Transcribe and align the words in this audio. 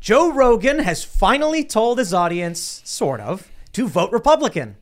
Joe 0.00 0.32
Rogan 0.32 0.80
has 0.80 1.04
finally 1.04 1.64
told 1.64 1.98
his 1.98 2.14
audience, 2.14 2.82
sort 2.84 3.20
of, 3.20 3.50
to 3.72 3.88
vote 3.88 4.12
Republican. 4.12 4.76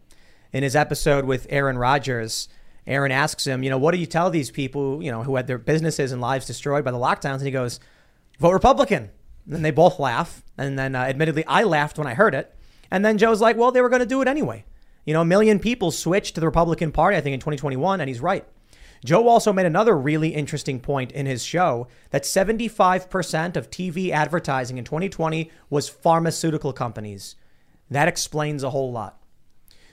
In 0.52 0.62
his 0.62 0.76
episode 0.76 1.24
with 1.24 1.46
Aaron 1.50 1.78
Rodgers, 1.78 2.48
Aaron 2.86 3.10
asks 3.10 3.46
him, 3.46 3.62
you 3.62 3.70
know, 3.70 3.78
what 3.78 3.92
do 3.92 3.98
you 3.98 4.06
tell 4.06 4.30
these 4.30 4.50
people, 4.50 5.02
you 5.02 5.10
know, 5.10 5.22
who 5.22 5.36
had 5.36 5.46
their 5.46 5.58
businesses 5.58 6.12
and 6.12 6.20
lives 6.20 6.46
destroyed 6.46 6.84
by 6.84 6.90
the 6.90 6.98
lockdowns? 6.98 7.38
And 7.38 7.46
he 7.46 7.50
goes, 7.50 7.80
vote 8.38 8.52
Republican. 8.52 9.10
And 9.50 9.64
they 9.64 9.70
both 9.70 9.98
laugh. 9.98 10.42
And 10.56 10.78
then, 10.78 10.94
uh, 10.94 11.00
admittedly, 11.00 11.44
I 11.46 11.64
laughed 11.64 11.98
when 11.98 12.06
I 12.06 12.14
heard 12.14 12.34
it. 12.34 12.54
And 12.90 13.04
then 13.04 13.18
Joe's 13.18 13.40
like, 13.40 13.56
well, 13.56 13.72
they 13.72 13.80
were 13.80 13.88
going 13.88 14.00
to 14.00 14.06
do 14.06 14.22
it 14.22 14.28
anyway. 14.28 14.64
You 15.04 15.12
know, 15.12 15.22
a 15.22 15.26
million 15.26 15.58
people 15.58 15.90
switched 15.90 16.34
to 16.36 16.40
the 16.40 16.46
Republican 16.46 16.92
Party, 16.92 17.16
I 17.16 17.20
think, 17.20 17.34
in 17.34 17.40
2021, 17.40 18.00
and 18.00 18.08
he's 18.08 18.20
right. 18.20 18.46
Joe 19.04 19.28
also 19.28 19.52
made 19.52 19.66
another 19.66 19.96
really 19.96 20.30
interesting 20.30 20.80
point 20.80 21.12
in 21.12 21.26
his 21.26 21.44
show 21.44 21.88
that 22.10 22.22
75% 22.22 23.56
of 23.56 23.70
TV 23.70 24.10
advertising 24.10 24.78
in 24.78 24.84
2020 24.84 25.50
was 25.68 25.90
pharmaceutical 25.90 26.72
companies. 26.72 27.36
That 27.90 28.08
explains 28.08 28.62
a 28.62 28.70
whole 28.70 28.90
lot. 28.90 29.20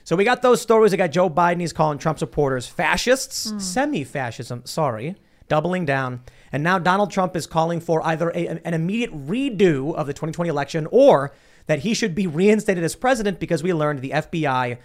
So 0.04 0.16
we 0.16 0.24
got 0.24 0.42
those 0.42 0.62
stories. 0.62 0.92
We 0.92 0.98
got 0.98 1.12
Joe 1.12 1.28
Biden. 1.28 1.60
He's 1.60 1.74
calling 1.74 1.98
Trump 1.98 2.18
supporters 2.18 2.66
fascists, 2.66 3.50
hmm. 3.50 3.58
semi 3.58 4.02
fascism, 4.02 4.62
sorry, 4.64 5.16
doubling 5.46 5.84
down. 5.84 6.22
And 6.50 6.62
now 6.62 6.78
Donald 6.78 7.10
Trump 7.10 7.36
is 7.36 7.46
calling 7.46 7.80
for 7.80 8.04
either 8.06 8.30
a, 8.30 8.60
an 8.64 8.74
immediate 8.74 9.12
redo 9.12 9.94
of 9.94 10.06
the 10.06 10.14
2020 10.14 10.48
election 10.48 10.88
or 10.90 11.34
that 11.66 11.80
he 11.80 11.94
should 11.94 12.14
be 12.14 12.26
reinstated 12.26 12.82
as 12.82 12.96
president 12.96 13.38
because 13.38 13.62
we 13.62 13.72
learned 13.72 14.00
the 14.00 14.10
FBI 14.10 14.78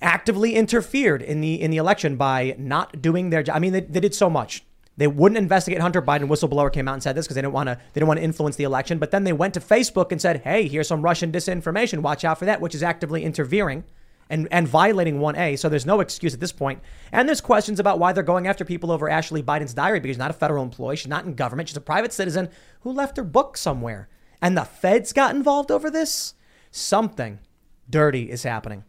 actively 0.00 0.54
interfered 0.54 1.22
in 1.22 1.40
the 1.40 1.60
in 1.60 1.70
the 1.70 1.76
election 1.76 2.16
by 2.16 2.54
not 2.58 3.00
doing 3.00 3.30
their 3.30 3.42
job. 3.42 3.56
I 3.56 3.58
mean, 3.58 3.72
they, 3.72 3.80
they 3.80 4.00
did 4.00 4.14
so 4.14 4.28
much. 4.28 4.64
They 4.96 5.06
wouldn't 5.08 5.38
investigate 5.38 5.80
Hunter 5.80 6.00
Biden. 6.00 6.28
Whistleblower 6.28 6.72
came 6.72 6.86
out 6.86 6.94
and 6.94 7.02
said 7.02 7.16
this 7.16 7.26
because 7.26 7.34
they 7.34 7.42
didn't 7.42 7.54
want 7.54 7.68
to. 7.68 7.74
They 7.74 8.00
didn't 8.00 8.08
want 8.08 8.18
to 8.18 8.24
influence 8.24 8.56
the 8.56 8.64
election. 8.64 8.98
But 8.98 9.10
then 9.10 9.24
they 9.24 9.32
went 9.32 9.54
to 9.54 9.60
Facebook 9.60 10.12
and 10.12 10.20
said, 10.20 10.42
"Hey, 10.42 10.68
here's 10.68 10.88
some 10.88 11.02
Russian 11.02 11.32
disinformation. 11.32 12.00
Watch 12.00 12.24
out 12.24 12.38
for 12.38 12.44
that," 12.44 12.60
which 12.60 12.74
is 12.74 12.82
actively 12.82 13.24
interfering 13.24 13.84
and 14.30 14.48
and 14.50 14.68
violating 14.68 15.18
1A. 15.18 15.58
So 15.58 15.68
there's 15.68 15.86
no 15.86 16.00
excuse 16.00 16.34
at 16.34 16.40
this 16.40 16.52
point. 16.52 16.80
And 17.12 17.28
there's 17.28 17.40
questions 17.40 17.80
about 17.80 17.98
why 17.98 18.12
they're 18.12 18.22
going 18.22 18.46
after 18.46 18.64
people 18.64 18.90
over 18.90 19.08
Ashley 19.08 19.42
Biden's 19.42 19.74
diary 19.74 20.00
because 20.00 20.14
she's 20.14 20.18
not 20.18 20.30
a 20.30 20.34
federal 20.34 20.62
employee. 20.62 20.96
She's 20.96 21.08
not 21.08 21.24
in 21.24 21.34
government. 21.34 21.68
She's 21.68 21.76
a 21.76 21.82
private 21.82 22.12
citizen 22.12 22.48
who 22.80 22.92
left 22.92 23.16
her 23.16 23.24
book 23.24 23.56
somewhere. 23.56 24.08
And 24.40 24.56
the 24.56 24.64
feds 24.64 25.12
got 25.12 25.34
involved 25.34 25.70
over 25.70 25.90
this. 25.90 26.34
Something 26.70 27.40
dirty 27.88 28.30
is 28.30 28.42
happening. 28.42 28.84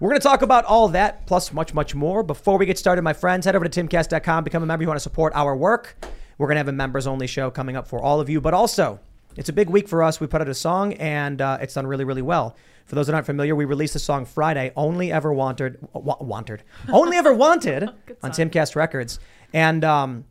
We're 0.00 0.10
going 0.10 0.20
to 0.20 0.26
talk 0.28 0.42
about 0.42 0.64
all 0.64 0.86
that, 0.88 1.26
plus 1.26 1.52
much, 1.52 1.74
much 1.74 1.92
more. 1.92 2.22
Before 2.22 2.56
we 2.56 2.66
get 2.66 2.78
started, 2.78 3.02
my 3.02 3.12
friends, 3.12 3.46
head 3.46 3.56
over 3.56 3.68
to 3.68 3.84
timcast.com, 3.84 4.44
become 4.44 4.62
a 4.62 4.66
member. 4.66 4.84
You 4.84 4.88
want 4.88 4.96
to 4.98 5.02
support 5.02 5.32
our 5.34 5.56
work. 5.56 5.96
We're 6.38 6.46
going 6.46 6.54
to 6.54 6.60
have 6.60 6.68
a 6.68 6.72
members 6.72 7.08
only 7.08 7.26
show 7.26 7.50
coming 7.50 7.76
up 7.76 7.88
for 7.88 8.00
all 8.00 8.20
of 8.20 8.28
you, 8.30 8.40
but 8.40 8.54
also, 8.54 9.00
it's 9.36 9.48
a 9.48 9.52
big 9.52 9.68
week 9.68 9.88
for 9.88 10.04
us. 10.04 10.20
We 10.20 10.28
put 10.28 10.40
out 10.40 10.48
a 10.48 10.54
song 10.54 10.92
and 10.94 11.40
uh, 11.40 11.58
it's 11.60 11.74
done 11.74 11.84
really, 11.84 12.04
really 12.04 12.22
well. 12.22 12.54
For 12.86 12.94
those 12.94 13.08
that 13.08 13.14
aren't 13.14 13.26
familiar, 13.26 13.56
we 13.56 13.64
released 13.64 13.94
the 13.94 13.98
song 13.98 14.24
Friday, 14.24 14.70
Only 14.76 15.10
Ever 15.10 15.32
Wanted, 15.32 15.78
wa- 15.92 16.16
Wanted, 16.20 16.62
Only 16.88 17.16
Ever 17.16 17.34
Wanted 17.34 17.82
on 18.22 18.30
Timcast 18.30 18.76
Records. 18.76 19.18
And 19.52 19.84
um, 19.84 20.24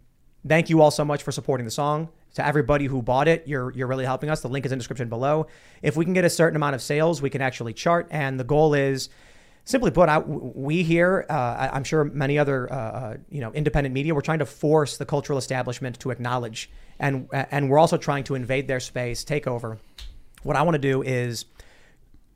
thank 0.47 0.69
you 0.69 0.81
all 0.81 0.91
so 0.91 1.03
much 1.03 1.23
for 1.23 1.33
supporting 1.33 1.65
the 1.65 1.71
song. 1.71 2.07
To 2.35 2.45
everybody 2.45 2.85
who 2.85 3.01
bought 3.01 3.27
it, 3.27 3.47
you're 3.47 3.71
you're 3.71 3.87
really 3.87 4.05
helping 4.05 4.29
us. 4.29 4.41
The 4.41 4.47
link 4.47 4.63
is 4.63 4.71
in 4.71 4.77
the 4.77 4.81
description 4.81 5.09
below. 5.09 5.47
If 5.81 5.97
we 5.97 6.05
can 6.05 6.13
get 6.13 6.23
a 6.23 6.29
certain 6.29 6.55
amount 6.55 6.75
of 6.75 6.83
sales, 6.83 7.19
we 7.19 7.31
can 7.31 7.41
actually 7.41 7.73
chart. 7.73 8.07
And 8.11 8.39
the 8.39 8.43
goal 8.43 8.75
is, 8.75 9.09
simply 9.67 9.91
put, 9.91 10.07
I, 10.07 10.19
we 10.19 10.81
here, 10.81 11.25
uh, 11.29 11.69
I'm 11.73 11.83
sure 11.83 12.05
many 12.05 12.39
other 12.39 12.71
uh, 12.71 12.75
uh, 12.75 13.17
you 13.29 13.41
know 13.41 13.51
independent 13.51 13.93
media, 13.93 14.15
we're 14.15 14.21
trying 14.21 14.39
to 14.39 14.45
force 14.45 14.97
the 14.97 15.05
cultural 15.05 15.37
establishment 15.37 15.99
to 15.99 16.09
acknowledge, 16.09 16.69
and 16.99 17.27
and 17.31 17.69
we're 17.69 17.77
also 17.77 17.97
trying 17.97 18.23
to 18.25 18.35
invade 18.35 18.67
their 18.67 18.79
space, 18.79 19.23
take 19.23 19.45
over. 19.45 19.77
What 20.43 20.55
I 20.55 20.63
want 20.63 20.75
to 20.75 20.79
do 20.79 21.03
is 21.03 21.45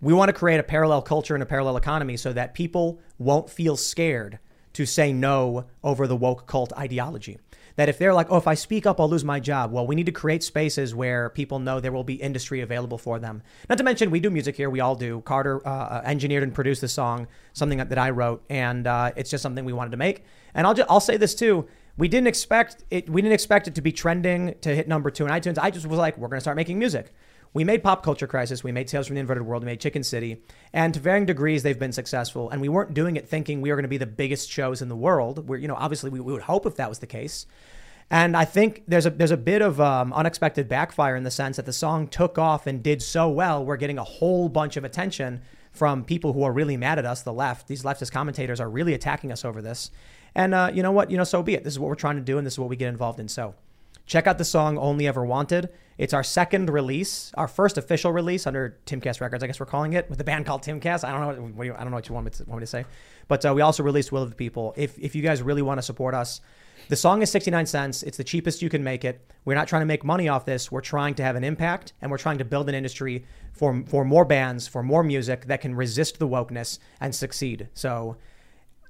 we 0.01 0.13
want 0.13 0.29
to 0.29 0.33
create 0.33 0.59
a 0.59 0.63
parallel 0.63 1.01
culture 1.01 1.33
and 1.33 1.41
a 1.41 1.45
parallel 1.45 1.77
economy 1.77 2.17
so 2.17 2.33
that 2.33 2.53
people 2.53 2.99
won't 3.17 3.49
feel 3.49 3.77
scared 3.77 4.39
to 4.73 4.85
say 4.85 5.13
no 5.13 5.65
over 5.83 6.07
the 6.07 6.15
woke 6.15 6.47
cult 6.47 6.73
ideology. 6.73 7.37
That 7.75 7.89
if 7.89 7.97
they're 7.97 8.13
like, 8.13 8.27
oh, 8.29 8.37
if 8.37 8.47
I 8.47 8.53
speak 8.53 8.85
up, 8.85 8.99
I'll 8.99 9.09
lose 9.09 9.23
my 9.23 9.39
job. 9.39 9.71
Well, 9.71 9.87
we 9.87 9.95
need 9.95 10.05
to 10.07 10.11
create 10.11 10.43
spaces 10.43 10.93
where 10.93 11.29
people 11.29 11.59
know 11.59 11.79
there 11.79 11.91
will 11.91 12.03
be 12.03 12.15
industry 12.15 12.61
available 12.61 12.97
for 12.97 13.19
them. 13.19 13.41
Not 13.69 13.77
to 13.77 13.83
mention, 13.83 14.11
we 14.11 14.19
do 14.19 14.29
music 14.29 14.55
here. 14.57 14.69
We 14.69 14.79
all 14.79 14.95
do. 14.95 15.21
Carter 15.21 15.65
uh, 15.67 16.01
engineered 16.03 16.43
and 16.43 16.53
produced 16.53 16.81
the 16.81 16.87
song, 16.87 17.27
something 17.53 17.77
that, 17.77 17.97
I 17.97 18.09
wrote, 18.09 18.43
and 18.49 18.87
uh, 18.87 19.11
it's 19.15 19.29
just 19.29 19.41
something 19.41 19.63
we 19.63 19.73
wanted 19.73 19.91
to 19.91 19.97
make. 19.97 20.23
And 20.53 20.67
I'll 20.67 20.73
just, 20.73 20.89
I'll 20.89 20.99
say 20.99 21.17
this 21.17 21.35
too. 21.35 21.67
We 21.97 22.07
didn't 22.07 22.27
expect 22.27 22.83
it. 22.89 23.09
We 23.09 23.21
didn't 23.21 23.33
expect 23.33 23.67
it 23.67 23.75
to 23.75 23.81
be 23.81 23.91
trending 23.91 24.55
to 24.61 24.73
hit 24.73 24.87
number 24.87 25.11
two 25.11 25.25
in 25.25 25.31
iTunes. 25.31 25.57
I 25.59 25.71
just 25.71 25.85
was 25.85 25.99
like, 25.99 26.17
we're 26.17 26.29
to 26.29 26.41
start 26.41 26.57
making 26.57 26.79
music. 26.79 27.13
We 27.53 27.66
made 27.66 27.84
Pop 27.84 28.01
Culture 28.01 28.28
Crisis, 28.28 28.63
we 28.63 28.72
made 28.72 28.88
Tales 28.88 29.07
from 29.07 29.16
the 29.16 29.19
Inverted 29.19 29.44
World, 29.44 29.63
we 29.63 29.66
made 29.66 29.81
Chicken 29.81 30.03
City, 30.03 30.41
and 30.72 30.94
to 30.94 31.01
varying 31.01 31.25
degrees, 31.25 31.63
they've 31.63 31.78
been 31.78 31.91
successful. 31.91 32.50
And 32.50 32.62
we 32.62 32.69
weren't 32.69 32.94
doing 32.94 33.17
it 33.17 33.28
thinking 33.28 33.59
we 33.59 33.69
were 33.69 33.75
going 33.75 33.84
to 33.84 33.89
be 33.89 33.97
the 33.97 34.06
biggest 34.06 34.50
shows 34.50 34.81
in 34.81 34.88
the 34.88 34.95
world. 34.95 35.50
We're, 35.50 35.57
you 35.57 35.67
know, 35.67 35.75
obviously 35.75 36.09
we, 36.09 36.22
we 36.22 36.31
would 36.31 36.44
hope 36.44 36.66
if 36.66 36.78
that 36.78 36.88
was 36.88 37.00
the 37.00 37.07
case. 37.07 37.45
And 38.09 38.35
I 38.35 38.45
think 38.45 38.84
there's 38.88 39.06
a 39.06 39.09
there's 39.09 39.31
a 39.31 39.38
bit 39.38 39.61
of 39.61 39.79
um, 39.79 40.11
unexpected 40.13 40.67
backfire 40.67 41.16
in 41.16 41.23
the 41.23 41.31
sense 41.31 41.56
that 41.56 41.66
the 41.66 41.73
song 41.73 42.07
took 42.07 42.38
off 42.38 42.67
and 42.67 42.84
did 42.84 43.01
so 43.01 43.29
well. 43.29 43.66
We're 43.66 43.78
getting 43.78 43.97
a 43.97 44.03
whole 44.03 44.50
bunch 44.50 44.75
of 44.75 44.84
attention 44.84 45.41
from 45.72 46.03
people 46.03 46.34
who 46.34 46.44
are 46.44 46.51
really 46.51 46.75
mad 46.75 47.00
at 47.00 47.06
us. 47.06 47.22
The 47.22 47.31
left, 47.31 47.67
these 47.67 47.84
leftist 47.84 48.11
commentators 48.11 48.59
are 48.59 48.69
really 48.69 48.94
attacking 48.94 49.31
us 49.31 49.45
over 49.45 49.61
this. 49.61 49.91
And 50.35 50.53
uh, 50.53 50.72
you 50.73 50.84
know 50.84 50.91
what? 50.91 51.09
You 51.09 51.17
know, 51.17 51.23
so 51.23 51.41
be 51.41 51.53
it. 51.53 51.63
This 51.63 51.73
is 51.73 51.79
what 51.79 51.88
we're 51.88 51.95
trying 51.95 52.17
to 52.17 52.22
do, 52.22 52.38
and 52.38 52.45
this 52.45 52.53
is 52.53 52.59
what 52.59 52.69
we 52.69 52.75
get 52.78 52.90
involved 52.90 53.19
in. 53.19 53.28
So. 53.28 53.56
Check 54.06 54.28
out 54.28 54.38
the 54.38 54.45
song 54.45 54.78
Only 54.78 55.07
Ever 55.07 55.25
Wanted. 55.25 55.69
It's 55.97 56.13
our 56.13 56.23
second 56.23 56.69
release, 56.69 57.31
our 57.35 57.47
first 57.47 57.78
official 57.78 58.12
release 58.12 58.47
under 58.47 58.78
Timcast 58.85 59.22
Records, 59.22 59.44
I 59.44 59.47
guess 59.47 59.59
we're 59.59 59.67
calling 59.67 59.94
it, 59.94 60.09
with 60.09 60.19
a 60.19 60.23
band 60.23 60.45
called 60.45 60.63
Timcast. 60.63 61.03
I 61.07 61.12
don't 61.12 61.22
know 61.38 61.44
what, 61.56 61.66
you- 61.66 61.73
I 61.75 61.81
don't 61.81 61.91
know 61.91 61.95
what 61.97 62.09
you 62.09 62.16
want 62.16 62.25
me 62.25 62.31
to, 62.31 62.44
want 62.45 62.59
me 62.59 62.63
to 62.63 62.67
say. 62.67 62.85
But 63.28 63.45
uh, 63.45 63.53
we 63.53 63.61
also 63.61 63.84
released 63.84 64.11
Will 64.11 64.23
of 64.23 64.29
the 64.31 64.35
People. 64.35 64.73
If, 64.75 64.97
if 64.97 65.16
you 65.16 65.22
guys 65.22 65.41
really 65.41 65.61
want 65.61 65.78
to 65.78 65.81
support 65.84 66.13
us, 66.16 66.41
the 66.90 66.95
song 66.95 67.22
is 67.22 67.29
69 67.31 67.67
cents. 67.67 68.03
It's 68.03 68.17
the 68.17 68.23
cheapest 68.23 68.61
you 68.61 68.69
can 68.69 68.84
make 68.84 69.06
it. 69.06 69.22
We're 69.45 69.53
not 69.56 69.67
trying 69.67 69.84
to 69.84 69.85
make 69.85 70.03
money 70.03 70.28
off 70.28 70.45
this. 70.45 70.72
We're 70.72 70.81
trying 70.81 71.13
to 71.16 71.23
have 71.23 71.35
an 71.35 71.44
impact 71.44 71.94
and 72.01 72.09
we're 72.09 72.17
trying 72.17 72.40
to 72.40 72.45
build 72.45 72.67
an 72.67 72.75
industry 72.75 73.23
for, 73.53 73.84
for 73.85 74.03
more 74.03 74.25
bands, 74.25 74.67
for 74.67 74.81
more 74.81 75.03
music 75.03 75.45
that 75.45 75.61
can 75.61 75.75
resist 75.75 76.17
the 76.19 76.28
wokeness 76.28 76.79
and 77.00 77.13
succeed. 77.13 77.69
So 77.75 78.17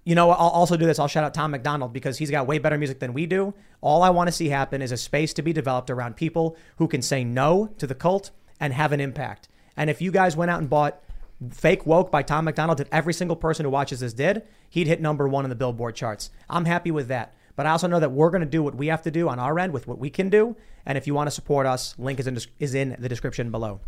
you 0.03 0.15
know, 0.15 0.31
I'll 0.31 0.49
also 0.49 0.77
do 0.77 0.85
this. 0.85 0.97
I'll 0.97 1.07
shout 1.07 1.23
out 1.23 1.33
Tom 1.33 1.51
MacDonald 1.51 1.93
because 1.93 2.17
he's 2.17 2.31
got 2.31 2.47
way 2.47 2.57
better 2.57 2.77
music 2.77 2.99
than 2.99 3.13
we 3.13 3.25
do. 3.25 3.53
All 3.81 4.01
I 4.01 4.09
want 4.09 4.27
to 4.27 4.31
see 4.31 4.49
happen 4.49 4.81
is 4.81 4.91
a 4.91 4.97
space 4.97 5.33
to 5.33 5.41
be 5.41 5.53
developed 5.53 5.89
around 5.89 6.15
people 6.15 6.57
who 6.77 6.87
can 6.87 7.01
say 7.01 7.23
no 7.23 7.67
to 7.77 7.85
the 7.85 7.95
cult 7.95 8.31
and 8.59 8.73
have 8.73 8.91
an 8.91 8.99
impact. 8.99 9.47
And 9.77 9.89
if 9.89 10.01
you 10.01 10.11
guys 10.11 10.35
went 10.35 10.51
out 10.51 10.59
and 10.59 10.69
bought 10.69 11.03
Fake 11.51 11.85
Woke 11.85 12.11
by 12.11 12.23
Tom 12.23 12.45
MacDonald, 12.45 12.79
if 12.79 12.87
every 12.91 13.13
single 13.13 13.35
person 13.35 13.63
who 13.63 13.69
watches 13.69 13.99
this 13.99 14.13
did, 14.13 14.43
he'd 14.69 14.87
hit 14.87 15.01
number 15.01 15.27
one 15.27 15.45
in 15.45 15.49
the 15.49 15.55
Billboard 15.55 15.95
charts. 15.95 16.31
I'm 16.49 16.65
happy 16.65 16.91
with 16.91 17.07
that. 17.09 17.35
But 17.55 17.65
I 17.65 17.71
also 17.71 17.87
know 17.87 17.99
that 17.99 18.11
we're 18.11 18.29
going 18.31 18.41
to 18.41 18.47
do 18.47 18.63
what 18.63 18.75
we 18.75 18.87
have 18.87 19.01
to 19.03 19.11
do 19.11 19.29
on 19.29 19.37
our 19.37 19.59
end 19.59 19.73
with 19.73 19.87
what 19.87 19.99
we 19.99 20.09
can 20.09 20.29
do. 20.29 20.55
And 20.85 20.97
if 20.97 21.05
you 21.05 21.13
want 21.13 21.27
to 21.27 21.31
support 21.31 21.67
us, 21.67 21.95
link 21.99 22.19
is 22.19 22.27
in, 22.27 22.39
is 22.59 22.73
in 22.73 22.95
the 22.97 23.09
description 23.09 23.51
below. 23.51 23.81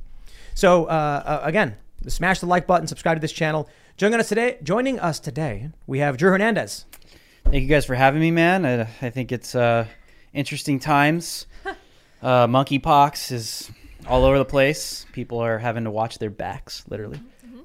So 0.53 0.85
uh, 0.85 1.23
uh, 1.25 1.39
again, 1.43 1.75
smash 2.07 2.39
the 2.39 2.45
like 2.45 2.67
button, 2.67 2.87
subscribe 2.87 3.17
to 3.17 3.21
this 3.21 3.31
channel. 3.31 3.69
Joining 3.97 4.19
us 4.19 4.29
today, 4.29 4.57
joining 4.63 4.99
us 4.99 5.19
today, 5.19 5.69
we 5.87 5.99
have 5.99 6.17
Drew 6.17 6.31
Hernandez. 6.31 6.85
Thank 7.45 7.61
you 7.61 7.67
guys 7.67 7.85
for 7.85 7.95
having 7.95 8.21
me, 8.21 8.31
man. 8.31 8.65
I, 8.65 8.81
I 9.01 9.09
think 9.09 9.31
it's 9.31 9.53
uh, 9.55 9.87
interesting 10.33 10.79
times. 10.79 11.45
uh, 12.21 12.47
monkeypox 12.47 13.31
is 13.31 13.71
all 14.07 14.25
over 14.25 14.37
the 14.37 14.45
place. 14.45 15.05
People 15.13 15.39
are 15.39 15.57
having 15.57 15.83
to 15.85 15.91
watch 15.91 16.19
their 16.19 16.29
backs, 16.29 16.83
literally. 16.87 17.19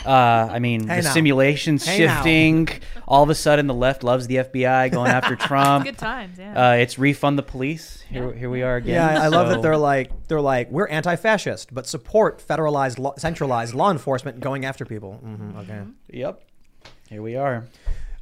Uh, 0.06 0.10
I 0.12 0.60
mean, 0.60 0.86
Hey 0.86 0.98
the 0.98 1.02
now. 1.08 1.12
simulations 1.12 1.84
Hey 1.84 2.06
now. 2.06 2.14
shifting. 2.16 2.68
All 3.08 3.24
of 3.24 3.30
a 3.30 3.34
sudden, 3.34 3.66
the 3.66 3.74
left 3.74 4.04
loves 4.04 4.28
the 4.28 4.36
FBI 4.36 4.92
going 4.92 5.10
after 5.10 5.34
Trump. 5.48 5.86
Good 5.86 5.98
times, 5.98 6.38
yeah. 6.38 6.70
Uh, 6.70 6.74
it's 6.74 7.00
refund 7.00 7.36
the 7.36 7.42
police. 7.42 8.04
Here, 8.08 8.32
here 8.32 8.48
we 8.48 8.62
are 8.62 8.76
again. 8.76 8.94
Yeah, 8.94 9.20
I 9.20 9.26
love 9.26 9.48
that 9.48 9.56
So- 9.56 9.62
they're 9.62 9.76
like 9.76 10.28
they're 10.28 10.40
like 10.40 10.70
we're 10.70 10.86
anti-fascist, 10.86 11.74
but 11.74 11.88
support 11.88 12.40
federalized, 12.46 13.00
law, 13.00 13.14
centralized 13.18 13.74
law 13.74 13.90
enforcement 13.90 14.38
going 14.38 14.64
after 14.64 14.84
people. 14.84 15.14
hmm 15.14 15.56
okay. 15.58 15.80
Yep. 16.10 16.42
Here 17.10 17.22
we 17.22 17.34
are. 17.34 17.66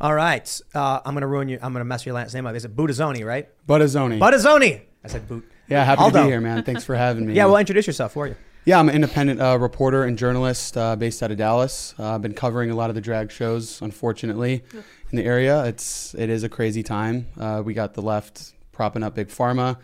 All 0.00 0.14
right. 0.14 0.60
Uh, 0.74 1.00
I'm 1.04 1.12
gonna 1.12 1.26
ruin 1.26 1.48
you. 1.50 1.58
I'm 1.60 1.72
gonna 1.74 1.84
mess 1.84 2.06
your 2.06 2.14
last 2.14 2.32
name 2.32 2.46
up. 2.46 2.54
Is 2.54 2.64
it 2.64 2.74
Budazzoni, 2.74 3.22
right? 3.24 3.48
Buttazzoni. 3.68 4.18
Budazzoni. 4.18 4.80
I 5.04 5.08
said 5.08 5.28
boot. 5.28 5.46
Yeah, 5.68 5.84
happy 5.84 6.04
to 6.04 6.12
be 6.12 6.28
here, 6.28 6.40
man. 6.40 6.62
Thanks 6.62 6.84
for 6.84 6.94
having 6.94 7.26
me. 7.26 7.34
Yeah, 7.36 7.46
well, 7.46 7.56
introduce 7.56 7.86
yourself. 7.86 8.14
Who 8.14 8.20
are 8.20 8.26
you? 8.28 8.36
yeah, 8.64 8.78
I'm 8.80 8.88
an 8.88 8.94
independent 8.96 9.40
uh, 9.40 9.58
reporter 9.58 10.04
and 10.04 10.18
journalist 10.18 10.76
uh, 10.76 10.96
based 10.96 11.22
out 11.22 11.30
of 11.30 11.36
Dallas. 11.38 11.94
Uh, 11.98 12.14
I've 12.14 12.22
been 12.22 12.34
covering 12.34 12.70
a 12.70 12.74
lot 12.74 12.88
of 12.90 12.94
the 12.96 13.00
drag 13.00 13.30
shows, 13.30 13.80
unfortunately, 13.80 14.64
in 15.10 15.16
the 15.16 15.24
area. 15.24 15.64
It's 15.64 16.14
it 16.14 16.30
is 16.30 16.42
a 16.42 16.48
crazy 16.48 16.82
time. 16.82 17.26
Uh, 17.38 17.62
we 17.64 17.74
got 17.74 17.94
the 17.94 18.02
left 18.02 18.54
propping 18.72 19.02
up 19.04 19.14
big 19.14 19.28
pharma, 19.28 19.76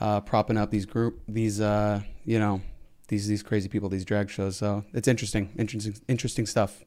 uh, 0.00 0.20
propping 0.20 0.56
up 0.56 0.70
these 0.70 0.86
group 0.86 1.20
these 1.28 1.60
uh, 1.60 2.00
you 2.24 2.38
know 2.38 2.60
these 3.08 3.26
these 3.26 3.42
crazy 3.42 3.68
people, 3.68 3.88
these 3.90 4.04
drag 4.04 4.30
shows. 4.30 4.56
So 4.56 4.84
it's 4.94 5.08
interesting, 5.08 5.50
interesting, 5.58 5.94
interesting 6.08 6.46
stuff. 6.46 6.82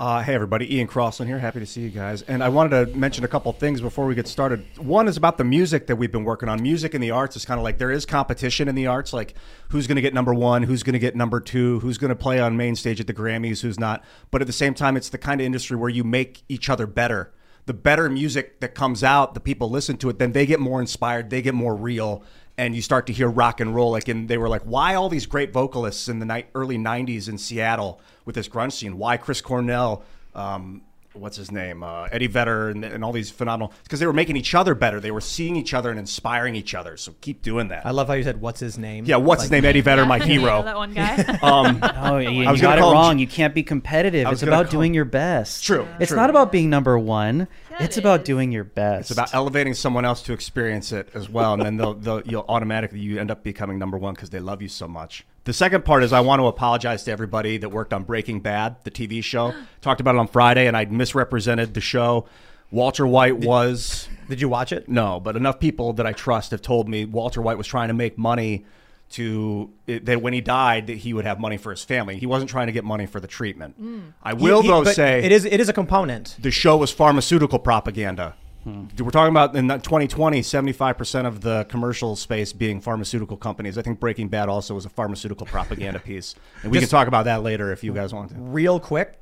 Uh, 0.00 0.22
hey, 0.22 0.34
everybody. 0.34 0.76
Ian 0.76 0.86
Crossland 0.86 1.28
here. 1.28 1.38
Happy 1.38 1.60
to 1.60 1.66
see 1.66 1.82
you 1.82 1.90
guys. 1.90 2.22
And 2.22 2.42
I 2.42 2.48
wanted 2.48 2.70
to 2.70 2.96
mention 2.96 3.22
a 3.22 3.28
couple 3.28 3.52
things 3.52 3.82
before 3.82 4.06
we 4.06 4.14
get 4.14 4.26
started. 4.26 4.64
One 4.78 5.06
is 5.06 5.18
about 5.18 5.36
the 5.36 5.44
music 5.44 5.88
that 5.88 5.96
we've 5.96 6.10
been 6.10 6.24
working 6.24 6.48
on. 6.48 6.62
Music 6.62 6.94
in 6.94 7.02
the 7.02 7.10
arts 7.10 7.36
is 7.36 7.44
kind 7.44 7.60
of 7.60 7.64
like 7.64 7.76
there 7.76 7.90
is 7.90 8.06
competition 8.06 8.66
in 8.66 8.74
the 8.74 8.86
arts, 8.86 9.12
like 9.12 9.34
who's 9.68 9.86
going 9.86 9.96
to 9.96 10.00
get 10.00 10.14
number 10.14 10.32
one, 10.32 10.62
who's 10.62 10.82
going 10.82 10.94
to 10.94 10.98
get 10.98 11.16
number 11.16 11.38
two, 11.38 11.80
who's 11.80 11.98
going 11.98 12.08
to 12.08 12.16
play 12.16 12.40
on 12.40 12.56
main 12.56 12.76
stage 12.76 12.98
at 12.98 13.08
the 13.08 13.12
Grammys, 13.12 13.60
who's 13.60 13.78
not. 13.78 14.02
But 14.30 14.40
at 14.40 14.46
the 14.46 14.54
same 14.54 14.72
time, 14.72 14.96
it's 14.96 15.10
the 15.10 15.18
kind 15.18 15.38
of 15.38 15.44
industry 15.44 15.76
where 15.76 15.90
you 15.90 16.02
make 16.02 16.44
each 16.48 16.70
other 16.70 16.86
better. 16.86 17.34
The 17.66 17.74
better 17.74 18.08
music 18.08 18.60
that 18.60 18.74
comes 18.74 19.04
out, 19.04 19.34
the 19.34 19.40
people 19.40 19.68
listen 19.68 19.98
to 19.98 20.08
it, 20.08 20.18
then 20.18 20.32
they 20.32 20.46
get 20.46 20.60
more 20.60 20.80
inspired, 20.80 21.28
they 21.28 21.42
get 21.42 21.54
more 21.54 21.76
real, 21.76 22.24
and 22.56 22.74
you 22.74 22.80
start 22.80 23.06
to 23.08 23.12
hear 23.12 23.28
rock 23.28 23.60
and 23.60 23.74
roll. 23.74 23.90
Like, 23.90 24.08
and 24.08 24.30
they 24.30 24.38
were 24.38 24.48
like, 24.48 24.62
why 24.62 24.94
all 24.94 25.10
these 25.10 25.26
great 25.26 25.52
vocalists 25.52 26.08
in 26.08 26.20
the 26.20 26.26
ni- 26.26 26.46
early 26.54 26.78
'90s 26.78 27.28
in 27.28 27.36
Seattle 27.36 28.00
with 28.24 28.34
this 28.34 28.48
grunge 28.48 28.72
scene? 28.72 28.98
Why 28.98 29.16
Chris 29.16 29.40
Cornell? 29.40 30.02
Um, 30.34 30.82
what's 31.12 31.36
his 31.36 31.50
name? 31.50 31.82
Uh, 31.82 32.04
Eddie 32.12 32.28
Vedder 32.28 32.68
and, 32.68 32.84
and 32.84 33.02
all 33.04 33.10
these 33.10 33.30
phenomenal 33.32 33.72
because 33.82 33.98
they 33.98 34.06
were 34.06 34.12
making 34.12 34.36
each 34.36 34.54
other 34.54 34.76
better. 34.76 35.00
They 35.00 35.10
were 35.10 35.20
seeing 35.20 35.56
each 35.56 35.74
other 35.74 35.90
and 35.90 35.98
inspiring 35.98 36.54
each 36.54 36.72
other. 36.72 36.96
So 36.96 37.14
keep 37.20 37.42
doing 37.42 37.66
that. 37.68 37.84
I 37.84 37.90
love 37.90 38.06
how 38.06 38.14
you 38.14 38.22
said, 38.22 38.40
"What's 38.40 38.60
his 38.60 38.78
name?" 38.78 39.04
yeah, 39.06 39.16
what's 39.16 39.42
his 39.42 39.50
name? 39.50 39.64
Eddie 39.64 39.80
Vedder, 39.80 40.06
my 40.06 40.18
Yeah, 40.18 40.24
hero. 40.26 40.62
that 40.62 40.76
one 40.76 40.94
guy. 40.94 41.38
Um, 41.42 41.80
Oh, 42.02 42.18
you, 42.18 42.44
I 42.46 42.52
was 42.52 42.60
you 42.60 42.66
got 42.66 42.78
it 42.78 42.80
call 42.80 42.90
him 42.92 42.96
wrong. 42.96 43.16
J- 43.16 43.22
You 43.22 43.26
can't 43.26 43.54
be 43.54 43.62
competitive. 43.64 44.28
It's 44.30 44.42
about 44.44 44.66
call- 44.66 44.70
doing 44.72 44.94
your 44.94 45.04
best. 45.04 45.64
True, 45.64 45.86
It's 45.98 46.08
true. 46.10 46.16
not 46.16 46.30
about 46.30 46.52
being 46.52 46.70
number 46.70 46.96
one. 46.98 47.48
Yeah, 47.72 47.82
it's 47.84 47.96
it 47.96 48.00
about 48.00 48.20
is. 48.20 48.26
doing 48.26 48.52
your 48.52 48.64
best. 48.64 49.10
It's 49.10 49.18
about 49.18 49.34
elevating 49.34 49.74
someone 49.74 50.04
else 50.04 50.22
to 50.22 50.32
experience 50.32 50.92
it 50.92 51.08
as 51.14 51.28
well, 51.28 51.54
and 51.54 51.62
then 51.62 51.76
they'll, 51.76 51.94
they'll 51.94 52.22
you'll 52.22 52.44
automatically 52.48 53.00
you 53.00 53.18
end 53.18 53.30
up 53.32 53.42
becoming 53.42 53.78
number 53.80 53.98
one 53.98 54.14
because 54.14 54.30
they 54.30 54.38
love 54.40 54.62
you 54.62 54.68
so 54.68 54.86
much. 54.86 55.26
The 55.44 55.52
second 55.52 55.84
part 55.84 56.02
is 56.02 56.12
I 56.12 56.20
want 56.20 56.40
to 56.40 56.46
apologize 56.46 57.04
to 57.04 57.10
everybody 57.10 57.56
that 57.58 57.70
worked 57.70 57.92
on 57.92 58.04
Breaking 58.04 58.40
Bad, 58.40 58.76
the 58.84 58.90
TV 58.90 59.24
show. 59.24 59.54
Talked 59.80 60.00
about 60.00 60.14
it 60.14 60.18
on 60.18 60.28
Friday, 60.28 60.66
and 60.66 60.76
I 60.76 60.84
misrepresented 60.84 61.74
the 61.74 61.80
show. 61.80 62.26
Walter 62.70 63.06
White 63.06 63.38
was 63.38 64.08
Did 64.28 64.40
you 64.40 64.48
watch 64.48 64.70
it? 64.72 64.88
no, 64.88 65.18
but 65.18 65.36
enough 65.36 65.58
people 65.58 65.92
that 65.94 66.06
I 66.06 66.12
trust 66.12 66.52
have 66.52 66.62
told 66.62 66.88
me 66.88 67.04
Walter 67.04 67.42
White 67.42 67.58
was 67.58 67.66
trying 67.66 67.88
to 67.88 67.94
make 67.94 68.16
money 68.16 68.64
to 69.12 69.68
that 69.88 70.22
when 70.22 70.32
he 70.32 70.40
died 70.40 70.86
that 70.86 70.98
he 70.98 71.12
would 71.12 71.24
have 71.24 71.40
money 71.40 71.56
for 71.56 71.70
his 71.72 71.82
family. 71.82 72.16
He 72.16 72.26
wasn't 72.26 72.48
trying 72.48 72.68
to 72.68 72.72
get 72.72 72.84
money 72.84 73.06
for 73.06 73.18
the 73.18 73.26
treatment. 73.26 73.74
Hmm. 73.76 74.00
I 74.22 74.34
will 74.34 74.62
He- 74.62 74.68
though 74.68 74.84
say 74.84 75.24
it 75.24 75.32
is 75.32 75.44
it 75.44 75.58
is 75.58 75.68
a 75.68 75.72
component. 75.72 76.36
the 76.38 76.52
show 76.52 76.76
was 76.76 76.92
pharmaceutical 76.92 77.58
propaganda. 77.58 78.34
Hmm. 78.64 78.84
We're 78.98 79.10
talking 79.10 79.30
about 79.32 79.56
in 79.56 79.68
2020, 79.68 80.40
75% 80.42 81.26
of 81.26 81.40
the 81.40 81.64
commercial 81.70 82.14
space 82.14 82.52
being 82.52 82.80
pharmaceutical 82.80 83.36
companies. 83.38 83.78
I 83.78 83.82
think 83.82 83.98
Breaking 84.00 84.28
Bad 84.28 84.48
also 84.50 84.74
was 84.74 84.84
a 84.84 84.90
pharmaceutical 84.90 85.46
propaganda 85.46 85.98
piece. 86.04 86.34
And 86.62 86.70
we 86.70 86.78
Just- 86.78 86.90
can 86.90 86.98
talk 86.98 87.08
about 87.08 87.24
that 87.24 87.42
later 87.42 87.72
if 87.72 87.82
you 87.82 87.94
guys 87.94 88.12
want 88.12 88.30
to. 88.30 88.36
Real 88.36 88.78
quick, 88.78 89.18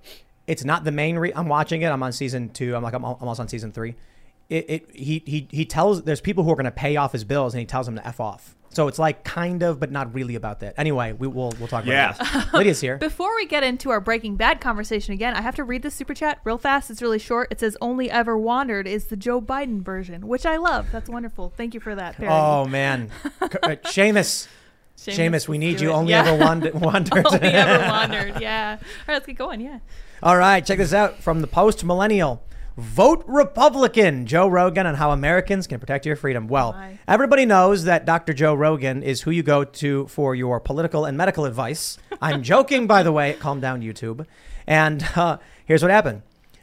it's 0.48 0.64
not 0.64 0.82
the 0.84 0.90
main. 0.92 1.16
Re- 1.18 1.32
I'm 1.36 1.48
watching 1.48 1.82
it. 1.82 1.86
I'm 1.88 2.02
on 2.02 2.12
season 2.12 2.48
two. 2.48 2.74
I'm 2.74 2.82
like 2.82 2.94
I'm 2.94 3.04
almost 3.04 3.38
on 3.38 3.46
season 3.48 3.70
three. 3.70 3.94
It, 4.50 4.64
it 4.70 4.90
he 4.96 5.22
he 5.26 5.46
he 5.50 5.64
tells 5.66 6.02
there's 6.04 6.20
people 6.22 6.42
who 6.44 6.50
are 6.50 6.56
going 6.56 6.64
to 6.64 6.70
pay 6.70 6.96
off 6.96 7.12
his 7.12 7.24
bills 7.24 7.52
and 7.54 7.60
he 7.60 7.66
tells 7.66 7.86
them 7.86 7.96
to 7.96 8.06
f 8.06 8.18
off. 8.20 8.54
So 8.70 8.86
it's 8.86 8.98
like 8.98 9.24
kind 9.24 9.62
of, 9.62 9.80
but 9.80 9.90
not 9.90 10.14
really 10.14 10.34
about 10.34 10.60
that. 10.60 10.74
Anyway, 10.78 11.12
we 11.12 11.26
will 11.26 11.52
we'll 11.58 11.68
talk 11.68 11.84
about 11.84 11.92
Yeah. 11.92 12.14
it. 12.20 12.52
Lydia's 12.54 12.80
here. 12.80 12.96
Before 12.98 13.34
we 13.34 13.46
get 13.46 13.62
into 13.62 13.90
our 13.90 14.00
Breaking 14.00 14.36
Bad 14.36 14.60
conversation 14.60 15.12
again, 15.14 15.34
I 15.34 15.40
have 15.42 15.54
to 15.56 15.64
read 15.64 15.82
this 15.82 15.94
super 15.94 16.14
chat 16.14 16.40
real 16.44 16.58
fast. 16.58 16.90
It's 16.90 17.02
really 17.02 17.18
short. 17.18 17.48
It 17.50 17.60
says 17.60 17.76
"Only 17.80 18.10
ever 18.10 18.38
wandered" 18.38 18.86
is 18.86 19.06
the 19.06 19.16
Joe 19.16 19.40
Biden 19.40 19.82
version, 19.82 20.26
which 20.28 20.46
I 20.46 20.56
love. 20.58 20.90
That's 20.92 21.08
wonderful. 21.10 21.52
Thank 21.56 21.74
you 21.74 21.80
for 21.80 21.94
that. 21.94 22.16
parody. 22.16 22.34
Oh 22.34 22.66
man, 22.66 23.10
C- 23.24 23.30
uh, 23.62 23.68
Seamus. 23.84 24.48
Seamus, 24.96 25.46
we 25.46 25.58
need 25.58 25.80
you. 25.80 25.90
it. 25.90 25.92
Only 25.94 26.10
Yeah. 26.12 26.26
ever 26.26 26.36
wander- 26.44 26.72
wandered. 26.74 27.26
Only 27.26 27.38
ever 27.48 27.86
wandered. 27.88 28.40
Yeah. 28.40 28.78
All 28.80 28.86
right, 29.08 29.14
let's 29.14 29.26
get 29.26 29.36
going. 29.36 29.60
Yeah. 29.60 29.78
All 30.22 30.36
right, 30.36 30.64
check 30.64 30.78
this 30.78 30.92
out 30.92 31.18
from 31.18 31.40
the 31.40 31.46
post 31.46 31.84
millennial. 31.84 32.42
Vote 32.78 33.24
Republican, 33.26 34.24
Joe 34.24 34.46
Rogan, 34.46 34.86
on 34.86 34.94
how 34.94 35.10
Americans 35.10 35.66
can 35.66 35.80
protect 35.80 36.06
your 36.06 36.14
freedom. 36.14 36.46
Well, 36.46 36.80
everybody 37.08 37.44
knows 37.44 37.82
that 37.84 38.04
Dr. 38.04 38.32
Joe 38.32 38.54
Rogan 38.54 39.02
is 39.02 39.22
who 39.22 39.32
you 39.32 39.42
go 39.42 39.64
to 39.64 40.06
for 40.06 40.36
your 40.36 40.60
political 40.60 41.04
and 41.04 41.18
medical 41.18 41.44
advice. 41.44 41.98
I'm 42.22 42.40
joking, 42.44 42.86
by 42.86 43.02
the 43.02 43.10
way. 43.10 43.32
Calm 43.32 43.58
down, 43.58 43.82
YouTube. 43.82 44.24
And 44.64 45.04
uh, 45.16 45.38
here's 45.64 45.82
what 45.82 45.90
happened 45.90 46.22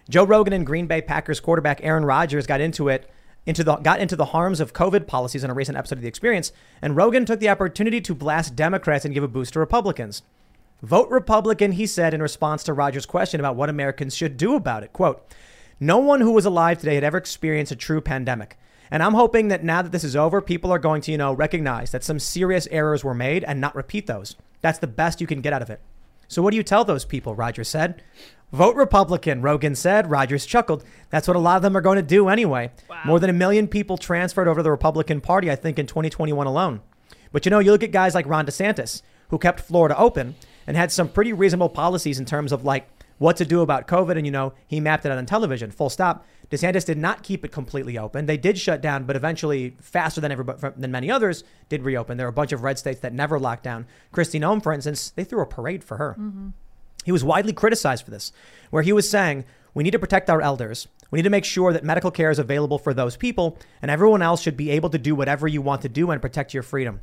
Joe 0.09 0.23
Rogan 0.23 0.53
and 0.53 0.65
Green 0.65 0.87
Bay 0.87 1.01
Packers 1.01 1.41
quarterback 1.41 1.81
Aaron 1.83 2.05
Rodgers 2.05 2.47
got 2.47 2.61
into 2.61 2.87
it. 2.87 3.11
Into 3.45 3.65
the, 3.65 3.75
got 3.75 3.99
into 3.99 4.15
the 4.15 4.25
harms 4.25 4.61
of 4.61 4.73
COVID 4.73 5.07
policies 5.07 5.43
in 5.43 5.51
a 5.51 5.53
recent 5.53 5.77
episode 5.77 5.99
of 5.99 6.01
The 6.01 6.07
Experience, 6.07 6.51
and 6.81 6.95
Rogan 6.95 7.25
took 7.25 7.39
the 7.39 7.49
opportunity 7.49 8.01
to 8.01 8.15
blast 8.15 8.55
Democrats 8.55 9.05
and 9.05 9.13
give 9.13 9.23
a 9.23 9.27
boost 9.27 9.53
to 9.53 9.59
Republicans. 9.59 10.23
Vote 10.81 11.09
Republican, 11.11 11.73
he 11.73 11.85
said 11.85 12.13
in 12.13 12.21
response 12.23 12.63
to 12.63 12.73
Rodgers' 12.73 13.05
question 13.05 13.39
about 13.39 13.55
what 13.55 13.69
Americans 13.69 14.15
should 14.15 14.37
do 14.37 14.55
about 14.55 14.81
it. 14.81 14.93
Quote, 14.93 15.23
No 15.79 15.97
one 15.99 16.21
who 16.21 16.31
was 16.31 16.45
alive 16.45 16.77
today 16.77 16.95
had 16.95 17.03
ever 17.03 17.17
experienced 17.17 17.71
a 17.71 17.75
true 17.75 18.01
pandemic. 18.01 18.57
And 18.91 19.03
I'm 19.03 19.13
hoping 19.13 19.49
that 19.49 19.63
now 19.63 19.81
that 19.81 19.91
this 19.91 20.03
is 20.03 20.15
over, 20.15 20.41
people 20.41 20.71
are 20.71 20.79
going 20.79 21.01
to, 21.01 21.11
you 21.11 21.17
know, 21.17 21.33
recognize 21.33 21.91
that 21.91 22.03
some 22.03 22.19
serious 22.19 22.67
errors 22.71 23.03
were 23.03 23.13
made 23.13 23.43
and 23.43 23.59
not 23.59 23.75
repeat 23.75 24.07
those. 24.07 24.35
That's 24.61 24.79
the 24.79 24.87
best 24.87 25.19
you 25.19 25.27
can 25.27 25.41
get 25.41 25.53
out 25.53 25.61
of 25.61 25.69
it. 25.69 25.81
So 26.27 26.41
what 26.41 26.51
do 26.51 26.57
you 26.57 26.63
tell 26.63 26.85
those 26.85 27.05
people? 27.05 27.35
Rodgers 27.35 27.67
said. 27.67 28.01
Vote 28.51 28.75
Republican, 28.75 29.41
Rogan 29.41 29.75
said. 29.75 30.09
Rodgers 30.09 30.45
chuckled. 30.45 30.83
That's 31.09 31.27
what 31.27 31.35
a 31.35 31.39
lot 31.39 31.57
of 31.57 31.61
them 31.61 31.75
are 31.75 31.81
going 31.81 31.97
to 31.97 32.01
do 32.01 32.29
anyway. 32.29 32.71
More 33.03 33.19
than 33.19 33.29
a 33.29 33.33
million 33.33 33.67
people 33.67 33.97
transferred 33.97 34.47
over 34.47 34.59
to 34.59 34.63
the 34.63 34.71
Republican 34.71 35.19
Party, 35.19 35.51
I 35.51 35.55
think, 35.55 35.77
in 35.77 35.87
2021 35.87 36.47
alone. 36.47 36.81
But 37.31 37.45
you 37.45 37.49
know, 37.49 37.59
you 37.59 37.71
look 37.71 37.83
at 37.83 37.91
guys 37.91 38.15
like 38.15 38.27
Ron 38.27 38.45
DeSantis, 38.45 39.01
who 39.29 39.37
kept 39.37 39.59
Florida 39.59 39.97
open 39.97 40.35
and 40.67 40.77
had 40.77 40.91
some 40.91 41.09
pretty 41.09 41.33
reasonable 41.33 41.69
policies 41.69 42.19
in 42.19 42.25
terms 42.25 42.51
of 42.51 42.63
like 42.63 42.87
what 43.17 43.37
to 43.37 43.45
do 43.45 43.61
about 43.61 43.87
COVID. 43.87 44.17
And, 44.17 44.25
you 44.25 44.31
know, 44.31 44.53
he 44.67 44.79
mapped 44.79 45.05
it 45.05 45.11
out 45.11 45.17
on 45.17 45.25
television, 45.25 45.71
full 45.71 45.89
stop. 45.89 46.25
DeSantis 46.49 46.85
did 46.85 46.97
not 46.97 47.23
keep 47.23 47.43
it 47.43 47.51
completely 47.51 47.97
open. 47.97 48.25
They 48.25 48.37
did 48.37 48.57
shut 48.57 48.81
down, 48.81 49.05
but 49.05 49.15
eventually, 49.15 49.75
faster 49.81 50.21
than 50.21 50.31
everybody, 50.31 50.73
than 50.77 50.91
many 50.91 51.09
others, 51.09 51.43
did 51.69 51.83
reopen. 51.83 52.17
There 52.17 52.27
are 52.27 52.29
a 52.29 52.33
bunch 52.33 52.51
of 52.51 52.61
red 52.61 52.77
states 52.77 52.99
that 52.99 53.13
never 53.13 53.39
locked 53.39 53.63
down. 53.63 53.87
Christine 54.11 54.43
Noem, 54.43 54.61
for 54.61 54.71
instance, 54.71 55.09
they 55.09 55.23
threw 55.23 55.41
a 55.41 55.47
parade 55.47 55.83
for 55.83 55.97
her. 55.97 56.15
Mm-hmm. 56.19 56.49
He 57.03 57.11
was 57.11 57.23
widely 57.23 57.53
criticized 57.53 58.05
for 58.05 58.11
this, 58.11 58.31
where 58.69 58.83
he 58.83 58.93
was 58.93 59.09
saying, 59.09 59.45
we 59.73 59.83
need 59.83 59.91
to 59.91 59.99
protect 59.99 60.29
our 60.29 60.41
elders. 60.41 60.87
We 61.11 61.17
need 61.17 61.23
to 61.23 61.29
make 61.29 61.45
sure 61.45 61.73
that 61.73 61.83
medical 61.83 62.11
care 62.11 62.31
is 62.31 62.39
available 62.39 62.79
for 62.79 62.93
those 62.93 63.17
people, 63.17 63.57
and 63.81 63.91
everyone 63.91 64.21
else 64.21 64.41
should 64.41 64.57
be 64.57 64.71
able 64.71 64.89
to 64.89 64.97
do 64.97 65.15
whatever 65.15 65.47
you 65.47 65.61
want 65.61 65.81
to 65.81 65.89
do 65.89 66.11
and 66.11 66.21
protect 66.21 66.53
your 66.53 66.63
freedom. 66.63 67.01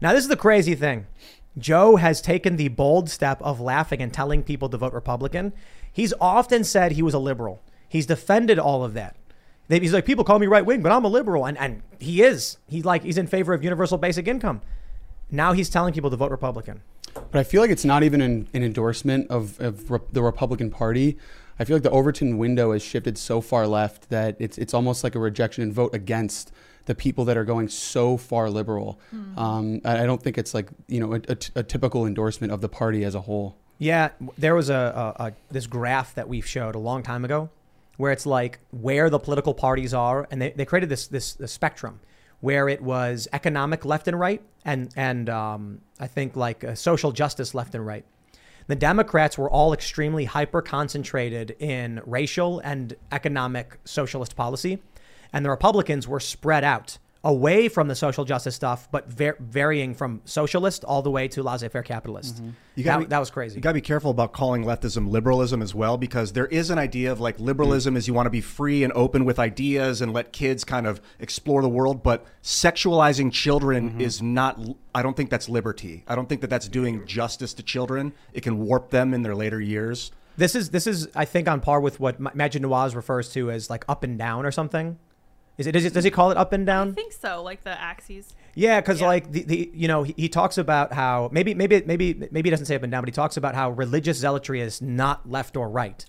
Now, 0.00 0.12
this 0.12 0.24
is 0.24 0.28
the 0.28 0.36
crazy 0.36 0.74
thing. 0.74 1.06
Joe 1.58 1.96
has 1.96 2.20
taken 2.20 2.56
the 2.56 2.68
bold 2.68 3.10
step 3.10 3.40
of 3.42 3.60
laughing 3.60 4.00
and 4.00 4.12
telling 4.12 4.42
people 4.42 4.68
to 4.68 4.76
vote 4.76 4.92
Republican. 4.92 5.52
He's 5.92 6.14
often 6.20 6.64
said 6.64 6.92
he 6.92 7.02
was 7.02 7.14
a 7.14 7.18
liberal. 7.18 7.62
He's 7.88 8.06
defended 8.06 8.58
all 8.58 8.84
of 8.84 8.94
that. 8.94 9.16
He's 9.68 9.92
like, 9.92 10.04
people 10.04 10.24
call 10.24 10.38
me 10.38 10.46
right 10.46 10.64
wing, 10.64 10.82
but 10.82 10.92
I'm 10.92 11.04
a 11.04 11.08
liberal. 11.08 11.46
And, 11.46 11.56
and 11.58 11.82
he 11.98 12.22
is. 12.22 12.58
He's 12.68 12.84
like, 12.84 13.02
he's 13.02 13.18
in 13.18 13.26
favor 13.26 13.54
of 13.54 13.62
universal 13.62 13.96
basic 13.98 14.28
income. 14.28 14.60
Now 15.30 15.52
he's 15.52 15.70
telling 15.70 15.94
people 15.94 16.10
to 16.10 16.16
vote 16.16 16.30
Republican. 16.30 16.82
But 17.14 17.38
I 17.38 17.42
feel 17.42 17.60
like 17.60 17.70
it's 17.70 17.84
not 17.84 18.02
even 18.02 18.20
an, 18.20 18.48
an 18.54 18.62
endorsement 18.62 19.30
of, 19.30 19.60
of 19.60 19.90
re- 19.90 20.00
the 20.10 20.22
Republican 20.22 20.70
Party. 20.70 21.18
I 21.58 21.64
feel 21.64 21.76
like 21.76 21.82
the 21.82 21.90
Overton 21.90 22.38
window 22.38 22.72
has 22.72 22.82
shifted 22.82 23.16
so 23.18 23.40
far 23.40 23.66
left 23.66 24.08
that 24.10 24.36
it's 24.38 24.58
it's 24.58 24.72
almost 24.72 25.04
like 25.04 25.14
a 25.14 25.18
rejection 25.18 25.62
and 25.62 25.72
vote 25.72 25.94
against 25.94 26.52
the 26.86 26.94
people 26.94 27.24
that 27.26 27.36
are 27.36 27.44
going 27.44 27.68
so 27.68 28.16
far 28.16 28.50
liberal. 28.50 28.98
Um, 29.36 29.80
I, 29.84 30.02
I 30.02 30.06
don't 30.06 30.22
think 30.22 30.38
it's 30.38 30.54
like 30.54 30.68
you 30.88 31.00
know 31.00 31.14
a, 31.14 31.20
a 31.28 31.34
t- 31.34 31.52
a 31.54 31.62
typical 31.62 32.06
endorsement 32.06 32.52
of 32.52 32.60
the 32.60 32.68
party 32.68 33.04
as 33.04 33.14
a 33.14 33.20
whole. 33.20 33.56
Yeah, 33.78 34.10
there 34.38 34.54
was 34.54 34.70
a, 34.70 35.14
a, 35.18 35.24
a 35.24 35.32
this 35.50 35.66
graph 35.66 36.14
that 36.14 36.28
we've 36.28 36.46
showed 36.46 36.74
a 36.74 36.78
long 36.78 37.02
time 37.02 37.24
ago, 37.24 37.50
where 37.96 38.12
it's 38.12 38.26
like 38.26 38.58
where 38.70 39.10
the 39.10 39.18
political 39.18 39.54
parties 39.54 39.94
are, 39.94 40.26
and 40.30 40.40
they, 40.40 40.50
they 40.50 40.64
created 40.64 40.88
this, 40.88 41.06
this 41.06 41.34
this 41.34 41.52
spectrum 41.52 42.00
where 42.40 42.68
it 42.68 42.82
was 42.82 43.28
economic 43.32 43.84
left 43.84 44.08
and 44.08 44.18
right, 44.18 44.42
and 44.64 44.92
and 44.96 45.30
um, 45.30 45.80
I 46.00 46.08
think 46.08 46.36
like 46.36 46.64
uh, 46.64 46.74
social 46.74 47.12
justice 47.12 47.54
left 47.54 47.74
and 47.74 47.86
right. 47.86 48.04
The 48.66 48.76
Democrats 48.76 49.36
were 49.38 49.50
all 49.50 49.72
extremely 49.72 50.24
hyper 50.24 50.62
concentrated 50.62 51.56
in 51.58 52.00
racial 52.06 52.60
and 52.60 52.94
economic 53.10 53.78
socialist 53.84 54.36
policy, 54.36 54.80
and 55.32 55.44
the 55.44 55.50
Republicans 55.50 56.06
were 56.06 56.20
spread 56.20 56.64
out 56.64 56.98
away 57.24 57.68
from 57.68 57.86
the 57.86 57.94
social 57.94 58.24
justice 58.24 58.52
stuff, 58.54 58.88
but 58.90 59.08
var- 59.08 59.36
varying 59.38 59.94
from 59.94 60.20
socialist 60.24 60.82
all 60.82 61.02
the 61.02 61.10
way 61.10 61.28
to 61.28 61.40
laissez-faire 61.40 61.84
capitalist. 61.84 62.34
Mm-hmm. 62.34 62.50
You 62.74 62.84
that, 62.84 62.98
be- 62.98 63.04
that 63.04 63.18
was 63.20 63.30
crazy. 63.30 63.54
You 63.54 63.60
got 63.60 63.70
to 63.70 63.74
be 63.74 63.80
careful 63.80 64.10
about 64.10 64.32
calling 64.32 64.64
leftism 64.64 65.08
liberalism 65.08 65.62
as 65.62 65.72
well, 65.72 65.96
because 65.96 66.32
there 66.32 66.46
is 66.46 66.68
an 66.70 66.78
idea 66.78 67.12
of 67.12 67.20
like 67.20 67.38
liberalism 67.38 67.96
is 67.96 68.08
you 68.08 68.14
want 68.14 68.26
to 68.26 68.30
be 68.30 68.40
free 68.40 68.82
and 68.82 68.92
open 68.94 69.24
with 69.24 69.38
ideas 69.38 70.00
and 70.00 70.12
let 70.12 70.32
kids 70.32 70.64
kind 70.64 70.84
of 70.84 71.00
explore 71.20 71.62
the 71.62 71.68
world. 71.68 72.02
But 72.02 72.26
sexualizing 72.42 73.30
children 73.32 74.00
is 74.00 74.20
not. 74.20 74.60
I 74.92 75.02
don't 75.02 75.16
think 75.16 75.30
that's 75.30 75.48
liberty. 75.48 76.02
I 76.08 76.16
don't 76.16 76.28
think 76.28 76.40
that 76.40 76.50
that's 76.50 76.66
doing 76.66 77.06
justice 77.06 77.54
to 77.54 77.62
children. 77.62 78.14
It 78.32 78.40
can 78.42 78.58
warp 78.58 78.90
them 78.90 79.14
in 79.14 79.22
their 79.22 79.36
later 79.36 79.60
years. 79.60 80.10
This 80.36 80.56
is 80.56 80.70
this 80.70 80.88
is 80.88 81.08
I 81.14 81.24
think 81.24 81.46
on 81.46 81.60
par 81.60 81.80
with 81.80 82.00
what 82.00 82.18
Ma- 82.18 82.30
Maajid 82.30 82.62
Nawaz 82.62 82.96
refers 82.96 83.28
to 83.34 83.50
as 83.52 83.70
like 83.70 83.84
up 83.88 84.02
and 84.02 84.18
down 84.18 84.44
or 84.44 84.50
something. 84.50 84.98
Is 85.58 85.66
it 85.66 85.72
does, 85.72 85.84
it 85.84 85.92
does 85.92 86.04
he 86.04 86.10
call 86.10 86.30
it 86.30 86.36
up 86.36 86.52
and 86.52 86.64
down? 86.66 86.90
I 86.90 86.92
think 86.92 87.12
so, 87.12 87.42
like 87.42 87.62
the 87.64 87.78
axes. 87.78 88.34
Yeah, 88.54 88.80
because 88.80 89.00
Yeah. 89.00 89.06
like 89.06 89.30
the, 89.32 89.42
the 89.42 89.70
you 89.74 89.86
know 89.88 90.02
he, 90.02 90.14
he 90.16 90.28
talks 90.28 90.58
about 90.58 90.92
how 90.92 91.28
maybe 91.32 91.54
maybe 91.54 91.82
maybe 91.86 92.14
maybe 92.30 92.48
he 92.48 92.50
doesn't 92.50 92.66
say 92.66 92.74
up 92.76 92.82
and 92.82 92.90
down, 92.90 93.02
but 93.02 93.08
he 93.08 93.12
talks 93.12 93.36
about 93.36 93.54
how 93.54 93.70
religious 93.70 94.18
zealotry 94.18 94.60
is 94.60 94.80
not 94.82 95.28
left 95.28 95.56
or 95.56 95.68
right. 95.68 96.04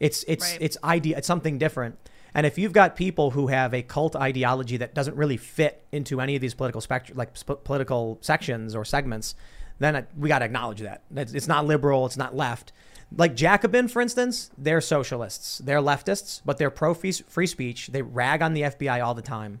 It's 0.00 0.24
it's 0.28 0.52
Right. 0.52 0.58
it's 0.62 0.76
idea 0.84 1.18
it's 1.18 1.26
something 1.26 1.58
different. 1.58 1.96
And 2.34 2.46
if 2.46 2.58
you've 2.58 2.72
got 2.74 2.94
people 2.94 3.30
who 3.32 3.46
have 3.48 3.72
a 3.74 3.82
cult 3.82 4.14
ideology 4.14 4.76
that 4.76 4.94
doesn't 4.94 5.16
really 5.16 5.38
fit 5.38 5.82
into 5.92 6.20
any 6.20 6.34
of 6.36 6.42
these 6.42 6.54
political 6.54 6.80
spectrum, 6.80 7.16
like 7.16 7.36
sp- 7.36 7.64
political 7.64 8.18
sections 8.20 8.74
or 8.74 8.84
segments, 8.84 9.34
then 9.78 10.06
we 10.16 10.28
got 10.28 10.40
to 10.40 10.44
acknowledge 10.44 10.80
that 10.80 11.02
it's 11.14 11.48
not 11.48 11.66
liberal, 11.66 12.04
it's 12.06 12.18
not 12.18 12.36
left. 12.36 12.72
Like 13.16 13.34
Jacobin, 13.34 13.88
for 13.88 14.02
instance, 14.02 14.50
they're 14.58 14.80
socialists, 14.80 15.58
they're 15.58 15.80
leftists, 15.80 16.42
but 16.44 16.58
they're 16.58 16.70
pro 16.70 16.94
free 16.94 17.46
speech. 17.46 17.88
They 17.88 18.02
rag 18.02 18.42
on 18.42 18.52
the 18.52 18.62
FBI 18.62 19.04
all 19.04 19.14
the 19.14 19.22
time. 19.22 19.60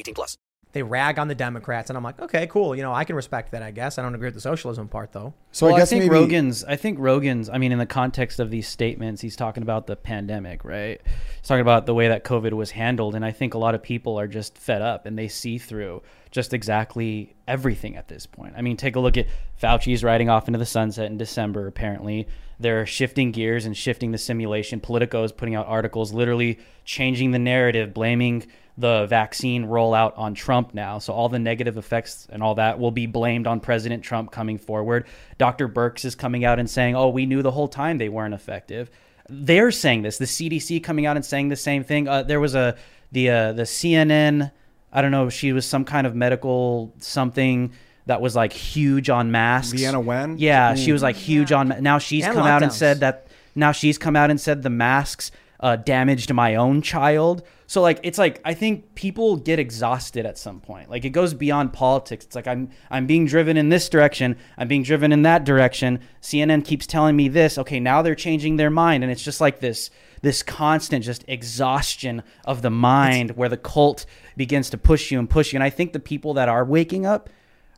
18 0.00 0.14
plus. 0.14 0.36
They 0.72 0.84
rag 0.84 1.18
on 1.18 1.26
the 1.26 1.34
Democrats, 1.34 1.90
and 1.90 1.96
I'm 1.96 2.04
like, 2.04 2.20
okay, 2.20 2.46
cool. 2.46 2.76
You 2.76 2.82
know, 2.82 2.92
I 2.92 3.02
can 3.02 3.16
respect 3.16 3.50
that. 3.50 3.62
I 3.62 3.72
guess 3.72 3.98
I 3.98 4.02
don't 4.02 4.14
agree 4.14 4.28
with 4.28 4.34
the 4.34 4.40
socialism 4.40 4.86
part, 4.86 5.10
though. 5.10 5.34
So 5.50 5.66
well, 5.66 5.74
I 5.74 5.78
guess 5.78 5.90
think 5.90 6.04
maybe 6.04 6.14
Rogan's. 6.14 6.62
I 6.62 6.76
think 6.76 7.00
Rogan's. 7.00 7.48
I 7.48 7.58
mean, 7.58 7.72
in 7.72 7.78
the 7.78 7.86
context 7.86 8.38
of 8.38 8.50
these 8.50 8.68
statements, 8.68 9.20
he's 9.20 9.34
talking 9.34 9.64
about 9.64 9.88
the 9.88 9.96
pandemic, 9.96 10.64
right? 10.64 11.00
He's 11.04 11.48
talking 11.48 11.60
about 11.60 11.86
the 11.86 11.94
way 11.94 12.06
that 12.06 12.22
COVID 12.22 12.52
was 12.52 12.70
handled, 12.70 13.16
and 13.16 13.24
I 13.24 13.32
think 13.32 13.54
a 13.54 13.58
lot 13.58 13.74
of 13.74 13.82
people 13.82 14.18
are 14.20 14.28
just 14.28 14.56
fed 14.56 14.80
up 14.80 15.06
and 15.06 15.18
they 15.18 15.26
see 15.26 15.58
through 15.58 16.02
just 16.30 16.54
exactly 16.54 17.34
everything 17.48 17.96
at 17.96 18.06
this 18.06 18.26
point. 18.26 18.54
I 18.56 18.62
mean, 18.62 18.76
take 18.76 18.94
a 18.94 19.00
look 19.00 19.16
at 19.16 19.26
Fauci's 19.60 20.04
riding 20.04 20.28
off 20.28 20.46
into 20.46 20.60
the 20.60 20.66
sunset 20.66 21.06
in 21.06 21.18
December. 21.18 21.66
Apparently, 21.66 22.28
they're 22.60 22.86
shifting 22.86 23.32
gears 23.32 23.66
and 23.66 23.76
shifting 23.76 24.12
the 24.12 24.18
simulation. 24.18 24.78
Politico 24.78 25.24
is 25.24 25.32
putting 25.32 25.56
out 25.56 25.66
articles, 25.66 26.12
literally 26.12 26.60
changing 26.84 27.32
the 27.32 27.38
narrative, 27.40 27.92
blaming 27.92 28.46
the 28.78 29.06
vaccine 29.06 29.66
rollout 29.66 30.16
on 30.18 30.34
Trump 30.34 30.74
now. 30.74 30.98
So 30.98 31.12
all 31.12 31.28
the 31.28 31.38
negative 31.38 31.76
effects 31.76 32.26
and 32.30 32.42
all 32.42 32.54
that 32.54 32.78
will 32.78 32.90
be 32.90 33.06
blamed 33.06 33.46
on 33.46 33.60
President 33.60 34.02
Trump 34.02 34.30
coming 34.30 34.58
forward. 34.58 35.06
Dr. 35.38 35.68
Birx 35.68 36.04
is 36.04 36.14
coming 36.14 36.44
out 36.44 36.58
and 36.58 36.68
saying, 36.68 36.96
"Oh, 36.96 37.08
we 37.08 37.26
knew 37.26 37.42
the 37.42 37.50
whole 37.50 37.68
time 37.68 37.98
they 37.98 38.08
weren't 38.08 38.34
effective." 38.34 38.90
They're 39.28 39.70
saying 39.70 40.02
this. 40.02 40.18
The 40.18 40.24
CDC 40.24 40.82
coming 40.82 41.06
out 41.06 41.16
and 41.16 41.24
saying 41.24 41.48
the 41.48 41.56
same 41.56 41.84
thing. 41.84 42.08
Uh, 42.08 42.22
there 42.22 42.40
was 42.40 42.54
a 42.54 42.76
the 43.12 43.30
uh, 43.30 43.52
the 43.52 43.62
CNN. 43.62 44.50
I 44.92 45.02
don't 45.02 45.12
know. 45.12 45.28
She 45.28 45.52
was 45.52 45.66
some 45.66 45.84
kind 45.84 46.06
of 46.06 46.14
medical 46.14 46.92
something 46.98 47.72
that 48.06 48.20
was 48.20 48.34
like 48.34 48.52
huge 48.52 49.08
on 49.08 49.30
masks. 49.30 49.80
Leana 49.80 50.02
Wen? 50.02 50.36
Yeah, 50.38 50.74
she 50.74 50.92
was 50.92 51.02
like 51.02 51.16
huge 51.16 51.52
on. 51.52 51.76
Now 51.80 51.98
she's 51.98 52.24
And 52.24 52.34
come 52.34 52.46
out 52.46 52.62
and 52.62 52.72
said 52.72 53.00
that. 53.00 53.26
Now 53.54 53.72
she's 53.72 53.98
come 53.98 54.16
out 54.16 54.30
and 54.30 54.40
said 54.40 54.62
the 54.62 54.70
masks 54.70 55.30
uh, 55.60 55.76
damaged 55.76 56.32
my 56.32 56.54
own 56.54 56.82
child. 56.82 57.42
So 57.70 57.80
like 57.82 58.00
it's 58.02 58.18
like 58.18 58.40
I 58.44 58.52
think 58.52 58.96
people 58.96 59.36
get 59.36 59.60
exhausted 59.60 60.26
at 60.26 60.36
some 60.36 60.58
point. 60.60 60.90
Like 60.90 61.04
it 61.04 61.10
goes 61.10 61.34
beyond 61.34 61.72
politics. 61.72 62.24
It's 62.24 62.34
like 62.34 62.48
I'm 62.48 62.70
I'm 62.90 63.06
being 63.06 63.26
driven 63.26 63.56
in 63.56 63.68
this 63.68 63.88
direction. 63.88 64.36
I'm 64.58 64.66
being 64.66 64.82
driven 64.82 65.12
in 65.12 65.22
that 65.22 65.44
direction. 65.44 66.00
CNN 66.20 66.64
keeps 66.64 66.84
telling 66.84 67.14
me 67.14 67.28
this. 67.28 67.58
Okay, 67.58 67.78
now 67.78 68.02
they're 68.02 68.16
changing 68.16 68.56
their 68.56 68.70
mind, 68.70 69.04
and 69.04 69.12
it's 69.12 69.22
just 69.22 69.40
like 69.40 69.60
this 69.60 69.88
this 70.20 70.42
constant 70.42 71.04
just 71.04 71.24
exhaustion 71.28 72.24
of 72.44 72.62
the 72.62 72.70
mind 72.70 73.36
where 73.36 73.48
the 73.48 73.56
cult 73.56 74.04
begins 74.36 74.68
to 74.70 74.76
push 74.76 75.12
you 75.12 75.20
and 75.20 75.30
push 75.30 75.52
you. 75.52 75.56
And 75.56 75.62
I 75.62 75.70
think 75.70 75.92
the 75.92 76.00
people 76.00 76.34
that 76.34 76.48
are 76.48 76.64
waking 76.64 77.06
up 77.06 77.30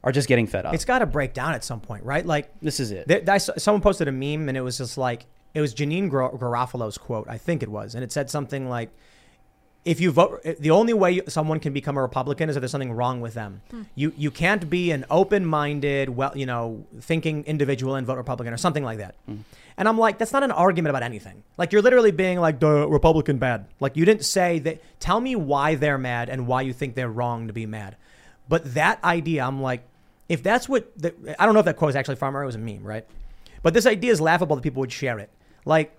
are 0.03 0.11
just 0.11 0.27
getting 0.27 0.47
fed 0.47 0.65
up. 0.65 0.73
It's 0.73 0.87
got 0.87 1.01
to 1.01 1.07
break 1.07 1.35
down 1.35 1.53
at 1.53 1.65
some 1.65 1.81
point, 1.81 2.03
right? 2.05 2.25
Like 2.25 2.51
this 2.61 2.81
is 2.81 2.93
it. 2.93 3.29
I 3.29 3.37
someone 3.37 3.83
posted 3.83 4.09
a 4.09 4.13
meme 4.13 4.49
and 4.49 4.57
it 4.57 4.63
was 4.63 4.79
just 4.79 4.97
like 4.97 5.27
it 5.53 5.61
was 5.61 5.75
Janeane 5.75 6.11
Gar- 6.11 6.33
Garofalo's 6.33 6.97
quote, 6.97 7.29
I 7.29 7.37
think 7.37 7.63
it 7.63 7.69
was, 7.69 7.95
and 7.95 8.03
it 8.03 8.11
said 8.11 8.31
something 8.31 8.71
like, 8.71 8.89
"If 9.85 10.01
you 10.01 10.13
vote, 10.13 10.43
the 10.61 10.71
only 10.71 10.93
way 10.93 11.21
someone 11.29 11.59
can 11.59 11.73
become 11.73 11.97
a 11.97 12.03
Republican 12.03 12.49
is 12.49 12.57
if 12.57 12.61
there's 12.61 12.71
something 12.71 12.93
wrong 12.93 13.21
with 13.21 13.35
them. 13.35 13.63
Hmm. 13.71 13.83
You 13.95 14.13
you 14.17 14.31
can't 14.31 14.71
be 14.71 14.91
an 14.91 15.05
open-minded, 15.11 16.09
well, 16.11 16.33
you 16.37 16.47
know, 16.47 16.85
thinking 17.01 17.45
individual 17.45 17.97
and 17.97 18.07
vote 18.07 18.17
Republican 18.17 18.55
or 18.55 18.59
something 18.59 18.85
like 18.85 18.99
that." 18.99 19.15
Hmm. 19.27 19.39
And 19.77 19.89
I'm 19.89 19.99
like, 19.99 20.19
that's 20.19 20.33
not 20.33 20.43
an 20.43 20.51
argument 20.53 20.91
about 20.91 21.03
anything. 21.03 21.43
Like 21.57 21.73
you're 21.73 21.83
literally 21.83 22.13
being 22.13 22.39
like, 22.39 22.61
"The 22.61 22.87
Republican 22.87 23.39
bad." 23.39 23.67
Like 23.81 23.97
you 23.97 24.05
didn't 24.05 24.25
say 24.25 24.59
that. 24.61 24.83
Tell 25.01 25.21
me 25.21 25.35
why 25.35 25.75
they're 25.75 25.99
mad 25.99 26.29
and 26.29 26.47
why 26.47 26.63
you 26.63 26.73
think 26.73 26.95
they're 26.95 27.11
wrong 27.11 27.49
to 27.49 27.53
be 27.53 27.67
mad. 27.67 27.97
But 28.49 28.75
that 28.75 29.03
idea, 29.03 29.45
I'm 29.45 29.63
like, 29.63 29.83
if 30.29 30.43
that's 30.43 30.69
what 30.69 30.91
the, 30.97 31.15
I 31.39 31.45
don't 31.45 31.55
know 31.55 31.61
if 31.61 31.67
that 31.67 31.77
quote 31.77 31.91
is 31.91 31.97
actually 31.97 32.17
from 32.17 32.35
her, 32.35 32.43
it 32.43 32.47
was 32.47 32.55
a 32.55 32.59
meme, 32.59 32.85
right? 32.85 33.07
But 33.63 33.75
this 33.75 33.87
idea 33.87 34.13
is 34.13 34.21
laughable 34.21 34.57
that 34.57 34.63
people 34.63 34.81
would 34.81 34.93
share 34.93 35.19
it. 35.19 35.31
Like, 35.65 35.97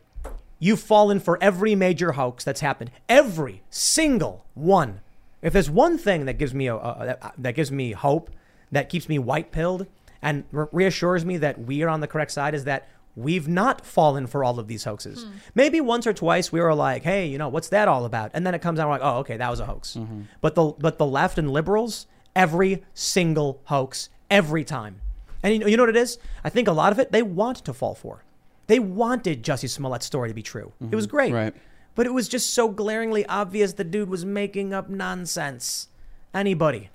you've 0.60 0.80
fallen 0.80 1.20
for 1.20 1.38
every 1.42 1.76
major 1.76 2.14
hoax 2.14 2.44
that's 2.44 2.62
happened, 2.62 2.92
every 3.10 3.62
single 3.70 4.46
one. 4.54 5.02
If 5.42 5.54
there's 5.54 5.70
one 5.70 5.98
thing 5.98 6.26
that 6.26 6.38
gives 6.38 6.54
me 6.54 6.68
a, 6.68 6.78
that, 6.78 7.34
that 7.38 7.56
gives 7.56 7.72
me 7.72 7.92
hope, 7.92 8.30
that 8.72 8.90
keeps 8.90 9.10
me 9.10 9.20
white 9.20 9.52
pilled, 9.52 9.88
and 10.22 10.46
re- 10.52 10.68
reassures 10.72 11.26
me 11.26 11.38
that 11.38 11.60
we 11.60 11.84
are 11.84 11.90
on 11.90 12.00
the 12.00 12.08
correct 12.08 12.32
side, 12.32 12.56
is 12.56 12.64
that 12.64 12.88
we've 13.16 13.48
not 13.48 13.86
fallen 13.86 14.26
for 14.26 14.44
all 14.44 14.58
of 14.58 14.68
these 14.68 14.86
hoaxes. 14.86 15.24
Hmm. 15.24 15.32
Maybe 15.54 15.82
once 15.82 16.08
or 16.08 16.14
twice 16.14 16.52
we 16.52 16.62
were 16.62 16.74
like, 16.74 17.04
"Hey, 17.04 17.28
you 17.28 17.38
know, 17.38 17.50
what's 17.50 17.70
that 17.70 17.88
all 17.88 18.06
about?" 18.06 18.32
And 18.34 18.48
then 18.48 18.56
it 18.56 18.62
comes 18.62 18.80
out 18.80 18.90
like, 18.90 19.02
"Oh, 19.04 19.18
okay, 19.18 19.38
that 19.38 19.50
was 19.50 19.60
a 19.60 19.66
hoax." 19.66 19.96
Mm-hmm. 19.96 20.22
But 20.42 20.56
the 20.56 20.74
but 20.80 20.98
the 20.98 21.06
left 21.06 21.38
and 21.38 21.52
liberals, 21.52 22.08
every 22.36 22.84
single 22.94 23.62
hoax, 23.66 24.10
every 24.32 24.64
time. 24.64 25.02
And 25.44 25.54
you 25.54 25.60
know, 25.60 25.68
you 25.68 25.78
know 25.78 25.84
what 25.84 25.90
it 25.90 25.98
is? 25.98 26.18
I 26.44 26.50
think 26.50 26.68
a 26.68 26.72
lot 26.72 26.92
of 26.92 27.00
it 27.00 27.12
they 27.12 27.22
want 27.22 27.58
to 27.58 27.74
fall 27.74 27.96
for. 27.96 28.24
They 28.68 28.80
wanted 28.80 29.44
Jussie 29.44 29.70
Smollett's 29.70 30.06
story 30.06 30.30
to 30.30 30.36
be 30.36 30.42
true. 30.42 30.72
It 30.92 30.96
was 30.96 31.06
mm-hmm. 31.06 31.16
great. 31.16 31.34
Right. 31.34 31.56
But 31.96 32.06
it 32.06 32.14
was 32.14 32.28
just 32.28 32.54
so 32.54 32.70
glaringly 32.70 33.26
obvious 33.28 33.74
the 33.74 33.84
dude 33.84 34.10
was 34.10 34.26
making 34.26 34.74
up 34.74 34.90
nonsense. 34.90 35.90
Anybody, 36.34 36.90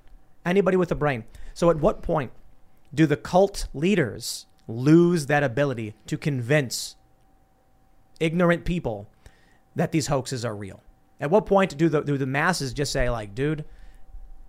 anybody 0.45 0.77
with 0.77 0.91
a 0.91 0.95
brain. 0.95 1.23
So 1.53 1.69
at 1.69 1.77
what 1.77 2.01
point 2.01 2.31
do 2.93 3.05
the 3.05 3.15
cult 3.15 3.67
leaders 3.73 4.45
lose 4.67 5.27
that 5.27 5.43
ability 5.43 5.93
to 6.07 6.17
convince 6.17 6.95
ignorant 8.19 8.65
people 8.65 9.07
that 9.75 9.91
these 9.91 10.07
hoaxes 10.07 10.43
are 10.43 10.55
real? 10.55 10.81
At 11.21 11.31
what 11.31 11.45
point 11.45 11.77
do 11.77 11.87
the, 11.89 12.01
do 12.01 12.17
the 12.17 12.25
masses 12.25 12.73
just 12.73 12.91
say, 12.91 13.09
like, 13.09 13.35
dude, 13.35 13.65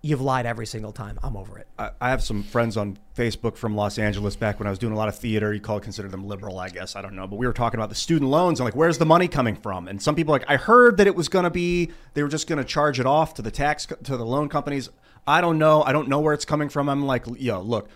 you've 0.01 0.21
lied 0.21 0.45
every 0.45 0.65
single 0.65 0.91
time. 0.91 1.19
I'm 1.23 1.37
over 1.37 1.57
it. 1.57 1.67
I 1.77 1.91
I 1.99 2.09
have 2.09 2.23
some 2.23 2.43
friends 2.43 2.77
on 2.77 2.97
Facebook 3.15 3.55
from 3.55 3.75
Los 3.75 3.99
Angeles 3.99 4.35
back 4.35 4.59
when 4.59 4.67
I 4.67 4.69
was 4.69 4.79
doing 4.79 4.93
a 4.93 4.97
lot 4.97 5.07
of 5.07 5.15
theater. 5.15 5.53
You 5.53 5.61
call 5.61 5.79
consider 5.79 6.07
them 6.07 6.27
liberal, 6.27 6.59
I 6.59 6.69
guess. 6.69 6.95
I 6.95 7.01
don't 7.01 7.15
know. 7.15 7.27
But 7.27 7.37
we 7.37 7.45
were 7.45 7.53
talking 7.53 7.79
about 7.79 7.89
the 7.89 7.95
student 7.95 8.31
loans 8.31 8.59
and 8.59 8.65
like, 8.65 8.75
where's 8.75 8.97
the 8.97 9.05
money 9.05 9.27
coming 9.27 9.55
from? 9.55 9.87
And 9.87 10.01
some 10.01 10.15
people 10.15 10.31
like, 10.31 10.45
I 10.47 10.57
heard 10.57 10.97
that 10.97 11.07
it 11.07 11.15
was 11.15 11.29
going 11.29 11.43
to 11.43 11.49
be, 11.49 11.91
they 12.13 12.23
were 12.23 12.29
just 12.29 12.47
going 12.47 12.57
to 12.57 12.65
charge 12.65 12.99
it 12.99 13.05
off 13.05 13.35
to 13.35 13.41
the 13.41 13.51
tax, 13.51 13.85
to 13.85 14.17
the 14.17 14.25
loan 14.25 14.49
companies. 14.49 14.89
I 15.27 15.41
don't 15.41 15.59
know. 15.59 15.83
I 15.83 15.91
don't 15.91 16.07
know 16.07 16.19
where 16.19 16.33
it's 16.33 16.45
coming 16.45 16.69
from. 16.69 16.89
I'm 16.89 17.05
like, 17.05 17.25
yo, 17.37 17.61
look, 17.61 17.89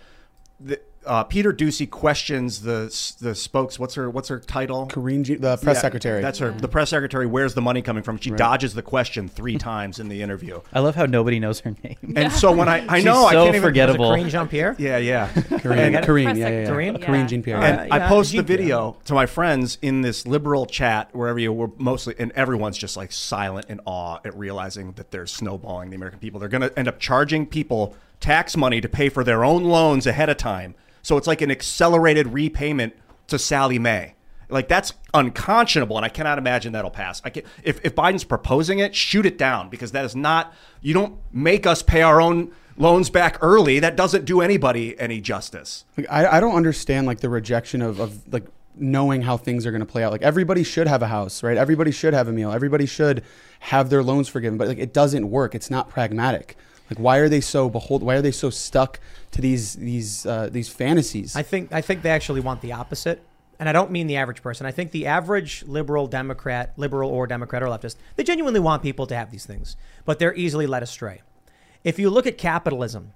the, 0.60 0.80
uh, 1.06 1.24
Peter 1.24 1.54
Doocy 1.54 1.90
questions 1.90 2.62
the 2.62 2.86
the 3.22 3.36
spokes. 3.36 3.78
What's 3.80 3.96
her 3.96 4.10
What's 4.10 4.30
her 4.30 4.40
title? 4.40 4.88
Karine, 4.88 5.24
Jean- 5.24 5.42
the 5.42 5.58
press 5.58 5.78
Yeah, 5.78 5.82
secretary. 5.82 6.22
That's 6.22 6.40
her. 6.40 6.52
The 6.52 6.68
press 6.68 6.90
secretary. 6.90 7.26
Where's 7.26 7.54
the 7.54 7.62
money 7.62 7.82
coming 7.82 8.04
from? 8.04 8.18
She 8.18 8.32
Right. 8.32 8.38
dodges 8.38 8.74
the 8.74 8.82
question 8.82 9.28
three 9.28 9.58
times 9.72 10.00
in 10.00 10.08
the 10.10 10.22
interview. 10.22 10.62
I 10.74 10.80
love 10.80 10.96
how 10.96 11.06
nobody 11.06 11.40
knows 11.40 11.60
her 11.62 11.76
name. 11.84 12.14
And 12.16 12.32
so 12.32 12.52
when 12.52 12.68
I 12.70 12.86
I 12.88 12.98
She's 12.98 13.06
know 13.06 13.26
I 13.26 13.34
can't 13.34 13.50
even 13.50 13.62
forgettable. 13.62 14.10
Karine 14.12 14.30
Jean 14.30 14.48
Pierre. 14.48 14.76
Yeah, 14.80 14.98
yeah. 14.98 15.28
Karine, 15.34 16.02
Karine, 16.04 16.36
yeah, 16.38 16.50
yeah, 16.50 16.62
yeah. 16.62 16.68
Karine? 16.68 16.98
Karine 17.02 17.28
Jean 17.28 17.44
Pierre. 17.44 17.58
And 17.58 17.88
Yeah, 17.90 17.96
I 17.96 18.00
post 18.08 18.32
the 18.32 18.42
video 18.44 18.98
to 19.06 19.14
my 19.14 19.26
friends 19.26 19.78
in 19.82 20.02
this 20.02 20.26
liberal 20.28 20.66
chat 20.66 21.10
wherever 21.14 21.40
you 21.40 21.52
were 21.54 21.70
mostly, 21.78 22.16
and 22.20 22.32
everyone's 22.34 22.78
just 22.78 22.98
like 22.98 23.12
silent 23.12 23.68
in 23.70 23.80
awe 23.86 24.20
at 24.26 24.36
realizing 24.38 24.92
that 24.94 25.12
they're 25.12 25.28
snowballing 25.28 25.90
the 25.90 25.96
American 25.96 26.20
people. 26.20 26.40
They're 26.40 26.50
going 26.50 26.62
to 26.62 26.78
end 26.78 26.88
up 26.88 27.00
charging 27.00 27.46
people 27.46 27.96
tax 28.20 28.56
money 28.58 28.82
to 28.82 28.90
pay 28.90 29.10
for 29.10 29.24
their 29.24 29.44
own 29.44 29.64
loans 29.64 30.08
ahead 30.08 30.30
of 30.30 30.38
time. 30.38 30.74
So 31.06 31.18
it's 31.18 31.28
like 31.28 31.44
an 31.44 31.52
accelerated 31.52 32.34
repayment 32.34 32.96
to 33.28 33.38
Sallie 33.38 33.78
Mae. 33.78 34.16
Like 34.50 34.68
that's 34.68 34.92
unconscionable, 35.14 35.98
and 35.98 36.06
I 36.06 36.10
cannot 36.10 36.40
imagine 36.40 36.74
that'll 36.74 36.90
pass. 36.90 37.22
I 37.24 37.30
can, 37.30 37.44
if 37.62 37.80
if 37.86 37.94
Biden's 37.94 38.24
proposing 38.24 38.80
it, 38.80 38.96
shoot 38.96 39.24
it 39.24 39.38
down 39.38 39.70
because 39.70 39.92
that 39.92 40.04
is 40.04 40.16
not. 40.16 40.52
You 40.82 40.96
don't 40.96 41.20
make 41.32 41.68
us 41.68 41.84
pay 41.84 42.02
our 42.02 42.20
own 42.20 42.52
loans 42.76 43.12
back 43.12 43.38
early. 43.42 43.80
That 43.80 43.96
doesn't 43.96 44.26
do 44.26 44.42
anybody 44.42 45.00
any 45.00 45.22
justice. 45.22 45.86
I, 46.10 46.26
I 46.26 46.40
don't 46.40 46.56
understand 46.56 47.06
like 47.06 47.20
the 47.20 47.30
rejection 47.30 47.84
of, 47.84 48.00
of 48.00 48.34
like 48.34 48.48
knowing 48.74 49.22
how 49.22 49.38
things 49.38 49.68
are 49.68 49.72
going 49.72 49.82
to 49.82 49.86
play 49.86 50.04
out. 50.04 50.12
Like 50.12 50.24
everybody 50.24 50.64
should 50.64 50.88
have 50.88 51.04
a 51.04 51.08
house, 51.08 51.44
right? 51.44 51.56
Everybody 51.56 51.92
should 51.92 52.16
have 52.16 52.28
a 52.28 52.32
meal. 52.32 52.52
Everybody 52.52 52.88
should 52.88 53.24
have 53.60 53.92
their 53.92 54.02
loans 54.02 54.28
forgiven. 54.28 54.58
But 54.58 54.70
like 54.70 54.80
it 54.80 54.92
doesn't 54.92 55.30
work. 55.30 55.54
It's 55.54 55.70
not 55.70 55.88
pragmatic. 55.88 56.58
Like 56.90 57.00
why 57.00 57.18
are 57.18 57.30
they 57.30 57.42
so 57.42 57.70
behold? 57.70 58.04
Why 58.04 58.16
are 58.16 58.22
they 58.22 58.32
so 58.32 58.50
stuck 58.50 59.00
to 59.32 59.42
these 59.42 59.74
these 59.74 60.26
uh, 60.26 60.50
these 60.52 60.70
fantasies? 60.70 61.36
I 61.36 61.42
think 61.42 61.72
I 61.74 61.82
think 61.82 62.02
they 62.02 62.12
actually 62.12 62.42
want 62.42 62.62
the 62.62 62.74
opposite. 62.74 63.24
And 63.58 63.70
I 63.70 63.72
don't 63.72 63.90
mean 63.90 64.08
the 64.08 64.18
average 64.18 64.42
person. 64.42 64.66
I 64.66 64.72
think 64.72 64.92
the 64.92 65.06
average 65.06 65.64
liberal 65.64 66.08
Democrat, 66.08 66.74
liberal 66.76 67.10
or 67.10 67.26
Democrat 67.26 67.64
or 67.64 67.68
leftist, 67.68 67.96
they 68.18 68.24
genuinely 68.24 68.60
want 68.60 68.84
people 68.84 69.08
to 69.08 69.16
have 69.16 69.32
these 69.32 69.46
things, 69.46 69.78
but 70.04 70.20
they're 70.20 70.36
easily 70.36 70.68
led 70.68 70.84
astray. 70.84 71.22
If 71.84 71.98
you 71.98 72.10
look 72.10 72.28
at 72.28 72.38
capitalism, 72.38 73.14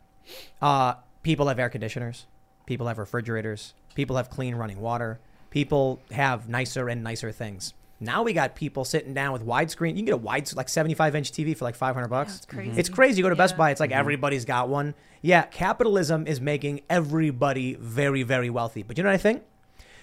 uh, 0.62 0.94
people 1.24 1.50
have 1.50 1.60
air 1.60 1.68
conditioners, 1.68 2.26
people 2.66 2.88
have 2.88 2.98
refrigerators, 2.98 3.74
people 3.96 4.16
have 4.16 4.30
clean 4.30 4.56
running 4.56 4.80
water, 4.80 5.20
people 5.50 6.00
have 6.12 6.48
nicer 6.48 6.88
and 6.88 7.04
nicer 7.04 7.32
things. 7.32 7.74
Now 8.00 8.24
we 8.24 8.34
got 8.34 8.56
people 8.56 8.86
sitting 8.86 9.14
down 9.14 9.34
with 9.34 9.46
widescreen. 9.46 9.90
You 9.90 9.96
can 9.98 10.06
get 10.06 10.14
a 10.14 10.18
wide, 10.18 10.52
like 10.56 10.70
75 10.70 11.16
inch 11.16 11.32
TV 11.32 11.56
for 11.56 11.66
like 11.66 11.76
500 11.76 12.08
bucks. 12.08 12.38
it's 12.38 12.46
crazy. 12.46 12.80
It's 12.80 12.90
crazy. 12.90 13.18
You 13.18 13.24
go 13.24 13.30
to 13.30 13.36
Best 13.36 13.58
Buy, 13.58 13.72
it's 13.72 13.80
like 13.80 13.90
mm-hmm. 13.90 14.00
everybody's 14.00 14.46
got 14.46 14.70
one. 14.70 14.96
Yeah, 15.22 15.44
capitalism 15.44 16.26
is 16.26 16.40
making 16.40 16.82
everybody 16.90 17.76
very, 17.76 18.24
very 18.24 18.50
wealthy. 18.50 18.84
But 18.84 18.98
you 18.98 19.04
know 19.04 19.10
what 19.10 19.16
I 19.16 19.18
think? 19.18 19.44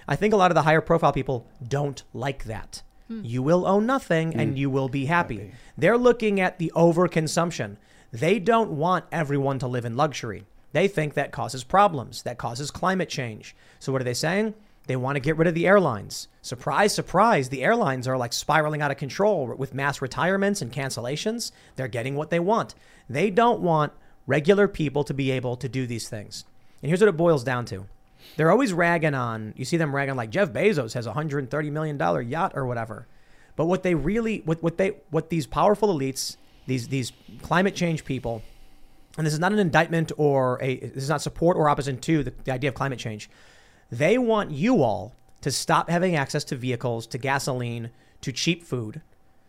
I 0.06 0.16
think 0.16 0.34
a 0.34 0.36
lot 0.36 0.50
of 0.50 0.54
the 0.54 0.62
higher 0.62 0.80
profile 0.80 1.12
people 1.12 1.46
don't 1.66 2.02
like 2.12 2.44
that. 2.44 2.82
Hmm. 3.08 3.24
You 3.24 3.42
will 3.42 3.66
own 3.66 3.86
nothing 3.86 4.34
and 4.34 4.54
mm. 4.54 4.56
you 4.58 4.70
will 4.70 4.88
be 4.88 5.06
happy. 5.06 5.52
They're 5.76 5.98
looking 5.98 6.40
at 6.40 6.58
the 6.58 6.72
overconsumption. 6.74 7.76
They 8.12 8.38
don't 8.38 8.72
want 8.72 9.04
everyone 9.10 9.58
to 9.60 9.66
live 9.66 9.84
in 9.84 9.96
luxury. 9.96 10.44
They 10.72 10.88
think 10.88 11.14
that 11.14 11.32
causes 11.32 11.64
problems, 11.64 12.22
that 12.22 12.38
causes 12.38 12.70
climate 12.70 13.08
change. 13.08 13.56
So 13.78 13.92
what 13.92 14.00
are 14.00 14.04
they 14.04 14.14
saying? 14.14 14.54
They 14.86 14.96
want 14.96 15.16
to 15.16 15.20
get 15.20 15.36
rid 15.36 15.48
of 15.48 15.54
the 15.54 15.66
airlines. 15.66 16.28
Surprise, 16.46 16.94
surprise, 16.94 17.48
the 17.48 17.64
airlines 17.64 18.06
are 18.06 18.16
like 18.16 18.32
spiraling 18.32 18.80
out 18.80 18.92
of 18.92 18.96
control 18.96 19.48
with 19.48 19.74
mass 19.74 20.00
retirements 20.00 20.62
and 20.62 20.72
cancellations. 20.72 21.50
They're 21.74 21.88
getting 21.88 22.14
what 22.14 22.30
they 22.30 22.38
want. 22.38 22.76
They 23.10 23.30
don't 23.30 23.62
want 23.62 23.92
regular 24.28 24.68
people 24.68 25.02
to 25.02 25.12
be 25.12 25.32
able 25.32 25.56
to 25.56 25.68
do 25.68 25.88
these 25.88 26.08
things. 26.08 26.44
And 26.80 26.88
here's 26.88 27.00
what 27.00 27.08
it 27.08 27.16
boils 27.16 27.42
down 27.42 27.64
to. 27.66 27.86
They're 28.36 28.52
always 28.52 28.72
ragging 28.72 29.12
on, 29.12 29.54
you 29.56 29.64
see 29.64 29.76
them 29.76 29.92
ragging 29.92 30.14
like 30.14 30.30
Jeff 30.30 30.52
Bezos 30.52 30.94
has 30.94 31.08
a 31.08 31.12
$130 31.14 31.72
million 31.72 31.98
yacht 32.28 32.52
or 32.54 32.64
whatever. 32.64 33.08
But 33.56 33.64
what 33.64 33.82
they 33.82 33.96
really, 33.96 34.42
what, 34.44 34.62
what 34.62 34.76
they, 34.76 34.98
what 35.10 35.30
these 35.30 35.48
powerful 35.48 35.92
elites, 35.92 36.36
these, 36.68 36.86
these 36.86 37.10
climate 37.42 37.74
change 37.74 38.04
people, 38.04 38.42
and 39.18 39.26
this 39.26 39.34
is 39.34 39.40
not 39.40 39.50
an 39.50 39.58
indictment 39.58 40.12
or 40.16 40.62
a, 40.62 40.76
this 40.78 41.02
is 41.02 41.08
not 41.08 41.22
support 41.22 41.56
or 41.56 41.68
opposition 41.68 41.98
to 42.02 42.22
the, 42.22 42.32
the 42.44 42.52
idea 42.52 42.68
of 42.68 42.74
climate 42.74 43.00
change. 43.00 43.28
They 43.90 44.16
want 44.16 44.52
you 44.52 44.84
all 44.84 45.12
to 45.46 45.52
stop 45.52 45.88
having 45.88 46.16
access 46.16 46.42
to 46.42 46.56
vehicles, 46.56 47.06
to 47.06 47.18
gasoline, 47.18 47.90
to 48.20 48.32
cheap 48.32 48.64
food, 48.64 49.00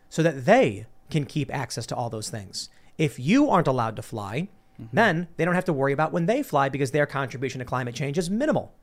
so 0.09 0.21
that 0.21 0.45
they 0.45 0.85
can 1.09 1.25
keep 1.25 1.51
access 1.51 1.87
to 1.87 1.95
all 1.95 2.07
those 2.07 2.29
things. 2.29 2.69
If 2.99 3.17
you 3.17 3.49
aren't 3.49 3.65
allowed 3.65 3.95
to 3.95 4.03
fly, 4.03 4.49
mm-hmm. 4.79 4.95
then 4.95 5.27
they 5.37 5.43
don't 5.43 5.55
have 5.55 5.65
to 5.65 5.73
worry 5.73 5.93
about 5.93 6.13
when 6.13 6.27
they 6.27 6.43
fly 6.43 6.69
because 6.69 6.91
their 6.91 7.07
contribution 7.07 7.57
to 7.57 7.65
climate 7.65 7.95
change 7.95 8.19
is 8.19 8.29
minimal. 8.29 8.75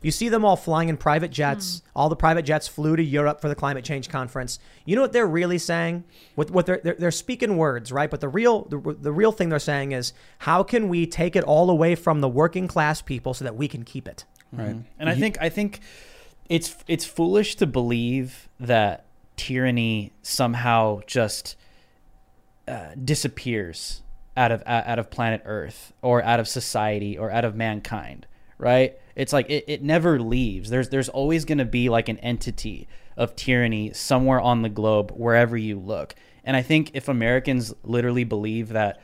You 0.00 0.12
see 0.12 0.28
them 0.28 0.44
all 0.44 0.54
flying 0.54 0.88
in 0.88 0.96
private 0.96 1.32
jets. 1.32 1.80
Hmm. 1.80 1.98
All 1.98 2.08
the 2.08 2.14
private 2.14 2.42
jets 2.44 2.68
flew 2.68 2.94
to 2.94 3.02
Europe 3.02 3.40
for 3.40 3.48
the 3.48 3.56
climate 3.56 3.84
change 3.84 4.08
conference. 4.08 4.60
You 4.84 4.94
know 4.94 5.02
what 5.02 5.12
they're 5.12 5.26
really 5.26 5.58
saying? 5.58 6.04
What, 6.36 6.52
what 6.52 6.66
they're, 6.66 6.80
they're, 6.84 6.94
they're 6.94 7.10
speaking 7.10 7.56
words, 7.56 7.90
right? 7.90 8.08
But 8.08 8.20
the 8.20 8.28
real 8.28 8.62
the, 8.66 8.96
the 8.98 9.12
real 9.12 9.32
thing 9.32 9.48
they're 9.48 9.58
saying 9.58 9.90
is 9.90 10.12
how 10.38 10.62
can 10.62 10.88
we 10.88 11.04
take 11.04 11.34
it 11.34 11.42
all 11.42 11.68
away 11.68 11.96
from 11.96 12.20
the 12.20 12.28
working 12.28 12.68
class 12.68 13.02
people 13.02 13.34
so 13.34 13.44
that 13.44 13.56
we 13.56 13.66
can 13.66 13.82
keep 13.82 14.06
it? 14.06 14.24
Right. 14.52 14.68
Mm-hmm. 14.68 14.80
And 15.00 15.08
I 15.08 15.16
think 15.16 15.36
I 15.40 15.48
think 15.48 15.80
it's 16.50 16.76
it's 16.88 17.04
foolish 17.06 17.54
to 17.56 17.66
believe 17.66 18.48
that 18.58 19.06
tyranny 19.36 20.12
somehow 20.20 21.00
just 21.06 21.56
uh, 22.68 22.88
disappears 23.02 24.02
out 24.36 24.52
of 24.52 24.62
out 24.66 24.98
of 24.98 25.10
planet 25.10 25.42
Earth 25.46 25.92
or 26.02 26.22
out 26.22 26.40
of 26.40 26.48
society 26.48 27.16
or 27.16 27.30
out 27.30 27.44
of 27.44 27.54
mankind, 27.54 28.26
right? 28.58 28.98
It's 29.14 29.32
like 29.32 29.48
it, 29.48 29.64
it 29.68 29.82
never 29.82 30.18
leaves. 30.20 30.70
There's 30.70 30.88
there's 30.88 31.08
always 31.08 31.44
going 31.44 31.58
to 31.58 31.64
be 31.64 31.88
like 31.88 32.08
an 32.08 32.18
entity 32.18 32.88
of 33.16 33.36
tyranny 33.36 33.92
somewhere 33.92 34.40
on 34.40 34.62
the 34.62 34.68
globe 34.68 35.12
wherever 35.12 35.56
you 35.56 35.78
look. 35.78 36.16
And 36.42 36.56
I 36.56 36.62
think 36.62 36.90
if 36.94 37.08
Americans 37.08 37.72
literally 37.84 38.24
believe 38.24 38.70
that 38.70 39.00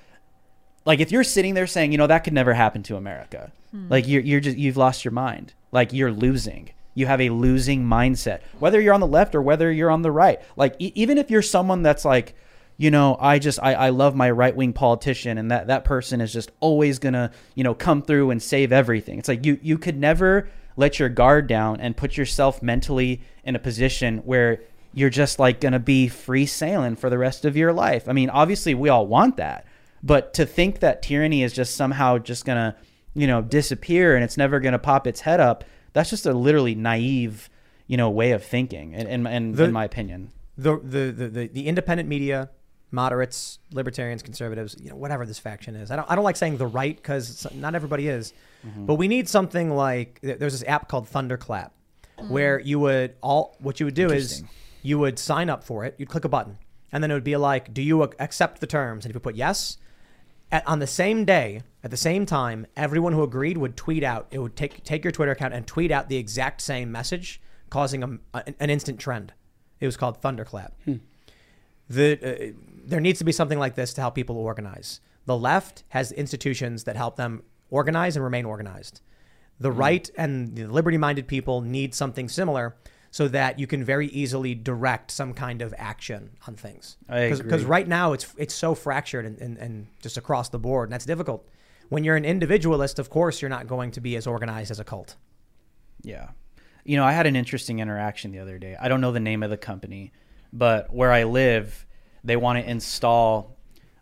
like 0.85 0.99
if 0.99 1.13
you're 1.13 1.25
sitting 1.25 1.55
there 1.55 1.67
saying, 1.69 1.93
you 1.93 1.99
know, 1.99 2.07
that 2.09 2.25
could 2.25 2.33
never 2.33 2.55
happen 2.55 2.83
to 2.85 2.97
America, 2.97 3.53
like 3.89 4.09
you're 4.09 4.23
you're 4.23 4.41
just 4.41 4.57
you've 4.59 4.77
lost 4.77 5.05
your 5.05 5.13
mind. 5.13 5.55
Like 5.71 5.93
you're 5.93 6.13
losing. 6.13 6.71
You 6.97 7.07
have 7.07 7.21
a 7.21 7.29
losing 7.29 7.85
mindset, 7.85 8.41
whether 8.59 8.81
you're 8.81 8.95
on 8.95 9.01
the 9.01 9.07
left 9.07 9.35
or 9.35 9.43
whether 9.43 9.71
you're 9.71 9.91
on 9.91 10.01
the 10.01 10.11
right. 10.11 10.41
Like 10.57 10.77
e- 10.79 10.93
even 10.95 11.19
if 11.19 11.31
you're 11.31 11.43
someone 11.43 11.83
that's 11.83 12.07
like, 12.07 12.35
you 12.79 12.91
know, 12.91 13.19
I 13.21 13.39
just 13.39 13.59
I, 13.63 13.75
I 13.75 13.89
love 13.91 14.17
my 14.17 14.31
right 14.31 14.57
wing 14.57 14.73
politician, 14.73 15.37
and 15.37 15.51
that 15.51 15.67
that 15.67 15.85
person 15.85 16.23
is 16.23 16.33
just 16.33 16.51
always 16.59 16.99
gonna 16.99 17.33
you 17.55 17.65
know 17.65 17.75
come 17.75 18.01
through 18.01 18.31
and 18.31 18.43
save 18.43 18.73
everything. 18.73 19.19
It's 19.19 19.29
like 19.29 19.45
you 19.45 19.61
you 19.63 19.77
could 19.77 19.99
never 19.99 20.49
let 20.77 20.99
your 20.99 21.11
guard 21.11 21.47
down 21.47 21.81
and 21.81 21.97
put 21.97 22.17
yourself 22.17 22.63
mentally 22.63 23.21
in 23.45 23.55
a 23.55 23.59
position 23.59 24.19
where 24.19 24.61
you're 24.95 25.11
just 25.11 25.39
like 25.39 25.61
gonna 25.61 25.79
be 25.79 26.09
free 26.09 26.47
sailing 26.47 26.97
for 26.97 27.11
the 27.11 27.19
rest 27.19 27.45
of 27.45 27.59
your 27.59 27.75
life. 27.75 28.09
I 28.09 28.13
mean, 28.15 28.31
obviously 28.31 28.75
we 28.75 28.89
all 28.89 29.07
want 29.07 29.37
that, 29.37 29.67
but 30.03 30.33
to 30.35 30.47
think 30.47 30.81
that 30.81 31.03
tyranny 31.03 31.43
is 31.43 31.53
just 31.53 31.77
somehow 31.77 32.17
just 32.17 32.47
gonna 32.47 32.75
you 33.13 33.27
know 33.27 33.43
disappear 33.43 34.15
and 34.15 34.25
it's 34.25 34.39
never 34.39 34.61
gonna 34.61 34.79
pop 34.79 35.07
its 35.07 35.21
head 35.21 35.41
up, 35.41 35.63
that's 35.97 36.11
just 36.11 36.27
a 36.27 36.35
literally 36.35 36.75
naive 36.75 37.49
you 37.87 37.97
know 37.97 38.11
way 38.11 38.33
of 38.33 38.45
thinking, 38.45 38.93
in 38.93 39.07
in, 39.07 39.27
in, 39.27 39.53
The- 39.53 39.65
in 39.65 39.73
my 39.73 39.85
opinion. 39.85 40.31
the 40.59 40.79
the, 40.79 41.11
the, 41.11 41.29
the, 41.29 41.47
the 41.49 41.67
independent 41.67 42.09
media, 42.09 42.51
moderates, 42.91 43.59
libertarians, 43.73 44.23
conservatives, 44.23 44.77
you 44.81 44.91
know, 44.91 44.97
whatever 44.97 45.25
this 45.25 45.39
faction 45.39 45.75
is. 45.75 45.91
I 45.91 45.97
don't 45.97 46.11
I 46.11 46.15
don't 46.15 46.25
like 46.25 46.37
saying 46.37 46.59
the 46.59 46.67
right 46.67 46.95
because 46.95 47.47
not 47.55 47.75
everybody 47.75 48.09
is, 48.09 48.35
mm-hmm. 48.67 48.87
but 48.87 48.97
we 48.97 49.09
need 49.09 49.29
something 49.29 49.71
like 49.71 50.21
there's 50.23 50.59
this 50.59 50.65
app 50.69 50.89
called 50.89 51.09
Thunderclap, 51.09 51.73
mm-hmm. 52.19 52.29
where 52.29 52.61
you 52.61 52.79
would 52.81 53.15
all 53.23 53.57
what 53.61 53.81
you 53.81 53.87
would 53.87 53.95
do 53.95 54.11
is 54.11 54.45
you 54.83 54.99
would 54.99 55.19
sign 55.19 55.49
up 55.49 55.65
for 55.65 55.85
it. 55.85 55.95
You'd 55.99 56.11
click 56.11 56.25
a 56.25 56.29
button, 56.29 56.59
and 56.93 57.03
then 57.03 57.11
it 57.11 57.15
would 57.15 57.25
be 57.25 57.37
like, 57.37 57.73
do 57.73 57.83
you 57.83 58.03
accept 58.03 58.61
the 58.61 58.67
terms? 58.67 59.05
And 59.05 59.11
if 59.11 59.15
you 59.15 59.21
put 59.21 59.37
yes. 59.37 59.79
At, 60.53 60.67
on 60.67 60.79
the 60.79 60.87
same 60.87 61.25
day, 61.25 61.63
at 61.83 61.91
the 61.91 61.97
same 61.97 62.25
time, 62.27 62.67
everyone 62.77 63.13
who 63.13 63.23
agreed 63.23 63.57
would 63.59 63.77
tweet 63.77 64.03
out. 64.05 64.29
It 64.31 64.39
would 64.39 64.57
take 64.57 64.85
take 64.85 65.05
your 65.05 65.13
Twitter 65.13 65.33
account 65.33 65.55
and 65.55 65.67
tweet 65.67 65.91
out 65.91 66.09
the 66.09 66.17
exact 66.17 66.61
same 66.61 66.91
message, 66.93 67.41
causing 67.71 68.03
a, 68.03 68.19
a- 68.35 68.55
an 68.61 68.71
instant 68.71 68.99
trend. 69.01 69.33
It 69.81 69.87
was 69.87 69.97
called 69.97 70.21
Thunderclap 70.23 70.73
the 71.89 72.19
uh, 72.23 72.53
there 72.85 73.01
needs 73.01 73.19
to 73.19 73.25
be 73.25 73.33
something 73.33 73.59
like 73.59 73.75
this 73.75 73.93
to 73.95 74.01
help 74.01 74.15
people 74.15 74.37
organize. 74.37 75.01
The 75.27 75.37
left 75.37 75.85
has 75.89 76.13
institutions 76.13 76.85
that 76.85 76.97
help 76.97 77.17
them 77.17 77.43
organize 77.71 78.17
and 78.17 78.25
remain 78.25 78.45
organized. 78.45 79.01
The 79.59 79.71
Hmm. 79.71 79.79
right 79.79 80.11
and 80.17 80.55
the 80.57 80.67
liberty-minded 80.67 81.27
people 81.27 81.61
need 81.61 81.95
something 81.95 82.29
similar 82.29 82.77
so 83.17 83.29
that 83.29 83.59
you 83.59 83.67
can 83.67 83.83
very 83.83 84.09
easily 84.09 84.55
direct 84.55 85.11
some 85.11 85.33
kind 85.33 85.63
of 85.63 85.73
action 85.79 86.29
on 86.47 86.55
things. 86.55 86.99
Because 87.09 87.65
right 87.65 87.89
now 87.89 88.13
it's 88.13 88.27
it's 88.37 88.53
so 88.53 88.75
fractured 88.75 89.25
and, 89.25 89.41
and, 89.41 89.57
and 89.57 89.87
just 90.03 90.19
across 90.19 90.51
the 90.51 90.59
board, 90.59 90.91
and 90.91 90.93
that's 90.93 91.07
difficult. 91.07 91.49
When 91.89 92.05
you're 92.05 92.17
an 92.17 92.27
individualist, 92.27 92.99
of 92.99 93.09
course, 93.09 93.41
you're 93.41 93.49
not 93.49 93.67
going 93.67 93.93
to 93.93 94.03
be 94.03 94.17
as 94.17 94.27
organized 94.27 94.71
as 94.71 94.81
a 94.81 94.85
cult. 94.85 95.17
Yeah. 96.03 96.29
You 96.85 96.99
know, 96.99 97.05
I 97.05 97.13
had 97.13 97.27
an 97.27 97.37
interesting 97.37 97.79
interaction 97.79 98.33
the 98.33 98.39
other 98.41 98.59
day. 98.59 98.77
I 98.79 98.89
don't 98.89 99.01
know 99.01 99.13
the 99.13 99.19
name 99.19 99.43
of 99.43 99.49
the 99.49 99.57
company, 99.57 100.13
but 100.53 100.93
where 100.93 101.11
I 101.11 101.23
live, 101.25 101.87
they 102.23 102.37
want 102.37 102.59
to 102.59 102.71
install 102.71 103.56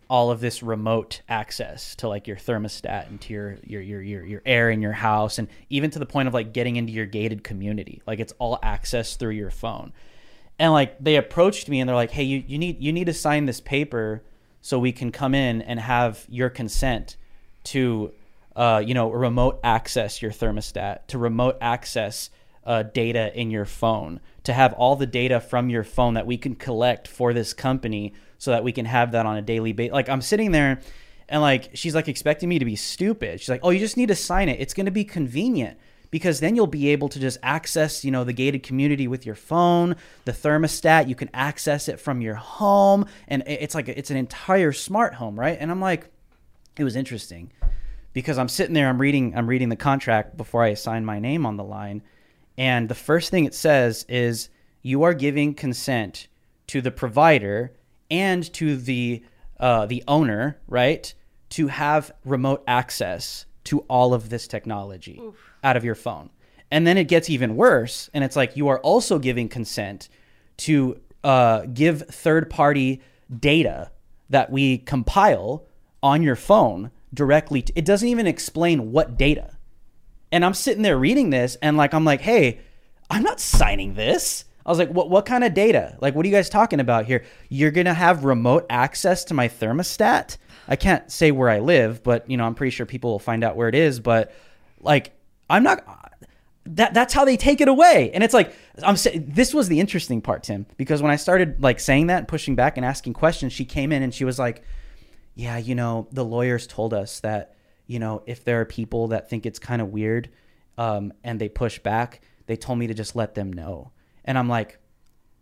all 0.09 0.31
of 0.31 0.39
this 0.39 0.61
remote 0.63 1.21
access 1.27 1.95
to 1.95 2.07
like 2.07 2.27
your 2.27 2.37
thermostat 2.37 3.07
and 3.07 3.19
to 3.21 3.33
your 3.33 3.57
your 3.63 3.81
your 3.81 4.01
your, 4.01 4.25
your 4.25 4.41
air 4.45 4.69
in 4.69 4.81
your 4.81 4.93
house 4.93 5.37
and 5.37 5.47
even 5.69 5.89
to 5.91 5.99
the 5.99 6.05
point 6.05 6.27
of 6.27 6.33
like 6.33 6.53
getting 6.53 6.75
into 6.75 6.93
your 6.93 7.05
gated 7.05 7.43
community. 7.43 8.01
Like 8.05 8.19
it's 8.19 8.33
all 8.39 8.59
access 8.61 9.15
through 9.15 9.31
your 9.31 9.51
phone. 9.51 9.93
And 10.57 10.71
like 10.71 11.03
they 11.03 11.15
approached 11.15 11.67
me 11.69 11.79
and 11.79 11.89
they're 11.89 11.95
like 11.95 12.11
hey 12.11 12.23
you, 12.23 12.43
you 12.47 12.57
need 12.57 12.81
you 12.81 12.91
need 12.91 13.05
to 13.05 13.13
sign 13.13 13.45
this 13.45 13.59
paper 13.59 14.23
so 14.61 14.79
we 14.79 14.91
can 14.91 15.11
come 15.11 15.35
in 15.35 15.61
and 15.61 15.79
have 15.79 16.25
your 16.29 16.49
consent 16.49 17.17
to 17.65 18.11
uh, 18.55 18.81
you 18.85 18.93
know 18.93 19.11
remote 19.11 19.59
access 19.63 20.21
your 20.21 20.31
thermostat 20.31 21.07
to 21.07 21.17
remote 21.17 21.57
access 21.61 22.29
uh, 22.65 22.83
data 22.83 23.31
in 23.39 23.51
your 23.51 23.65
phone 23.65 24.19
to 24.43 24.53
have 24.53 24.73
all 24.73 24.95
the 24.95 25.05
data 25.05 25.39
from 25.39 25.69
your 25.69 25.83
phone 25.83 26.15
that 26.15 26.25
we 26.25 26.37
can 26.37 26.55
collect 26.55 27.07
for 27.07 27.33
this 27.33 27.53
company 27.53 28.13
so 28.37 28.51
that 28.51 28.63
we 28.63 28.71
can 28.71 28.85
have 28.85 29.11
that 29.11 29.25
on 29.25 29.37
a 29.37 29.41
daily 29.41 29.73
basis 29.73 29.93
like 29.93 30.09
i'm 30.09 30.21
sitting 30.21 30.51
there 30.51 30.81
and 31.29 31.41
like 31.41 31.71
she's 31.73 31.95
like 31.95 32.07
expecting 32.07 32.49
me 32.49 32.59
to 32.59 32.65
be 32.65 32.75
stupid. 32.75 33.39
She's 33.39 33.49
like 33.49 33.61
oh 33.63 33.69
you 33.69 33.79
just 33.79 33.97
need 33.97 34.07
to 34.07 34.15
sign 34.15 34.49
it. 34.49 34.59
It's 34.59 34.73
going 34.73 34.85
to 34.85 34.91
be 34.91 35.03
convenient 35.03 35.77
because 36.11 36.39
then 36.39 36.55
you'll 36.55 36.67
be 36.67 36.89
able 36.89 37.09
to 37.09 37.19
just 37.19 37.37
access 37.43 38.05
you 38.05 38.11
know 38.11 38.23
the 38.23 38.33
gated 38.33 38.63
community 38.63 39.07
with 39.07 39.25
your 39.25 39.35
phone 39.35 39.95
the 40.25 40.31
thermostat. 40.31 41.07
You 41.07 41.15
can 41.15 41.29
access 41.33 41.87
it 41.87 41.99
from 41.99 42.21
your 42.21 42.35
home 42.35 43.05
and 43.27 43.43
it's 43.47 43.75
like 43.75 43.87
it's 43.87 44.11
an 44.11 44.17
entire 44.17 44.71
smart 44.71 45.15
home 45.15 45.39
right? 45.39 45.57
And 45.59 45.71
i'm 45.71 45.81
like 45.81 46.09
it 46.77 46.83
was 46.83 46.95
interesting 46.95 47.51
because 48.13 48.37
i'm 48.37 48.49
sitting 48.49 48.73
there 48.73 48.89
i'm 48.89 48.99
reading 48.99 49.35
i'm 49.35 49.47
reading 49.47 49.69
the 49.69 49.75
contract 49.75 50.35
before 50.35 50.63
i 50.63 50.67
assign 50.67 51.05
my 51.05 51.19
name 51.19 51.45
on 51.45 51.55
the 51.55 51.63
line 51.63 52.01
and 52.57 52.89
the 52.89 52.95
first 52.95 53.31
thing 53.31 53.45
it 53.45 53.53
says 53.53 54.05
is 54.09 54.49
you 54.81 55.03
are 55.03 55.13
giving 55.13 55.53
consent 55.53 56.27
to 56.67 56.81
the 56.81 56.91
provider 56.91 57.71
and 58.09 58.51
to 58.53 58.77
the 58.77 59.23
uh, 59.59 59.85
the 59.85 60.03
owner, 60.07 60.57
right, 60.67 61.13
to 61.49 61.67
have 61.67 62.11
remote 62.25 62.63
access 62.67 63.45
to 63.65 63.79
all 63.81 64.13
of 64.13 64.29
this 64.29 64.47
technology 64.47 65.21
out 65.63 65.77
of 65.77 65.83
your 65.83 65.95
phone. 65.95 66.29
And 66.71 66.85
then 66.85 66.97
it 66.97 67.07
gets 67.07 67.29
even 67.29 67.55
worse, 67.55 68.09
and 68.13 68.23
it's 68.23 68.35
like 68.35 68.57
you 68.57 68.67
are 68.67 68.79
also 68.79 69.19
giving 69.19 69.47
consent 69.47 70.09
to 70.57 70.99
uh, 71.23 71.61
give 71.73 72.01
third 72.03 72.49
party 72.49 73.01
data 73.39 73.91
that 74.29 74.51
we 74.51 74.79
compile 74.79 75.65
on 76.03 76.21
your 76.21 76.35
phone 76.35 76.91
directly. 77.13 77.61
To, 77.61 77.73
it 77.75 77.85
doesn't 77.85 78.07
even 78.07 78.27
explain 78.27 78.91
what 78.91 79.17
data. 79.17 79.57
And 80.31 80.43
I'm 80.43 80.53
sitting 80.53 80.81
there 80.83 80.97
reading 80.97 81.29
this 81.29 81.55
and 81.61 81.77
like 81.77 81.93
I'm 81.93 82.03
like, 82.05 82.21
"Hey, 82.21 82.59
I'm 83.09 83.23
not 83.23 83.39
signing 83.39 83.93
this." 83.93 84.45
I 84.65 84.69
was 84.69 84.79
like, 84.79 84.89
"What 84.89 85.09
what 85.09 85.25
kind 85.25 85.43
of 85.43 85.53
data? 85.53 85.97
Like 86.01 86.15
what 86.15 86.25
are 86.25 86.29
you 86.29 86.35
guys 86.35 86.49
talking 86.49 86.79
about 86.79 87.05
here? 87.05 87.23
You're 87.49 87.71
going 87.71 87.85
to 87.85 87.93
have 87.93 88.25
remote 88.25 88.65
access 88.69 89.23
to 89.25 89.33
my 89.33 89.47
thermostat?" 89.47 90.37
I 90.67 90.75
can't 90.75 91.11
say 91.11 91.31
where 91.31 91.49
I 91.49 91.59
live, 91.59 92.03
but 92.03 92.29
you 92.29 92.37
know, 92.37 92.45
I'm 92.45 92.55
pretty 92.55 92.71
sure 92.71 92.85
people 92.85 93.11
will 93.11 93.19
find 93.19 93.43
out 93.43 93.55
where 93.55 93.69
it 93.69 93.75
is, 93.75 93.99
but 93.99 94.33
like 94.79 95.13
I'm 95.49 95.63
not 95.63 95.83
that 96.67 96.93
that's 96.93 97.13
how 97.13 97.25
they 97.25 97.37
take 97.37 97.61
it 97.61 97.67
away. 97.67 98.11
And 98.13 98.23
it's 98.23 98.33
like 98.33 98.55
I'm 98.83 98.95
this 99.27 99.53
was 99.53 99.67
the 99.67 99.79
interesting 99.79 100.21
part, 100.21 100.43
Tim, 100.43 100.65
because 100.77 101.01
when 101.01 101.11
I 101.11 101.15
started 101.15 101.61
like 101.61 101.79
saying 101.79 102.07
that 102.07 102.19
and 102.19 102.27
pushing 102.27 102.55
back 102.55 102.77
and 102.77 102.85
asking 102.85 103.13
questions, 103.13 103.53
she 103.53 103.65
came 103.65 103.91
in 103.91 104.01
and 104.01 104.13
she 104.13 104.25
was 104.25 104.39
like, 104.39 104.63
"Yeah, 105.35 105.57
you 105.57 105.75
know, 105.75 106.07
the 106.11 106.25
lawyers 106.25 106.65
told 106.65 106.93
us 106.93 107.19
that, 107.19 107.55
you 107.85 107.99
know, 107.99 108.23
if 108.25 108.43
there 108.43 108.61
are 108.61 108.65
people 108.65 109.09
that 109.09 109.29
think 109.29 109.45
it's 109.45 109.59
kind 109.59 109.81
of 109.81 109.89
weird 109.89 110.29
um, 110.77 111.13
and 111.23 111.39
they 111.39 111.49
push 111.49 111.77
back, 111.79 112.21
they 112.47 112.55
told 112.55 112.79
me 112.79 112.87
to 112.87 112.93
just 112.93 113.15
let 113.15 113.35
them 113.35 113.53
know." 113.53 113.91
And 114.25 114.37
I'm 114.37 114.49
like, 114.49 114.79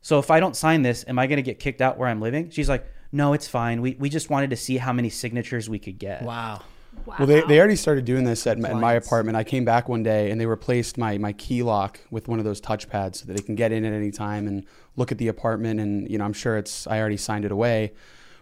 "So 0.01 0.19
if 0.19 0.29
I 0.29 0.39
don't 0.39 0.55
sign 0.55 0.81
this, 0.83 1.03
am 1.07 1.17
I 1.17 1.25
going 1.27 1.37
to 1.37 1.43
get 1.43 1.59
kicked 1.59 1.81
out 1.81 1.97
where 1.97 2.07
I'm 2.07 2.21
living?" 2.21 2.49
She's 2.51 2.69
like, 2.69 2.85
"No, 3.11 3.33
it's 3.33 3.47
fine. 3.47 3.81
We 3.81 3.95
we 3.99 4.09
just 4.09 4.29
wanted 4.29 4.49
to 4.51 4.55
see 4.55 4.77
how 4.77 4.93
many 4.93 5.09
signatures 5.09 5.69
we 5.69 5.79
could 5.79 5.97
get." 5.97 6.21
Wow. 6.23 6.61
Well, 7.07 7.25
they, 7.27 7.41
they 7.41 7.57
already 7.57 7.75
started 7.75 8.05
doing 8.05 8.23
this 8.23 8.45
at, 8.45 8.59
my- 8.59 8.69
at 8.69 8.75
my 8.75 8.93
apartment. 8.93 9.35
I 9.35 9.43
came 9.43 9.65
back 9.65 9.89
one 9.89 10.03
day 10.03 10.29
and 10.29 10.39
they 10.39 10.45
replaced 10.45 10.95
my, 10.95 11.17
my 11.17 11.33
key 11.33 11.63
lock 11.63 11.99
with 12.11 12.27
one 12.27 12.37
of 12.37 12.45
those 12.45 12.61
touchpads 12.61 13.15
so 13.15 13.25
that 13.25 13.35
they 13.35 13.41
can 13.41 13.55
get 13.55 13.71
in 13.71 13.83
at 13.83 13.93
any 13.93 14.11
time 14.11 14.47
and 14.47 14.63
look 14.95 15.11
at 15.11 15.17
the 15.17 15.27
apartment. 15.27 15.79
And, 15.79 16.07
you 16.09 16.19
know, 16.19 16.23
I'm 16.23 16.33
sure 16.33 16.55
it's, 16.55 16.85
I 16.85 16.99
already 16.99 17.17
signed 17.17 17.45
it 17.45 17.51
away 17.51 17.93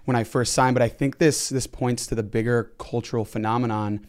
when 0.04 0.18
I 0.18 0.26
first 0.26 0.52
signed. 0.52 0.76
But 0.76 0.82
I 0.82 0.90
think 0.90 1.18
this, 1.18 1.48
this 1.48 1.66
points 1.66 2.06
to 2.08 2.16
the 2.16 2.24
bigger 2.24 2.74
cultural 2.78 3.24
phenomenon 3.24 4.06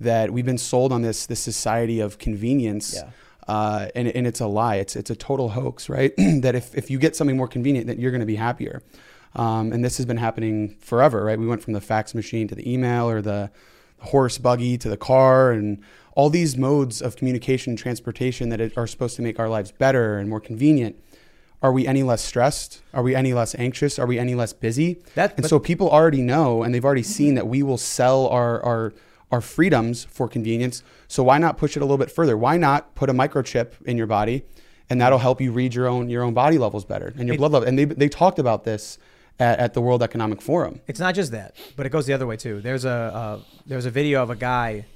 that 0.00 0.32
we've 0.32 0.46
been 0.46 0.56
sold 0.58 0.90
on 0.90 1.02
this, 1.02 1.26
this 1.26 1.40
society 1.40 2.00
of 2.00 2.16
convenience. 2.18 2.94
Yeah. 2.94 3.10
Uh, 3.48 3.88
and, 3.94 4.08
and 4.08 4.26
it's 4.26 4.40
a 4.40 4.46
lie. 4.46 4.76
It's, 4.76 4.94
it's 4.96 5.10
a 5.10 5.16
total 5.16 5.50
hoax, 5.50 5.88
right? 5.88 6.12
that 6.16 6.54
if, 6.54 6.74
if 6.74 6.90
you 6.90 6.98
get 6.98 7.16
something 7.16 7.36
more 7.36 7.48
convenient, 7.48 7.86
that 7.88 7.98
you're 7.98 8.10
going 8.12 8.20
to 8.20 8.26
be 8.26 8.36
happier. 8.36 8.82
Um, 9.34 9.72
and 9.72 9.84
this 9.84 9.96
has 9.96 10.06
been 10.06 10.18
happening 10.18 10.76
forever, 10.80 11.24
right? 11.24 11.38
We 11.38 11.46
went 11.46 11.62
from 11.62 11.72
the 11.72 11.80
fax 11.80 12.14
machine 12.14 12.48
to 12.48 12.54
the 12.54 12.70
email 12.70 13.08
or 13.08 13.22
the 13.22 13.50
horse 14.00 14.38
buggy 14.38 14.76
to 14.78 14.88
the 14.88 14.96
car 14.96 15.52
and 15.52 15.82
all 16.14 16.28
these 16.28 16.56
modes 16.56 17.00
of 17.00 17.16
communication 17.16 17.70
and 17.70 17.78
transportation 17.78 18.50
that 18.50 18.76
are 18.76 18.86
supposed 18.86 19.16
to 19.16 19.22
make 19.22 19.38
our 19.38 19.48
lives 19.48 19.72
better 19.72 20.18
and 20.18 20.28
more 20.28 20.40
convenient. 20.40 20.96
Are 21.62 21.72
we 21.72 21.86
any 21.86 22.02
less 22.02 22.22
stressed? 22.22 22.82
Are 22.92 23.02
we 23.02 23.14
any 23.14 23.32
less 23.32 23.54
anxious? 23.54 23.98
Are 23.98 24.06
we 24.06 24.18
any 24.18 24.34
less 24.34 24.52
busy? 24.52 25.00
That- 25.14 25.36
and 25.36 25.46
so 25.46 25.58
people 25.58 25.88
already 25.88 26.20
know 26.20 26.62
and 26.62 26.74
they've 26.74 26.84
already 26.84 27.04
seen 27.04 27.34
that 27.36 27.46
we 27.46 27.62
will 27.62 27.78
sell 27.78 28.26
our, 28.28 28.62
our, 28.62 28.92
our 29.30 29.40
freedoms 29.40 30.04
for 30.04 30.28
convenience. 30.28 30.82
So 31.12 31.22
why 31.22 31.36
not 31.36 31.58
push 31.58 31.76
it 31.76 31.80
a 31.80 31.84
little 31.84 31.98
bit 31.98 32.10
further? 32.10 32.38
Why 32.38 32.56
not 32.56 32.94
put 32.94 33.10
a 33.10 33.12
microchip 33.12 33.72
in 33.82 33.98
your 33.98 34.06
body 34.06 34.46
and 34.88 34.98
that'll 34.98 35.18
help 35.18 35.42
you 35.42 35.52
read 35.52 35.74
your 35.74 35.86
own, 35.86 36.08
your 36.08 36.22
own 36.22 36.32
body 36.32 36.56
levels 36.56 36.86
better 36.86 37.12
and 37.18 37.28
your 37.28 37.36
blood 37.36 37.52
level. 37.52 37.68
And 37.68 37.78
they, 37.78 37.84
they 37.84 38.08
talked 38.08 38.38
about 38.38 38.64
this 38.64 38.96
at, 39.38 39.58
at 39.58 39.74
the 39.74 39.82
World 39.82 40.02
Economic 40.02 40.40
Forum. 40.40 40.80
It's 40.86 41.00
not 41.00 41.14
just 41.14 41.32
that, 41.32 41.54
but 41.76 41.84
it 41.84 41.90
goes 41.90 42.06
the 42.06 42.14
other 42.14 42.26
way 42.26 42.38
too. 42.38 42.62
There's 42.62 42.86
a 42.86 42.90
uh, 42.90 43.40
there's 43.66 43.84
a 43.84 43.90
video 43.90 44.22
of 44.22 44.30
a 44.30 44.36
guy 44.36 44.86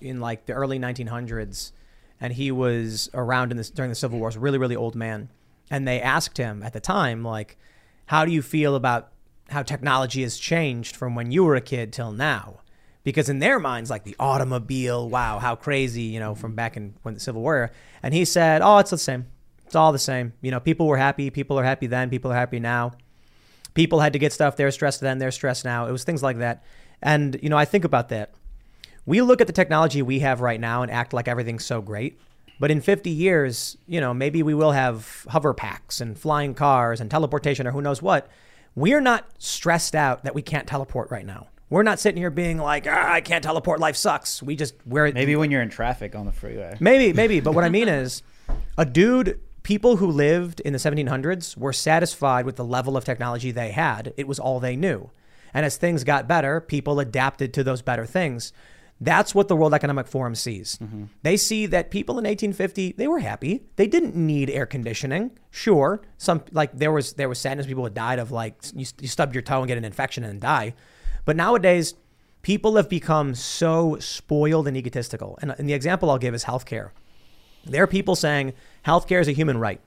in 0.00 0.18
like 0.18 0.46
the 0.46 0.54
early 0.54 0.78
1900s, 0.78 1.72
and 2.22 2.32
he 2.32 2.50
was 2.50 3.10
around 3.12 3.50
in 3.50 3.58
this 3.58 3.68
during 3.68 3.90
the 3.90 3.96
Civil 3.96 4.18
War. 4.18 4.30
He's 4.30 4.36
a 4.36 4.40
really 4.40 4.58
really 4.58 4.76
old 4.76 4.94
man, 4.94 5.28
and 5.70 5.86
they 5.86 6.00
asked 6.00 6.38
him 6.38 6.62
at 6.62 6.72
the 6.72 6.80
time 6.80 7.22
like, 7.22 7.58
"How 8.06 8.24
do 8.24 8.32
you 8.32 8.40
feel 8.40 8.76
about 8.76 9.12
how 9.50 9.62
technology 9.62 10.22
has 10.22 10.38
changed 10.38 10.96
from 10.96 11.14
when 11.14 11.30
you 11.32 11.44
were 11.44 11.54
a 11.54 11.60
kid 11.60 11.92
till 11.92 12.12
now?" 12.12 12.60
Because 13.06 13.28
in 13.28 13.38
their 13.38 13.58
minds, 13.60 13.88
like 13.88 14.02
the 14.02 14.16
automobile, 14.18 15.08
wow, 15.08 15.38
how 15.38 15.54
crazy, 15.54 16.02
you 16.02 16.18
know, 16.18 16.34
from 16.34 16.56
back 16.56 16.76
in 16.76 16.94
when 17.02 17.14
the 17.14 17.20
Civil 17.20 17.40
War. 17.40 17.70
And 18.02 18.12
he 18.12 18.24
said, 18.24 18.62
"Oh, 18.62 18.78
it's 18.78 18.90
the 18.90 18.98
same. 18.98 19.26
It's 19.64 19.76
all 19.76 19.92
the 19.92 19.98
same. 19.98 20.32
You 20.42 20.50
know, 20.50 20.58
people 20.58 20.86
were 20.86 20.96
happy. 20.96 21.30
People 21.30 21.56
are 21.58 21.64
happy 21.64 21.86
then. 21.86 22.10
People 22.10 22.32
are 22.32 22.36
happy 22.36 22.58
now." 22.58 22.92
people 23.76 24.00
had 24.00 24.14
to 24.14 24.18
get 24.18 24.32
stuff 24.32 24.56
they're 24.56 24.72
stressed 24.72 25.00
then 25.00 25.18
they're 25.18 25.30
stressed 25.30 25.64
now 25.64 25.86
it 25.86 25.92
was 25.92 26.02
things 26.02 26.22
like 26.22 26.38
that 26.38 26.64
and 27.02 27.38
you 27.42 27.48
know 27.48 27.58
i 27.58 27.64
think 27.64 27.84
about 27.84 28.08
that 28.08 28.32
we 29.04 29.20
look 29.20 29.40
at 29.40 29.46
the 29.46 29.52
technology 29.52 30.02
we 30.02 30.18
have 30.18 30.40
right 30.40 30.58
now 30.58 30.82
and 30.82 30.90
act 30.90 31.12
like 31.12 31.28
everything's 31.28 31.64
so 31.64 31.80
great 31.80 32.18
but 32.58 32.70
in 32.70 32.80
50 32.80 33.10
years 33.10 33.76
you 33.86 34.00
know 34.00 34.14
maybe 34.14 34.42
we 34.42 34.54
will 34.54 34.72
have 34.72 35.26
hover 35.28 35.52
packs 35.52 36.00
and 36.00 36.18
flying 36.18 36.54
cars 36.54 37.00
and 37.00 37.10
teleportation 37.10 37.66
or 37.66 37.70
who 37.70 37.82
knows 37.82 38.00
what 38.00 38.28
we're 38.74 39.00
not 39.00 39.26
stressed 39.38 39.94
out 39.94 40.24
that 40.24 40.34
we 40.34 40.42
can't 40.42 40.66
teleport 40.66 41.10
right 41.10 41.26
now 41.26 41.46
we're 41.68 41.82
not 41.82 41.98
sitting 41.98 42.20
here 42.20 42.30
being 42.30 42.58
like 42.58 42.86
ah, 42.88 43.12
i 43.12 43.20
can't 43.20 43.42
teleport 43.42 43.80
life 43.80 43.96
sucks 43.96 44.42
we 44.42 44.56
just 44.56 44.74
we're 44.86 45.10
Maybe 45.12 45.36
when 45.36 45.50
you're 45.50 45.62
in 45.62 45.70
traffic 45.70 46.14
on 46.14 46.26
the 46.26 46.32
freeway. 46.32 46.76
Maybe, 46.80 47.12
maybe. 47.12 47.40
But 47.40 47.52
what 47.52 47.64
I 47.64 47.68
mean 47.68 47.88
is, 48.02 48.22
a 48.78 48.84
dude, 48.84 49.40
people 49.62 49.96
who 49.96 50.06
lived 50.06 50.60
in 50.60 50.72
the 50.72 50.78
1700s 50.78 51.56
were 51.56 51.72
satisfied 51.72 52.46
with 52.46 52.56
the 52.56 52.64
level 52.64 52.96
of 52.96 53.04
technology 53.04 53.50
they 53.50 53.70
had. 53.70 54.12
It 54.16 54.28
was 54.28 54.38
all 54.38 54.60
they 54.60 54.76
knew. 54.76 55.10
And 55.54 55.64
as 55.64 55.76
things 55.76 56.04
got 56.04 56.28
better, 56.28 56.60
people 56.60 57.00
adapted 57.00 57.54
to 57.54 57.64
those 57.64 57.82
better 57.82 58.04
things. 58.06 58.52
That's 59.00 59.34
what 59.34 59.48
the 59.48 59.56
World 59.56 59.74
Economic 59.74 60.06
Forum 60.06 60.34
sees. 60.34 60.78
They 61.22 61.36
see 61.36 61.66
that 61.66 61.90
people 61.90 62.14
in 62.14 62.24
1850 62.24 62.92
they 62.96 63.08
were 63.08 63.18
happy. 63.18 63.64
They 63.76 63.86
didn't 63.86 64.14
need 64.14 64.48
air 64.50 64.66
conditioning. 64.66 65.38
Sure, 65.50 66.00
some 66.16 66.42
like 66.52 66.72
there 66.72 66.92
was 66.92 67.14
there 67.14 67.28
was 67.28 67.38
sadness. 67.38 67.66
People 67.66 67.84
had 67.84 67.94
died 67.94 68.18
of 68.18 68.30
like 68.30 68.54
you, 68.74 68.86
you 69.00 69.08
stub 69.08 69.34
your 69.34 69.42
toe 69.42 69.58
and 69.58 69.68
get 69.68 69.76
an 69.76 69.84
infection 69.84 70.24
and 70.24 70.40
die. 70.40 70.74
But 71.26 71.36
nowadays, 71.36 71.94
people 72.40 72.76
have 72.76 72.88
become 72.88 73.34
so 73.34 73.98
spoiled 74.00 74.66
and 74.66 74.76
egotistical. 74.76 75.38
And, 75.42 75.54
and 75.58 75.68
the 75.68 75.74
example 75.74 76.08
I'll 76.10 76.16
give 76.18 76.34
is 76.34 76.44
healthcare. 76.44 76.90
There 77.66 77.82
are 77.82 77.88
people 77.88 78.16
saying 78.16 78.54
healthcare 78.86 79.20
is 79.20 79.28
a 79.28 79.32
human 79.32 79.58
right. 79.58 79.80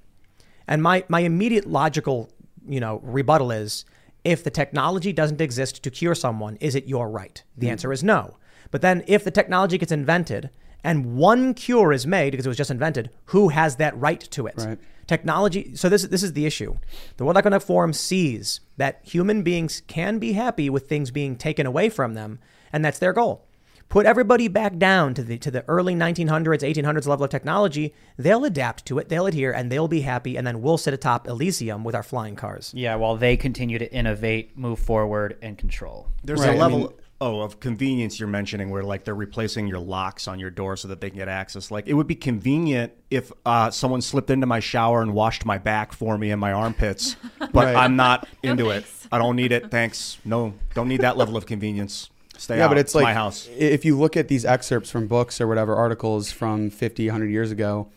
And 0.67 0.83
my, 0.83 1.05
my 1.07 1.21
immediate 1.21 1.65
logical, 1.65 2.29
you 2.67 2.79
know, 2.79 2.99
rebuttal 3.03 3.49
is 3.51 3.85
if 4.23 4.43
the 4.43 4.51
technology 4.51 5.13
doesn't 5.13 5.39
exist 5.41 5.81
to 5.81 5.89
cure 5.89 6.13
someone, 6.13 6.57
is 6.57 6.75
it 6.75 6.85
your 6.85 7.09
right? 7.09 7.41
The 7.57 7.67
Mm. 7.67 7.71
answer 7.71 7.93
is 7.93 8.03
no. 8.03 8.35
But 8.69 8.81
then 8.81 9.03
if 9.07 9.23
the 9.23 9.31
technology 9.31 9.77
gets 9.77 9.91
invented 9.93 10.49
and 10.83 11.15
one 11.15 11.53
cure 11.53 11.93
is 11.93 12.05
made 12.05 12.31
because 12.31 12.45
it 12.45 12.49
was 12.49 12.57
just 12.57 12.69
invented, 12.69 13.09
who 13.25 13.49
has 13.49 13.77
that 13.77 13.97
right 13.97 14.19
to 14.19 14.45
it? 14.45 14.55
Right. 14.57 14.77
Technology. 15.09 15.75
So 15.75 15.89
this 15.89 16.03
this 16.03 16.21
is 16.21 16.33
the 16.33 16.45
issue. 16.45 16.77
The 17.17 17.25
World 17.25 17.35
Economic 17.37 17.63
Forum 17.63 17.93
sees 17.93 18.61
that 18.77 18.99
human 19.03 19.41
beings 19.41 19.81
can 19.87 20.19
be 20.19 20.33
happy 20.33 20.69
with 20.69 20.87
things 20.87 21.09
being 21.09 21.35
taken 21.35 21.65
away 21.65 21.89
from 21.89 22.13
them, 22.13 22.37
and 22.71 22.85
that's 22.85 22.99
their 22.99 23.11
goal. 23.11 23.47
put 23.89 24.05
everybody 24.05 24.47
back 24.47 24.77
down 24.77 25.15
to 25.15 25.23
the 25.23 25.35
to 25.39 25.49
the 25.49 25.65
early 25.67 25.95
1900s, 25.95 26.61
1800s 26.61 27.07
level 27.07 27.23
of 27.25 27.31
technology, 27.31 27.91
they'll 28.17 28.45
adapt 28.45 28.85
to 28.85 28.99
it, 28.99 29.09
they'll 29.09 29.25
adhere, 29.25 29.51
and 29.51 29.71
they'll 29.71 29.87
be 29.87 30.01
happy, 30.01 30.37
and 30.37 30.45
then 30.45 30.61
we'll 30.61 30.77
sit 30.77 30.93
atop 30.93 31.27
Elysium 31.27 31.83
with 31.83 31.95
our 31.95 32.03
flying 32.03 32.35
cars. 32.35 32.71
Yeah, 32.75 32.93
while 33.01 33.15
they 33.17 33.35
continue 33.35 33.79
to 33.79 33.91
innovate, 33.91 34.55
move 34.55 34.77
forward, 34.77 35.39
and 35.41 35.57
control. 35.57 36.07
There's 36.23 36.41
Right, 36.41 36.51
a 36.51 36.53
I 36.53 36.57
level 36.57 36.79
mean- 36.81 36.89
oh 37.21 37.41
of 37.41 37.59
convenience 37.59 38.19
you're 38.19 38.29
mentioning 38.29 38.69
where 38.69 38.83
like 38.83 39.03
they're 39.03 39.13
replacing 39.13 39.67
your 39.67 39.79
locks 39.79 40.27
on 40.27 40.39
your 40.39 40.49
door 40.49 40.77
so 40.77 40.87
that 40.87 41.01
they 41.01 41.09
can 41.09 41.19
get 41.19 41.27
access. 41.27 41.69
Like 41.69 41.87
it 41.87 41.93
would 41.93 42.07
be 42.07 42.15
convenient 42.15 42.93
if 43.09 43.31
uh, 43.45 43.71
someone 43.71 44.01
slipped 44.01 44.29
into 44.29 44.47
my 44.47 44.59
shower 44.59 45.01
and 45.01 45.13
washed 45.13 45.45
my 45.45 45.57
back 45.57 45.91
for 45.91 46.17
me 46.17 46.31
and 46.31 46.39
my 46.39 46.53
armpits, 46.53 47.15
but 47.39 47.53
Right. 47.53 47.75
I'm 47.75 47.95
not 47.95 48.27
into 48.43 48.69
it. 48.69 48.85
I 49.11 49.17
don't 49.17 49.35
need 49.35 49.51
it. 49.51 49.69
Thanks. 49.71 50.17
No, 50.23 50.53
don't 50.73 50.87
need 50.87 51.01
that 51.01 51.17
level 51.17 51.35
of 51.35 51.45
convenience. 51.45 52.09
Stay 52.37 52.57
yeah, 52.57 52.65
out. 52.65 52.69
but 52.69 52.77
it's 52.77 52.95
like 52.95 53.03
my 53.03 53.13
house. 53.13 53.49
if 53.57 53.83
you 53.83 53.97
look 53.99 54.15
at 54.15 54.29
these 54.29 54.45
excerpts 54.45 54.89
from 54.89 55.07
books 55.07 55.41
or 55.41 55.47
whatever 55.47 55.75
articles 55.75 56.31
from 56.31 56.69
50, 56.69 57.07
100 57.07 57.29
years 57.29 57.51
ago, 57.51 57.89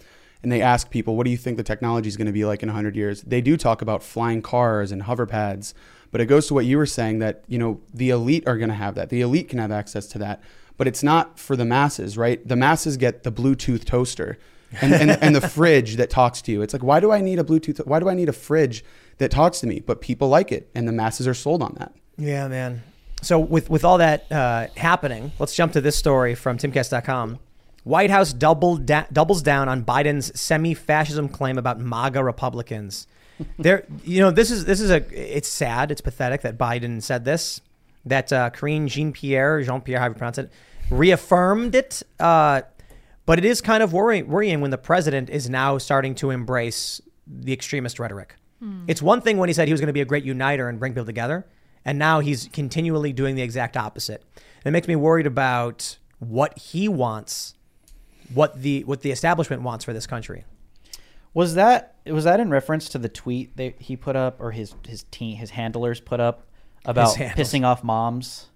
and 0.42 0.50
they 0.50 0.60
ask 0.60 0.90
people, 0.90 1.14
"What 1.16 1.26
do 1.26 1.30
you 1.30 1.36
think 1.36 1.58
the 1.58 1.62
technology 1.62 2.08
is 2.08 2.16
going 2.16 2.26
to 2.26 2.32
be 2.32 2.44
like 2.44 2.60
in 2.64 2.68
100 2.68 2.96
years?" 2.96 3.22
They 3.22 3.40
do 3.40 3.56
talk 3.56 3.82
about 3.82 4.02
flying 4.02 4.42
cars 4.42 4.90
and 4.90 5.02
hover 5.02 5.26
pads, 5.26 5.74
but 6.12 6.20
it 6.20 6.26
goes 6.26 6.46
to 6.46 6.54
what 6.54 6.64
you 6.64 6.76
were 6.76 6.86
saying 6.86 7.18
that 7.18 7.42
you 7.48 7.58
know 7.58 7.80
the 7.92 8.10
elite 8.10 8.46
are 8.46 8.56
going 8.56 8.68
to 8.68 8.74
have 8.76 8.94
that. 8.94 9.08
The 9.08 9.22
elite 9.22 9.48
can 9.48 9.58
have 9.58 9.72
access 9.72 10.06
to 10.08 10.18
that, 10.18 10.40
but 10.76 10.86
it's 10.86 11.02
not 11.02 11.40
for 11.40 11.56
the 11.56 11.64
masses, 11.64 12.16
right? 12.16 12.46
The 12.46 12.54
masses 12.54 12.96
get 12.96 13.24
the 13.24 13.32
Bluetooth 13.32 13.84
toaster. 13.84 14.38
and, 14.80 14.94
and, 14.94 15.10
and 15.22 15.34
the 15.34 15.40
fridge 15.40 15.96
that 15.96 16.08
talks 16.08 16.40
to 16.42 16.52
you. 16.52 16.62
It's 16.62 16.72
like, 16.72 16.82
why 16.82 17.00
do 17.00 17.10
I 17.10 17.20
need 17.20 17.38
a 17.38 17.44
Bluetooth? 17.44 17.84
Why 17.86 17.98
do 17.98 18.08
I 18.08 18.14
need 18.14 18.28
a 18.28 18.32
fridge 18.32 18.84
that 19.18 19.30
talks 19.30 19.60
to 19.60 19.66
me? 19.66 19.80
But 19.80 20.00
people 20.00 20.28
like 20.28 20.52
it, 20.52 20.70
and 20.74 20.86
the 20.86 20.92
masses 20.92 21.26
are 21.26 21.34
sold 21.34 21.62
on 21.62 21.74
that. 21.78 21.92
Yeah, 22.16 22.46
man. 22.48 22.82
So 23.22 23.38
with 23.38 23.70
with 23.70 23.84
all 23.84 23.98
that 23.98 24.30
uh, 24.30 24.68
happening, 24.76 25.32
let's 25.38 25.54
jump 25.54 25.72
to 25.72 25.80
this 25.80 25.96
story 25.96 26.34
from 26.34 26.58
timcast.com. 26.58 27.38
White 27.84 28.10
House 28.10 28.32
da- 28.32 29.06
doubles 29.12 29.42
down 29.42 29.68
on 29.68 29.84
Biden's 29.84 30.38
semi-fascism 30.40 31.28
claim 31.28 31.58
about 31.58 31.80
MAGA 31.80 32.22
Republicans. 32.22 33.06
There, 33.58 33.84
you 34.04 34.20
know, 34.20 34.30
this 34.30 34.50
is 34.50 34.64
this 34.64 34.80
is 34.80 34.90
a 34.90 35.04
it's 35.12 35.48
sad, 35.48 35.90
it's 35.90 36.00
pathetic 36.00 36.42
that 36.42 36.58
Biden 36.58 37.02
said 37.02 37.24
this. 37.24 37.60
That 38.04 38.32
uh, 38.32 38.50
Karine 38.50 38.88
Jean 38.88 39.12
Pierre, 39.12 39.62
Jean 39.62 39.80
Pierre, 39.80 40.00
however 40.00 40.14
you 40.14 40.18
pronounce 40.18 40.38
it, 40.38 40.50
reaffirmed 40.90 41.74
it. 41.74 42.02
Uh, 42.18 42.62
but 43.26 43.38
it 43.38 43.44
is 43.44 43.60
kind 43.60 43.82
of 43.82 43.92
worrying, 43.92 44.26
worrying 44.28 44.60
when 44.60 44.72
the 44.72 44.78
president 44.78 45.30
is 45.30 45.48
now 45.48 45.78
starting 45.78 46.14
to 46.16 46.30
embrace 46.30 47.00
the 47.26 47.52
extremist 47.52 47.98
rhetoric. 48.00 48.34
It's 48.88 49.00
one 49.02 49.20
thing 49.20 49.38
when 49.38 49.48
he 49.48 49.52
said 49.52 49.68
he 49.68 49.72
was 49.72 49.80
going 49.80 49.88
to 49.88 49.92
be 49.92 50.00
a 50.00 50.04
great 50.04 50.24
uniter 50.24 50.68
and 50.68 50.78
bring 50.78 50.92
people 50.92 51.04
together, 51.04 51.46
and 51.84 51.98
now 51.98 52.20
he's 52.20 52.48
continually 52.52 53.12
doing 53.12 53.34
the 53.34 53.42
exact 53.42 53.76
opposite. 53.76 54.24
And 54.36 54.66
it 54.66 54.70
makes 54.70 54.88
me 54.88 54.96
worried 54.96 55.26
about 55.26 55.98
what 56.18 56.56
he 56.58 56.88
wants, 56.88 57.54
what 58.32 58.62
the 58.62 58.84
what 58.84 59.02
the 59.02 59.10
establishment 59.10 59.62
wants 59.62 59.84
for 59.84 59.92
this 59.92 60.06
country. 60.06 60.44
Was 61.34 61.54
that 61.54 61.96
was 62.06 62.24
that 62.24 62.40
in 62.40 62.50
reference 62.50 62.88
to 62.90 62.98
the 62.98 63.08
tweet 63.08 63.56
that 63.56 63.80
he 63.80 63.96
put 63.96 64.16
up 64.16 64.40
or 64.40 64.50
his 64.50 64.74
his 64.86 65.04
team 65.04 65.36
his 65.36 65.50
handlers 65.50 66.00
put 66.00 66.20
up 66.20 66.46
about 66.84 67.14
pissing 67.16 67.64
off 67.64 67.82
moms? 67.82 68.48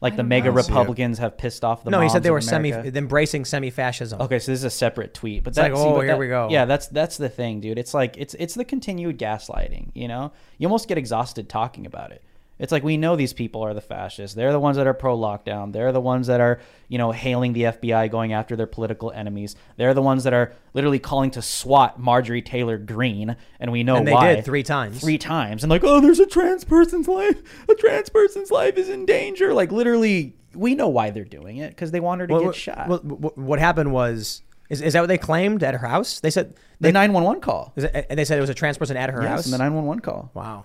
Like 0.00 0.16
the 0.16 0.22
mega 0.22 0.46
know. 0.46 0.52
I 0.52 0.54
don't 0.54 0.62
see 0.64 0.72
it. 0.72 0.74
Republicans 0.74 1.18
have 1.18 1.38
pissed 1.38 1.64
off 1.64 1.82
the 1.82 1.90
no, 1.90 2.00
he 2.00 2.10
said 2.10 2.22
they 2.22 2.30
were 2.30 2.42
semi 2.42 2.72
embracing 2.72 3.46
semi-fascism. 3.46 4.20
Okay, 4.20 4.38
so 4.38 4.52
this 4.52 4.60
is 4.60 4.64
a 4.64 4.70
separate 4.70 5.14
tweet, 5.14 5.42
but 5.42 5.50
It's 5.50 5.56
that, 5.56 5.72
like, 5.72 5.80
see, 5.80 5.82
oh, 5.82 5.94
but 5.94 6.00
here 6.00 6.08
that- 6.08 6.18
we 6.18 6.28
go. 6.28 6.48
Yeah, 6.50 6.66
that's 6.66 6.88
that's 6.88 7.16
the 7.16 7.30
thing, 7.30 7.60
dude. 7.60 7.78
It's 7.78 7.94
like 7.94 8.16
it's 8.18 8.34
it's 8.34 8.54
the 8.54 8.66
continued 8.66 9.18
gaslighting. 9.18 9.92
You 9.94 10.08
know, 10.08 10.32
you 10.58 10.66
almost 10.66 10.88
get 10.88 10.98
exhausted 10.98 11.48
talking 11.48 11.86
about 11.86 12.12
it. 12.12 12.22
It's 12.64 12.72
like 12.72 12.82
we 12.82 12.96
know 12.96 13.14
these 13.14 13.32
people 13.32 13.62
are 13.62 13.74
the 13.74 13.80
fascists. 13.80 14.34
They're 14.34 14.50
the 14.50 14.58
ones 14.58 14.76
that 14.78 14.86
are 14.86 14.94
pro 14.94 15.16
lockdown. 15.16 15.72
They're 15.72 15.92
the 15.92 16.00
ones 16.00 16.26
that 16.26 16.40
are 16.40 16.60
you 16.88 16.98
know 16.98 17.12
hailing 17.12 17.52
the 17.52 17.62
FBI, 17.64 18.10
going 18.10 18.32
after 18.32 18.56
their 18.56 18.66
political 18.66 19.12
enemies. 19.12 19.54
They're 19.76 19.94
the 19.94 20.02
ones 20.02 20.24
that 20.24 20.32
are 20.32 20.52
literally 20.72 20.98
calling 20.98 21.30
to 21.32 21.42
SWAT 21.42 22.00
Marjorie 22.00 22.42
Taylor 22.42 22.78
Greene, 22.78 23.36
and 23.60 23.70
we 23.70 23.84
know 23.84 23.96
And 23.96 24.08
they 24.08 24.12
why 24.12 24.34
did 24.34 24.44
three 24.44 24.62
times. 24.62 25.00
Three 25.00 25.18
times, 25.18 25.62
and 25.62 25.70
like, 25.70 25.84
oh, 25.84 26.00
there's 26.00 26.20
a 26.20 26.26
trans 26.26 26.64
person's 26.64 27.06
life. 27.06 27.40
A 27.68 27.74
trans 27.74 28.08
person's 28.08 28.50
life 28.50 28.76
is 28.78 28.88
in 28.88 29.06
danger. 29.06 29.52
Like 29.54 29.70
literally, 29.70 30.34
we 30.54 30.74
know 30.74 30.88
why 30.88 31.10
they're 31.10 31.24
doing 31.24 31.58
it 31.58 31.68
because 31.70 31.90
they 31.90 32.00
want 32.00 32.20
her 32.22 32.26
to 32.26 32.32
Well, 32.32 32.40
get 32.42 32.46
what- 32.46 32.56
shot. 32.56 32.88
What, 32.88 33.04
what, 33.04 33.38
what 33.38 33.58
happened 33.58 33.92
was 33.92 34.42
is, 34.70 34.80
is 34.80 34.94
that 34.94 35.00
what 35.00 35.08
they 35.08 35.18
claimed 35.18 35.62
at 35.62 35.74
her 35.74 35.86
house? 35.86 36.20
They 36.20 36.30
said 36.30 36.54
the 36.80 36.90
nine 36.92 37.12
one 37.12 37.24
one 37.24 37.40
call. 37.40 37.72
is 37.76 37.84
it, 37.84 38.06
and 38.08 38.18
they 38.18 38.24
said 38.24 38.38
it 38.38 38.40
was 38.40 38.48
a 38.50 38.54
trans 38.54 38.78
person 38.78 38.96
at 38.96 39.10
her 39.10 39.20
Yes, 39.22 39.30
house. 39.30 39.44
and 39.44 39.52
the 39.52 39.58
911 39.58 40.00
call. 40.00 40.30
wow. 40.32 40.64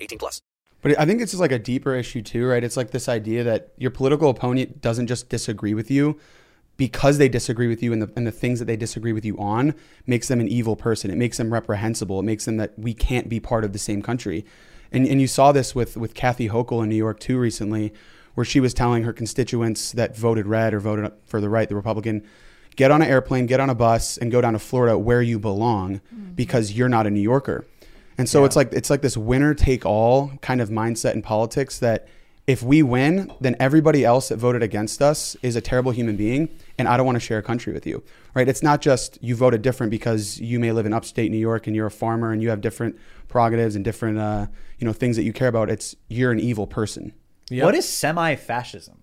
18 0.00 0.18
plus. 0.18 0.40
But 0.82 0.98
I 0.98 1.04
think 1.04 1.20
it's 1.20 1.32
just 1.32 1.40
like 1.40 1.52
a 1.52 1.58
deeper 1.58 1.94
issue 1.94 2.22
too, 2.22 2.46
right? 2.46 2.64
It's 2.64 2.76
like 2.76 2.90
this 2.90 3.08
idea 3.08 3.44
that 3.44 3.72
your 3.76 3.90
political 3.90 4.30
opponent 4.30 4.80
doesn't 4.80 5.08
just 5.08 5.28
disagree 5.28 5.74
with 5.74 5.90
you 5.90 6.18
because 6.76 7.18
they 7.18 7.28
disagree 7.28 7.68
with 7.68 7.82
you 7.82 7.92
and 7.92 8.00
the, 8.00 8.10
and 8.16 8.26
the 8.26 8.32
things 8.32 8.58
that 8.58 8.64
they 8.64 8.76
disagree 8.76 9.12
with 9.12 9.24
you 9.24 9.36
on 9.36 9.74
makes 10.06 10.28
them 10.28 10.40
an 10.40 10.48
evil 10.48 10.76
person. 10.76 11.10
It 11.10 11.18
makes 11.18 11.36
them 11.36 11.52
reprehensible. 11.52 12.20
It 12.20 12.24
makes 12.24 12.46
them 12.46 12.56
that 12.56 12.78
we 12.78 12.94
can't 12.94 13.28
be 13.28 13.38
part 13.38 13.64
of 13.64 13.74
the 13.74 13.78
same 13.78 14.00
country. 14.00 14.46
And, 14.90 15.06
and 15.06 15.20
you 15.20 15.26
saw 15.26 15.52
this 15.52 15.74
with, 15.74 15.98
with 15.98 16.14
Kathy 16.14 16.48
Hochul 16.48 16.82
in 16.82 16.88
New 16.88 16.96
York 16.96 17.20
too 17.20 17.38
recently, 17.38 17.92
where 18.34 18.44
she 18.46 18.60
was 18.60 18.72
telling 18.72 19.02
her 19.02 19.12
constituents 19.12 19.92
that 19.92 20.16
voted 20.16 20.46
red 20.46 20.72
or 20.72 20.80
voted 20.80 21.12
for 21.26 21.42
the 21.42 21.50
right, 21.50 21.68
the 21.68 21.76
Republican, 21.76 22.26
get 22.76 22.90
on 22.90 23.02
an 23.02 23.08
airplane, 23.08 23.44
get 23.44 23.60
on 23.60 23.68
a 23.68 23.74
bus, 23.74 24.16
and 24.16 24.32
go 24.32 24.40
down 24.40 24.54
to 24.54 24.58
Florida 24.58 24.96
where 24.98 25.20
you 25.20 25.38
belong 25.38 25.96
mm-hmm. 25.96 26.32
because 26.32 26.72
you're 26.72 26.88
not 26.88 27.06
a 27.06 27.10
New 27.10 27.20
Yorker. 27.20 27.66
And 28.18 28.28
so 28.28 28.44
it's 28.44 28.56
like 28.56 28.72
it's 28.72 28.90
like 28.90 29.02
this 29.02 29.16
winner 29.16 29.54
take 29.54 29.86
all 29.86 30.32
kind 30.42 30.60
of 30.60 30.68
mindset 30.68 31.14
in 31.14 31.22
politics 31.22 31.78
that 31.78 32.08
if 32.46 32.62
we 32.62 32.82
win, 32.82 33.32
then 33.40 33.54
everybody 33.60 34.04
else 34.04 34.28
that 34.28 34.36
voted 34.36 34.62
against 34.62 35.00
us 35.00 35.36
is 35.42 35.56
a 35.56 35.60
terrible 35.60 35.92
human 35.92 36.16
being 36.16 36.48
and 36.78 36.88
I 36.88 36.96
don't 36.96 37.06
want 37.06 37.16
to 37.16 37.20
share 37.20 37.38
a 37.38 37.42
country 37.42 37.72
with 37.72 37.86
you. 37.86 38.02
Right? 38.34 38.48
It's 38.48 38.62
not 38.62 38.80
just 38.80 39.18
you 39.22 39.36
voted 39.36 39.62
different 39.62 39.90
because 39.90 40.40
you 40.40 40.58
may 40.58 40.72
live 40.72 40.86
in 40.86 40.92
upstate 40.92 41.30
New 41.30 41.38
York 41.38 41.66
and 41.66 41.76
you're 41.76 41.86
a 41.86 41.90
farmer 41.90 42.32
and 42.32 42.42
you 42.42 42.50
have 42.50 42.60
different 42.60 42.98
prerogatives 43.28 43.76
and 43.76 43.84
different 43.84 44.18
uh, 44.18 44.46
you 44.78 44.86
know 44.86 44.92
things 44.92 45.16
that 45.16 45.22
you 45.22 45.32
care 45.32 45.48
about. 45.48 45.70
It's 45.70 45.94
you're 46.08 46.32
an 46.32 46.40
evil 46.40 46.66
person. 46.66 47.12
What 47.64 47.74
is 47.74 47.88
semi-fascism? 47.88 48.99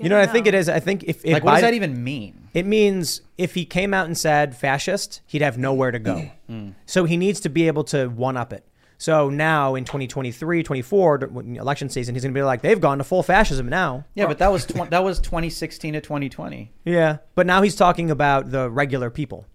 You 0.00 0.08
know 0.08 0.18
what 0.18 0.28
I 0.28 0.32
think 0.32 0.46
it 0.46 0.54
is? 0.54 0.68
I 0.68 0.80
think 0.80 1.04
if, 1.04 1.24
if 1.24 1.32
Like, 1.32 1.44
what 1.44 1.52
does 1.52 1.58
Biden- 1.60 1.62
that 1.62 1.74
even 1.74 2.04
mean? 2.04 2.48
It 2.54 2.66
means 2.66 3.20
if 3.36 3.54
he 3.54 3.64
came 3.64 3.92
out 3.94 4.06
and 4.06 4.16
said 4.16 4.56
fascist, 4.56 5.20
he'd 5.26 5.42
have 5.42 5.58
nowhere 5.58 5.90
to 5.90 5.98
go. 5.98 6.30
Mm. 6.50 6.74
So 6.86 7.04
he 7.04 7.16
needs 7.16 7.40
to 7.40 7.48
be 7.48 7.66
able 7.66 7.84
to 7.84 8.08
one 8.08 8.36
up 8.36 8.52
it. 8.52 8.64
So 9.00 9.30
now 9.30 9.76
in 9.76 9.84
2023, 9.84 10.64
24, 10.64 11.18
when 11.30 11.56
election 11.56 11.88
season, 11.88 12.16
he's 12.16 12.24
going 12.24 12.34
to 12.34 12.38
be 12.38 12.42
like, 12.42 12.62
they've 12.62 12.80
gone 12.80 12.98
to 12.98 13.04
full 13.04 13.22
fascism 13.22 13.68
now. 13.68 14.04
Yeah, 14.14 14.26
but 14.26 14.38
that 14.38 14.50
was 14.50 14.66
tw- 14.66 14.90
that 14.90 15.04
was 15.04 15.20
2016 15.20 15.94
to 15.94 16.00
2020. 16.00 16.72
Yeah. 16.84 17.18
But 17.36 17.46
now 17.46 17.62
he's 17.62 17.76
talking 17.76 18.10
about 18.10 18.50
the 18.50 18.68
regular 18.68 19.08
people. 19.10 19.46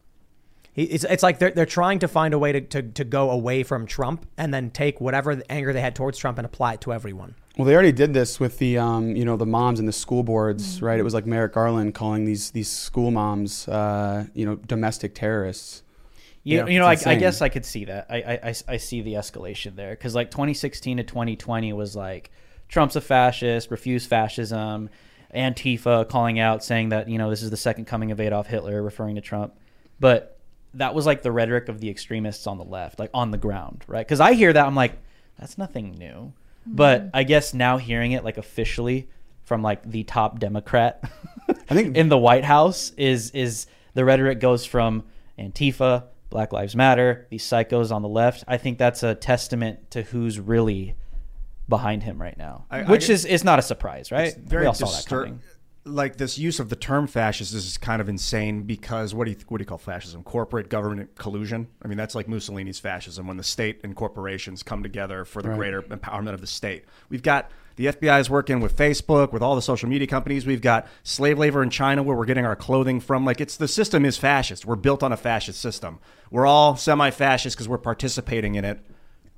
He, 0.71 0.83
it's, 0.83 1.03
it's 1.03 1.23
like 1.23 1.39
they're, 1.39 1.51
they're 1.51 1.65
trying 1.65 1.99
to 1.99 2.07
find 2.07 2.33
a 2.33 2.39
way 2.39 2.53
to, 2.53 2.61
to, 2.61 2.81
to 2.83 3.03
go 3.03 3.29
away 3.31 3.63
from 3.63 3.85
Trump 3.85 4.25
and 4.37 4.53
then 4.53 4.71
take 4.71 5.01
whatever 5.01 5.35
the 5.35 5.51
anger 5.51 5.73
they 5.73 5.81
had 5.81 5.93
towards 5.93 6.17
Trump 6.17 6.37
and 6.37 6.45
apply 6.45 6.75
it 6.75 6.81
to 6.81 6.93
everyone. 6.93 7.35
Well, 7.57 7.65
they 7.65 7.73
already 7.73 7.91
did 7.91 8.13
this 8.13 8.39
with 8.39 8.57
the, 8.57 8.79
um, 8.79 9.15
you 9.15 9.25
know, 9.25 9.37
the 9.37 9.45
moms 9.45 9.79
and 9.79 9.87
the 9.87 9.93
school 9.93 10.23
boards, 10.23 10.81
right? 10.81 10.99
It 10.99 11.03
was 11.03 11.13
like 11.13 11.27
Merrick 11.27 11.53
Garland 11.53 11.93
calling 11.93 12.25
these 12.25 12.49
these 12.51 12.67
school 12.67 13.11
moms, 13.11 13.67
uh, 13.67 14.25
you 14.33 14.45
know, 14.45 14.55
domestic 14.55 15.13
terrorists. 15.13 15.83
You, 16.43 16.57
Yeah, 16.57 16.65
you 16.65 16.79
know, 16.79 16.87
I, 16.87 16.97
I 17.05 17.15
guess 17.15 17.41
I 17.41 17.49
could 17.49 17.63
see 17.63 17.85
that. 17.85 18.07
I, 18.09 18.15
I, 18.17 18.39
I, 18.49 18.55
I 18.67 18.77
see 18.77 19.01
the 19.01 19.13
escalation 19.13 19.75
there 19.75 19.91
because 19.91 20.15
like 20.15 20.31
2016 20.31 20.97
to 20.97 21.03
2020 21.03 21.73
was 21.73 21.95
like 21.95 22.31
Trump's 22.67 22.95
a 22.95 23.01
fascist, 23.01 23.69
refuse 23.69 24.05
fascism, 24.07 24.89
Antifa 25.33 26.09
calling 26.09 26.39
out 26.39 26.63
saying 26.63 26.89
that 26.89 27.07
you 27.07 27.17
know 27.17 27.29
this 27.29 27.43
is 27.43 27.51
the 27.51 27.57
second 27.57 27.85
coming 27.85 28.11
of 28.11 28.19
Adolf 28.19 28.47
Hitler, 28.47 28.81
referring 28.81 29.15
to 29.15 29.21
Trump, 29.21 29.53
but 29.99 30.39
that 30.73 30.95
was 30.95 31.05
like 31.05 31.21
the 31.21 31.31
rhetoric 31.31 31.69
of 31.69 31.79
the 31.79 31.89
extremists 31.89 32.47
on 32.47 32.57
the 32.57 32.63
left, 32.63 32.99
like 32.99 33.11
on 33.13 33.31
the 33.31 33.37
ground, 33.37 33.83
right? 33.87 34.05
Because 34.05 34.19
I 34.19 34.33
hear 34.33 34.51
that 34.51 34.65
I'm 34.65 34.75
like, 34.75 34.97
that's 35.39 35.57
nothing 35.57 35.91
new, 35.91 36.33
but 36.65 37.01
hmm. 37.01 37.07
I 37.13 37.23
guess 37.23 37.53
now 37.53 37.77
hearing 37.77 38.11
it 38.13 38.23
like 38.23 38.37
officially 38.37 39.09
from 39.43 39.61
like 39.61 39.83
the 39.89 40.03
top 40.03 40.39
Democrat 40.39 41.03
I 41.69 41.73
think 41.75 41.97
in 41.97 42.09
the 42.09 42.17
White 42.17 42.45
House 42.45 42.91
is 42.97 43.31
is 43.31 43.65
the 43.93 44.05
rhetoric 44.05 44.39
goes 44.39 44.65
from 44.65 45.03
Antifa, 45.37 46.05
Black 46.29 46.53
Lives 46.53 46.75
Matter, 46.75 47.27
these 47.29 47.43
psychos 47.43 47.91
on 47.91 48.01
the 48.01 48.07
left. 48.09 48.43
I 48.47 48.57
think 48.57 48.77
that's 48.77 49.03
a 49.03 49.13
testament 49.15 49.91
to 49.91 50.01
who's 50.03 50.39
really 50.39 50.95
behind 51.69 52.03
him 52.03 52.21
right 52.21 52.37
now, 52.37 52.65
I- 52.71 52.81
I 52.81 52.83
which 52.83 53.07
get- 53.07 53.13
is 53.13 53.25
is 53.25 53.43
not 53.43 53.59
a 53.59 53.61
surprise, 53.61 54.11
right? 54.11 54.29
It's 54.29 54.37
very 54.37 54.63
we 54.63 54.67
all 54.67 54.73
saw 54.73 54.85
that 54.87 55.05
distur- 55.05 55.23
coming. 55.25 55.39
Like 55.85 56.15
this 56.15 56.37
use 56.37 56.59
of 56.59 56.69
the 56.69 56.75
term 56.77 57.07
fascist 57.07 57.53
is 57.53 57.77
kind 57.77 58.01
of 58.01 58.07
insane 58.07 58.63
because 58.63 59.13
what 59.13 59.25
do 59.25 59.31
you 59.31 59.37
what 59.49 59.57
do 59.57 59.63
you 59.63 59.65
call 59.65 59.77
fascism? 59.77 60.23
Corporate 60.23 60.69
government 60.69 61.15
collusion. 61.17 61.67
I 61.83 61.87
mean, 61.87 61.97
that's 61.97 62.15
like 62.15 62.27
Mussolini's 62.27 62.79
fascism 62.79 63.27
when 63.27 63.37
the 63.37 63.43
state 63.43 63.81
and 63.83 63.95
corporations 63.95 64.63
come 64.63 64.81
together 64.81 65.25
for 65.25 65.41
the 65.41 65.49
Right. 65.49 65.57
greater 65.57 65.81
empowerment 65.81 66.33
of 66.33 66.41
the 66.41 66.47
state. 66.47 66.85
We've 67.09 67.21
got 67.23 67.51
the 67.75 67.87
FBI 67.87 68.19
is 68.19 68.29
working 68.29 68.59
with 68.61 68.77
Facebook, 68.77 69.33
with 69.33 69.41
all 69.41 69.55
the 69.55 69.61
social 69.61 69.89
media 69.89 70.07
companies. 70.07 70.45
We've 70.45 70.61
got 70.61 70.87
slave 71.01 71.37
labor 71.39 71.63
in 71.63 71.69
China 71.69 72.03
where 72.03 72.15
we're 72.15 72.25
getting 72.25 72.45
our 72.45 72.55
clothing 72.55 72.99
from. 72.99 73.25
Like 73.25 73.41
it's 73.41 73.57
the 73.57 73.67
system 73.67 74.05
is 74.05 74.17
fascist. 74.17 74.65
We're 74.65 74.75
built 74.75 75.03
on 75.03 75.11
a 75.11 75.17
fascist 75.17 75.59
system. 75.59 75.99
We're 76.31 76.45
all 76.45 76.75
semi-fascist 76.77 77.55
because 77.55 77.67
we're 77.67 77.77
participating 77.79 78.55
in 78.55 78.63
it. 78.63 78.79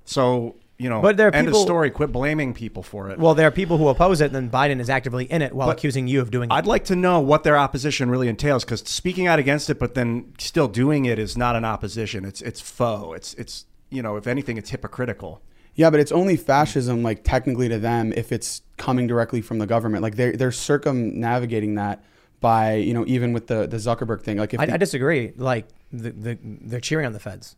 So 0.03 0.57
you 0.77 0.89
know, 0.89 1.01
But 1.01 1.15
there 1.17 1.27
are 1.29 1.33
end 1.33 1.47
people- 1.47 1.61
of 1.61 1.65
story. 1.65 1.89
Quit 1.89 2.11
blaming 2.11 2.53
people 2.53 2.83
for 2.83 3.09
it. 3.09 3.17
Well, 3.17 3.33
there 3.33 3.47
are 3.47 3.51
people 3.51 3.77
who 3.77 3.87
oppose 3.87 4.19
it, 4.21 4.25
and 4.25 4.35
then 4.35 4.49
Biden 4.49 4.79
is 4.79 4.89
actively 4.89 5.25
in 5.25 5.41
it 5.41 5.53
while 5.53 5.67
But 5.67 5.77
accusing 5.77 6.07
you 6.07 6.19
of 6.21 6.31
doing 6.31 6.49
it. 6.49 6.53
I'd 6.53 6.65
like 6.67 6.85
to 6.85 6.95
know 6.95 7.19
what 7.19 7.43
their 7.43 7.57
opposition 7.57 8.09
really 8.09 8.27
entails 8.27 8.65
because 8.65 8.81
speaking 8.81 9.25
out 9.27 9.39
against 9.39 9.69
it, 9.69 9.79
but 9.79 9.93
then 9.93 10.33
still 10.37 10.67
doing 10.67 11.05
it 11.05 11.17
is 11.19 11.37
not 11.37 11.55
an 11.55 11.63
opposition. 11.65 12.25
It's 12.25 12.41
it's 12.41 12.59
foe. 12.61 13.13
It's 13.13 13.33
it's 13.35 13.65
you 13.89 14.01
know, 14.01 14.17
if 14.17 14.27
anything, 14.27 14.57
it's 14.57 14.69
hypocritical. 14.71 15.41
Yeah, 15.75 15.89
but 15.89 15.99
it's 15.99 16.11
only 16.11 16.37
fascism, 16.37 17.03
like 17.03 17.23
technically 17.23 17.67
to 17.69 17.77
them, 17.77 18.13
if 18.15 18.31
it's 18.31 18.61
coming 18.77 19.07
directly 19.07 19.41
from 19.41 19.59
the 19.59 19.67
government. 19.67 20.03
Like 20.03 20.15
they're 20.15 20.33
they're 20.33 20.51
circumnavigating 20.51 21.75
that 21.75 22.03
by 22.41 22.73
you 22.75 22.93
know 22.93 23.03
even 23.07 23.33
with 23.33 23.47
the 23.47 23.67
the 23.67 23.77
Zuckerberg 23.77 24.21
thing. 24.21 24.37
Like 24.37 24.53
if 24.53 24.59
I, 24.59 24.65
the- 24.65 24.73
I 24.73 24.77
disagree. 24.77 25.33
Like 25.37 25.67
the, 25.91 26.11
the 26.11 26.37
they're 26.43 26.79
cheering 26.79 27.05
on 27.05 27.13
the 27.13 27.19
feds. 27.19 27.55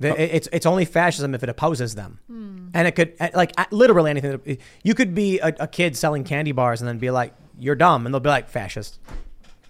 The, 0.00 0.34
it's 0.36 0.48
it's 0.52 0.66
only 0.66 0.84
fascism 0.84 1.34
if 1.34 1.42
it 1.44 1.48
opposes 1.48 1.94
them, 1.94 2.18
and 2.28 2.88
it 2.88 2.92
could 2.96 3.14
like 3.34 3.52
uh, 3.56 3.66
literally 3.70 4.10
anything. 4.10 4.58
You 4.82 4.94
could 4.94 5.14
be 5.14 5.38
a, 5.38 5.54
a 5.60 5.68
kid 5.68 5.96
selling 5.96 6.24
candy 6.24 6.50
bars 6.52 6.80
and 6.80 6.88
then 6.88 6.98
be 6.98 7.10
like, 7.10 7.34
"You're 7.58 7.76
dumb," 7.76 8.04
and 8.04 8.12
they'll 8.12 8.20
be 8.20 8.28
like, 8.28 8.48
"Fascist." 8.48 8.98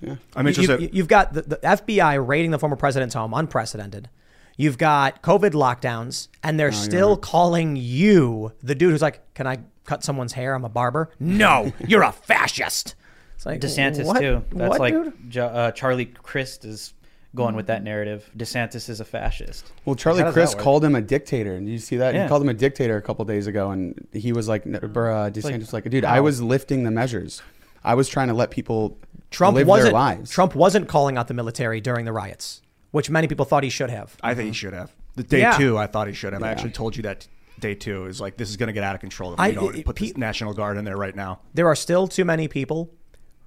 Yeah. 0.00 0.16
I'm 0.35 0.46
You- 0.46 0.48
interested. 0.48 0.80
You, 0.80 0.88
you've 0.92 1.08
got 1.08 1.35
the, 1.35 1.42
the 1.42 1.56
FBI 1.58 2.26
raiding 2.26 2.50
the 2.50 2.58
former 2.58 2.76
president's 2.76 3.14
home, 3.14 3.35
unprecedented. 3.35 4.08
You've 4.56 4.78
got 4.78 5.22
COVID 5.22 5.50
lockdowns, 5.52 6.28
and 6.42 6.58
they're 6.58 6.72
still 6.72 7.16
calling 7.16 7.76
you 7.76 8.52
the 8.62 8.74
dude 8.74 8.90
who's 8.92 9.02
like, 9.02 9.35
"Can 9.35 9.46
I 9.46 9.58
cut 9.85 10.02
someone's 10.02 10.32
hair? 10.32 10.54
I'm 10.54 10.64
a 10.64 10.68
barber." 10.70 11.11
No, 11.20 11.72
you're 11.87 12.02
a 12.04 12.12
fascist. 12.12 12.94
It's 13.37 13.44
like 13.44 13.61
DeSantis 13.61 14.06
what? 14.06 14.20
too. 14.20 14.44
That's 14.52 14.70
What, 14.70 14.80
like? 14.80 15.28
Jo- 15.28 15.46
uh, 15.46 15.70
Charlie 15.72 16.06
Crist 16.06 16.64
is 16.64 16.94
going 17.34 17.54
with 17.54 17.66
that 17.68 17.82
narrative. 17.82 18.30
DeSantis 18.36 18.88
is 18.88 19.00
a 19.00 19.04
fascist. 19.04 19.72
Well, 19.84 19.96
Charlie 19.96 20.20
How 20.20 20.26
does 20.26 20.34
that 20.34 20.40
Crist 20.40 20.58
called 20.58 20.84
him 20.84 20.94
a 20.94 21.00
dictator. 21.00 21.58
Did 21.58 21.68
you 21.68 21.78
see 21.78 21.96
that? 21.96 22.14
Yeah. 22.14 22.24
He 22.24 22.28
called 22.28 22.42
him 22.42 22.48
a 22.48 22.54
dictator 22.54 22.96
a 22.96 23.02
couple 23.02 23.24
days 23.24 23.46
ago, 23.46 23.70
and 23.70 24.06
he 24.12 24.32
was 24.32 24.48
like, 24.48 24.66
uh, 24.66 24.70
DeSantis, 24.70 25.72
Like, 25.72 25.84
like, 25.84 25.90
dude, 25.90 26.04
how? 26.04 26.14
I 26.14 26.20
was 26.20 26.42
lifting 26.42 26.84
the 26.84 26.90
measures. 26.90 27.42
I 27.84 27.94
was 27.94 28.08
trying 28.08 28.28
to 28.28 28.34
let 28.34 28.50
people 28.50 28.98
Trump 29.30 29.56
live 29.56 29.66
wasn't 29.66 29.86
their 29.86 29.92
lives. 29.94 30.30
Trump 30.30 30.54
wasn't 30.54 30.88
calling 30.88 31.16
out 31.16 31.28
the 31.28 31.34
military 31.34 31.80
during 31.80 32.04
the 32.04 32.12
riots, 32.12 32.62
which 32.90 33.08
many 33.10 33.26
people 33.26 33.44
thought 33.46 33.64
he 33.64 33.70
should 33.70 33.90
have. 33.90 34.16
I 34.22 34.34
think 34.34 34.48
he 34.48 34.54
should 34.54 34.74
have. 34.74 34.92
The 35.16 35.22
day 35.22 35.40
Yeah. 35.40 35.56
two, 35.58 35.78
I 35.78 35.86
thought 35.86 36.06
he 36.08 36.12
should 36.14 36.32
have. 36.32 36.42
I 36.42 36.50
actually 36.50 36.70
told 36.70 36.96
you 36.96 37.02
that 37.04 37.26
day 37.58 37.74
two 37.74 38.06
is 38.06 38.20
like 38.20 38.36
this 38.36 38.50
is 38.50 38.56
going 38.56 38.68
to 38.68 38.72
get 38.72 38.84
out 38.84 38.94
of 38.94 39.00
control 39.00 39.34
if 39.34 39.40
I- 39.40 39.52
don't 39.52 39.76
it- 39.76 39.84
put 39.86 39.96
the 39.96 40.12
National 40.16 40.52
Guard 40.54 40.76
in 40.76 40.84
there 40.84 40.96
right 40.96 41.14
now. 41.16 41.40
There 41.54 41.66
are 41.66 41.74
still 41.76 42.06
too 42.08 42.24
many 42.24 42.46
people 42.48 42.90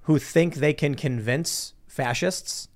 who 0.02 0.18
think 0.18 0.56
they 0.56 0.72
can 0.72 0.94
convince 0.94 1.72
fascists 1.86 2.68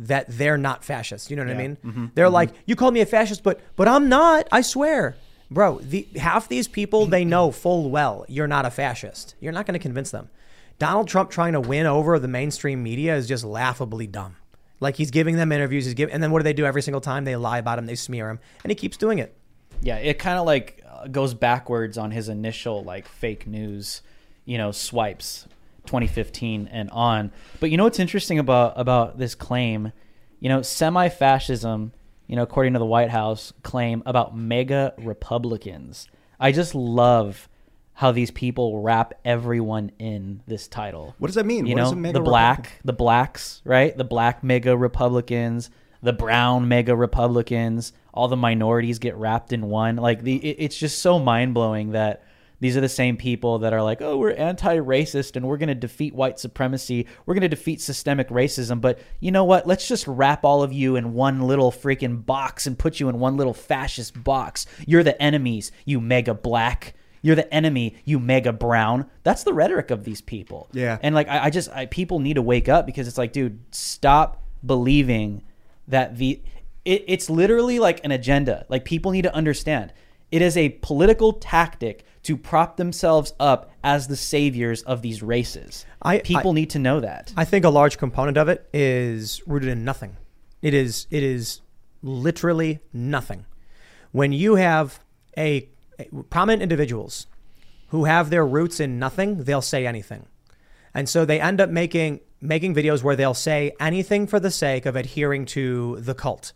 that 0.00 0.26
they're 0.28 0.58
not 0.58 0.84
fascists. 0.84 1.30
You 1.30 1.36
know 1.36 1.44
what 1.44 1.54
I 1.54 1.58
mean? 1.58 1.76
Mm-hmm. 1.84 2.06
They're 2.14 2.30
like, 2.30 2.50
"You 2.66 2.76
call 2.76 2.90
me 2.90 3.00
a 3.00 3.06
fascist, 3.06 3.42
but 3.42 3.60
but 3.76 3.88
I'm 3.88 4.08
not. 4.08 4.48
I 4.50 4.62
swear." 4.62 5.16
Bro, 5.52 5.80
the, 5.80 6.06
half 6.16 6.48
these 6.48 6.68
people 6.68 7.06
they 7.06 7.24
know 7.24 7.50
full 7.50 7.90
well 7.90 8.24
you're 8.28 8.46
not 8.46 8.66
a 8.66 8.70
fascist. 8.70 9.34
You're 9.40 9.52
not 9.52 9.66
going 9.66 9.78
to 9.78 9.82
convince 9.82 10.12
them. 10.12 10.30
Donald 10.78 11.08
Trump 11.08 11.30
trying 11.30 11.54
to 11.54 11.60
win 11.60 11.86
over 11.86 12.18
the 12.18 12.28
mainstream 12.28 12.82
media 12.82 13.16
is 13.16 13.26
just 13.26 13.44
laughably 13.44 14.06
dumb. 14.06 14.36
Like 14.78 14.96
he's 14.96 15.10
giving 15.10 15.36
them 15.36 15.52
interviews, 15.52 15.84
he's 15.84 15.94
giving, 15.94 16.14
and 16.14 16.22
then 16.22 16.30
what 16.30 16.38
do 16.38 16.44
they 16.44 16.54
do 16.54 16.64
every 16.64 16.82
single 16.82 17.02
time? 17.02 17.24
They 17.24 17.36
lie 17.36 17.58
about 17.58 17.78
him, 17.78 17.86
they 17.86 17.96
smear 17.96 18.30
him, 18.30 18.38
and 18.64 18.70
he 18.70 18.74
keeps 18.74 18.96
doing 18.96 19.18
it. 19.18 19.36
Yeah, 19.82 19.96
it 19.96 20.18
kind 20.18 20.38
of 20.38 20.46
like 20.46 20.82
uh, 20.88 21.08
goes 21.08 21.34
backwards 21.34 21.98
on 21.98 22.12
his 22.12 22.28
initial 22.28 22.82
like 22.82 23.06
fake 23.06 23.46
news, 23.46 24.02
you 24.46 24.56
know, 24.56 24.70
swipes, 24.70 25.46
2015 25.86 26.68
and 26.70 26.90
on. 26.90 27.32
But 27.60 27.70
you 27.70 27.76
know 27.76 27.84
what's 27.84 27.98
interesting 27.98 28.38
about 28.38 28.74
about 28.76 29.18
this 29.18 29.34
claim? 29.34 29.92
You 30.38 30.48
know, 30.48 30.62
semi-fascism, 30.62 31.92
you 32.26 32.36
know, 32.36 32.42
according 32.42 32.72
to 32.72 32.78
the 32.78 32.86
White 32.86 33.10
House, 33.10 33.52
claim 33.62 34.02
about 34.06 34.36
MAGA 34.36 34.94
Republicans. 34.98 36.08
I 36.38 36.52
just 36.52 36.74
love 36.74 37.48
how 37.92 38.12
these 38.12 38.30
people 38.30 38.80
wrap 38.80 39.12
everyone 39.26 39.92
in 39.98 40.42
this 40.46 40.66
title. 40.66 41.14
What 41.18 41.28
does 41.28 41.34
that 41.34 41.44
mean? 41.44 41.66
You 41.66 41.74
What 41.74 41.80
know, 41.82 41.86
is 41.88 41.92
a 41.92 41.96
MAGA 41.96 42.12
the 42.14 42.20
black, 42.24 42.58
Republican? 42.58 42.80
the 42.86 42.92
blacks, 42.94 43.62
right? 43.64 43.96
The 43.96 44.04
black 44.04 44.42
MAGA 44.42 44.74
Republicans, 44.76 45.68
the 46.02 46.14
brown 46.14 46.66
MAGA 46.66 46.96
Republicans, 46.96 47.92
all 48.14 48.28
the 48.28 48.36
minorities 48.36 48.98
get 48.98 49.16
wrapped 49.16 49.52
in 49.52 49.68
one. 49.68 49.96
Like 49.96 50.22
the, 50.22 50.36
it, 50.36 50.56
it's 50.60 50.78
just 50.78 51.00
so 51.00 51.18
mind 51.18 51.52
blowing 51.52 51.92
that 51.92 52.22
these 52.60 52.76
are 52.76 52.80
the 52.80 52.88
same 52.88 53.16
people 53.16 53.60
that 53.60 53.72
are 53.72 53.82
like, 53.82 54.02
oh, 54.02 54.16
we're 54.16 54.32
anti-racist 54.32 55.34
and 55.34 55.46
we're 55.46 55.56
going 55.56 55.68
to 55.68 55.74
defeat 55.74 56.14
white 56.14 56.38
supremacy. 56.38 57.06
We're 57.24 57.34
going 57.34 57.42
to 57.42 57.48
defeat 57.48 57.80
systemic 57.80 58.28
racism. 58.28 58.80
But 58.80 59.00
you 59.18 59.30
know 59.30 59.44
what? 59.44 59.66
Let's 59.66 59.88
just 59.88 60.06
wrap 60.06 60.44
all 60.44 60.62
of 60.62 60.72
you 60.72 60.96
in 60.96 61.14
one 61.14 61.40
little 61.40 61.72
freaking 61.72 62.24
box 62.24 62.66
and 62.66 62.78
put 62.78 63.00
you 63.00 63.08
in 63.08 63.18
one 63.18 63.36
little 63.36 63.54
fascist 63.54 64.22
box. 64.22 64.66
You're 64.86 65.02
the 65.02 65.20
enemies, 65.20 65.72
you 65.84 66.00
MAGA 66.00 66.34
black. 66.34 66.94
You're 67.22 67.36
the 67.36 67.52
enemy, 67.52 67.96
you 68.04 68.18
MAGA 68.18 68.54
brown. 68.54 69.04
That's 69.24 69.44
the 69.44 69.52
rhetoric 69.52 69.90
of 69.90 70.04
these 70.04 70.20
people. 70.20 70.68
Yeah. 70.72 70.98
And 71.02 71.14
like 71.14 71.28
I, 71.28 71.44
I 71.44 71.50
just 71.50 71.70
I, 71.70 71.86
people 71.86 72.18
need 72.18 72.34
to 72.34 72.42
wake 72.42 72.68
up 72.68 72.86
because 72.86 73.06
it's 73.08 73.18
like, 73.18 73.32
dude, 73.32 73.60
stop 73.72 74.42
believing 74.64 75.42
that 75.88 76.16
the 76.16 76.40
it, 76.84 77.04
it's 77.06 77.28
literally 77.28 77.78
like 77.78 78.02
an 78.04 78.10
agenda. 78.10 78.64
Like 78.68 78.84
people 78.84 79.12
need 79.12 79.22
to 79.22 79.34
understand. 79.34 79.92
It 80.30 80.40
is 80.40 80.56
a 80.56 80.70
political 80.80 81.34
tactic 81.34 82.04
to 82.22 82.36
prop 82.36 82.76
themselves 82.76 83.32
up 83.40 83.70
as 83.82 84.08
the 84.08 84.16
saviors 84.16 84.82
of 84.82 85.02
these 85.02 85.22
races. 85.22 85.86
I- 86.02 86.18
people 86.18 86.50
I- 86.50 86.54
need 86.54 86.70
to 86.70 86.78
know 86.78 87.00
that. 87.00 87.32
I 87.36 87.44
think 87.44 87.64
a 87.64 87.70
large 87.70 87.98
component 87.98 88.36
of 88.36 88.48
it 88.48 88.68
is 88.72 89.42
rooted 89.46 89.68
in 89.70 89.84
nothing. 89.84 90.16
It 90.62 90.74
is 90.74 91.06
it 91.10 91.22
is 91.22 91.60
literally 92.02 92.80
nothing. 92.92 93.46
When 94.12 94.32
you 94.32 94.56
have 94.56 95.00
a, 95.36 95.68
a- 95.98 96.04
prominent 96.28 96.62
individuals 96.62 97.26
who 97.88 98.04
have 98.04 98.30
their 98.30 98.46
roots 98.46 98.80
in 98.80 98.98
nothing, 98.98 99.44
they'll 99.44 99.62
say 99.62 99.86
anything. 99.86 100.26
And 100.94 101.08
so 101.08 101.24
they 101.24 101.40
end 101.40 101.60
up 101.60 101.70
making 101.70 102.20
making 102.40 102.74
videos 102.74 103.02
where 103.02 103.16
they'll 103.16 103.34
say 103.34 103.72
anything 103.78 104.26
for 104.26 104.40
the 104.40 104.50
sake 104.50 104.86
of 104.86 104.96
adhering 104.96 105.44
to 105.46 105.96
the 106.00 106.14
cult. 106.14 106.52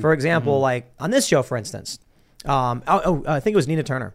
For 0.00 0.12
example, 0.12 0.58
like 0.58 0.92
on 0.98 1.10
this 1.12 1.26
show, 1.28 1.44
for 1.44 1.56
instance, 1.56 2.00
um, 2.44 2.82
oh, 2.88 3.00
oh, 3.04 3.22
I 3.32 3.38
think 3.38 3.54
it 3.54 3.56
was 3.56 3.68
Nina 3.68 3.84
Turner. 3.84 4.14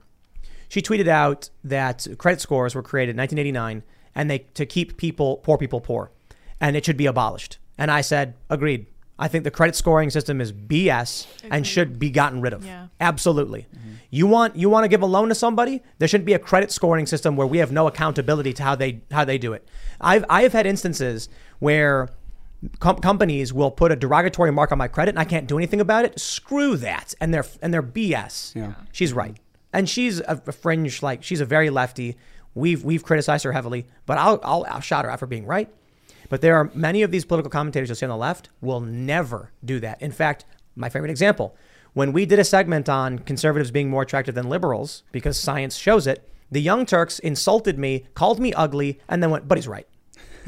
She 0.71 0.81
tweeted 0.81 1.10
out 1.10 1.49
that 1.65 2.07
credit 2.17 2.39
scores 2.39 2.73
were 2.75 2.81
created 2.81 3.12
in 3.12 3.17
1989 3.17 3.84
and 4.15 4.29
they 4.29 4.39
to 4.53 4.65
keep 4.65 4.95
people 4.95 5.36
poor 5.43 5.57
people 5.57 5.81
poor, 5.81 6.12
and 6.62 6.77
it 6.77 6.86
should 6.86 6.95
be 6.95 7.07
abolished. 7.07 7.57
And 7.77 7.91
I 7.91 7.99
said, 7.99 8.36
agreed. 8.49 8.86
I 9.19 9.27
think 9.27 9.43
the 9.43 9.51
credit 9.51 9.75
scoring 9.75 10.10
system 10.10 10.39
is 10.39 10.53
BS 10.53 11.27
and 11.51 11.67
should 11.67 11.99
be 11.99 12.10
gotten 12.10 12.39
rid 12.39 12.53
of. 12.53 12.65
Yeah. 12.65 12.88
Absolutely. 13.01 13.67
Mm-hmm. 13.75 13.89
You 14.12 14.27
want 14.27 14.55
you 14.55 14.69
want 14.69 14.86
to 14.86 14.88
give 14.88 15.01
a 15.01 15.05
loan 15.05 15.27
to 15.27 15.36
somebody? 15.36 15.84
There 15.99 16.07
shouldn't 16.07 16.25
be 16.25 16.34
a 16.34 16.39
credit 16.39 16.71
scoring 16.71 17.05
system 17.05 17.36
where 17.36 17.45
we 17.45 17.57
have 17.57 17.73
no 17.73 17.88
accountability 17.88 18.53
to 18.53 18.63
how 18.63 18.75
they 18.75 19.01
how 19.12 19.25
they 19.25 19.38
do 19.38 19.51
it. 19.51 19.67
I've 19.99 20.23
I 20.29 20.43
have 20.43 20.53
had 20.53 20.65
instances 20.65 21.27
where 21.60 22.07
com- 22.79 22.99
companies 22.99 23.51
will 23.51 23.71
put 23.71 23.91
a 23.91 23.97
derogatory 23.97 24.53
mark 24.53 24.71
on 24.71 24.77
my 24.77 24.88
credit 24.88 25.10
and 25.10 25.19
I 25.19 25.25
can't 25.25 25.47
do 25.47 25.57
anything 25.57 25.81
about 25.81 26.05
it. 26.05 26.17
Screw 26.17 26.77
that. 26.77 27.13
And 27.19 27.34
they're 27.34 27.45
and 27.62 27.73
they're 27.73 27.84
BS. 27.84 28.55
Yeah. 28.55 28.75
She's 28.93 29.12
right. 29.12 29.36
And 29.73 29.89
she's 29.89 30.19
a, 30.19 30.41
a 30.45 30.51
fringe 30.51 31.01
like 31.01 31.23
she's 31.23 31.41
a 31.41 31.45
very 31.45 31.69
lefty. 31.69 32.17
We've 32.53 32.84
we've 32.84 33.03
criticized 33.03 33.43
her 33.45 33.51
heavily, 33.51 33.88
but 34.05 34.17
I'll 34.17 34.39
I'll, 34.43 34.65
I'll 34.69 34.81
shout 34.81 35.05
her 35.05 35.12
out 35.12 35.19
for 35.19 35.27
being 35.27 35.45
right. 35.45 35.69
But 36.29 36.41
there 36.41 36.55
are 36.55 36.71
many 36.73 37.01
of 37.01 37.12
these 37.12 37.25
political 37.25 37.49
commentators 37.49 37.89
you'll 37.89 37.95
see 37.95 38.05
on 38.05 38.10
the 38.10 38.17
left 38.17 38.49
will 38.62 38.79
never 38.79 39.51
do 39.63 39.79
that. 39.81 40.01
In 40.01 40.12
fact, 40.12 40.45
my 40.75 40.88
favorite 40.89 41.12
example, 41.12 41.55
when 41.93 42.13
we 42.13 42.25
did 42.25 42.39
a 42.39 42.45
segment 42.45 42.88
on 42.88 43.19
conservatives 43.19 43.71
being 43.71 43.89
more 43.89 44.03
attractive 44.03 44.36
than 44.36 44.49
liberals 44.49 45.03
because 45.12 45.38
science 45.38 45.75
shows 45.75 46.07
it, 46.07 46.29
the 46.49 46.62
Young 46.62 46.86
Turks 46.86 47.19
insulted 47.19 47.77
me, 47.77 48.05
called 48.13 48.39
me 48.39 48.53
ugly, 48.53 48.99
and 49.10 49.21
then 49.21 49.29
went, 49.29 49.47
"But 49.47 49.57
he's 49.57 49.67
right." 49.67 49.88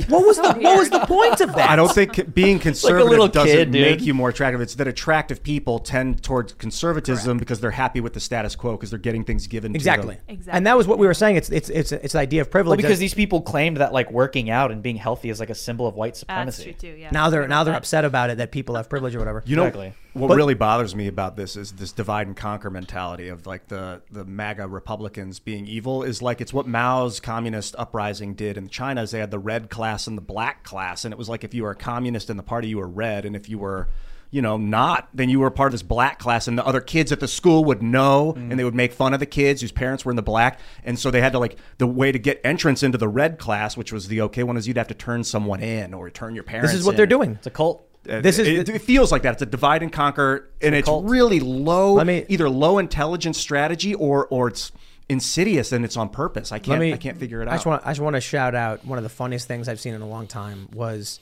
What 0.07 0.25
was 0.25 0.37
the 0.37 0.53
what 0.53 0.77
was 0.79 0.89
the 0.89 0.99
point 1.05 1.39
of 1.41 1.53
that? 1.55 1.69
I 1.69 1.75
don't 1.75 1.93
think 1.93 2.33
being 2.33 2.57
conservative 2.69 3.07
little 3.09 3.27
doesn't 3.27 3.55
kid, 3.55 3.71
make 3.71 4.01
you 4.01 4.13
more 4.13 4.29
attractive. 4.29 4.59
It's 4.59 4.75
that 4.75 4.87
attractive 4.87 5.43
people 5.43 5.79
tend 5.79 6.23
towards 6.23 6.53
conservatism 6.53 7.37
because 7.37 7.59
they're 7.59 7.71
happy 7.71 8.01
with 8.01 8.13
the 8.13 8.19
status 8.19 8.55
quo 8.55 8.71
because 8.71 8.89
they're 8.89 8.99
getting 8.99 9.23
things 9.23 9.45
given 9.47 9.75
exactly. 9.75 10.15
to 10.15 10.21
them. 10.21 10.25
Exactly. 10.29 10.57
And 10.57 10.65
that 10.67 10.77
was 10.77 10.87
what 10.87 10.97
we 10.97 11.05
were 11.05 11.13
saying. 11.13 11.35
It's 11.35 11.49
it's 11.49 11.69
it's 11.69 11.91
it's 11.91 12.13
the 12.13 12.19
idea 12.19 12.41
of 12.41 12.49
privilege. 12.49 12.77
Well, 12.77 12.77
because 12.77 12.97
that- 12.97 13.03
these 13.03 13.13
people 13.13 13.41
claimed 13.41 13.77
that 13.77 13.93
like 13.93 14.11
working 14.11 14.49
out 14.49 14.71
and 14.71 14.81
being 14.81 14.95
healthy 14.95 15.29
is 15.29 15.39
like 15.39 15.49
a 15.51 15.55
symbol 15.55 15.85
of 15.87 15.95
white 15.95 16.13
That's 16.13 16.19
supremacy. 16.21 16.63
true 16.63 16.73
too. 16.73 16.97
Yeah. 16.97 17.09
now 17.11 17.29
they're 17.29 17.47
now 17.47 17.63
they're 17.63 17.75
upset 17.75 18.03
about 18.05 18.29
it 18.31 18.37
that 18.37 18.51
people 18.51 18.75
have 18.75 18.89
privilege 18.89 19.15
or 19.15 19.19
whatever. 19.19 19.43
You 19.45 19.55
know, 19.55 19.63
Exactly. 19.65 19.93
What 20.13 20.27
But- 20.27 20.37
really 20.37 20.53
bothers 20.53 20.95
me 20.95 21.07
about 21.07 21.35
this 21.35 21.55
is 21.55 21.73
this 21.73 21.91
divide 21.91 22.27
and 22.27 22.35
conquer 22.35 22.69
mentality 22.69 23.29
of 23.29 23.47
like 23.47 23.67
the 23.67 24.01
the 24.11 24.23
MAGA 24.23 24.67
Republicans 24.67 25.39
being 25.39 25.65
evil 25.65 26.03
is 26.03 26.21
like 26.21 26.39
it's 26.39 26.53
what 26.53 26.67
Mao's 26.67 27.19
communist 27.19 27.75
uprising 27.79 28.35
did 28.35 28.55
in 28.55 28.67
China. 28.67 29.01
Is 29.01 29.11
they 29.11 29.19
had 29.19 29.31
the 29.31 29.39
red 29.39 29.69
class 29.71 30.05
and 30.05 30.15
the 30.15 30.21
black 30.21 30.63
class, 30.63 31.03
and 31.03 31.11
it 31.11 31.17
was 31.17 31.29
like 31.29 31.43
if 31.43 31.53
you 31.53 31.63
were 31.63 31.71
a 31.71 31.75
communist 31.75 32.29
in 32.29 32.37
the 32.37 32.43
party, 32.43 32.67
you 32.67 32.77
were 32.77 32.87
red, 32.87 33.25
and 33.25 33.35
if 33.35 33.49
you 33.49 33.57
were 33.57 33.89
you 34.29 34.41
know 34.41 34.57
not, 34.57 35.09
then 35.13 35.29
you 35.29 35.39
were 35.39 35.49
part 35.49 35.67
of 35.67 35.71
this 35.71 35.83
black 35.83 36.19
class, 36.19 36.47
and 36.47 36.57
the 36.57 36.65
other 36.65 36.81
kids 36.81 37.11
at 37.11 37.19
the 37.19 37.27
school 37.27 37.65
would 37.65 37.81
know, 37.81 38.33
mm. 38.33 38.51
and 38.51 38.59
they 38.59 38.63
would 38.63 38.75
make 38.75 38.93
fun 38.93 39.15
of 39.15 39.19
the 39.19 39.25
kids 39.25 39.61
whose 39.61 39.71
parents 39.71 40.05
were 40.05 40.11
in 40.11 40.15
the 40.15 40.21
black, 40.21 40.59
and 40.83 40.99
so 40.99 41.09
they 41.09 41.21
had 41.21 41.31
to 41.31 41.39
like 41.39 41.57
the 41.79 41.87
way 41.87 42.11
to 42.11 42.19
get 42.19 42.39
entrance 42.43 42.83
into 42.83 42.99
the 42.99 43.07
red 43.07 43.39
class, 43.39 43.75
which 43.75 43.91
was 43.91 44.07
the 44.09 44.21
okay 44.21 44.43
one, 44.43 44.57
is 44.57 44.67
you'd 44.67 44.77
have 44.77 44.87
to 44.87 44.93
turn 44.93 45.23
someone 45.23 45.59
in 45.59 45.93
or 45.93 46.09
turn 46.11 46.35
your 46.35 46.43
parents. 46.43 46.71
This 46.71 46.81
is 46.81 46.85
what 46.85 46.93
in. 46.93 46.97
they're 46.97 47.05
doing. 47.07 47.31
It's 47.31 47.47
a 47.47 47.51
cult. 47.51 47.87
Uh, 48.09 48.21
This 48.21 48.37
is- 48.39 48.47
it, 48.47 48.69
it 48.69 48.81
feels 48.81 49.11
like 49.11 49.21
that. 49.23 49.33
It's 49.33 49.41
a 49.41 49.45
divide 49.45 49.81
and 49.83 49.91
conquer, 49.91 50.49
and 50.61 50.75
it's 50.75 50.87
cult. 50.87 51.05
really 51.05 51.39
low. 51.39 52.03
Me- 52.03 52.25
either 52.29 52.49
low 52.49 52.77
intelligence 52.77 53.37
strategy 53.37 53.93
or 53.95 54.27
or 54.27 54.47
it's 54.49 54.71
insidious 55.09 55.71
and 55.71 55.83
it's 55.85 55.97
on 55.97 56.09
purpose. 56.09 56.51
I 56.51 56.59
can't. 56.59 56.81
I 56.81 56.97
can't 56.97 57.17
figure 57.17 57.41
it 57.41 57.47
I 57.47 57.53
just 57.55 57.67
out. 57.67 57.69
want 57.71 57.83
I 57.85 57.89
just 57.91 58.01
want 58.01 58.15
to 58.15 58.21
shout 58.21 58.55
out 58.55 58.85
one 58.85 58.97
of 58.97 59.03
the 59.03 59.09
funniest 59.09 59.47
things 59.47 59.67
I've 59.69 59.79
seen 59.79 59.93
in 59.93 60.01
a 60.01 60.07
long 60.07 60.27
time 60.27 60.69
was 60.73 61.19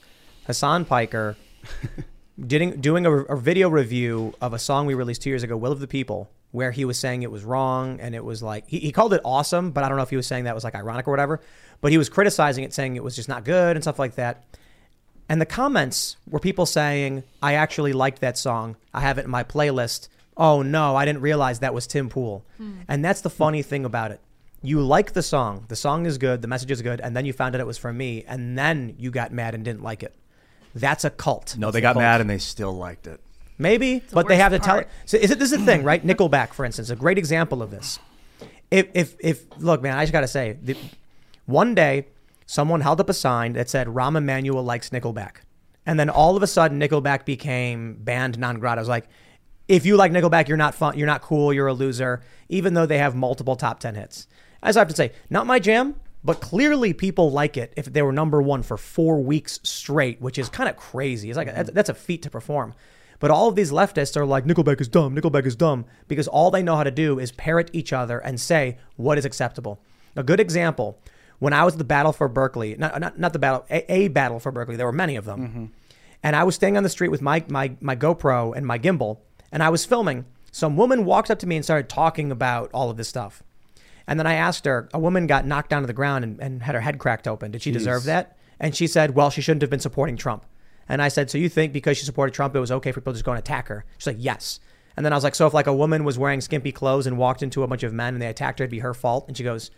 Hassan 0.47 0.85
Piker 0.85 1.35
doing 2.47 2.79
doing 2.81 3.05
a, 3.05 3.11
a 3.11 3.37
video 3.37 3.69
review 3.69 4.33
of 4.41 4.53
a 4.53 4.59
song 4.59 4.85
we 4.85 4.93
released 4.93 5.21
two 5.21 5.29
years 5.29 5.43
ago, 5.43 5.57
"Will 5.57 5.71
of 5.71 5.79
the 5.79 5.87
People," 5.87 6.29
where 6.51 6.71
he 6.71 6.85
was 6.85 6.97
saying 6.97 7.23
it 7.23 7.31
was 7.31 7.43
wrong 7.43 7.99
and 7.99 8.15
it 8.15 8.23
was 8.23 8.41
like 8.41 8.65
he, 8.67 8.79
he 8.79 8.91
called 8.91 9.13
it 9.13 9.21
awesome, 9.25 9.71
but 9.71 9.83
I 9.83 9.87
don't 9.89 9.97
know 9.97 10.03
if 10.03 10.09
he 10.09 10.15
was 10.15 10.27
saying 10.27 10.45
that 10.45 10.55
was 10.55 10.63
like 10.63 10.75
ironic 10.75 11.07
or 11.07 11.11
whatever. 11.11 11.41
But 11.81 11.91
he 11.91 11.97
was 11.97 12.09
criticizing 12.09 12.63
it, 12.63 12.73
saying 12.73 12.95
it 12.95 13.03
was 13.03 13.15
just 13.15 13.27
not 13.29 13.43
good 13.43 13.75
and 13.75 13.83
stuff 13.83 13.97
like 13.99 14.15
that. 14.15 14.43
And 15.31 15.39
the 15.39 15.45
comments 15.45 16.17
were 16.29 16.41
people 16.41 16.65
saying, 16.65 17.23
I 17.41 17.53
actually 17.53 17.93
liked 17.93 18.19
that 18.19 18.37
song. 18.37 18.75
I 18.93 18.99
have 18.99 19.17
it 19.17 19.23
in 19.23 19.31
my 19.31 19.45
playlist. 19.45 20.09
Oh 20.35 20.61
no, 20.61 20.97
I 20.97 21.05
didn't 21.05 21.21
realize 21.21 21.59
that 21.59 21.73
was 21.73 21.87
Tim 21.87 22.09
Pool. 22.09 22.43
And 22.89 23.05
that's 23.05 23.21
the 23.21 23.29
funny 23.29 23.61
thing 23.61 23.85
about 23.85 24.11
it. 24.11 24.19
You 24.61 24.81
like 24.81 25.13
the 25.13 25.23
song. 25.23 25.63
The 25.69 25.77
song 25.77 26.05
is 26.05 26.17
good. 26.17 26.41
The 26.41 26.49
message 26.49 26.69
is 26.69 26.81
good. 26.81 26.99
And 26.99 27.15
then 27.15 27.25
you 27.25 27.31
found 27.31 27.55
out 27.55 27.61
it 27.61 27.65
was 27.65 27.77
from 27.77 27.97
me. 27.97 28.25
And 28.27 28.57
then 28.57 28.97
you 28.99 29.09
got 29.09 29.31
mad 29.31 29.55
and 29.55 29.63
didn't 29.63 29.83
like 29.83 30.03
it. 30.03 30.13
That's 30.75 31.05
a 31.05 31.09
cult. 31.09 31.55
no, 31.57 31.71
they 31.71 31.79
got 31.79 31.95
mad 31.95 32.19
and 32.19 32.29
they 32.29 32.37
still 32.37 32.73
liked 32.73 33.07
it. 33.07 33.21
Maybe, 33.57 34.03
but 34.11 34.27
they 34.27 34.35
have 34.35 34.51
to 34.51 34.59
tell 34.59 34.79
it. 34.79 34.89
So 35.05 35.15
is 35.15 35.31
it 35.31 35.39
this 35.39 35.53
is 35.53 35.59
the 35.59 35.65
thing, 35.65 35.85
right? 35.85 36.05
Nickelback, 36.05 36.51
for 36.51 36.65
instance, 36.65 36.89
a 36.89 36.95
great 36.97 37.17
example 37.17 37.63
of 37.63 37.71
this. 37.71 37.99
If 38.69 38.89
if 38.93 39.15
if 39.21 39.45
look, 39.59 39.81
man, 39.81 39.97
I 39.97 40.03
just 40.03 40.11
gotta 40.11 40.27
say, 40.27 40.57
the, 40.61 40.75
one 41.45 41.73
day 41.73 42.07
someone 42.51 42.81
held 42.81 42.99
up 42.99 43.09
a 43.09 43.13
sign 43.13 43.53
that 43.53 43.69
said 43.69 43.87
Rahm 43.87 44.17
Emanuel 44.17 44.61
likes 44.61 44.89
Nickelback, 44.89 45.37
and 45.85 45.97
then 45.97 46.09
all 46.09 46.35
of 46.35 46.43
a 46.43 46.47
sudden 46.47 46.81
Nickelback 46.81 47.23
became 47.23 47.95
banned 48.01 48.37
non 48.37 48.59
grata. 48.59 48.79
I 48.79 48.81
was 48.81 48.89
like, 48.89 49.07
if 49.69 49.85
you 49.85 49.95
like 49.95 50.11
Nickelback, 50.11 50.49
you're 50.49 50.57
not 50.57 50.75
fun, 50.75 50.97
you're 50.97 51.07
not 51.07 51.21
cool, 51.21 51.53
you're 51.53 51.67
a 51.67 51.73
loser, 51.73 52.21
even 52.49 52.73
though 52.73 52.85
they 52.85 52.97
have 52.97 53.15
multiple 53.15 53.55
top 53.55 53.79
ten 53.79 53.95
hits. 53.95 54.27
As 54.61 54.75
I 54.75 54.81
have 54.81 54.89
to 54.89 54.95
say, 54.95 55.13
not 55.29 55.47
my 55.47 55.59
jam. 55.59 55.95
But 56.23 56.39
clearly, 56.39 56.93
people 56.93 57.31
like 57.31 57.57
it 57.57 57.73
if 57.75 57.85
they 57.85 58.03
were 58.03 58.11
number 58.11 58.41
one 58.43 58.61
for 58.61 58.77
four 58.77 59.23
weeks 59.23 59.59
straight, 59.63 60.21
which 60.21 60.37
is 60.37 60.49
kind 60.49 60.69
of 60.69 60.75
crazy. 60.75 61.29
It's 61.29 61.37
like 61.37 61.47
a, 61.47 61.63
that's 61.73 61.89
a 61.89 61.95
feat 61.95 62.21
to 62.23 62.29
perform. 62.29 62.75
But 63.19 63.31
all 63.31 63.47
of 63.47 63.55
these 63.55 63.71
leftists 63.71 64.15
are 64.17 64.25
like, 64.25 64.45
Nickelback 64.45 64.81
is 64.81 64.87
dumb, 64.87 65.15
Nickelback 65.15 65.47
is 65.47 65.55
dumb, 65.55 65.85
because 66.07 66.27
all 66.27 66.51
they 66.51 66.61
know 66.61 66.75
how 66.75 66.83
to 66.83 66.91
do 66.91 67.17
is 67.17 67.31
parrot 67.31 67.71
each 67.73 67.91
other 67.91 68.19
and 68.19 68.39
say 68.39 68.77
what 68.97 69.17
is 69.17 69.25
acceptable. 69.25 69.81
A 70.15 70.21
good 70.21 70.39
example, 70.39 70.99
when 71.41 71.53
I 71.53 71.63
was 71.63 71.73
at 71.73 71.79
the 71.79 71.83
battle 71.83 72.13
for 72.13 72.27
Berkeley, 72.27 72.75
not, 72.77 72.99
not, 72.99 73.17
not 73.17 73.33
the 73.33 73.39
battle, 73.39 73.65
a, 73.71 73.91
a 73.91 74.07
battle 74.09 74.39
for 74.39 74.51
Berkeley, 74.51 74.75
there 74.75 74.85
were 74.85 74.91
many 74.91 75.15
of 75.15 75.25
them. 75.25 75.41
Mm-hmm. 75.41 75.65
And 76.21 76.35
I 76.35 76.43
was 76.43 76.53
staying 76.53 76.77
on 76.77 76.83
the 76.83 76.89
street 76.89 77.09
with 77.09 77.19
my, 77.19 77.43
my, 77.47 77.75
my 77.81 77.95
GoPro 77.95 78.55
and 78.55 78.63
my 78.63 78.77
gimbal, 78.77 79.17
and 79.51 79.63
I 79.63 79.69
was 79.69 79.83
filming. 79.83 80.25
Some 80.51 80.77
woman 80.77 81.03
walked 81.03 81.31
up 81.31 81.39
to 81.39 81.47
me 81.47 81.55
and 81.55 81.65
started 81.65 81.89
talking 81.89 82.31
about 82.31 82.69
all 82.75 82.91
of 82.91 82.97
this 82.97 83.07
stuff. 83.07 83.41
And 84.05 84.19
then 84.19 84.27
I 84.27 84.35
asked 84.35 84.65
her, 84.65 84.87
a 84.93 84.99
woman 84.99 85.25
got 85.25 85.47
knocked 85.47 85.71
down 85.71 85.81
to 85.81 85.87
the 85.87 85.93
ground 85.93 86.23
and, 86.23 86.39
and 86.39 86.61
had 86.61 86.75
her 86.75 86.81
head 86.81 86.99
cracked 86.99 87.27
open. 87.27 87.49
Did 87.49 87.63
she 87.63 87.71
deserve 87.71 88.03
that? 88.03 88.37
And 88.59 88.75
she 88.75 88.85
said, 88.85 89.15
well, 89.15 89.31
she 89.31 89.41
shouldn't 89.41 89.63
have 89.63 89.71
been 89.71 89.79
supporting 89.79 90.17
Trump. 90.17 90.45
And 90.87 91.01
I 91.01 91.07
said, 91.07 91.31
so 91.31 91.39
you 91.39 91.49
think 91.49 91.73
because 91.73 91.97
she 91.97 92.05
supported 92.05 92.35
Trump, 92.35 92.55
it 92.55 92.59
was 92.59 92.71
okay 92.71 92.91
for 92.91 93.01
people 93.01 93.13
to 93.13 93.17
just 93.17 93.25
go 93.25 93.31
and 93.31 93.39
attack 93.39 93.67
her? 93.69 93.83
She's 93.97 94.05
like, 94.05 94.17
yes. 94.19 94.59
And 94.95 95.03
then 95.03 95.11
I 95.11 95.15
was 95.15 95.23
like, 95.23 95.33
so 95.33 95.47
if 95.47 95.55
like 95.55 95.65
a 95.65 95.73
woman 95.73 96.03
was 96.03 96.19
wearing 96.19 96.39
skimpy 96.39 96.71
clothes 96.71 97.07
and 97.07 97.17
walked 97.17 97.41
into 97.41 97.63
a 97.63 97.67
bunch 97.67 97.81
of 97.81 97.93
men 97.93 98.13
and 98.13 98.21
they 98.21 98.27
attacked 98.27 98.59
her, 98.59 98.65
it'd 98.65 98.71
be 98.71 98.79
her 98.79 98.93
fault? 98.93 99.25
And 99.27 99.35
she 99.35 99.43
goes, 99.43 99.71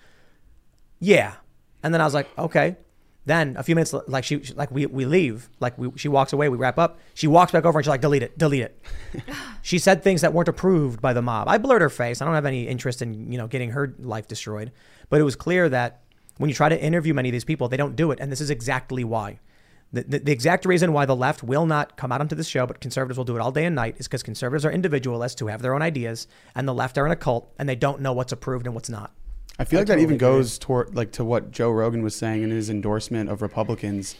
yeah. 0.99 1.35
And 1.83 1.93
then 1.93 2.01
I 2.01 2.05
was 2.05 2.13
like, 2.13 2.27
okay. 2.37 2.77
Then 3.25 3.55
a 3.57 3.63
few 3.63 3.75
minutes, 3.75 3.93
like 4.07 4.25
she, 4.25 4.37
like 4.55 4.69
we, 4.69 4.85
we 4.85 5.05
leave, 5.05 5.49
like 5.61 5.77
we, 5.77 5.89
she 5.95 6.09
walks 6.09 6.33
away, 6.33 6.49
we 6.49 6.57
wrap 6.57 6.77
up. 6.77 6.99
She 7.13 7.27
walks 7.27 7.53
back 7.53 7.63
over 7.63 7.79
and 7.79 7.85
she's 7.85 7.89
like, 7.89 8.01
delete 8.01 8.23
it, 8.23 8.37
delete 8.37 8.63
it. 8.63 8.83
she 9.61 9.79
said 9.79 10.03
things 10.03 10.21
that 10.21 10.33
weren't 10.33 10.49
approved 10.49 11.01
by 11.01 11.13
the 11.13 11.21
mob. 11.21 11.47
I 11.47 11.57
blurred 11.57 11.81
her 11.81 11.89
face. 11.89 12.21
I 12.21 12.25
don't 12.25 12.33
have 12.33 12.45
any 12.45 12.67
interest 12.67 13.01
in, 13.01 13.31
you 13.31 13.37
know, 13.37 13.47
getting 13.47 13.71
her 13.71 13.95
life 13.99 14.27
destroyed. 14.27 14.73
But 15.09 15.21
it 15.21 15.23
was 15.23 15.37
clear 15.37 15.69
that 15.69 16.01
when 16.37 16.49
you 16.49 16.55
try 16.55 16.67
to 16.67 16.81
interview 16.81 17.13
many 17.13 17.29
of 17.29 17.33
these 17.33 17.45
people, 17.45 17.69
they 17.69 17.77
don't 17.77 17.95
do 17.95 18.11
it. 18.11 18.19
And 18.19 18.29
this 18.29 18.41
is 18.41 18.49
exactly 18.49 19.05
why. 19.05 19.39
The, 19.93 20.03
the, 20.03 20.19
the 20.19 20.31
exact 20.31 20.65
reason 20.65 20.91
why 20.91 21.05
the 21.05 21.15
left 21.15 21.43
will 21.43 21.67
not 21.67 21.95
come 21.95 22.11
out 22.11 22.19
onto 22.19 22.35
this 22.35 22.47
show, 22.47 22.65
but 22.65 22.81
conservatives 22.81 23.17
will 23.17 23.25
do 23.25 23.35
it 23.35 23.41
all 23.41 23.51
day 23.51 23.65
and 23.65 23.75
night, 23.75 23.95
is 23.99 24.07
because 24.07 24.23
conservatives 24.23 24.65
are 24.65 24.71
individualists 24.71 25.39
who 25.39 25.47
have 25.47 25.61
their 25.61 25.75
own 25.75 25.83
ideas, 25.83 26.27
and 26.55 26.67
the 26.67 26.73
left 26.73 26.97
are 26.97 27.05
in 27.05 27.11
a 27.11 27.15
cult, 27.15 27.53
and 27.59 27.69
they 27.69 27.75
don't 27.75 28.01
know 28.01 28.11
what's 28.11 28.31
approved 28.31 28.65
and 28.65 28.73
what's 28.73 28.89
not. 28.89 29.13
I 29.59 29.65
feel 29.65 29.79
like 29.79 29.87
that 29.87 29.99
even 29.99 30.17
goes 30.17 30.57
toward 30.57 30.95
like 30.95 31.11
to 31.13 31.23
what 31.23 31.51
Joe 31.51 31.69
Rogan 31.69 32.01
was 32.01 32.15
saying 32.15 32.43
in 32.43 32.49
his 32.49 32.69
endorsement 32.69 33.29
of 33.29 33.41
Republicans. 33.41 34.15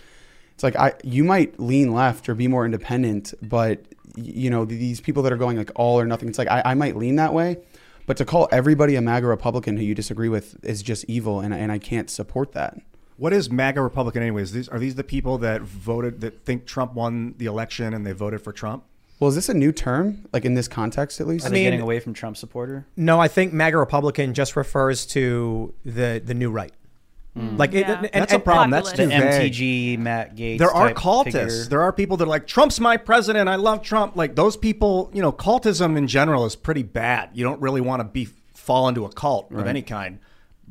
It's 0.54 0.64
like 0.64 0.76
I 0.76 0.94
you 1.04 1.24
might 1.24 1.60
lean 1.60 1.94
left 1.94 2.30
or 2.30 2.36
be 2.36 2.48
more 2.48 2.66
independent, 2.66 3.34
but 3.42 3.84
you 4.16 4.50
know 4.50 4.66
these 4.66 5.02
people 5.02 5.24
that 5.24 5.34
are 5.34 5.38
going 5.38 5.58
like 5.58 5.72
all 5.76 6.00
or 6.00 6.06
nothing. 6.06 6.30
It's 6.30 6.38
like 6.38 6.50
I, 6.50 6.62
I 6.66 6.74
might 6.76 6.96
lean 6.96 7.16
that 7.16 7.34
way, 7.34 7.58
but 8.06 8.18
to 8.18 8.26
call 8.26 8.48
everybody 8.52 8.96
a 8.96 9.02
MAGA 9.02 9.26
Republican 9.26 9.78
who 9.78 9.84
you 9.84 9.96
disagree 9.96 10.30
with 10.30 10.64
is 10.64 10.84
just 10.84 11.06
evil, 11.06 11.40
and 11.40 11.54
and 11.54 11.72
I 11.72 11.80
can't 11.80 12.10
support 12.10 12.52
that. 12.52 12.78
What 13.18 13.34
is 13.34 13.50
MAGA 13.50 13.82
Republican, 13.82 14.22
anyways? 14.22 14.52
These 14.52 14.70
are 14.70 14.80
these 14.80 14.96
the 14.96 15.04
people 15.04 15.40
that 15.40 15.62
voted 15.62 16.22
that 16.22 16.46
think 16.46 16.66
Trump 16.66 16.94
won 16.94 17.34
the 17.38 17.46
election 17.46 17.94
and 17.94 18.06
they 18.06 18.12
voted 18.12 18.42
for 18.42 18.52
Trump? 18.52 18.84
Well, 19.24 19.30
is 19.30 19.36
this 19.36 19.48
a 19.48 19.54
new 19.54 19.72
term, 19.72 20.26
like 20.34 20.44
in 20.44 20.54
this 20.54 20.68
context 20.68 21.22
at 21.22 21.28
least? 21.28 21.46
Are 21.48 21.50
they 21.50 21.64
getting 21.64 21.80
away 21.80 22.02
from 22.02 22.14
Trump 22.14 22.36
supporter? 22.36 22.86
No, 22.98 23.22
I 23.22 23.30
think 23.30 23.54
MAGA 23.54 23.78
Republican 23.78 24.34
just 24.34 24.58
refers 24.58 25.06
to 25.08 25.74
the 25.86 26.22
the 26.24 26.34
new 26.34 26.52
right. 26.52 26.74
Hmm. 27.34 27.56
Like 27.56 27.74
it, 27.74 27.88
Yeah. 27.88 28.00
and- 28.02 28.10
That's 28.14 28.34
a 28.34 28.36
and- 28.36 28.44
problem. 28.44 28.70
That's 28.72 28.92
The 28.92 28.98
too 28.98 29.08
vague. 29.08 29.54
MTG, 29.54 29.98
Matt 29.98 30.36
Gaetz. 30.36 30.58
There 30.60 30.70
are 30.70 30.90
type 30.90 30.98
cultists. 30.98 31.24
figure. 31.32 31.64
There 31.70 31.82
are 31.82 31.94
people 31.94 32.18
that 32.18 32.26
are 32.26 32.28
like 32.28 32.48
Trump's 32.48 32.82
my 32.82 32.98
president. 32.98 33.48
I 33.48 33.56
love 33.56 33.82
Trump. 33.82 34.18
Like 34.18 34.36
those 34.36 34.58
people, 34.58 35.10
you 35.14 35.22
know, 35.22 35.32
cultism 35.32 35.98
in 35.98 36.08
general 36.08 36.46
is 36.46 36.58
pretty 36.58 36.84
bad. 36.84 37.30
You 37.34 37.46
don't 37.46 37.62
really 37.62 37.80
want 37.82 38.02
to 38.02 38.04
be 38.04 38.28
fall 38.54 38.90
into 38.90 39.06
a 39.06 39.10
cult 39.10 39.52
of 39.54 39.66
any 39.68 39.82
kind. 39.84 40.20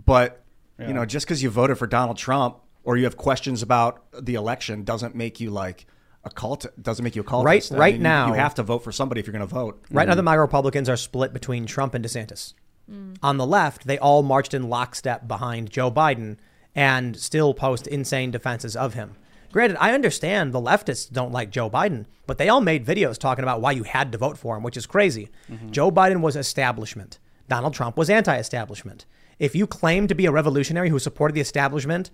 But 0.04 0.42
you 0.78 0.92
know, 0.92 1.06
just 1.06 1.24
because 1.26 1.42
you 1.42 1.48
voted 1.48 1.78
for 1.78 1.86
Donald 1.86 2.18
Trump 2.18 2.58
or 2.84 2.98
you 2.98 3.04
have 3.04 3.16
questions 3.16 3.62
about 3.62 4.02
the 4.20 4.34
election 4.34 4.84
doesn't 4.84 5.14
make 5.14 5.40
you 5.40 5.48
like 5.50 5.86
a 6.24 6.30
cult. 6.30 6.66
Doesn't 6.80 7.02
make 7.02 7.16
you 7.16 7.22
a 7.22 7.24
cultist. 7.24 7.44
Right- 7.44 7.72
I 7.72 7.76
right 7.76 7.94
mean, 7.94 8.02
now- 8.02 8.28
you 8.28 8.34
have 8.34 8.54
to 8.56 8.62
vote 8.62 8.80
for 8.80 8.92
somebody 8.92 9.20
if 9.20 9.26
you're 9.26 9.32
going 9.32 9.46
to 9.46 9.54
vote. 9.54 9.82
Right 9.90 10.06
now, 10.06 10.12
mm-hmm. 10.12 10.18
the 10.18 10.22
MAGA 10.22 10.40
Republicans 10.40 10.88
are 10.88 10.96
split 10.96 11.32
between 11.32 11.66
Trump 11.66 11.94
and 11.94 12.04
DeSantis. 12.04 12.54
Mm. 12.90 13.16
On 13.22 13.36
the 13.36 13.46
left, 13.46 13.86
they 13.86 13.98
all 13.98 14.22
marched 14.22 14.54
in 14.54 14.68
lockstep 14.68 15.28
behind 15.28 15.70
Joe 15.70 15.90
Biden 15.90 16.36
and 16.74 17.16
still 17.16 17.54
post 17.54 17.86
insane 17.86 18.30
defenses 18.30 18.76
of 18.76 18.94
him. 18.94 19.16
Granted, 19.52 19.76
I 19.78 19.92
understand 19.92 20.52
the 20.52 20.60
leftists 20.60 21.12
don't 21.12 21.30
like 21.30 21.50
Joe 21.50 21.68
Biden, 21.68 22.06
but 22.26 22.38
they 22.38 22.48
all 22.48 22.62
made 22.62 22.86
videos 22.86 23.18
talking 23.18 23.44
about 23.44 23.60
why 23.60 23.72
you 23.72 23.82
had 23.82 24.10
to 24.12 24.18
vote 24.18 24.38
for 24.38 24.56
him, 24.56 24.62
which 24.62 24.78
is 24.78 24.86
crazy. 24.86 25.28
Mm-hmm. 25.50 25.70
Joe 25.70 25.90
Biden 25.90 26.22
was 26.22 26.36
establishment. 26.36 27.18
Donald 27.48 27.74
Trump 27.74 27.98
was 27.98 28.08
anti 28.08 28.36
establishment. 28.36 29.04
If 29.38 29.54
you 29.54 29.66
claim 29.66 30.06
to 30.06 30.14
be 30.14 30.24
a 30.24 30.32
revolutionary 30.32 30.88
who 30.88 30.98
supported 30.98 31.34
the 31.34 31.40
establishment, 31.42 32.10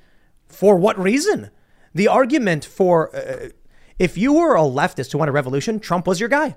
for 0.48 0.76
what 0.76 0.98
reason? 0.98 1.50
The 1.94 2.08
argument 2.08 2.64
for 2.64 3.14
uh, 3.14 3.50
if 3.98 4.16
you 4.18 4.32
were 4.34 4.56
a 4.56 4.60
leftist 4.60 5.12
who 5.12 5.18
wanted 5.18 5.30
a 5.30 5.32
revolution, 5.32 5.80
Trump 5.80 6.06
was 6.06 6.20
your 6.20 6.28
guy. 6.28 6.56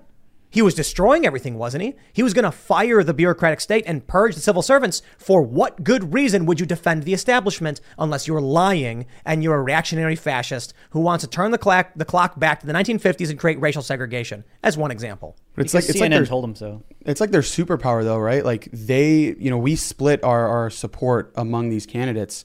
He 0.54 0.62
was 0.62 0.74
destroying 0.76 1.26
everything, 1.26 1.58
wasn't 1.58 1.82
he? 1.84 1.96
He 2.12 2.24
was 2.24 2.34
going 2.34 2.44
to 2.44 2.52
fire 2.52 3.04
the 3.06 3.14
bureaucratic 3.14 3.62
state 3.62 3.86
and 3.88 4.06
purge 4.06 4.36
the 4.36 4.42
civil 4.42 4.62
servants. 4.62 5.02
For 5.18 5.42
what 5.42 5.82
good 5.82 6.14
reason 6.14 6.46
would 6.46 6.60
you 6.60 6.66
defend 6.66 7.04
the 7.04 7.14
establishment 7.14 7.80
unless 7.98 8.28
you're 8.28 8.42
lying 8.42 9.06
and 9.24 9.42
you're 9.42 9.56
a 9.56 9.62
reactionary 9.64 10.18
fascist 10.18 10.74
who 10.90 11.00
wants 11.00 11.24
to 11.24 11.30
turn 11.30 11.52
the 11.52 11.58
clock, 11.58 11.92
the 11.96 12.04
clock 12.04 12.38
back 12.38 12.60
to 12.60 12.68
the 12.68 12.74
1950s 12.74 13.30
and 13.30 13.40
create 13.40 13.62
racial 13.62 13.82
segregation? 13.82 14.44
As 14.62 14.78
one 14.78 14.92
example. 14.92 15.38
It's 15.56 15.72
Because 15.72 15.74
like 15.74 15.84
it's 15.90 16.00
like 16.02 16.12
CNN 16.12 16.16
their- 16.16 16.26
told 16.26 16.44
him 16.44 16.56
so. 16.56 16.84
It's 17.06 17.22
like 17.22 17.32
their 17.32 17.42
superpower, 17.44 18.04
though, 18.04 18.20
right? 18.20 18.44
Like 18.44 18.68
they, 18.74 19.34
you 19.40 19.50
know, 19.50 19.58
we 19.58 19.78
split 19.78 20.22
our, 20.22 20.50
our 20.50 20.70
support 20.70 21.32
among 21.36 21.70
these 21.70 21.86
candidates. 21.86 22.44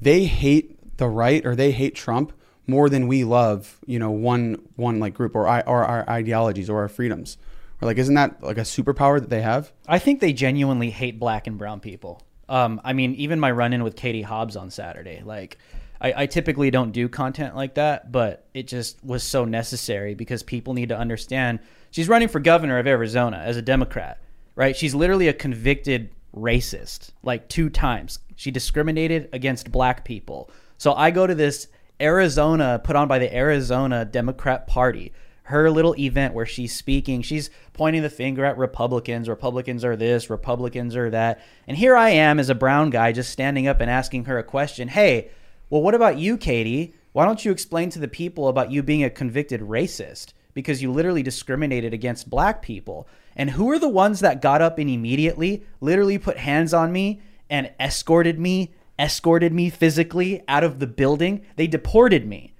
They 0.00 0.24
hate 0.24 0.96
the 0.96 1.06
right 1.08 1.46
or 1.46 1.54
they 1.54 1.70
hate 1.70 1.94
Trump 1.94 2.32
more 2.66 2.88
than 2.88 3.06
we 3.06 3.24
love, 3.24 3.78
you 3.86 3.98
know, 3.98 4.10
one 4.10 4.62
one 4.76 4.98
like 4.98 5.14
group 5.14 5.34
or 5.34 5.46
or 5.46 5.84
our 5.84 6.08
ideologies 6.08 6.68
or 6.68 6.80
our 6.80 6.88
freedoms. 6.88 7.38
Or 7.80 7.86
like, 7.86 7.98
isn't 7.98 8.14
that 8.14 8.42
like 8.42 8.58
a 8.58 8.62
superpower 8.62 9.20
that 9.20 9.28
they 9.30 9.42
have? 9.42 9.72
I 9.86 9.98
think 9.98 10.20
they 10.20 10.32
genuinely 10.32 10.90
hate 10.90 11.18
black 11.18 11.46
and 11.46 11.58
brown 11.58 11.80
people. 11.80 12.22
Um, 12.48 12.80
I 12.84 12.92
mean, 12.92 13.14
even 13.16 13.40
my 13.40 13.50
run-in 13.50 13.82
with 13.82 13.96
Katie 13.96 14.22
Hobbs 14.22 14.56
on 14.56 14.70
Saturday, 14.70 15.20
like, 15.24 15.58
I, 16.00 16.22
I 16.22 16.26
typically 16.26 16.70
don't 16.70 16.92
do 16.92 17.08
content 17.08 17.56
like 17.56 17.74
that, 17.74 18.12
but 18.12 18.46
it 18.54 18.68
just 18.68 19.02
was 19.04 19.22
so 19.22 19.44
necessary 19.44 20.14
because 20.14 20.42
people 20.42 20.72
need 20.72 20.90
to 20.90 20.96
understand 20.96 21.58
she's 21.90 22.08
running 22.08 22.28
for 22.28 22.40
governor 22.40 22.78
of 22.78 22.86
Arizona 22.86 23.38
as 23.38 23.56
a 23.56 23.62
Democrat, 23.62 24.22
right? 24.54 24.76
She's 24.76 24.94
literally 24.94 25.28
a 25.28 25.32
convicted 25.32 26.10
racist, 26.34 27.10
like 27.22 27.48
two 27.48 27.68
times. 27.68 28.20
She 28.36 28.50
discriminated 28.50 29.28
against 29.32 29.72
black 29.72 30.04
people. 30.04 30.50
So 30.78 30.94
I 30.94 31.10
go 31.10 31.26
to 31.26 31.34
this 31.34 31.68
Arizona 32.00 32.80
put 32.82 32.96
on 32.96 33.08
by 33.08 33.18
the 33.18 33.34
Arizona 33.34 34.04
Democrat 34.04 34.66
Party 34.66 35.12
her 35.46 35.70
little 35.70 35.96
event 35.96 36.34
where 36.34 36.46
she's 36.46 36.74
speaking, 36.74 37.22
she's 37.22 37.50
pointing 37.72 38.02
the 38.02 38.10
finger 38.10 38.44
at 38.44 38.58
Republicans. 38.58 39.28
Republicans 39.28 39.84
are 39.84 39.94
this, 39.94 40.28
Republicans 40.28 40.96
are 40.96 41.08
that. 41.10 41.40
And 41.68 41.76
here 41.76 41.96
I 41.96 42.10
am 42.10 42.40
as 42.40 42.50
a 42.50 42.54
brown 42.54 42.90
guy 42.90 43.12
just 43.12 43.30
standing 43.30 43.68
up 43.68 43.80
and 43.80 43.88
asking 43.88 44.24
her 44.24 44.38
a 44.38 44.44
question. 44.44 44.88
Hey, 44.88 45.30
well, 45.70 45.82
what 45.82 45.94
about 45.94 46.18
you, 46.18 46.36
Katie? 46.36 46.94
Why 47.12 47.24
don't 47.24 47.44
you 47.44 47.52
explain 47.52 47.90
to 47.90 48.00
the 48.00 48.08
people 48.08 48.48
about 48.48 48.72
you 48.72 48.82
being 48.82 49.04
a 49.04 49.10
convicted 49.10 49.60
racist? 49.60 50.32
Because 50.52 50.82
you 50.82 50.90
literally 50.90 51.22
discriminated 51.22 51.94
against 51.94 52.28
black 52.28 52.60
people. 52.60 53.06
And 53.36 53.50
who 53.50 53.70
are 53.70 53.78
the 53.78 53.88
ones 53.88 54.20
that 54.20 54.42
got 54.42 54.60
up 54.60 54.78
and 54.78 54.90
immediately 54.90 55.62
literally 55.80 56.18
put 56.18 56.38
hands 56.38 56.74
on 56.74 56.90
me 56.90 57.20
and 57.48 57.70
escorted 57.78 58.40
me, 58.40 58.74
escorted 58.98 59.52
me 59.52 59.70
physically 59.70 60.42
out 60.48 60.64
of 60.64 60.78
the 60.78 60.86
building? 60.86 61.44
They 61.56 61.66
deported 61.66 62.26
me. 62.26 62.52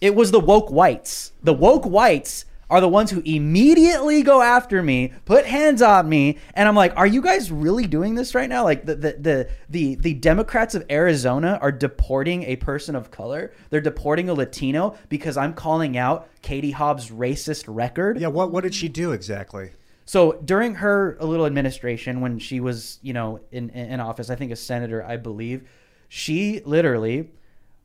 It 0.00 0.14
was 0.14 0.30
the 0.30 0.40
woke 0.40 0.70
whites. 0.70 1.32
The 1.42 1.54
woke 1.54 1.84
whites 1.84 2.44
are 2.72 2.80
the 2.80 2.88
ones 2.88 3.10
who 3.10 3.20
immediately 3.26 4.22
go 4.22 4.40
after 4.40 4.82
me, 4.82 5.12
put 5.26 5.44
hands 5.44 5.82
on 5.82 6.08
me, 6.08 6.38
and 6.54 6.66
I'm 6.66 6.74
like, 6.74 6.96
"Are 6.96 7.06
you 7.06 7.20
guys 7.20 7.52
really 7.52 7.86
doing 7.86 8.14
this 8.14 8.34
right 8.34 8.48
now?" 8.48 8.64
Like 8.64 8.86
the 8.86 8.94
the 8.94 9.12
the 9.12 9.48
the, 9.68 9.94
the 9.96 10.14
Democrats 10.14 10.74
of 10.74 10.86
Arizona 10.90 11.58
are 11.60 11.70
deporting 11.70 12.44
a 12.44 12.56
person 12.56 12.96
of 12.96 13.10
color. 13.10 13.52
They're 13.68 13.82
deporting 13.82 14.30
a 14.30 14.34
Latino 14.34 14.96
because 15.10 15.36
I'm 15.36 15.52
calling 15.52 15.98
out 15.98 16.28
Katie 16.40 16.70
Hobbs' 16.70 17.10
racist 17.10 17.64
record. 17.68 18.18
Yeah, 18.18 18.28
what 18.28 18.50
what 18.50 18.64
did 18.64 18.74
she 18.74 18.88
do 18.88 19.12
exactly? 19.12 19.72
So 20.04 20.32
during 20.44 20.76
her 20.76 21.16
little 21.20 21.46
administration, 21.46 22.20
when 22.20 22.38
she 22.38 22.60
was, 22.60 22.98
you 23.02 23.12
know, 23.12 23.40
in 23.50 23.70
in 23.70 24.00
office, 24.00 24.30
I 24.30 24.34
think 24.34 24.52
a 24.52 24.56
senator, 24.56 25.04
I 25.04 25.16
believe, 25.16 25.68
she 26.08 26.60
literally, 26.64 27.30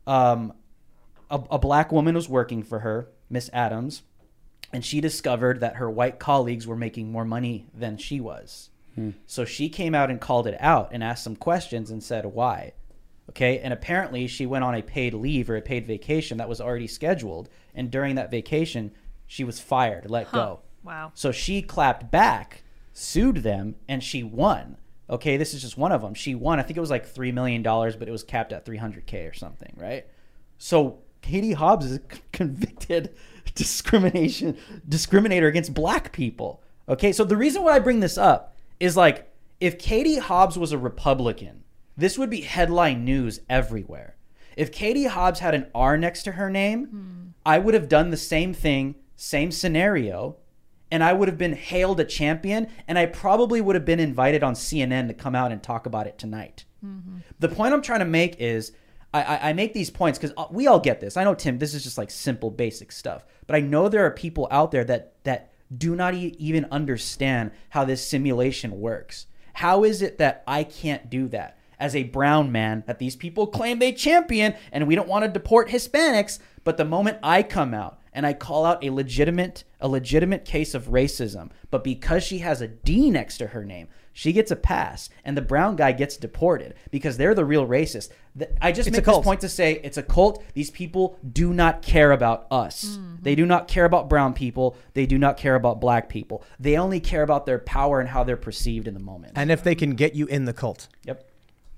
um, 0.06 0.54
a, 1.30 1.40
a 1.52 1.60
black 1.60 1.92
woman 1.92 2.16
was 2.16 2.28
working 2.28 2.64
for 2.64 2.80
her, 2.80 3.10
Miss 3.30 3.50
Adams, 3.54 4.02
and 4.74 4.84
she 4.84 5.00
discovered 5.00 5.60
that 5.60 5.76
her 5.76 5.90
white 5.90 6.20
colleagues 6.20 6.66
were 6.68 6.76
making 6.76 7.12
more 7.12 7.26
money 7.26 7.68
than 7.74 7.98
she 7.98 8.20
was. 8.20 8.70
Hmm. 8.96 9.12
So 9.28 9.46
she 9.46 9.70
came 9.70 9.94
out 9.94 10.10
and 10.10 10.20
called 10.20 10.48
it 10.48 10.58
out 10.60 10.90
and 10.92 11.04
asked 11.04 11.24
some 11.24 11.36
questions 11.36 11.92
and 11.92 12.04
said 12.04 12.26
why. 12.26 12.74
Okay, 13.30 13.60
and 13.60 13.74
apparently 13.74 14.26
she 14.28 14.46
went 14.46 14.64
on 14.64 14.74
a 14.74 14.82
paid 14.82 15.14
leave 15.14 15.50
or 15.50 15.58
a 15.58 15.62
paid 15.62 15.86
vacation 15.86 16.38
that 16.38 16.50
was 16.50 16.62
already 16.62 16.88
scheduled, 16.88 17.50
and 17.76 17.92
during 17.92 18.16
that 18.16 18.32
vacation, 18.32 18.92
she 19.28 19.44
was 19.44 19.60
fired, 19.60 20.10
let 20.10 20.28
Huh. 20.28 20.38
go. 20.38 20.60
Wow. 20.84 21.12
So 21.16 21.32
she 21.32 21.62
clapped 21.62 22.12
back, 22.12 22.64
sued 22.94 23.38
them, 23.38 23.76
and 23.88 24.04
she 24.04 24.24
won. 24.24 24.78
Okay, 25.10 25.38
this 25.38 25.54
is 25.54 25.62
just 25.62 25.78
one 25.78 25.92
of 25.92 26.02
them. 26.02 26.14
She 26.14 26.36
won. 26.36 26.60
I 26.60 26.64
think 26.64 26.78
it 26.78 26.82
was 26.82 26.90
like 26.90 27.06
three 27.06 27.32
million 27.32 27.64
dollars, 27.64 27.96
but 27.96 28.08
it 28.08 28.12
was 28.12 28.24
capped 28.24 28.52
at 28.52 28.66
three 28.66 28.78
hundred 28.78 29.06
k 29.06 29.26
or 29.26 29.34
something, 29.34 29.74
right? 29.78 30.06
So 30.58 31.00
Katie 31.22 31.54
Hobbs 31.54 31.86
is 31.86 32.00
convicted 32.32 33.16
discrimination 33.56 34.58
discriminator 34.88 35.48
against 35.48 35.74
black 35.74 36.12
people. 36.12 36.62
Okay, 36.90 37.12
so 37.12 37.24
the 37.24 37.38
reason 37.38 37.64
why 37.64 37.76
I 37.76 37.80
bring 37.80 38.00
this 38.00 38.18
up 38.18 38.56
is 38.80 38.96
like 38.96 39.32
if 39.60 39.80
Katie 39.80 40.20
Hobbs 40.20 40.58
was 40.58 40.72
a 40.72 40.78
Republican, 40.78 41.64
this 41.96 42.18
would 42.18 42.30
be 42.30 42.42
headline 42.42 43.04
news 43.04 43.42
everywhere. 43.50 44.16
If 44.56 44.72
Katie 44.72 45.06
Hobbs 45.06 45.40
had 45.40 45.54
an 45.56 45.68
R 45.74 45.98
next 45.98 46.24
to 46.24 46.34
her 46.34 46.50
name, 46.50 46.86
hmm. 46.86 47.28
I 47.46 47.60
would 47.60 47.74
have 47.74 47.88
done 47.88 48.10
the 48.10 48.18
same 48.18 48.54
thing, 48.54 48.96
same 49.16 49.52
scenario, 49.52 50.38
and 50.92 51.04
I 51.04 51.14
would 51.14 51.28
have 51.28 51.38
been 51.38 51.54
hailed 51.54 52.00
a 52.00 52.06
champion, 52.06 52.68
and 52.88 52.98
I 52.98 53.06
probably 53.06 53.62
would 53.62 53.76
have 53.76 53.86
been 53.86 54.00
invited 54.00 54.44
on 54.44 54.54
CNN 54.54 55.08
to 55.08 55.14
come 55.14 55.36
out 55.36 55.52
and 55.52 55.62
talk 55.62 55.86
about 55.86 56.08
it 56.08 56.18
tonight. 56.18 56.66
Mm-hmm. 56.86 57.18
The 57.40 57.50
point 57.50 57.74
I'm 57.74 57.82
trying 57.82 58.00
to 58.00 58.06
make 58.06 58.38
is 58.40 58.72
I, 59.14 59.22
I, 59.22 59.50
I 59.50 59.54
make 59.54 59.74
these 59.74 59.90
points 59.90 60.18
because 60.18 60.34
uh, 60.38 60.46
we 60.52 60.68
all 60.68 60.80
get 60.80 61.02
this. 61.02 61.18
I 61.18 61.24
know 61.24 61.36
Tim, 61.36 61.60
this 61.60 61.74
is 61.74 61.84
just 61.84 61.98
like 61.98 62.12
simple, 62.12 62.52
basic 62.52 62.92
stuff, 62.92 63.26
but 63.46 63.56
I 63.56 63.60
know 63.60 63.90
there 63.90 64.06
are 64.06 64.12
people 64.12 64.48
out 64.52 64.72
there 64.72 64.84
that 64.86 65.24
that 65.24 65.52
do 65.76 65.96
not 65.96 66.14
e- 66.14 66.36
even 66.38 66.66
understand 66.72 67.52
how 67.70 67.84
this 67.84 68.06
simulation 68.06 68.80
works. 68.80 69.28
How 69.54 69.84
is 69.84 70.02
it 70.02 70.18
that 70.20 70.44
I 70.48 70.64
can't 70.64 71.10
do 71.10 71.28
that 71.30 71.58
as 71.80 71.96
a 71.96 72.04
brown 72.04 72.52
man 72.52 72.84
that 72.88 73.00
these 73.00 73.16
people 73.16 73.48
claim 73.48 73.80
they 73.80 73.92
champion 73.92 74.56
and 74.72 74.88
we 74.88 74.96
don't 74.96 75.08
want 75.08 75.26
to 75.26 75.32
deport 75.32 75.70
Hispanics, 75.70 76.40
but 76.64 76.78
the 76.78 76.86
moment 76.86 77.18
I 77.22 77.44
come 77.44 77.74
out 77.74 78.00
and 78.18 78.26
I 78.26 78.34
call 78.34 78.66
out 78.66 78.84
a 78.84 78.90
legitimate 78.90 79.64
a 79.80 79.88
legitimate 79.88 80.44
case 80.44 80.74
of 80.74 80.86
racism, 80.86 81.52
but 81.70 81.84
because 81.84 82.24
she 82.24 82.40
has 82.40 82.64
a 82.64 82.68
D 82.68 83.12
next 83.12 83.38
to 83.38 83.48
her 83.48 83.64
name, 83.64 83.90
she 84.12 84.34
gets 84.34 84.50
a 84.50 84.56
pass 84.56 85.12
and 85.24 85.38
the 85.38 85.42
brown 85.44 85.76
guy 85.76 85.92
gets 85.92 86.18
deported 86.18 86.74
because 86.90 87.18
they're 87.18 87.36
the 87.36 87.46
real 87.46 87.68
racist. 87.68 88.10
Th- 88.36 88.50
I 88.60 88.72
just 88.72 88.88
It's 88.88 88.98
a 88.98 89.02
make 89.02 89.06
this 89.06 89.24
point 89.24 89.42
to 89.42 89.50
say 89.50 89.80
it's 89.84 89.98
a 89.98 90.04
cult. 90.04 90.44
These 90.56 90.72
people 90.72 91.20
do 91.32 91.54
not 91.54 91.84
care 91.84 92.12
about 92.12 92.48
us. 92.50 92.86
Mm-hmm. 92.86 93.18
They 93.22 93.36
do 93.36 93.46
not 93.46 93.68
care 93.68 93.86
about 93.86 94.10
brown 94.10 94.34
people. 94.34 94.76
They 94.96 95.06
do 95.06 95.20
not 95.20 95.38
care 95.38 95.54
about 95.54 95.80
black 95.80 96.10
people. 96.10 96.44
They 96.60 96.76
only 96.76 97.00
care 97.00 97.22
about 97.22 97.46
their 97.46 97.60
power 97.60 98.00
and 98.00 98.10
how 98.10 98.24
they're 98.24 98.36
perceived 98.36 98.88
in 98.88 98.96
the 98.96 99.00
moment. 99.00 99.34
And 99.36 99.52
if 99.52 99.62
they 99.62 99.76
can 99.76 99.92
get 99.92 100.16
you 100.16 100.26
in 100.26 100.46
the 100.46 100.54
cult. 100.54 100.88
Yep. 101.06 101.30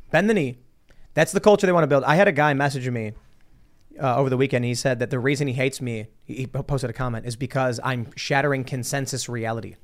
Bend 0.10 0.30
the 0.30 0.34
knee. 0.34 0.60
That's 1.16 1.34
the 1.34 1.42
culture 1.42 1.68
they 1.68 1.74
want 1.74 1.84
to 1.84 1.88
build. 1.88 2.06
I 2.06 2.16
had 2.16 2.30
a 2.30 2.32
guy 2.32 2.54
messaging 2.54 2.94
me 2.94 3.12
uh, 4.02 4.16
over 4.18 4.30
the 4.30 4.38
weekend. 4.38 4.66
He 4.66 4.76
said 4.76 5.00
that 5.00 5.10
the 5.10 5.20
reason 5.20 5.48
he 5.48 5.54
hates 5.54 5.82
me, 5.82 6.08
he 6.24 6.34
he 6.36 6.48
posted 6.48 6.90
a 6.90 6.94
comment, 6.94 7.26
is 7.26 7.36
because 7.36 7.80
I'm 7.84 8.08
shattering 8.16 8.64
consensus 8.64 9.28
reality. 9.30 9.76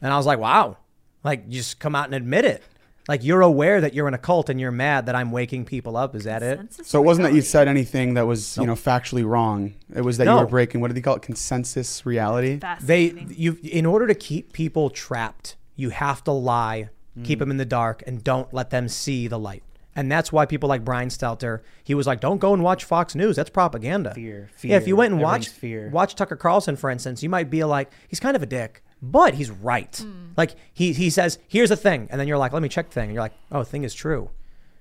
And 0.00 0.12
I 0.12 0.16
was 0.16 0.26
like, 0.26 0.38
wow. 0.38 0.76
Like, 1.22 1.48
just 1.48 1.78
come 1.78 1.94
out 1.94 2.06
and 2.06 2.14
admit 2.14 2.44
it. 2.44 2.62
Like, 3.08 3.22
you're 3.22 3.40
aware 3.42 3.80
that 3.80 3.92
you're 3.94 4.08
in 4.08 4.14
a 4.14 4.18
cult 4.18 4.48
and 4.48 4.58
you're 4.60 4.70
mad 4.70 5.06
that 5.06 5.14
I'm 5.14 5.30
waking 5.30 5.64
people 5.66 5.96
up. 5.96 6.14
Is 6.14 6.24
that 6.24 6.42
it? 6.42 6.86
So 6.86 7.00
it 7.00 7.04
wasn't 7.04 7.28
that 7.28 7.34
you 7.34 7.42
said 7.42 7.68
anything 7.68 8.14
that 8.14 8.26
was, 8.26 8.56
you 8.56 8.66
know, 8.66 8.74
factually 8.74 9.24
wrong. 9.26 9.74
It 9.94 10.00
was 10.02 10.16
that 10.18 10.26
you 10.26 10.34
were 10.34 10.46
breaking. 10.46 10.80
What 10.80 10.88
do 10.88 10.94
they 10.94 11.00
call 11.02 11.16
it? 11.16 11.22
Consensus 11.22 12.04
reality. 12.06 12.60
They 12.82 13.26
you 13.28 13.58
in 13.62 13.84
order 13.86 14.06
to 14.06 14.14
keep 14.14 14.52
people 14.52 14.88
trapped, 14.90 15.56
you 15.76 15.90
have 15.90 16.24
to 16.24 16.32
lie, 16.32 16.88
keep 17.24 17.36
Mm. 17.38 17.40
them 17.40 17.50
in 17.52 17.56
the 17.58 17.64
dark, 17.66 18.02
and 18.06 18.24
don't 18.24 18.52
let 18.54 18.70
them 18.70 18.88
see 18.88 19.28
the 19.28 19.38
light. 19.38 19.62
And 19.96 20.10
that's 20.10 20.32
why 20.32 20.44
people 20.44 20.68
like 20.68 20.84
Brian 20.84 21.08
Stelter, 21.08 21.60
he 21.84 21.94
was 21.94 22.06
like, 22.06 22.20
"Don't 22.20 22.38
go 22.38 22.52
and 22.52 22.62
watch 22.62 22.84
Fox 22.84 23.14
News. 23.14 23.36
That's 23.36 23.50
propaganda." 23.50 24.12
Fear, 24.14 24.50
Yeah, 24.62 24.76
if 24.76 24.88
you 24.88 24.96
went 24.96 25.12
and 25.12 25.22
watched 25.22 25.50
fear. 25.50 25.88
watch 25.90 26.14
Tucker 26.16 26.36
Carlson, 26.36 26.74
for 26.76 26.90
instance, 26.90 27.22
you 27.22 27.28
might 27.28 27.48
be 27.50 27.62
like, 27.64 27.92
he's 28.08 28.18
kind 28.20 28.34
of 28.34 28.42
a 28.42 28.46
dick, 28.46 28.82
but 29.00 29.34
he's 29.34 29.50
right. 29.50 29.96
Hmm. 29.96 30.30
Like 30.36 30.56
he 30.72 30.92
he 30.92 31.10
says, 31.10 31.38
"Here's 31.46 31.70
a 31.70 31.76
thing," 31.76 32.08
and 32.10 32.20
then 32.20 32.26
you're 32.26 32.38
like, 32.38 32.52
"Let 32.52 32.62
me 32.62 32.68
check 32.68 32.88
the 32.88 32.94
thing," 32.94 33.04
and 33.04 33.14
you're 33.14 33.22
like, 33.22 33.34
"Oh, 33.52 33.62
thing 33.62 33.84
is 33.84 33.94
true." 33.94 34.30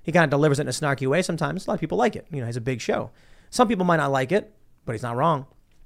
He 0.01 0.11
kind 0.11 0.24
of 0.24 0.30
delivers 0.32 0.59
it 0.59 0.64
in 0.64 0.68
a 0.68 0.72
snarky 0.72 1.07
way 1.07 1.22
sometimes. 1.22 1.66
A 1.66 1.70
lot 1.70 1.76
of 1.76 1.80
people 1.80 1.97
like 1.97 2.16
it. 2.16 2.26
You 2.32 2.41
know, 2.41 2.47
he's 2.47 2.57
a 2.57 2.61
big 2.61 2.82
show. 2.82 3.11
Some 3.51 3.68
people 3.68 3.86
might 3.86 3.97
not 3.97 4.11
like 4.11 4.32
it, 4.32 4.51
but 4.86 4.93
he's 4.93 5.03
not 5.03 5.16
wrong. 5.16 5.45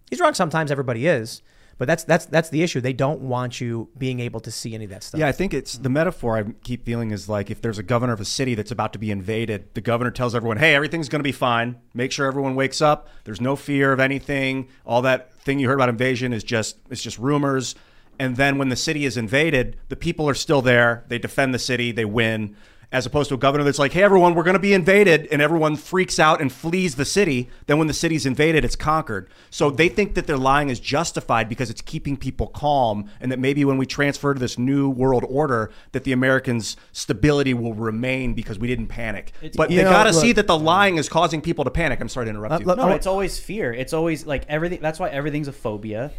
He's 0.10 0.20
wrong 0.22 0.34
sometimes. 0.34 0.72
Everybody 0.72 1.06
is. 1.06 1.42
But 1.78 1.88
that's 1.88 2.04
that's 2.04 2.26
that's 2.26 2.50
the 2.50 2.64
issue. 2.64 2.82
They 2.82 2.94
don't 2.94 3.22
want 3.22 3.62
you 3.62 3.90
being 3.98 4.20
able 4.20 4.40
to 4.42 4.52
see 4.52 4.74
any 4.74 4.86
of 4.86 4.92
that 4.92 5.04
stuff. 5.04 5.20
Yeah, 5.20 5.28
I 5.28 5.32
think 5.32 5.54
it's 5.54 5.78
the 5.78 5.90
metaphor 5.90 6.38
I 6.38 6.44
keep 6.64 6.86
feeling 6.86 7.12
is 7.12 7.30
like 7.30 7.52
if 7.52 7.62
there's 7.62 7.78
a 7.78 7.84
governor 7.84 8.14
of 8.14 8.20
a 8.20 8.26
city 8.26 8.56
that's 8.56 8.72
about 8.72 8.94
to 8.94 9.00
be 9.00 9.12
invaded, 9.12 9.74
the 9.76 9.82
governor 9.82 10.10
tells 10.10 10.34
everyone, 10.34 10.58
"Hey, 10.58 10.74
everything's 10.74 11.08
going 11.08 11.20
to 11.20 11.24
be 11.24 11.32
fine. 11.32 11.76
Make 11.94 12.12
sure 12.12 12.26
everyone 12.26 12.56
wakes 12.56 12.82
up. 12.82 13.10
There's 13.26 13.42
no 13.42 13.56
fear 13.56 13.94
of 13.94 14.00
anything. 14.00 14.70
All 14.86 15.04
that 15.04 15.40
thing 15.42 15.60
you 15.60 15.68
heard 15.68 15.76
about 15.76 15.90
invasion 15.90 16.34
is 16.34 16.44
just 16.44 16.78
it's 16.90 17.04
just 17.04 17.20
rumors." 17.20 17.76
And 18.20 18.36
then 18.36 18.58
when 18.58 18.70
the 18.70 18.76
city 18.76 19.06
is 19.06 19.16
invaded, 19.16 19.78
the 19.90 19.96
people 19.96 20.28
are 20.28 20.34
still 20.34 20.64
there. 20.64 21.06
They 21.08 21.20
defend 21.20 21.54
the 21.54 21.60
city. 21.60 21.92
They 21.92 22.06
win. 22.06 22.56
As 22.90 23.06
opposed 23.06 23.28
to 23.28 23.36
a 23.36 23.38
governor 23.38 23.66
that's 23.66 23.80
like, 23.80 23.92
"Hey, 23.92 24.02
everyone, 24.02 24.34
we're 24.34 24.44
going 24.44 24.54
to 24.54 24.60
be 24.60 24.74
invaded," 24.74 25.28
and 25.30 25.42
everyone 25.42 25.76
freaks 25.76 26.20
out 26.20 26.40
and 26.40 26.50
flees 26.50 26.96
the 26.96 27.04
city. 27.04 27.50
Then 27.66 27.78
when 27.80 27.88
the 27.88 27.94
city's 27.94 28.26
invaded, 28.26 28.64
it's 28.64 28.78
conquered. 28.78 29.30
So 29.50 29.70
they 29.70 29.90
think 29.90 30.16
that 30.16 30.26
their 30.26 30.38
lying 30.38 30.70
is 30.70 30.80
justified 30.80 31.50
because 31.50 31.70
it's 31.70 31.82
keeping 31.82 32.16
people 32.16 32.48
calm, 32.48 33.10
and 33.20 33.30
that 33.30 33.40
maybe 33.40 33.66
when 33.66 33.78
we 33.78 33.86
transfer 33.86 34.34
to 34.34 34.40
this 34.40 34.58
new 34.58 34.90
world 34.90 35.26
order, 35.28 35.70
that 35.92 36.06
the 36.06 36.14
Americans' 36.14 36.78
stability 36.94 37.54
will 37.54 37.74
remain 37.74 38.34
because 38.34 38.58
we 38.58 38.70
didn't 38.70 38.88
panic. 38.88 39.34
but 39.58 39.70
You 39.70 39.80
they 39.80 39.84
got 39.84 40.06
to 40.06 40.14
see 40.14 40.32
that 40.32 40.48
the 40.48 40.58
lying 40.58 40.98
is 40.98 41.10
causing 41.10 41.42
people 41.42 41.66
to 41.66 41.72
panic. 41.72 42.00
I'm 42.00 42.08
sorry 42.08 42.28
to 42.28 42.30
interrupt 42.30 42.62
you. 42.62 42.74
no, 42.74 42.88
it's 42.92 43.06
always 43.06 43.38
fear. 43.38 43.74
It's 43.74 43.92
always 43.92 44.26
like 44.26 44.46
everything. 44.48 44.80
That's 44.82 44.98
why 44.98 45.10
everything's 45.10 45.50
a 45.50 45.54
phobia. 45.54 46.12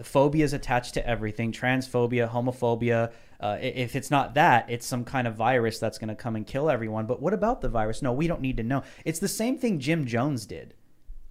Phobia 0.00 0.44
is 0.44 0.52
attached 0.52 0.94
to 0.94 1.06
everything. 1.06 1.50
Transphobia, 1.52 2.30
homophobia. 2.30 3.10
Uh, 3.42 3.58
if 3.60 3.96
it's 3.96 4.10
not 4.10 4.34
that, 4.34 4.70
it's 4.70 4.86
some 4.86 5.04
kind 5.04 5.26
of 5.26 5.34
virus 5.34 5.80
that's 5.80 5.98
going 5.98 6.08
to 6.08 6.14
come 6.14 6.36
and 6.36 6.46
kill 6.46 6.70
everyone. 6.70 7.06
But 7.06 7.20
what 7.20 7.34
about 7.34 7.60
the 7.60 7.68
virus? 7.68 8.00
No, 8.00 8.12
we 8.12 8.28
don't 8.28 8.40
need 8.40 8.56
to 8.58 8.62
know. 8.62 8.84
It's 9.04 9.18
the 9.18 9.26
same 9.26 9.58
thing 9.58 9.80
Jim 9.80 10.06
Jones 10.06 10.46
did, 10.46 10.74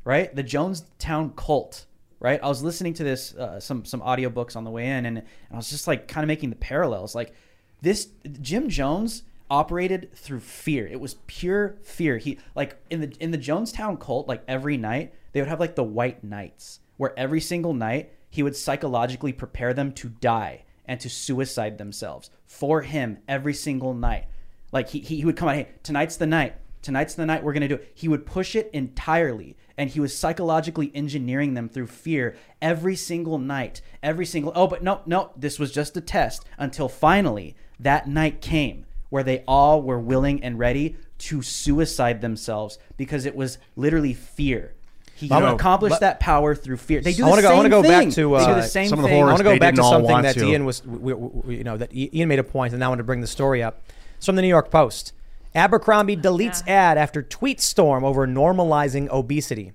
right? 0.03 0.36
The 0.36 0.43
Jonestown 0.43 1.34
cult, 1.38 1.86
right? 2.20 2.43
I 2.43 2.49
was 2.49 2.62
listening 2.64 2.93
to 2.95 3.05
this 3.05 3.34
uh, 3.36 3.62
some 3.62 3.86
some 3.86 4.01
audiobooks 4.01 4.57
on 4.57 4.66
the 4.66 4.72
way 4.72 4.88
in, 4.88 5.05
and, 5.05 5.20
and 5.20 5.26
I 5.53 5.55
was 5.55 5.70
just 5.70 5.88
like 5.88 6.09
kind 6.09 6.26
of 6.26 6.28
making 6.28 6.49
the 6.49 6.57
parallels. 6.57 7.16
Like 7.16 7.34
this, 7.82 8.09
Jim 8.41 8.68
Jones 8.68 9.24
operated 9.49 10.14
through 10.14 10.41
fear. 10.41 10.86
It 10.88 10.99
was 10.99 11.14
pure 11.28 11.78
fear. 11.82 12.18
He 12.18 12.39
like 12.55 12.76
in 12.89 12.99
the 12.99 13.16
in 13.22 13.32
the 13.32 13.38
Jonestown 13.38 13.97
cult, 13.97 14.28
like 14.28 14.43
every 14.49 14.76
night 14.76 15.14
they 15.32 15.39
would 15.39 15.47
have 15.47 15.62
like 15.62 15.76
the 15.76 15.84
white 15.84 16.26
nights, 16.26 16.82
where 16.97 17.18
every 17.18 17.39
single 17.39 17.74
night 17.74 18.12
he 18.30 18.43
would 18.43 18.57
psychologically 18.57 19.32
prepare 19.32 19.74
them 19.74 19.93
to 19.93 20.09
die 20.09 20.66
and 20.91 20.99
to 20.99 21.09
suicide 21.09 21.77
themselves 21.77 22.29
for 22.45 22.81
him 22.81 23.17
every 23.25 23.53
single 23.53 23.93
night. 23.93 24.25
Like 24.73 24.89
he, 24.89 24.99
he, 24.99 25.23
would 25.23 25.37
come 25.37 25.47
out, 25.47 25.55
hey, 25.55 25.69
tonight's 25.83 26.17
the 26.17 26.27
night. 26.27 26.55
Tonight's 26.81 27.15
the 27.15 27.25
night 27.25 27.45
we're 27.45 27.53
going 27.53 27.61
to 27.61 27.69
do 27.69 27.75
it. 27.75 27.93
He 27.95 28.09
would 28.09 28.25
push 28.25 28.57
it 28.57 28.69
entirely. 28.73 29.55
And 29.77 29.89
he 29.89 30.01
was 30.01 30.13
psychologically 30.13 30.91
engineering 30.93 31.53
them 31.53 31.69
through 31.69 31.87
fear 31.87 32.35
every 32.61 32.97
single 32.97 33.37
night. 33.37 33.81
Every 34.03 34.25
single, 34.25 34.51
oh, 34.53 34.67
but 34.67 34.83
no, 34.83 34.99
no, 35.05 35.31
this 35.37 35.57
was 35.57 35.71
just 35.71 35.95
a 35.95 36.01
test 36.01 36.43
until 36.57 36.89
finally 36.89 37.55
that 37.79 38.09
night 38.09 38.41
came 38.41 38.85
where 39.09 39.23
they 39.23 39.45
all 39.47 39.81
were 39.81 39.97
willing 39.97 40.43
and 40.43 40.59
ready 40.59 40.97
to 41.19 41.41
suicide 41.41 42.19
themselves 42.19 42.77
because 42.97 43.23
it 43.25 43.35
was 43.35 43.59
literally 43.77 44.13
fear. 44.13 44.73
He 45.22 45.32
I'm 45.32 45.41
gonna- 45.41 45.55
accomplished 45.55 45.99
that 46.01 46.19
power 46.19 46.55
through 46.55 46.78
fear. 46.78 46.99
They 47.01 47.13
do 47.13 47.26
I 47.26 47.30
want 47.30 47.38
the 47.38 47.41
to 47.43 47.47
go. 47.47 47.47
I 47.47 47.51
same 47.51 47.57
want 47.57 47.65
to 47.65 47.69
go 47.69 47.82
thing. 47.82 47.91
back 47.91 48.15
to 48.15 48.15
they 48.15 48.22
do 48.22 48.36
uh, 48.36 48.55
the 48.55 48.61
same 48.63 48.89
some 48.89 48.99
of 48.99 49.03
the 49.03 49.09
thing. 49.09 49.17
I 49.17 49.19
horrors 49.19 49.30
want 49.32 49.38
to 49.39 49.43
go 49.43 49.49
they 49.51 49.59
back 49.59 49.72
to 49.72 49.76
didn't 49.76 49.86
all 49.86 49.91
something 49.91 50.22
that 50.24 50.34
to. 50.36 50.45
Ian 50.45 50.65
was, 50.65 50.86
we, 50.86 51.13
we, 51.13 51.57
you 51.57 51.63
know, 51.63 51.78
that 51.78 51.93
Ian 51.95 52.28
made 52.28 52.39
a 52.39 52.43
point, 52.43 52.74
and 52.74 52.80
now 52.80 52.88
I 52.88 52.89
want 52.89 52.99
to 52.99 53.03
bring 53.03 53.22
the 53.22 53.28
story 53.28 53.61
up. 53.63 53.84
It's 54.17 54.26
from 54.26 54.36
the 54.36 54.41
New 54.41 54.47
York 54.47 54.69
Post. 54.72 55.13
Abercrombie 55.53 56.17
deletes 56.17 56.65
ad 56.67 56.97
after 56.97 57.22
tweet 57.22 57.59
storm 57.61 58.03
over 58.03 58.26
normalizing 58.28 59.09
obesity. 59.09 59.74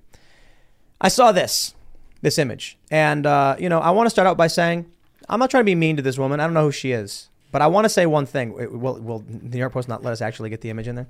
I 0.99 1.07
saw 1.09 1.31
this, 1.31 1.75
this 2.21 2.37
image, 2.37 2.77
and 2.89 3.25
uh, 3.25 3.55
you 3.59 3.69
know, 3.69 3.79
I 3.79 3.91
want 3.91 4.07
to 4.07 4.09
start 4.09 4.27
out 4.27 4.37
by 4.37 4.47
saying 4.47 4.85
I'm 5.29 5.39
not 5.39 5.49
trying 5.51 5.61
to 5.61 5.65
be 5.65 5.75
mean 5.75 5.95
to 5.97 6.01
this 6.01 6.17
woman. 6.17 6.39
I 6.39 6.45
don't 6.45 6.53
know 6.53 6.63
who 6.63 6.71
she 6.71 6.91
is, 6.91 7.29
but 7.51 7.61
I 7.61 7.67
want 7.67 7.85
to 7.85 7.89
say 7.89 8.05
one 8.05 8.25
thing. 8.25 8.53
Will, 8.53 8.99
will 8.99 9.19
the 9.19 9.49
New 9.49 9.59
York 9.59 9.73
Post 9.73 9.87
not 9.87 10.03
let 10.03 10.11
us 10.11 10.21
actually 10.21 10.49
get 10.49 10.61
the 10.61 10.69
image 10.69 10.87
in 10.87 10.95
there? 10.95 11.07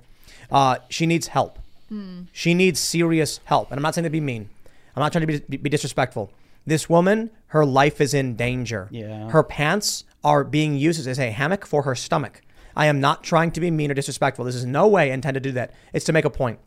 Uh, 0.50 0.76
she 0.90 1.06
needs 1.06 1.28
help. 1.28 1.58
She 2.32 2.54
needs 2.54 2.80
serious 2.80 3.40
help, 3.44 3.70
and 3.70 3.78
I'm 3.78 3.82
not 3.82 3.94
saying 3.94 4.04
to 4.04 4.10
be 4.10 4.20
mean. 4.20 4.48
I'm 4.94 5.02
not 5.02 5.12
trying 5.12 5.26
to 5.26 5.40
be, 5.40 5.56
be 5.56 5.70
disrespectful. 5.70 6.30
This 6.66 6.88
woman, 6.88 7.30
her 7.48 7.64
life 7.64 8.00
is 8.00 8.12
in 8.12 8.36
danger. 8.36 8.88
Yeah. 8.90 9.30
Her 9.30 9.42
pants 9.42 10.04
are 10.22 10.44
being 10.44 10.76
used 10.76 11.06
as 11.06 11.18
a 11.18 11.30
hammock 11.30 11.64
for 11.64 11.82
her 11.82 11.94
stomach. 11.94 12.42
I 12.76 12.86
am 12.86 13.00
not 13.00 13.24
trying 13.24 13.52
to 13.52 13.60
be 13.60 13.70
mean 13.70 13.90
or 13.90 13.94
disrespectful. 13.94 14.44
This 14.44 14.54
is 14.54 14.66
no 14.66 14.86
way 14.86 15.10
intended 15.10 15.42
to 15.42 15.48
do 15.48 15.54
that. 15.54 15.72
It's 15.92 16.04
to 16.06 16.12
make 16.12 16.24
a 16.24 16.30
point. 16.30 16.58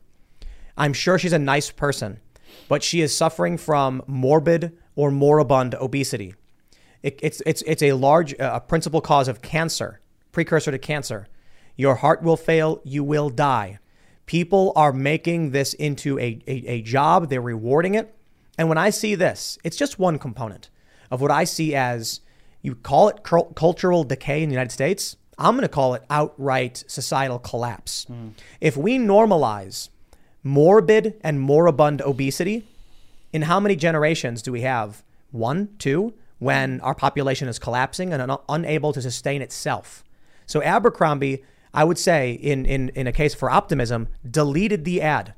I'm 0.77 0.93
sure 0.93 1.19
she's 1.19 1.33
a 1.33 1.39
nice 1.39 1.71
person, 1.71 2.19
but 2.67 2.83
she 2.83 3.01
is 3.01 3.15
suffering 3.15 3.57
from 3.57 4.01
morbid 4.07 4.77
or 4.95 5.11
moribund 5.11 5.75
obesity. 5.75 6.33
It, 7.03 7.19
it's, 7.21 7.41
it's, 7.45 7.61
it's 7.67 7.83
a 7.83 7.93
large, 7.93 8.33
uh, 8.39 8.51
a 8.55 8.59
principal 8.59 9.01
cause 9.01 9.27
of 9.27 9.41
cancer, 9.41 10.01
precursor 10.31 10.71
to 10.71 10.79
cancer. 10.79 11.27
Your 11.75 11.95
heart 11.95 12.23
will 12.23 12.37
fail, 12.37 12.81
you 12.83 13.03
will 13.03 13.29
die. 13.29 13.79
People 14.25 14.71
are 14.75 14.93
making 14.93 15.51
this 15.51 15.73
into 15.73 16.17
a, 16.19 16.39
a, 16.47 16.53
a 16.67 16.81
job, 16.81 17.29
they're 17.29 17.41
rewarding 17.41 17.95
it. 17.95 18.15
And 18.57 18.69
when 18.69 18.77
I 18.77 18.89
see 18.89 19.15
this, 19.15 19.57
it's 19.63 19.77
just 19.77 19.99
one 19.99 20.19
component 20.19 20.69
of 21.09 21.21
what 21.21 21.31
I 21.31 21.43
see 21.43 21.75
as 21.75 22.21
you 22.61 22.75
call 22.75 23.09
it 23.09 23.23
cultural 23.23 24.03
decay 24.03 24.43
in 24.43 24.49
the 24.49 24.53
United 24.53 24.71
States. 24.71 25.17
I'm 25.37 25.55
going 25.55 25.63
to 25.63 25.69
call 25.69 25.95
it 25.95 26.03
outright 26.09 26.83
societal 26.87 27.39
collapse. 27.39 28.05
Hmm. 28.05 28.29
If 28.59 28.77
we 28.77 28.97
normalize 28.99 29.89
morbid 30.43 31.19
and 31.21 31.39
moribund 31.39 32.01
obesity, 32.01 32.67
in 33.33 33.43
how 33.43 33.59
many 33.59 33.75
generations 33.75 34.41
do 34.41 34.51
we 34.51 34.61
have? 34.61 35.03
One, 35.31 35.69
two, 35.79 36.13
when 36.39 36.81
our 36.81 36.95
population 36.95 37.47
is 37.47 37.59
collapsing 37.59 38.13
and 38.13 38.21
un- 38.21 38.37
unable 38.49 38.93
to 38.93 39.01
sustain 39.01 39.41
itself. 39.41 40.03
So 40.45 40.61
Abercrombie, 40.61 41.43
I 41.73 41.83
would 41.83 41.97
say, 41.97 42.33
in, 42.33 42.65
in, 42.65 42.89
in 42.89 43.07
a 43.07 43.11
case 43.11 43.33
for 43.33 43.49
optimism, 43.49 44.07
deleted 44.29 44.83
the 44.85 45.01
ad. 45.01 45.33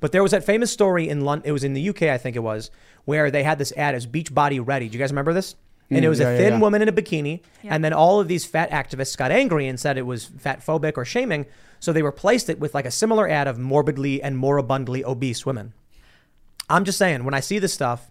But 0.00 0.12
there 0.12 0.22
was 0.22 0.32
that 0.32 0.44
famous 0.44 0.70
story 0.72 1.08
in 1.08 1.22
London, 1.22 1.48
it 1.48 1.52
was 1.52 1.64
in 1.64 1.74
the 1.74 1.88
UK, 1.88 2.02
I 2.02 2.18
think 2.18 2.36
it 2.36 2.40
was, 2.40 2.70
where 3.04 3.30
they 3.30 3.42
had 3.42 3.58
this 3.58 3.72
ad 3.76 3.94
as 3.94 4.06
Beachbody 4.06 4.60
Ready. 4.64 4.88
Do 4.88 4.94
you 4.94 4.98
guys 4.98 5.10
remember 5.12 5.32
this? 5.32 5.54
And 5.90 6.00
Mm, 6.00 6.04
it 6.04 6.08
was 6.08 6.20
yeah, 6.20 6.28
a 6.28 6.32
yeah, 6.32 6.38
thin 6.38 6.52
yeah. 6.54 6.58
woman 6.58 6.82
in 6.82 6.88
a 6.88 6.92
bikini. 6.92 7.40
And 7.64 7.84
then 7.84 7.92
all 7.92 8.18
of 8.18 8.26
these 8.28 8.44
fat 8.44 8.70
activists 8.70 9.16
got 9.16 9.30
angry 9.30 9.66
and 9.66 9.78
said 9.78 9.98
it 9.98 10.06
was 10.06 10.24
fat 10.24 10.64
phobic 10.64 10.96
or 10.96 11.04
shaming. 11.04 11.46
So 11.80 11.92
they 11.92 12.02
replaced 12.02 12.48
it 12.48 12.58
with 12.58 12.74
like 12.74 12.86
a 12.86 12.90
similar 12.90 13.28
ad 13.28 13.46
of 13.46 13.58
morbidly 13.58 14.22
and 14.22 14.38
moribundly 14.38 15.04
obese 15.04 15.44
women. 15.44 15.74
I'm 16.70 16.84
just 16.84 16.98
saying, 16.98 17.24
when 17.24 17.34
I 17.34 17.40
see 17.40 17.58
this 17.58 17.74
stuff, 17.74 18.10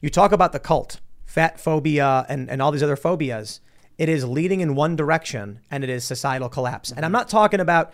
you 0.00 0.08
talk 0.08 0.32
about 0.32 0.52
the 0.52 0.58
cult, 0.58 1.00
fat 1.26 1.60
phobia, 1.60 2.24
and, 2.28 2.48
and 2.48 2.62
all 2.62 2.70
these 2.72 2.82
other 2.82 2.96
phobias. 2.96 3.60
It 4.00 4.08
is 4.08 4.24
leading 4.24 4.60
in 4.62 4.76
one 4.76 4.96
direction, 4.96 5.60
and 5.70 5.84
it 5.84 5.90
is 5.90 6.04
societal 6.04 6.48
collapse. 6.48 6.90
And 6.90 7.04
I'm 7.04 7.12
not 7.12 7.28
talking 7.28 7.60
about, 7.60 7.92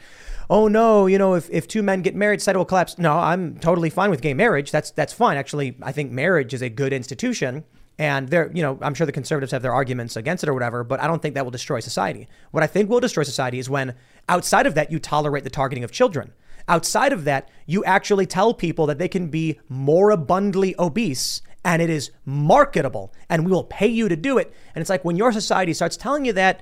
oh 0.48 0.68
no, 0.68 1.06
you 1.06 1.18
know, 1.18 1.34
if, 1.34 1.50
if 1.50 1.66
two 1.66 1.82
men 1.82 2.00
get 2.02 2.14
married, 2.14 2.40
societal 2.40 2.64
collapse. 2.64 2.96
No, 2.96 3.18
I'm 3.18 3.58
totally 3.58 3.90
fine 3.90 4.10
with 4.10 4.22
gay 4.22 4.32
marriage. 4.32 4.70
That's 4.70 4.92
that's 4.92 5.12
fine. 5.12 5.36
Actually, 5.36 5.76
I 5.82 5.90
think 5.90 6.12
marriage 6.12 6.54
is 6.54 6.62
a 6.62 6.68
good 6.68 6.92
institution. 6.92 7.64
And 7.98 8.28
there, 8.28 8.52
you 8.54 8.62
know, 8.62 8.78
I'm 8.82 8.94
sure 8.94 9.04
the 9.04 9.10
conservatives 9.10 9.50
have 9.50 9.62
their 9.62 9.74
arguments 9.74 10.14
against 10.14 10.44
it 10.44 10.48
or 10.48 10.54
whatever, 10.54 10.84
but 10.84 11.00
I 11.00 11.08
don't 11.08 11.20
think 11.20 11.34
that 11.34 11.42
will 11.42 11.50
destroy 11.50 11.80
society. 11.80 12.28
What 12.52 12.62
I 12.62 12.68
think 12.68 12.88
will 12.88 13.00
destroy 13.00 13.24
society 13.24 13.58
is 13.58 13.68
when 13.68 13.96
outside 14.28 14.66
of 14.66 14.76
that 14.76 14.92
you 14.92 15.00
tolerate 15.00 15.42
the 15.42 15.50
targeting 15.50 15.82
of 15.82 15.90
children. 15.90 16.32
Outside 16.68 17.12
of 17.12 17.24
that, 17.24 17.48
you 17.66 17.84
actually 17.84 18.26
tell 18.26 18.54
people 18.54 18.86
that 18.86 18.98
they 18.98 19.08
can 19.08 19.26
be 19.26 19.58
moribundly 19.68 20.76
obese 20.78 21.42
and 21.66 21.82
it 21.82 21.90
is 21.90 22.12
marketable 22.24 23.12
and 23.28 23.44
we 23.44 23.50
will 23.50 23.64
pay 23.64 23.88
you 23.88 24.08
to 24.08 24.14
do 24.14 24.38
it. 24.38 24.54
And 24.74 24.80
it's 24.80 24.88
like 24.88 25.04
when 25.04 25.16
your 25.16 25.32
society 25.32 25.74
starts 25.74 25.96
telling 25.96 26.24
you 26.24 26.32
that, 26.34 26.60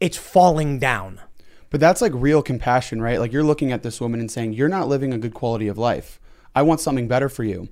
it's 0.00 0.16
falling 0.16 0.78
down. 0.78 1.20
But 1.68 1.80
that's 1.80 2.00
like 2.00 2.12
real 2.14 2.40
compassion, 2.42 3.02
right? 3.02 3.20
Like 3.20 3.30
you're 3.30 3.44
looking 3.44 3.72
at 3.72 3.82
this 3.82 4.00
woman 4.00 4.20
and 4.20 4.30
saying, 4.30 4.54
"You're 4.54 4.70
not 4.70 4.88
living 4.88 5.12
a 5.12 5.18
good 5.18 5.34
quality 5.34 5.68
of 5.68 5.76
life. 5.76 6.18
I 6.54 6.62
want 6.62 6.80
something 6.80 7.06
better 7.06 7.28
for 7.28 7.44
you." 7.44 7.68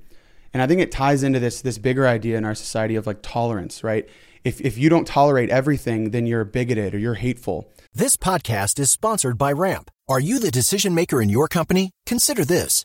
And 0.53 0.63
I 0.63 0.67
think 0.67 0.83
it 0.83 0.93
ties 0.93 1.23
into 1.23 1.41
this 1.41 1.63
this 1.63 1.79
bigger 1.79 2.07
idea 2.07 2.37
in 2.37 2.45
our 2.45 2.55
society 2.55 2.95
of 2.95 3.07
like 3.07 3.23
tolerance, 3.23 3.83
right? 3.83 4.07
If 4.45 4.61
if 4.61 4.77
you 4.77 4.91
don't 4.91 5.07
tolerate 5.07 5.49
everything, 5.49 6.11
then 6.11 6.27
you're 6.27 6.45
bigoted 6.45 6.95
or 6.95 6.99
you're 6.99 7.15
hateful. 7.15 7.71
This 7.95 8.19
podcast 8.19 8.79
is 8.79 8.91
sponsored 8.91 9.39
by 9.39 9.53
Ramp. 9.53 9.91
Are 10.11 10.21
you 10.21 10.39
the 10.39 10.51
decision 10.51 10.95
maker 10.95 11.23
in 11.23 11.31
your 11.31 11.49
company? 11.49 11.91
Consider 12.05 12.45
this. 12.45 12.85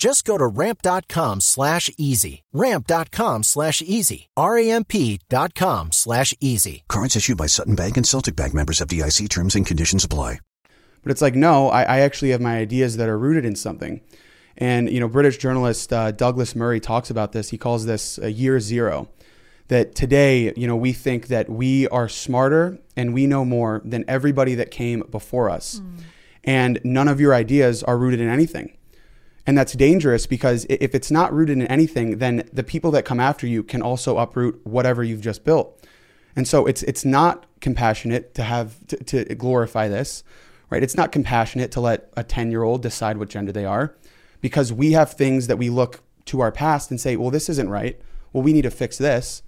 Just 0.00 0.24
go 0.24 0.38
to 0.38 0.46
ramp.com 0.46 1.42
slash 1.42 1.90
easy. 1.98 2.42
Ramp.com 2.54 3.42
slash 3.42 3.82
easy. 3.82 4.30
R-A-M-P 4.34 5.20
dot 5.28 5.54
com 5.54 5.92
slash 5.92 6.32
easy. 6.40 6.84
Cards 6.88 7.16
issued 7.16 7.36
by 7.36 7.44
Sutton 7.44 7.74
Bank 7.74 7.98
and 7.98 8.08
Celtic 8.08 8.34
Bank 8.34 8.54
members 8.54 8.80
FDIC 8.80 9.28
terms 9.28 9.54
and 9.54 9.66
conditions 9.66 10.02
apply. 10.02 10.38
But 11.02 11.12
it's 11.12 11.20
like, 11.20 11.34
no, 11.34 11.68
I, 11.68 11.82
I 11.82 12.00
actually 12.00 12.30
have 12.30 12.40
my 12.40 12.56
ideas 12.56 12.96
that 12.96 13.10
are 13.10 13.18
rooted 13.18 13.44
in 13.44 13.54
something. 13.54 14.00
And, 14.56 14.90
you 14.90 15.00
know, 15.00 15.08
British 15.08 15.36
journalist 15.36 15.92
uh, 15.92 16.12
Douglas 16.12 16.56
Murray 16.56 16.80
talks 16.80 17.10
about 17.10 17.32
this. 17.32 17.50
He 17.50 17.58
calls 17.58 17.84
this 17.84 18.16
a 18.16 18.32
year 18.32 18.58
zero. 18.58 19.10
That 19.68 19.94
today, 19.94 20.54
you 20.56 20.66
know, 20.66 20.76
we 20.76 20.94
think 20.94 21.26
that 21.26 21.50
we 21.50 21.86
are 21.88 22.08
smarter 22.08 22.78
and 22.96 23.12
we 23.12 23.26
know 23.26 23.44
more 23.44 23.82
than 23.84 24.06
everybody 24.08 24.54
that 24.54 24.70
came 24.70 25.02
before 25.10 25.50
us. 25.50 25.82
And 26.42 26.80
none 26.84 27.06
of 27.06 27.20
your 27.20 27.34
ideas 27.34 27.82
are 27.82 27.98
rooted 27.98 28.20
in 28.20 28.30
anything. 28.30 28.78
And 29.50 29.58
that's 29.58 29.72
dangerous 29.72 30.28
because 30.28 30.64
if 30.70 30.94
it's 30.94 31.10
not 31.10 31.32
rooted 31.32 31.58
in 31.58 31.66
anything, 31.66 32.18
then 32.18 32.48
the 32.52 32.62
people 32.62 32.92
that 32.92 33.04
come 33.04 33.18
after 33.18 33.48
you 33.48 33.64
can 33.64 33.82
also 33.82 34.16
uproot 34.16 34.64
whatever 34.64 35.02
you've 35.02 35.22
just 35.22 35.42
built. 35.42 35.84
And 36.36 36.46
so 36.46 36.66
it's 36.66 36.84
it's 36.84 37.04
not 37.04 37.46
compassionate 37.60 38.32
to 38.34 38.44
have 38.44 38.86
to, 38.86 39.24
to 39.24 39.34
glorify 39.34 39.88
this, 39.88 40.22
right? 40.70 40.84
It's 40.84 40.96
not 40.96 41.10
compassionate 41.10 41.72
to 41.72 41.80
let 41.80 42.12
a 42.16 42.22
10-year-old 42.22 42.80
decide 42.80 43.16
what 43.16 43.28
gender 43.28 43.50
they 43.50 43.64
are 43.64 43.96
because 44.40 44.72
we 44.72 44.92
have 44.92 45.14
things 45.14 45.48
that 45.48 45.56
we 45.56 45.68
look 45.68 46.04
to 46.26 46.38
our 46.38 46.52
past 46.52 46.92
and 46.92 47.00
say, 47.00 47.16
"Well, 47.16 47.32
this 47.32 47.48
isn't 47.48 47.68
right. 47.68 48.00
Well, 48.32 48.44
we 48.44 48.52
need 48.52 48.62
to 48.62 48.70
fix 48.70 48.98
this." 48.98 49.42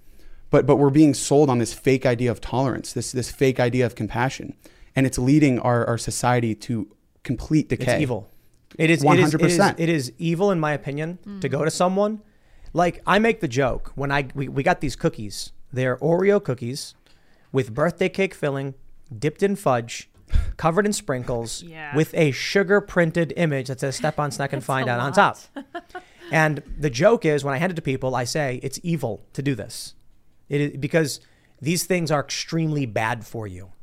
But 0.49 0.65
but 0.65 0.75
we're 0.75 0.89
being 0.89 1.13
sold 1.13 1.49
on 1.49 1.59
this 1.59 1.73
fake 1.73 2.05
idea 2.05 2.29
of 2.29 2.41
tolerance, 2.41 2.91
this 2.91 3.13
this 3.13 3.31
fake 3.31 3.57
idea 3.57 3.85
of 3.85 3.95
compassion. 3.95 4.57
And 4.97 5.07
it's 5.07 5.17
leading 5.17 5.59
our, 5.59 5.85
our 5.85 5.97
society 5.97 6.55
to 6.55 6.93
complete 7.23 7.69
decay. 7.69 7.93
It's 7.93 8.01
evil. 8.01 8.29
It 8.77 8.89
is 8.89 9.03
One 9.03 9.17
it 9.17 9.19
is- 9.19 9.23
hundred 9.31 9.41
it 9.41 9.45
is- 9.47 9.57
percent. 9.57 9.79
It 9.79 9.89
is 9.89 10.11
evil, 10.17 10.51
in 10.51 10.59
my 10.59 10.73
opinion, 10.73 11.19
to 11.41 11.49
go 11.49 11.63
to 11.63 11.71
someone. 11.71 12.21
Like 12.73 13.01
I 13.05 13.19
make 13.19 13.39
the 13.39 13.47
joke 13.47 13.91
when 13.95 14.11
I 14.11 14.27
we, 14.33 14.47
we 14.47 14.63
got 14.63 14.81
these 14.81 14.95
cookies. 14.95 15.51
They're 15.71 15.97
Oreo 15.97 16.43
cookies 16.43 16.95
with 17.51 17.73
birthday 17.73 18.09
cake 18.09 18.33
filling, 18.33 18.73
dipped 19.17 19.43
in 19.43 19.55
fudge, 19.55 20.09
covered 20.57 20.85
in 20.85 20.93
sprinkles, 20.93 21.61
Yeah. 21.63 21.95
with 21.95 22.13
a 22.15 22.31
sugar 22.31 22.81
printed 22.81 23.31
image 23.37 23.67
that 23.67 23.79
says 23.79 23.95
"Step 23.95 24.17
on 24.19 24.31
Snack 24.31 24.53
and 24.53 24.63
Find 24.71 24.89
Out" 24.89 24.99
on 24.99 25.13
top. 25.13 25.37
And 26.31 26.63
the 26.79 26.89
joke 26.89 27.25
is 27.25 27.43
when 27.43 27.53
I 27.53 27.57
hand 27.57 27.73
it 27.73 27.75
to 27.75 27.81
people, 27.81 28.15
I 28.15 28.23
say 28.23 28.59
it's 28.63 28.79
evil 28.81 29.23
to 29.33 29.41
do 29.43 29.53
this. 29.55 29.93
It 30.49 30.61
is 30.61 30.77
because 30.77 31.19
these 31.61 31.83
things 31.83 32.09
are 32.11 32.21
extremely 32.21 32.85
bad 32.87 33.25
for 33.27 33.45
you. 33.45 33.73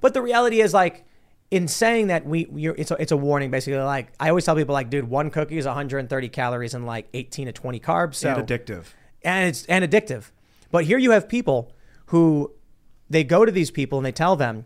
But 0.00 0.14
the 0.14 0.22
reality 0.22 0.60
is 0.60 0.72
like 0.74 1.04
in 1.50 1.66
saying 1.66 2.06
that 2.08 2.24
we 2.26 2.46
you're, 2.54 2.74
it's 2.78 2.90
a, 2.90 2.94
it's 3.00 3.12
a 3.12 3.16
warning 3.16 3.50
basically 3.50 3.78
like 3.80 4.12
I 4.20 4.28
always 4.28 4.44
tell 4.44 4.54
people 4.54 4.72
like 4.72 4.88
dude 4.88 5.08
one 5.08 5.30
cookie 5.30 5.58
is 5.58 5.66
130 5.66 6.28
calories 6.28 6.74
and 6.74 6.86
like 6.86 7.08
18 7.12 7.46
to 7.46 7.52
20 7.52 7.80
carbs 7.80 8.16
so 8.16 8.30
and 8.30 8.46
addictive. 8.46 8.86
and 9.24 9.48
it's 9.48 9.66
and 9.66 9.84
addictive. 9.84 10.30
But 10.70 10.84
here 10.84 10.98
you 10.98 11.10
have 11.10 11.28
people 11.28 11.72
who 12.06 12.52
they 13.08 13.24
go 13.24 13.44
to 13.44 13.50
these 13.50 13.70
people 13.72 13.98
and 13.98 14.06
they 14.06 14.12
tell 14.12 14.36
them, 14.36 14.64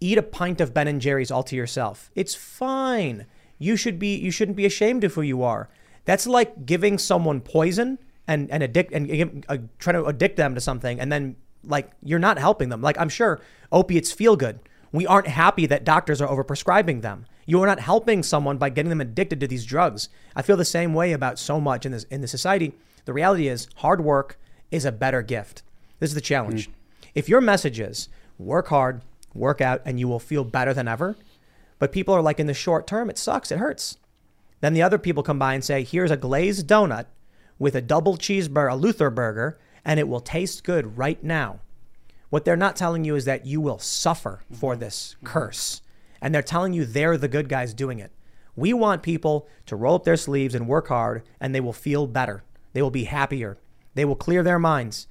eat 0.00 0.18
a 0.18 0.22
pint 0.22 0.60
of 0.60 0.74
Ben 0.74 0.86
and 0.86 1.00
Jerry's 1.00 1.30
all 1.30 1.42
to 1.44 1.56
yourself. 1.56 2.10
It's 2.14 2.34
fine. 2.34 3.26
You 3.58 3.76
should 3.76 3.98
be 3.98 4.16
you 4.16 4.30
shouldn't 4.30 4.56
be 4.56 4.66
ashamed 4.66 5.04
of 5.04 5.14
who 5.14 5.22
you 5.22 5.42
are. 5.42 5.70
That's 6.04 6.26
like 6.26 6.66
giving 6.66 6.98
someone 6.98 7.40
poison 7.40 7.98
and 8.28 8.50
and 8.50 8.62
addict 8.62 8.92
and 8.92 9.44
uh, 9.48 9.56
trying 9.78 9.94
to 9.94 10.06
addict 10.06 10.36
them 10.36 10.54
to 10.54 10.60
something 10.60 11.00
and 11.00 11.10
then 11.10 11.36
like 11.62 11.90
you're 12.02 12.18
not 12.18 12.38
helping 12.38 12.68
them. 12.68 12.82
Like 12.82 12.98
I'm 12.98 13.08
sure 13.08 13.40
opiates 13.72 14.12
feel 14.12 14.36
good. 14.36 14.60
We 14.94 15.08
aren't 15.08 15.26
happy 15.26 15.66
that 15.66 15.82
doctors 15.82 16.20
are 16.20 16.28
overprescribing 16.28 17.02
them. 17.02 17.26
You 17.46 17.60
are 17.60 17.66
not 17.66 17.80
helping 17.80 18.22
someone 18.22 18.58
by 18.58 18.70
getting 18.70 18.90
them 18.90 19.00
addicted 19.00 19.40
to 19.40 19.48
these 19.48 19.64
drugs. 19.64 20.08
I 20.36 20.42
feel 20.42 20.56
the 20.56 20.64
same 20.64 20.94
way 20.94 21.10
about 21.10 21.36
so 21.36 21.60
much 21.60 21.84
in 21.84 21.90
this 21.90 22.04
in 22.04 22.20
the 22.20 22.28
society. 22.28 22.74
The 23.04 23.12
reality 23.12 23.48
is 23.48 23.66
hard 23.78 24.04
work 24.04 24.38
is 24.70 24.84
a 24.84 24.92
better 24.92 25.20
gift. 25.20 25.64
This 25.98 26.10
is 26.10 26.14
the 26.14 26.20
challenge. 26.20 26.66
Hmm. 26.66 26.72
If 27.12 27.28
your 27.28 27.40
message 27.40 27.80
is 27.80 28.08
work 28.38 28.68
hard, 28.68 29.02
work 29.34 29.60
out, 29.60 29.82
and 29.84 29.98
you 29.98 30.06
will 30.06 30.20
feel 30.20 30.44
better 30.44 30.72
than 30.72 30.86
ever, 30.86 31.16
but 31.80 31.90
people 31.90 32.14
are 32.14 32.22
like 32.22 32.38
in 32.38 32.46
the 32.46 32.54
short 32.54 32.86
term, 32.86 33.10
it 33.10 33.18
sucks, 33.18 33.50
it 33.50 33.58
hurts. 33.58 33.98
Then 34.60 34.74
the 34.74 34.82
other 34.82 34.98
people 34.98 35.24
come 35.24 35.40
by 35.40 35.54
and 35.54 35.64
say, 35.64 35.82
here's 35.82 36.12
a 36.12 36.16
glazed 36.16 36.68
donut 36.68 37.06
with 37.58 37.74
a 37.74 37.82
double 37.82 38.16
cheeseburger, 38.16 38.70
a 38.70 38.76
Luther 38.76 39.10
burger, 39.10 39.58
and 39.84 39.98
it 39.98 40.06
will 40.06 40.20
taste 40.20 40.62
good 40.62 40.96
right 40.96 41.20
now. 41.24 41.58
What 42.34 42.44
they're 42.44 42.56
not 42.56 42.74
telling 42.74 43.04
you 43.04 43.14
is 43.14 43.26
that 43.26 43.46
you 43.46 43.60
will 43.60 43.78
suffer 43.78 44.40
for 44.52 44.72
mm-hmm. 44.72 44.80
this 44.80 45.14
mm-hmm. 45.14 45.26
curse. 45.28 45.82
And 46.20 46.34
they're 46.34 46.42
telling 46.42 46.72
you 46.72 46.84
they're 46.84 47.16
the 47.16 47.28
good 47.28 47.48
guys 47.48 47.72
doing 47.72 48.00
it. 48.00 48.10
We 48.56 48.72
want 48.72 49.04
people 49.04 49.46
to 49.66 49.76
roll 49.76 49.94
up 49.94 50.02
their 50.02 50.16
sleeves 50.16 50.52
and 50.52 50.66
work 50.66 50.88
hard, 50.88 51.22
and 51.40 51.54
they 51.54 51.60
will 51.60 51.72
feel 51.72 52.08
better. 52.08 52.42
They 52.72 52.82
will 52.82 52.90
be 52.90 53.04
happier. 53.04 53.58
They 53.94 54.04
will 54.04 54.16
clear 54.16 54.42
their 54.42 54.58
minds. 54.58 55.06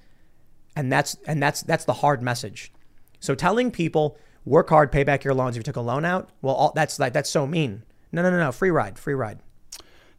And 0.76 0.92
that's 0.92 1.16
and 1.26 1.42
that's 1.42 1.62
that's 1.62 1.86
the 1.86 1.94
hard 1.94 2.22
message. 2.22 2.74
So 3.22 3.36
telling 3.36 3.72
people 3.72 4.18
work 4.44 4.68
hard, 4.68 4.92
pay 4.92 5.06
back 5.06 5.24
your 5.24 5.34
loans 5.34 5.56
if 5.56 5.62
you 5.62 5.64
took 5.64 5.78
a 5.78 5.82
loan 5.82 6.04
out, 6.04 6.30
well, 6.42 6.56
all, 6.56 6.74
that's 6.76 7.00
like 7.00 7.14
that's 7.14 7.30
so 7.30 7.48
mean. 7.48 7.84
No, 8.12 8.22
no, 8.22 8.32
no, 8.32 8.38
no, 8.38 8.52
free 8.52 8.70
ride, 8.70 9.00
free 9.00 9.14
ride. 9.14 9.40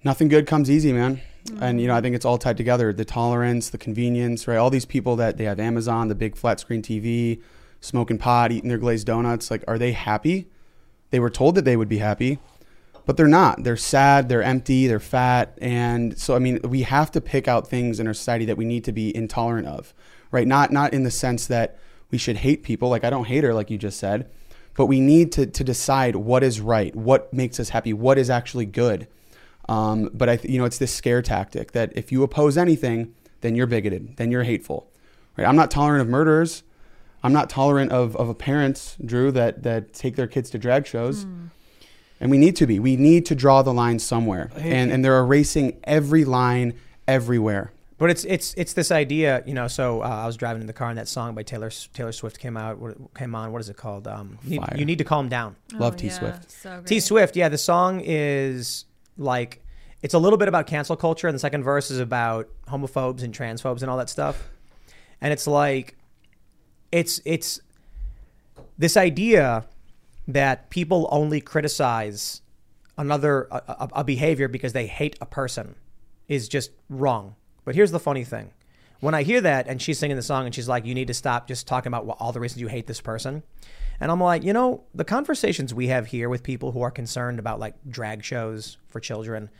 Nothing 0.04 0.28
good 0.28 0.46
comes 0.46 0.70
easy, 0.70 0.92
man. 0.92 1.20
And 1.60 1.80
you 1.80 1.86
know, 1.86 1.94
I 1.94 2.00
mm. 2.00 2.02
think 2.02 2.16
it's 2.16 2.24
all 2.24 2.38
tied 2.38 2.56
together. 2.56 2.92
The 2.92 3.04
tolerance, 3.04 3.70
the 3.70 3.78
convenience, 3.78 4.46
right? 4.46 4.56
All 4.56 4.70
these 4.70 4.84
people 4.84 5.16
that 5.16 5.36
they 5.36 5.44
have 5.44 5.60
Amazon, 5.60 6.08
the 6.08 6.14
big 6.14 6.36
flat 6.36 6.60
screen 6.60 6.82
TV, 6.82 7.42
smoking 7.80 8.18
pot, 8.18 8.52
eating 8.52 8.68
their 8.68 8.78
glazed 8.78 9.06
donuts. 9.06 9.50
Like, 9.50 9.64
are 9.68 9.78
they 9.78 9.92
happy? 9.92 10.48
They 11.10 11.20
were 11.20 11.30
told 11.30 11.54
that 11.54 11.64
they 11.64 11.76
would 11.76 11.88
be 11.88 11.98
happy, 11.98 12.38
but 13.06 13.16
they're 13.16 13.28
not. 13.28 13.62
They're 13.62 13.76
sad, 13.76 14.28
they're 14.28 14.42
empty, 14.42 14.86
they're 14.86 15.00
fat. 15.00 15.56
And 15.60 16.18
so 16.18 16.34
I 16.34 16.38
mean, 16.38 16.60
we 16.64 16.82
have 16.82 17.10
to 17.12 17.20
pick 17.20 17.46
out 17.46 17.68
things 17.68 18.00
in 18.00 18.06
our 18.06 18.14
society 18.14 18.46
that 18.46 18.56
we 18.56 18.64
need 18.64 18.84
to 18.84 18.92
be 18.92 19.14
intolerant 19.14 19.68
of. 19.68 19.94
Right? 20.30 20.46
Not 20.46 20.72
not 20.72 20.92
in 20.92 21.04
the 21.04 21.10
sense 21.10 21.46
that 21.46 21.78
we 22.10 22.18
should 22.18 22.38
hate 22.38 22.62
people. 22.62 22.88
Like 22.88 23.04
I 23.04 23.10
don't 23.10 23.26
hate 23.26 23.44
her 23.44 23.54
like 23.54 23.70
you 23.70 23.78
just 23.78 23.98
said. 23.98 24.30
But 24.76 24.86
we 24.86 24.98
need 24.98 25.30
to, 25.32 25.46
to 25.46 25.62
decide 25.62 26.16
what 26.16 26.42
is 26.42 26.60
right, 26.60 26.94
what 26.96 27.32
makes 27.32 27.60
us 27.60 27.68
happy, 27.68 27.92
what 27.92 28.18
is 28.18 28.28
actually 28.28 28.66
good. 28.66 29.06
Um, 29.68 30.10
but 30.12 30.28
I, 30.28 30.36
th- 30.36 30.52
you 30.52 30.58
know, 30.58 30.64
it's 30.64 30.78
this 30.78 30.92
scare 30.92 31.22
tactic 31.22 31.72
that 31.72 31.92
if 31.96 32.12
you 32.12 32.22
oppose 32.22 32.58
anything, 32.58 33.14
then 33.40 33.54
you're 33.54 33.66
bigoted, 33.66 34.16
then 34.16 34.30
you're 34.30 34.42
hateful. 34.42 34.90
Right? 35.36 35.46
I'm 35.46 35.56
not 35.56 35.70
tolerant 35.70 36.02
of 36.02 36.08
murderers. 36.08 36.62
I'm 37.22 37.32
not 37.32 37.48
tolerant 37.48 37.90
of, 37.90 38.14
of 38.16 38.36
parents, 38.36 38.96
Drew, 39.04 39.32
that 39.32 39.62
that 39.62 39.94
take 39.94 40.16
their 40.16 40.26
kids 40.26 40.50
to 40.50 40.58
drag 40.58 40.86
shows. 40.86 41.24
And 42.20 42.30
we 42.30 42.38
need 42.38 42.54
to 42.56 42.66
be. 42.66 42.78
We 42.78 42.96
need 42.96 43.26
to 43.26 43.34
draw 43.34 43.62
the 43.62 43.72
line 43.72 43.98
somewhere. 43.98 44.50
And 44.56 44.92
and 44.92 45.04
they're 45.04 45.18
erasing 45.18 45.80
every 45.84 46.24
line 46.24 46.74
everywhere. 47.08 47.72
But 47.96 48.10
it's 48.10 48.24
it's 48.24 48.54
it's 48.54 48.74
this 48.74 48.90
idea, 48.90 49.42
you 49.46 49.54
know. 49.54 49.68
So 49.68 50.02
uh, 50.02 50.06
I 50.06 50.26
was 50.26 50.36
driving 50.36 50.60
in 50.60 50.66
the 50.66 50.72
car, 50.72 50.90
and 50.90 50.98
that 50.98 51.08
song 51.08 51.34
by 51.34 51.42
Taylor 51.42 51.70
Taylor 51.70 52.12
Swift 52.12 52.38
came 52.38 52.56
out. 52.56 52.78
Came 53.14 53.34
on? 53.34 53.52
What 53.52 53.60
is 53.60 53.68
it 53.68 53.76
called? 53.76 54.06
Um, 54.06 54.38
you, 54.42 54.50
need, 54.50 54.66
Fire. 54.66 54.76
you 54.76 54.84
need 54.84 54.98
to 54.98 55.04
calm 55.04 55.28
down. 55.28 55.56
Love 55.72 55.96
T 55.96 56.10
Swift. 56.10 56.54
T 56.86 57.00
Swift, 57.00 57.36
yeah. 57.36 57.48
The 57.48 57.58
song 57.58 58.02
is 58.04 58.84
like 59.16 59.62
it's 60.02 60.14
a 60.14 60.18
little 60.18 60.36
bit 60.36 60.48
about 60.48 60.66
cancel 60.66 60.96
culture, 60.96 61.28
and 61.28 61.34
the 61.34 61.38
second 61.40 61.64
verse 61.64 61.90
is 61.90 61.98
about 61.98 62.48
homophobes 62.68 63.22
and 63.22 63.34
transphobes 63.34 63.80
and 63.80 63.90
all 63.90 63.96
that 63.96 64.10
stuff. 64.10 64.50
And 65.20 65.32
it's 65.32 65.46
like 65.46 65.96
it's 66.92 67.20
it's 67.24 67.60
this 68.76 68.96
idea 68.96 69.64
that 70.28 70.70
people 70.70 71.08
only 71.10 71.40
criticize 71.40 72.42
another 72.96 73.48
a, 73.50 73.62
a, 73.68 73.88
a 73.96 74.04
behavior 74.04 74.48
because 74.48 74.72
they 74.72 74.86
hate 74.86 75.16
a 75.20 75.26
person 75.26 75.74
is 76.28 76.48
just 76.48 76.70
wrong. 76.88 77.34
But 77.64 77.74
here's 77.74 77.90
the 77.90 78.00
funny 78.00 78.24
thing. 78.24 78.50
When 79.00 79.14
I 79.14 79.22
hear 79.22 79.40
that 79.40 79.66
and 79.66 79.82
she's 79.82 79.98
singing 79.98 80.16
the 80.16 80.22
song 80.22 80.46
and 80.46 80.54
she's 80.54 80.68
like, 80.68 80.86
you 80.86 80.94
need 80.94 81.08
to 81.08 81.14
stop 81.14 81.48
just 81.48 81.66
talking 81.66 81.88
about 81.88 82.06
all 82.20 82.32
the 82.32 82.40
reasons 82.40 82.60
you 82.60 82.68
hate 82.68 82.86
this 82.86 83.00
person. 83.00 83.42
And 84.00 84.10
I'm 84.10 84.20
like, 84.20 84.42
you 84.42 84.52
know, 84.52 84.84
the 84.94 85.04
conversations 85.04 85.72
we 85.72 85.88
have 85.88 86.06
here 86.06 86.28
with 86.28 86.42
people 86.42 86.72
who 86.72 86.82
are 86.82 86.90
concerned 86.90 87.38
about 87.38 87.60
like 87.60 87.74
drag 87.88 88.24
shows 88.24 88.78
for 88.88 89.00
children, 89.00 89.50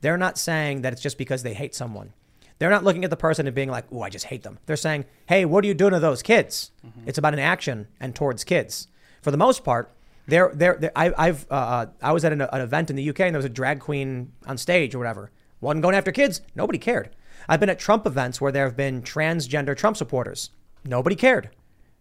they're 0.00 0.18
not 0.18 0.36
saying 0.38 0.82
that 0.82 0.92
it's 0.92 1.02
just 1.02 1.18
because 1.18 1.42
they 1.42 1.54
hate 1.54 1.74
someone. 1.74 2.12
They're 2.58 2.70
not 2.70 2.84
looking 2.84 3.04
at 3.04 3.10
the 3.10 3.16
person 3.16 3.46
and 3.46 3.54
being 3.54 3.70
like, 3.70 3.84
oh, 3.90 4.02
I 4.02 4.10
just 4.10 4.26
hate 4.26 4.42
them. 4.42 4.58
They're 4.66 4.76
saying, 4.76 5.06
hey, 5.26 5.44
what 5.44 5.64
are 5.64 5.66
you 5.66 5.74
doing 5.74 5.92
to 5.92 6.00
those 6.00 6.22
kids? 6.22 6.70
It's 7.06 7.18
about 7.18 7.32
an 7.32 7.40
action 7.40 7.88
and 8.00 8.14
towards 8.14 8.44
kids. 8.44 8.88
For 9.22 9.30
the 9.30 9.36
most 9.36 9.64
part, 9.64 9.90
they're, 10.26 10.52
they're, 10.54 10.76
they're 10.78 10.92
I, 10.96 11.12
I've, 11.16 11.50
uh, 11.50 11.86
I 12.00 12.12
was 12.12 12.24
at 12.24 12.32
an, 12.32 12.40
an 12.40 12.60
event 12.60 12.90
in 12.90 12.96
the 12.96 13.08
UK 13.08 13.20
and 13.20 13.34
there 13.34 13.38
was 13.38 13.44
a 13.44 13.50
drag 13.50 13.80
queen 13.80 14.32
on 14.46 14.56
stage 14.56 14.94
or 14.94 14.98
whatever. 14.98 15.30
Wasn't 15.60 15.82
going 15.82 15.94
after 15.94 16.12
kids. 16.12 16.42
Nobody 16.54 16.78
cared. 16.78 17.10
I've 17.48 17.60
been 17.60 17.70
at 17.70 17.78
Trump 17.78 18.06
events 18.06 18.40
where 18.40 18.52
there 18.52 18.64
have 18.64 18.76
been 18.76 19.02
transgender 19.02 19.76
Trump 19.76 19.96
supporters. 19.96 20.50
Nobody 20.84 21.16
cared. 21.16 21.50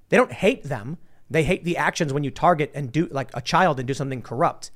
They 0.10 0.18
don't 0.18 0.32
hate 0.32 0.64
them. 0.64 0.98
They 1.30 1.44
hate 1.44 1.64
the 1.64 1.78
actions 1.78 2.14
when 2.14 2.24
you 2.24 2.32
target 2.32 2.72
and 2.74 2.92
do 2.92 3.08
like 3.12 3.30
a 3.34 3.42
child 3.42 3.80
and 3.80 3.88
do 3.88 3.94
something 3.94 4.22
corrupt. 4.22 4.72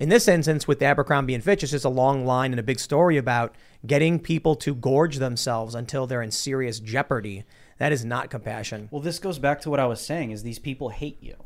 In 0.00 0.08
this 0.08 0.28
instance, 0.28 0.66
with 0.66 0.80
Abercrombie 0.80 1.34
and 1.34 1.44
Fitch, 1.44 1.62
it's 1.62 1.72
just 1.72 1.84
a 1.84 1.90
long 1.90 2.24
line 2.24 2.52
and 2.52 2.60
a 2.60 2.64
big 2.64 2.80
story 2.80 3.18
about 3.18 3.54
getting 3.86 4.18
people 4.18 4.56
to 4.56 4.74
gorge 4.74 5.16
themselves 5.16 5.74
until 5.74 6.06
they're 6.06 6.22
in 6.22 6.30
serious 6.30 6.80
jeopardy. 6.80 7.44
That 7.78 7.92
is 7.92 8.04
not 8.04 8.30
compassion. 8.30 8.88
Well, 8.90 9.02
this 9.02 9.18
goes 9.18 9.38
back 9.38 9.60
to 9.60 9.70
what 9.70 9.78
I 9.78 9.86
was 9.86 10.00
saying 10.00 10.30
is 10.30 10.42
these 10.42 10.58
people 10.58 10.88
hate 10.88 11.22
you, 11.22 11.36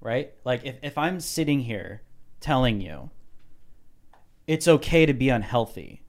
right? 0.00 0.32
Like 0.42 0.64
if, 0.64 0.76
if 0.82 0.96
I'm 0.96 1.20
sitting 1.20 1.60
here 1.60 2.02
telling 2.40 2.80
you 2.80 3.10
it's 4.46 4.66
okay 4.66 5.04
to 5.04 5.12
be 5.12 5.28
unhealthy, 5.28 6.02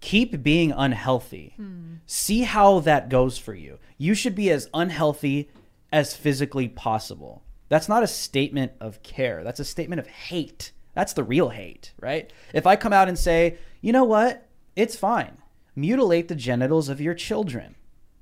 keep 0.00 0.42
being 0.42 0.72
unhealthy. 0.72 1.54
Hmm. 1.56 1.96
See 2.06 2.42
how 2.42 2.80
that 2.80 3.08
goes 3.08 3.38
for 3.38 3.54
you. 3.54 3.78
You 3.98 4.14
should 4.14 4.34
be 4.34 4.50
as 4.50 4.68
unhealthy 4.72 5.50
as 5.94 6.16
physically 6.16 6.66
possible. 6.66 7.44
That's 7.68 7.88
not 7.88 8.02
a 8.02 8.08
statement 8.08 8.72
of 8.80 9.04
care. 9.04 9.44
That's 9.44 9.60
a 9.60 9.64
statement 9.64 10.00
of 10.00 10.08
hate. 10.08 10.72
That's 10.92 11.12
the 11.12 11.22
real 11.22 11.50
hate, 11.50 11.92
right? 12.00 12.32
If 12.52 12.66
I 12.66 12.74
come 12.74 12.92
out 12.92 13.06
and 13.06 13.16
say, 13.16 13.58
you 13.80 13.92
know 13.92 14.02
what? 14.02 14.48
It's 14.74 14.96
fine. 14.96 15.38
Mutilate 15.76 16.26
the 16.26 16.34
genitals 16.34 16.88
of 16.88 17.00
your 17.00 17.14
children. 17.14 17.76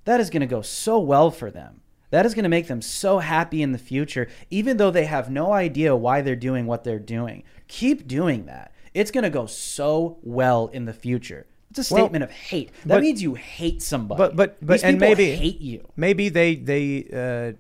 That 0.04 0.20
is 0.20 0.28
going 0.28 0.42
to 0.42 0.46
go 0.46 0.60
so 0.60 0.98
well 0.98 1.30
for 1.30 1.50
them. 1.50 1.80
That 2.10 2.26
is 2.26 2.34
going 2.34 2.42
to 2.42 2.50
make 2.50 2.68
them 2.68 2.82
so 2.82 3.20
happy 3.20 3.62
in 3.62 3.72
the 3.72 3.78
future, 3.78 4.28
even 4.50 4.76
though 4.76 4.90
they 4.90 5.06
have 5.06 5.30
no 5.30 5.54
idea 5.54 5.96
why 5.96 6.20
they're 6.20 6.36
doing 6.36 6.66
what 6.66 6.84
they're 6.84 6.98
doing. 6.98 7.42
Keep 7.68 8.06
doing 8.06 8.44
that. 8.44 8.74
It's 8.92 9.10
going 9.10 9.24
to 9.24 9.30
go 9.30 9.46
so 9.46 10.18
well 10.22 10.66
in 10.74 10.84
the 10.84 10.92
future. 10.92 11.46
It's 11.78 11.90
a 11.90 11.94
Well, 11.94 12.04
statement 12.04 12.24
of 12.24 12.30
hate. 12.30 12.70
That 12.84 12.96
but- 12.96 13.02
means 13.02 13.22
you 13.22 13.34
hate 13.34 13.82
somebody. 13.82 14.18
But 14.18 14.36
but 14.36 14.56
but 14.64 14.74
These 14.74 14.84
and 14.84 15.00
maybe 15.00 15.34
hate 15.34 15.60
you. 15.60 15.86
Maybe 15.96 16.28
they 16.28 16.54
they 16.56 17.06
uh, 17.12 17.56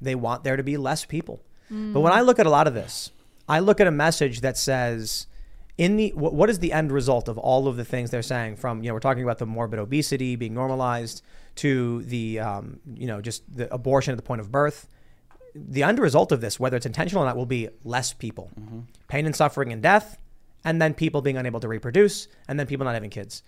they 0.00 0.14
want 0.14 0.42
there 0.44 0.56
to 0.56 0.62
be 0.62 0.76
less 0.76 1.04
people. 1.04 1.40
But 1.70 2.00
when 2.00 2.12
I 2.12 2.20
look 2.20 2.38
at 2.38 2.44
a 2.46 2.50
lot 2.50 2.66
of 2.66 2.74
this, 2.74 3.10
I 3.48 3.60
look 3.60 3.80
at 3.80 3.86
a 3.86 3.90
message 3.90 4.42
that 4.42 4.58
says, 4.58 5.26
in 5.78 5.96
the 5.96 6.12
what, 6.14 6.34
what 6.34 6.50
is 6.50 6.58
the 6.58 6.70
end 6.72 6.92
result 6.92 7.28
of 7.28 7.38
all 7.38 7.66
of 7.66 7.76
the 7.76 7.84
things 7.84 8.10
they're 8.10 8.20
saying? 8.22 8.56
From 8.56 8.82
you 8.82 8.88
know 8.88 8.94
we're 8.94 9.00
talking 9.00 9.22
about 9.22 9.38
the 9.38 9.46
morbid 9.46 9.78
obesity 9.78 10.36
being 10.36 10.52
normalized 10.54 11.22
to 11.56 12.02
the 12.02 12.40
um, 12.40 12.80
you 12.94 13.06
know 13.06 13.20
just 13.22 13.42
the 13.56 13.72
abortion 13.72 14.12
at 14.12 14.16
the 14.18 14.22
point 14.22 14.40
of 14.42 14.50
birth. 14.52 14.86
the 15.54 15.82
end 15.82 15.98
result 15.98 16.32
of 16.32 16.40
this, 16.40 16.58
whether 16.60 16.76
it's 16.78 16.86
intentional 16.86 17.22
or 17.22 17.26
not, 17.26 17.36
will 17.36 17.46
be 17.46 17.68
less 17.84 18.12
people, 18.12 18.50
pain 19.08 19.24
and 19.26 19.36
suffering 19.36 19.72
and 19.72 19.82
death, 19.82 20.16
and 20.64 20.80
then 20.80 20.94
people 20.94 21.22
being 21.22 21.36
unable 21.36 21.60
to 21.60 21.68
reproduce, 21.68 22.28
and 22.48 22.58
then 22.58 22.66
people 22.66 22.84
not 22.84 22.94
having 22.94 23.10
kids. 23.10 23.42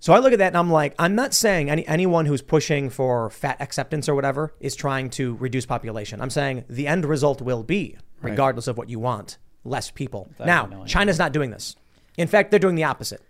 So 0.00 0.12
I 0.12 0.18
look 0.18 0.32
at 0.32 0.40
that 0.40 0.48
and 0.48 0.56
I'm 0.56 0.70
like, 0.72 0.96
I'm 0.98 1.14
not 1.14 1.32
saying 1.32 1.70
any, 1.70 1.86
anyone 1.86 2.26
who's 2.26 2.42
pushing 2.42 2.90
for 2.90 3.30
fat 3.30 3.60
acceptance 3.60 4.08
or 4.08 4.16
whatever 4.16 4.52
is 4.58 4.74
trying 4.74 5.10
to 5.10 5.36
reduce 5.36 5.64
population. 5.64 6.20
I'm 6.20 6.28
saying 6.30 6.64
the 6.68 6.88
end 6.88 7.04
result 7.04 7.40
will 7.40 7.62
be, 7.62 7.96
Right. 8.20 8.30
regardless 8.30 8.66
of 8.66 8.76
what 8.76 8.88
you 8.90 8.98
want, 8.98 9.38
less 9.62 9.92
people. 9.92 10.28
That 10.38 10.44
I 10.44 10.46
now, 10.46 10.66
idea. 10.66 10.86
China's 10.86 11.20
not 11.20 11.32
doing 11.32 11.50
this. 11.52 11.76
In 12.18 12.26
fact, 12.26 12.50
they're 12.50 12.58
doing 12.58 12.74
the 12.74 12.82
opposite. 12.82 13.22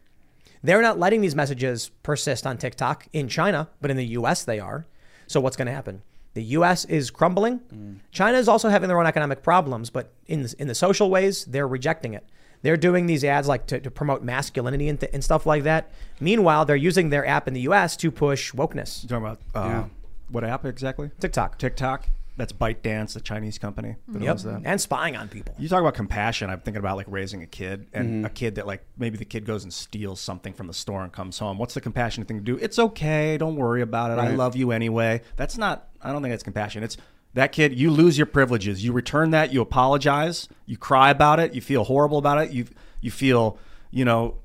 They're 0.62 0.80
not 0.80 0.98
letting 0.98 1.20
these 1.20 1.34
messages 1.34 1.90
persist 2.02 2.46
on 2.46 2.56
TikTok 2.56 3.06
in 3.12 3.28
China, 3.28 3.68
but 3.82 3.90
in 3.90 3.98
the 3.98 4.06
US 4.06 4.44
they 4.44 4.58
are. 4.58 4.86
So 5.26 5.40
what's 5.42 5.56
going 5.58 5.66
to 5.66 5.74
happen? 5.74 6.00
The 6.32 6.42
US 6.56 6.86
is 6.86 7.10
crumbling. 7.10 7.60
Mm. 7.74 7.98
China 8.12 8.38
is 8.38 8.48
also 8.48 8.70
having 8.70 8.88
their 8.88 8.98
own 8.98 9.06
economic 9.06 9.42
problems, 9.42 9.90
but 9.90 10.14
in 10.26 10.44
the, 10.44 10.54
in 10.58 10.68
the 10.68 10.74
social 10.74 11.10
ways, 11.10 11.44
they're 11.44 11.68
rejecting 11.68 12.14
it. 12.14 12.24
They're 12.62 12.76
doing 12.76 13.06
these 13.06 13.24
ads 13.24 13.48
like 13.48 13.66
to, 13.66 13.80
to 13.80 13.90
promote 13.90 14.22
masculinity 14.22 14.88
and, 14.88 14.98
th- 14.98 15.12
and 15.12 15.22
stuff 15.22 15.46
like 15.46 15.64
that. 15.64 15.90
Meanwhile, 16.20 16.64
they're 16.64 16.76
using 16.76 17.10
their 17.10 17.26
app 17.26 17.48
in 17.48 17.54
the 17.54 17.62
US 17.62 17.96
to 17.98 18.10
push 18.10 18.52
wokeness. 18.52 19.02
You're 19.08 19.20
talking 19.20 19.26
about 19.26 19.40
uh, 19.54 19.68
Yeah. 19.68 19.84
what 20.30 20.44
app 20.44 20.64
exactly? 20.64 21.10
TikTok. 21.20 21.58
TikTok. 21.58 22.06
That's 22.34 22.52
ByteDance, 22.54 23.12
the 23.12 23.20
Chinese 23.20 23.58
company. 23.58 23.96
that 24.08 24.22
Yep. 24.22 24.30
owns 24.30 24.42
that. 24.44 24.62
And 24.64 24.80
spying 24.80 25.16
on 25.16 25.28
people. 25.28 25.54
You 25.58 25.68
talk 25.68 25.80
about 25.80 25.92
compassion. 25.94 26.48
I'm 26.48 26.60
thinking 26.60 26.78
about 26.78 26.96
like 26.96 27.06
raising 27.10 27.42
a 27.42 27.46
kid 27.46 27.88
and 27.92 28.24
Mhm. 28.24 28.26
a 28.26 28.30
kid 28.30 28.54
that 28.54 28.66
like 28.66 28.82
maybe 28.96 29.18
the 29.18 29.26
kid 29.26 29.44
goes 29.44 29.64
and 29.64 29.72
steals 29.72 30.18
something 30.20 30.54
from 30.54 30.66
the 30.66 30.72
store 30.72 31.02
and 31.02 31.12
comes 31.12 31.38
home. 31.38 31.58
What's 31.58 31.74
the 31.74 31.82
compassionate 31.82 32.28
thing 32.28 32.38
to 32.38 32.42
do? 32.44 32.56
It's 32.56 32.78
okay. 32.78 33.36
Don't 33.36 33.56
worry 33.56 33.82
about 33.82 34.12
it. 34.12 34.18
I 34.18 34.28
love 34.34 34.56
you 34.56 34.70
anyway. 34.72 35.20
That's 35.36 35.58
not. 35.58 35.88
I 36.00 36.10
don't 36.10 36.22
think 36.22 36.32
that's 36.32 36.42
compassion. 36.42 36.82
It's 36.82 36.96
that 37.35 37.53
kid. 37.53 37.78
You 37.78 37.91
lose 37.91 38.18
your 38.18 38.26
privileges. 38.26 38.85
You 38.85 38.93
return 38.93 39.30
that. 39.30 39.53
You 39.53 39.61
apologize. 39.61 40.49
You 40.66 40.76
cry 40.76 41.11
about 41.11 41.41
it. 41.41 41.55
You 41.55 41.61
feel 41.61 41.85
horrible 41.85 42.18
about 42.18 42.39
it. 42.39 42.51
You 42.51 42.66
you 43.01 43.11
feel 43.11 43.59
you 43.91 44.05
know 44.05 44.37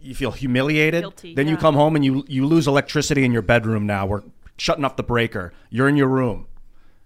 you 0.00 0.14
feel 0.14 0.30
humiliated. 0.30 1.02
Guilty, 1.02 1.34
then 1.34 1.48
you 1.48 1.56
come 1.56 1.74
home 1.74 1.96
and 1.96 2.04
you 2.04 2.24
you 2.28 2.46
lose 2.46 2.66
electricity 2.66 3.24
in 3.24 3.32
your 3.32 3.42
bedroom. 3.42 3.86
Now 3.86 4.06
we're 4.06 4.22
shutting 4.56 4.84
off 4.84 4.96
the 4.96 5.02
breaker. 5.02 5.52
You're 5.70 5.88
in 5.88 5.96
your 5.96 6.08
room. 6.08 6.46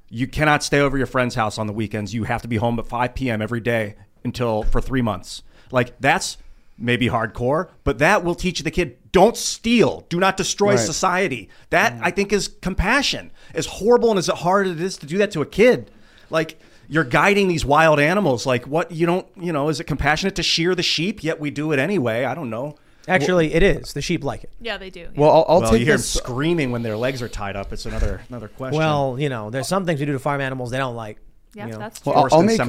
You 0.08 0.26
cannot 0.26 0.62
stay 0.62 0.80
over 0.80 0.98
your 0.98 1.06
friend's 1.06 1.36
house 1.36 1.56
on 1.56 1.66
the 1.66 1.72
weekends. 1.72 2.12
You 2.12 2.24
have 2.24 2.42
to 2.42 2.48
be 2.48 2.56
home 2.56 2.78
at 2.80 2.86
5 2.86 3.14
p.m. 3.14 3.40
every 3.40 3.60
day 3.60 3.94
until 4.24 4.64
for 4.64 4.80
three 4.80 5.02
months. 5.02 5.42
Like 5.70 5.98
that's 6.00 6.36
maybe 6.76 7.08
hardcore, 7.08 7.68
but 7.84 7.98
that 7.98 8.24
will 8.24 8.34
teach 8.34 8.62
the 8.62 8.70
kid 8.70 8.96
don't 9.12 9.36
steal, 9.36 10.06
do 10.08 10.18
not 10.18 10.36
destroy 10.36 10.70
Right. 10.70 10.78
society. 10.78 11.48
That 11.70 11.94
mm. 11.94 12.00
I 12.02 12.10
think 12.10 12.32
is 12.32 12.48
compassion. 12.48 13.32
As 13.54 13.66
horrible 13.66 14.10
and 14.10 14.18
as 14.18 14.26
hard 14.28 14.66
as 14.66 14.72
it 14.72 14.80
is 14.80 14.96
to 14.98 15.06
do 15.06 15.18
that 15.18 15.30
to 15.32 15.42
a 15.42 15.46
kid, 15.46 15.90
like 16.30 16.60
you're 16.88 17.04
guiding 17.04 17.48
these 17.48 17.64
wild 17.64 18.00
animals. 18.00 18.46
Like 18.46 18.66
what 18.66 18.90
you 18.92 19.06
don't, 19.06 19.26
you 19.36 19.52
know, 19.52 19.68
is 19.68 19.80
it 19.80 19.84
compassionate 19.84 20.34
to 20.36 20.42
shear 20.42 20.74
the 20.74 20.82
sheep? 20.82 21.22
Yet 21.22 21.40
we 21.40 21.50
do 21.50 21.72
it 21.72 21.78
anyway. 21.78 22.24
I 22.24 22.34
don't 22.34 22.50
know. 22.50 22.76
Actually, 23.08 23.54
it 23.54 23.62
is. 23.62 23.92
The 23.92 24.02
sheep 24.02 24.22
like 24.22 24.44
it. 24.44 24.52
Yeah, 24.60 24.76
they 24.76 24.90
do. 24.90 25.08
Well, 25.16 25.30
I'll, 25.30 25.44
I'll 25.48 25.60
well, 25.62 25.70
take 25.70 25.80
you 25.80 25.86
hear 25.86 25.96
this. 25.96 26.12
them 26.12 26.22
screaming 26.22 26.70
when 26.70 26.82
their 26.82 26.96
legs 26.96 27.22
are 27.22 27.28
tied 27.28 27.56
up. 27.56 27.72
It's 27.72 27.86
another 27.86 28.20
another 28.28 28.48
question. 28.48 28.78
Well, 28.78 29.16
you 29.18 29.28
know, 29.28 29.50
there's 29.50 29.68
some 29.68 29.86
things 29.86 30.00
we 30.00 30.06
do 30.06 30.12
to 30.12 30.18
farm 30.18 30.40
animals 30.40 30.70
they 30.70 30.78
don't 30.78 30.96
like. 30.96 31.18
Yeah, 31.54 31.66
you 31.66 31.72
know. 31.72 31.78
that's 31.78 32.04
Well, 32.04 32.14
I'll, 32.14 32.22
Forced 32.22 32.34
I'll 32.34 32.42
make 32.42 32.60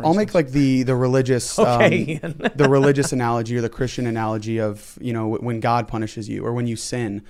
I'll 0.00 0.14
make 0.14 0.34
like 0.34 0.50
the 0.50 0.82
the 0.82 0.94
religious 0.94 1.58
Okay, 1.58 2.20
um, 2.22 2.34
the 2.54 2.68
religious 2.68 3.12
analogy 3.12 3.56
or 3.56 3.62
the 3.62 3.70
Christian 3.70 4.06
analogy 4.06 4.60
of 4.60 4.98
you 5.00 5.12
know 5.12 5.28
when 5.28 5.60
God 5.60 5.88
punishes 5.88 6.28
you 6.28 6.44
or 6.44 6.52
when 6.52 6.66
you 6.66 6.76
sin. 6.76 7.22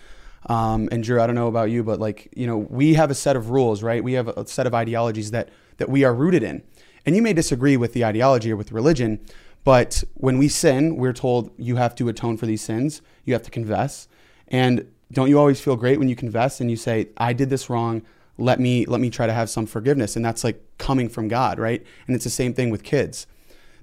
Um, 0.46 0.88
and 0.92 1.02
Drew, 1.02 1.20
I 1.20 1.26
don't 1.26 1.34
know 1.34 1.48
about 1.48 1.70
you, 1.70 1.82
but 1.82 2.00
like 2.00 2.28
you 2.36 2.46
know, 2.46 2.58
we 2.58 2.94
have 2.94 3.10
a 3.10 3.14
set 3.14 3.36
of 3.36 3.50
rules, 3.50 3.82
right? 3.82 4.02
We 4.02 4.14
have 4.14 4.28
a 4.28 4.46
set 4.46 4.66
of 4.66 4.74
ideologies 4.74 5.30
that 5.32 5.50
that 5.78 5.88
we 5.88 6.04
are 6.04 6.14
rooted 6.14 6.42
in, 6.42 6.62
and 7.04 7.16
you 7.16 7.22
may 7.22 7.32
disagree 7.32 7.76
with 7.76 7.92
the 7.92 8.04
ideology 8.04 8.52
or 8.52 8.56
with 8.56 8.72
religion, 8.72 9.20
but 9.64 10.04
when 10.14 10.38
we 10.38 10.48
sin, 10.48 10.96
we're 10.96 11.12
told 11.12 11.50
you 11.56 11.76
have 11.76 11.94
to 11.96 12.08
atone 12.08 12.36
for 12.36 12.46
these 12.46 12.62
sins, 12.62 13.02
you 13.24 13.32
have 13.32 13.42
to 13.42 13.50
confess, 13.50 14.08
and 14.46 14.86
don't 15.10 15.28
you 15.28 15.38
always 15.38 15.60
feel 15.60 15.76
great 15.76 15.98
when 15.98 16.08
you 16.08 16.16
confess 16.16 16.60
and 16.60 16.70
you 16.70 16.76
say, 16.76 17.08
"I 17.16 17.32
did 17.32 17.50
this 17.50 17.68
wrong." 17.68 18.02
Let 18.40 18.60
me 18.60 18.86
let 18.86 19.00
me 19.00 19.10
try 19.10 19.26
to 19.26 19.32
have 19.32 19.50
some 19.50 19.66
forgiveness, 19.66 20.14
and 20.14 20.24
that's 20.24 20.44
like 20.44 20.62
coming 20.78 21.08
from 21.08 21.26
God, 21.26 21.58
right? 21.58 21.84
And 22.06 22.14
it's 22.14 22.22
the 22.22 22.30
same 22.30 22.54
thing 22.54 22.70
with 22.70 22.84
kids 22.84 23.26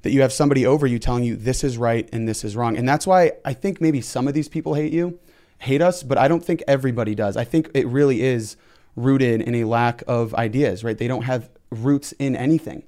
that 0.06 0.12
you 0.12 0.22
have 0.22 0.32
somebody 0.32 0.68
over 0.68 0.86
you 0.86 1.00
telling 1.00 1.24
you 1.24 1.36
this 1.36 1.64
is 1.64 1.80
right 1.80 2.08
and 2.14 2.30
this 2.30 2.44
is 2.44 2.56
wrong. 2.56 2.78
And 2.78 2.88
that's 2.88 3.08
why 3.08 3.32
I 3.44 3.54
think 3.54 3.82
maybe 3.82 4.02
some 4.02 4.28
of 4.28 4.36
these 4.36 4.48
people 4.48 4.76
hate 4.76 4.94
you, 4.94 5.18
hate 5.60 5.82
us, 5.82 6.04
but 6.04 6.18
I 6.18 6.28
don't 6.28 6.44
think 6.44 6.64
everybody 6.68 7.16
does. 7.16 7.38
I 7.38 7.44
think 7.44 7.72
it 7.74 7.88
really 7.88 8.22
is 8.22 8.58
rooted 8.96 9.42
in 9.42 9.56
a 9.56 9.64
lack 9.64 10.04
of 10.08 10.34
ideas, 10.36 10.84
right? 10.84 10.98
They 10.98 11.08
don't 11.08 11.24
have 11.24 11.50
roots 11.70 12.14
in 12.14 12.36
anything. 12.36 12.84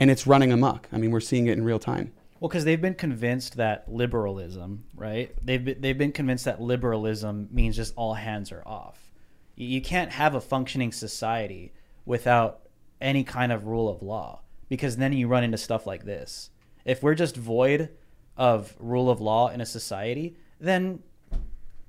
And 0.00 0.10
it's 0.10 0.26
running 0.26 0.50
amok. 0.50 0.88
I 0.92 0.98
mean, 0.98 1.10
we're 1.10 1.20
seeing 1.20 1.46
it 1.46 1.56
in 1.56 1.64
real 1.64 1.78
time. 1.78 2.12
Well, 2.40 2.48
because 2.48 2.64
they've 2.64 2.80
been 2.80 2.94
convinced 2.94 3.56
that 3.56 3.90
liberalism, 3.90 4.84
right? 4.96 5.34
They've 5.42 5.64
been, 5.64 5.80
they've 5.80 5.96
been 5.96 6.12
convinced 6.12 6.44
that 6.46 6.60
liberalism 6.60 7.48
means 7.52 7.76
just 7.76 7.94
all 7.96 8.14
hands 8.14 8.50
are 8.50 8.66
off. 8.66 9.12
You, 9.54 9.68
you 9.68 9.80
can't 9.80 10.10
have 10.10 10.34
a 10.34 10.40
functioning 10.40 10.92
society 10.92 11.72
without 12.04 12.68
any 13.00 13.24
kind 13.24 13.52
of 13.52 13.66
rule 13.66 13.88
of 13.88 14.02
law, 14.02 14.42
because 14.68 14.96
then 14.96 15.12
you 15.12 15.28
run 15.28 15.44
into 15.44 15.58
stuff 15.58 15.86
like 15.86 16.04
this. 16.04 16.50
If 16.84 17.02
we're 17.02 17.14
just 17.14 17.36
void 17.36 17.90
of 18.36 18.74
rule 18.78 19.08
of 19.10 19.20
law 19.20 19.48
in 19.48 19.60
a 19.60 19.66
society, 19.66 20.36
then 20.58 21.02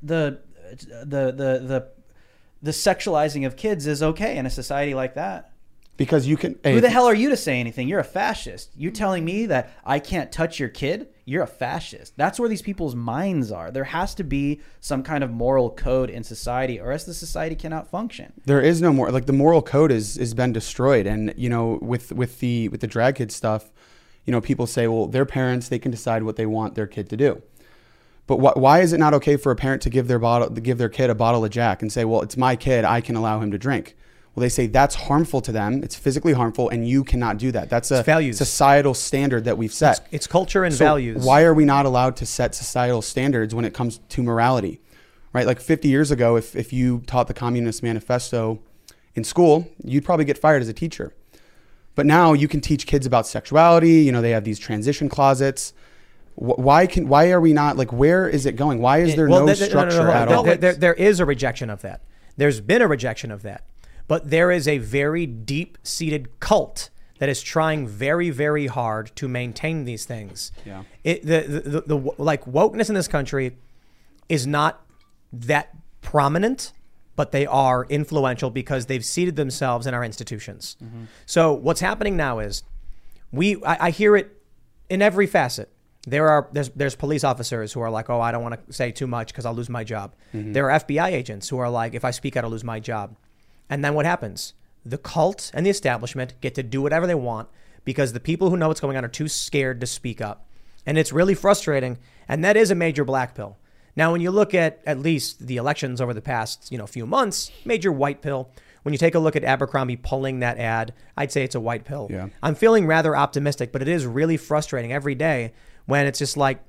the 0.05 0.39
the 0.79 1.25
the 1.31 1.59
the 1.65 1.87
the 2.61 2.71
sexualizing 2.71 3.45
of 3.45 3.55
kids 3.55 3.85
is 3.87 4.01
okay 4.01 4.37
in 4.37 4.45
a 4.45 4.49
society 4.49 4.93
like 4.93 5.15
that. 5.15 5.51
Because 5.97 6.27
you 6.27 6.35
can. 6.35 6.59
Who 6.65 6.81
the 6.81 6.89
hell 6.89 7.05
are 7.05 7.13
you 7.13 7.29
to 7.29 7.37
say 7.37 7.57
anything? 7.57 7.87
You're 7.87 8.01
a 8.01 8.03
fascist. 8.03 8.71
You 8.75 8.91
telling 8.91 9.23
me 9.23 9.45
that 9.45 9.71
I 9.85 9.99
can't 9.99 10.29
touch 10.29 10.59
your 10.59 10.67
kid? 10.67 11.07
You're 11.23 11.43
a 11.43 11.47
fascist. 11.47 12.17
That's 12.17 12.37
where 12.37 12.49
these 12.49 12.61
people's 12.61 12.95
minds 12.95 13.49
are. 13.49 13.71
There 13.71 13.85
has 13.85 14.13
to 14.15 14.23
be 14.25 14.59
some 14.81 15.03
kind 15.03 15.23
of 15.23 15.31
moral 15.31 15.71
code 15.71 16.09
in 16.09 16.23
society, 16.25 16.81
or 16.81 16.91
else 16.91 17.05
the 17.05 17.13
society 17.13 17.55
cannot 17.55 17.89
function. 17.89 18.33
There 18.45 18.59
is 18.59 18.81
no 18.81 18.91
more 18.91 19.09
like 19.09 19.25
the 19.25 19.33
moral 19.33 19.61
code 19.61 19.89
is 19.89 20.17
is 20.17 20.33
been 20.33 20.51
destroyed, 20.51 21.07
and 21.07 21.33
you 21.37 21.49
know 21.49 21.79
with 21.81 22.11
with 22.11 22.39
the 22.39 22.67
with 22.69 22.81
the 22.81 22.87
drag 22.87 23.15
kid 23.15 23.31
stuff, 23.31 23.71
you 24.25 24.31
know 24.33 24.41
people 24.41 24.67
say, 24.67 24.87
well, 24.87 25.07
their 25.07 25.25
parents 25.25 25.69
they 25.69 25.79
can 25.79 25.91
decide 25.91 26.23
what 26.23 26.35
they 26.35 26.45
want 26.45 26.75
their 26.75 26.87
kid 26.87 27.09
to 27.09 27.15
do, 27.15 27.41
but 28.27 28.37
wh- 28.37 28.57
why 28.57 28.81
is 28.81 28.93
it 28.93 28.97
not 28.97 29.13
okay 29.15 29.37
for 29.37 29.51
a 29.51 29.55
parent 29.55 29.81
to 29.83 29.89
give 29.89 30.07
their 30.07 30.19
bottle 30.19 30.49
to 30.49 30.61
give 30.61 30.77
their 30.77 30.89
kid 30.89 31.09
a 31.09 31.15
bottle 31.15 31.43
of 31.45 31.51
Jack 31.51 31.81
and 31.81 31.91
say, 31.91 32.05
well, 32.05 32.21
it's 32.21 32.37
my 32.37 32.55
kid, 32.55 32.85
I 32.85 33.01
can 33.01 33.15
allow 33.15 33.39
him 33.39 33.51
to 33.51 33.57
drink? 33.57 33.95
Well, 34.33 34.41
they 34.41 34.49
say 34.49 34.67
that's 34.67 34.95
harmful 34.95 35.39
to 35.41 35.51
them. 35.53 35.81
It's 35.81 35.95
physically 35.95 36.33
harmful, 36.33 36.67
and 36.67 36.85
you 36.87 37.05
cannot 37.05 37.37
do 37.37 37.53
that. 37.53 37.69
That's 37.69 37.89
a 37.89 38.03
values. 38.03 38.37
societal 38.37 38.93
standard 38.93 39.45
that 39.45 39.57
we've 39.57 39.71
set. 39.71 39.99
It's, 39.99 40.07
it's 40.11 40.27
culture 40.27 40.65
and 40.65 40.75
So 40.75 40.83
values. 40.83 41.23
Why 41.23 41.43
are 41.43 41.53
we 41.53 41.63
not 41.63 41.85
allowed 41.85 42.17
to 42.17 42.25
set 42.25 42.53
societal 42.53 43.01
standards 43.01 43.55
when 43.55 43.63
it 43.63 43.73
comes 43.73 43.99
to 44.09 44.21
morality? 44.21 44.81
Right? 45.31 45.45
Like 45.45 45.61
50 45.61 45.87
years 45.87 46.11
ago, 46.11 46.35
if, 46.35 46.53
if 46.53 46.73
you 46.73 47.01
taught 47.07 47.27
the 47.27 47.33
Communist 47.33 47.81
Manifesto 47.81 48.59
in 49.15 49.23
school, 49.23 49.69
you'd 49.83 50.03
probably 50.03 50.25
get 50.25 50.37
fired 50.37 50.61
as 50.61 50.67
a 50.67 50.73
teacher. 50.73 51.13
But 51.95 52.05
now 52.05 52.33
you 52.33 52.49
can 52.49 52.59
teach 52.59 52.87
kids 52.87 53.05
about 53.05 53.27
sexuality. 53.27 54.01
You 54.01 54.11
know, 54.11 54.21
they 54.21 54.31
have 54.31 54.43
these 54.43 54.59
transition 54.59 55.07
closets. 55.07 55.73
Wh- 56.35 56.59
Why 56.59 56.85
can 56.87 57.07
why 57.07 57.31
are 57.31 57.41
we 57.41 57.53
not 57.53 57.77
like 57.77 57.91
where 57.93 58.27
is 58.27 58.45
it 58.45 58.55
going? 58.55 58.79
Why 58.79 58.99
is 58.99 59.15
there 59.15 59.27
Well, 59.27 59.41
no 59.41 59.45
th- 59.47 59.59
th- 59.59 59.73
no, 59.73 59.79
no, 59.79 59.85
no, 59.85 59.89
structure 59.91 60.07
no, 60.07 60.13
at 60.13 60.31
all? 60.31 60.43
there- 60.43 60.57
there- 60.57 60.73
there 60.75 60.93
is 60.93 61.19
a 61.19 61.25
rejection 61.25 61.69
of 61.69 61.81
that. 61.81 62.01
There's 62.37 62.59
been 62.61 62.81
a 62.81 62.87
rejection 62.87 63.31
of 63.31 63.41
that. 63.43 63.63
But 64.07 64.29
there 64.29 64.51
is 64.51 64.67
a 64.67 64.77
very 64.77 65.25
deep 65.25 65.77
seated 65.83 66.39
cult 66.39 66.89
that 67.19 67.29
is 67.29 67.41
trying 67.41 67.87
very, 67.87 68.29
very 68.29 68.67
hard 68.67 69.11
to 69.15 69.27
maintain 69.27 69.85
these 69.85 70.05
things. 70.05 70.51
Yeah. 70.65 70.83
It, 71.03 71.25
the, 71.25 71.41
the, 71.41 71.59
the, 71.69 71.81
the, 71.97 72.11
like 72.17 72.45
wokeness 72.45 72.89
in 72.89 72.95
this 72.95 73.07
country 73.07 73.57
is 74.29 74.45
not 74.45 74.85
that 75.31 75.69
prominent, 76.01 76.73
but 77.15 77.31
they 77.31 77.45
are 77.47 77.85
influential 77.85 78.49
because 78.51 78.87
they've 78.87 79.05
seated 79.05 79.37
themselves 79.37 79.87
in 79.87 79.93
our 79.93 80.03
institutions. 80.03 80.75
Mm-hmm. 80.83 81.05
So 81.25 81.53
what's 81.53 81.79
happening 81.79 82.17
now 82.17 82.39
is 82.39 82.63
we 83.31 83.63
I, 83.63 83.87
I 83.87 83.89
hear 83.91 84.15
it 84.17 84.35
in 84.89 85.01
every 85.01 85.25
facet. 85.25 85.69
There 86.07 86.29
are 86.29 86.47
there's 86.51 86.69
there's 86.69 86.95
police 86.95 87.23
officers 87.23 87.73
who 87.73 87.81
are 87.81 87.89
like, 87.89 88.09
oh, 88.09 88.21
I 88.21 88.31
don't 88.31 88.43
want 88.43 88.67
to 88.67 88.73
say 88.73 88.91
too 88.91 89.07
much 89.07 89.27
because 89.27 89.45
I'll 89.45 89.53
lose 89.55 89.69
my 89.69 89.83
job. 89.83 90.13
Mhm. 90.33 90.53
There 90.53 90.69
are 90.69 90.79
FBI 90.79 91.07
agents 91.11 91.49
who 91.49 91.57
are 91.57 91.69
like, 91.69 91.93
if 91.93 92.05
I 92.05 92.11
speak 92.11 92.37
out, 92.37 92.43
I'll 92.43 92.49
lose 92.51 92.63
my 92.63 92.79
job. 92.79 93.15
And 93.69 93.83
then 93.83 93.93
what 93.95 94.05
happens? 94.05 94.53
The 94.85 94.97
cult 94.99 95.49
and 95.53 95.65
the 95.65 95.71
establishment 95.71 96.35
get 96.41 96.53
to 96.55 96.63
do 96.63 96.81
whatever 96.81 97.07
they 97.07 97.15
want 97.15 97.49
because 97.83 98.13
the 98.13 98.19
people 98.19 98.49
who 98.49 98.57
know 98.57 98.67
what's 98.67 98.79
going 98.81 98.97
on 98.97 99.05
are 99.05 99.07
too 99.09 99.27
scared 99.27 99.81
to 99.81 99.87
speak 99.87 100.21
up. 100.21 100.47
And 100.85 100.97
it's 100.97 101.11
really 101.11 101.33
frustrating. 101.33 101.97
And 102.27 102.43
that 102.43 102.55
is 102.55 102.69
a 102.69 102.75
major 102.75 103.03
black 103.03 103.33
pill. 103.33 103.57
Now, 103.95 104.11
when 104.11 104.21
you 104.21 104.29
look 104.29 104.53
at 104.53 104.81
at 104.85 104.99
least 104.99 105.47
the 105.47 105.57
elections 105.57 106.01
over 106.01 106.13
the 106.13 106.21
past, 106.21 106.71
you 106.71 106.77
know, 106.77 106.85
few 106.85 107.05
months, 107.05 107.49
major 107.63 107.91
white 107.91 108.21
pill. 108.21 108.49
When 108.83 108.93
you 108.93 108.99
take 108.99 109.15
a 109.15 109.19
look 109.19 109.35
at 109.35 109.43
Abercrombie 109.43 109.95
pulling 109.95 110.41
that 110.41 110.59
ad, 110.59 110.93
I'd 111.17 111.31
say 111.31 111.43
it's 111.43 111.55
a 111.55 111.59
white 111.59 111.85
pill. 111.85 112.07
Yeah. 112.11 112.27
I'm 112.43 112.53
feeling 112.53 112.85
rather 112.85 113.15
optimistic, 113.15 113.71
but 113.71 113.81
it 113.81 113.87
is 113.87 114.05
really 114.05 114.37
frustrating 114.37 114.93
every 114.93 115.15
day 115.15 115.53
when 115.85 116.07
it's 116.07 116.19
just 116.19 116.37
like 116.37 116.59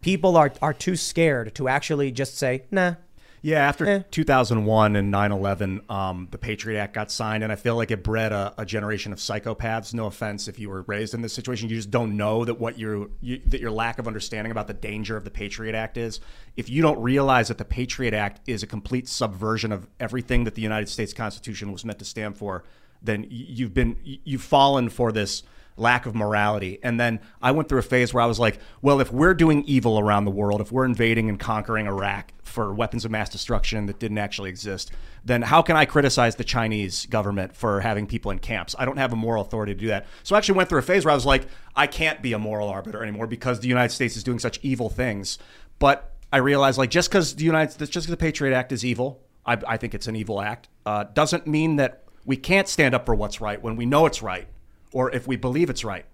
people 0.00 0.36
are 0.36 0.52
are 0.62 0.74
too 0.74 0.96
scared 0.96 1.54
to 1.56 1.68
actually 1.68 2.10
just 2.12 2.36
say, 2.36 2.64
nah. 2.70 2.94
Yeah, 3.40 3.60
after 3.60 4.00
2001 4.10 4.96
and 4.96 5.14
9/11, 5.14 5.88
um, 5.88 6.26
the 6.32 6.38
Patriot 6.38 6.80
Act 6.80 6.92
got 6.92 7.08
signed, 7.08 7.44
and 7.44 7.52
I 7.52 7.56
feel 7.56 7.76
like 7.76 7.92
it 7.92 8.02
bred 8.02 8.32
a, 8.32 8.52
a 8.58 8.66
generation 8.66 9.12
of 9.12 9.20
psychopaths. 9.20 9.94
No 9.94 10.06
offense 10.06 10.48
if 10.48 10.58
you 10.58 10.68
were 10.68 10.82
raised 10.82 11.14
in 11.14 11.22
this 11.22 11.32
situation, 11.34 11.68
you 11.68 11.76
just 11.76 11.90
don't 11.90 12.16
know 12.16 12.44
that 12.44 12.58
what 12.58 12.80
your 12.80 13.10
you, 13.20 13.40
that 13.46 13.60
your 13.60 13.70
lack 13.70 14.00
of 14.00 14.08
understanding 14.08 14.50
about 14.50 14.66
the 14.66 14.74
danger 14.74 15.16
of 15.16 15.22
the 15.22 15.30
Patriot 15.30 15.76
Act 15.76 15.96
is. 15.96 16.18
If 16.56 16.68
you 16.68 16.82
don't 16.82 17.00
realize 17.00 17.46
that 17.46 17.58
the 17.58 17.64
Patriot 17.64 18.12
Act 18.12 18.40
is 18.48 18.64
a 18.64 18.66
complete 18.66 19.06
subversion 19.06 19.70
of 19.70 19.86
everything 20.00 20.42
that 20.42 20.56
the 20.56 20.62
United 20.62 20.88
States 20.88 21.12
Constitution 21.12 21.70
was 21.70 21.84
meant 21.84 22.00
to 22.00 22.04
stand 22.04 22.36
for, 22.36 22.64
then 23.00 23.24
you've 23.30 23.72
been 23.72 23.96
you've 24.02 24.42
fallen 24.42 24.88
for 24.88 25.12
this 25.12 25.44
lack 25.78 26.06
of 26.06 26.14
morality. 26.14 26.78
And 26.82 26.98
then 26.98 27.20
I 27.40 27.50
went 27.50 27.68
through 27.68 27.78
a 27.78 27.82
phase 27.82 28.12
where 28.12 28.22
I 28.22 28.26
was 28.26 28.38
like, 28.38 28.58
well, 28.82 29.00
if 29.00 29.12
we're 29.12 29.34
doing 29.34 29.64
evil 29.64 29.98
around 29.98 30.24
the 30.24 30.30
world, 30.30 30.60
if 30.60 30.72
we're 30.72 30.84
invading 30.84 31.28
and 31.28 31.38
conquering 31.38 31.86
Iraq 31.86 32.32
for 32.42 32.72
weapons 32.72 33.04
of 33.04 33.10
mass 33.10 33.28
destruction 33.28 33.86
that 33.86 33.98
didn't 33.98 34.18
actually 34.18 34.50
exist, 34.50 34.90
then 35.24 35.42
how 35.42 35.62
can 35.62 35.76
I 35.76 35.84
criticize 35.84 36.36
the 36.36 36.44
Chinese 36.44 37.06
government 37.06 37.54
for 37.54 37.80
having 37.80 38.06
people 38.06 38.30
in 38.30 38.38
camps? 38.38 38.74
I 38.78 38.84
don't 38.84 38.96
have 38.96 39.12
a 39.12 39.16
moral 39.16 39.42
authority 39.42 39.74
to 39.74 39.80
do 39.80 39.88
that. 39.88 40.06
So 40.22 40.34
I 40.34 40.38
actually 40.38 40.56
went 40.56 40.68
through 40.68 40.78
a 40.78 40.82
phase 40.82 41.04
where 41.04 41.12
I 41.12 41.14
was 41.14 41.26
like, 41.26 41.46
I 41.76 41.86
can't 41.86 42.22
be 42.22 42.32
a 42.32 42.38
moral 42.38 42.68
arbiter 42.68 43.02
anymore 43.02 43.26
because 43.26 43.60
the 43.60 43.68
United 43.68 43.94
States 43.94 44.16
is 44.16 44.24
doing 44.24 44.38
such 44.38 44.58
evil 44.62 44.88
things. 44.88 45.38
But 45.78 46.14
I 46.32 46.38
realized 46.38 46.78
like 46.78 46.90
just 46.90 47.10
because 47.10 47.36
the 47.36 47.44
United 47.44 47.72
States, 47.72 47.90
just 47.90 48.06
because 48.06 48.18
the 48.18 48.24
Patriot 48.24 48.54
Act 48.54 48.72
is 48.72 48.84
evil, 48.84 49.22
I, 49.46 49.58
I 49.66 49.76
think 49.76 49.94
it's 49.94 50.08
an 50.08 50.16
evil 50.16 50.40
act, 50.40 50.68
uh, 50.84 51.04
doesn't 51.04 51.46
mean 51.46 51.76
that 51.76 52.04
we 52.24 52.36
can't 52.36 52.68
stand 52.68 52.94
up 52.94 53.06
for 53.06 53.14
what's 53.14 53.40
right 53.40 53.62
when 53.62 53.76
we 53.76 53.86
know 53.86 54.04
it's 54.06 54.22
right 54.22 54.48
or 54.92 55.10
if 55.14 55.26
we 55.26 55.36
believe 55.36 55.70
it's 55.70 55.84
right. 55.84 56.04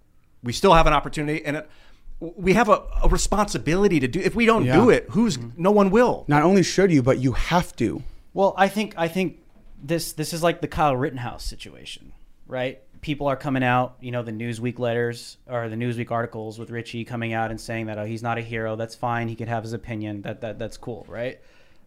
We 0.42 0.52
still 0.52 0.74
have 0.74 0.86
an 0.86 0.92
opportunity, 0.92 1.44
and 1.44 1.56
it, 1.58 1.70
we 2.20 2.52
have 2.52 2.68
a, 2.68 2.82
a 3.02 3.08
responsibility 3.08 3.98
to 4.00 4.08
do. 4.08 4.20
If 4.20 4.34
we 4.34 4.46
don't 4.46 4.64
Yeah. 4.64 4.76
do 4.76 4.90
it, 4.90 5.06
who's 5.10 5.38
no 5.56 5.70
one 5.70 5.90
will. 5.90 6.24
Not 6.28 6.42
only 6.42 6.62
should 6.62 6.92
you, 6.92 7.02
but 7.02 7.18
you 7.18 7.32
have 7.32 7.74
to. 7.76 8.02
Well, 8.34 8.54
I 8.56 8.68
think 8.68 8.94
I 8.96 9.08
think 9.08 9.40
this 9.82 10.12
this 10.12 10.32
is 10.32 10.42
like 10.42 10.60
the 10.60 10.68
Kyle 10.68 10.96
Rittenhouse 10.96 11.44
situation, 11.44 12.12
right? 12.46 12.80
People 13.00 13.26
are 13.26 13.36
coming 13.36 13.62
out, 13.62 13.96
you 14.00 14.10
know, 14.10 14.22
the 14.22 14.32
Newsweek 14.32 14.78
letters 14.78 15.36
or 15.46 15.68
the 15.68 15.76
Newsweek 15.76 16.10
articles 16.10 16.58
with 16.58 16.70
Richie 16.70 17.04
coming 17.04 17.32
out 17.34 17.50
and 17.50 17.60
saying 17.60 17.86
that 17.86 17.98
oh, 17.98 18.04
he's 18.06 18.22
not 18.22 18.38
a 18.38 18.40
hero. 18.40 18.76
That's 18.76 18.94
fine. 18.94 19.28
He 19.28 19.34
can 19.34 19.46
have 19.48 19.62
his 19.62 19.72
opinion. 19.72 20.22
That 20.22 20.40
that 20.40 20.58
that's 20.58 20.76
cool, 20.76 21.04
right? 21.08 21.38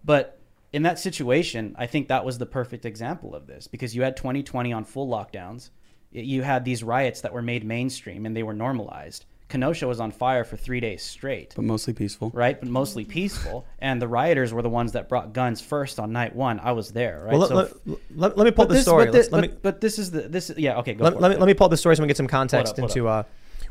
But 0.05 0.39
in 0.73 0.83
that 0.83 0.99
situation, 0.99 1.75
I 1.77 1.87
think 1.87 2.07
that 2.09 2.23
was 2.25 2.37
the 2.37 2.45
perfect 2.45 2.85
example 2.85 3.33
of 3.35 3.47
this 3.47 3.67
because 3.67 3.95
you 3.95 4.01
had 4.03 4.15
2020 4.17 4.71
on 4.73 4.83
full 4.83 5.07
lockdowns. 5.07 5.69
Y- 6.13 6.21
You 6.21 6.41
had 6.41 6.65
these 6.65 6.83
riots 6.83 7.21
that 7.21 7.33
were 7.33 7.41
made 7.41 7.63
mainstream 7.65 8.25
and 8.25 8.35
they 8.35 8.43
were 8.43 8.53
normalized. 8.53 9.25
Kenosha 9.49 9.87
was 9.87 10.01
on 10.01 10.11
fire 10.11 10.43
for 10.43 10.57
three 10.57 10.81
days 10.81 11.01
straight 11.01 11.53
But 11.55 11.63
mostly 11.63 11.93
peaceful. 11.93 12.31
right? 12.33 12.59
But 12.59 12.67
mostly 12.69 13.05
peaceful. 13.05 13.65
And 13.79 14.01
the 14.01 14.07
rioters 14.07 14.51
were 14.51 14.61
the 14.61 14.69
ones 14.69 14.91
that 14.91 15.07
brought 15.07 15.31
guns 15.31 15.61
first 15.61 15.99
on 15.99 16.11
night 16.11 16.35
one. 16.35 16.59
I 16.59 16.73
was 16.73 16.91
there, 16.91 17.23
right? 17.25 17.31
Well, 17.37 17.47
let, 17.47 17.55
let, 17.87 17.97
let- 18.15 18.37
let 18.37 18.43
me 18.45 18.51
pull 18.51 18.65
but 18.65 18.69
the 18.69 18.73
this- 18.75 18.83
story. 18.83 19.05
But, 19.05 19.13
Let's- 19.13 19.31
let 19.31 19.41
but, 19.41 19.49
me 19.51 19.57
but 19.61 19.79
this 19.81 19.99
is 19.99 20.11
the 20.11 20.21
this. 20.27 20.49
is- 20.49 20.57
Yeah, 20.57 20.77
okay, 20.79 20.93
go 20.95 21.05
let, 21.05 21.13
for 21.13 21.19
let 21.21 21.31
it. 21.31 21.35
me 21.35 21.39
let 21.39 21.45
me 21.47 21.53
pull 21.53 21.65
up 21.65 21.71
the 21.71 21.77
story 21.77 21.95
so 21.95 22.01
we 22.01 22.05
can 22.05 22.09
get 22.09 22.17
some 22.17 22.27
context 22.27 22.75
Hold 22.77 22.89
up, 22.91 22.93
hold 22.93 22.97
into. 22.97 23.07
Uh, 23.07 23.23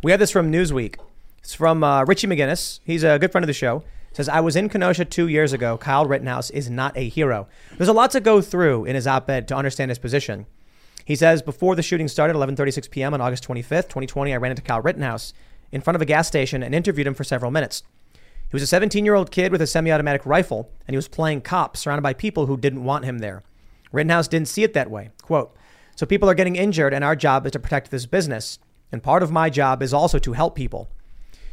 we 0.03 0.11
have 0.13 0.21
this 0.21 0.31
from 0.31 0.51
Newsweek. 0.51 0.97
It's 1.41 1.53
from 1.55 1.85
uh, 1.85 2.05
Richie 2.05 2.27
McGinnis. 2.27 2.81
He's 2.85 3.05
a 3.05 3.19
good 3.19 3.31
friend 3.31 3.45
of 3.45 3.47
the 3.49 3.53
show. 3.53 3.85
Says 4.13 4.31
I 4.31 4.41
was 4.41 4.57
in 4.57 4.71
Kenosha 4.71 5.05
two 5.05 5.29
years 5.29 5.53
ago. 5.53 5.77
Kyle 5.77 6.07
Rittenhouse 6.07 6.49
is 6.49 6.71
not 6.71 6.97
a 6.97 7.07
hero. 7.07 7.49
There's 7.77 7.91
a 7.91 7.93
lot 7.93 8.11
to 8.13 8.21
go 8.21 8.41
through 8.41 8.87
in 8.87 8.95
his 8.95 9.07
op-ed 9.07 9.47
to 9.49 9.55
understand 9.55 9.91
his 9.91 9.99
position. 9.99 10.47
He 11.07 11.15
says 11.15 11.41
before 11.41 11.77
the 11.77 11.85
shooting 11.85 12.09
started, 12.09 12.35
11:36 12.37 12.91
p.m. 12.91 13.15
on 13.15 13.21
August 13.21 13.47
25th, 13.47 13.85
2020, 13.85 14.35
I 14.35 14.37
ran 14.37 14.51
into 14.51 14.61
Kyle 14.61 14.83
Rittenhouse 14.83 15.33
in 15.71 15.81
front 15.81 15.95
of 15.95 16.03
a 16.03 16.05
gas 16.05 16.27
station 16.27 16.65
and 16.65 16.75
interviewed 16.75 17.07
him 17.07 17.15
for 17.15 17.23
several 17.23 17.53
minutes. 17.53 17.85
He 18.13 18.53
was 18.53 18.73
a 18.73 18.81
17-year-old 18.81 19.31
kid 19.31 19.53
with 19.53 19.63
a 19.63 19.69
semi-automatic 19.69 20.27
rifle, 20.27 20.69
and 20.87 20.95
he 20.95 20.97
was 20.97 21.07
playing 21.07 21.43
cop, 21.43 21.77
surrounded 21.77 22.03
by 22.03 22.13
people 22.13 22.47
who 22.47 22.57
didn't 22.57 22.83
want 22.83 23.05
him 23.05 23.19
there. 23.19 23.45
Rittenhouse 23.93 24.27
didn't 24.27 24.49
see 24.49 24.65
it 24.65 24.73
that 24.75 24.91
way. 24.91 25.11
Quote, 25.23 25.57
so 25.95 26.07
people 26.07 26.29
are 26.29 26.35
getting 26.35 26.57
injured, 26.57 26.93
and 26.93 27.05
our 27.05 27.15
job 27.15 27.47
is 27.47 27.53
to 27.53 27.61
protect 27.61 27.93
this 27.93 28.07
business. 28.07 28.59
And 28.91 29.01
part 29.01 29.23
of 29.23 29.31
my 29.31 29.49
job 29.49 29.83
is 29.83 29.95
also 29.95 30.19
to 30.19 30.33
help 30.33 30.57
people. 30.57 30.89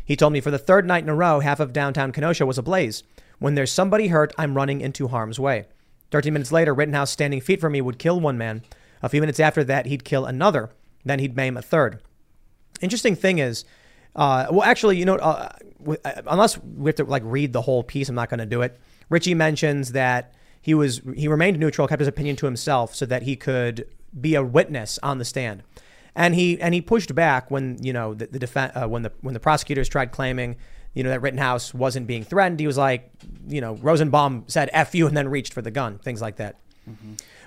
He 0.04 0.16
told 0.16 0.34
me 0.34 0.42
for 0.42 0.52
the 0.52 0.58
third 0.58 0.86
night 0.86 1.04
in 1.04 1.10
a 1.10 1.16
row, 1.16 1.42
half 1.42 1.60
of 1.60 1.74
downtown 1.74 2.12
Kenosha 2.12 2.46
was 2.46 2.58
ablaze. 2.58 3.04
When 3.38 3.56
there's 3.56 3.72
somebody 3.72 4.08
hurt, 4.08 4.34
I'm 4.38 4.56
running 4.56 4.82
into 4.82 5.10
harm's 5.10 5.40
way. 5.40 5.66
13 6.12 6.34
minutes 6.34 6.52
later, 6.52 6.74
Rittenhouse 6.74 7.12
standing 7.12 7.40
feet 7.40 7.62
from 7.62 7.74
me 7.74 7.82
would 7.82 8.00
kill 8.00 8.20
one 8.20 8.38
man. 8.38 8.64
A 9.04 9.10
few 9.10 9.22
minutes 9.22 9.40
after 9.40 9.64
that, 9.66 9.86
he'd 9.86 10.04
kill 10.04 10.26
another. 10.26 10.72
Then 11.06 11.20
he'd 11.20 11.36
maim 11.36 11.58
a 11.58 11.62
third. 11.62 12.02
Interesting 12.82 13.16
thing 13.16 13.38
is, 13.38 13.66
uh, 14.16 14.48
well, 14.50 14.64
actually, 14.64 14.98
you 14.98 15.06
know, 15.06 15.16
uh, 15.16 15.50
uh, 16.06 16.22
unless 16.28 16.58
we 16.58 16.88
have 16.90 16.96
to 16.96 17.04
like 17.04 17.24
read 17.26 17.54
the 17.54 17.62
whole 17.62 17.84
piece, 17.84 18.10
I'm 18.10 18.16
not 18.16 18.30
going 18.30 18.40
to 18.40 18.46
do 18.46 18.62
it. 18.62 18.80
Richie 19.10 19.34
mentions 19.34 19.92
that 19.92 20.34
he 20.62 20.74
was 20.74 21.02
he 21.16 21.28
remained 21.28 21.60
neutral, 21.60 21.88
kept 21.88 22.00
his 22.00 22.08
opinion 22.08 22.36
to 22.38 22.46
himself, 22.46 22.96
so 22.96 23.06
that 23.06 23.24
he 23.24 23.36
could 23.36 23.86
be 24.20 24.36
a 24.36 24.44
witness 24.44 24.98
on 25.04 25.18
the 25.18 25.26
stand. 25.26 25.64
And 26.16 26.36
he 26.36 26.62
and 26.62 26.74
he 26.74 26.82
pushed 26.82 27.14
back 27.14 27.52
when 27.52 27.84
you 27.84 27.92
know 27.92 28.14
the, 28.14 28.28
the 28.28 28.40
defen 28.40 28.76
uh, 28.76 28.88
when 28.88 29.02
the 29.02 29.12
when 29.22 29.34
the 29.34 29.40
prosecutors 29.40 29.90
tried 29.90 30.12
claiming 30.12 30.56
you 30.94 31.04
know 31.04 31.10
that 31.10 31.22
Rittenhouse 31.22 31.74
wasn't 31.74 32.08
being 32.08 32.24
threatened. 32.24 32.60
He 32.60 32.68
was 32.68 32.78
like, 32.78 33.10
you 33.48 33.60
know, 33.62 33.76
Rosenbaum 33.76 34.46
said 34.48 34.70
"f 34.72 34.96
you" 34.96 35.08
and 35.08 35.18
then 35.18 35.28
reached 35.28 35.54
for 35.54 35.62
the 35.62 35.72
gun, 35.72 35.98
things 35.98 36.22
like 36.22 36.38
that. 36.38 36.60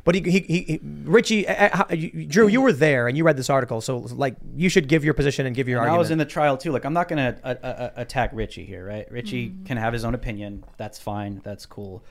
But 0.04 0.14
he, 0.14 0.20
he, 0.22 0.40
he, 0.40 0.60
he 0.62 0.80
Richie, 1.04 1.46
uh, 1.48 1.66
uh, 1.66 1.76
how- 1.76 1.94
you- 1.94 2.26
Drew, 2.26 2.46
you 2.46 2.60
were 2.60 2.72
there 2.72 3.08
and 3.08 3.16
you 3.18 3.24
read 3.24 3.36
this 3.36 3.50
article, 3.50 3.80
so 3.80 3.98
like 3.98 4.36
you 4.54 4.68
should 4.68 4.88
give 4.88 5.04
your 5.04 5.14
position 5.14 5.46
and 5.46 5.54
give 5.54 5.68
your 5.68 5.80
And 5.82 5.90
I 5.90 5.98
was 5.98 6.10
in 6.10 6.18
the 6.18 6.24
trial 6.24 6.56
too. 6.56 6.70
Like, 6.72 6.84
I'm 6.84 6.92
not 6.92 7.08
gonna 7.08 7.38
uh, 7.42 7.48
uh, 7.62 7.90
attack 7.96 8.30
Richie 8.32 8.64
here, 8.64 8.86
right? 8.86 9.10
Richie 9.10 9.52
can 9.64 9.76
have 9.76 9.92
his 9.92 10.04
own 10.04 10.14
opinion. 10.14 10.64
That's 10.76 10.98
fine. 10.98 11.40
That's 11.44 11.66
cool. 11.66 12.02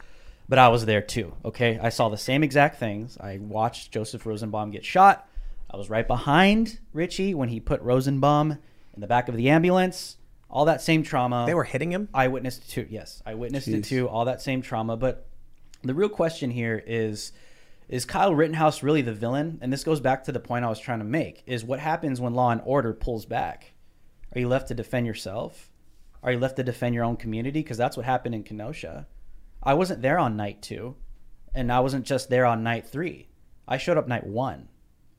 But 0.48 0.60
I 0.60 0.68
was 0.68 0.86
there 0.86 1.02
too. 1.02 1.34
Okay, 1.44 1.80
I 1.82 1.90
saw 1.90 2.10
the 2.10 2.18
same 2.18 2.44
exact 2.44 2.80
things. 2.80 3.18
I 3.20 3.38
watched 3.42 3.92
Joseph 3.92 4.26
Rosenbaum 4.26 4.72
get 4.72 4.86
shot. 4.86 5.28
I 5.72 5.78
was 5.78 5.90
right 5.90 6.08
behind 6.08 6.80
Richie 6.94 7.34
when 7.34 7.50
he 7.50 7.60
put 7.60 7.82
Rosenbaum 7.82 8.52
in 8.94 9.02
the 9.02 9.08
back 9.08 9.28
of 9.28 9.36
the 9.36 9.50
ambulance. 9.50 10.18
All 10.50 10.66
that 10.66 10.82
same 10.82 11.02
trauma. 11.02 11.46
They 11.48 11.56
were 11.56 11.64
hitting 11.64 11.92
him. 11.92 12.08
I 12.14 12.28
witnessed 12.28 12.62
it 12.64 12.68
too. 12.70 12.88
Yes, 12.90 13.24
I 13.26 13.34
witnessed 13.34 13.68
it 13.68 13.84
too. 13.84 14.08
All 14.08 14.26
that 14.26 14.42
same 14.42 14.62
trauma. 14.62 14.96
But 14.96 15.26
the 15.86 15.94
real 15.94 16.10
question 16.10 16.52
here 16.52 16.84
is 16.86 17.32
is 17.88 18.04
Kyle 18.04 18.34
Rittenhouse 18.34 18.82
really 18.82 19.04
the 19.04 19.14
villain? 19.14 19.60
And 19.62 19.72
this 19.72 19.84
goes 19.84 20.00
back 20.00 20.24
to 20.24 20.32
the 20.32 20.40
point 20.40 20.66
I 20.66 20.70
was 20.70 20.80
trying 20.80 21.00
to 21.00 21.06
make 21.06 21.44
is 21.46 21.64
what 21.64 21.80
happens 21.80 22.20
when 22.20 22.34
law 22.34 22.50
and 22.50 22.62
order 22.66 22.94
pulls 22.94 23.26
back? 23.26 23.74
Are 24.34 24.40
you 24.40 24.48
left 24.48 24.70
to 24.70 24.74
defend 24.74 25.06
yourself? 25.06 25.72
Are 26.24 26.32
you 26.32 26.40
left 26.40 26.56
to 26.56 26.64
defend 26.64 26.96
your 26.96 27.04
own 27.04 27.18
community? 27.18 27.62
Because 27.62 27.78
that's 27.78 27.96
what 27.96 28.06
happened 28.06 28.34
in 28.34 28.44
Kenosha. 28.44 29.08
I 29.62 29.76
wasn't 29.76 30.02
there 30.02 30.18
on 30.18 30.36
night 30.36 30.62
two, 30.64 30.96
and 31.54 31.72
I 31.72 31.80
wasn't 31.80 32.06
just 32.06 32.30
there 32.30 32.46
on 32.46 32.64
night 32.64 32.88
three. 32.88 33.30
I 33.68 33.78
showed 33.78 33.98
up 33.98 34.08
night 34.08 34.26
one. 34.26 34.70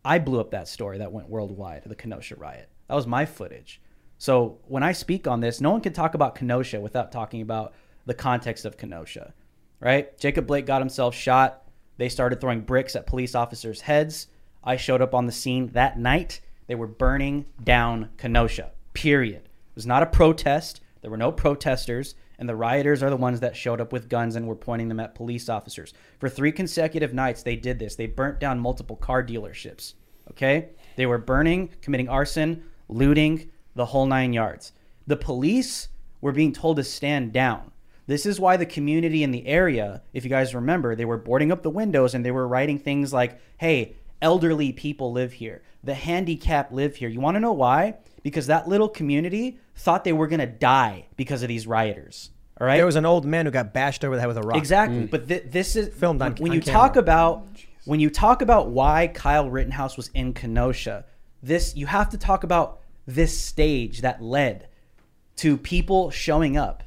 I 0.05 0.19
blew 0.19 0.41
up 0.41 0.51
that 0.51 0.69
story 0.69 0.99
that 0.99 1.13
went 1.13 1.29
worldwide, 1.29 1.85
the 1.87 1.95
Kenosha 1.95 2.37
riot. 2.37 2.69
That 2.89 2.95
was 2.95 3.07
my 3.07 3.25
footage. 3.25 3.81
So 4.19 4.59
when 4.67 4.83
I 4.83 4.93
speak 4.93 5.27
on 5.27 5.41
this, 5.41 5.61
no 5.61 5.71
one 5.71 5.81
can 5.81 5.93
talk 5.93 6.15
about 6.15 6.35
Kenosha 6.35 6.81
without 6.81 7.13
talking 7.13 7.43
about 7.43 7.75
the 8.07 8.15
context 8.15 8.65
of 8.65 8.77
Kenosha, 8.77 9.35
right? 9.81 10.17
Jacob 10.19 10.47
Blake 10.47 10.67
got 10.67 10.81
himself 10.81 11.15
shot. 11.15 11.63
They 11.99 12.09
started 12.09 12.41
throwing 12.41 12.61
bricks 12.61 12.97
at 12.97 13.07
police 13.07 13.35
officers' 13.35 13.83
heads. 13.83 14.29
I 14.63 14.77
showed 14.77 15.03
up 15.03 15.15
on 15.15 15.27
the 15.27 15.33
scene 15.33 15.69
that 15.69 15.99
night. 15.99 16.41
They 16.67 16.75
were 16.75 16.87
burning 16.87 17.47
down 17.63 18.11
Kenosha, 18.17 18.73
period. 18.93 19.45
It 19.45 19.75
was 19.75 19.87
not 19.87 20.03
a 20.03 20.07
protest. 20.07 20.81
There 21.01 21.11
were 21.11 21.17
no 21.17 21.33
protesters. 21.33 22.15
And 22.39 22.49
the 22.49 22.57
rioters 22.57 23.03
are 23.03 23.11
the 23.11 23.17
ones 23.17 23.41
that 23.41 23.57
showed 23.57 23.81
up 23.81 23.93
with 23.93 24.09
guns 24.11 24.37
and 24.37 24.47
were 24.47 24.57
pointing 24.57 24.89
them 24.89 25.01
at 25.01 25.15
police 25.15 25.49
officers. 25.49 25.95
For 26.19 26.29
three 26.29 26.53
consecutive 26.53 27.15
nights, 27.15 27.43
they 27.43 27.57
did 27.57 27.79
this. 27.79 27.95
They 27.95 28.07
burnt 28.07 28.41
down 28.41 28.59
multiple 28.59 28.97
car 28.97 29.23
dealerships. 29.23 29.95
Okay? 30.33 30.71
They 30.97 31.07
were 31.07 31.19
burning, 31.19 31.71
committing 31.81 32.09
arson, 32.09 32.65
looting, 32.89 33.51
the 33.75 33.87
whole 33.87 34.07
nine 34.07 34.33
yards. 34.33 34.73
The 35.07 35.17
police 35.17 35.89
were 36.21 36.33
being 36.33 36.53
told 36.53 36.77
to 36.77 36.85
stand 36.85 37.33
down. 37.33 37.71
This 38.07 38.25
is 38.27 38.39
why 38.39 38.57
the 38.57 38.67
community 38.67 39.23
in 39.23 39.33
the 39.33 39.47
area, 39.47 40.03
if 40.13 40.23
you 40.25 40.31
guys 40.31 40.55
remember, 40.55 40.95
they 40.95 41.05
were 41.05 41.17
boarding 41.19 41.51
up 41.51 41.63
the 41.63 41.71
windows 41.71 42.15
and 42.15 42.25
they 42.25 42.31
were 42.31 42.47
writing 42.47 42.79
things 42.79 43.13
like, 43.13 43.41
hey, 43.59 43.97
elderly 44.23 44.73
people 44.73 45.13
live 45.13 45.33
here, 45.33 45.63
the 45.83 45.95
handicapped 45.95 46.73
live 46.73 46.97
here. 46.97 47.09
You 47.09 47.21
want 47.21 47.35
to 47.35 47.41
know 47.41 47.53
why? 47.53 47.95
Because 48.23 48.47
that 48.47 48.69
little 48.69 48.89
community 48.89 49.59
thought 49.75 50.05
they 50.05 50.13
were 50.13 50.29
going 50.29 50.41
to 50.41 50.47
die 50.47 51.07
because 51.17 51.43
of 51.43 51.49
these 51.49 51.67
rioters. 51.67 52.31
All 52.61 52.67
right? 52.67 52.77
There 52.77 52.87
was 52.87 52.97
an 52.97 53.05
old 53.07 53.25
man 53.25 53.45
who 53.45 53.53
got 53.53 53.75
bashed 53.75 54.05
over 54.05 54.15
the 54.15 54.21
head 54.21 54.29
with 54.29 54.39
a 54.39 54.43
rock. 54.43 54.57
Exactly. 54.57 55.01
Hmm. 55.01 55.07
But 55.07 55.27
thi- 55.29 55.41
this 55.41 55.77
is 55.77 55.89
Filmed 55.95 56.23
on- 56.23 56.37
when 56.37 56.53
on 56.53 56.57
you 56.57 56.63
camera. 56.63 56.81
talk 56.81 56.97
about 56.97 57.45
oh, 57.45 57.61
when 57.85 58.01
you 58.01 58.09
talk 58.09 58.41
about 58.41 58.69
why 58.71 59.09
Kyle 59.09 59.51
Rittenhouse 59.51 59.97
was 59.97 60.09
in 60.15 60.33
Kenosha. 60.33 61.05
This 61.43 61.77
you 61.77 61.87
have 61.87 62.09
to 62.11 62.19
talk 62.19 62.45
about 62.45 62.81
this 63.07 63.39
stage 63.39 64.01
that 64.01 64.23
led 64.23 64.69
to 65.37 65.57
people 65.59 66.11
showing 66.11 66.57
up. 66.57 66.83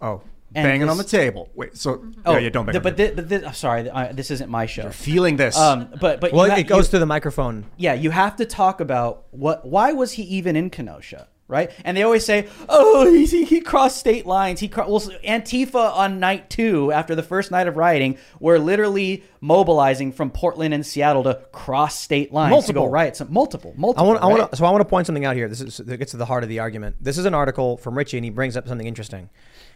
Oh, 0.00 0.22
And 0.54 0.64
banging 0.66 0.88
on 0.88 0.96
the 0.98 1.04
table. 1.04 1.50
Wait, 1.54 1.76
so 1.76 2.04
Oh, 2.26 2.32
yeah, 2.34 2.38
yeah, 2.38 2.48
don't 2.50 2.66
bang. 2.66 2.72
th- 2.74 2.80
on 2.80 2.82
but 2.82 2.96
the- 2.96 3.12
but 3.22 3.28
thi- 3.28 3.46
I'm 3.46 3.54
sorry, 3.54 3.88
uh, 3.88 4.12
this 4.12 4.30
isn't 4.30 4.50
my 4.50 4.66
show. 4.66 4.82
You're 4.82 4.92
feeling 4.92 5.36
this. 5.36 5.56
Um, 5.58 5.88
but 6.00 6.20
but 6.20 6.32
Well, 6.32 6.46
you 6.46 6.52
ha- 6.52 6.58
it 6.58 6.66
goes 6.66 6.86
you- 6.86 6.90
through 6.90 6.98
the 7.00 7.06
microphone. 7.06 7.64
yeah, 7.76 7.94
you 7.94 8.10
have 8.10 8.36
to 8.36 8.44
talk 8.44 8.80
about 8.80 9.24
what. 9.30 9.66
Why 9.66 9.92
was 9.92 10.12
he 10.12 10.22
even 10.24 10.56
in 10.56 10.70
Kenosha? 10.70 11.28
right? 11.48 11.70
And 11.84 11.94
they 11.98 12.02
always 12.02 12.24
say, 12.24 12.46
"Oh, 12.66 13.12
he, 13.12 13.26
he, 13.34 13.44
he 13.44 13.60
crossed 13.60 13.98
state 13.98 14.24
lines." 14.24 14.58
He 14.60 14.68
cro-. 14.68 14.88
well, 14.88 15.00
Antifa 15.22 15.94
on 15.94 16.18
night 16.18 16.48
two, 16.48 16.90
after 16.92 17.14
the 17.14 17.22
first 17.22 17.50
night 17.50 17.66
of 17.66 17.76
rioting, 17.76 18.16
were 18.40 18.58
literally 18.58 19.22
mobilizing 19.42 20.12
from 20.12 20.30
Portland 20.30 20.72
and 20.72 20.86
Seattle 20.86 21.22
to 21.24 21.34
cross 21.52 21.98
state 21.98 22.32
lines 22.32 22.48
to 22.50 22.54
Multiple. 22.54 22.84
go 22.86 22.90
riot. 22.90 23.16
Some 23.16 23.30
multiple, 23.30 23.74
I 23.76 23.80
multiple. 23.80 24.06
want, 24.06 24.22
I 24.22 24.26
want 24.28 24.50
to, 24.50 24.56
so 24.56 24.64
I 24.64 24.70
want 24.70 24.80
to 24.80 24.86
point 24.88 25.06
something 25.06 25.26
out 25.26 25.36
here. 25.36 25.46
This 25.48 25.60
is 25.60 25.76
that 25.76 25.96
gets 25.98 26.12
to 26.12 26.16
the 26.16 26.24
heart 26.24 26.42
of 26.42 26.48
the 26.48 26.60
argument. 26.60 26.96
This 27.02 27.18
is 27.18 27.26
an 27.26 27.34
article 27.34 27.76
from 27.76 27.98
Richie, 27.98 28.16
and 28.16 28.24
he 28.24 28.30
brings 28.30 28.56
up 28.56 28.66
something 28.66 28.86
interesting. 28.86 29.28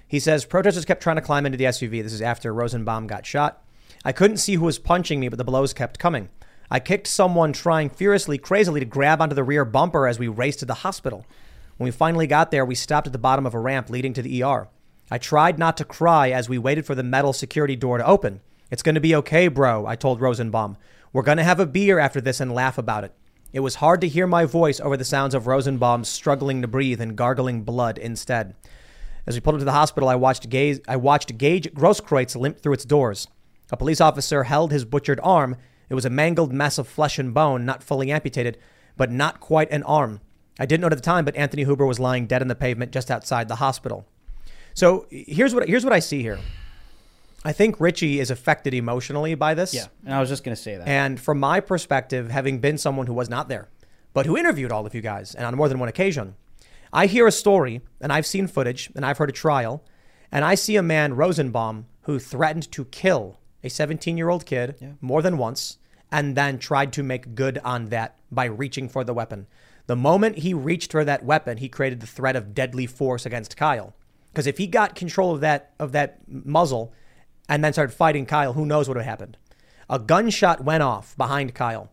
He 0.08 0.20
says 0.20 0.44
protesters 0.44 0.84
kept 0.84 1.02
trying 1.02 1.16
to 1.16 1.22
climb 1.22 1.46
into 1.46 1.58
the 1.58 1.64
SUV. 1.64 2.02
This 2.02 2.12
is 2.12 2.22
after 2.22 2.54
Rosenbaum 2.54 3.06
got 3.06 3.26
shot. 3.26 3.62
I 4.04 4.12
couldn't 4.12 4.36
see 4.36 4.54
who 4.54 4.64
was 4.64 4.78
punching 4.78 5.18
me, 5.18 5.28
but 5.28 5.38
the 5.38 5.44
blows 5.44 5.72
kept 5.72 5.98
coming. 5.98 6.28
I 6.70 6.80
kicked 6.80 7.06
someone 7.06 7.52
trying 7.52 7.90
furiously, 7.90 8.38
crazily 8.38 8.80
to 8.80 8.86
grab 8.86 9.20
onto 9.20 9.34
the 9.34 9.44
rear 9.44 9.64
bumper 9.64 10.06
as 10.06 10.18
we 10.18 10.28
raced 10.28 10.60
to 10.60 10.64
the 10.64 10.74
hospital. 10.74 11.26
When 11.76 11.86
we 11.86 11.90
finally 11.90 12.26
got 12.26 12.50
there, 12.50 12.64
we 12.64 12.74
stopped 12.74 13.06
at 13.06 13.12
the 13.12 13.18
bottom 13.18 13.46
of 13.46 13.54
a 13.54 13.58
ramp 13.58 13.90
leading 13.90 14.12
to 14.14 14.22
the 14.22 14.42
ER. 14.42 14.68
I 15.10 15.18
tried 15.18 15.58
not 15.58 15.76
to 15.76 15.84
cry 15.84 16.30
as 16.30 16.48
we 16.48 16.58
waited 16.58 16.86
for 16.86 16.94
the 16.94 17.02
metal 17.02 17.32
security 17.32 17.76
door 17.76 17.98
to 17.98 18.06
open. 18.06 18.40
It's 18.70 18.82
going 18.82 18.96
to 18.96 19.00
be 19.00 19.14
okay, 19.16 19.46
bro, 19.48 19.86
I 19.86 19.94
told 19.94 20.20
Rosenbaum. 20.20 20.76
We're 21.12 21.22
going 21.22 21.38
to 21.38 21.44
have 21.44 21.60
a 21.60 21.66
beer 21.66 21.98
after 21.98 22.20
this 22.20 22.40
and 22.40 22.52
laugh 22.52 22.78
about 22.78 23.04
it. 23.04 23.12
It 23.52 23.60
was 23.60 23.76
hard 23.76 24.00
to 24.00 24.08
hear 24.08 24.26
my 24.26 24.44
voice 24.44 24.80
over 24.80 24.96
the 24.96 25.04
sounds 25.04 25.34
of 25.34 25.46
Rosenbaum 25.46 26.04
struggling 26.04 26.62
to 26.62 26.68
breathe 26.68 27.00
and 27.00 27.16
gargling 27.16 27.62
blood 27.62 27.98
instead. 27.98 28.54
As 29.26 29.34
we 29.34 29.40
pulled 29.40 29.54
into 29.54 29.64
the 29.64 29.72
hospital, 29.72 30.08
I 30.08 30.14
watched 30.14 30.48
Gage, 30.48 30.80
I 30.86 30.96
watched 30.96 31.36
Gage 31.36 31.72
Grosskreutz 31.72 32.36
limp 32.36 32.60
through 32.60 32.74
its 32.74 32.84
doors. 32.84 33.26
A 33.72 33.76
police 33.76 34.00
officer 34.00 34.44
held 34.44 34.70
his 34.70 34.84
butchered 34.84 35.18
arm. 35.22 35.56
It 35.88 35.94
was 35.94 36.04
a 36.04 36.10
mangled 36.10 36.52
mess 36.52 36.78
of 36.78 36.86
flesh 36.86 37.18
and 37.18 37.34
bone, 37.34 37.64
not 37.64 37.82
fully 37.82 38.12
amputated, 38.12 38.58
but 38.96 39.10
not 39.10 39.40
quite 39.40 39.70
an 39.72 39.82
arm. 39.82 40.20
I 40.58 40.66
didn't 40.66 40.80
know 40.82 40.86
at 40.86 40.94
the 40.94 41.00
time, 41.00 41.24
but 41.24 41.36
Anthony 41.36 41.64
Huber 41.64 41.84
was 41.84 41.98
lying 41.98 42.26
dead 42.26 42.40
on 42.40 42.48
the 42.48 42.54
pavement 42.54 42.92
just 42.92 43.10
outside 43.10 43.48
the 43.48 43.56
hospital. 43.56 44.06
So 44.74 45.06
here's 45.10 45.54
what 45.54 45.68
here's 45.68 45.84
what 45.84 45.92
I 45.92 45.98
see 45.98 46.22
here. 46.22 46.38
I 47.44 47.52
think 47.52 47.80
Richie 47.80 48.20
is 48.20 48.30
affected 48.30 48.74
emotionally 48.74 49.34
by 49.34 49.54
this. 49.54 49.74
Yeah, 49.74 49.86
and 50.04 50.14
I 50.14 50.20
was 50.20 50.28
just 50.28 50.44
gonna 50.44 50.56
say 50.56 50.76
that. 50.76 50.86
And 50.86 51.20
from 51.20 51.38
my 51.40 51.60
perspective, 51.60 52.30
having 52.30 52.58
been 52.60 52.78
someone 52.78 53.06
who 53.06 53.14
was 53.14 53.28
not 53.28 53.48
there, 53.48 53.68
but 54.14 54.26
who 54.26 54.36
interviewed 54.36 54.72
all 54.72 54.86
of 54.86 54.94
you 54.94 55.00
guys, 55.00 55.34
and 55.34 55.44
on 55.46 55.54
more 55.56 55.68
than 55.68 55.78
one 55.78 55.88
occasion, 55.88 56.36
I 56.92 57.06
hear 57.06 57.26
a 57.26 57.32
story, 57.32 57.80
and 58.00 58.12
I've 58.12 58.26
seen 58.26 58.46
footage, 58.46 58.90
and 58.94 59.04
I've 59.04 59.18
heard 59.18 59.30
a 59.30 59.32
trial, 59.32 59.84
and 60.30 60.44
I 60.44 60.54
see 60.54 60.76
a 60.76 60.82
man, 60.82 61.14
Rosenbaum, 61.14 61.86
who 62.02 62.18
threatened 62.18 62.70
to 62.72 62.84
kill 62.86 63.38
a 63.64 63.68
17 63.68 64.16
year 64.16 64.28
old 64.28 64.46
kid 64.46 64.96
more 65.00 65.22
than 65.22 65.38
once, 65.38 65.78
and 66.10 66.36
then 66.36 66.58
tried 66.58 66.92
to 66.94 67.02
make 67.02 67.34
good 67.34 67.58
on 67.64 67.86
that 67.86 68.16
by 68.30 68.44
reaching 68.44 68.88
for 68.88 69.04
the 69.04 69.14
weapon. 69.14 69.46
The 69.86 69.96
moment 69.96 70.38
he 70.38 70.54
reached 70.54 70.92
for 70.92 71.04
that 71.04 71.24
weapon, 71.24 71.58
he 71.58 71.68
created 71.68 72.00
the 72.00 72.06
threat 72.06 72.36
of 72.36 72.54
deadly 72.54 72.86
force 72.86 73.26
against 73.26 73.56
Kyle. 73.56 73.94
Because 74.32 74.46
if 74.46 74.58
he 74.58 74.66
got 74.66 74.94
control 74.94 75.34
of 75.34 75.40
that 75.40 75.72
of 75.78 75.92
that 75.92 76.18
muzzle 76.28 76.92
and 77.48 77.64
then 77.64 77.72
started 77.72 77.94
fighting 77.94 78.26
Kyle, 78.26 78.52
who 78.52 78.66
knows 78.66 78.88
what 78.88 78.96
would 78.96 79.04
have 79.04 79.10
happened? 79.10 79.36
A 79.88 79.98
gunshot 79.98 80.64
went 80.64 80.82
off 80.82 81.16
behind 81.16 81.54
Kyle. 81.54 81.90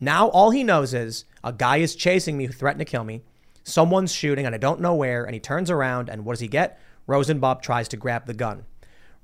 Now 0.00 0.28
all 0.28 0.50
he 0.50 0.64
knows 0.64 0.94
is 0.94 1.24
a 1.42 1.52
guy 1.52 1.78
is 1.78 1.96
chasing 1.96 2.36
me 2.36 2.46
who 2.46 2.52
threatened 2.52 2.80
to 2.80 2.84
kill 2.84 3.04
me. 3.04 3.22
Someone's 3.64 4.12
shooting 4.12 4.46
and 4.46 4.54
I 4.54 4.58
don't 4.58 4.80
know 4.80 4.94
where. 4.94 5.24
And 5.24 5.34
he 5.34 5.40
turns 5.40 5.70
around 5.70 6.08
and 6.08 6.24
what 6.24 6.34
does 6.34 6.40
he 6.40 6.48
get? 6.48 6.78
Rosenbaum 7.06 7.58
tries 7.60 7.88
to 7.88 7.96
grab 7.96 8.26
the 8.26 8.34
gun. 8.34 8.64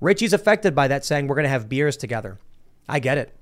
Richie's 0.00 0.32
affected 0.32 0.74
by 0.74 0.88
that, 0.88 1.04
saying 1.04 1.26
we're 1.26 1.34
going 1.34 1.44
to 1.44 1.50
have 1.50 1.68
beers 1.68 1.96
together. 1.96 2.38
I 2.88 3.00
get 3.00 3.18
it. 3.18 3.36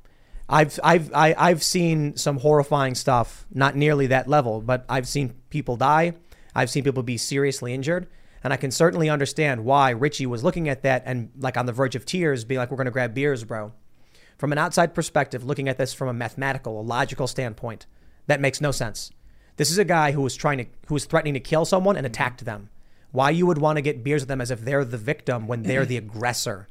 I've 0.49 0.79
I've 0.83 1.13
I, 1.15 1.35
I've 1.37 1.63
seen 1.63 2.17
some 2.17 2.39
horrifying 2.39 2.95
stuff, 2.95 3.47
not 3.53 3.77
nearly 3.77 4.09
that 4.09 4.29
level, 4.29 4.61
but 4.61 4.85
I've 4.89 5.07
seen 5.07 5.35
people 5.51 5.77
die. 5.77 6.15
I've 6.55 6.71
seen 6.71 6.85
people 6.85 7.03
be 7.03 7.19
seriously 7.19 7.75
injured, 7.75 8.09
and 8.43 8.53
I 8.53 8.57
can 8.57 8.71
certainly 8.71 9.11
understand 9.11 9.65
why 9.65 9.91
Richie 9.91 10.27
was 10.27 10.43
looking 10.43 10.69
at 10.69 10.83
that 10.83 11.03
and 11.05 11.31
like 11.39 11.57
on 11.57 11.67
the 11.67 11.73
verge 11.73 11.95
of 11.95 12.07
tears, 12.07 12.45
being 12.45 12.59
like, 12.59 12.71
"We're 12.71 12.79
going 12.79 12.87
to 12.87 12.91
grab 12.91 13.15
beers, 13.15 13.45
bro." 13.45 13.73
From 14.39 14.53
an 14.53 14.59
outside 14.59 14.95
perspective, 14.95 15.45
looking 15.45 15.69
at 15.69 15.77
this 15.77 15.93
from 15.93 16.09
a 16.09 16.15
mathematical, 16.15 16.81
a 16.81 16.83
logical 16.83 17.27
standpoint, 17.27 17.87
that 18.27 18.41
makes 18.41 18.61
no 18.61 18.71
sense. 18.71 19.11
This 19.59 19.73
is 19.73 19.79
a 19.79 19.85
guy 19.85 20.13
who 20.13 20.23
was 20.23 20.37
trying 20.37 20.59
to, 20.59 20.67
who 20.87 20.95
was 20.95 21.05
threatening 21.05 21.35
to 21.35 21.41
kill 21.41 21.65
someone 21.65 21.97
and 21.97 22.07
attacked 22.07 22.45
them. 22.45 22.71
Why 23.11 23.31
you 23.31 23.45
would 23.47 23.59
want 23.59 23.77
to 23.77 23.83
get 23.83 24.05
beers 24.05 24.23
with 24.23 24.29
them 24.29 24.41
as 24.41 24.53
if 24.53 24.61
they're 24.61 24.85
the 24.85 24.97
victim 24.97 25.49
when 25.49 25.65
they're 25.65 25.85
the 25.85 25.97
aggressor? 25.97 26.69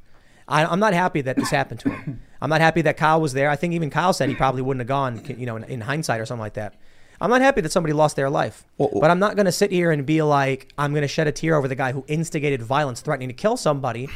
I, 0.48 0.64
I'm 0.64 0.80
not 0.80 0.94
happy 0.94 1.20
that 1.20 1.36
this 1.36 1.50
happened 1.50 1.80
to 1.80 1.90
him. 1.90 2.22
I'm 2.40 2.48
not 2.48 2.62
happy 2.62 2.80
that 2.82 2.96
Kyle 2.96 3.20
was 3.20 3.34
there. 3.34 3.50
I 3.50 3.56
think 3.56 3.74
even 3.74 3.90
Kyle 3.90 4.14
said 4.14 4.30
he 4.30 4.34
probably 4.34 4.62
wouldn't 4.62 4.80
have 4.80 4.88
gone, 4.88 5.22
you 5.38 5.44
know, 5.44 5.56
in, 5.56 5.64
in 5.64 5.80
hindsight 5.82 6.20
or 6.20 6.24
something 6.24 6.40
like 6.40 6.54
that. 6.54 6.76
I'm 7.20 7.30
not 7.30 7.42
happy 7.42 7.60
that 7.60 7.72
somebody 7.72 7.92
lost 7.92 8.16
their 8.16 8.30
life, 8.30 8.64
but 8.78 9.10
I'm 9.10 9.18
not 9.18 9.34
going 9.34 9.46
to 9.46 9.52
sit 9.52 9.72
here 9.72 9.90
and 9.90 10.06
be 10.06 10.22
like, 10.22 10.72
I'm 10.78 10.92
going 10.92 11.02
to 11.02 11.08
shed 11.08 11.26
a 11.26 11.32
tear 11.32 11.56
over 11.56 11.66
the 11.66 11.74
guy 11.74 11.90
who 11.90 12.04
instigated 12.06 12.62
violence, 12.62 13.00
threatening 13.00 13.28
to 13.28 13.34
kill 13.34 13.56
somebody. 13.56 14.08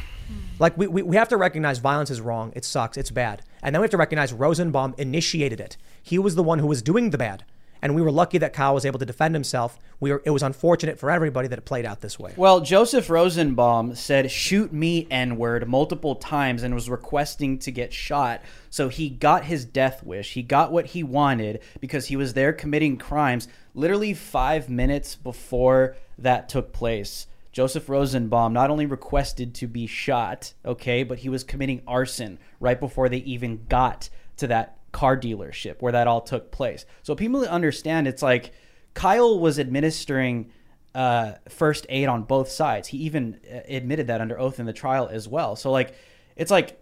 Like, 0.57 0.77
we, 0.77 0.87
we, 0.87 1.01
we 1.03 1.15
have 1.17 1.27
to 1.27 1.37
recognize 1.37 1.79
violence 1.79 2.09
is 2.09 2.21
wrong. 2.21 2.53
It 2.55 2.63
sucks. 2.63 2.95
It's 2.95 3.11
bad. 3.11 3.41
And 3.61 3.75
then 3.75 3.81
we 3.81 3.83
have 3.83 3.91
to 3.91 3.97
recognize 3.97 4.31
Rosenbaum 4.31 4.95
initiated 4.97 5.59
it. 5.59 5.75
He 6.01 6.17
was 6.17 6.35
the 6.35 6.43
one 6.43 6.59
who 6.59 6.67
was 6.67 6.81
doing 6.81 7.09
the 7.09 7.17
bad. 7.17 7.43
And 7.83 7.95
we 7.95 8.01
were 8.01 8.13
lucky 8.13 8.37
that 8.37 8.53
Kyle 8.53 8.73
was 8.73 8.85
able 8.85 8.99
to 8.99 9.05
defend 9.05 9.35
himself. 9.35 9.77
We 9.99 10.13
were, 10.13 10.21
it 10.23 10.29
was 10.29 10.41
unfortunate 10.41 10.97
for 10.97 11.11
everybody 11.11 11.49
that 11.49 11.59
it 11.59 11.65
played 11.65 11.85
out 11.85 11.99
this 11.99 12.17
way. 12.17 12.33
Well, 12.37 12.61
Joseph 12.61 13.09
Rosenbaum 13.09 13.95
said, 13.95 14.31
shoot 14.31 14.71
me, 14.71 15.05
N 15.11 15.35
word, 15.35 15.67
multiple 15.67 16.15
times 16.15 16.63
and 16.63 16.73
was 16.73 16.89
requesting 16.89 17.59
to 17.59 17.71
get 17.71 17.91
shot. 17.91 18.41
So 18.69 18.87
he 18.87 19.09
got 19.09 19.43
his 19.43 19.65
death 19.65 20.01
wish. 20.01 20.31
He 20.31 20.43
got 20.43 20.71
what 20.71 20.85
he 20.85 21.03
wanted 21.03 21.59
because 21.81 22.05
he 22.05 22.15
was 22.15 22.33
there 22.33 22.53
committing 22.53 22.95
crimes 22.95 23.49
literally 23.75 24.13
five 24.13 24.69
minutes 24.69 25.17
before 25.17 25.97
that 26.17 26.47
took 26.47 26.71
place. 26.71 27.27
Joseph 27.51 27.89
Rosenbaum 27.89 28.53
not 28.53 28.69
only 28.69 28.85
requested 28.85 29.53
to 29.55 29.67
be 29.67 29.87
shot, 29.87 30.53
okay, 30.65 31.03
but 31.03 31.19
he 31.19 31.27
was 31.27 31.43
committing 31.43 31.81
arson 31.85 32.39
right 32.61 32.79
before 32.79 33.09
they 33.09 33.17
even 33.17 33.65
got 33.67 34.07
to 34.37 34.47
that 34.47 34.77
car 34.93 35.17
dealership 35.17 35.81
where 35.81 35.91
that 35.91 36.07
all 36.07 36.21
took 36.21 36.51
place. 36.51 36.85
So 37.01 37.15
people 37.15 37.45
understand 37.45 38.07
it's 38.07 38.21
like 38.21 38.53
Kyle 38.93 39.39
was 39.39 39.59
administering 39.59 40.51
uh, 40.95 41.33
first 41.49 41.85
aid 41.89 42.07
on 42.07 42.23
both 42.23 42.49
sides. 42.49 42.87
He 42.87 42.99
even 42.99 43.39
uh, 43.51 43.59
admitted 43.67 44.07
that 44.07 44.21
under 44.21 44.39
oath 44.39 44.59
in 44.59 44.65
the 44.65 44.73
trial 44.73 45.09
as 45.11 45.27
well. 45.27 45.55
So 45.57 45.71
like, 45.71 45.95
it's 46.35 46.51
like 46.51 46.79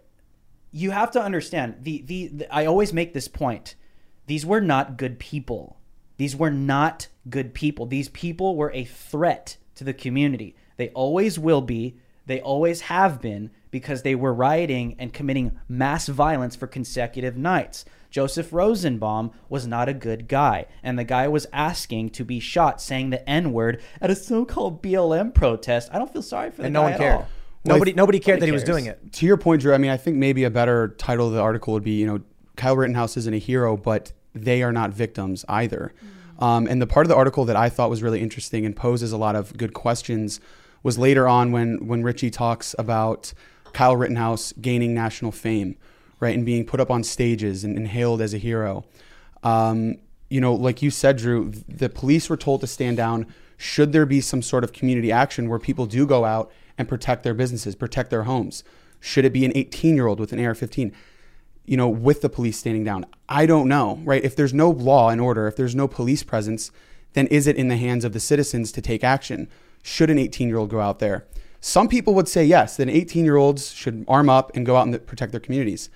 you 0.70 0.90
have 0.90 1.10
to 1.12 1.22
understand 1.22 1.76
the, 1.80 2.02
the 2.02 2.28
the 2.28 2.54
I 2.54 2.66
always 2.66 2.92
make 2.92 3.12
this 3.12 3.28
point. 3.28 3.74
These 4.26 4.46
were 4.46 4.60
not 4.60 4.96
good 4.96 5.18
people. 5.18 5.78
These 6.16 6.36
were 6.36 6.50
not 6.50 7.08
good 7.28 7.52
people. 7.54 7.86
These 7.86 8.08
people 8.10 8.56
were 8.56 8.70
a 8.72 8.84
threat 8.84 9.56
to 9.74 9.84
the 9.84 9.94
community. 9.94 10.54
They 10.76 10.90
always 10.90 11.38
will 11.38 11.62
be. 11.62 11.98
They 12.26 12.40
always 12.40 12.82
have 12.82 13.20
been 13.20 13.50
because 13.70 14.02
they 14.02 14.14
were 14.14 14.32
rioting 14.32 14.94
and 14.98 15.12
committing 15.12 15.58
mass 15.68 16.06
violence 16.06 16.54
for 16.54 16.66
consecutive 16.66 17.36
nights. 17.36 17.84
Joseph 18.12 18.52
Rosenbaum 18.52 19.32
was 19.48 19.66
not 19.66 19.88
a 19.88 19.94
good 19.94 20.28
guy, 20.28 20.66
and 20.82 20.96
the 20.98 21.02
guy 21.04 21.26
was 21.26 21.46
asking 21.52 22.10
to 22.10 22.24
be 22.24 22.38
shot 22.38 22.80
saying 22.80 23.10
the 23.10 23.28
N 23.28 23.52
word 23.52 23.82
at 24.00 24.10
a 24.10 24.14
so 24.14 24.44
called 24.44 24.82
BLM 24.82 25.34
protest. 25.34 25.88
I 25.92 25.98
don't 25.98 26.12
feel 26.12 26.22
sorry 26.22 26.50
for 26.50 26.58
the 26.58 26.66
And 26.66 26.74
guy 26.74 26.78
no 26.78 26.82
one 26.82 26.92
at 26.92 26.98
cared. 27.00 27.14
all. 27.16 27.28
Nobody, 27.64 27.92
nobody 27.94 28.20
cared 28.20 28.40
that 28.40 28.46
he 28.46 28.52
was 28.52 28.64
doing 28.64 28.86
it. 28.86 29.12
To 29.14 29.26
your 29.26 29.36
point, 29.36 29.62
Drew, 29.62 29.72
I 29.72 29.78
mean, 29.78 29.90
I 29.90 29.96
think 29.96 30.16
maybe 30.16 30.44
a 30.44 30.50
better 30.50 30.88
title 30.98 31.28
of 31.28 31.32
the 31.32 31.40
article 31.40 31.72
would 31.74 31.84
be, 31.84 31.92
you 31.98 32.06
know, 32.06 32.20
Kyle 32.56 32.76
Rittenhouse 32.76 33.16
isn't 33.16 33.32
a 33.32 33.38
hero, 33.38 33.76
but 33.76 34.12
they 34.34 34.62
are 34.62 34.72
not 34.72 34.90
victims 34.90 35.44
either. 35.48 35.92
Um, 36.38 36.66
and 36.66 36.82
the 36.82 36.86
part 36.86 37.06
of 37.06 37.08
the 37.08 37.16
article 37.16 37.44
that 37.46 37.56
I 37.56 37.68
thought 37.68 37.88
was 37.88 38.02
really 38.02 38.20
interesting 38.20 38.66
and 38.66 38.74
poses 38.76 39.12
a 39.12 39.16
lot 39.16 39.36
of 39.36 39.56
good 39.56 39.72
questions 39.74 40.40
was 40.82 40.98
later 40.98 41.28
on 41.28 41.52
when 41.52 41.86
when 41.86 42.02
Richie 42.02 42.30
talks 42.30 42.74
about 42.78 43.32
Kyle 43.72 43.96
Rittenhouse 43.96 44.52
gaining 44.60 44.92
national 44.92 45.30
fame, 45.32 45.76
right, 46.22 46.34
and 46.34 46.46
being 46.46 46.64
put 46.64 46.80
up 46.80 46.90
on 46.90 47.04
stages 47.04 47.64
and, 47.64 47.76
and 47.76 47.88
hailed 47.88 48.22
as 48.22 48.32
a 48.32 48.38
hero. 48.38 48.84
Um, 49.42 49.96
you 50.30 50.40
know, 50.40 50.54
like 50.54 50.80
you 50.80 50.90
said, 50.90 51.18
Drew, 51.18 51.52
the 51.68 51.88
police 51.88 52.30
were 52.30 52.36
told 52.36 52.62
to 52.62 52.66
stand 52.66 52.96
down. 52.96 53.26
Should 53.58 53.92
there 53.92 54.06
be 54.06 54.20
some 54.20 54.40
sort 54.40 54.64
of 54.64 54.72
community 54.72 55.12
action 55.12 55.48
where 55.48 55.58
people 55.58 55.86
do 55.86 56.06
go 56.06 56.24
out 56.24 56.50
and 56.78 56.88
protect 56.88 57.22
their 57.22 57.34
businesses, 57.34 57.74
protect 57.74 58.08
their 58.10 58.22
homes? 58.22 58.64
Should 59.00 59.24
it 59.24 59.32
be 59.32 59.44
an 59.44 59.52
18 59.54 59.94
year 59.94 60.06
old 60.06 60.20
with 60.20 60.32
an 60.32 60.42
AR 60.44 60.54
15? 60.54 60.92
you 61.64 61.76
know, 61.76 61.88
with 61.88 62.22
the 62.22 62.28
police 62.28 62.58
standing 62.58 62.84
down? 62.84 63.06
I 63.28 63.46
don't 63.46 63.68
know, 63.68 64.00
right? 64.04 64.24
If 64.24 64.36
there's 64.36 64.54
no 64.54 64.70
law 64.70 65.10
and 65.10 65.20
order, 65.20 65.46
if 65.46 65.56
there's 65.56 65.74
no 65.74 65.88
police 65.88 66.22
presence, 66.22 66.70
then 67.12 67.26
is 67.28 67.46
it 67.46 67.56
in 67.56 67.68
the 67.68 67.76
hands 67.76 68.04
of 68.04 68.12
the 68.12 68.20
citizens 68.20 68.72
to 68.72 68.82
take 68.82 69.04
action? 69.04 69.48
Should 69.82 70.10
an 70.10 70.18
18 70.18 70.48
year 70.48 70.58
old 70.58 70.70
go 70.70 70.80
out 70.80 70.98
there? 70.98 71.26
Some 71.60 71.88
people 71.88 72.14
would 72.14 72.28
say 72.28 72.44
yes, 72.44 72.76
that 72.76 72.88
18 72.88 73.24
year 73.24 73.36
olds 73.36 73.72
should 73.72 74.04
arm 74.08 74.28
up 74.28 74.50
and 74.56 74.66
go 74.66 74.76
out 74.76 74.86
and 74.86 75.06
protect 75.06 75.32
their 75.32 75.40
communities. 75.40 75.90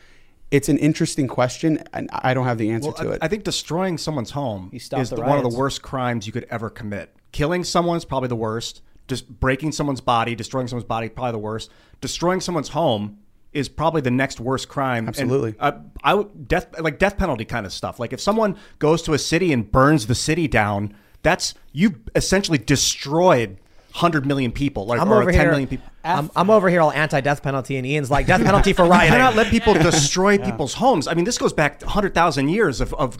It's 0.51 0.69
an 0.69 0.79
interesting 0.79 1.27
question, 1.27 1.83
and 1.93 2.09
I 2.13 2.33
don't 2.35 2.45
have 2.45 2.59
the 2.59 2.71
answer 2.71 2.89
Well, 2.91 2.97
to 2.99 3.11
I, 3.11 3.15
it. 3.15 3.19
I 3.23 3.29
think 3.29 3.45
destroying 3.45 3.99
someone's 3.99 4.31
home 4.31 4.71
is 4.73 4.89
the 4.89 5.03
the, 5.03 5.23
one 5.23 5.39
of 5.39 5.43
the 5.43 5.57
worst 5.57 5.83
crimes 5.83 6.27
you 6.27 6.33
could 6.33 6.47
ever 6.51 6.71
commit. 6.71 7.15
Killing 7.33 7.65
someone 7.65 7.97
is 7.97 8.05
probably 8.05 8.29
the 8.29 8.37
worst. 8.37 8.83
Just 9.09 9.29
breaking 9.41 9.73
someone's 9.73 10.01
body, 10.01 10.35
destroying 10.35 10.69
someone's 10.69 10.87
body, 10.87 11.09
probably 11.09 11.33
the 11.33 11.39
worst. 11.39 11.71
Destroying 12.01 12.41
someone's 12.41 12.69
home 12.71 13.19
is 13.53 13.69
probably 13.69 14.01
the 14.01 14.11
next 14.11 14.39
worst 14.41 14.69
crime. 14.69 15.07
And, 15.07 15.09
Absolutely. 15.09 15.55
uh, 15.59 15.73
I 16.03 16.15
would 16.15 16.47
death 16.47 16.79
like 16.81 16.99
death 16.99 17.17
penalty 17.17 17.45
kind 17.45 17.67
of 17.67 17.73
stuff. 17.73 17.99
Like 17.99 18.13
if 18.13 18.21
someone 18.21 18.57
goes 18.79 19.03
to 19.03 19.15
a 19.15 19.19
city 19.19 19.53
and 19.53 19.71
burns 19.71 20.07
the 20.07 20.15
city 20.15 20.47
down, 20.47 20.95
That's 21.23 21.55
you 21.73 21.97
essentially 22.15 22.59
destroyed 22.59 23.59
hundred 23.97 24.27
million 24.27 24.53
people, 24.53 24.87
like 24.87 25.01
I'm 25.01 25.11
or 25.11 25.23
over 25.23 25.33
10 25.33 25.41
here. 25.41 25.51
million 25.51 25.69
people. 25.69 25.87
I'm, 26.05 26.31
I'm 26.37 26.51
over 26.51 26.69
here 26.69 26.81
all 26.83 26.93
anti-death 26.93 27.43
penalty, 27.43 27.77
and 27.77 27.87
Ian's 27.87 28.11
like 28.11 28.27
death 28.27 28.43
penalty 28.45 28.73
for 28.73 28.85
You 28.87 28.91
rioting. 28.91 29.13
cannot 29.13 29.35
let 29.37 29.49
people 29.51 29.75
destroy 29.91 30.39
people's 30.39 30.75
homes. 30.75 31.09
I 31.09 31.15
mean, 31.15 31.25
this 31.25 31.39
goes 31.39 31.53
back 31.53 31.83
hundred 31.83 32.15
thousand 32.15 32.49
years 32.51 32.81
of, 32.81 32.93
of 32.95 33.19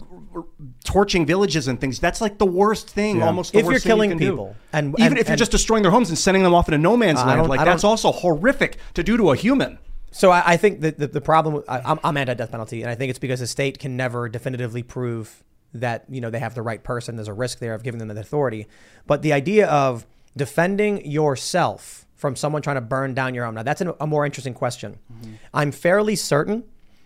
torching 0.83 1.25
villages 1.25 1.67
and 1.67 1.81
things. 1.81 1.99
That's 1.99 2.21
like 2.21 2.37
the 2.37 2.45
worst 2.45 2.89
thing, 2.89 3.17
Yeah. 3.17 3.25
almost. 3.27 3.55
If 3.55 3.65
you're 3.65 3.73
you 3.73 3.79
killing 3.79 4.11
do. 4.17 4.17
people, 4.31 4.55
and- 4.71 4.93
even 4.99 5.13
and- 5.13 5.17
if 5.17 5.27
you're 5.27 5.37
just 5.37 5.51
destroying 5.51 5.83
their 5.83 5.91
homes 5.91 6.09
and 6.09 6.17
sending 6.17 6.43
them 6.43 6.53
off 6.53 6.67
into 6.67 6.77
no 6.77 6.95
man's 6.95 7.19
I 7.19 7.25
land, 7.35 7.49
like 7.49 7.59
that's 7.65 7.83
also 7.83 8.11
horrific 8.11 8.77
to 8.93 9.03
do 9.03 9.17
to 9.17 9.31
a 9.31 9.35
human. 9.35 9.79
So 10.11 10.31
I, 10.31 10.53
I 10.53 10.57
think 10.57 10.81
that 10.81 10.97
the, 10.97 11.07
the 11.07 11.21
problem, 11.21 11.63
I, 11.67 11.79
I'm, 11.79 11.99
I'm 12.03 12.15
anti-death 12.17 12.49
penalty, 12.51 12.81
and 12.81 12.89
I 12.89 12.95
think 12.95 13.09
it's 13.09 13.19
because 13.19 13.39
the 13.41 13.47
state 13.47 13.77
can 13.77 13.97
never 13.97 14.29
definitively 14.29 14.81
prove 14.83 15.43
that 15.73 16.05
you 16.09 16.21
know 16.21 16.29
they 16.29 16.39
have 16.39 16.55
the 16.55 16.61
right 16.61 16.81
person. 16.83 17.17
There's 17.17 17.27
a 17.27 17.33
risk 17.33 17.59
there 17.59 17.73
of 17.73 17.83
giving 17.83 17.97
them 17.99 18.07
the 18.07 18.19
authority. 18.19 18.67
But 19.05 19.21
the 19.21 19.33
idea 19.33 19.67
of 19.67 20.05
defending 20.37 21.05
yourself 21.09 22.05
from 22.15 22.35
someone 22.35 22.61
trying 22.61 22.77
to 22.77 22.81
burn 22.81 23.13
down 23.13 23.35
your 23.35 23.45
home, 23.45 23.55
now 23.55 23.63
that's 23.63 23.81
an, 23.81 23.93
a 23.99 24.07
more 24.07 24.25
interesting 24.25 24.53
question. 24.53 24.97
Mm-hmm. 25.11 25.33
I'm 25.53 25.71
fairly 25.71 26.15
certain 26.15 26.63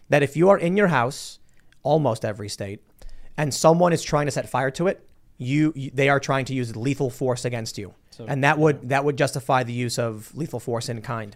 that 0.09 0.23
if 0.23 0.37
you 0.37 0.49
are 0.49 0.57
in 0.57 0.77
your 0.77 0.87
house, 0.87 1.39
almost 1.83 2.23
every 2.23 2.49
state, 2.49 2.81
and 3.37 3.53
someone 3.53 3.93
is 3.93 4.03
trying 4.03 4.27
to 4.27 4.31
set 4.31 4.49
fire 4.49 4.71
to 4.71 4.87
it, 4.87 5.07
you, 5.37 5.73
you 5.75 5.91
they 5.93 6.09
are 6.09 6.19
trying 6.19 6.45
to 6.45 6.53
use 6.53 6.75
lethal 6.75 7.09
force 7.09 7.45
against 7.45 7.77
you, 7.77 7.95
and 8.27 8.43
that 8.43 8.59
would 8.59 8.89
that 8.89 9.03
would 9.03 9.17
justify 9.17 9.63
the 9.63 9.73
use 9.73 9.97
of 9.97 10.35
lethal 10.35 10.59
force 10.59 10.87
in 10.87 11.01
kind. 11.01 11.35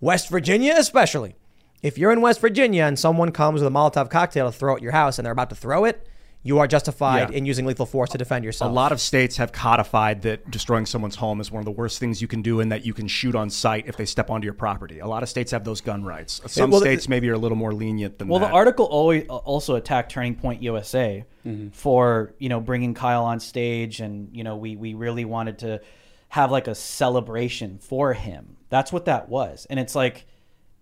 West 0.00 0.28
Virginia, 0.28 0.74
especially. 0.76 1.36
If 1.82 1.98
you're 1.98 2.12
in 2.12 2.20
West 2.20 2.40
Virginia 2.40 2.84
and 2.84 2.98
someone 2.98 3.32
comes 3.32 3.60
with 3.62 3.68
a 3.68 3.74
Molotov 3.74 4.10
cocktail 4.10 4.50
to 4.50 4.58
throw 4.58 4.76
at 4.76 4.82
your 4.82 4.92
house 4.92 5.18
and 5.18 5.24
they're 5.24 5.32
about 5.32 5.50
to 5.50 5.56
throw 5.56 5.84
it, 5.84 6.06
you 6.46 6.58
are 6.60 6.66
justified 6.66 7.30
Yeah. 7.30 7.36
in 7.38 7.46
using 7.46 7.66
lethal 7.66 7.86
force 7.86 8.10
to 8.10 8.18
defend 8.18 8.44
yourself. 8.44 8.70
A 8.70 8.74
lot 8.74 8.92
of 8.92 9.00
states 9.00 9.36
have 9.38 9.52
codified 9.52 10.22
that 10.22 10.50
destroying 10.50 10.86
someone's 10.86 11.16
home 11.16 11.40
is 11.40 11.50
one 11.50 11.58
of 11.60 11.64
the 11.64 11.70
worst 11.72 11.98
things 11.98 12.22
you 12.22 12.28
can 12.28 12.42
do, 12.42 12.60
and 12.60 12.70
that 12.72 12.86
you 12.86 12.94
can 12.94 13.08
shoot 13.08 13.34
on 13.34 13.50
sight 13.50 13.84
if 13.86 13.96
they 13.96 14.04
step 14.06 14.30
onto 14.30 14.44
your 14.44 14.54
property. 14.54 14.98
A 15.00 15.06
lot 15.06 15.22
of 15.22 15.28
states 15.28 15.50
have 15.52 15.64
those 15.64 15.80
gun 15.80 16.04
rights. 16.04 16.40
Some 16.46 16.70
well, 16.70 16.80
the- 16.80 16.86
states 16.86 17.08
maybe 17.08 17.28
are 17.30 17.34
a 17.34 17.38
little 17.38 17.56
more 17.58 17.72
lenient 17.74 18.18
than 18.18 18.28
Well, 18.28 18.38
that. 18.40 18.48
the 18.48 18.52
article 18.54 18.86
always 18.86 19.26
also 19.28 19.74
attacked 19.74 20.12
Turning 20.12 20.34
Point 20.36 20.62
USA 20.62 21.24
Mhm. 21.46 21.72
for 21.74 22.32
you 22.38 22.48
know 22.48 22.60
bringing 22.60 22.94
Kyle 22.94 23.24
on 23.24 23.40
stage, 23.40 24.00
and 24.00 24.28
you 24.32 24.44
know 24.44 24.56
we 24.56 24.76
we 24.76 24.94
really 24.94 25.24
wanted 25.24 25.58
to 25.58 25.80
have 26.28 26.50
like 26.50 26.66
a 26.68 26.74
celebration 26.74 27.78
for 27.78 28.12
him. 28.12 28.56
That's 28.68 28.92
what 28.92 29.04
that 29.06 29.28
was, 29.28 29.66
and 29.70 29.78
it's 29.80 29.94
like 29.94 30.26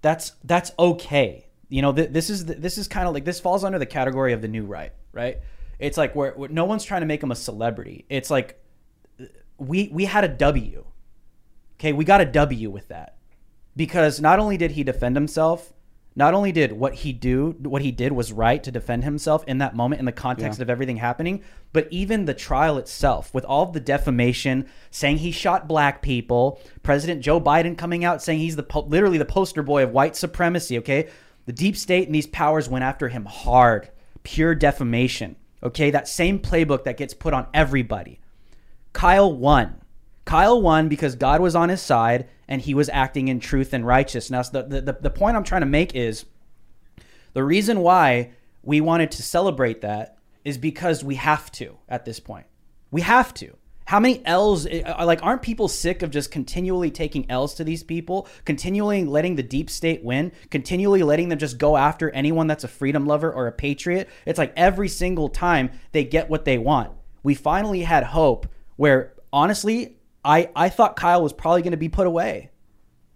that's 0.03 0.33
that's 0.45 0.73
okay. 0.79 1.47
You 1.69 1.83
know, 1.83 1.93
th- 1.93 2.11
this 2.11 2.31
is 2.31 2.45
this 2.47 2.79
is 2.79 2.89
kind 2.89 3.07
of 3.09 3.15
like 3.15 3.25
this 3.25 3.41
falls 3.41 3.65
under 3.65 3.79
the 3.79 3.87
category 3.87 4.33
of 4.33 4.43
the 4.43 4.49
new 4.49 4.65
right, 4.65 4.93
right? 5.13 5.39
It's 5.79 5.97
like 5.97 6.15
where, 6.15 6.33
where 6.33 6.49
no 6.49 6.65
one's 6.65 6.85
trying 6.85 7.01
to 7.03 7.07
make 7.07 7.23
him 7.23 7.31
a 7.31 7.37
celebrity. 7.37 8.05
It's 8.09 8.31
like 8.31 8.61
we 9.59 9.89
we 9.93 10.05
had 10.05 10.25
a 10.25 10.29
W. 10.29 10.85
Okay, 11.79 11.93
we 11.93 12.05
got 12.05 12.21
a 12.21 12.25
W 12.25 12.71
with 12.71 12.89
that 12.89 13.17
because 13.77 14.21
not 14.21 14.39
only 14.39 14.57
did 14.57 14.73
he 14.73 14.85
defend 14.85 15.17
himself, 15.17 15.73
not 16.17 16.33
only 16.33 16.53
did 16.53 16.73
what 16.73 16.95
he 16.95 17.13
do 17.13 17.57
what 17.61 17.83
he 17.83 17.91
did 17.91 18.13
was 18.13 18.33
right 18.33 18.63
to 18.63 18.71
defend 18.71 19.03
himself 19.03 19.43
in 19.49 19.59
that 19.59 19.75
moment 19.75 19.99
in 19.99 20.05
the 20.07 20.13
context 20.13 20.59
Yeah. 20.59 20.63
of 20.63 20.71
everything 20.71 20.97
happening, 20.99 21.43
but 21.73 21.89
even 21.91 22.25
the 22.25 22.35
trial 22.35 22.79
itself 22.79 23.35
with 23.35 23.45
all 23.45 23.67
the 23.67 23.81
defamation, 23.81 24.67
saying 24.93 25.19
he 25.19 25.33
shot 25.33 25.67
black 25.67 26.03
people, 26.03 26.61
President 26.85 27.21
Joe 27.21 27.41
Biden 27.41 27.77
coming 27.77 28.05
out 28.05 28.23
saying 28.23 28.39
he's 28.39 28.55
the 28.57 28.63
po- 28.63 28.83
literally 28.87 29.19
the 29.19 29.25
poster 29.25 29.63
boy 29.65 29.83
of 29.83 29.91
white 29.91 30.15
supremacy, 30.15 30.79
okay? 30.79 31.09
The 31.47 31.53
deep 31.53 31.77
state 31.77 32.07
and 32.07 32.15
these 32.15 32.29
powers 32.29 32.69
went 32.69 32.85
after 32.85 33.09
him 33.09 33.25
hard, 33.25 33.91
pure 34.23 34.55
defamation. 34.55 35.35
Okay, 35.65 35.91
that 35.91 36.09
same 36.09 36.39
playbook 36.39 36.85
that 36.85 36.97
gets 36.97 37.15
put 37.15 37.33
on 37.33 37.47
everybody. 37.55 38.21
Kyle 38.93 39.33
won. 39.33 39.81
Kyle 40.25 40.61
won 40.61 40.89
because 40.89 41.17
God 41.17 41.41
was 41.41 41.55
on 41.55 41.69
his 41.69 41.83
side 41.83 42.29
and 42.49 42.61
he 42.61 42.75
was 42.75 42.89
acting 42.91 43.29
in 43.29 43.41
truth 43.41 43.73
and 43.73 43.87
righteousness. 43.87 44.49
The, 44.51 44.63
the, 44.63 44.99
the, 45.01 45.11
point 45.11 45.37
I'm 45.37 45.45
trying 45.45 45.63
to 45.63 45.67
make 45.67 45.95
is 45.95 46.25
the 47.33 47.45
reason 47.45 47.81
why 47.81 48.33
we 48.63 48.81
wanted 48.81 49.11
to 49.13 49.23
celebrate 49.23 49.81
that 49.83 50.19
is 50.45 50.59
because 50.59 51.03
we 51.03 51.17
have 51.17 51.51
to 51.53 51.79
at 51.89 52.05
this 52.05 52.21
point. 52.21 52.47
We 52.91 53.03
have 53.03 53.35
to. 53.35 53.57
How 53.87 54.01
many 54.01 54.25
L's, 54.25 54.67
uh, 54.67 55.05
like, 55.05 55.23
aren't 55.23 55.43
people 55.43 55.69
sick 55.69 56.03
of 56.03 56.11
just 56.11 56.31
continually 56.31 56.91
taking 56.91 57.31
L's 57.31 57.55
to 57.55 57.65
these 57.65 57.83
people, 57.83 58.27
continually 58.45 59.05
letting 59.05 59.37
the 59.37 59.43
deep 59.43 59.69
state 59.69 60.03
win, 60.03 60.33
continually 60.51 61.03
letting 61.03 61.29
them 61.29 61.39
just 61.39 61.59
go 61.59 61.77
after 61.77 62.11
anyone 62.11 62.47
that's 62.47 62.65
a 62.65 62.69
freedom 62.69 63.07
lover 63.07 63.31
or 63.33 63.47
a 63.47 63.53
patriot? 63.53 64.09
It's 64.25 64.39
like 64.39 64.53
every 64.57 64.89
single 64.89 65.29
time 65.29 65.71
they 65.93 66.05
get 66.05 66.31
what 66.31 66.45
they 66.45 66.57
want. 66.57 66.93
We 67.23 67.35
finally 67.35 67.83
had 67.83 68.05
hope 68.05 68.47
where, 68.77 69.15
honestly, 69.33 69.99
I, 70.25 70.51
I 70.57 70.71
thought 70.71 70.97
Kyle 70.97 71.23
was 71.23 71.35
probably 71.35 71.63
going 71.63 71.73
to 71.73 71.77
be 71.77 71.91
put 71.91 72.07
away. 72.07 72.51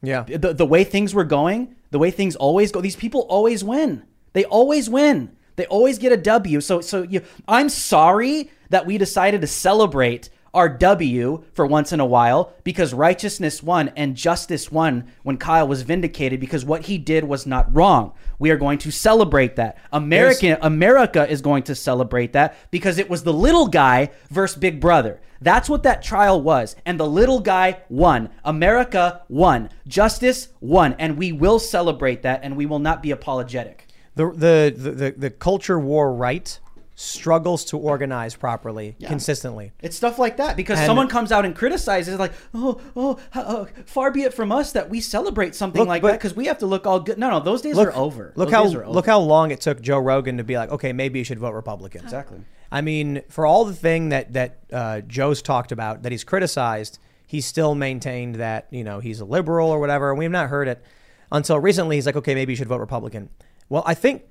Yeah. 0.03 0.25
The, 0.25 0.53
the 0.53 0.67
way 0.67 0.85
things 0.85 1.15
were 1.15 1.25
going, 1.25 1.77
the 1.91 1.99
way 1.99 2.11
things 2.11 2.37
always 2.37 2.73
go, 2.73 2.81
these 2.81 2.97
people 2.97 3.23
always 3.23 3.65
win. 3.65 4.05
They 4.35 4.45
always 4.45 4.91
win. 4.91 5.35
They 5.57 5.67
always 5.67 5.99
get 5.99 6.13
a 6.13 6.17
W. 6.17 6.61
So 6.61 6.81
so 6.81 7.03
you 7.03 7.23
I'm 7.49 7.69
sorry 7.69 8.51
that 8.71 8.87
we 8.87 8.97
decided 8.97 9.41
to 9.41 9.49
celebrate 9.49 10.31
our 10.55 10.69
W 10.69 11.45
for 11.53 11.67
once 11.67 11.93
in 11.93 12.01
a 12.01 12.07
while 12.07 12.53
because 12.65 12.95
righteousness 12.95 13.63
won 13.63 13.91
and 13.97 14.17
justice 14.17 14.71
won 14.73 15.11
when 15.23 15.37
Kyle 15.37 15.69
was 15.69 15.83
vindicated 15.83 16.41
because 16.41 16.65
what 16.65 16.87
he 16.87 16.99
did 16.99 17.25
was 17.25 17.47
not 17.47 17.75
wrong. 17.75 18.13
We 18.39 18.51
are 18.51 18.57
going 18.57 18.79
to 18.79 18.91
celebrate 18.91 19.57
that. 19.57 19.79
American 19.93 20.57
America 20.63 21.29
is 21.29 21.43
going 21.43 21.65
to 21.65 21.75
celebrate 21.75 22.33
that 22.33 22.57
because 22.71 22.99
it 22.99 23.11
was 23.11 23.23
the 23.23 23.33
little 23.33 23.67
guy 23.67 24.11
versus 24.31 24.59
Big 24.59 24.81
Brother. 24.81 25.21
That's 25.41 25.69
what 25.69 25.85
that 25.85 26.03
trial 26.03 26.41
was. 26.41 26.75
And 26.85 26.99
the 26.99 27.07
little 27.07 27.41
guy 27.41 27.81
won. 27.89 28.31
America 28.45 29.23
won. 29.29 29.71
Justice 29.87 30.49
won. 30.61 30.95
And 30.99 31.17
we 31.17 31.33
will 31.33 31.59
celebrate 31.59 32.23
that 32.23 32.41
and 32.43 32.57
we 32.57 32.67
will 32.67 32.79
not 32.79 33.03
be 33.03 33.11
apologetic. 33.11 33.87
The, 34.15 34.33
the, 34.33 34.75
the, 34.77 34.91
the, 34.91 35.11
the 35.17 35.31
culture 35.31 35.79
war 35.79 36.13
right 36.13 36.59
struggles 37.01 37.65
to 37.65 37.79
organize 37.79 38.35
properly, 38.35 38.97
consistently. 39.07 39.71
It's 39.81 39.97
stuff 39.97 40.19
like 40.19 40.39
that 40.39 40.57
because 40.57 40.81
And- 40.81 40.87
someone 40.87 41.07
comes 41.07 41.31
out 41.31 41.45
and 41.45 41.55
criticizes, 41.55 42.19
like, 42.19 42.33
oh, 42.53 42.81
oh, 42.97 43.19
uh, 43.33 43.67
far 43.87 44.11
be 44.11 44.23
it 44.23 44.35
from 44.35 44.51
us 44.51 44.73
that 44.73 44.91
we 44.91 45.01
celebrate 45.01 45.55
something 45.55 45.79
Look, 45.79 45.89
like 45.89 46.03
but- 46.03 46.09
that 46.09 46.19
because 46.19 46.35
we 46.35 46.47
have 46.47 46.59
to 46.59 46.67
look 46.67 46.89
all 46.89 46.99
good. 46.99 47.17
No, 47.17 47.31
no, 47.31 47.39
those 47.39 47.63
days 47.63 47.77
look, 47.77 47.87
are 47.91 47.95
over. 47.97 48.33
Look 48.35 48.49
Those 48.51 48.53
how 48.53 48.81
over. 48.81 48.89
look 48.89 49.07
how 49.07 49.21
long 49.21 49.53
it 49.53 49.61
took 49.61 49.81
Joe 49.81 50.01
Rogan 50.01 50.39
to 50.39 50.45
be 50.45 50.57
like, 50.57 50.73
okay, 50.73 50.93
maybe 50.93 51.21
you 51.21 51.25
should 51.25 51.39
vote 51.39 51.55
Republican. 51.55 52.03
Exactly. 52.03 52.41
I 52.73 52.81
mean, 52.81 53.23
for 53.29 53.47
all 53.47 53.65
the 53.65 53.75
thing 53.75 54.09
that 54.09 54.33
that 54.33 54.59
uh, 54.73 55.01
Joe's 55.03 55.41
talked 55.41 55.71
about, 55.71 56.03
that 56.03 56.11
he's 56.11 56.25
criticized, 56.25 56.99
he's 57.29 57.47
still 57.47 57.77
maintained 57.77 58.35
that 58.35 58.67
you 58.73 58.83
know 58.83 58.99
he's 58.99 59.21
a 59.21 59.25
liberal 59.25 59.71
or 59.71 59.79
whatever. 59.79 60.11
And 60.11 60.19
we've 60.19 60.33
not 60.33 60.49
heard 60.49 60.67
it 60.67 60.83
until 61.31 61.61
recently. 61.61 61.95
He's 61.95 62.07
like, 62.07 62.17
okay, 62.17 62.35
maybe 62.35 62.53
you 62.53 62.57
should 62.57 62.67
vote 62.69 62.81
Republican. 62.81 63.29
Well, 63.69 63.85
I 63.87 63.95
think 63.95 64.23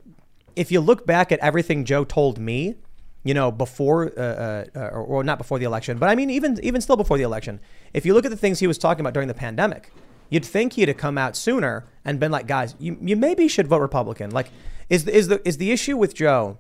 if 0.57 0.71
you 0.71 0.81
look 0.81 1.05
back 1.05 1.31
at 1.31 1.39
everything 1.39 1.85
Joe 1.85 2.03
told 2.03 2.39
me, 2.39 2.75
you 3.23 3.34
know, 3.34 3.51
before 3.51 4.11
uh, 4.17 4.65
uh, 4.75 4.79
or, 4.79 5.01
or 5.03 5.23
not 5.23 5.38
before 5.38 5.59
the 5.59 5.65
election, 5.65 5.97
but 5.97 6.09
I 6.09 6.15
mean, 6.15 6.29
even 6.29 6.59
even 6.63 6.81
still 6.81 6.97
before 6.97 7.17
the 7.17 7.23
election, 7.23 7.59
if 7.93 8.05
you 8.05 8.13
look 8.13 8.25
at 8.25 8.31
the 8.31 8.38
things 8.38 8.59
he 8.59 8.67
was 8.67 8.77
talking 8.77 9.01
about 9.01 9.13
during 9.13 9.27
the 9.27 9.34
pandemic, 9.34 9.91
you'd 10.29 10.45
think 10.45 10.73
he'd 10.73 10.88
have 10.88 10.97
come 10.97 11.17
out 11.17 11.35
sooner 11.35 11.85
and 12.03 12.19
been 12.19 12.31
like, 12.31 12.47
guys, 12.47 12.75
you, 12.79 12.97
you 13.01 13.15
maybe 13.15 13.47
should 13.47 13.67
vote 13.67 13.79
Republican. 13.79 14.31
Like, 14.31 14.49
is 14.89 15.05
the, 15.05 15.15
is 15.15 15.27
the 15.27 15.47
is 15.47 15.57
the 15.57 15.71
issue 15.71 15.97
with 15.97 16.15
Joe, 16.15 16.59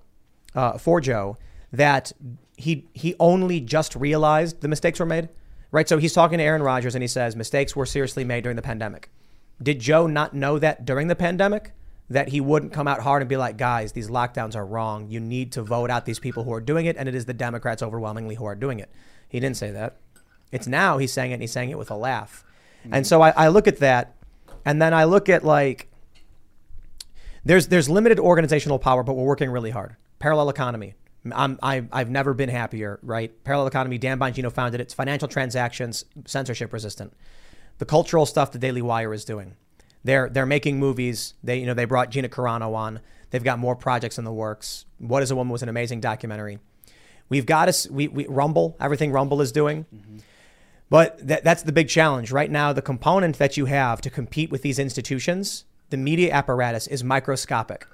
uh, 0.55 0.77
for 0.77 1.01
Joe, 1.01 1.37
that 1.71 2.11
he 2.57 2.87
he 2.93 3.15
only 3.19 3.59
just 3.59 3.95
realized 3.95 4.61
the 4.61 4.67
mistakes 4.67 4.99
were 4.99 5.05
made, 5.05 5.29
right? 5.71 5.87
So 5.87 5.97
he's 5.97 6.13
talking 6.13 6.37
to 6.37 6.43
Aaron 6.43 6.61
Rodgers 6.61 6.95
and 6.95 7.01
he 7.01 7.07
says 7.07 7.35
mistakes 7.35 7.75
were 7.75 7.85
seriously 7.85 8.23
made 8.23 8.43
during 8.43 8.55
the 8.55 8.61
pandemic. 8.61 9.09
Did 9.61 9.79
Joe 9.79 10.05
not 10.05 10.33
know 10.33 10.59
that 10.59 10.85
during 10.85 11.07
the 11.07 11.15
pandemic? 11.15 11.71
That 12.09 12.29
he 12.29 12.39
wouldn't 12.39 12.71
come 12.71 12.87
out 12.87 13.01
hard 13.01 13.21
and 13.21 13.27
be 13.27 13.35
like, 13.35 13.57
guys, 13.57 13.91
these 13.91 14.09
lockdowns 14.09 14.55
are 14.55 14.65
wrong. 14.65 15.09
You 15.09 15.19
need 15.19 15.51
to 15.53 15.61
vote 15.61 15.89
out 15.89 16.05
these 16.05 16.19
people 16.19 16.45
who 16.45 16.53
are 16.53 16.61
doing 16.61 16.85
it, 16.85 16.95
and 16.97 17.09
it 17.09 17.15
is 17.15 17.25
the 17.25 17.33
Democrats 17.33 17.83
overwhelmingly 17.83 18.35
who 18.35 18.45
are 18.45 18.55
doing 18.55 18.79
it. 18.79 18.89
He 19.27 19.39
didn't 19.39 19.57
say 19.57 19.71
that. 19.71 19.97
It's 20.51 20.67
now 20.67 20.97
he's 20.97 21.11
saying 21.11 21.31
it 21.31 21.35
and 21.35 21.43
he's 21.43 21.51
saying 21.51 21.69
it 21.69 21.77
with 21.77 21.91
a 21.91 21.95
laugh. 21.95 22.45
And 22.89 23.05
so 23.05 23.21
I, 23.21 23.31
I 23.31 23.47
look 23.49 23.67
at 23.67 23.79
that, 23.79 24.15
and 24.63 24.81
then 24.81 24.93
I 24.93 25.03
look 25.03 25.27
at 25.27 25.43
like 25.43 25.89
there's 27.43 27.67
there's 27.67 27.89
limited 27.89 28.19
organizational 28.19 28.79
power, 28.79 29.03
but 29.03 29.13
we're 29.13 29.25
working 29.25 29.49
really 29.49 29.71
hard. 29.71 29.95
Parallel 30.19 30.49
economy. 30.49 30.93
I'm, 31.33 31.59
I, 31.61 31.83
I've 31.91 32.09
never 32.09 32.33
been 32.33 32.47
happier, 32.47 32.99
right? 33.01 33.31
Parallel 33.43 33.67
economy, 33.67 33.97
Dan 33.97 34.17
Bongino 34.17 34.51
founded 34.51 34.79
it. 34.79 34.85
It's 34.85 34.93
financial 34.93 35.27
transactions, 35.27 36.05
censorship 36.25 36.71
resistant. 36.71 37.13
The 37.79 37.85
cultural 37.85 38.25
stuff 38.25 38.51
the 38.51 38.59
Daily 38.59 38.81
Wire 38.81 39.13
is 39.13 39.25
doing. 39.25 39.55
They're 40.07 40.29
they're 40.29 40.45
making 40.45 40.79
movies. 40.79 41.33
They 41.43 41.59
you 41.59 41.65
know 41.67 41.73
they 41.73 41.85
brought 41.85 42.09
Gina 42.13 42.29
Carano 42.29 42.73
on. 42.73 43.01
They've 43.29 43.43
got 43.43 43.59
more 43.59 43.75
projects 43.75 44.17
in 44.17 44.23
the 44.23 44.31
works. 44.31 44.85
What 44.99 45.21
is 45.21 45.31
a 45.31 45.35
Woman 45.35 45.51
was 45.51 45.63
an 45.63 45.69
amazing 45.69 45.99
documentary. 46.01 46.59
We've 47.29 47.45
got 47.45 47.67
us 47.67 47.89
we, 47.89 48.07
we 48.07 48.25
Rumble, 48.27 48.77
everything 48.79 49.11
Rumble 49.11 49.41
is 49.41 49.51
doing. 49.51 49.85
Mm-hmm. 49.93 50.17
But 50.89 51.27
that, 51.27 51.43
that's 51.43 51.63
the 51.63 51.73
big 51.73 51.89
challenge 51.89 52.31
right 52.31 52.49
now. 52.49 52.71
The 52.71 52.81
component 52.81 53.37
that 53.37 53.57
you 53.57 53.65
have 53.65 53.99
to 54.01 54.09
compete 54.09 54.49
with 54.49 54.61
these 54.61 54.79
institutions, 54.79 55.65
the 55.89 55.97
media 55.97 56.31
apparatus, 56.31 56.87
is 56.87 57.03
microscopic. 57.03 57.85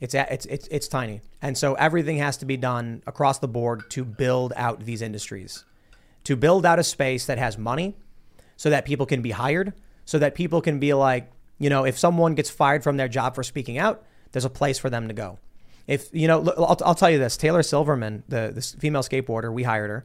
It's 0.00 0.14
it's 0.14 0.46
it's 0.46 0.68
it's 0.68 0.88
tiny, 0.88 1.20
and 1.42 1.58
so 1.58 1.74
everything 1.74 2.16
has 2.16 2.38
to 2.38 2.46
be 2.46 2.56
done 2.56 3.02
across 3.06 3.40
the 3.40 3.48
board 3.48 3.90
to 3.90 4.04
build 4.04 4.52
out 4.56 4.86
these 4.86 5.02
industries. 5.02 5.64
to 6.24 6.36
build 6.36 6.66
out 6.66 6.78
a 6.78 6.84
space 6.84 7.24
that 7.24 7.38
has 7.38 7.56
money 7.56 7.96
so 8.56 8.68
that 8.68 8.84
people 8.84 9.06
can 9.06 9.22
be 9.22 9.30
hired, 9.30 9.72
so 10.04 10.18
that 10.18 10.34
people 10.34 10.60
can 10.60 10.78
be 10.78 10.92
like, 10.92 11.30
you 11.58 11.70
know, 11.70 11.84
if 11.84 11.98
someone 11.98 12.34
gets 12.34 12.50
fired 12.50 12.82
from 12.82 12.96
their 12.96 13.08
job 13.08 13.34
for 13.34 13.42
speaking 13.42 13.78
out, 13.78 14.04
there's 14.32 14.44
a 14.44 14.50
place 14.50 14.78
for 14.78 14.90
them 14.90 15.08
to 15.08 15.14
go. 15.14 15.38
If, 15.86 16.08
you 16.12 16.28
know, 16.28 16.44
I'll, 16.56 16.76
I'll 16.84 16.94
tell 16.94 17.10
you 17.10 17.18
this 17.18 17.36
Taylor 17.36 17.62
Silverman, 17.62 18.22
the, 18.28 18.52
the 18.54 18.60
female 18.60 19.02
skateboarder, 19.02 19.52
we 19.52 19.62
hired 19.62 19.90
her. 19.90 20.04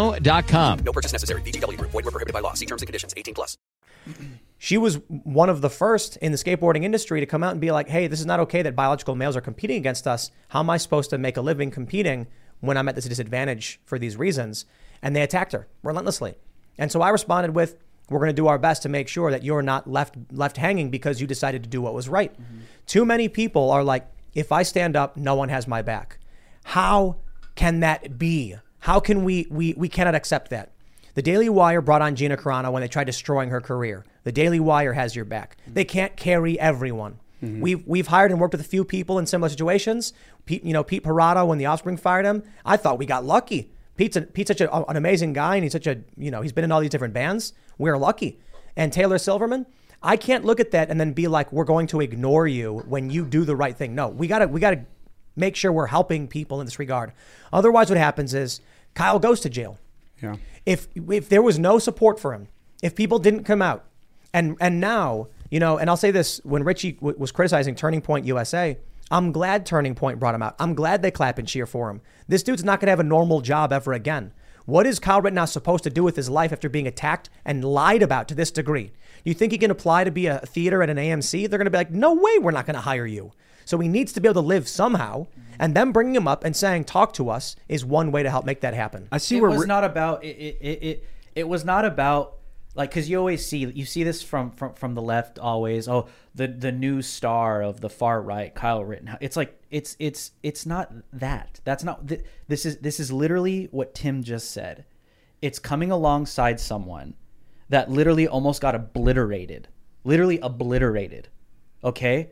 chumbacasino.com. 0.09 0.79
No 0.79 0.91
purchase 0.91 1.11
necessary. 1.11 1.41
VGW 1.41 1.77
Group. 1.77 1.91
Void 1.91 2.05
were 2.05 2.11
prohibited 2.11 2.33
by 2.33 2.39
law. 2.39 2.53
See 2.53 2.65
terms 2.65 2.81
and 2.81 2.87
conditions. 2.87 3.13
18 3.15 3.33
plus. 3.33 3.57
She 4.57 4.77
was 4.77 4.99
one 5.07 5.49
of 5.49 5.61
the 5.61 5.69
first 5.69 6.17
in 6.17 6.31
the 6.31 6.37
skateboarding 6.37 6.83
industry 6.83 7.19
to 7.19 7.25
come 7.25 7.43
out 7.43 7.51
and 7.51 7.61
be 7.61 7.71
like, 7.71 7.87
hey, 7.89 8.07
this 8.07 8.19
is 8.19 8.25
not 8.25 8.39
okay 8.41 8.61
that 8.61 8.75
biological 8.75 9.15
males 9.15 9.35
are 9.35 9.41
competing 9.41 9.77
against 9.77 10.07
us. 10.07 10.31
How 10.49 10.59
am 10.59 10.69
I 10.69 10.77
supposed 10.77 11.09
to 11.11 11.17
make 11.17 11.37
a 11.37 11.41
living 11.41 11.71
competing 11.71 12.27
when 12.59 12.77
I'm 12.77 12.87
at 12.87 12.95
this 12.95 13.05
disadvantage 13.05 13.79
for 13.85 13.97
these 13.97 14.17
reasons? 14.17 14.65
And 15.01 15.15
they 15.15 15.23
attacked 15.23 15.53
her 15.53 15.67
relentlessly. 15.83 16.35
And 16.77 16.91
so 16.91 17.01
I 17.01 17.09
responded 17.09 17.55
with, 17.55 17.77
we're 18.09 18.19
going 18.19 18.29
to 18.29 18.33
do 18.33 18.47
our 18.47 18.59
best 18.59 18.83
to 18.83 18.89
make 18.89 19.07
sure 19.07 19.31
that 19.31 19.43
you're 19.43 19.61
not 19.61 19.89
left 19.89 20.15
left 20.31 20.57
hanging 20.57 20.89
because 20.89 21.21
you 21.21 21.27
decided 21.27 21.63
to 21.63 21.69
do 21.69 21.81
what 21.81 21.93
was 21.93 22.09
right. 22.09 22.33
Mm-hmm. 22.33 22.59
Too 22.85 23.05
many 23.05 23.29
people 23.29 23.71
are 23.71 23.83
like, 23.83 24.07
if 24.33 24.51
I 24.51 24.63
stand 24.63 24.95
up, 24.95 25.15
no 25.15 25.35
one 25.35 25.49
has 25.49 25.67
my 25.67 25.81
back. 25.81 26.19
How 26.65 27.17
can 27.55 27.79
that 27.79 28.17
be? 28.17 28.57
How 28.81 28.99
can 28.99 29.23
we 29.23 29.47
we 29.49 29.73
we 29.75 29.89
cannot 29.89 30.15
accept 30.15 30.49
that? 30.49 30.71
The 31.13 31.21
Daily 31.21 31.49
Wire 31.49 31.81
brought 31.81 32.01
on 32.01 32.15
Gina 32.15 32.37
Carano 32.37 32.71
when 32.71 32.81
they 32.81 32.87
tried 32.87 33.05
destroying 33.05 33.49
her 33.49 33.61
career. 33.61 34.05
The 34.23 34.31
Daily 34.31 34.59
Wire 34.59 34.93
has 34.93 35.15
your 35.15 35.25
back. 35.25 35.57
They 35.67 35.83
can't 35.83 36.15
carry 36.15 36.59
everyone. 36.59 37.19
Mm-hmm. 37.43 37.61
We've 37.61 37.87
we've 37.87 38.07
hired 38.07 38.31
and 38.31 38.39
worked 38.39 38.53
with 38.53 38.61
a 38.61 38.65
few 38.65 38.85
people 38.85 39.19
in 39.19 39.25
similar 39.25 39.49
situations. 39.49 40.13
Pete, 40.45 40.63
you 40.63 40.73
know, 40.73 40.83
Pete 40.83 41.03
Parada 41.03 41.45
when 41.45 41.57
the 41.57 41.65
Offspring 41.65 41.97
fired 41.97 42.25
him, 42.25 42.43
I 42.65 42.77
thought 42.77 42.97
we 42.99 43.05
got 43.05 43.25
lucky. 43.25 43.71
Pete's, 43.97 44.15
a, 44.15 44.21
Pete's 44.21 44.47
such 44.47 44.61
a, 44.61 44.73
an 44.89 44.95
amazing 44.95 45.33
guy, 45.33 45.55
and 45.55 45.63
he's 45.63 45.73
such 45.73 45.87
a 45.87 45.99
you 46.17 46.31
know 46.31 46.41
he's 46.41 46.53
been 46.53 46.63
in 46.63 46.71
all 46.71 46.81
these 46.81 46.89
different 46.89 47.13
bands. 47.13 47.53
We're 47.77 47.97
lucky. 47.97 48.39
And 48.75 48.93
Taylor 48.93 49.17
Silverman, 49.17 49.65
I 50.01 50.17
can't 50.17 50.45
look 50.45 50.59
at 50.59 50.71
that 50.71 50.89
and 50.89 50.99
then 50.99 51.13
be 51.13 51.27
like, 51.27 51.51
we're 51.51 51.65
going 51.65 51.87
to 51.87 51.99
ignore 51.99 52.47
you 52.47 52.83
when 52.87 53.09
you 53.09 53.25
do 53.25 53.43
the 53.43 53.55
right 53.55 53.75
thing. 53.75 53.93
No, 53.93 54.07
we 54.07 54.27
gotta 54.27 54.47
we 54.47 54.59
gotta 54.59 54.85
make 55.35 55.55
sure 55.55 55.71
we're 55.71 55.87
helping 55.87 56.27
people 56.27 56.59
in 56.61 56.65
this 56.65 56.79
regard. 56.79 57.11
Otherwise, 57.53 57.89
what 57.89 57.97
happens 57.97 58.33
is 58.33 58.61
Kyle 58.93 59.19
goes 59.19 59.39
to 59.41 59.49
jail. 59.49 59.77
Yeah. 60.21 60.35
If 60.65 60.87
if 60.95 61.29
there 61.29 61.41
was 61.41 61.57
no 61.57 61.79
support 61.79 62.19
for 62.19 62.33
him, 62.33 62.47
if 62.83 62.95
people 62.95 63.19
didn't 63.19 63.43
come 63.43 63.61
out, 63.61 63.85
and 64.33 64.55
and 64.59 64.79
now 64.79 65.27
you 65.49 65.59
know, 65.59 65.77
and 65.77 65.89
I'll 65.89 65.97
say 65.97 66.11
this: 66.11 66.39
when 66.43 66.63
Richie 66.63 66.93
w- 66.93 67.17
was 67.17 67.31
criticizing 67.31 67.75
Turning 67.75 68.01
Point 68.01 68.25
USA, 68.25 68.77
I'm 69.11 69.31
glad 69.31 69.65
Turning 69.65 69.95
Point 69.95 70.19
brought 70.19 70.35
him 70.35 70.41
out. 70.41 70.55
I'm 70.59 70.73
glad 70.73 71.01
they 71.01 71.11
clap 71.11 71.37
and 71.37 71.47
cheer 71.47 71.65
for 71.65 71.89
him. 71.89 72.01
This 72.27 72.43
dude's 72.43 72.63
not 72.63 72.79
going 72.79 72.87
to 72.87 72.91
have 72.91 72.99
a 72.99 73.03
normal 73.03 73.41
job 73.41 73.73
ever 73.73 73.93
again. 73.93 74.33
What 74.65 74.87
is 74.87 74.99
Kyle 74.99 75.21
Rittenhouse 75.21 75.51
supposed 75.51 75.83
to 75.83 75.89
do 75.89 76.03
with 76.03 76.15
his 76.15 76.29
life 76.29 76.53
after 76.53 76.69
being 76.69 76.87
attacked 76.87 77.29
and 77.43 77.65
lied 77.65 78.01
about 78.01 78.27
to 78.29 78.35
this 78.35 78.51
degree? 78.51 78.91
You 79.25 79.33
think 79.33 79.51
he 79.51 79.57
can 79.57 79.71
apply 79.71 80.05
to 80.05 80.11
be 80.11 80.27
a 80.27 80.39
theater 80.39 80.81
at 80.81 80.89
an 80.89 80.97
AMC? 80.97 81.49
They're 81.49 81.59
going 81.59 81.65
to 81.65 81.71
be 81.71 81.77
like, 81.77 81.91
no 81.91 82.13
way, 82.13 82.37
we're 82.39 82.51
not 82.51 82.65
going 82.65 82.75
to 82.75 82.81
hire 82.81 83.05
you. 83.05 83.33
So 83.71 83.79
he 83.79 83.87
needs 83.87 84.11
to 84.11 84.19
be 84.19 84.27
able 84.27 84.41
to 84.41 84.47
live 84.47 84.67
somehow. 84.67 85.27
And 85.57 85.73
them 85.73 85.93
bringing 85.93 86.13
him 86.13 86.27
up 86.27 86.43
and 86.43 86.53
saying, 86.53 86.83
talk 86.83 87.13
to 87.13 87.29
us 87.29 87.55
is 87.69 87.85
one 87.85 88.11
way 88.11 88.21
to 88.21 88.29
help 88.29 88.43
make 88.43 88.59
that 88.61 88.73
happen. 88.73 89.07
I 89.13 89.17
see 89.17 89.37
it 89.37 89.41
where 89.41 89.49
was 89.49 89.61
Ri- 89.61 89.67
not 89.67 89.85
about 89.85 90.25
it. 90.25 90.35
It, 90.35 90.57
it, 90.59 90.83
it, 90.83 91.09
it 91.35 91.47
was 91.47 91.63
not 91.63 91.85
about 91.85 92.39
like 92.75 92.89
because 92.89 93.09
you 93.09 93.17
always 93.17 93.45
see 93.45 93.59
you 93.59 93.85
see 93.85 94.03
this 94.03 94.21
from 94.21 94.51
from 94.51 94.73
from 94.73 94.93
the 94.93 95.01
left 95.01 95.39
always. 95.39 95.87
Oh, 95.87 96.09
the 96.35 96.49
the 96.49 96.73
new 96.73 97.01
star 97.01 97.61
of 97.61 97.79
the 97.79 97.89
far 97.89 98.21
right, 98.21 98.53
Kyle 98.53 98.83
Rittenhouse. 98.83 99.19
It's 99.21 99.37
like 99.37 99.57
it's 99.69 99.95
it's 99.99 100.31
it's 100.43 100.65
not 100.65 100.91
that. 101.13 101.61
That's 101.63 101.85
not 101.85 102.09
th- 102.09 102.25
this 102.49 102.65
is 102.65 102.79
this 102.79 102.99
is 102.99 103.09
literally 103.09 103.69
what 103.71 103.95
Tim 103.95 104.21
just 104.21 104.51
said. 104.51 104.83
It's 105.41 105.59
coming 105.59 105.91
alongside 105.91 106.59
someone 106.59 107.15
that 107.69 107.89
literally 107.89 108.27
almost 108.27 108.61
got 108.61 108.75
obliterated, 108.75 109.69
literally 110.03 110.39
obliterated. 110.39 111.29
Okay. 111.85 112.31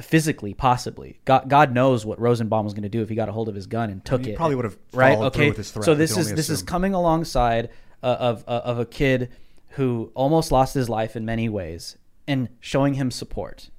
Physically, 0.00 0.54
possibly. 0.54 1.20
God, 1.26 1.48
God 1.48 1.74
knows 1.74 2.06
what 2.06 2.18
Rosenbaum 2.18 2.64
was 2.64 2.72
going 2.72 2.84
to 2.84 2.88
do 2.88 3.02
if 3.02 3.08
he 3.10 3.14
got 3.14 3.28
a 3.28 3.32
hold 3.32 3.48
of 3.50 3.54
his 3.54 3.66
gun 3.66 3.90
and 3.90 4.02
took 4.04 4.24
he 4.24 4.30
it. 4.30 4.36
probably 4.36 4.56
would 4.56 4.64
have 4.64 4.78
right. 4.92 5.18
Okay. 5.18 5.48
with 5.48 5.58
his 5.58 5.70
threat, 5.70 5.84
so 5.84 5.94
this 5.94 6.16
is 6.16 6.34
this 6.34 6.48
is 6.48 6.62
coming 6.62 6.94
alongside 6.94 7.68
uh, 8.02 8.16
of 8.18 8.44
uh, 8.48 8.62
of 8.64 8.78
a 8.78 8.86
kid 8.86 9.30
who 9.70 10.10
almost 10.14 10.50
lost 10.52 10.74
his 10.74 10.88
life 10.88 11.16
in 11.16 11.24
many 11.24 11.48
ways 11.48 11.98
and 12.26 12.48
showing 12.60 12.94
him 12.94 13.10
support. 13.10 13.70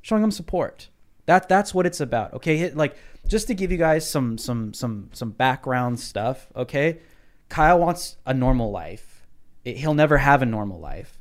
Showing 0.00 0.22
him 0.22 0.30
support. 0.30 0.88
That 1.26 1.48
that's 1.48 1.74
what 1.74 1.86
it's 1.86 2.00
about. 2.00 2.34
Okay 2.34 2.70
like 2.70 2.96
just 3.26 3.46
to 3.48 3.54
give 3.54 3.72
you 3.72 3.78
guys 3.78 4.08
some 4.08 4.38
some 4.38 4.72
some 4.74 5.10
some 5.12 5.30
background 5.30 5.98
stuff 6.00 6.46
okay? 6.54 7.00
Kyle 7.48 7.78
wants 7.78 8.16
a 8.26 8.34
normal 8.34 8.70
life. 8.70 9.26
It- 9.64 9.76
he'll 9.78 9.94
never 9.94 10.18
have 10.18 10.42
a 10.42 10.46
normal 10.46 10.80
life. 10.80 11.18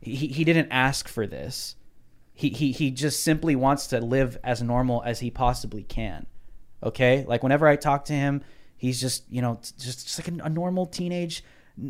He 0.00 0.14
he 0.28 0.44
didn't 0.44 0.68
ask 0.70 1.08
for 1.08 1.26
this 1.26 1.76
he, 2.34 2.50
he 2.50 2.72
he 2.72 2.90
just 2.90 3.22
simply 3.22 3.56
wants 3.56 3.86
to 3.88 4.00
live 4.00 4.36
as 4.44 4.62
normal 4.62 5.02
as 5.04 5.20
he 5.20 5.30
possibly 5.30 5.82
can 5.82 6.26
okay? 6.82 7.24
Like 7.26 7.42
whenever 7.42 7.66
i 7.66 7.76
talk 7.76 8.04
to 8.06 8.12
him 8.12 8.42
he's 8.76 9.00
just 9.00 9.24
you 9.30 9.40
know 9.40 9.58
just, 9.62 9.78
just 9.78 10.18
like 10.18 10.28
a, 10.28 10.44
a 10.44 10.50
normal 10.50 10.86
teenage 10.86 11.42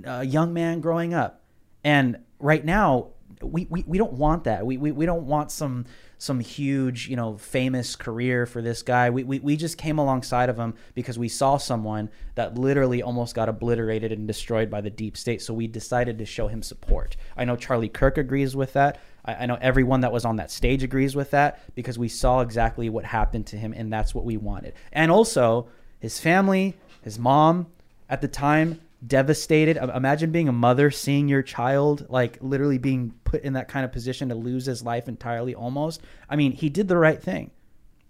uh, 0.07 0.21
young 0.21 0.53
man 0.53 0.81
growing 0.81 1.15
up. 1.15 1.43
And 1.83 2.19
right 2.39 2.65
now 2.65 3.09
we, 3.43 3.67
we, 3.69 3.85
we 3.87 3.99
don't 3.99 4.15
want 4.15 4.45
that. 4.45 4.65
We, 4.65 4.77
we, 4.77 4.93
we 4.93 5.07
don't 5.07 5.27
want 5.27 5.51
some 5.51 5.87
some 6.25 6.41
huge 6.41 7.09
you 7.09 7.17
know 7.17 7.37
famous 7.37 7.95
career 7.97 8.47
for 8.47 8.63
this 8.63 8.83
guy. 8.83 9.11
We, 9.11 9.25
we, 9.25 9.39
we 9.41 9.57
just 9.57 9.79
came 9.79 9.99
alongside 9.99 10.49
of 10.49 10.57
him 10.57 10.75
because 10.95 11.19
we 11.19 11.29
saw 11.29 11.59
someone 11.59 12.11
that 12.35 12.57
literally 12.57 13.03
almost 13.03 13.35
got 13.35 13.49
obliterated 13.49 14.11
and 14.11 14.27
destroyed 14.27 14.71
by 14.71 14.81
the 14.81 14.91
deep 14.91 15.17
state. 15.17 15.43
So 15.43 15.55
we 15.55 15.67
decided 15.67 16.19
to 16.19 16.27
show 16.27 16.49
him 16.49 16.63
support. 16.63 17.17
I 17.37 17.45
know 17.45 17.57
charlie 17.57 17.89
kirk 17.89 18.19
agrees 18.19 18.57
with 18.57 18.73
that. 18.73 18.99
I, 19.25 19.35
I 19.35 19.47
know 19.47 19.59
everyone 19.61 20.01
that 20.01 20.13
was 20.13 20.25
on 20.25 20.37
that 20.37 20.51
stage 20.51 20.83
agrees 20.83 21.15
with 21.15 21.31
that 21.33 21.61
because 21.75 21.99
we 21.99 22.09
saw 22.09 22.41
exactly 22.41 22.89
what 22.89 23.05
happened 23.05 23.47
to 23.49 23.57
him 23.57 23.75
and 23.77 23.93
that's 23.93 24.15
what 24.15 24.25
we 24.25 24.37
wanted. 24.37 24.75
And 24.93 25.11
also 25.11 25.69
his 26.01 26.19
family 26.19 26.75
his 27.03 27.19
mom 27.19 27.67
at 28.09 28.23
the 28.23 28.29
time 28.29 28.81
devastated. 29.07 29.77
Imagine 29.77 30.31
being 30.31 30.49
a 30.49 30.53
mother 30.53 30.91
seeing 30.91 31.29
your 31.29 31.43
child 31.43 32.07
like 32.09 32.39
literally 32.41 32.79
being 32.79 33.15
put 33.25 33.43
in 33.43 33.55
that 33.55 33.69
kind 33.69 33.85
of 33.85 33.93
position 33.93 34.29
to 34.29 34.35
lose 34.35 34.67
his 34.67 34.83
life 34.83 35.09
entirely 35.09 35.55
almost. 35.55 36.03
I 36.29 36.37
mean 36.37 36.53
he 36.53 36.69
did 36.69 36.89
the 36.89 36.97
right 36.97 37.23
thing. 37.23 37.51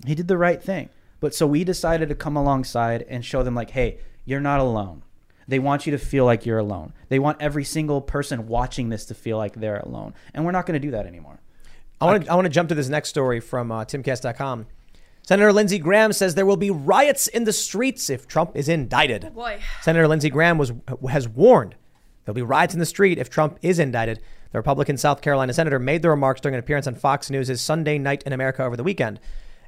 He 0.06 0.14
did 0.14 0.28
the 0.28 0.38
right 0.38 0.62
thing. 0.62 0.90
But 1.20 1.34
so 1.34 1.46
we 1.46 1.64
decided 1.64 2.08
to 2.10 2.14
come 2.14 2.36
alongside 2.36 3.02
and 3.08 3.24
show 3.24 3.42
them 3.42 3.54
like 3.54 3.70
hey 3.70 3.98
you're 4.24 4.40
not 4.40 4.60
alone. 4.60 5.02
They 5.46 5.58
want 5.58 5.86
you 5.86 5.92
to 5.92 5.98
feel 5.98 6.24
like 6.24 6.46
you're 6.46 6.58
alone. 6.58 6.94
They 7.08 7.18
want 7.18 7.40
every 7.40 7.64
single 7.64 8.00
person 8.00 8.46
watching 8.46 8.88
this 8.88 9.04
to 9.06 9.14
feel 9.14 9.36
like 9.36 9.54
they're 9.54 9.80
alone. 9.80 10.14
And 10.32 10.44
we're 10.44 10.52
not 10.52 10.64
going 10.64 10.80
to 10.80 10.86
do 10.86 10.92
that 10.92 11.06
anymore. 11.06 11.40
I 12.00 12.06
want 12.06 12.24
to 12.24 12.32
I 12.32 12.34
want 12.34 12.46
to 12.46 12.50
jump 12.50 12.68
to 12.70 12.74
this 12.74 12.88
next 12.88 13.10
story 13.10 13.40
from 13.40 13.70
uh, 13.70 13.84
timcast.com. 13.84 14.66
Senator 15.26 15.52
Lindsey 15.52 15.78
Graham 15.78 16.12
says 16.12 16.34
there 16.34 16.44
will 16.44 16.56
be 16.56 16.70
riots 16.70 17.26
in 17.26 17.44
the 17.44 17.52
streets 17.52 18.10
if 18.10 18.28
Trump 18.28 18.54
is 18.54 18.68
indicted. 18.68 19.24
Oh, 19.24 19.30
boy. 19.30 19.60
Senator 19.80 20.06
Lindsey 20.06 20.28
Graham 20.28 20.58
was 20.58 20.72
has 21.08 21.26
warned 21.26 21.74
there'll 22.24 22.34
be 22.34 22.42
riots 22.42 22.74
in 22.74 22.80
the 22.80 22.86
street 22.86 23.18
if 23.18 23.30
Trump 23.30 23.58
is 23.62 23.78
indicted. 23.78 24.20
The 24.52 24.58
Republican 24.58 24.96
South 24.98 25.20
Carolina 25.20 25.52
senator 25.52 25.78
made 25.78 26.02
the 26.02 26.10
remarks 26.10 26.40
during 26.40 26.54
an 26.54 26.60
appearance 26.60 26.86
on 26.86 26.94
Fox 26.94 27.30
News' 27.30 27.60
Sunday 27.60 27.98
Night 27.98 28.22
in 28.24 28.32
America 28.32 28.62
over 28.62 28.76
the 28.76 28.84
weekend, 28.84 29.18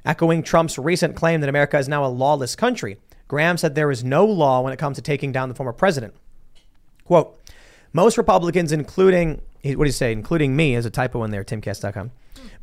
echoing 0.05 0.43
Trump's 0.43 0.77
recent 0.77 1.15
claim 1.15 1.41
that 1.41 1.49
America 1.49 1.77
is 1.77 1.89
now 1.89 2.05
a 2.05 2.07
lawless 2.07 2.55
country. 2.55 2.97
Graham 3.27 3.57
said 3.57 3.75
there 3.75 3.91
is 3.91 4.03
no 4.03 4.25
law 4.25 4.61
when 4.61 4.71
it 4.71 4.79
comes 4.79 4.95
to 4.95 5.01
taking 5.01 5.31
down 5.33 5.49
the 5.49 5.55
former 5.55 5.73
president. 5.73 6.13
Quote, 7.03 7.37
most 7.91 8.17
Republicans, 8.17 8.71
including, 8.71 9.41
what 9.63 9.77
do 9.77 9.85
you 9.85 9.91
say, 9.91 10.11
including 10.11 10.55
me, 10.55 10.75
as 10.75 10.85
a 10.85 10.89
typo 10.89 11.23
in 11.23 11.31
there, 11.31 11.43
timcast.com, 11.43 12.11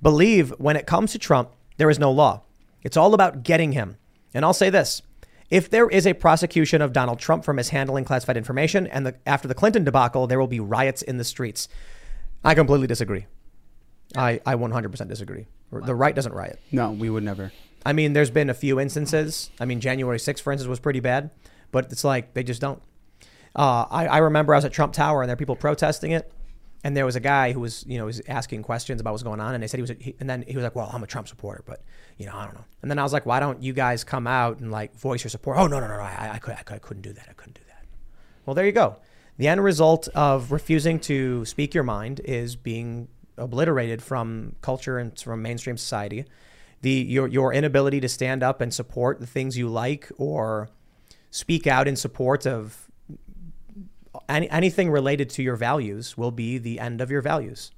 believe 0.01 0.51
when 0.59 0.77
it 0.77 0.87
comes 0.87 1.13
to 1.13 1.19
Trump, 1.19 1.51
there 1.77 1.91
is 1.91 1.99
no 1.99 2.11
law. 2.11 2.41
It's 2.85 2.97
all 2.97 3.15
about 3.15 3.43
getting 3.43 3.73
him. 3.73 3.97
And 4.33 4.45
I'll 4.45 4.53
say 4.53 4.71
this 4.71 5.03
if 5.51 5.69
there 5.71 5.89
is 5.89 6.07
a 6.07 6.15
prosecution 6.15 6.81
of 6.83 6.93
Donald 6.93 7.19
Trump 7.19 7.45
for 7.45 7.53
mishandling 7.53 8.05
classified 8.05 8.37
information, 8.37 8.87
and 8.87 9.07
the, 9.07 9.15
after 9.27 9.49
the 9.49 9.55
Clinton 9.55 9.85
debacle, 9.85 10.27
there 10.27 10.39
will 10.39 10.47
be 10.47 10.61
riots 10.61 11.03
in 11.03 11.19
the 11.19 11.25
streets. 11.25 11.69
I 12.45 12.55
completely 12.55 12.87
disagree. 12.87 13.27
I, 14.17 14.41
I 14.47 14.55
100% 14.55 15.09
disagree. 15.09 15.47
The 15.73 15.95
right 15.95 16.15
doesn't 16.15 16.33
riot. 16.33 16.61
No, 16.71 16.93
we 16.93 17.11
would 17.11 17.25
never. 17.25 17.53
I 17.85 17.93
mean, 17.93 18.13
there's 18.13 18.31
been 18.31 18.49
a 18.49 18.55
few 18.55 18.79
instances. 18.79 19.51
I 19.59 19.65
mean, 19.65 19.81
January 19.81 20.19
6th, 20.19 20.41
for 20.41 20.53
instance, 20.53 20.69
was 20.69 20.79
pretty 20.79 21.01
bad, 21.01 21.31
but 21.73 21.91
it's 21.91 22.05
like 22.05 22.33
they 22.35 22.43
just 22.43 22.61
don't. 22.61 22.81
Uh, 23.57 23.87
I, 23.91 24.07
I 24.07 24.19
remember 24.19 24.55
I 24.55 24.59
was 24.59 24.65
at 24.65 24.73
Trump 24.73 24.93
Tower 24.93 25.23
and 25.23 25.29
there 25.29 25.35
were 25.35 25.39
people 25.39 25.57
protesting 25.57 26.13
it. 26.13 26.33
And 26.85 26.95
there 26.95 27.07
was 27.07 27.17
a 27.17 27.21
guy 27.21 27.53
who 27.53 27.61
was, 27.61 27.83
you 27.89 27.97
know, 27.97 28.05
was 28.05 28.21
asking 28.29 28.63
questions 28.63 29.01
about 29.01 29.13
what's 29.13 29.23
going 29.23 29.41
on, 29.41 29.55
and 29.55 29.63
they 29.63 29.67
said 29.67 29.79
he 29.79 29.83
was, 29.83 29.93
he, 29.99 30.15
and 30.21 30.29
then 30.29 30.45
he 30.47 30.55
was 30.55 30.63
like, 30.63 30.77
"Well, 30.77 30.91
I'm 30.93 31.03
a 31.03 31.07
Trump 31.07 31.29
supporter, 31.29 31.65
but 31.65 31.83
you 32.17 32.27
know, 32.27 32.35
I 32.35 32.45
don't 32.45 32.55
know." 32.55 32.65
And 32.83 32.91
then 32.91 32.99
I 32.99 33.03
was 33.03 33.13
like, 33.13 33.27
"Why 33.27 33.41
don't 33.41 33.63
you 33.63 33.73
guys 33.73 34.05
come 34.05 34.27
out 34.27 34.59
and 34.61 34.71
like 34.71 34.95
voice 34.97 35.25
your 35.25 35.31
support?" 35.31 35.59
Oh 35.59 35.67
no, 35.67 35.81
no, 35.81 35.89
no, 35.89 35.97
no, 35.97 36.03
I, 36.03 36.33
I, 36.35 36.39
could, 36.39 36.55
I, 36.55 36.63
could, 36.63 36.77
I 36.77 36.79
couldn't 36.79 37.03
do 37.03 37.13
that. 37.13 37.27
I 37.29 37.33
couldn't 37.33 37.55
do 37.55 37.65
that. 37.69 37.85
Well, 38.47 38.55
there 38.55 38.67
you 38.67 38.73
go. 38.73 38.97
The 39.37 39.49
end 39.49 39.65
result 39.65 40.09
of 40.15 40.53
refusing 40.53 41.01
to 41.01 41.45
speak 41.45 41.75
your 41.75 41.83
mind 41.83 42.21
is 42.25 42.55
being 42.57 43.09
obliterated 43.37 44.03
from 44.03 44.55
culture 44.61 44.99
and 44.99 45.19
from 45.19 45.43
mainstream 45.43 45.77
society. 45.77 46.25
The 46.83 46.91
your 46.91 47.27
your 47.27 47.53
inability 47.53 48.01
to 48.01 48.09
stand 48.09 48.43
up 48.43 48.61
and 48.61 48.73
support 48.73 49.21
the 49.21 49.27
things 49.27 49.59
you 49.59 49.69
like 49.69 50.11
or 50.17 50.69
speak 51.31 51.67
out 51.67 51.89
in 51.89 51.97
support 51.97 52.47
of 52.47 52.89
any, 54.29 54.49
anything 54.51 54.91
related 54.91 55.29
to 55.31 55.43
your 55.43 55.57
values 55.57 56.17
will 56.17 56.31
be 56.31 56.59
the 56.59 56.79
end 56.79 57.01
of 57.01 57.11
your 57.11 57.23
values. 57.23 57.73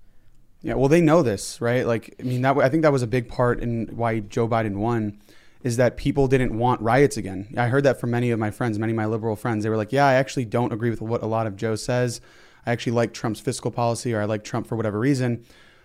Yeah, 0.62 0.74
well, 0.74 0.88
they 0.88 1.00
know 1.00 1.22
this, 1.22 1.60
right? 1.60 1.86
Like, 1.86 2.14
I 2.18 2.22
mean, 2.24 2.42
that 2.42 2.56
I 2.58 2.68
think 2.68 2.82
that 2.82 2.92
was 2.92 3.02
a 3.02 3.06
big 3.06 3.28
part 3.28 3.60
in 3.60 3.86
why 3.88 4.20
Joe 4.20 4.48
Biden 4.48 4.76
won, 4.76 5.18
is 5.62 5.76
that 5.76 5.96
people 5.96 6.28
didn't 6.28 6.56
want 6.56 6.80
riots 6.80 7.16
again. 7.16 7.48
I 7.56 7.68
heard 7.68 7.84
that 7.84 8.00
from 8.00 8.10
many 8.10 8.30
of 8.30 8.38
my 8.38 8.50
friends, 8.50 8.78
many 8.78 8.92
of 8.92 8.96
my 8.96 9.06
liberal 9.06 9.36
friends. 9.36 9.64
They 9.64 9.70
were 9.70 9.76
like, 9.76 9.92
"Yeah, 9.92 10.06
I 10.06 10.14
actually 10.14 10.44
don't 10.44 10.72
agree 10.72 10.90
with 10.90 11.00
what 11.00 11.22
a 11.22 11.26
lot 11.26 11.46
of 11.46 11.56
Joe 11.56 11.76
says. 11.76 12.20
I 12.64 12.72
actually 12.72 12.92
like 12.92 13.12
Trump's 13.12 13.40
fiscal 13.40 13.70
policy, 13.70 14.12
or 14.12 14.20
I 14.20 14.24
like 14.24 14.44
Trump 14.44 14.66
for 14.66 14.76
whatever 14.76 14.98
reason." 14.98 15.44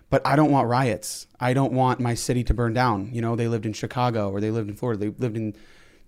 But 0.09 0.21
I 0.27 0.35
don't 0.35 0.51
want 0.51 0.67
riots. 0.67 1.25
I 1.39 1.53
don't 1.53 1.71
want 1.71 2.01
my 2.01 2.15
city 2.15 2.43
to 2.43 2.53
burn 2.53 2.73
down. 2.73 3.09
You 3.13 3.21
know, 3.21 3.35
they 3.37 3.47
lived 3.47 3.65
in 3.65 3.71
Chicago 3.71 4.29
or 4.29 4.41
they 4.41 4.51
lived 4.51 4.69
in 4.69 4.75
Florida. 4.75 4.99
They 4.99 5.15
lived 5.17 5.37
in 5.37 5.55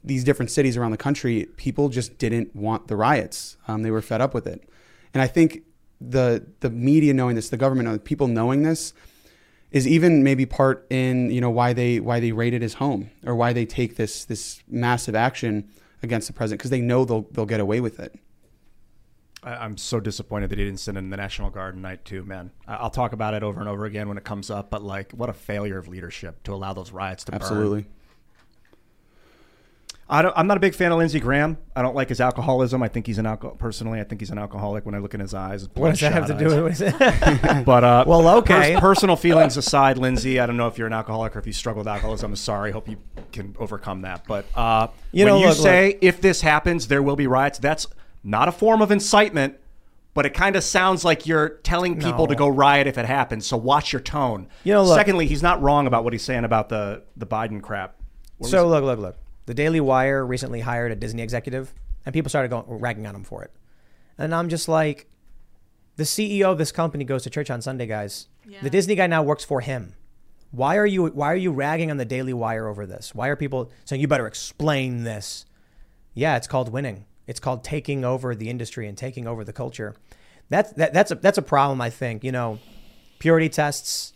these 0.04 0.26
different 0.26 0.52
cities 0.52 0.76
around 0.76 0.92
the 0.92 0.98
country. 0.98 1.48
People 1.56 1.88
just 1.88 2.18
didn't 2.18 2.54
want 2.54 2.90
the 2.90 2.98
riots. 2.98 3.56
Um, 3.66 3.82
they 3.82 3.92
were 3.92 4.02
fed 4.02 4.20
up 4.20 4.34
with 4.34 4.46
it. 4.46 4.68
And 5.14 5.22
I 5.22 5.28
think 5.28 5.62
the 6.10 6.46
the 6.60 6.70
media 6.70 7.14
knowing 7.14 7.36
this, 7.36 7.50
the 7.50 7.58
government, 7.58 7.88
knowing, 7.88 8.00
people 8.00 8.28
knowing 8.28 8.64
this, 8.64 8.94
is 9.72 9.88
even 9.88 10.24
maybe 10.24 10.46
part 10.46 10.86
in 10.90 11.30
you 11.32 11.42
know 11.42 11.50
why 11.50 11.74
they 11.74 12.00
why 12.00 12.20
they 12.20 12.32
raided 12.32 12.62
his 12.62 12.76
home 12.76 13.10
or 13.26 13.36
why 13.36 13.54
they 13.54 13.66
take 13.66 13.96
this 13.96 14.26
this 14.26 14.64
massive 14.68 15.16
action 15.16 15.70
against 16.02 16.28
the 16.28 16.34
president 16.34 16.60
because 16.60 16.72
they 16.72 16.82
know 16.82 17.06
they'll 17.06 17.28
they'll 17.32 17.46
get 17.46 17.60
away 17.60 17.80
with 17.80 18.00
it. 18.00 18.14
I'm 19.46 19.78
so 19.78 20.00
disappointed 20.00 20.50
that 20.52 20.58
he 20.58 20.64
didn't 20.64 20.80
send 20.80 20.98
in 20.98 21.10
the 21.10 21.18
National 21.18 21.50
Guard 21.50 21.76
night 21.76 22.06
too, 22.06 22.24
man. 22.24 22.52
I'll 22.68 22.90
talk 22.90 23.12
about 23.12 23.34
it 23.34 23.44
over 23.44 23.60
and 23.60 23.68
over 23.68 23.86
again 23.86 24.08
when 24.08 24.18
it 24.18 24.24
comes 24.24 24.50
up, 24.50 24.70
but 24.70 24.82
like, 24.84 25.12
what 25.12 25.30
a 25.30 25.34
failure 25.34 25.78
of 25.78 25.88
leadership 25.90 26.44
to 26.44 26.54
allow 26.54 26.74
those 26.74 26.92
riots 26.92 27.26
to 27.26 27.34
burn. 27.34 27.42
Absolutely. 27.42 27.86
I 30.10 30.22
don't, 30.22 30.34
I'm 30.38 30.48
not 30.48 30.58
a 30.58 30.60
big 30.60 30.76
fan 30.76 30.92
of 30.92 30.98
Lindsey 30.98 31.20
Graham. 31.20 31.58
I 31.76 31.82
don't 31.82 31.96
like 31.96 32.10
his 32.10 32.20
alcoholism. 32.20 32.84
I 32.84 32.88
think 32.90 33.08
he's 33.08 33.18
an 33.18 33.26
alcohol. 33.26 33.56
Personally, 33.56 34.00
I 34.00 34.04
think 34.04 34.22
he's 34.22 34.30
an 34.32 34.38
alcoholic. 34.38 34.86
When 34.86 34.94
I 34.94 34.98
look 35.00 35.14
in 35.14 35.20
his 35.22 35.34
eyes, 35.34 35.68
What 35.76 35.92
does 35.92 36.02
that 36.02 36.12
have 36.12 36.28
to 36.28 36.34
bloodshot 36.36 36.58
do 36.58 36.64
with 36.64 36.82
it? 36.82 37.66
but 37.66 37.84
uh, 37.84 38.04
Well, 38.08 38.28
okay. 38.40 38.74
pers- 38.74 38.80
personal 38.82 39.16
feelings 39.16 39.56
aside, 39.58 39.98
Lindsey, 39.98 40.40
I 40.40 40.46
don't 40.46 40.58
know 40.58 40.68
if 40.68 40.78
you're 40.78 40.88
an 40.88 40.94
alcoholic 40.94 41.36
or 41.36 41.40
if 41.40 41.48
you 41.48 41.54
struggle 41.54 41.80
with 41.80 41.88
alcoholism. 41.88 42.32
I'm 42.32 42.36
sorry. 42.36 42.72
Hope 42.72 42.90
you 42.90 42.98
can 43.32 43.56
overcome 43.58 44.02
that. 44.02 44.26
But 44.28 44.46
uh, 44.56 44.88
You 45.12 45.26
when 45.26 45.34
know, 45.36 45.40
you 45.40 45.48
look, 45.48 45.58
say 45.58 45.98
if 46.02 46.20
this 46.22 46.42
happens, 46.42 46.90
there 46.90 47.02
will 47.02 47.16
be 47.16 47.26
riots. 47.28 47.58
That's 47.58 47.88
not 48.24 48.48
a 48.48 48.52
form 48.52 48.82
of 48.82 48.92
incitement. 48.92 49.56
But 50.16 50.28
it 50.28 50.36
kind 50.36 50.56
of 50.56 50.64
sounds 50.64 51.04
like 51.04 51.26
you're 51.26 51.50
telling 51.64 51.96
people 51.96 52.26
No. 52.26 52.28
to 52.28 52.36
go 52.36 52.48
riot 52.48 52.86
if 52.86 53.00
it 53.00 53.06
happens. 53.06 53.48
So 53.48 53.58
watch 53.58 53.92
your 53.92 54.00
tone. 54.02 54.48
You 54.64 54.74
know, 54.74 54.84
look- 54.84 54.96
Secondly, 54.96 55.26
he's 55.26 55.42
not 55.42 55.60
wrong 55.64 55.88
about 55.88 56.04
what 56.04 56.14
he's 56.14 56.22
saying 56.24 56.44
about 56.44 56.70
the 56.70 57.02
the 57.18 57.26
Biden 57.26 57.62
crap. 57.64 57.96
What 58.38 58.52
So 58.52 58.68
look, 58.68 58.84
look, 58.84 59.00
look. 59.00 59.16
The 59.46 59.54
Daily 59.54 59.80
Wire 59.80 60.26
recently 60.26 60.62
hired 60.62 60.92
a 60.92 60.96
Disney 60.96 61.22
executive, 61.22 61.74
and 62.06 62.14
people 62.14 62.30
started 62.30 62.50
going 62.50 62.66
ragging 62.68 63.06
on 63.08 63.16
him 63.16 63.24
for 63.24 63.44
it. 63.44 63.52
And 64.18 64.34
I'm 64.34 64.50
just 64.50 64.68
like, 64.68 65.08
the 65.96 66.04
CEO 66.04 66.52
of 66.52 66.58
this 66.58 66.72
company 66.72 67.04
goes 67.04 67.24
to 67.24 67.30
church 67.30 67.50
on 67.50 67.62
Sunday, 67.62 67.86
guys. 67.86 68.28
The 68.62 68.70
Disney 68.70 68.96
guy 68.96 69.08
now 69.08 69.24
works 69.24 69.44
for 69.44 69.62
him. 69.62 69.96
Why 70.52 70.78
are 70.78 70.86
you 70.86 71.08
Why 71.08 71.32
are 71.32 71.36
you 71.36 71.52
ragging 71.52 71.90
on 71.90 71.98
the 71.98 72.06
Daily 72.06 72.34
Wire 72.34 72.68
over 72.68 72.86
this? 72.86 73.16
Why 73.16 73.28
are 73.28 73.36
people 73.36 73.72
saying 73.86 74.02
you 74.02 74.08
better 74.08 74.28
explain 74.28 75.04
this? 75.04 75.46
Yeah, 76.14 76.38
it's 76.38 76.48
called 76.48 76.72
winning. 76.72 77.06
It's 77.26 77.40
called 77.40 77.64
taking 77.64 78.06
over 78.06 78.36
the 78.36 78.50
industry 78.50 78.88
and 78.88 78.96
taking 78.96 79.28
over 79.28 79.44
the 79.44 79.54
culture. 79.54 79.96
That's 80.50 80.72
that, 80.74 80.94
that's 80.94 81.12
a 81.12 81.16
that's 81.16 81.40
a 81.40 81.42
problem. 81.42 81.82
I 81.82 81.90
think 81.90 82.24
you 82.24 82.32
know, 82.32 82.60
purity 83.18 83.50
tests. 83.50 84.14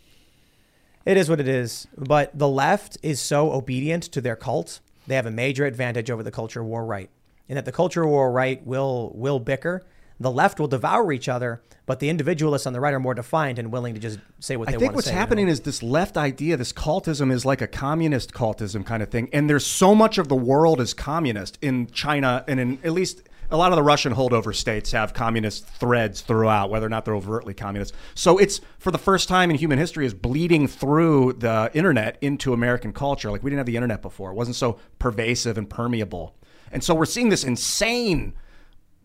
It 1.04 1.16
is 1.16 1.28
what 1.28 1.40
it 1.40 1.48
is. 1.48 1.88
But 1.96 2.38
the 2.38 2.48
left 2.48 2.98
is 3.02 3.20
so 3.20 3.50
obedient 3.52 4.04
to 4.04 4.20
their 4.20 4.36
cult. 4.36 4.80
They 5.08 5.16
have 5.16 5.26
a 5.26 5.30
major 5.30 5.64
advantage 5.64 6.10
over 6.10 6.22
the 6.22 6.30
culture 6.30 6.62
war 6.62 6.84
right. 6.84 7.10
In 7.48 7.54
that 7.54 7.64
the 7.64 7.72
culture 7.72 8.06
war 8.06 8.30
right 8.30 8.64
will 8.66 9.10
will 9.14 9.40
bicker. 9.40 9.84
The 10.20 10.30
left 10.30 10.58
will 10.58 10.66
devour 10.66 11.12
each 11.12 11.28
other, 11.28 11.62
but 11.86 12.00
the 12.00 12.08
individualists 12.08 12.66
on 12.66 12.72
the 12.72 12.80
right 12.80 12.92
are 12.92 12.98
more 12.98 13.14
defiant 13.14 13.58
and 13.58 13.70
willing 13.70 13.94
to 13.94 14.00
just 14.00 14.18
say 14.40 14.56
what 14.56 14.66
they 14.66 14.72
think 14.72 14.82
want 14.82 14.96
what's 14.96 15.06
to 15.06 15.10
say. 15.10 15.14
you 15.14 15.16
know? 15.16 15.20
happening 15.20 15.48
is 15.48 15.60
this 15.60 15.80
left 15.80 16.16
idea, 16.16 16.56
this 16.56 16.72
cultism 16.72 17.30
is 17.30 17.46
like 17.46 17.60
a 17.62 17.68
communist 17.68 18.34
cultism 18.34 18.84
kind 18.84 19.00
of 19.00 19.10
thing. 19.10 19.30
And 19.32 19.48
there's 19.48 19.64
so 19.64 19.94
much 19.94 20.18
of 20.18 20.26
the 20.26 20.34
world 20.34 20.80
is 20.80 20.92
communist 20.92 21.56
in 21.62 21.86
China 21.86 22.44
and 22.48 22.58
in 22.58 22.78
at 22.82 22.92
least 22.92 23.22
a 23.50 23.56
lot 23.56 23.72
of 23.72 23.76
the 23.76 23.82
Russian 23.82 24.14
holdover 24.14 24.54
states 24.54 24.92
have 24.92 25.14
communist 25.14 25.66
threads 25.66 26.20
throughout, 26.20 26.70
whether 26.70 26.86
or 26.86 26.90
not 26.90 27.04
they're 27.04 27.14
overtly 27.16 27.54
communist. 27.54 27.94
So 28.14 28.38
it's 28.38 28.60
for 28.78 28.90
the 28.90 28.98
first 28.98 29.28
time 29.28 29.50
in 29.50 29.56
human 29.56 29.78
history 29.78 30.04
is 30.04 30.14
bleeding 30.14 30.68
through 30.68 31.34
the 31.34 31.70
internet 31.72 32.18
into 32.20 32.52
American 32.52 32.92
culture. 32.92 33.30
Like 33.30 33.42
we 33.42 33.50
didn't 33.50 33.58
have 33.58 33.66
the 33.66 33.76
internet 33.76 34.02
before. 34.02 34.30
It 34.30 34.34
wasn't 34.34 34.56
so 34.56 34.78
pervasive 34.98 35.56
and 35.56 35.68
permeable. 35.68 36.36
And 36.70 36.84
so 36.84 36.94
we're 36.94 37.06
seeing 37.06 37.30
this 37.30 37.44
insane 37.44 38.34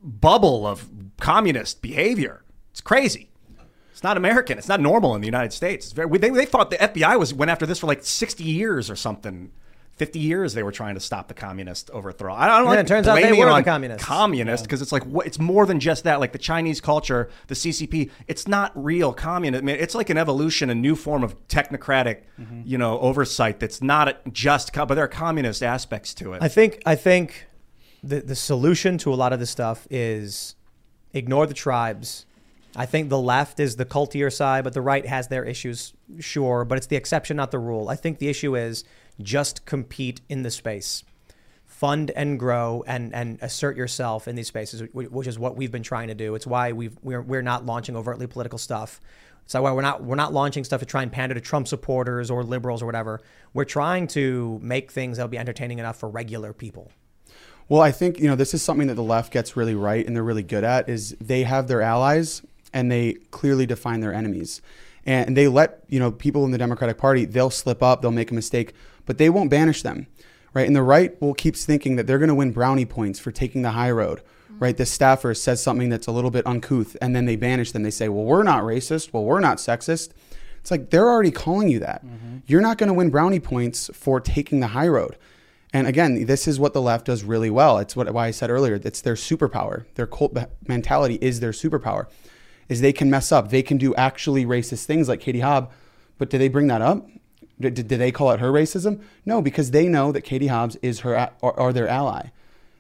bubble 0.04 0.68
of 0.68 0.90
communist 1.20 1.82
behavior. 1.82 2.44
It's 2.72 2.82
crazy. 2.82 3.30
It's 3.92 4.04
not 4.04 4.18
American. 4.18 4.58
It's 4.58 4.68
not 4.68 4.82
normal 4.82 5.16
in 5.16 5.22
the 5.22 5.28
United 5.28 5.54
States. 5.54 5.92
Very, 5.94 6.18
they, 6.18 6.30
they 6.30 6.46
thought 6.46 6.70
the 6.70 6.78
FBI 6.78 7.18
was 7.18 7.34
went 7.34 7.52
after 7.52 7.66
this 7.66 7.80
for 7.80 7.88
like 7.88 8.04
60 8.04 8.44
years 8.44 8.90
or 8.90 8.96
something. 8.96 9.52
50 9.96 10.20
years 10.20 10.54
they 10.54 10.64
were 10.64 10.72
trying 10.72 10.96
to 10.96 11.00
stop 11.00 11.28
the 11.28 11.34
communist 11.34 11.92
overthrow. 11.92 12.34
I 12.34 12.48
don't 12.48 12.60
And 12.60 12.68
like 12.68 12.80
it 12.80 12.88
turns 12.88 13.08
out 13.08 13.16
they 13.16 13.32
were 13.32 13.54
the 13.54 13.64
communists. 13.64 14.04
Communist 14.04 14.64
because 14.64 14.82
it's 14.82 14.92
like 14.92 15.04
what, 15.04 15.28
it's 15.28 15.40
more 15.40 15.66
than 15.66 15.80
just 15.80 16.04
that. 16.06 16.20
Like 16.20 16.32
the 16.32 16.40
Chinese 16.40 16.82
culture, 16.82 17.30
the 17.48 17.56
CCP, 17.56 18.10
it's 18.28 18.48
not 18.48 18.72
real 18.76 19.14
communist. 19.14 19.62
I 19.62 19.66
mean, 19.66 19.76
it's 19.76 19.94
like 19.94 20.10
an 20.10 20.18
evolution, 20.18 20.70
a 20.72 20.76
new 20.76 20.96
form 20.96 21.24
of 21.24 21.48
technocratic, 21.48 22.22
mm-hmm. 22.40 22.62
you 22.66 22.78
know, 22.78 23.00
oversight 23.00 23.60
that's 23.60 23.82
not 23.82 24.34
just, 24.34 24.74
but 24.74 24.96
there 24.96 25.04
are 25.04 25.08
communist 25.08 25.62
aspects 25.62 26.14
to 26.16 26.34
it. 26.34 26.42
I 26.42 26.48
think 26.48 26.82
I 26.86 26.96
think 26.96 27.46
the 28.04 28.22
the 28.22 28.36
solution 28.36 28.98
to 29.00 29.14
a 29.14 29.16
lot 29.16 29.32
of 29.32 29.40
this 29.40 29.52
stuff 29.52 29.88
is 29.92 30.56
ignore 31.14 31.46
the 31.46 31.54
tribes. 31.54 32.26
I 32.76 32.88
think 32.88 33.10
the 33.10 33.20
left 33.20 33.60
is 33.60 33.76
the 33.76 33.86
cultier 33.86 34.32
side, 34.32 34.64
but 34.64 34.74
the 34.74 34.82
right 34.82 35.06
has 35.06 35.28
their 35.28 35.46
issues, 35.46 35.94
sure, 36.20 36.66
but 36.66 36.80
it's 36.80 36.88
the 36.88 36.96
exception, 36.96 37.38
not 37.38 37.52
the 37.52 37.60
rule. 37.60 37.88
I 37.88 37.96
think 37.96 38.18
the 38.18 38.30
issue 38.30 38.56
is 38.56 38.84
just 39.22 39.66
compete 39.66 40.22
in 40.30 40.44
the 40.44 40.52
space. 40.52 41.04
Fund 41.66 42.12
and 42.12 42.40
grow 42.40 42.84
and, 42.88 43.14
and 43.14 43.40
assert 43.42 43.76
yourself 43.76 44.28
in 44.28 44.36
these 44.36 44.48
spaces, 44.48 44.84
which 44.94 45.28
is 45.28 45.38
what 45.38 45.56
we've 45.56 45.72
been 45.72 45.84
trying 45.84 46.08
to 46.08 46.16
do. 46.16 46.36
It's 46.36 46.48
why 46.48 46.72
we've, 46.72 46.98
we're, 47.02 47.22
we're 47.22 47.42
not 47.42 47.66
launching 47.66 47.96
overtly 47.96 48.28
political 48.28 48.58
stuff. 48.58 49.02
It's 49.46 49.54
why 49.54 49.72
we're 49.72 49.82
not 49.82 50.04
we're 50.04 50.16
not 50.16 50.32
launching 50.32 50.64
stuff 50.64 50.80
to 50.80 50.86
try 50.86 51.04
and 51.04 51.12
pander 51.12 51.36
to 51.36 51.42
Trump 51.42 51.68
supporters 51.68 52.32
or 52.32 52.44
liberals 52.44 52.82
or 52.82 52.86
whatever. 52.86 53.22
We're 53.54 53.66
trying 53.66 54.08
to 54.08 54.58
make 54.62 54.90
things 54.90 55.18
that'll 55.18 55.28
be 55.28 55.38
entertaining 55.38 55.80
enough 55.80 55.98
for 55.98 56.08
regular 56.08 56.54
people. 56.54 56.92
Well, 57.68 57.82
I 57.82 57.92
think 57.92 58.20
you 58.20 58.28
know 58.28 58.36
this 58.36 58.54
is 58.54 58.62
something 58.62 58.88
that 58.88 58.96
the 58.96 59.04
left 59.04 59.34
gets 59.34 59.58
really 59.58 59.76
right 59.76 60.06
and 60.06 60.16
they're 60.16 60.24
really 60.24 60.44
good 60.44 60.64
at 60.64 60.88
is 60.88 61.16
they 61.20 61.44
have 61.44 61.68
their 61.68 61.82
allies 61.82 62.42
and 62.74 62.92
they 62.92 63.14
clearly 63.32 63.66
define 63.66 64.00
their 64.00 64.14
enemies. 64.14 64.62
And 65.06 65.36
they 65.36 65.48
let, 65.48 65.84
you 65.90 66.00
know, 66.00 66.12
people 66.12 66.46
in 66.46 66.52
the 66.52 66.58
Democratic 66.58 66.98
Party, 66.98 67.26
they'll 67.26 67.50
slip 67.50 67.84
up, 67.84 68.02
they'll 68.02 68.12
make 68.12 68.32
a 68.32 68.34
mistake, 68.34 68.74
but 69.06 69.18
they 69.18 69.30
won't 69.30 69.50
banish 69.50 69.82
them. 69.82 70.08
Right? 70.54 70.68
And 70.68 70.76
the 70.76 70.84
right 70.84 71.20
will 71.20 71.34
keeps 71.34 71.66
thinking 71.66 71.96
that 71.96 72.06
they're 72.06 72.20
going 72.20 72.30
to 72.30 72.36
win 72.36 72.52
brownie 72.52 72.86
points 72.86 73.20
for 73.20 73.32
taking 73.32 73.64
the 73.64 73.72
high 73.72 73.90
road. 73.90 74.22
Mm-hmm. 74.46 74.60
Right? 74.60 74.78
The 74.78 74.86
staffer 74.86 75.34
says 75.34 75.64
something 75.64 75.90
that's 75.90 76.06
a 76.06 76.12
little 76.12 76.30
bit 76.30 76.46
uncouth 76.46 76.96
and 77.02 77.16
then 77.16 77.26
they 77.26 77.36
banish 77.36 77.72
them. 77.72 77.84
They 77.84 77.92
say, 77.92 78.08
"Well, 78.08 78.26
we're 78.26 78.44
not 78.44 78.64
racist. 78.64 79.14
Well, 79.14 79.24
we're 79.24 79.40
not 79.40 79.58
sexist." 79.58 80.12
It's 80.64 80.72
like 80.72 80.92
they're 80.92 81.10
already 81.10 81.32
calling 81.32 81.68
you 81.68 81.80
that. 81.80 82.06
Mm-hmm. 82.06 82.38
You're 82.46 82.62
not 82.62 82.78
going 82.78 82.88
to 82.88 82.94
win 82.94 83.10
brownie 83.10 83.42
points 83.42 83.90
for 83.94 84.22
taking 84.22 84.62
the 84.62 84.68
high 84.68 84.88
road. 84.88 85.18
And 85.74 85.88
again, 85.88 86.26
this 86.26 86.48
is 86.48 86.60
what 86.60 86.74
the 86.74 86.82
left 86.82 87.08
does 87.08 87.24
really 87.24 87.50
well. 87.50 87.80
It's 87.80 87.96
what 87.96 88.10
why 88.14 88.28
I 88.28 88.32
said 88.32 88.50
earlier. 88.50 88.76
It's 88.76 89.02
their 89.02 89.16
superpower. 89.16 89.86
Their 89.96 90.06
cult 90.06 90.38
mentality 90.68 91.18
is 91.20 91.40
their 91.40 91.52
superpower. 91.52 92.06
Is 92.70 92.80
they 92.80 92.94
can 92.94 93.10
mess 93.10 93.32
up. 93.32 93.50
They 93.50 93.64
can 93.64 93.78
do 93.78 93.94
actually 93.96 94.46
racist 94.46 94.86
things 94.86 95.10
like 95.10 95.20
Katie 95.20 95.42
Hobb. 95.42 95.70
But 96.20 96.30
do 96.30 96.38
they 96.38 96.48
bring 96.48 96.68
that 96.68 96.82
up? 96.82 97.08
Did, 97.70 97.88
did 97.88 98.00
they 98.00 98.12
call 98.12 98.32
it 98.32 98.40
her 98.40 98.52
racism? 98.52 99.02
No, 99.26 99.42
because 99.42 99.72
they 99.72 99.88
know 99.88 100.12
that 100.12 100.22
Katie 100.22 100.48
Hobbs 100.48 100.78
is 100.82 101.02
her 101.02 101.14
a- 101.14 101.34
or, 101.42 101.60
or 101.60 101.74
their 101.74 101.88
ally. 101.88 102.28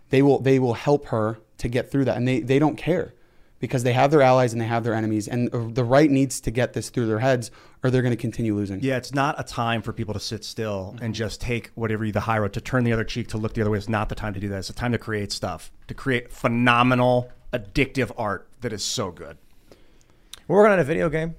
They 0.09 0.21
will 0.21 0.39
they 0.39 0.59
will 0.59 0.75
help 0.75 1.07
her 1.07 1.39
to 1.57 1.67
get 1.67 1.91
through 1.91 2.05
that, 2.05 2.17
and 2.17 2.27
they 2.27 2.39
they 2.39 2.59
don't 2.59 2.75
care 2.75 3.13
because 3.63 3.83
they 3.83 3.93
have 3.93 4.11
their 4.11 4.21
allies 4.21 4.51
and 4.51 4.61
they 4.61 4.65
have 4.65 4.83
their 4.83 4.93
enemies, 4.93 5.25
and 5.27 5.49
the 5.73 5.85
right 5.85 6.11
needs 6.11 6.41
to 6.41 6.51
get 6.51 6.73
this 6.73 6.89
through 6.89 7.07
their 7.07 7.19
heads, 7.19 7.49
or 7.81 7.89
they're 7.89 8.01
going 8.01 8.11
to 8.11 8.17
continue 8.17 8.53
losing. 8.53 8.81
Yeah, 8.81 8.97
it's 8.97 9.13
not 9.13 9.39
a 9.39 9.43
time 9.43 9.81
for 9.81 9.93
people 9.93 10.13
to 10.13 10.19
sit 10.19 10.43
still 10.43 10.89
and 10.89 10.99
mm-hmm. 10.99 11.11
just 11.13 11.39
take 11.39 11.71
whatever 11.73 12.11
the 12.11 12.19
high 12.19 12.39
road 12.39 12.51
to 12.53 12.61
turn 12.61 12.83
the 12.83 12.91
other 12.91 13.05
cheek 13.05 13.29
to 13.29 13.37
look 13.37 13.53
the 13.53 13.61
other 13.61 13.71
way. 13.71 13.77
It's 13.77 13.87
not 13.87 14.09
the 14.09 14.15
time 14.15 14.33
to 14.33 14.39
do 14.41 14.49
that. 14.49 14.57
It's 14.57 14.69
a 14.69 14.73
time 14.73 14.91
to 14.91 14.97
create 14.97 15.31
stuff, 15.31 15.71
to 15.87 15.93
create 15.93 16.33
phenomenal 16.33 17.31
addictive 17.53 18.11
art 18.17 18.49
that 18.59 18.73
is 18.73 18.83
so 18.83 19.11
good. 19.11 19.37
We're 20.47 20.57
working 20.57 20.73
on 20.73 20.79
a 20.79 20.83
video 20.83 21.07
game. 21.09 21.35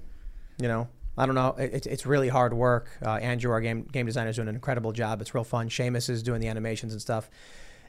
You 0.57 0.67
know, 0.67 0.87
I 1.17 1.25
don't 1.25 1.35
know. 1.35 1.55
It's- 1.57 1.85
it's 1.85 2.05
really 2.05 2.27
hard 2.29 2.53
work. 2.53 2.89
Uh, 3.03 3.11
Andrew, 3.15 3.51
our 3.51 3.61
game 3.61 3.83
game 3.91 4.05
designer, 4.05 4.29
is 4.31 4.35
doing 4.35 4.47
an 4.49 4.55
incredible 4.55 4.91
job. 4.91 5.21
It's 5.21 5.33
real 5.33 5.43
fun. 5.45 5.69
Seamus 5.69 6.09
is 6.09 6.21
doing 6.23 6.41
the 6.41 6.47
animations 6.47 6.91
and 6.91 7.01
stuff. 7.01 7.29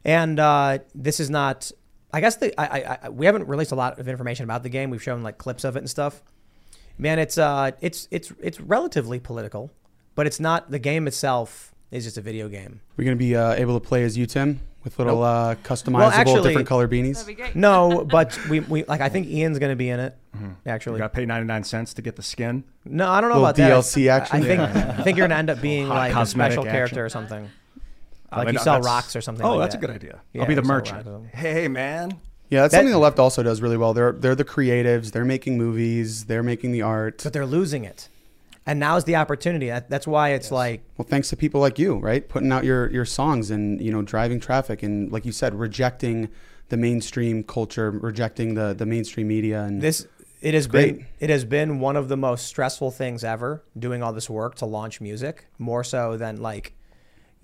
And 0.05 0.39
uh, 0.39 0.79
this 0.95 1.19
is 1.21 1.31
not. 1.31 1.71
I 2.13 2.21
guess 2.21 2.37
the, 2.37 2.59
I, 2.59 2.67
I, 2.93 2.99
I 3.03 3.09
we 3.09 3.27
haven't 3.27 3.49
released 3.49 3.73
a 3.73 3.75
lot 3.75 3.99
of 3.99 4.09
information 4.09 4.45
about 4.45 4.63
the 4.63 4.69
game. 4.69 4.91
We've 4.91 5.03
shown 5.03 5.23
like 5.23 5.39
clips 5.39 5.65
of 5.65 5.77
it 5.77 5.81
and 5.81 5.91
stuff. 5.91 6.23
Man, 6.99 7.19
it's 7.19 7.37
uh, 7.37 7.73
it's 7.81 8.07
it's 8.11 8.33
it's 8.41 8.61
relatively 8.61 9.19
political, 9.19 9.71
but 10.15 10.27
it's 10.27 10.39
not. 10.41 10.71
The 10.71 10.79
game 10.79 11.07
itself 11.09 11.75
is 11.91 12.05
just 12.05 12.17
a 12.17 12.21
video 12.21 12.49
game. 12.49 12.81
We're 12.97 13.05
gonna 13.05 13.17
be 13.17 13.35
uh, 13.37 13.53
able 13.55 13.79
to 13.79 13.87
play 13.87 14.05
as 14.05 14.17
you, 14.17 14.27
Tim, 14.27 14.61
with 14.87 14.99
little 14.99 15.17
Nope. 15.21 15.25
uh, 15.25 15.55
customizable 15.69 16.43
different 16.43 16.67
color 16.69 16.87
beanies. 16.89 17.55
No, 17.55 18.05
but 18.11 18.39
we, 18.49 18.61
we 18.61 18.85
like 18.85 19.01
I 19.03 19.09
think 19.11 19.27
Ian's 19.27 19.59
going 19.59 19.73
to 19.73 19.77
be 19.77 19.91
in 19.91 20.01
it. 20.01 20.17
Actually, 20.65 20.95
You 20.95 20.99
got 21.01 21.13
to 21.13 21.17
pay 21.17 21.27
99 21.27 21.65
cents 21.65 21.93
to 21.95 22.03
get 22.03 22.17
the 22.17 22.23
skin. 22.23 22.63
No, 22.85 23.09
I 23.09 23.21
don't 23.21 23.31
know 23.31 23.37
Little 23.41 23.47
about 23.47 23.57
that. 23.57 23.71
DLC 23.73 24.11
I- 24.11 24.17
action. 24.17 24.37
I 24.37 24.41
think 24.41 24.61
Yeah. 24.61 24.95
I 24.99 25.03
think 25.03 25.19
you're 25.19 25.27
gonna 25.29 25.39
end 25.39 25.51
up 25.51 25.61
being 25.63 25.87
Hot 25.89 25.95
like 25.97 26.11
a 26.13 26.15
cosmetic 26.15 26.53
special 26.53 26.65
character 26.71 27.05
or 27.05 27.09
something. 27.09 27.51
I 28.31 28.43
Like 28.45 28.53
you 28.53 28.59
sell 28.61 28.81
rocks 28.81 29.17
or 29.17 29.21
something. 29.21 29.45
Oh, 29.45 29.57
like 29.57 29.65
that's 29.71 29.75
that. 29.75 29.85
a 29.85 29.87
good 29.87 29.95
idea. 29.95 30.21
Yeah, 30.33 30.43
I'll 30.43 30.49
be 30.49 30.55
the 30.55 30.63
merchant. 30.63 31.07
Hey, 31.35 31.69
man. 31.69 32.19
Yeah, 32.49 32.63
that's 32.63 32.73
That- 32.73 32.79
something 32.79 32.93
the 32.93 32.99
left 32.99 33.19
also 33.19 33.43
does 33.43 33.61
really 33.61 33.77
well. 33.77 33.93
They're 33.93 34.13
they're 34.13 34.35
the 34.37 34.45
creatives. 34.45 35.11
They're 35.13 35.25
making 35.25 35.59
movies. 35.59 36.27
They're 36.27 36.43
making 36.45 36.71
the 36.73 36.83
art. 36.83 37.23
But 37.25 37.33
they're 37.33 37.45
losing 37.47 37.85
it, 37.85 38.09
and 38.67 38.81
now's 38.81 39.05
the 39.05 39.17
opportunity. 39.17 39.69
That, 39.69 39.89
that's 39.89 40.07
why 40.07 40.31
it's 40.31 40.51
like 40.51 40.83
Well, 40.99 41.07
thanks 41.09 41.31
to 41.31 41.37
people 41.37 41.61
like 41.61 41.79
you, 41.79 41.97
right? 41.99 42.29
Putting 42.29 42.53
out 42.53 42.65
your 42.65 42.91
your 42.91 43.05
songs 43.05 43.51
and 43.51 43.81
you 43.81 43.93
know 43.93 44.03
driving 44.03 44.41
traffic 44.41 44.83
and 44.83 45.11
like 45.11 45.25
you 45.25 45.33
said, 45.33 45.55
rejecting 45.55 46.29
the 46.69 46.77
mainstream 46.77 47.45
culture, 47.45 47.91
rejecting 47.91 48.55
the 48.55 48.75
the 48.75 48.87
mainstream 48.87 49.29
media 49.29 49.63
and 49.63 49.81
this. 49.81 50.07
It 50.43 50.53
has 50.53 50.67
great. 50.67 50.99
been 50.99 51.07
it 51.19 51.31
has 51.31 51.45
been 51.45 51.81
one 51.81 51.97
of 51.97 52.09
the 52.09 52.17
most 52.17 52.47
stressful 52.47 52.91
things 52.91 53.25
ever 53.25 53.65
doing 53.79 54.03
all 54.03 54.13
this 54.13 54.29
work 54.29 54.57
to 54.57 54.67
launch 54.67 55.01
music. 55.01 55.47
More 55.59 55.83
so 55.83 56.17
than 56.17 56.43
like 56.43 56.75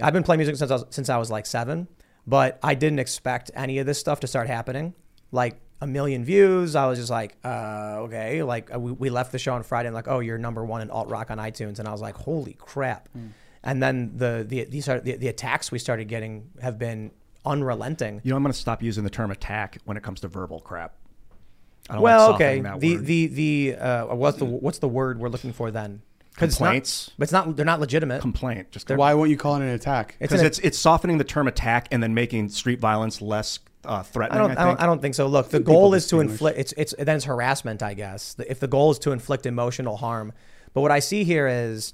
I've 0.01 0.13
been 0.13 0.23
playing 0.23 0.39
music 0.39 0.57
since 0.57 0.71
I 0.71 0.75
was, 0.75 0.85
since 0.91 1.09
I 1.09 1.17
was 1.17 1.31
like 1.31 1.47
seven, 1.47 1.89
but 2.27 2.59
I 2.63 2.75
didn't 2.75 2.99
expect 2.99 3.51
any 3.55 3.79
of 3.79 3.87
this 3.87 3.99
stuff 3.99 4.21
to 4.21 4.27
start 4.27 4.47
happening. 4.47 4.95
Like 5.31 5.61
a 5.83 5.87
million 5.87 6.25
views, 6.25 6.77
I 6.77 6.87
was 6.87 6.99
just 6.99 7.11
like, 7.11 7.37
uh, 7.45 7.97
okay. 8.05 8.43
Like 8.45 8.73
uh, 8.75 8.79
we, 8.79 8.93
we 8.93 9.11
left 9.11 9.33
the 9.33 9.39
show 9.39 9.53
on 9.55 9.63
Friday 9.65 9.89
and 9.89 9.95
like, 9.95 10.07
oh, 10.09 10.21
you're 10.21 10.39
number 10.39 10.65
one 10.65 10.81
in 10.81 10.91
alt 10.91 11.09
rock 11.09 11.31
on 11.31 11.39
iTunes, 11.39 11.79
and 11.81 11.89
I 11.89 11.93
was 11.93 12.01
like, 12.01 12.17
holy 12.17 12.55
crap. 12.55 13.09
And 13.65 13.83
then 13.83 14.13
the 14.17 14.45
the 14.49 14.65
these 14.65 14.89
are 14.89 15.01
the, 15.01 15.17
the 15.17 15.29
attacks 15.29 15.71
we 15.73 15.79
started 15.79 16.07
getting 16.09 16.49
have 16.61 16.79
been 16.79 17.11
unrelenting. 17.45 18.21
You 18.25 18.31
know, 18.31 18.37
I'm 18.37 18.43
going 18.43 18.53
to 18.53 18.59
stop 18.59 18.83
using 18.83 19.05
the 19.05 19.11
term 19.11 19.31
attack 19.31 19.79
when 19.85 19.97
it 19.97 20.03
comes 20.03 20.21
to 20.21 20.29
verbal 20.29 20.61
crap. 20.61 20.95
I 21.91 21.95
don't 21.95 22.03
well, 22.03 22.31
like 22.33 22.35
okay. 22.41 22.61
The, 22.79 22.97
the 22.97 23.27
the 23.27 23.77
uh, 23.77 24.15
what's 24.15 24.39
the 24.39 24.45
what's 24.45 24.79
the 24.79 24.89
word 24.89 25.19
we're 25.19 25.29
looking 25.29 25.53
for 25.53 25.71
then? 25.73 26.03
'Cause 26.37 26.49
it's 26.49 26.61
not- 26.61 26.67
Complaints? 26.69 27.11
but 27.19 27.25
it's 27.25 27.33
not. 27.33 27.57
They're 27.57 27.67
not 27.67 27.79
legitimate. 27.81 28.21
complaint. 28.23 28.71
Just 28.71 28.89
why 28.89 29.13
won't 29.15 29.29
you 29.31 29.37
call 29.37 29.57
it 29.57 29.63
an 29.63 29.69
attack? 29.69 30.17
Because 30.19 30.41
an- 30.41 30.47
it's 30.47 30.59
it's 30.61 30.79
softening 30.79 31.19
the 31.19 31.25
term 31.25 31.47
attack 31.47 31.89
and 31.91 32.03
then 32.03 32.15
making 32.15 32.49
street 32.49 32.79
violence 32.81 33.21
less 33.21 33.59
uh, 33.85 34.05
I 34.15 34.29
don't, 34.29 34.33
I, 34.33 34.35
I, 34.35 34.47
think. 34.47 34.59
don't. 34.59 34.81
I 34.81 34.87
don't 34.87 35.03
think 35.03 35.15
so. 35.15 35.27
Look, 35.27 35.49
the 35.49 35.61
goal 35.61 35.95
is 35.95 36.07
to 36.09 36.21
inflict. 36.21 36.59
It's 36.59 36.73
it's 36.77 36.95
then 36.99 37.17
it's 37.17 37.25
harassment, 37.25 37.83
I 37.83 37.95
guess. 37.95 38.37
If 38.47 38.61
the 38.61 38.69
goal 38.69 38.93
is 38.93 38.99
to 39.01 39.13
inflict 39.13 39.47
emotional 39.47 39.97
harm, 39.97 40.33
but 40.73 40.83
what 40.83 40.93
I 40.93 41.01
see 41.01 41.25
here 41.25 41.49
is, 41.49 41.93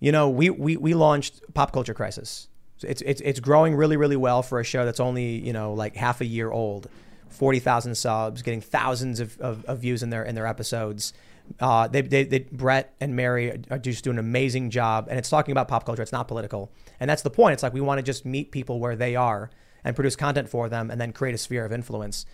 you 0.00 0.12
know, 0.12 0.28
we 0.28 0.50
we, 0.50 0.76
we 0.76 0.94
launched 0.94 1.40
Pop 1.54 1.72
Culture 1.72 1.94
Crisis. 1.94 2.48
So 2.76 2.88
It's 2.88 3.02
it's 3.02 3.20
it's 3.22 3.40
growing 3.40 3.74
really 3.74 3.96
really 3.96 4.16
well 4.16 4.42
for 4.42 4.60
a 4.60 4.64
show 4.64 4.84
that's 4.84 5.00
only 5.00 5.38
you 5.38 5.52
know 5.52 5.72
like 5.72 5.96
half 5.96 6.20
a 6.20 6.26
year 6.26 6.50
old, 6.50 6.88
forty 7.28 7.58
thousand 7.58 7.94
subs, 7.94 8.42
getting 8.42 8.60
thousands 8.60 9.20
of, 9.20 9.40
of, 9.40 9.64
of 9.64 9.78
views 9.78 10.02
in 10.02 10.10
their 10.10 10.24
in 10.24 10.34
their 10.34 10.46
episodes. 10.46 11.14
Uh, 11.60 11.86
they, 11.86 12.00
they, 12.00 12.24
they 12.24 12.38
Brett 12.38 12.94
and 13.00 13.14
Mary 13.16 13.62
are 13.70 13.78
just 13.78 14.02
doing 14.02 14.16
an 14.16 14.24
amazing 14.24 14.70
job, 14.70 15.08
and 15.10 15.18
it's 15.18 15.28
talking 15.28 15.52
about 15.52 15.68
pop 15.68 15.84
culture. 15.84 16.00
It's 16.00 16.12
not 16.12 16.26
political, 16.26 16.72
and 17.00 17.08
that's 17.08 17.22
the 17.22 17.30
point. 17.30 17.52
It's 17.54 17.62
like 17.62 17.74
we 17.74 17.82
want 17.82 17.98
to 17.98 18.02
just 18.02 18.24
meet 18.24 18.50
people 18.50 18.80
where 18.80 18.96
they 18.96 19.14
are 19.14 19.50
and 19.84 19.94
produce 19.94 20.16
content 20.16 20.48
for 20.48 20.68
them, 20.68 20.90
and 20.90 21.00
then 21.00 21.12
create 21.12 21.34
a 21.34 21.38
sphere 21.38 21.64
of 21.64 21.72
influence 21.72 22.26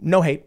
no 0.00 0.22
hate. 0.22 0.44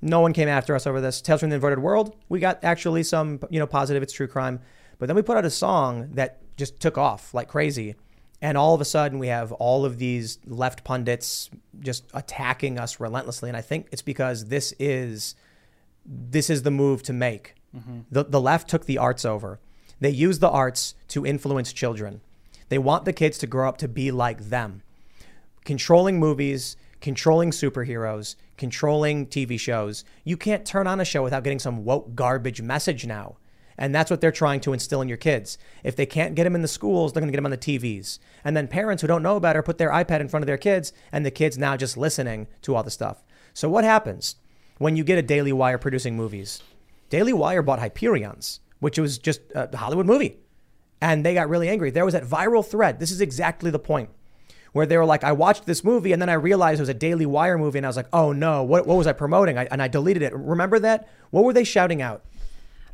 No 0.00 0.20
one 0.20 0.32
came 0.32 0.48
after 0.48 0.74
us 0.74 0.86
over 0.86 1.00
this. 1.00 1.20
Tales 1.20 1.40
from 1.40 1.48
the 1.50 1.54
Inverted 1.54 1.78
World, 1.78 2.14
we 2.28 2.38
got 2.38 2.62
actually 2.62 3.02
some, 3.02 3.40
you 3.50 3.58
know, 3.58 3.66
positive. 3.66 4.02
It's 4.02 4.12
true 4.12 4.26
crime. 4.26 4.60
But 4.98 5.06
then 5.06 5.16
we 5.16 5.22
put 5.22 5.36
out 5.36 5.44
a 5.44 5.50
song 5.50 6.10
that 6.12 6.40
just 6.56 6.78
took 6.80 6.98
off 6.98 7.32
like 7.32 7.48
crazy. 7.48 7.96
And 8.42 8.58
all 8.58 8.74
of 8.74 8.80
a 8.80 8.84
sudden, 8.84 9.18
we 9.18 9.28
have 9.28 9.52
all 9.52 9.84
of 9.84 9.98
these 9.98 10.38
left 10.46 10.84
pundits 10.84 11.48
just 11.80 12.04
attacking 12.12 12.78
us 12.78 13.00
relentlessly. 13.00 13.48
And 13.48 13.56
I 13.56 13.62
think 13.62 13.88
it's 13.92 14.02
because 14.02 14.46
this 14.46 14.74
is 14.78 15.34
this 16.04 16.50
is 16.50 16.62
the 16.62 16.70
move 16.70 17.02
to 17.04 17.14
make. 17.14 17.54
Mm-hmm. 17.74 18.00
The, 18.10 18.24
the 18.24 18.40
left 18.40 18.68
took 18.68 18.84
the 18.84 18.98
arts 18.98 19.24
over. 19.24 19.58
They 20.00 20.10
use 20.10 20.38
the 20.38 20.50
arts 20.50 20.94
to 21.08 21.24
influence 21.24 21.72
children. 21.72 22.20
They 22.68 22.76
want 22.76 23.06
the 23.06 23.12
kids 23.14 23.38
to 23.38 23.46
grow 23.46 23.68
up 23.68 23.78
to 23.78 23.88
be 23.88 24.10
like 24.10 24.50
them 24.50 24.82
controlling 25.64 26.18
movies, 26.18 26.76
controlling 27.00 27.50
superheroes, 27.50 28.36
controlling 28.56 29.26
TV 29.26 29.58
shows. 29.58 30.04
You 30.24 30.36
can't 30.36 30.64
turn 30.64 30.86
on 30.86 31.00
a 31.00 31.04
show 31.04 31.22
without 31.22 31.44
getting 31.44 31.58
some 31.58 31.84
woke 31.84 32.14
garbage 32.14 32.62
message 32.62 33.06
now. 33.06 33.36
And 33.76 33.94
that's 33.94 34.10
what 34.10 34.20
they're 34.20 34.30
trying 34.30 34.60
to 34.60 34.72
instill 34.72 35.02
in 35.02 35.08
your 35.08 35.18
kids. 35.18 35.58
If 35.82 35.96
they 35.96 36.06
can't 36.06 36.36
get 36.36 36.44
them 36.44 36.54
in 36.54 36.62
the 36.62 36.68
schools, 36.68 37.12
they're 37.12 37.20
going 37.20 37.28
to 37.28 37.32
get 37.32 37.38
them 37.38 37.46
on 37.46 37.50
the 37.50 37.58
TVs. 37.58 38.20
And 38.44 38.56
then 38.56 38.68
parents 38.68 39.00
who 39.00 39.08
don't 39.08 39.22
know 39.22 39.40
better 39.40 39.62
put 39.62 39.78
their 39.78 39.90
iPad 39.90 40.20
in 40.20 40.28
front 40.28 40.42
of 40.42 40.46
their 40.46 40.56
kids, 40.56 40.92
and 41.10 41.26
the 41.26 41.30
kids 41.32 41.58
now 41.58 41.76
just 41.76 41.96
listening 41.96 42.46
to 42.62 42.76
all 42.76 42.84
the 42.84 42.90
stuff. 42.90 43.24
So 43.52 43.68
what 43.68 43.82
happens 43.82 44.36
when 44.78 44.96
you 44.96 45.02
get 45.02 45.18
a 45.18 45.22
Daily 45.22 45.52
Wire 45.52 45.78
producing 45.78 46.16
movies? 46.16 46.62
Daily 47.10 47.32
Wire 47.32 47.62
bought 47.62 47.80
Hyperions, 47.80 48.60
which 48.78 48.98
was 48.98 49.18
just 49.18 49.40
a 49.54 49.76
Hollywood 49.76 50.06
movie. 50.06 50.38
And 51.00 51.26
they 51.26 51.34
got 51.34 51.48
really 51.48 51.68
angry. 51.68 51.90
There 51.90 52.04
was 52.04 52.14
that 52.14 52.24
viral 52.24 52.64
thread. 52.64 53.00
This 53.00 53.10
is 53.10 53.20
exactly 53.20 53.70
the 53.72 53.78
point 53.80 54.10
where 54.74 54.84
they 54.86 54.98
were 54.98 55.04
like, 55.06 55.24
I 55.24 55.32
watched 55.32 55.64
this 55.66 55.82
movie 55.82 56.12
and 56.12 56.20
then 56.20 56.28
I 56.28 56.34
realized 56.34 56.78
it 56.80 56.82
was 56.82 56.88
a 56.90 56.94
Daily 56.94 57.24
Wire 57.26 57.56
movie. 57.56 57.78
And 57.78 57.86
I 57.86 57.88
was 57.88 57.96
like, 57.96 58.08
oh 58.12 58.32
no, 58.32 58.62
what, 58.62 58.86
what 58.86 58.96
was 58.98 59.06
I 59.06 59.12
promoting? 59.12 59.56
I, 59.56 59.64
and 59.70 59.80
I 59.80 59.88
deleted 59.88 60.22
it. 60.22 60.34
Remember 60.34 60.78
that? 60.80 61.08
What 61.30 61.44
were 61.44 61.52
they 61.52 61.64
shouting 61.64 62.02
out? 62.02 62.22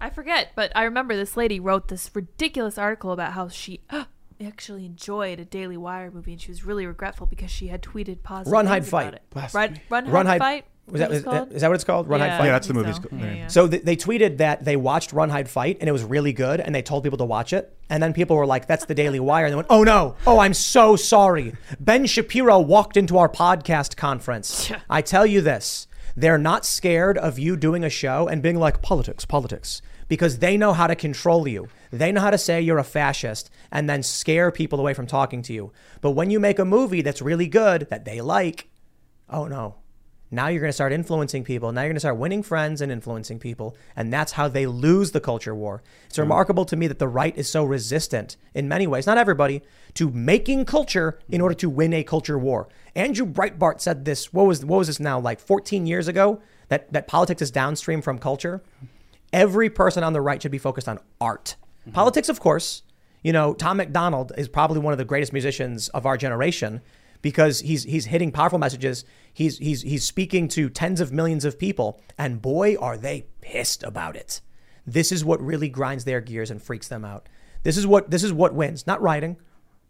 I 0.00 0.10
forget, 0.10 0.50
but 0.54 0.70
I 0.76 0.84
remember 0.84 1.16
this 1.16 1.36
lady 1.36 1.58
wrote 1.58 1.88
this 1.88 2.10
ridiculous 2.14 2.78
article 2.78 3.12
about 3.12 3.32
how 3.32 3.48
she 3.48 3.80
actually 4.44 4.86
enjoyed 4.86 5.38
a 5.40 5.44
Daily 5.44 5.76
Wire 5.76 6.10
movie 6.10 6.32
and 6.32 6.40
she 6.40 6.50
was 6.50 6.64
really 6.64 6.86
regretful 6.86 7.26
because 7.26 7.50
she 7.50 7.66
had 7.68 7.82
tweeted 7.82 8.22
positive 8.22 8.52
Run, 8.52 8.66
hide, 8.66 8.82
things 8.82 8.88
about 8.88 9.02
fight. 9.04 9.14
it. 9.14 9.22
Blasphemy. 9.30 9.82
Run, 9.90 10.04
run, 10.04 10.12
Run, 10.12 10.26
hide, 10.26 10.32
Hide- 10.32 10.38
fight. 10.38 10.64
Was 10.90 11.00
that, 11.00 11.08
what 11.08 11.14
is, 11.14 11.18
it's 11.20 11.26
uh, 11.28 11.30
called? 11.30 11.52
is 11.52 11.60
that 11.62 11.68
what 11.68 11.74
it's 11.74 11.84
called? 11.84 12.08
Run, 12.08 12.20
Yeah, 12.20 12.28
Hide, 12.30 12.38
Fight? 12.38 12.44
Yeah, 12.46 12.52
that's 12.52 12.66
the 12.66 12.74
think 12.74 12.86
movie's 12.86 13.02
so. 13.02 13.08
co- 13.08 13.16
Yeah, 13.16 13.24
yeah. 13.24 13.32
yeah. 13.34 13.46
So 13.48 13.68
th- 13.68 13.82
they 13.82 13.96
tweeted 13.96 14.36
that 14.38 14.64
they 14.64 14.76
watched 14.76 15.12
Run, 15.12 15.30
Hide, 15.30 15.48
Fight 15.48 15.78
and 15.80 15.88
it 15.88 15.92
was 15.92 16.04
really 16.04 16.32
good, 16.32 16.60
and 16.60 16.74
they 16.74 16.82
told 16.82 17.02
people 17.04 17.18
to 17.18 17.24
watch 17.24 17.52
it. 17.52 17.76
And 17.88 18.02
then 18.02 18.12
people 18.12 18.36
were 18.36 18.46
like, 18.46 18.66
"That's 18.66 18.84
the 18.84 18.94
Daily 18.94 19.18
Wire," 19.20 19.46
and 19.46 19.52
they 19.52 19.56
went, 19.56 19.68
"Oh 19.70 19.82
no! 19.84 20.16
Oh, 20.26 20.38
I'm 20.38 20.54
so 20.54 20.96
sorry." 20.96 21.54
Ben 21.80 22.06
Shapiro 22.06 22.58
walked 22.60 22.96
into 22.96 23.18
our 23.18 23.28
podcast 23.28 23.96
conference. 23.96 24.70
I 24.90 25.02
tell 25.02 25.26
you 25.26 25.40
this: 25.40 25.86
they're 26.16 26.38
not 26.38 26.64
scared 26.64 27.18
of 27.18 27.38
you 27.38 27.56
doing 27.56 27.84
a 27.84 27.90
show 27.90 28.28
and 28.28 28.42
being 28.42 28.56
like 28.58 28.82
politics, 28.82 29.24
politics, 29.24 29.82
because 30.08 30.38
they 30.38 30.56
know 30.56 30.72
how 30.72 30.86
to 30.86 30.94
control 30.94 31.48
you. 31.48 31.68
They 31.92 32.12
know 32.12 32.20
how 32.20 32.30
to 32.30 32.38
say 32.38 32.60
you're 32.60 32.78
a 32.78 32.84
fascist 32.84 33.50
and 33.72 33.88
then 33.90 34.02
scare 34.04 34.50
people 34.52 34.78
away 34.78 34.94
from 34.94 35.06
talking 35.06 35.42
to 35.42 35.52
you. 35.52 35.72
But 36.00 36.12
when 36.12 36.30
you 36.30 36.38
make 36.38 36.58
a 36.60 36.64
movie 36.64 37.02
that's 37.02 37.20
really 37.22 37.48
good 37.48 37.88
that 37.90 38.04
they 38.04 38.20
like, 38.20 38.68
oh 39.28 39.46
no. 39.46 39.76
Now 40.30 40.46
you're 40.46 40.60
going 40.60 40.68
to 40.68 40.74
start 40.74 40.92
influencing 40.92 41.42
people. 41.42 41.72
Now 41.72 41.82
you're 41.82 41.88
going 41.88 41.96
to 41.96 42.00
start 42.00 42.16
winning 42.16 42.42
friends 42.42 42.80
and 42.80 42.92
influencing 42.92 43.40
people. 43.40 43.76
And 43.96 44.12
that's 44.12 44.32
how 44.32 44.46
they 44.46 44.66
lose 44.66 45.10
the 45.10 45.20
culture 45.20 45.54
war. 45.54 45.82
It's 46.06 46.18
mm. 46.18 46.22
remarkable 46.22 46.64
to 46.66 46.76
me 46.76 46.86
that 46.86 47.00
the 47.00 47.08
right 47.08 47.36
is 47.36 47.48
so 47.48 47.64
resistant 47.64 48.36
in 48.54 48.68
many 48.68 48.86
ways, 48.86 49.06
not 49.06 49.18
everybody, 49.18 49.62
to 49.94 50.10
making 50.10 50.66
culture 50.66 51.18
in 51.28 51.40
order 51.40 51.54
to 51.56 51.68
win 51.68 51.92
a 51.92 52.04
culture 52.04 52.38
war. 52.38 52.68
Andrew 52.94 53.26
Breitbart 53.26 53.80
said 53.80 54.04
this, 54.04 54.32
what 54.32 54.46
was, 54.46 54.64
what 54.64 54.78
was 54.78 54.86
this 54.86 55.00
now, 55.00 55.18
like 55.18 55.40
14 55.40 55.86
years 55.86 56.06
ago, 56.06 56.40
that, 56.68 56.92
that 56.92 57.08
politics 57.08 57.42
is 57.42 57.50
downstream 57.50 58.00
from 58.00 58.18
culture. 58.18 58.62
Every 59.32 59.68
person 59.68 60.04
on 60.04 60.12
the 60.12 60.20
right 60.20 60.40
should 60.40 60.52
be 60.52 60.58
focused 60.58 60.88
on 60.88 61.00
art. 61.20 61.56
Mm-hmm. 61.82 61.92
Politics, 61.92 62.28
of 62.28 62.38
course. 62.38 62.82
You 63.22 63.32
know, 63.32 63.52
Tom 63.52 63.76
MacDonald 63.76 64.32
is 64.38 64.48
probably 64.48 64.78
one 64.78 64.92
of 64.92 64.98
the 64.98 65.04
greatest 65.04 65.32
musicians 65.32 65.88
of 65.90 66.06
our 66.06 66.16
generation 66.16 66.80
because 67.22 67.60
he's 67.60 67.84
he's 67.84 68.06
hitting 68.06 68.32
powerful 68.32 68.58
messages. 68.58 69.04
He's 69.32 69.58
he's 69.58 69.82
he's 69.82 70.04
speaking 70.04 70.48
to 70.48 70.68
tens 70.68 71.00
of 71.00 71.12
millions 71.12 71.44
of 71.44 71.58
people, 71.58 72.00
and 72.18 72.42
boy, 72.42 72.76
are 72.76 72.96
they 72.96 73.26
pissed 73.40 73.82
about 73.82 74.16
it. 74.16 74.40
This 74.86 75.12
is 75.12 75.24
what 75.24 75.40
really 75.40 75.68
grinds 75.68 76.04
their 76.04 76.20
gears 76.20 76.50
and 76.50 76.62
freaks 76.62 76.88
them 76.88 77.04
out. 77.04 77.28
This 77.62 77.76
is 77.76 77.86
what 77.86 78.10
this 78.10 78.24
is 78.24 78.32
what 78.32 78.54
wins, 78.54 78.86
not 78.86 79.02
writing. 79.02 79.36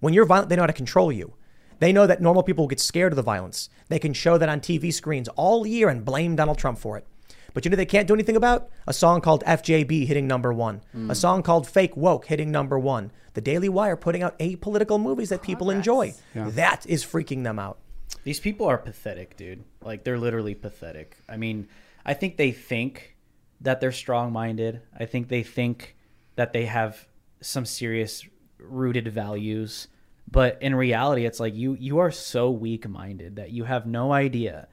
When 0.01 0.15
you're 0.15 0.27
violent, 0.27 0.49
they 0.49 0.57
know 0.57 0.63
how 0.63 0.67
to 0.67 0.73
control 0.73 1.13
you. 1.13 1.35
They 1.79 1.93
know 1.93 2.07
that 2.07 2.21
normal 2.21 2.43
people 2.43 2.67
get 2.67 2.81
scared 2.81 3.13
of 3.13 3.17
the 3.17 3.23
violence. 3.23 3.71
They 3.89 3.99
can 3.99 4.13
show 4.13 4.37
that 4.37 4.49
on 4.49 4.61
TV 4.61 4.93
screens 4.93 5.29
all 5.29 5.67
year 5.67 5.89
and 5.89 6.05
blame 6.05 6.37
Donald 6.37 6.59
Trump 6.59 6.79
for 6.79 6.99
it. 6.99 7.07
But 7.53 7.65
you 7.65 7.71
know 7.71 7.77
they 7.77 7.87
can't 7.87 8.07
do 8.07 8.15
anything 8.15 8.37
about? 8.37 8.69
A 8.87 8.93
song 8.93 9.21
called 9.21 9.45
FJB 9.45 10.07
hitting 10.07 10.27
number 10.27 10.53
one. 10.53 10.83
A 10.95 10.97
hmm. 10.97 11.13
song 11.13 11.43
called 11.43 11.67
Fake 11.67 11.97
Woke 11.97 12.27
hitting 12.27 12.51
number 12.51 12.79
one. 12.79 13.11
The 13.35 13.41
Daily 13.41 13.69
Wire 13.69 13.97
putting 13.97 14.23
out 14.23 14.39
apolitical 14.39 15.01
movies 15.01 15.29
that 15.29 15.43
people 15.43 15.71
enjoy. 15.71 16.15
Yeah. 16.35 16.51
That 16.51 16.87
is 16.87 17.05
freaking 17.05 17.45
them 17.45 17.59
out. 17.59 17.79
These 18.25 18.41
people 18.41 18.67
are 18.67 18.79
pathetic, 18.79 19.37
dude. 19.37 19.65
Like 19.83 20.05
they're 20.05 20.19
literally 20.19 20.55
pathetic. 20.55 21.17
I 21.29 21.37
mean, 21.37 21.69
I 22.05 22.15
think 22.15 22.37
they 22.37 22.53
think 22.53 23.17
that 23.61 23.81
they're 23.81 23.93
strong-minded. 23.93 24.83
I 24.99 25.07
think 25.07 25.29
they 25.29 25.43
think 25.43 25.97
that 26.37 26.53
they 26.53 26.67
have 26.67 27.07
some 27.41 27.65
serious 27.65 28.27
rooted 28.59 29.09
values, 29.09 29.89
but 30.31 30.59
in 30.61 30.75
reality 30.75 31.25
it's 31.25 31.41
like 31.41 31.55
you 31.55 31.77
you 31.79 31.99
are 31.99 32.11
so 32.11 32.51
weak-minded 32.51 33.37
that 33.37 33.51
you 33.51 33.65
have 33.65 33.87
no 33.87 34.13
idea. 34.13 34.69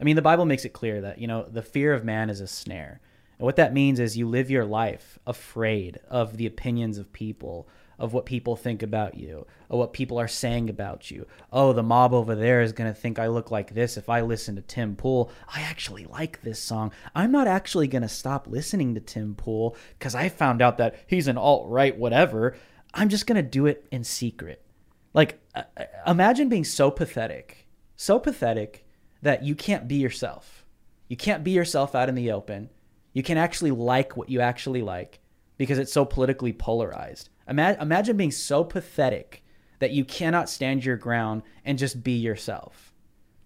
I 0.00 0.04
mean, 0.04 0.16
the 0.16 0.22
Bible 0.22 0.44
makes 0.44 0.64
it 0.64 0.72
clear 0.72 1.00
that, 1.00 1.18
you 1.18 1.26
know, 1.26 1.46
the 1.48 1.62
fear 1.62 1.92
of 1.92 2.04
man 2.04 2.30
is 2.30 2.40
a 2.40 2.46
snare. 2.46 3.00
And 3.38 3.44
what 3.44 3.56
that 3.56 3.74
means 3.74 4.00
is 4.00 4.16
you 4.16 4.28
live 4.28 4.50
your 4.50 4.64
life 4.64 5.18
afraid 5.26 5.98
of 6.08 6.36
the 6.36 6.46
opinions 6.46 6.98
of 6.98 7.12
people, 7.12 7.68
of 7.98 8.12
what 8.12 8.26
people 8.26 8.54
think 8.54 8.82
about 8.82 9.16
you, 9.16 9.46
of 9.68 9.78
what 9.78 9.92
people 9.92 10.18
are 10.18 10.28
saying 10.28 10.70
about 10.70 11.10
you. 11.10 11.26
Oh, 11.52 11.72
the 11.72 11.82
mob 11.82 12.14
over 12.14 12.36
there 12.36 12.62
is 12.62 12.72
going 12.72 12.92
to 12.92 12.98
think 12.98 13.18
I 13.18 13.26
look 13.26 13.50
like 13.50 13.74
this 13.74 13.96
if 13.96 14.08
I 14.08 14.20
listen 14.20 14.54
to 14.56 14.62
Tim 14.62 14.94
Pool. 14.94 15.32
I 15.48 15.62
actually 15.62 16.04
like 16.04 16.42
this 16.42 16.60
song. 16.60 16.92
I'm 17.14 17.32
not 17.32 17.48
actually 17.48 17.88
going 17.88 18.02
to 18.02 18.08
stop 18.08 18.46
listening 18.46 18.94
to 18.94 19.00
Tim 19.00 19.34
Pool 19.34 19.76
because 19.98 20.14
I 20.14 20.28
found 20.28 20.62
out 20.62 20.78
that 20.78 20.96
he's 21.06 21.28
an 21.28 21.38
alt 21.38 21.68
right, 21.68 21.96
whatever. 21.96 22.56
I'm 22.94 23.08
just 23.08 23.26
going 23.26 23.42
to 23.42 23.48
do 23.48 23.66
it 23.66 23.86
in 23.90 24.04
secret. 24.04 24.64
Like, 25.12 25.40
uh, 25.54 25.62
uh, 25.76 25.84
imagine 26.06 26.48
being 26.48 26.64
so 26.64 26.90
pathetic, 26.90 27.66
so 27.96 28.18
pathetic 28.18 28.84
that 29.22 29.42
you 29.42 29.54
can't 29.54 29.88
be 29.88 29.96
yourself. 29.96 30.64
You 31.08 31.16
can't 31.16 31.44
be 31.44 31.52
yourself 31.52 31.94
out 31.94 32.08
in 32.08 32.14
the 32.14 32.32
open. 32.32 32.70
You 33.12 33.22
can 33.22 33.38
actually 33.38 33.70
like 33.70 34.16
what 34.16 34.28
you 34.28 34.40
actually 34.40 34.82
like 34.82 35.20
because 35.56 35.78
it's 35.78 35.92
so 35.92 36.04
politically 36.04 36.52
polarized. 36.52 37.30
Ima- 37.48 37.76
imagine 37.80 38.16
being 38.16 38.30
so 38.30 38.62
pathetic 38.62 39.42
that 39.78 39.90
you 39.90 40.04
cannot 40.04 40.50
stand 40.50 40.84
your 40.84 40.96
ground 40.96 41.42
and 41.64 41.78
just 41.78 42.02
be 42.02 42.12
yourself. 42.12 42.92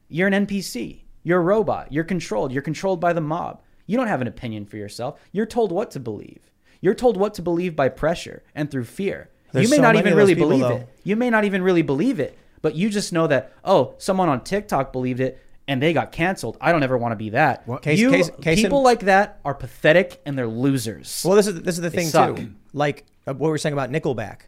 You're 0.09 0.29
an 0.29 0.47
NPC. 0.47 1.03
You're 1.23 1.39
a 1.39 1.43
robot. 1.43 1.93
You're 1.93 2.05
controlled. 2.05 2.53
You're 2.53 2.63
controlled 2.63 3.01
by 3.01 3.13
the 3.13 3.21
mob. 3.21 3.63
You 3.87 3.97
don't 3.97 4.09
have 4.09 4.21
an 4.21 4.27
opinion 4.27 4.67
for 4.67 4.77
yourself. 4.77 5.21
You're 5.33 5.47
told 5.47 5.73
what 5.73 5.91
to 5.93 6.01
believe. 6.01 6.51
You're 6.81 6.95
told 6.95 7.17
what 7.17 7.35
to 7.35 7.43
believe 7.43 7.77
by 7.77 7.89
pressure 7.89 8.43
and 8.55 8.71
through 8.71 8.85
fear. 8.85 9.31
There's 9.53 9.65
you 9.65 9.71
may 9.71 9.77
so 9.77 9.83
not 9.83 9.97
even 9.97 10.15
really 10.15 10.35
people, 10.35 10.49
believe 10.49 10.63
though. 10.67 10.77
it. 10.77 10.89
You 11.05 11.17
may 11.17 11.31
not 11.31 11.45
even 11.45 11.63
really 11.63 11.83
believe 11.83 12.19
it, 12.19 12.37
but 12.61 12.75
you 12.75 12.91
just 12.91 13.13
know 13.13 13.27
that, 13.27 13.53
oh, 13.65 13.95
someone 13.99 14.29
on 14.29 14.43
TikTok 14.43 14.93
believed 14.93 15.21
it 15.21 15.41
and 15.73 15.83
they 15.83 15.93
got 15.93 16.13
canceled. 16.13 16.57
I 16.61 16.71
don't 16.71 16.83
ever 16.83 16.97
want 16.99 17.13
to 17.13 17.17
be 17.17 17.31
that. 17.31 17.67
Case- 17.83 17.99
You- 17.99 18.11
case- 18.11 18.31
case 18.41 18.59
in- 18.59 18.65
people 18.65 18.83
like 18.83 19.01
that 19.01 19.41
are 19.45 19.55
pathetic 19.55 20.21
and 20.27 20.37
they're 20.39 20.47
losers. 20.47 21.23
Well, 21.27 21.35
this 21.37 21.47
is 21.47 21.63
this 21.63 21.75
is 21.77 21.81
the 21.81 21.91
They 21.91 21.97
thing 21.97 22.07
suck. 22.09 22.37
too. 22.37 22.53
Like 22.73 23.05
uh, 23.27 23.33
what 23.35 23.47
we 23.49 23.51
were 23.51 23.59
saying 23.59 23.73
about 23.73 23.91
Nickelback. 23.91 24.43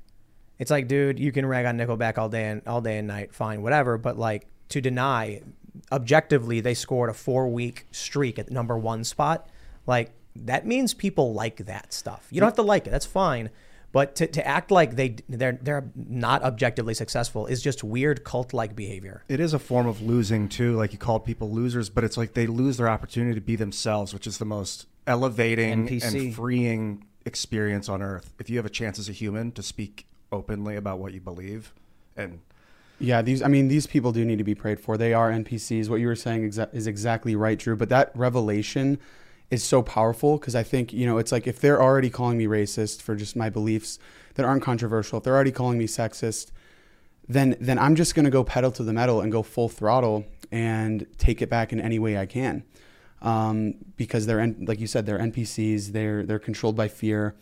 It's 0.59 0.71
like, 0.71 0.87
dude, 0.87 1.19
you 1.19 1.33
can 1.33 1.45
rag 1.47 1.67
on 1.67 1.77
Nickelback 1.77 2.17
all 2.19 2.29
day 2.29 2.45
and 2.49 2.63
all 2.67 2.81
day 2.81 2.99
and 2.99 3.09
night, 3.09 3.35
fine, 3.35 3.63
whatever. 3.63 3.99
But 3.99 4.19
like 4.19 4.47
to 4.69 4.81
deny, 4.81 5.41
objectively, 5.91 6.61
they 6.61 6.75
scored 6.75 7.11
a 7.11 7.15
four 7.15 7.49
week 7.49 7.87
streak 7.91 8.39
at 8.39 8.51
number 8.51 8.79
one 8.79 9.05
spot. 9.05 9.49
Like 9.87 10.13
that 10.37 10.67
means 10.67 10.95
people 10.95 11.33
like 11.33 11.67
that 11.67 11.93
stuff. 11.93 12.27
You 12.31 12.41
don't 12.41 12.49
have 12.49 12.57
to 12.57 12.63
like 12.63 12.87
it. 12.87 12.91
That's 12.91 13.07
fine. 13.07 13.51
But 13.95 14.17
to, 14.17 14.27
to 14.27 14.45
act 14.45 14.73
like 14.73 14.97
they 14.97 15.17
they're 15.29 15.57
they're 15.63 15.89
not 15.95 16.43
objectively 16.43 16.95
successful 16.95 17.47
is 17.47 17.63
just 17.63 17.85
weird 17.85 18.25
cult 18.25 18.53
like 18.53 18.75
behavior. 18.75 19.23
It 19.29 19.39
is 19.39 19.55
a 19.55 19.61
form 19.61 19.87
of 19.87 20.03
losing 20.03 20.49
too. 20.49 20.75
Like 20.75 20.93
you 20.93 20.99
called 20.99 21.25
people 21.25 21.49
losers, 21.53 21.91
but 21.91 22.03
it's 22.03 22.17
like 22.17 22.35
they 22.35 22.49
lose 22.49 22.77
their 22.77 22.89
opportunity 22.89 23.37
to 23.37 23.41
be 23.41 23.55
themselves, 23.55 24.13
which 24.13 24.27
is 24.27 24.39
the 24.39 24.45
most 24.45 24.87
elevating 25.07 25.87
NPC. 25.87 26.03
and 26.13 26.35
freeing 26.35 27.07
experience 27.25 27.89
on 27.89 28.03
earth. 28.03 28.35
If 28.41 28.51
you 28.51 28.57
have 28.57 28.67
a 28.67 28.71
chance 28.71 28.99
as 28.99 29.09
a 29.09 29.13
human 29.13 29.53
to 29.53 29.63
speak 29.63 30.07
openly 30.33 30.75
about 30.75 30.99
what 30.99 31.15
you 31.15 31.21
believe, 31.21 31.73
and 32.17 32.41
Yeah, 32.99 33.23
these. 33.23 33.43
I 33.43 33.47
mean, 33.47 33.69
these 33.69 33.87
people 33.87 34.11
do 34.11 34.25
need 34.25 34.39
to 34.39 34.45
be 34.45 34.57
prayed 34.57 34.81
for. 34.81 34.97
They 34.97 35.15
are 35.15 35.31
NPCs. 35.31 35.89
What 35.89 36.01
you 36.01 36.09
were 36.09 36.17
saying 36.17 36.51
exa- 36.51 36.75
is 36.75 36.89
exactly 36.89 37.37
right, 37.37 37.57
Drew. 37.61 37.77
But 37.77 37.91
that 37.91 38.11
revelation 38.17 38.99
is 39.51 39.63
so 39.63 39.83
powerful 39.83 40.39
because 40.39 40.55
I 40.55 40.63
think 40.63 40.93
you 40.93 41.07
know 41.07 41.19
it's 41.19 41.33
like 41.33 41.47
if 41.47 41.61
they're 41.61 41.81
already 41.83 42.11
calling 42.11 42.39
me 42.39 42.47
racist 42.47 43.03
for 43.03 43.15
just 43.15 43.37
my 43.37 43.49
beliefs 43.51 43.99
that 44.35 44.45
aren't 44.45 44.63
controversial, 44.63 45.19
if 45.19 45.25
they're 45.25 45.35
already 45.35 45.53
calling 45.53 45.79
me 45.79 45.87
sexist, 45.87 46.51
then 47.29 47.57
then 47.61 47.79
I'm 47.79 47.95
just 47.95 48.15
gonna 48.15 48.31
go 48.31 48.45
pedal 48.45 48.73
to 48.73 48.83
the 48.83 48.93
metal 48.93 49.21
and 49.21 49.31
go 49.31 49.43
full 49.43 49.69
throttle 49.69 50.25
and 50.51 51.07
take 51.19 51.43
it 51.43 51.51
back 51.51 51.73
in 51.73 51.81
any 51.81 51.99
way 51.99 52.17
I 52.19 52.27
can, 52.27 52.65
um, 53.23 53.75
because 53.97 54.27
they're 54.27 54.55
like 54.61 54.81
you 54.81 54.87
said, 54.87 55.07
they're 55.07 55.19
NPCs. 55.19 55.93
They're 55.93 56.25
they're 56.25 56.39
controlled 56.39 56.77
by 56.77 56.89
fear, 56.89 57.35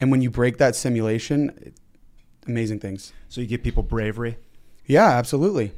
and 0.00 0.10
when 0.10 0.20
you 0.20 0.30
break 0.30 0.58
that 0.58 0.76
simulation, 0.76 1.72
amazing 2.46 2.80
things. 2.80 3.12
so 3.28 3.40
you 3.40 3.46
give 3.46 3.62
people 3.62 3.82
bravery. 3.82 4.36
Yeah, 4.86 5.08
absolutely. 5.08 5.72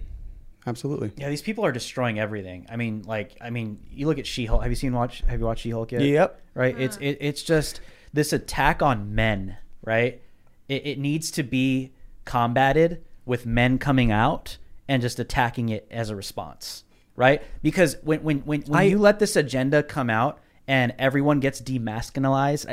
Absolutely. 0.66 1.12
Yeah, 1.16 1.28
these 1.28 1.42
people 1.42 1.64
are 1.64 1.72
destroying 1.72 2.18
everything. 2.18 2.66
I 2.68 2.76
mean, 2.76 3.02
like, 3.06 3.36
I 3.40 3.50
mean, 3.50 3.78
you 3.88 4.06
look 4.06 4.18
at 4.18 4.26
She-Hulk. 4.26 4.62
Have 4.62 4.70
you 4.70 4.76
seen 4.76 4.92
watch? 4.92 5.20
Have 5.28 5.38
you 5.38 5.46
watched 5.46 5.62
She-Hulk 5.62 5.92
yet? 5.92 6.02
Yep. 6.02 6.42
Right. 6.54 6.78
It's 6.78 6.96
uh-huh. 6.96 7.06
it, 7.06 7.18
it's 7.20 7.42
just 7.42 7.80
this 8.12 8.32
attack 8.32 8.82
on 8.82 9.14
men. 9.14 9.58
Right. 9.84 10.20
It, 10.68 10.86
it 10.86 10.98
needs 10.98 11.30
to 11.32 11.42
be 11.44 11.92
combated 12.24 13.04
with 13.24 13.46
men 13.46 13.78
coming 13.78 14.10
out 14.10 14.58
and 14.88 15.00
just 15.02 15.20
attacking 15.20 15.68
it 15.68 15.86
as 15.90 16.10
a 16.10 16.16
response. 16.16 16.82
Right. 17.14 17.42
Because 17.62 17.96
when 18.02 18.22
when 18.22 18.38
when, 18.40 18.62
when 18.62 18.80
I- 18.80 18.84
you 18.84 18.98
let 18.98 19.20
this 19.20 19.36
agenda 19.36 19.82
come 19.82 20.10
out 20.10 20.40
and 20.68 20.94
everyone 20.98 21.40
gets 21.40 21.60
demasculinized, 21.60 22.66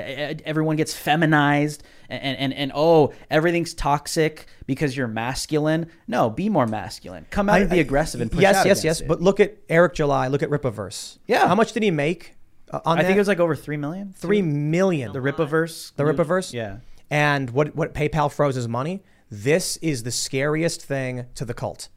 everyone 0.46 0.76
gets 0.76 0.94
feminized, 0.94 1.84
and, 2.10 2.22
and, 2.24 2.38
and, 2.38 2.54
and 2.54 2.72
oh, 2.74 3.14
everything's 3.30 3.74
toxic 3.74 4.48
because 4.66 4.98
you're 4.98 5.08
masculine. 5.08 5.88
No, 6.08 6.30
be 6.30 6.50
more 6.50 6.66
masculine. 6.68 7.26
Come 7.30 7.50
out 7.50 7.56
I- 7.56 7.60
and 7.60 7.70
be 7.70 7.78
I- 7.78 7.82
aggressive 7.82 8.22
and 8.22 8.32
push 8.32 8.42
yes, 8.42 8.56
out 8.56 8.66
yes, 8.66 8.84
yes. 8.84 9.02
it. 9.02 9.08
But 9.08 9.22
look 9.22 9.40
at 9.40 9.58
Eric 9.70 9.94
July. 9.94 10.28
Look 10.28 10.44
at 10.44 10.50
Rippaverse. 10.50 11.20
Yeah. 11.28 11.48
How 11.48 11.56
much 11.56 11.74
did 11.74 11.84
he 11.84 11.92
make 11.92 12.36
uh, 12.72 12.80
on 12.86 12.98
I 12.98 13.02
that? 13.02 13.08
think 13.08 13.18
it 13.18 13.22
was 13.22 13.28
like 13.28 13.40
over 13.40 13.56
three 13.56 13.78
million. 13.78 14.14
three 14.18 14.42
million. 14.42 15.12
The 15.14 15.20
Rippaverse. 15.20 15.96
The 15.96 16.04
Rippaverse. 16.04 16.54
Yeah. 16.54 16.78
And 17.10 17.52
what 17.52 17.76
what 17.76 17.94
PayPal 17.94 18.32
froze 18.32 18.56
his 18.56 18.68
money. 18.68 19.04
This 19.30 19.78
is 19.78 20.04
the 20.04 20.12
scariest 20.12 20.84
thing 20.84 21.26
to 21.36 21.46
the 21.46 21.54
cult. 21.54 21.90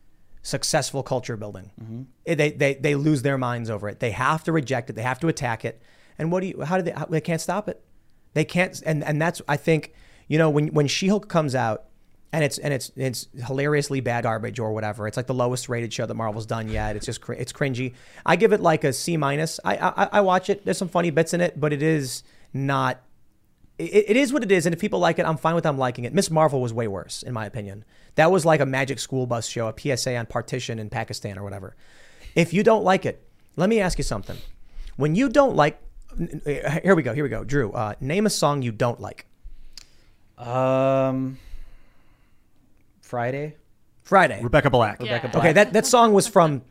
Successful 0.46 1.02
culture 1.02 1.36
building. 1.36 1.70
Mm-hmm. 1.82 2.02
It- 2.24 2.36
They, 2.36 2.50
they 2.52 2.74
they 2.74 2.94
lose 2.94 3.22
their 3.22 3.36
minds 3.38 3.68
over 3.68 3.88
it. 3.88 3.98
They 4.00 4.12
have 4.12 4.44
to 4.44 4.52
reject 4.52 4.88
it. 4.90 4.92
They 4.94 5.02
have 5.02 5.18
to 5.20 5.28
attack 5.28 5.64
it. 5.64 5.82
And 6.18 6.30
what 6.30 6.40
do 6.42 6.46
you? 6.46 6.60
How 6.62 6.76
do 6.76 6.82
they? 6.82 6.92
How, 6.92 7.06
they 7.06 7.20
can't 7.20 7.40
stop 7.40 7.68
it. 7.68 7.82
They 8.34 8.44
can't. 8.44 8.80
And 8.86 9.02
and 9.02 9.20
that's 9.20 9.42
I 9.48 9.56
think 9.56 9.92
you 10.28 10.38
know 10.38 10.48
when 10.48 10.68
when 10.68 10.86
She 10.86 11.08
Hulk 11.08 11.28
comes 11.28 11.54
out. 11.54 11.84
And 12.32 12.44
it's 12.44 12.58
and 12.58 12.74
it's 12.74 12.90
it's 12.96 13.28
hilariously 13.46 14.00
bad 14.00 14.24
garbage 14.24 14.58
or 14.58 14.72
whatever. 14.72 15.06
It's 15.08 15.16
like 15.16 15.28
the 15.28 15.32
lowest 15.34 15.68
rated 15.70 15.92
show 15.92 16.04
that 16.06 16.14
Marvel's 16.14 16.44
done 16.44 16.68
yet. 16.68 16.94
It's 16.96 17.06
just 17.06 17.20
cr- 17.22 17.32
it's 17.34 17.52
cringy. 17.52 17.94
I 18.26 18.36
give 18.36 18.52
it 18.52 18.60
like 18.60 18.84
a 18.84 18.92
C 18.92 19.16
minus. 19.16 19.58
I, 19.64 19.76
I 19.78 20.08
I 20.18 20.20
watch 20.20 20.50
it. 20.50 20.64
There's 20.64 20.76
some 20.76 20.88
funny 20.88 21.10
bits 21.10 21.32
in 21.34 21.40
it, 21.40 21.58
but 21.58 21.72
it 21.72 21.82
is 21.82 22.24
not 22.52 23.00
it, 23.78 24.10
it 24.10 24.16
is 24.16 24.32
what 24.32 24.42
it 24.42 24.50
is, 24.50 24.66
and 24.66 24.74
if 24.74 24.80
people 24.80 24.98
like 24.98 25.18
it, 25.18 25.26
I'm 25.26 25.36
fine 25.36 25.54
with 25.54 25.64
them 25.64 25.78
liking 25.78 26.04
it. 26.04 26.14
Miss 26.14 26.30
Marvel 26.30 26.60
was 26.60 26.72
way 26.72 26.88
worse, 26.88 27.22
in 27.22 27.32
my 27.32 27.46
opinion. 27.46 27.84
That 28.14 28.30
was 28.30 28.44
like 28.44 28.60
a 28.60 28.66
magic 28.66 28.98
school 28.98 29.26
bus 29.26 29.46
show, 29.46 29.68
a 29.68 29.96
PSA 29.96 30.16
on 30.16 30.26
partition 30.26 30.78
in 30.78 30.88
Pakistan 30.88 31.38
or 31.38 31.42
whatever. 31.42 31.76
If 32.34 32.52
you 32.52 32.62
don't 32.62 32.84
like 32.84 33.04
it, 33.06 33.22
let 33.56 33.68
me 33.68 33.80
ask 33.80 33.98
you 33.98 34.04
something. 34.04 34.36
When 34.96 35.14
you 35.14 35.28
don't 35.28 35.56
like, 35.56 35.80
here 36.18 36.94
we 36.94 37.02
go, 37.02 37.12
here 37.12 37.24
we 37.24 37.30
go, 37.30 37.44
Drew. 37.44 37.72
Uh, 37.72 37.94
name 38.00 38.26
a 38.26 38.30
song 38.30 38.62
you 38.62 38.72
don't 38.72 39.00
like. 39.00 39.26
Um. 40.38 41.38
Friday. 43.00 43.56
Friday. 44.02 44.42
Rebecca 44.42 44.70
Black. 44.70 44.98
Rebecca 45.00 45.28
Black. 45.28 45.44
Okay, 45.44 45.52
that, 45.52 45.72
that 45.72 45.86
song 45.86 46.12
was 46.12 46.26
from 46.26 46.62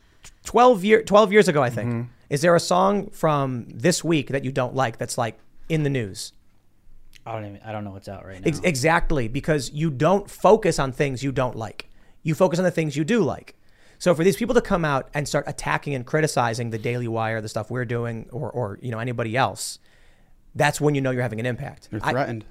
12 0.45 0.84
year 0.84 1.03
12 1.03 1.32
years 1.32 1.48
ago, 1.48 1.61
I 1.61 1.69
think. 1.69 1.90
Mm-hmm. 1.90 2.10
Is 2.30 2.41
there 2.41 2.56
a 2.56 2.60
song 2.60 3.10
from 3.11 3.68
this 3.69 4.03
week 4.03 4.30
that 4.30 4.44
you 4.44 4.52
don't 4.52 4.76
like 4.76 4.98
that's 4.98 5.18
like 5.18 5.38
in 5.69 5.84
the 5.84 5.90
news? 5.90 6.34
I 7.26 7.34
don't 7.34 7.46
even. 7.46 7.60
I 7.66 7.72
don't 7.72 7.84
know 7.84 7.92
what's 7.92 8.08
out 8.08 8.26
right 8.26 8.40
now. 8.40 8.48
Ex- 8.48 8.62
exactly, 8.64 9.28
because 9.28 9.72
you 9.72 9.90
don't 9.90 10.30
focus 10.30 10.80
on 10.80 10.92
things 10.92 11.24
you 11.24 11.32
don't 11.32 11.56
like. 11.56 11.90
You 12.24 12.36
focus 12.36 12.60
on 12.60 12.66
the 12.66 12.72
things 12.72 12.96
you 12.96 13.04
do 13.04 13.22
like. 13.24 13.56
So 13.98 14.14
for 14.14 14.24
these 14.24 14.36
people 14.36 14.54
to 14.56 14.62
come 14.62 14.84
out 14.86 15.10
and 15.14 15.28
start 15.28 15.46
attacking 15.48 15.96
and 15.96 16.06
criticizing 16.06 16.70
the 16.70 16.78
Daily 16.78 17.08
Wire, 17.08 17.42
the 17.42 17.50
stuff 17.50 17.72
we're 17.72 17.86
doing, 17.86 18.28
or, 18.32 18.52
or 18.52 18.80
you 18.82 18.92
know 18.92 19.00
anybody 19.00 19.36
else, 19.38 19.80
that's 20.54 20.80
when 20.82 20.96
you 20.96 21.02
know 21.02 21.12
you're 21.12 21.22
having 21.22 21.40
an 21.40 21.46
impact. 21.46 21.90
They're 21.92 22.00
I- 22.04 22.12
threatened. 22.12 22.46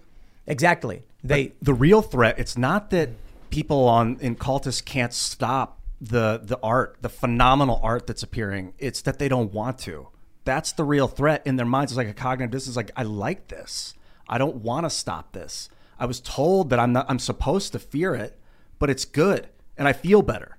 exactly. 0.47 1.03
They 1.23 1.53
the 1.63 1.73
real 1.75 2.03
threat 2.03 2.39
it's 2.39 2.59
not 2.59 2.91
that 2.91 3.11
people 3.51 3.89
on 3.89 4.19
in 4.21 4.37
cultists 4.37 4.85
can't 4.85 5.13
stop 5.15 5.81
the 6.01 6.41
the 6.43 6.59
art 6.63 6.97
the 7.01 7.09
phenomenal 7.09 7.81
art 7.83 8.07
that's 8.07 8.23
appearing 8.23 8.75
it's 8.79 9.01
that 9.03 9.19
they 9.19 9.29
don't 9.29 9.53
want 9.55 9.79
to 9.79 10.09
that's 10.45 10.73
the 10.73 10.85
real 10.85 11.09
threat 11.09 11.41
in 11.47 11.57
their 11.57 11.65
minds 11.65 11.93
it's 11.93 11.97
like 11.97 12.09
a 12.09 12.13
cognitive 12.13 12.51
dissonance 12.51 12.77
like 12.77 12.91
i 12.97 13.03
like 13.03 13.49
this 13.49 13.95
i 14.29 14.39
don't 14.39 14.57
want 14.57 14.85
to 14.85 14.91
stop 14.91 15.33
this 15.33 15.69
i 15.99 16.07
was 16.07 16.21
told 16.21 16.71
that 16.71 16.79
i'm 16.79 16.93
not 16.93 17.07
i'm 17.09 17.19
supposed 17.19 17.73
to 17.73 17.79
fear 17.79 18.15
it 18.15 18.39
but 18.79 18.91
it's 18.91 19.05
good 19.05 19.49
and 19.77 19.87
i 19.89 19.93
feel 19.93 20.23
better 20.23 20.59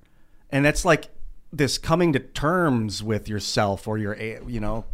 and 0.49 0.63
that's 0.65 0.85
like 0.85 1.09
this 1.51 1.77
coming 1.77 2.13
to 2.13 2.19
terms 2.19 3.01
with 3.01 3.29
yourself 3.29 3.87
or 3.87 3.97
your 3.97 4.15
you 4.15 4.59
know 4.59 4.85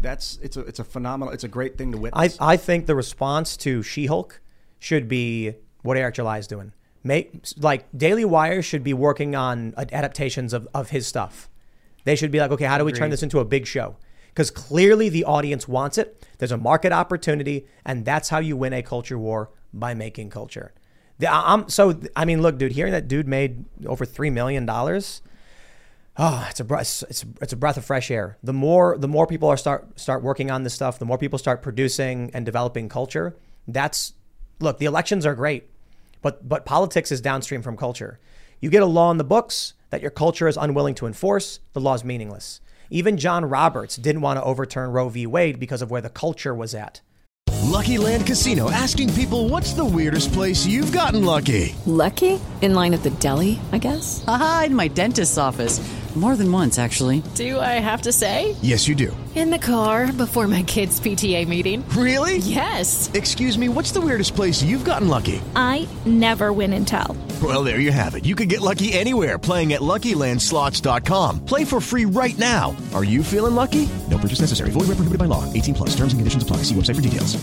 that's 0.00 0.38
it's 0.42 0.56
a 0.56 0.60
it's 0.60 0.78
a 0.78 0.84
phenomenal 0.84 1.32
it's 1.32 1.44
a 1.44 1.48
great 1.48 1.76
thing 1.76 1.92
to 1.92 1.98
witness 1.98 2.38
I 2.40 2.52
I 2.52 2.56
think 2.56 2.86
the 2.86 2.94
response 2.94 3.56
to 3.58 3.82
She 3.82 4.06
Hulk 4.06 4.40
should 4.78 5.08
be 5.08 5.54
what 5.82 5.96
Eric 5.96 6.14
July 6.16 6.38
is 6.38 6.46
doing. 6.46 6.72
Make 7.02 7.32
like 7.56 7.86
Daily 7.96 8.24
Wire 8.24 8.62
should 8.62 8.84
be 8.84 8.92
working 8.92 9.34
on 9.34 9.74
adaptations 9.76 10.52
of, 10.52 10.68
of 10.74 10.90
his 10.90 11.06
stuff. 11.06 11.48
They 12.04 12.16
should 12.16 12.30
be 12.30 12.38
like, 12.38 12.50
okay, 12.52 12.64
how 12.64 12.78
do 12.78 12.84
we 12.84 12.92
turn 12.92 13.10
this 13.10 13.22
into 13.22 13.38
a 13.38 13.44
big 13.44 13.66
show? 13.66 13.96
Because 14.38 14.52
clearly 14.52 15.08
the 15.08 15.24
audience 15.24 15.66
wants 15.66 15.98
it. 15.98 16.24
There's 16.38 16.52
a 16.52 16.56
market 16.56 16.92
opportunity, 16.92 17.66
and 17.84 18.04
that's 18.04 18.28
how 18.28 18.38
you 18.38 18.56
win 18.56 18.72
a 18.72 18.84
culture 18.84 19.18
war 19.18 19.50
by 19.74 19.94
making 19.94 20.30
culture. 20.30 20.72
The, 21.18 21.28
I'm 21.28 21.68
so 21.68 22.00
I 22.14 22.24
mean, 22.24 22.40
look, 22.40 22.56
dude, 22.56 22.70
hearing 22.70 22.92
that 22.92 23.08
dude 23.08 23.26
made 23.26 23.64
over 23.84 24.04
three 24.04 24.30
million 24.30 24.64
dollars. 24.64 25.22
Oh, 26.16 26.46
it's 26.48 26.60
a 26.60 26.64
breath. 26.64 27.02
It's, 27.10 27.24
it's 27.42 27.52
a 27.52 27.56
breath 27.56 27.78
of 27.78 27.84
fresh 27.84 28.12
air. 28.12 28.38
The 28.44 28.52
more 28.52 28.96
the 28.96 29.08
more 29.08 29.26
people 29.26 29.48
are 29.48 29.56
start 29.56 29.98
start 29.98 30.22
working 30.22 30.52
on 30.52 30.62
this 30.62 30.72
stuff, 30.72 31.00
the 31.00 31.04
more 31.04 31.18
people 31.18 31.40
start 31.40 31.60
producing 31.60 32.30
and 32.32 32.46
developing 32.46 32.88
culture. 32.88 33.34
That's 33.66 34.14
look. 34.60 34.78
The 34.78 34.86
elections 34.86 35.26
are 35.26 35.34
great, 35.34 35.68
but 36.22 36.48
but 36.48 36.64
politics 36.64 37.10
is 37.10 37.20
downstream 37.20 37.60
from 37.60 37.76
culture. 37.76 38.20
You 38.60 38.70
get 38.70 38.84
a 38.84 38.86
law 38.86 39.10
in 39.10 39.16
the 39.16 39.24
books 39.24 39.74
that 39.90 40.00
your 40.00 40.12
culture 40.12 40.46
is 40.46 40.56
unwilling 40.56 40.94
to 40.94 41.08
enforce. 41.08 41.58
The 41.72 41.80
law 41.80 41.94
is 41.94 42.04
meaningless. 42.04 42.60
Even 42.90 43.18
John 43.18 43.44
Roberts 43.44 43.96
didn't 43.96 44.22
want 44.22 44.38
to 44.38 44.44
overturn 44.44 44.92
Roe 44.92 45.08
v. 45.10 45.26
Wade 45.26 45.60
because 45.60 45.82
of 45.82 45.90
where 45.90 46.00
the 46.00 46.08
culture 46.08 46.54
was 46.54 46.74
at. 46.74 47.00
Lucky 47.64 47.98
Land 47.98 48.26
Casino 48.26 48.70
asking 48.70 49.12
people 49.12 49.48
what's 49.50 49.74
the 49.74 49.84
weirdest 49.84 50.32
place 50.32 50.66
you've 50.66 50.90
gotten 50.90 51.24
lucky? 51.24 51.76
Lucky? 51.84 52.40
In 52.62 52.74
line 52.74 52.94
at 52.94 53.02
the 53.02 53.10
deli, 53.10 53.60
I 53.72 53.78
guess? 53.78 54.24
Aha, 54.26 54.64
in 54.66 54.74
my 54.74 54.88
dentist's 54.88 55.38
office. 55.38 55.78
More 56.18 56.34
than 56.34 56.50
once, 56.50 56.80
actually. 56.80 57.22
Do 57.36 57.60
I 57.60 57.78
have 57.78 58.02
to 58.02 58.10
say? 58.10 58.56
Yes, 58.60 58.88
you 58.88 58.96
do. 58.96 59.16
In 59.36 59.50
the 59.50 59.58
car 59.58 60.12
before 60.12 60.48
my 60.48 60.64
kids' 60.64 60.98
PTA 60.98 61.46
meeting. 61.46 61.88
Really? 61.90 62.38
Yes. 62.38 63.08
Excuse 63.14 63.56
me, 63.56 63.68
what's 63.68 63.92
the 63.92 64.00
weirdest 64.00 64.34
place 64.34 64.60
you've 64.60 64.84
gotten 64.84 65.06
lucky? 65.06 65.40
I 65.54 65.86
never 66.06 66.52
win 66.52 66.72
and 66.72 66.88
tell. 66.88 67.16
Well, 67.40 67.62
there 67.62 67.78
you 67.78 67.92
have 67.92 68.16
it. 68.16 68.24
You 68.24 68.34
can 68.34 68.48
get 68.48 68.62
lucky 68.62 68.92
anywhere 68.94 69.38
playing 69.38 69.74
at 69.74 69.80
LuckyLandSlots.com. 69.80 71.44
Play 71.44 71.64
for 71.64 71.80
free 71.80 72.04
right 72.04 72.36
now. 72.36 72.74
Are 72.94 73.04
you 73.04 73.22
feeling 73.22 73.54
lucky? 73.54 73.88
No 74.10 74.18
purchase 74.18 74.40
necessary. 74.40 74.70
Void 74.70 74.88
where 74.88 74.98
prohibited 74.98 75.20
by 75.20 75.26
law. 75.26 75.44
18 75.52 75.74
plus. 75.74 75.90
Terms 75.90 76.14
and 76.14 76.18
conditions 76.18 76.42
apply. 76.42 76.64
See 76.64 76.74
website 76.74 76.96
for 76.96 77.00
details. 77.00 77.36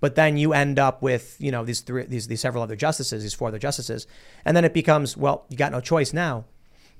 But 0.00 0.14
then 0.14 0.38
you 0.38 0.54
end 0.54 0.78
up 0.78 1.02
with 1.02 1.36
you 1.38 1.50
know 1.50 1.66
these 1.66 1.82
three 1.82 2.04
these 2.04 2.26
these 2.26 2.40
several 2.40 2.62
other 2.62 2.76
justices, 2.76 3.22
these 3.22 3.34
four 3.34 3.48
other 3.48 3.58
justices, 3.58 4.06
and 4.46 4.56
then 4.56 4.64
it 4.64 4.72
becomes 4.72 5.14
well 5.18 5.44
you 5.50 5.58
got 5.58 5.72
no 5.72 5.82
choice 5.82 6.14
now. 6.14 6.46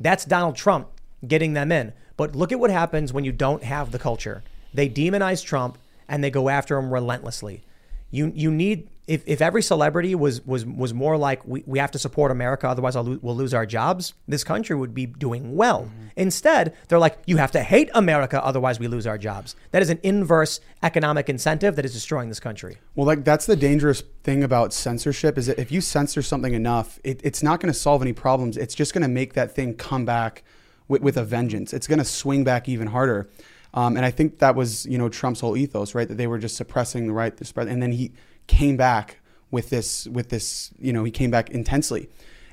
That's 0.01 0.25
Donald 0.25 0.57
Trump 0.57 0.89
getting 1.27 1.53
them 1.53 1.71
in. 1.71 1.93
But 2.17 2.35
look 2.35 2.53
at 2.53 2.59
what 2.59 2.71
happens 2.71 3.13
when 3.13 3.25
you 3.25 3.33
don't 3.33 3.63
have 3.63 3.93
the 3.93 3.99
culture. 3.99 4.43
They 4.73 4.89
demonize 4.89 5.45
Trump 5.45 5.79
and 6.09 6.25
they 6.25 6.31
go 6.31 6.49
after 6.49 6.79
him 6.79 6.93
relentlessly. 6.93 7.63
You 8.11 8.33
you 8.35 8.51
need 8.51 8.89
if, 9.11 9.25
if 9.27 9.43
every 9.43 9.61
celebrity 9.61 10.15
was 10.15 10.41
was 10.47 10.65
was 10.65 10.95
more 10.95 11.17
like 11.17 11.45
we, 11.45 11.65
we 11.67 11.81
have 11.81 11.91
to 11.91 11.99
support 11.99 12.31
America 12.31 12.69
otherwise 12.69 12.95
I'll 12.95 13.03
lo- 13.03 13.19
we'll 13.21 13.35
lose 13.35 13.53
our 13.53 13.67
jobs, 13.67 14.15
this 14.29 14.45
country 14.45 14.77
would 14.77 14.95
be 14.95 15.07
doing 15.07 15.57
well. 15.57 15.91
Instead, 16.17 16.77
they're 16.87 17.01
like 17.01 17.19
you 17.27 17.37
have 17.37 17.51
to 17.53 17.63
hate 17.63 17.91
America 17.93 18.43
otherwise 18.45 18.79
we 18.79 18.87
lose 18.87 19.09
our 19.09 19.19
jobs. 19.19 19.57
That 19.73 19.83
is 19.83 19.91
an 19.91 19.99
inverse 20.05 20.61
economic 20.85 21.29
incentive 21.29 21.75
that 21.75 21.85
is 21.85 21.93
destroying 21.93 22.29
this 22.29 22.39
country. 22.39 22.79
Well, 22.95 23.05
like 23.05 23.25
that's 23.25 23.47
the 23.47 23.57
dangerous 23.57 24.05
thing 24.23 24.45
about 24.45 24.73
censorship 24.73 25.37
is 25.37 25.47
that 25.47 25.59
if 25.59 25.73
you 25.73 25.81
censor 25.81 26.23
something 26.23 26.55
enough, 26.55 27.01
it, 27.03 27.21
it's 27.25 27.43
not 27.43 27.59
going 27.59 27.73
to 27.73 27.79
solve 27.79 28.03
any 28.03 28.13
problems. 28.13 28.57
It's 28.57 28.77
just 28.77 28.95
going 28.95 29.03
to 29.03 29.09
make 29.09 29.33
that 29.35 29.51
thing 29.51 29.75
come 29.75 30.05
back 30.05 30.45
with, 30.87 31.03
with 31.03 31.17
a 31.17 31.25
vengeance. 31.25 31.73
It's 31.73 31.89
going 31.89 31.99
to 31.99 32.05
swing 32.05 32.45
back 32.45 32.69
even 32.69 32.87
harder. 32.87 33.29
Um, 33.75 33.97
and 33.97 34.05
I 34.05 34.11
think 34.11 34.39
that 34.39 34.55
was 34.55 34.87
you 34.87 34.99
know 34.99 35.09
Trump's 35.09 35.41
whole 35.41 35.57
ethos, 35.57 35.97
right? 35.97 36.07
That 36.07 36.17
they 36.17 36.29
were 36.29 36.39
just 36.39 36.57
suppressing 36.57 37.09
the 37.09 37.13
right 37.13 37.37
to 37.37 37.45
spread, 37.45 37.67
and 37.67 37.83
then 37.83 37.93
he 37.93 38.13
came 38.51 38.77
back 38.77 39.19
with 39.51 39.71
this 39.71 40.07
with 40.07 40.29
this 40.29 40.73
you 40.79 40.93
know 40.93 41.05
he 41.05 41.11
came 41.11 41.31
back 41.31 41.51
intensely. 41.51 42.09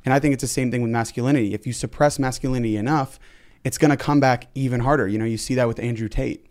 And 0.06 0.14
I 0.14 0.20
think 0.20 0.34
it's 0.34 0.42
the 0.42 0.48
same 0.48 0.72
thing 0.72 0.82
with 0.82 0.92
masculinity. 0.92 1.54
If 1.54 1.68
you 1.68 1.74
suppress 1.74 2.18
masculinity 2.18 2.78
enough, 2.78 3.20
it's 3.66 3.78
going 3.78 3.92
to 3.92 3.98
come 3.98 4.22
back 4.22 4.48
even 4.56 4.80
harder. 4.80 5.06
You 5.06 5.18
know, 5.18 5.26
you 5.26 5.38
see 5.38 5.56
that 5.56 5.68
with 5.68 5.80
Andrew 5.80 6.08
Tate. 6.08 6.46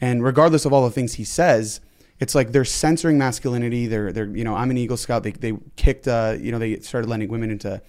And 0.00 0.24
regardless 0.24 0.64
of 0.64 0.72
all 0.72 0.84
the 0.84 0.90
things 0.90 1.14
he 1.14 1.22
says, 1.22 1.80
it's 2.18 2.34
like 2.34 2.50
they're 2.50 2.64
censoring 2.64 3.16
masculinity. 3.16 3.86
They're, 3.86 4.12
they're 4.12 4.26
you 4.26 4.42
know, 4.42 4.56
I'm 4.56 4.72
an 4.72 4.78
Eagle 4.78 4.96
Scout. 4.96 5.22
They, 5.22 5.30
they 5.30 5.56
kicked, 5.76 6.08
uh, 6.08 6.34
you 6.40 6.50
know, 6.50 6.58
they 6.58 6.80
started 6.80 7.08
letting 7.08 7.28
women 7.28 7.50
into 7.50 7.80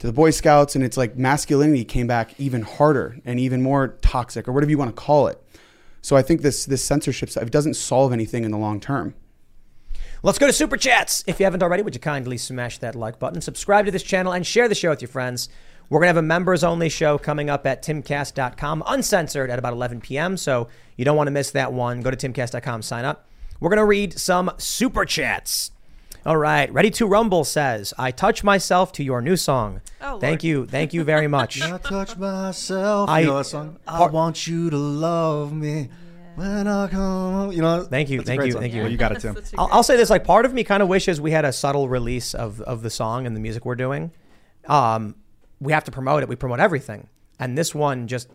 to 0.00 0.06
the 0.06 0.12
Boy 0.12 0.30
Scouts. 0.30 0.74
And 0.74 0.84
it's 0.84 0.98
like 0.98 1.16
masculinity 1.16 1.84
came 1.84 2.06
back 2.06 2.38
even 2.38 2.60
harder 2.60 3.16
and 3.24 3.40
even 3.40 3.62
more 3.62 3.96
toxic 4.02 4.46
or 4.48 4.52
whatever 4.52 4.70
you 4.70 4.76
want 4.76 4.94
to 4.94 5.00
call 5.00 5.28
it. 5.28 5.42
So 6.02 6.14
I 6.14 6.20
think 6.20 6.42
this, 6.42 6.66
this 6.66 6.84
censorship 6.84 7.30
stuff 7.30 7.50
doesn't 7.50 7.74
solve 7.74 8.12
anything 8.12 8.44
in 8.44 8.50
the 8.50 8.58
long 8.58 8.80
term. 8.80 9.14
Let's 10.22 10.38
go 10.38 10.46
to 10.48 10.52
Super 10.52 10.76
Chats. 10.76 11.22
If 11.26 11.38
you 11.38 11.44
haven't 11.44 11.62
already, 11.62 11.82
would 11.82 11.94
you 11.94 12.00
kindly 12.00 12.38
smash 12.38 12.78
that 12.78 12.94
like 12.96 13.18
button, 13.20 13.40
subscribe 13.40 13.84
to 13.86 13.92
this 13.92 14.02
channel, 14.02 14.32
and 14.32 14.44
share 14.46 14.68
the 14.68 14.74
show 14.74 14.90
with 14.90 15.00
your 15.00 15.08
friends. 15.08 15.48
We're 15.88 16.00
going 16.00 16.06
to 16.06 16.14
have 16.14 16.16
a 16.16 16.22
members 16.22 16.64
only 16.64 16.88
show 16.88 17.18
coming 17.18 17.48
up 17.48 17.66
at 17.66 17.82
timcast.com, 17.84 18.82
uncensored 18.86 19.48
at 19.48 19.58
about 19.58 19.72
11 19.74 20.00
p.m. 20.00 20.36
So 20.36 20.68
you 20.96 21.04
don't 21.04 21.16
want 21.16 21.28
to 21.28 21.32
miss 21.32 21.52
that 21.52 21.72
one. 21.72 22.00
Go 22.02 22.10
to 22.10 22.16
timcast.com, 22.16 22.82
sign 22.82 23.04
up. 23.04 23.26
We're 23.60 23.70
going 23.70 23.78
to 23.78 23.84
read 23.84 24.18
some 24.18 24.50
Super 24.58 25.04
Chats. 25.04 25.70
All 26.26 26.36
right. 26.36 26.70
Ready 26.72 26.90
to 26.90 27.06
Rumble 27.06 27.44
says, 27.44 27.94
I 27.96 28.10
touch 28.10 28.42
myself 28.44 28.90
to 28.92 29.04
your 29.04 29.22
new 29.22 29.36
song. 29.36 29.80
Oh, 30.02 30.18
Thank 30.18 30.42
you. 30.44 30.66
Thank 30.66 30.92
you 30.92 31.04
very 31.04 31.28
much. 31.38 31.62
I 31.62 31.78
touch 31.78 32.16
myself. 32.16 33.08
I- 33.08 33.20
you 33.20 33.26
know 33.28 33.38
that 33.38 33.44
song? 33.44 33.78
I 33.86 34.04
want 34.08 34.46
you 34.48 34.68
to 34.68 34.76
love 34.76 35.52
me 35.52 35.88
when 36.38 36.68
I 36.68 36.86
come. 36.88 37.00
home. 37.00 37.52
You 37.52 37.62
know. 37.62 37.84
Thank 37.84 38.10
you, 38.10 38.22
thank 38.22 38.44
you, 38.44 38.52
song. 38.52 38.60
thank 38.60 38.74
you. 38.74 38.82
Well, 38.82 38.90
you 38.90 38.96
got 38.96 39.12
it, 39.12 39.20
Tim. 39.20 39.36
I'll, 39.56 39.68
I'll 39.72 39.82
say 39.82 39.96
this: 39.96 40.10
like, 40.10 40.24
part 40.24 40.44
of 40.44 40.54
me 40.54 40.64
kind 40.64 40.82
of 40.82 40.88
wishes 40.88 41.20
we 41.20 41.30
had 41.30 41.44
a 41.44 41.52
subtle 41.52 41.88
release 41.88 42.34
of 42.34 42.60
of 42.62 42.82
the 42.82 42.90
song 42.90 43.26
and 43.26 43.34
the 43.36 43.40
music 43.40 43.64
we're 43.64 43.74
doing. 43.74 44.12
Um, 44.66 45.16
we 45.60 45.72
have 45.72 45.84
to 45.84 45.90
promote 45.90 46.22
it. 46.22 46.28
We 46.28 46.36
promote 46.36 46.60
everything, 46.60 47.08
and 47.38 47.58
this 47.58 47.74
one 47.74 48.06
just 48.06 48.28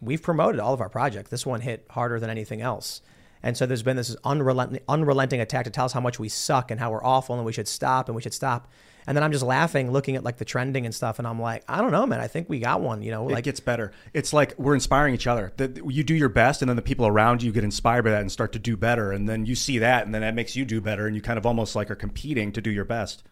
we've 0.00 0.22
promoted 0.22 0.60
all 0.60 0.74
of 0.74 0.80
our 0.80 0.88
projects. 0.88 1.30
This 1.30 1.44
one 1.44 1.60
hit 1.60 1.86
harder 1.90 2.20
than 2.20 2.30
anything 2.30 2.60
else, 2.60 3.02
and 3.42 3.56
so 3.56 3.66
there's 3.66 3.82
been 3.82 3.96
this 3.96 4.14
unrelenting, 4.24 4.80
unrelenting 4.88 5.40
attack 5.40 5.64
to 5.64 5.70
tell 5.70 5.86
us 5.86 5.92
how 5.92 6.00
much 6.00 6.18
we 6.18 6.28
suck 6.28 6.70
and 6.70 6.78
how 6.78 6.90
we're 6.90 7.04
awful 7.04 7.36
and 7.36 7.44
we 7.44 7.52
should 7.52 7.68
stop 7.68 8.08
and 8.08 8.16
we 8.16 8.22
should 8.22 8.34
stop. 8.34 8.68
And 9.06 9.16
then 9.16 9.24
I'm 9.24 9.32
just 9.32 9.44
laughing, 9.44 9.90
looking 9.90 10.16
at 10.16 10.22
like 10.22 10.36
the 10.36 10.44
trending 10.44 10.84
and 10.84 10.94
stuff, 10.94 11.18
and 11.18 11.26
I'm 11.26 11.40
like, 11.40 11.64
I 11.68 11.78
don't 11.80 11.90
know, 11.92 12.06
man. 12.06 12.20
I 12.20 12.28
think 12.28 12.48
we 12.48 12.60
got 12.60 12.80
one. 12.80 13.02
You 13.02 13.10
know, 13.10 13.28
It 13.28 13.32
like 13.32 13.44
gets 13.44 13.60
better. 13.60 13.92
It's 14.14 14.32
like 14.32 14.58
we're 14.58 14.74
inspiring 14.74 15.14
each 15.14 15.26
other. 15.26 15.52
That 15.56 15.90
you 15.90 16.04
do 16.04 16.14
your 16.14 16.28
best, 16.28 16.62
and 16.62 16.68
then 16.68 16.76
the 16.76 16.82
people 16.82 17.06
around 17.06 17.42
you 17.42 17.52
get 17.52 17.64
inspired 17.64 18.04
by 18.04 18.10
that 18.10 18.20
and 18.20 18.30
start 18.30 18.52
to 18.52 18.58
do 18.58 18.76
better. 18.76 19.12
And 19.12 19.28
then 19.28 19.46
you 19.46 19.54
see 19.54 19.78
that, 19.78 20.06
and 20.06 20.14
then 20.14 20.22
that 20.22 20.34
makes 20.34 20.54
you 20.54 20.64
do 20.64 20.80
better, 20.80 21.06
and 21.06 21.16
you 21.16 21.22
kind 21.22 21.38
of 21.38 21.46
almost 21.46 21.74
like 21.74 21.90
are 21.90 21.96
competing 21.96 22.52
to 22.52 22.60
do 22.60 22.70
your 22.70 22.84
best. 22.84 23.24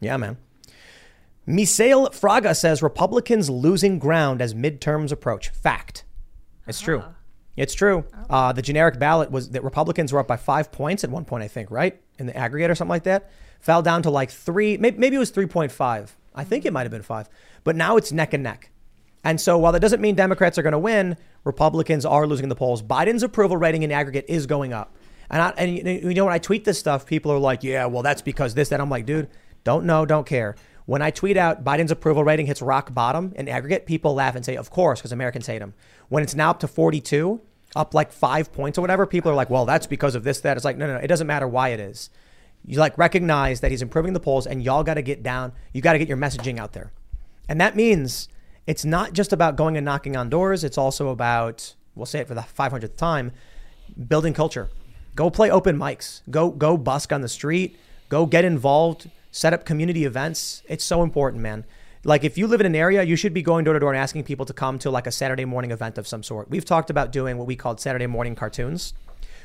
Yeah, 0.00 0.16
man. 0.16 0.38
Misael 1.46 2.08
Fraga 2.12 2.56
says 2.56 2.82
Republicans 2.82 3.50
losing 3.50 3.98
ground 3.98 4.40
as 4.40 4.54
midterms 4.54 5.10
approach. 5.10 5.48
Fact. 5.50 6.04
It's 6.66 6.80
true. 6.80 7.02
It's 7.56 7.74
true. 7.74 8.04
Uh, 8.30 8.52
the 8.52 8.62
generic 8.62 8.98
ballot 8.98 9.30
was 9.30 9.50
that 9.50 9.64
Republicans 9.64 10.12
were 10.12 10.20
up 10.20 10.28
by 10.28 10.36
five 10.36 10.72
points 10.72 11.04
at 11.04 11.10
one 11.10 11.24
point, 11.24 11.42
I 11.44 11.48
think, 11.48 11.70
right? 11.70 12.00
In 12.18 12.26
the 12.26 12.36
aggregate 12.36 12.70
or 12.70 12.74
something 12.74 12.90
like 12.90 13.02
that. 13.04 13.30
Fell 13.62 13.80
down 13.80 14.02
to 14.02 14.10
like 14.10 14.30
three, 14.30 14.76
maybe, 14.76 14.98
maybe 14.98 15.16
it 15.16 15.20
was 15.20 15.32
3.5. 15.32 16.10
I 16.34 16.44
think 16.44 16.66
it 16.66 16.70
mm. 16.70 16.72
might 16.74 16.82
have 16.82 16.90
been 16.90 17.02
five. 17.02 17.28
But 17.64 17.76
now 17.76 17.96
it's 17.96 18.12
neck 18.12 18.34
and 18.34 18.42
neck. 18.42 18.70
And 19.24 19.40
so 19.40 19.56
while 19.56 19.70
that 19.72 19.80
doesn't 19.80 20.00
mean 20.00 20.16
Democrats 20.16 20.58
are 20.58 20.62
going 20.62 20.72
to 20.72 20.78
win, 20.80 21.16
Republicans 21.44 22.04
are 22.04 22.26
losing 22.26 22.48
the 22.48 22.56
polls. 22.56 22.82
Biden's 22.82 23.22
approval 23.22 23.56
rating 23.56 23.84
in 23.84 23.92
aggregate 23.92 24.24
is 24.28 24.46
going 24.46 24.72
up. 24.72 24.96
And, 25.30 25.40
I, 25.40 25.50
and 25.56 25.76
you 25.76 26.08
you 26.10 26.14
know, 26.14 26.24
when 26.24 26.34
I 26.34 26.38
tweet 26.38 26.64
this 26.64 26.78
stuff, 26.78 27.06
people 27.06 27.30
are 27.30 27.38
like, 27.38 27.62
yeah, 27.62 27.86
well, 27.86 28.02
that's 28.02 28.20
because 28.20 28.54
this, 28.54 28.68
that. 28.70 28.80
I'm 28.80 28.90
like, 28.90 29.06
dude, 29.06 29.28
don't 29.62 29.86
know, 29.86 30.04
don't 30.04 30.26
care. 30.26 30.56
When 30.86 31.00
I 31.00 31.12
tweet 31.12 31.36
out 31.36 31.62
Biden's 31.62 31.92
approval 31.92 32.24
rating 32.24 32.46
hits 32.46 32.60
rock 32.60 32.92
bottom 32.92 33.32
in 33.36 33.48
aggregate, 33.48 33.86
people 33.86 34.14
laugh 34.14 34.34
and 34.34 34.44
say, 34.44 34.56
of 34.56 34.70
course, 34.70 34.98
because 34.98 35.12
Americans 35.12 35.46
hate 35.46 35.62
him. 35.62 35.74
When 36.08 36.24
it's 36.24 36.34
now 36.34 36.50
up 36.50 36.58
to 36.60 36.68
42, 36.68 37.40
up 37.76 37.94
like 37.94 38.10
five 38.10 38.52
points 38.52 38.76
or 38.76 38.80
whatever, 38.80 39.06
people 39.06 39.30
are 39.30 39.36
like, 39.36 39.50
well, 39.50 39.64
that's 39.64 39.86
because 39.86 40.16
of 40.16 40.24
this, 40.24 40.40
that. 40.40 40.56
It's 40.56 40.64
like, 40.64 40.76
no, 40.76 40.88
no, 40.88 40.94
no, 40.94 40.98
it 40.98 41.06
doesn't 41.06 41.28
matter 41.28 41.46
why 41.46 41.68
it 41.68 41.78
is. 41.78 42.10
You 42.64 42.78
like 42.78 42.96
recognize 42.96 43.60
that 43.60 43.70
he's 43.70 43.82
improving 43.82 44.12
the 44.12 44.20
polls 44.20 44.46
and 44.46 44.62
y'all 44.62 44.84
got 44.84 44.94
to 44.94 45.02
get 45.02 45.22
down. 45.22 45.52
You 45.72 45.82
got 45.82 45.94
to 45.94 45.98
get 45.98 46.08
your 46.08 46.16
messaging 46.16 46.58
out 46.58 46.72
there. 46.72 46.92
And 47.48 47.60
that 47.60 47.76
means 47.76 48.28
it's 48.66 48.84
not 48.84 49.12
just 49.12 49.32
about 49.32 49.56
going 49.56 49.76
and 49.76 49.84
knocking 49.84 50.16
on 50.16 50.30
doors. 50.30 50.62
It's 50.62 50.78
also 50.78 51.08
about, 51.08 51.74
we'll 51.94 52.06
say 52.06 52.20
it 52.20 52.28
for 52.28 52.34
the 52.34 52.42
500th 52.42 52.96
time, 52.96 53.32
building 54.08 54.32
culture. 54.32 54.70
Go 55.14 55.28
play 55.28 55.50
open 55.50 55.76
mics. 55.76 56.22
Go 56.30 56.50
go 56.50 56.76
busk 56.76 57.12
on 57.12 57.20
the 57.20 57.28
street. 57.28 57.76
Go 58.08 58.24
get 58.24 58.44
involved. 58.44 59.10
Set 59.30 59.52
up 59.52 59.64
community 59.64 60.04
events. 60.04 60.62
It's 60.68 60.84
so 60.84 61.02
important, 61.02 61.42
man. 61.42 61.64
Like 62.04 62.24
if 62.24 62.36
you 62.36 62.46
live 62.46 62.60
in 62.60 62.66
an 62.66 62.74
area, 62.74 63.02
you 63.02 63.16
should 63.16 63.34
be 63.34 63.42
going 63.42 63.64
door 63.64 63.74
to 63.74 63.80
door 63.80 63.92
and 63.92 63.98
asking 63.98 64.24
people 64.24 64.46
to 64.46 64.52
come 64.52 64.78
to 64.80 64.90
like 64.90 65.06
a 65.06 65.12
Saturday 65.12 65.44
morning 65.44 65.70
event 65.70 65.98
of 65.98 66.08
some 66.08 66.22
sort. 66.22 66.50
We've 66.50 66.64
talked 66.64 66.90
about 66.90 67.12
doing 67.12 67.38
what 67.38 67.46
we 67.46 67.56
called 67.56 67.80
Saturday 67.80 68.06
morning 68.06 68.34
cartoons, 68.34 68.94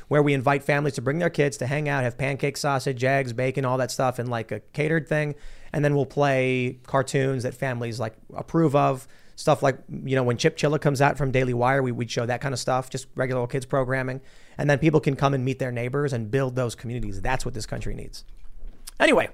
where 0.08 0.22
we 0.22 0.34
invite 0.34 0.62
families 0.62 0.94
to 0.94 1.02
bring 1.02 1.18
their 1.18 1.30
kids 1.30 1.56
to 1.58 1.66
hang 1.66 1.88
out, 1.88 2.02
have 2.02 2.18
pancake 2.18 2.56
sausage, 2.56 3.04
eggs, 3.04 3.32
bacon, 3.32 3.64
all 3.64 3.78
that 3.78 3.90
stuff 3.90 4.18
and 4.18 4.28
like 4.28 4.50
a 4.50 4.60
catered 4.72 5.06
thing, 5.06 5.34
and 5.72 5.84
then 5.84 5.94
we'll 5.94 6.06
play 6.06 6.78
cartoons 6.86 7.42
that 7.42 7.54
families 7.54 8.00
like 8.00 8.14
approve 8.34 8.74
of. 8.74 9.06
Stuff 9.36 9.62
like, 9.62 9.78
you 10.04 10.16
know, 10.16 10.24
when 10.24 10.36
Chip 10.36 10.56
Chilla 10.56 10.80
comes 10.80 11.00
out 11.00 11.16
from 11.16 11.30
Daily 11.30 11.54
Wire, 11.54 11.80
we, 11.80 11.92
we'd 11.92 12.10
show 12.10 12.26
that 12.26 12.40
kind 12.40 12.52
of 12.52 12.58
stuff, 12.58 12.90
just 12.90 13.06
regular 13.14 13.46
kids 13.46 13.64
programming. 13.64 14.20
And 14.56 14.68
then 14.68 14.80
people 14.80 14.98
can 14.98 15.14
come 15.14 15.32
and 15.32 15.44
meet 15.44 15.60
their 15.60 15.70
neighbors 15.70 16.12
and 16.12 16.28
build 16.28 16.56
those 16.56 16.74
communities. 16.74 17.22
That's 17.22 17.44
what 17.44 17.54
this 17.54 17.64
country 17.64 17.94
needs. 17.94 18.24
Anyway, 18.98 19.28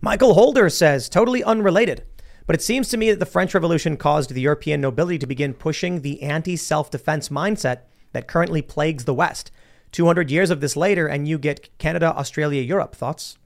Michael 0.00 0.34
Holder 0.34 0.68
says, 0.70 1.08
totally 1.08 1.44
unrelated. 1.44 2.02
But 2.48 2.56
it 2.56 2.62
seems 2.62 2.88
to 2.88 2.96
me 2.96 3.10
that 3.10 3.20
the 3.20 3.26
French 3.26 3.54
Revolution 3.54 3.96
caused 3.96 4.30
the 4.30 4.40
European 4.40 4.80
nobility 4.80 5.18
to 5.18 5.26
begin 5.26 5.54
pushing 5.54 6.00
the 6.00 6.22
anti 6.22 6.56
self 6.56 6.90
defense 6.90 7.28
mindset 7.28 7.82
that 8.12 8.28
currently 8.28 8.62
plagues 8.62 9.04
the 9.04 9.14
West. 9.14 9.50
200 9.92 10.30
years 10.30 10.50
of 10.50 10.60
this 10.60 10.76
later, 10.76 11.06
and 11.06 11.26
you 11.26 11.38
get 11.38 11.76
Canada, 11.78 12.14
Australia, 12.14 12.60
Europe. 12.60 12.94
Thoughts? 12.94 13.38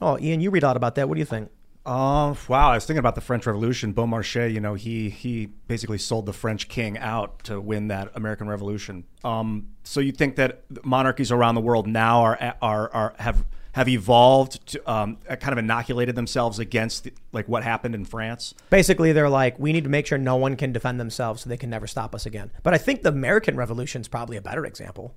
Oh, 0.00 0.18
Ian, 0.18 0.40
you 0.40 0.50
read 0.50 0.62
lot 0.62 0.76
about 0.76 0.94
that. 0.94 1.08
What 1.08 1.14
do 1.16 1.20
you 1.20 1.26
think? 1.26 1.50
Oh 1.90 2.36
wow! 2.48 2.72
I 2.72 2.74
was 2.74 2.84
thinking 2.84 2.98
about 2.98 3.14
the 3.14 3.22
French 3.22 3.46
Revolution. 3.46 3.94
Beaumarchais, 3.94 4.52
you 4.52 4.60
know, 4.60 4.74
he 4.74 5.08
he 5.08 5.46
basically 5.46 5.96
sold 5.96 6.26
the 6.26 6.34
French 6.34 6.68
king 6.68 6.98
out 6.98 7.42
to 7.44 7.58
win 7.60 7.88
that 7.88 8.10
American 8.14 8.46
Revolution. 8.46 9.04
Um, 9.24 9.68
so 9.84 10.00
you 10.00 10.12
think 10.12 10.36
that 10.36 10.64
monarchies 10.84 11.32
around 11.32 11.54
the 11.54 11.62
world 11.62 11.86
now 11.86 12.20
are 12.20 12.56
are, 12.60 12.92
are 12.92 13.14
have 13.18 13.42
have 13.72 13.88
evolved 13.88 14.66
to 14.68 14.90
um, 14.90 15.16
kind 15.26 15.52
of 15.52 15.58
inoculated 15.58 16.16
themselves 16.16 16.58
against 16.58 17.04
the, 17.04 17.12
like 17.32 17.48
what 17.48 17.62
happened 17.62 17.94
in 17.94 18.04
France? 18.04 18.54
Basically, 18.70 19.12
they're 19.12 19.28
like, 19.28 19.58
we 19.58 19.72
need 19.72 19.84
to 19.84 19.90
make 19.90 20.06
sure 20.06 20.18
no 20.18 20.36
one 20.36 20.56
can 20.56 20.72
defend 20.72 20.98
themselves 20.98 21.42
so 21.42 21.50
they 21.50 21.56
can 21.56 21.70
never 21.70 21.86
stop 21.86 22.14
us 22.14 22.26
again. 22.26 22.50
But 22.62 22.74
I 22.74 22.78
think 22.78 23.02
the 23.02 23.10
American 23.10 23.56
Revolution 23.56 24.00
is 24.00 24.08
probably 24.08 24.36
a 24.36 24.42
better 24.42 24.64
example. 24.64 25.14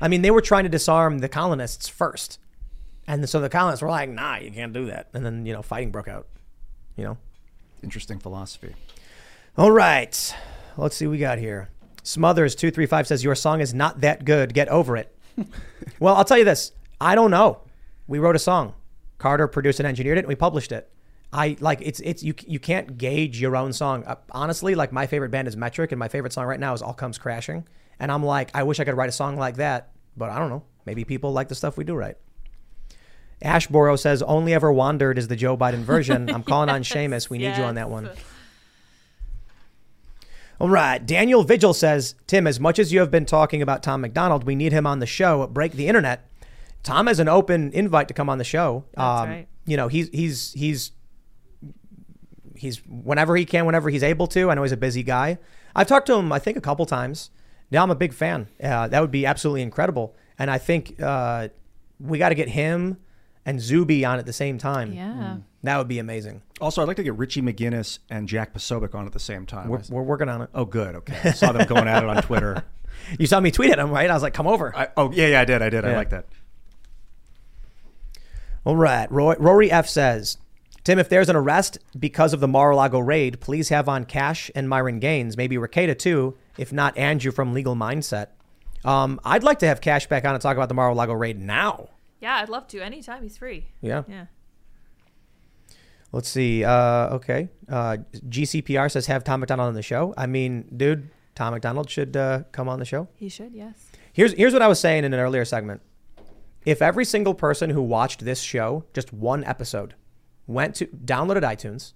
I 0.00 0.08
mean, 0.08 0.22
they 0.22 0.30
were 0.30 0.42
trying 0.42 0.64
to 0.64 0.68
disarm 0.68 1.18
the 1.18 1.28
colonists 1.28 1.88
first. 1.88 2.38
And 3.06 3.28
so 3.28 3.40
the 3.40 3.48
colonists 3.48 3.82
were 3.82 3.88
like, 3.88 4.10
nah, 4.10 4.36
you 4.36 4.50
can't 4.50 4.72
do 4.72 4.86
that. 4.86 5.08
And 5.14 5.24
then, 5.24 5.46
you 5.46 5.52
know, 5.52 5.62
fighting 5.62 5.90
broke 5.90 6.08
out. 6.08 6.26
You 6.96 7.04
know? 7.04 7.18
Interesting 7.82 8.18
philosophy. 8.18 8.74
All 9.56 9.70
right. 9.70 10.34
Let's 10.76 10.96
see 10.96 11.06
what 11.06 11.12
we 11.12 11.18
got 11.18 11.38
here. 11.38 11.70
Smothers235 12.02 13.06
says, 13.06 13.24
Your 13.24 13.34
song 13.34 13.60
is 13.60 13.74
not 13.74 14.00
that 14.00 14.24
good. 14.24 14.54
Get 14.54 14.68
over 14.68 14.96
it. 14.96 15.16
well, 16.00 16.14
I'll 16.14 16.24
tell 16.24 16.38
you 16.38 16.44
this. 16.44 16.72
I 17.00 17.14
don't 17.14 17.30
know. 17.30 17.60
We 18.06 18.18
wrote 18.18 18.36
a 18.36 18.40
song. 18.40 18.74
Carter 19.18 19.48
produced 19.48 19.80
and 19.80 19.86
engineered 19.86 20.18
it, 20.18 20.20
and 20.20 20.28
we 20.28 20.34
published 20.34 20.72
it. 20.72 20.90
I 21.32 21.56
like 21.60 21.80
it's 21.82 22.00
it's 22.00 22.22
you 22.22 22.34
you 22.46 22.58
can't 22.58 22.96
gauge 22.98 23.40
your 23.40 23.56
own 23.56 23.72
song. 23.72 24.04
Uh, 24.04 24.16
honestly, 24.30 24.74
like 24.74 24.92
my 24.92 25.06
favorite 25.06 25.30
band 25.30 25.48
is 25.48 25.56
Metric, 25.56 25.92
and 25.92 25.98
my 25.98 26.08
favorite 26.08 26.32
song 26.32 26.46
right 26.46 26.60
now 26.60 26.72
is 26.72 26.82
All 26.82 26.94
Comes 26.94 27.18
Crashing. 27.18 27.66
And 27.98 28.12
I'm 28.12 28.22
like, 28.22 28.50
I 28.54 28.62
wish 28.62 28.78
I 28.78 28.84
could 28.84 28.96
write 28.96 29.08
a 29.08 29.12
song 29.12 29.36
like 29.36 29.56
that, 29.56 29.90
but 30.16 30.30
I 30.30 30.38
don't 30.38 30.50
know. 30.50 30.62
Maybe 30.84 31.04
people 31.04 31.32
like 31.32 31.48
the 31.48 31.54
stuff 31.54 31.76
we 31.76 31.84
do 31.84 31.94
right. 31.94 32.16
Ashboro 33.42 33.98
says, 33.98 34.22
Only 34.22 34.54
Ever 34.54 34.72
Wandered 34.72 35.18
is 35.18 35.28
the 35.28 35.36
Joe 35.36 35.56
Biden 35.56 35.80
version. 35.80 36.30
I'm 36.30 36.42
calling 36.42 36.68
on 36.68 36.82
Seamus. 36.84 37.28
We 37.28 37.38
need 37.38 37.56
you 37.56 37.64
on 37.64 37.74
that 37.74 37.90
one. 37.90 38.10
All 40.60 40.70
right. 40.70 41.04
Daniel 41.04 41.42
Vigil 41.42 41.74
says, 41.74 42.14
Tim, 42.26 42.46
as 42.46 42.58
much 42.58 42.78
as 42.78 42.92
you 42.92 43.00
have 43.00 43.10
been 43.10 43.26
talking 43.26 43.60
about 43.60 43.82
Tom 43.82 44.00
MacDonald, 44.00 44.44
we 44.44 44.54
need 44.54 44.72
him 44.72 44.86
on 44.86 45.00
the 45.00 45.06
show. 45.06 45.46
Break 45.48 45.72
the 45.72 45.86
internet. 45.86 46.26
Tom 46.86 47.08
has 47.08 47.18
an 47.18 47.28
open 47.28 47.72
invite 47.72 48.06
to 48.08 48.14
come 48.14 48.30
on 48.30 48.38
the 48.38 48.44
show. 48.44 48.84
That's 48.94 49.22
um, 49.22 49.28
right. 49.28 49.48
You 49.66 49.76
know, 49.76 49.88
he's 49.88 50.08
he's 50.10 50.52
he's 50.52 50.92
he's 52.54 52.80
whenever 52.86 53.36
he 53.36 53.44
can, 53.44 53.66
whenever 53.66 53.90
he's 53.90 54.04
able 54.04 54.28
to. 54.28 54.50
I 54.50 54.54
know 54.54 54.62
he's 54.62 54.70
a 54.70 54.76
busy 54.76 55.02
guy. 55.02 55.38
I've 55.74 55.88
talked 55.88 56.06
to 56.06 56.14
him, 56.14 56.30
I 56.30 56.38
think, 56.38 56.56
a 56.56 56.60
couple 56.60 56.86
times. 56.86 57.30
Now 57.72 57.82
I'm 57.82 57.90
a 57.90 57.96
big 57.96 58.14
fan. 58.14 58.46
Uh, 58.62 58.86
that 58.86 59.00
would 59.00 59.10
be 59.10 59.26
absolutely 59.26 59.62
incredible. 59.62 60.14
And 60.38 60.48
I 60.48 60.58
think 60.58 61.02
uh, 61.02 61.48
we 61.98 62.18
got 62.18 62.28
to 62.28 62.36
get 62.36 62.48
him 62.48 62.98
and 63.44 63.60
Zuby 63.60 64.04
on 64.04 64.20
at 64.20 64.26
the 64.26 64.32
same 64.32 64.56
time. 64.56 64.92
Yeah. 64.92 65.38
That 65.64 65.78
would 65.78 65.88
be 65.88 65.98
amazing. 65.98 66.42
Also, 66.60 66.82
I'd 66.82 66.86
like 66.86 66.98
to 66.98 67.02
get 67.02 67.16
Richie 67.16 67.42
McGinnis 67.42 67.98
and 68.08 68.28
Jack 68.28 68.54
Posobiec 68.54 68.94
on 68.94 69.06
at 69.06 69.12
the 69.12 69.18
same 69.18 69.44
time. 69.44 69.68
We're, 69.68 69.82
we're 69.90 70.02
working 70.02 70.28
on 70.28 70.42
it. 70.42 70.50
oh, 70.54 70.64
good. 70.64 70.94
Okay. 70.94 71.18
I 71.24 71.32
saw 71.32 71.50
them 71.50 71.66
going 71.66 71.88
at 71.88 72.04
it 72.04 72.08
on 72.08 72.22
Twitter. 72.22 72.62
You 73.20 73.26
saw 73.26 73.38
me 73.40 73.50
tweet 73.50 73.70
at 73.70 73.78
him, 73.78 73.90
right? 73.90 74.10
I 74.10 74.14
was 74.14 74.22
like, 74.22 74.32
come 74.32 74.46
over. 74.46 74.74
I, 74.74 74.88
oh, 74.96 75.12
yeah, 75.12 75.26
yeah, 75.28 75.40
I 75.42 75.44
did. 75.44 75.60
I 75.60 75.68
did. 75.68 75.84
I 75.84 75.94
like 75.94 76.10
that. 76.10 76.24
All 78.66 78.76
right. 78.76 79.10
Roy, 79.12 79.36
Rory 79.38 79.70
F 79.70 79.88
says, 79.88 80.38
Tim, 80.82 80.98
if 80.98 81.08
there's 81.08 81.28
an 81.28 81.36
arrest 81.36 81.78
because 81.98 82.32
of 82.32 82.40
the 82.40 82.48
Mar-a-Lago 82.48 82.98
raid, 82.98 83.40
please 83.40 83.68
have 83.68 83.88
on 83.88 84.04
Kash 84.04 84.50
and 84.56 84.68
Myron 84.68 84.98
Gaines, 84.98 85.36
maybe 85.36 85.56
Rekieta 85.56 85.96
too, 85.96 86.36
if 86.58 86.72
not 86.72 86.98
Andrew 86.98 87.30
from 87.30 87.54
Legal 87.54 87.76
Mindset. 87.76 88.28
Um, 88.84 89.20
I'd 89.24 89.44
like 89.44 89.60
to 89.60 89.66
have 89.68 89.80
Kash 89.80 90.08
back 90.08 90.24
on 90.24 90.34
and 90.34 90.42
talk 90.42 90.56
about 90.56 90.68
the 90.68 90.74
Mar-a-Lago 90.74 91.12
raid 91.12 91.40
now. 91.40 91.90
Yeah, 92.20 92.36
I'd 92.36 92.48
love 92.48 92.66
to. 92.68 92.80
Anytime 92.80 93.22
he's 93.22 93.38
free. 93.38 93.66
Yeah. 93.80 94.02
Yeah. 94.08 94.26
Let's 96.10 96.28
see. 96.28 96.64
Uh, 96.64 97.14
okay. 97.16 97.48
Uh, 97.68 97.98
GCPR 98.12 98.90
says 98.90 99.06
have 99.06 99.22
Tom 99.22 99.40
MacDonald 99.40 99.68
on 99.68 99.74
the 99.74 99.82
show. 99.82 100.12
I 100.16 100.26
mean, 100.26 100.68
dude, 100.76 101.10
Tom 101.36 101.52
MacDonald 101.52 101.88
should 101.88 102.16
uh, 102.16 102.42
come 102.50 102.68
on 102.68 102.80
the 102.80 102.84
show. 102.84 103.06
He 103.14 103.28
should, 103.28 103.52
yes. 103.52 103.90
Here's 104.12 104.32
here's 104.32 104.52
what 104.52 104.62
I 104.62 104.66
was 104.66 104.80
saying 104.80 105.04
in 105.04 105.12
an 105.14 105.20
earlier 105.20 105.44
segment. 105.44 105.82
If 106.66 106.82
every 106.82 107.04
single 107.04 107.32
person 107.32 107.70
who 107.70 107.80
watched 107.80 108.24
this 108.24 108.40
show, 108.40 108.84
just 108.92 109.12
one 109.12 109.44
episode, 109.44 109.94
went 110.48 110.74
to 110.74 110.86
downloaded 110.86 111.42
iTunes, 111.42 111.92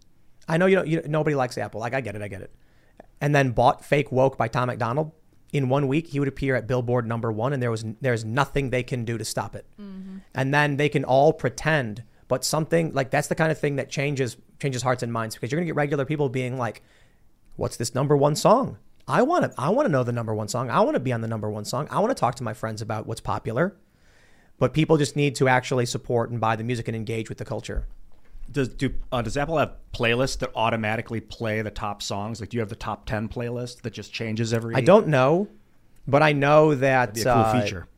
I 0.48 0.56
know 0.56 0.66
you 0.66 0.76
don't, 0.76 0.86
you, 0.86 1.02
nobody 1.06 1.34
likes 1.34 1.58
Apple. 1.58 1.80
Like 1.80 1.92
I 1.92 2.00
get 2.00 2.14
it, 2.14 2.22
I 2.22 2.28
get 2.28 2.40
it, 2.40 2.54
and 3.20 3.34
then 3.34 3.50
bought 3.50 3.84
"Fake 3.84 4.12
Woke" 4.12 4.38
by 4.38 4.46
Tom 4.46 4.68
MacDonald. 4.68 5.10
In 5.52 5.68
one 5.68 5.88
week, 5.88 6.06
he 6.06 6.20
would 6.20 6.28
appear 6.28 6.54
at 6.54 6.68
Billboard 6.68 7.04
number 7.04 7.32
one, 7.32 7.52
and 7.52 7.60
there 7.60 7.72
was 7.72 7.84
there's 8.00 8.24
nothing 8.24 8.70
they 8.70 8.84
can 8.84 9.04
do 9.04 9.18
to 9.18 9.24
stop 9.24 9.56
it. 9.56 9.66
Mm-hmm. 9.80 10.18
And 10.36 10.54
then 10.54 10.76
they 10.76 10.88
can 10.88 11.04
all 11.04 11.32
pretend, 11.32 12.04
but 12.28 12.44
something 12.44 12.92
like 12.92 13.10
that's 13.10 13.26
the 13.26 13.34
kind 13.34 13.50
of 13.50 13.58
thing 13.58 13.74
that 13.76 13.90
changes 13.90 14.36
changes 14.60 14.82
hearts 14.82 15.02
and 15.02 15.12
minds 15.12 15.34
because 15.34 15.50
you're 15.50 15.58
gonna 15.58 15.66
get 15.66 15.74
regular 15.74 16.04
people 16.04 16.28
being 16.28 16.56
like, 16.56 16.82
"What's 17.56 17.76
this 17.76 17.92
number 17.92 18.16
one 18.16 18.36
song?" 18.36 18.78
I 19.08 19.22
want 19.22 19.50
to 19.50 19.60
I 19.60 19.70
want 19.70 19.86
to 19.86 19.92
know 19.92 20.04
the 20.04 20.12
number 20.12 20.32
one 20.32 20.46
song. 20.46 20.70
I 20.70 20.80
want 20.80 20.94
to 20.94 21.00
be 21.00 21.12
on 21.12 21.22
the 21.22 21.28
number 21.28 21.50
one 21.50 21.64
song. 21.64 21.88
I 21.90 21.98
want 21.98 22.10
to 22.10 22.20
talk 22.20 22.36
to 22.36 22.44
my 22.44 22.54
friends 22.54 22.80
about 22.80 23.08
what's 23.08 23.20
popular. 23.20 23.74
But 24.60 24.74
people 24.74 24.98
just 24.98 25.16
need 25.16 25.34
to 25.36 25.48
actually 25.48 25.86
support 25.86 26.30
and 26.30 26.38
buy 26.38 26.54
the 26.54 26.62
music 26.62 26.86
and 26.86 26.94
engage 26.94 27.30
with 27.30 27.38
the 27.38 27.46
culture. 27.46 27.88
Does 28.52 28.68
do 28.68 28.92
uh, 29.10 29.22
does 29.22 29.36
Apple 29.36 29.58
have 29.58 29.72
playlists 29.94 30.38
that 30.40 30.50
automatically 30.54 31.20
play 31.20 31.62
the 31.62 31.70
top 31.70 32.02
songs? 32.02 32.40
Like, 32.40 32.50
do 32.50 32.58
you 32.58 32.60
have 32.60 32.68
the 32.68 32.76
top 32.76 33.06
ten 33.06 33.28
playlist 33.28 33.80
that 33.82 33.92
just 33.92 34.12
changes 34.12 34.52
every? 34.52 34.74
I 34.74 34.82
don't 34.82 35.08
know, 35.08 35.48
but 36.06 36.22
I 36.22 36.32
know 36.32 36.74
that 36.74 37.14
That'd 37.14 37.14
be 37.14 37.20
a 37.22 37.32
cool 37.32 37.42
uh, 37.42 37.62
feature. 37.62 37.88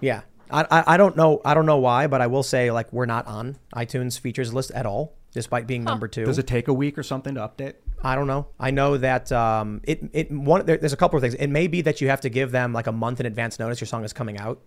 Yeah, 0.00 0.22
I, 0.50 0.62
I 0.70 0.94
I 0.94 0.96
don't 0.96 1.16
know 1.16 1.42
I 1.44 1.54
don't 1.54 1.66
know 1.66 1.78
why, 1.78 2.06
but 2.06 2.22
I 2.22 2.28
will 2.28 2.42
say 2.42 2.70
like 2.70 2.92
we're 2.92 3.06
not 3.06 3.26
on 3.26 3.56
iTunes 3.74 4.18
features 4.18 4.54
list 4.54 4.70
at 4.70 4.86
all, 4.86 5.14
despite 5.32 5.66
being 5.66 5.84
number 5.84 6.08
two. 6.08 6.24
Does 6.24 6.38
it 6.38 6.46
take 6.46 6.68
a 6.68 6.74
week 6.74 6.96
or 6.96 7.02
something 7.02 7.34
to 7.34 7.40
update? 7.40 7.74
I 8.02 8.14
don't 8.14 8.28
know. 8.28 8.46
I 8.60 8.70
know 8.70 8.96
that 8.96 9.32
um, 9.32 9.80
it 9.84 10.08
it 10.12 10.30
one 10.30 10.64
there, 10.64 10.76
there's 10.78 10.92
a 10.92 10.96
couple 10.96 11.16
of 11.16 11.22
things. 11.22 11.34
It 11.34 11.48
may 11.48 11.66
be 11.66 11.82
that 11.82 12.00
you 12.00 12.08
have 12.08 12.20
to 12.22 12.30
give 12.30 12.52
them 12.52 12.72
like 12.72 12.86
a 12.86 12.92
month 12.92 13.20
in 13.20 13.26
advance 13.26 13.58
notice 13.58 13.80
your 13.80 13.88
song 13.88 14.04
is 14.04 14.12
coming 14.12 14.38
out. 14.38 14.60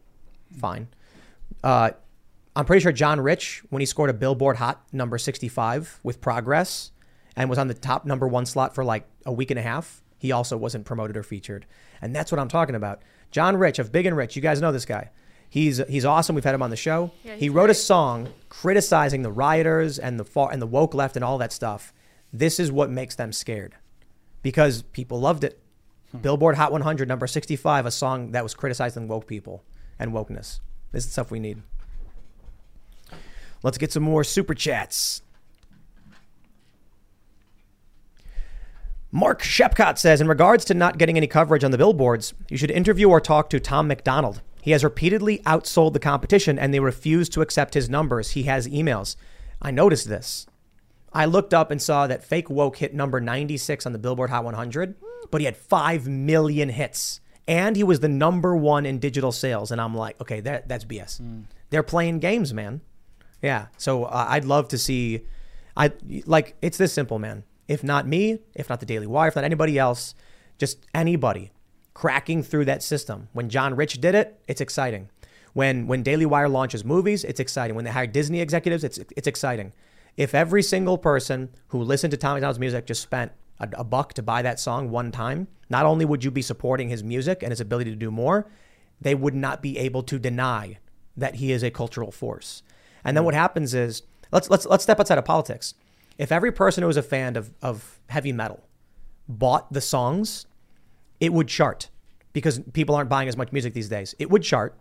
Fine. 0.58 0.88
Uh, 1.64 1.92
I'm 2.56 2.66
pretty 2.66 2.82
sure 2.82 2.92
John 2.92 3.22
Rich 3.22 3.64
when 3.70 3.80
he 3.80 3.86
scored 3.86 4.10
a 4.10 4.14
Billboard 4.14 4.58
Hot 4.58 4.84
number 4.92 5.18
65 5.18 6.00
with 6.04 6.20
Progress 6.22 6.92
and 7.36 7.50
was 7.50 7.60
on 7.60 7.68
the 7.68 7.74
top 7.74 8.06
number 8.06 8.28
one 8.28 8.46
slot 8.46 8.76
for 8.76 8.84
like 8.84 9.06
a 9.26 9.32
week 9.32 9.52
and 9.52 9.60
a 9.60 9.64
half. 9.64 10.04
He 10.18 10.32
also 10.32 10.58
wasn't 10.58 10.86
promoted 10.86 11.16
or 11.16 11.24
featured, 11.24 11.66
and 12.02 12.14
that's 12.14 12.32
what 12.32 12.40
I'm 12.40 12.50
talking 12.50 12.76
about. 12.76 13.02
John 13.32 13.56
Rich 13.56 13.80
of 13.80 13.92
Big 13.92 14.06
and 14.06 14.18
Rich. 14.18 14.36
You 14.36 14.42
guys 14.42 14.60
know 14.60 14.72
this 14.72 14.86
guy. 14.86 15.12
He's 15.50 15.78
he's 15.88 16.04
awesome. 16.04 16.36
We've 16.36 16.44
had 16.44 16.54
him 16.54 16.62
on 16.62 16.70
the 16.70 16.76
show. 16.76 17.12
Yeah, 17.24 17.36
he 17.36 17.48
wrote 17.48 17.70
a 17.70 17.74
song 17.74 18.28
criticizing 18.50 19.22
the 19.22 19.32
rioters 19.32 19.98
and 19.98 20.20
the 20.20 20.26
far 20.26 20.52
and 20.52 20.62
the 20.62 20.68
woke 20.68 20.94
left 20.94 21.16
and 21.16 21.24
all 21.24 21.38
that 21.38 21.54
stuff. 21.54 21.94
This 22.34 22.60
is 22.60 22.72
what 22.72 22.90
makes 22.90 23.16
them 23.16 23.32
scared 23.32 23.76
because 24.42 24.82
people 24.82 25.20
loved 25.22 25.44
it. 25.44 25.62
Billboard 26.22 26.56
Hot 26.56 26.72
100, 26.72 27.08
number 27.08 27.28
65, 27.28 27.86
a 27.86 27.92
song 27.92 28.32
that 28.32 28.44
was 28.44 28.54
criticizing 28.54 29.08
woke 29.08 29.28
people 29.28 29.64
and 30.00 30.12
wokeness. 30.12 30.60
This 30.92 31.04
is 31.04 31.06
the 31.08 31.12
stuff 31.12 31.32
we 31.32 31.40
need. 31.40 31.62
Let's 33.62 33.78
get 33.78 33.92
some 33.92 34.04
more 34.04 34.24
super 34.24 34.54
chats. 34.54 35.22
Mark 39.12 39.42
Shepcott 39.42 39.98
says, 39.98 40.22
in 40.22 40.28
regards 40.28 40.64
to 40.66 40.74
not 40.74 41.00
getting 41.00 41.18
any 41.18 41.28
coverage 41.28 41.64
on 41.64 41.72
the 41.72 41.78
billboards, 41.78 42.34
you 42.48 42.58
should 42.58 42.72
interview 42.72 43.10
or 43.10 43.20
talk 43.20 43.50
to 43.50 43.60
Tom 43.60 43.88
MacDonald. 43.88 44.42
He 44.62 44.72
has 44.72 44.84
repeatedly 44.84 45.40
outsold 45.40 45.94
the 45.94 46.00
competition 46.00 46.60
and 46.60 46.74
they 46.74 46.80
refuse 46.80 47.28
to 47.30 47.42
accept 47.42 47.74
his 47.74 47.90
numbers. 47.90 48.32
He 48.32 48.44
has 48.44 48.68
emails. 48.68 49.16
I 49.62 49.72
noticed 49.72 50.08
this. 50.08 50.46
I 51.12 51.26
looked 51.26 51.56
up 51.56 51.72
and 51.72 51.82
saw 51.82 52.06
that 52.06 52.24
Fake 52.24 52.52
Woke 52.52 52.78
hit 52.78 52.94
number 52.94 53.20
96 53.20 53.86
on 53.86 53.94
the 53.94 54.00
Billboard 54.00 54.30
Hot 54.30 54.44
100, 54.44 54.96
but 55.32 55.42
he 55.42 55.46
had 55.46 55.58
5 55.58 56.08
million 56.08 56.70
hits. 56.70 57.20
And 57.50 57.76
he 57.76 57.84
was 57.84 58.00
the 58.00 58.08
number 58.08 58.56
one 58.56 58.86
in 58.86 59.00
digital 59.00 59.32
sales. 59.32 59.72
And 59.72 59.82
I'm 59.82 59.96
like, 59.96 60.22
okay, 60.22 60.40
that, 60.42 60.70
that's 60.70 60.86
BS. 60.86 61.20
They're 61.72 61.82
playing 61.82 62.20
games, 62.20 62.54
man. 62.54 62.82
Yeah. 63.42 63.68
So 63.76 64.04
uh, 64.04 64.28
I'd 64.30 64.46
love 64.46 64.68
to 64.68 64.78
see, 64.78 65.26
I 65.76 65.92
like, 66.28 66.56
it's 66.62 66.78
this 66.78 66.94
simple, 66.94 67.18
man. 67.18 67.44
If 67.68 67.84
not 67.84 68.08
me, 68.08 68.38
if 68.54 68.70
not 68.70 68.80
the 68.80 68.86
Daily 68.86 69.08
Wire, 69.08 69.30
if 69.30 69.36
not 69.36 69.46
anybody 69.46 69.80
else, 69.80 70.14
just 70.60 70.86
anybody 70.94 71.52
cracking 71.96 72.44
through 72.44 72.66
that 72.66 72.84
system. 72.84 73.30
When 73.34 73.50
John 73.50 73.76
Rich 73.76 74.00
did 74.00 74.14
it, 74.14 74.40
it's 74.48 74.62
exciting. 74.62 75.10
When 75.54 75.88
when 75.88 76.04
Daily 76.04 76.28
Wire 76.28 76.50
launches 76.50 76.86
movies, 76.86 77.24
it's 77.24 77.40
exciting. 77.40 77.76
When 77.76 77.84
they 77.84 77.92
hire 77.92 78.08
Disney 78.08 78.42
executives, 78.42 78.84
it's 78.84 79.00
it's 79.18 79.28
exciting. 79.28 79.74
If 80.16 80.36
every 80.36 80.62
single 80.62 80.98
person 80.98 81.50
who 81.70 81.82
listened 81.82 82.12
to 82.12 82.18
Tommy 82.18 82.36
MacDonald's 82.36 82.60
music 82.60 82.86
just 82.86 83.02
spent 83.02 83.32
a, 83.60 83.68
a 83.74 83.84
buck 83.84 84.14
to 84.14 84.24
buy 84.24 84.42
that 84.44 84.60
song 84.60 84.92
one 84.92 85.12
time, 85.12 85.48
not 85.70 85.86
only 85.86 86.06
would 86.06 86.24
you 86.24 86.32
be 86.32 86.42
supporting 86.42 86.90
his 86.90 87.04
music 87.04 87.44
and 87.44 87.52
his 87.52 87.62
ability 87.62 87.92
to 87.92 87.96
do 87.96 88.12
more, 88.12 88.50
they 89.00 89.16
would 89.16 89.36
not 89.36 89.62
be 89.62 89.78
able 89.78 90.04
to 90.04 90.20
deny 90.20 90.78
that 91.16 91.36
he 91.36 91.52
is 91.52 91.64
a 91.64 91.72
cultural 91.72 92.12
force. 92.12 92.64
And 93.04 93.16
then 93.16 93.24
what 93.24 93.34
hmm. 93.34 93.40
happens 93.40 93.74
is 93.74 94.04
let's 94.32 94.50
let's 94.50 94.66
let's 94.66 94.84
step 94.84 95.00
outside 95.00 95.18
of 95.18 95.26
politics. 95.26 95.74
If 96.18 96.32
every 96.32 96.52
person 96.52 96.82
who 96.82 96.88
was 96.88 96.98
a 96.98 97.04
fan 97.04 97.36
of 97.36 97.54
of 97.62 98.00
heavy 98.08 98.32
metal 98.32 98.64
bought 99.28 99.72
the 99.72 99.82
songs, 99.82 100.46
it 101.20 101.32
would 101.32 101.48
chart 101.48 101.90
because 102.34 102.60
people 102.74 102.96
aren't 102.96 103.10
buying 103.10 103.28
as 103.28 103.38
much 103.38 103.52
music 103.52 103.74
these 103.74 103.90
days. 103.90 104.16
It 104.20 104.30
would 104.30 104.44
chart. 104.44 104.78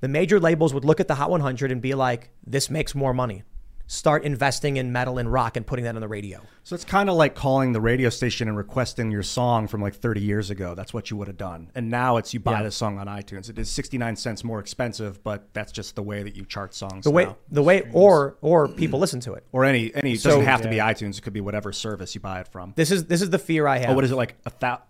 The 0.00 0.08
major 0.08 0.38
labels 0.38 0.74
would 0.74 0.84
look 0.84 1.00
at 1.00 1.08
the 1.08 1.14
Hot 1.14 1.30
100 1.30 1.72
and 1.72 1.80
be 1.80 1.94
like, 1.94 2.30
"This 2.46 2.68
makes 2.68 2.94
more 2.94 3.14
money." 3.14 3.42
Start 3.86 4.24
investing 4.24 4.78
in 4.78 4.92
metal 4.92 5.18
and 5.18 5.30
rock 5.30 5.58
and 5.58 5.66
putting 5.66 5.84
that 5.84 5.94
on 5.94 6.00
the 6.00 6.08
radio. 6.08 6.40
So 6.62 6.74
it's 6.74 6.86
kind 6.86 7.10
of 7.10 7.16
like 7.16 7.34
calling 7.34 7.72
the 7.72 7.82
radio 7.82 8.08
station 8.08 8.48
and 8.48 8.56
requesting 8.56 9.10
your 9.10 9.22
song 9.22 9.68
from 9.68 9.82
like 9.82 9.94
30 9.94 10.22
years 10.22 10.48
ago. 10.48 10.74
That's 10.74 10.94
what 10.94 11.10
you 11.10 11.18
would 11.18 11.28
have 11.28 11.36
done. 11.36 11.70
And 11.74 11.90
now 11.90 12.16
it's 12.16 12.32
you 12.32 12.40
buy 12.40 12.52
Yeah. 12.52 12.62
the 12.62 12.70
song 12.70 12.98
on 12.98 13.08
iTunes. 13.08 13.50
It 13.50 13.58
is 13.58 13.68
69 13.70 14.16
cents 14.16 14.42
more 14.42 14.58
expensive, 14.58 15.22
but 15.22 15.52
that's 15.52 15.70
just 15.70 15.96
the 15.96 16.02
way 16.02 16.22
that 16.22 16.34
you 16.34 16.46
chart 16.46 16.72
songs. 16.74 17.04
The 17.04 17.10
way 17.10 17.26
now. 17.26 17.36
the 17.50 17.62
way 17.62 17.82
or 17.92 18.38
or 18.40 18.68
people 18.68 18.98
listen 18.98 19.20
to 19.20 19.34
it. 19.34 19.44
or 19.52 19.66
any 19.66 19.94
any 19.94 20.14
it 20.14 20.20
So- 20.20 20.30
doesn't 20.30 20.46
have 20.46 20.62
to 20.62 20.70
be 20.70 20.76
iTunes. 20.76 21.18
It 21.18 21.20
could 21.22 21.34
be 21.34 21.42
whatever 21.42 21.70
service 21.70 22.14
you 22.14 22.22
buy 22.22 22.40
it 22.40 22.48
from. 22.48 22.72
This 22.76 22.90
is 22.90 23.04
this 23.04 23.20
is 23.20 23.28
the 23.28 23.38
fear 23.38 23.66
I 23.66 23.78
have. 23.78 23.90
Oh, 23.90 23.94
what 23.94 24.04
is 24.04 24.10
it 24.12 24.16
like 24.16 24.36
a 24.46 24.52
thou- 24.60 24.80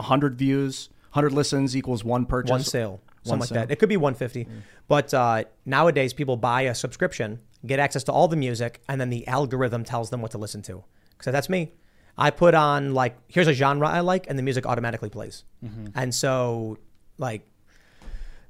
hundred 0.00 0.38
views, 0.38 0.88
hundred 1.10 1.32
listens 1.32 1.76
equals 1.76 2.02
one 2.02 2.24
purchase, 2.24 2.50
one 2.50 2.62
sale, 2.62 3.02
something 3.24 3.30
One 3.30 3.38
like 3.40 3.48
sale? 3.50 3.54
that. 3.66 3.70
It 3.70 3.78
could 3.78 3.90
be 3.90 3.98
150. 3.98 4.48
But 4.88 5.12
uh, 5.12 5.44
nowadays, 5.66 6.14
people 6.14 6.36
buy 6.38 6.62
a 6.62 6.74
subscription, 6.74 7.40
get 7.66 7.78
access 7.78 8.04
to 8.04 8.12
all 8.12 8.28
the 8.28 8.36
music, 8.36 8.82
and 8.88 9.00
then 9.00 9.10
the 9.10 9.26
algorithm 9.28 9.84
tells 9.84 10.10
them 10.10 10.20
what 10.22 10.30
to 10.32 10.38
listen 10.38 10.62
to. 10.62 10.84
So 11.20 11.30
that's 11.30 11.48
me. 11.48 11.72
I 12.18 12.30
put 12.30 12.54
on 12.54 12.92
like 12.94 13.16
here's 13.28 13.48
a 13.48 13.52
genre 13.54 13.88
I 13.88 14.00
like, 14.00 14.28
and 14.28 14.38
the 14.38 14.42
music 14.42 14.66
automatically 14.66 15.08
plays. 15.08 15.44
Mhm. 15.64 15.92
And 15.94 16.14
so, 16.14 16.78
like, 17.18 17.46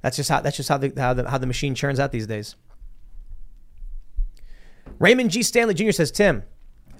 that's 0.01 0.17
just 0.17 0.29
how 0.29 0.41
that's 0.41 0.57
just 0.57 0.69
how 0.69 0.77
the 0.77 0.91
how 0.97 1.13
the, 1.13 1.29
how 1.29 1.37
the 1.37 1.47
machine 1.47 1.75
churns 1.75 1.99
out 1.99 2.11
these 2.11 2.27
days. 2.27 2.55
Raymond 4.99 5.31
G. 5.31 5.43
Stanley 5.43 5.73
Jr. 5.73 5.91
says, 5.91 6.11
Tim, 6.11 6.43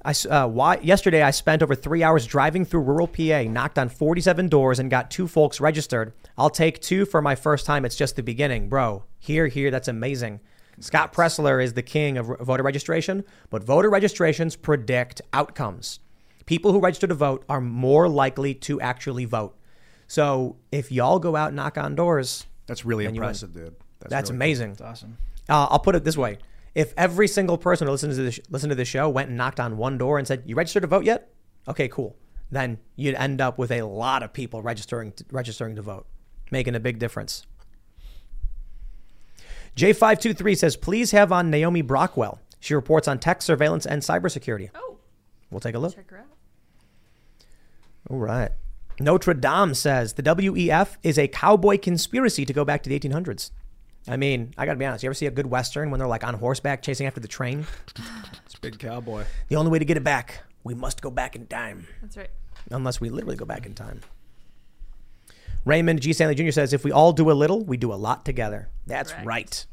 I, 0.05 0.13
uh, 0.29 0.47
why, 0.47 0.77
yesterday 0.79 1.21
I 1.21 1.31
spent 1.31 1.61
over 1.63 1.75
three 1.75 2.03
hours 2.03 2.25
driving 2.25 2.65
through 2.65 2.81
rural 2.81 3.07
PA, 3.07 3.43
knocked 3.43 3.77
on 3.79 3.87
47 3.89 4.49
doors, 4.49 4.79
and 4.79 4.89
got 4.89 5.09
two 5.11 5.27
folks 5.27 5.61
registered. 5.61 6.13
I'll 6.37 6.49
take 6.49 6.81
two 6.81 7.05
for 7.05 7.21
my 7.21 7.35
first 7.35 7.65
time. 7.65 7.85
It's 7.85 7.95
just 7.95 8.15
the 8.15 8.23
beginning. 8.23 8.67
Bro, 8.67 9.03
here, 9.19 9.47
here, 9.47 9.71
that's 9.71 9.87
amazing. 9.87 10.39
Scott 10.79 11.13
Presler 11.13 11.63
is 11.63 11.73
the 11.73 11.81
king 11.83 12.17
of 12.17 12.27
voter 12.41 12.63
registration, 12.63 13.23
but 13.49 13.63
voter 13.63 13.89
registrations 13.89 14.55
predict 14.55 15.21
outcomes. 15.31 15.99
People 16.45 16.71
who 16.71 16.79
register 16.79 17.07
to 17.07 17.13
vote 17.13 17.45
are 17.47 17.61
more 17.61 18.09
likely 18.09 18.53
to 18.55 18.81
actually 18.81 19.25
vote. 19.25 19.55
So 20.07 20.57
if 20.71 20.91
y'all 20.91 21.19
go 21.19 21.35
out 21.35 21.47
and 21.47 21.55
knock 21.55 21.77
on 21.77 21.95
doors, 21.95 22.45
That's 22.67 22.85
really 22.85 23.05
then 23.05 23.15
you 23.15 23.21
win. 23.21 23.29
impressive, 23.29 23.53
dude. 23.53 23.75
That's, 23.99 24.09
That's 24.09 24.29
really 24.29 24.37
amazing. 24.37 24.67
cool. 24.75 24.85
That's 24.87 25.03
awesome. 25.03 25.17
Uh, 25.49 25.67
I'll 25.69 25.79
put 25.79 25.95
it 25.95 26.03
this 26.03 26.17
way: 26.17 26.37
if 26.75 26.93
every 26.97 27.27
single 27.27 27.57
person 27.57 27.87
who 27.87 27.91
listens 27.91 28.17
to 28.17 28.23
this 28.23 28.39
listen 28.49 28.69
to 28.69 28.75
this 28.75 28.87
show 28.87 29.09
went 29.09 29.29
and 29.29 29.37
knocked 29.37 29.59
on 29.59 29.77
one 29.77 29.97
door 29.97 30.17
and 30.17 30.27
said, 30.27 30.43
"You 30.45 30.55
registered 30.55 30.81
to 30.83 30.87
vote 30.87 31.05
yet?" 31.05 31.31
Okay, 31.67 31.87
cool. 31.87 32.17
Then 32.51 32.77
you'd 32.95 33.15
end 33.15 33.41
up 33.41 33.57
with 33.57 33.71
a 33.71 33.81
lot 33.83 34.21
of 34.23 34.33
people 34.33 34.61
registering 34.61 35.11
to, 35.13 35.25
registering 35.31 35.75
to 35.77 35.81
vote, 35.81 36.05
making 36.51 36.75
a 36.75 36.79
big 36.79 36.99
difference. 36.99 37.45
J523 39.75 40.57
says, 40.57 40.77
please 40.77 41.11
have 41.11 41.31
on 41.31 41.49
Naomi 41.49 41.81
Brockwell. 41.81 42.39
She 42.59 42.73
reports 42.75 43.07
on 43.07 43.19
tech 43.19 43.41
surveillance 43.41 43.85
and 43.85 44.01
cybersecurity. 44.01 44.69
Oh. 44.75 44.97
We'll 45.51 45.59
take 45.59 45.75
a 45.75 45.79
look. 45.79 45.95
Check 45.95 46.09
her 46.11 46.19
out. 46.19 46.25
All 48.09 48.17
right. 48.17 48.51
Notre 48.99 49.33
Dame 49.33 49.73
says 49.73 50.13
the 50.13 50.23
WEF 50.23 50.97
is 51.03 51.17
a 51.17 51.27
cowboy 51.27 51.77
conspiracy 51.77 52.45
to 52.45 52.53
go 52.53 52.63
back 52.63 52.83
to 52.83 52.89
the 52.89 52.99
1800s. 52.99 53.51
I 54.07 54.17
mean, 54.17 54.53
I 54.57 54.65
got 54.65 54.73
to 54.73 54.79
be 54.79 54.85
honest. 54.85 55.03
You 55.03 55.07
ever 55.07 55.13
see 55.13 55.25
a 55.25 55.31
good 55.31 55.47
Western 55.47 55.89
when 55.89 55.99
they're 55.99 56.07
like 56.07 56.23
on 56.23 56.33
horseback 56.35 56.81
chasing 56.81 57.07
after 57.07 57.19
the 57.19 57.27
train? 57.27 57.65
It's 58.45 58.55
big 58.55 58.77
cowboy. 58.77 59.23
The 59.47 59.55
only 59.55 59.71
way 59.71 59.79
to 59.79 59.85
get 59.85 59.97
it 59.97 60.03
back, 60.03 60.43
we 60.63 60.75
must 60.75 61.01
go 61.01 61.09
back 61.09 61.35
in 61.35 61.47
time. 61.47 61.87
That's 62.01 62.17
right. 62.17 62.29
Unless 62.69 63.01
we 63.01 63.09
literally 63.09 63.35
go 63.35 63.45
back 63.45 63.65
in 63.65 63.73
time. 63.73 64.01
Raymond 65.65 66.01
G. 66.01 66.13
Stanley 66.13 66.35
Jr. 66.35 66.51
says, 66.51 66.73
if 66.73 66.83
we 66.83 66.91
all 66.91 67.13
do 67.13 67.31
a 67.31 67.33
little, 67.33 67.63
we 67.63 67.77
do 67.77 67.91
a 67.93 67.95
lot 67.95 68.25
together. 68.25 68.69
That's 68.85 69.13
right. 69.23 69.65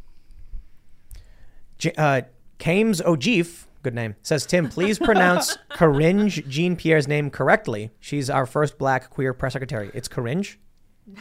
J- 1.79 1.93
uh, 1.97 2.23
Kames 2.59 3.01
O'Geef, 3.01 3.67
good 3.83 3.95
name, 3.95 4.15
says, 4.23 4.47
Tim, 4.47 4.69
please 4.69 4.99
pronounce 5.01 5.57
Coringe 5.71 6.47
Jean 6.49 6.77
Pierre's 6.77 7.09
name 7.09 7.31
correctly. 7.31 7.91
She's 7.99 8.31
our 8.31 8.47
first 8.47 8.79
black 8.79 9.11
queer 9.11 9.33
press 9.33 9.55
secretary. 9.55 9.91
It's 9.95 10.09
Coringe? 10.09 10.59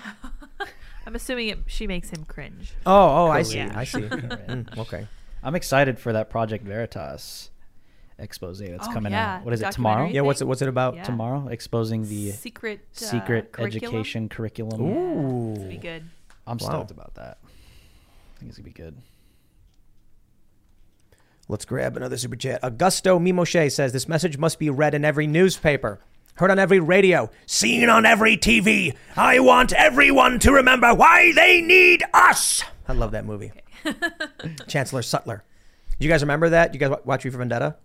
I'm 1.06 1.16
assuming 1.16 1.48
it, 1.48 1.60
she 1.66 1.88
makes 1.88 2.10
him 2.12 2.26
cringe. 2.26 2.74
Oh, 2.86 3.26
oh, 3.26 3.28
I 3.32 3.41
see. 3.41 3.58
Yeah. 3.58 3.74
I 3.76 3.84
see. 3.84 4.02
Mm, 4.50 4.78
okay. 4.78 5.08
I'm 5.41 5.56
excited 5.56 6.00
for 6.00 6.14
that 6.14 6.30
Project 6.30 6.66
Veritas 6.66 7.50
expose 8.20 8.60
that's 8.60 8.88
Oh, 8.88 8.91
coming 8.91 9.12
yeah, 9.14 9.38
out. 9.38 9.46
What 9.46 9.54
is 9.54 9.62
it 9.62 9.64
documentary 9.64 9.96
tomorrow? 9.98 10.10
Yeah, 10.14 10.22
what's 10.22 10.41
it- 10.41 10.46
what's 10.46 10.62
it 10.62 10.68
about? 10.68 10.96
Yeah. 10.96 11.04
Tomorrow, 11.04 11.48
exposing 11.48 12.08
the 12.08 12.32
Secret, 12.32 12.82
uh, 12.96 13.00
secret 13.00 13.52
curriculum? 13.52 13.96
education 13.96 14.30
curriculum. 14.30 14.82
Ooh. 14.82 15.54
It's 15.56 15.64
be 15.66 15.78
good. 15.78 16.04
I'm 16.46 16.58
Wow. 16.58 16.68
stoked 16.70 16.91
about 16.91 17.16
that. 17.16 17.38
I 17.44 18.40
think 18.40 18.50
it's 18.50 18.58
gonna 18.58 18.66
be 18.66 18.72
good. 18.72 18.96
Let's 21.48 21.66
grab 21.66 21.98
another 21.98 22.18
super 22.18 22.36
chat. 22.36 22.62
Augusto 22.62 23.20
Mimoshe 23.20 23.72
says 23.72 23.91
this 23.91 24.08
message 24.08 24.38
must 24.38 24.60
be 24.60 24.70
read 24.70 24.94
in 24.94 25.04
every 25.04 25.26
newspaper, 25.26 26.00
heard 26.36 26.52
on 26.52 26.60
every 26.60 26.80
radio, 26.80 27.30
seen 27.48 27.90
on 27.90 28.06
every 28.06 28.38
TV. 28.38 28.96
I 29.16 29.40
want 29.40 29.74
everyone 29.74 30.38
to 30.40 30.52
remember 30.52 30.94
why 30.94 31.32
they 31.34 31.60
need 31.62 32.04
us. 32.14 32.64
I 32.88 32.94
love 32.94 33.12
that 33.12 33.26
movie. 33.26 33.52
Chancellor 34.68 35.02
Sutler. 35.02 35.44
Do 36.00 36.06
you 36.08 36.12
guys 36.12 36.22
remember 36.22 36.50
that? 36.50 36.74
You 36.74 36.80
guys 36.80 36.91
wa- 36.91 37.00
watch 37.04 37.24
V 37.24 37.30
for 37.32 37.40
Vendetta? 37.40 37.76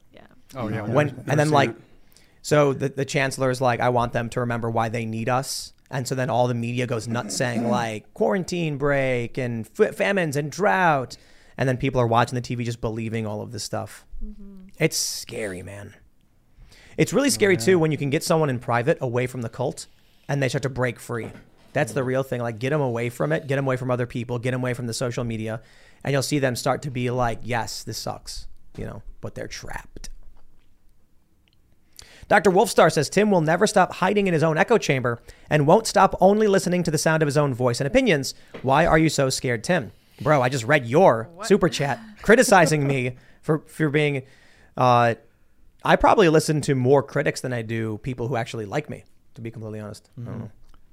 Yeah. 0.54 0.62
Oh, 0.62 0.68
yeah. 0.68 0.82
When 0.82 1.08
Never 1.08 1.24
and 1.28 1.40
then 1.40 1.50
like, 1.50 1.70
it. 1.70 1.76
so 2.42 2.72
the 2.72 2.88
the 2.88 3.04
chancellor 3.04 3.50
is 3.50 3.60
like, 3.60 3.80
I 3.80 3.88
want 3.90 4.12
them 4.12 4.28
to 4.30 4.40
remember 4.40 4.70
why 4.70 4.88
they 4.88 5.04
need 5.04 5.28
us. 5.28 5.72
And 5.90 6.08
so 6.08 6.14
then 6.14 6.30
all 6.30 6.48
the 6.48 6.54
media 6.54 6.86
goes 6.86 7.06
nuts 7.06 7.36
saying 7.42 7.68
like 7.68 8.12
quarantine 8.14 8.78
break 8.78 9.38
and 9.38 9.68
f- 9.78 9.94
famines 9.94 10.36
and 10.36 10.50
drought. 10.50 11.16
And 11.56 11.68
then 11.68 11.76
people 11.76 12.00
are 12.00 12.06
watching 12.06 12.34
the 12.34 12.42
TV 12.42 12.64
just 12.64 12.80
believing 12.80 13.26
all 13.26 13.40
of 13.40 13.52
this 13.52 13.62
stuff. 13.62 14.04
Mm-hmm. 14.24 14.68
It's 14.78 14.96
scary, 14.96 15.62
man. 15.62 15.94
It's 16.96 17.12
really 17.12 17.28
oh, 17.28 17.30
scary 17.30 17.56
too 17.56 17.78
when 17.78 17.92
you 17.92 17.98
can 17.98 18.10
get 18.10 18.24
someone 18.24 18.50
in 18.50 18.58
private 18.58 18.98
away 19.00 19.26
from 19.26 19.42
the 19.42 19.48
cult 19.48 19.86
and 20.28 20.42
they 20.42 20.48
start 20.48 20.62
to 20.62 20.68
break 20.68 20.98
free. 20.98 21.30
That's 21.72 21.92
the 21.92 22.00
mm. 22.00 22.06
real 22.06 22.22
thing. 22.22 22.40
Like, 22.40 22.58
get 22.58 22.70
them 22.70 22.80
away 22.80 23.10
from 23.10 23.32
it, 23.32 23.46
get 23.46 23.56
them 23.56 23.66
away 23.66 23.76
from 23.76 23.90
other 23.90 24.06
people, 24.06 24.38
get 24.38 24.52
them 24.52 24.62
away 24.62 24.74
from 24.74 24.86
the 24.86 24.94
social 24.94 25.24
media, 25.24 25.60
and 26.02 26.12
you'll 26.12 26.22
see 26.22 26.38
them 26.38 26.56
start 26.56 26.82
to 26.82 26.90
be 26.90 27.10
like, 27.10 27.40
yes, 27.42 27.82
this 27.82 27.98
sucks, 27.98 28.46
you 28.78 28.86
know, 28.86 29.02
but 29.20 29.34
they're 29.34 29.48
trapped. 29.48 30.08
Dr. 32.28 32.50
Wolfstar 32.50 32.90
says 32.92 33.08
Tim 33.08 33.30
will 33.30 33.40
never 33.40 33.66
stop 33.66 33.94
hiding 33.94 34.26
in 34.26 34.34
his 34.34 34.42
own 34.42 34.56
echo 34.58 34.78
chamber 34.78 35.20
and 35.50 35.66
won't 35.66 35.86
stop 35.86 36.14
only 36.20 36.46
listening 36.46 36.82
to 36.84 36.90
the 36.90 36.98
sound 36.98 37.22
of 37.22 37.26
his 37.26 37.36
own 37.36 37.54
voice 37.54 37.80
and 37.80 37.86
opinions. 37.86 38.34
Why 38.62 38.86
are 38.86 38.98
you 38.98 39.08
so 39.08 39.30
scared, 39.30 39.64
Tim? 39.64 39.92
Bro, 40.20 40.42
I 40.42 40.48
just 40.48 40.64
read 40.64 40.86
your 40.86 41.28
super 41.42 41.68
chat 41.68 42.00
criticizing 42.22 42.86
me 42.86 43.16
for, 43.42 43.60
for 43.66 43.88
being. 43.90 44.22
Uh, 44.76 45.14
I 45.84 45.96
probably 45.96 46.28
listen 46.28 46.60
to 46.62 46.74
more 46.74 47.02
critics 47.02 47.40
than 47.40 47.52
I 47.52 47.62
do 47.62 47.98
people 47.98 48.28
who 48.28 48.36
actually 48.36 48.64
like 48.64 48.88
me, 48.88 49.04
to 49.34 49.40
be 49.40 49.50
completely 49.50 49.80
honest. 49.80 50.08
I 50.20 50.24
don't 50.24 50.38
know. 50.38 50.50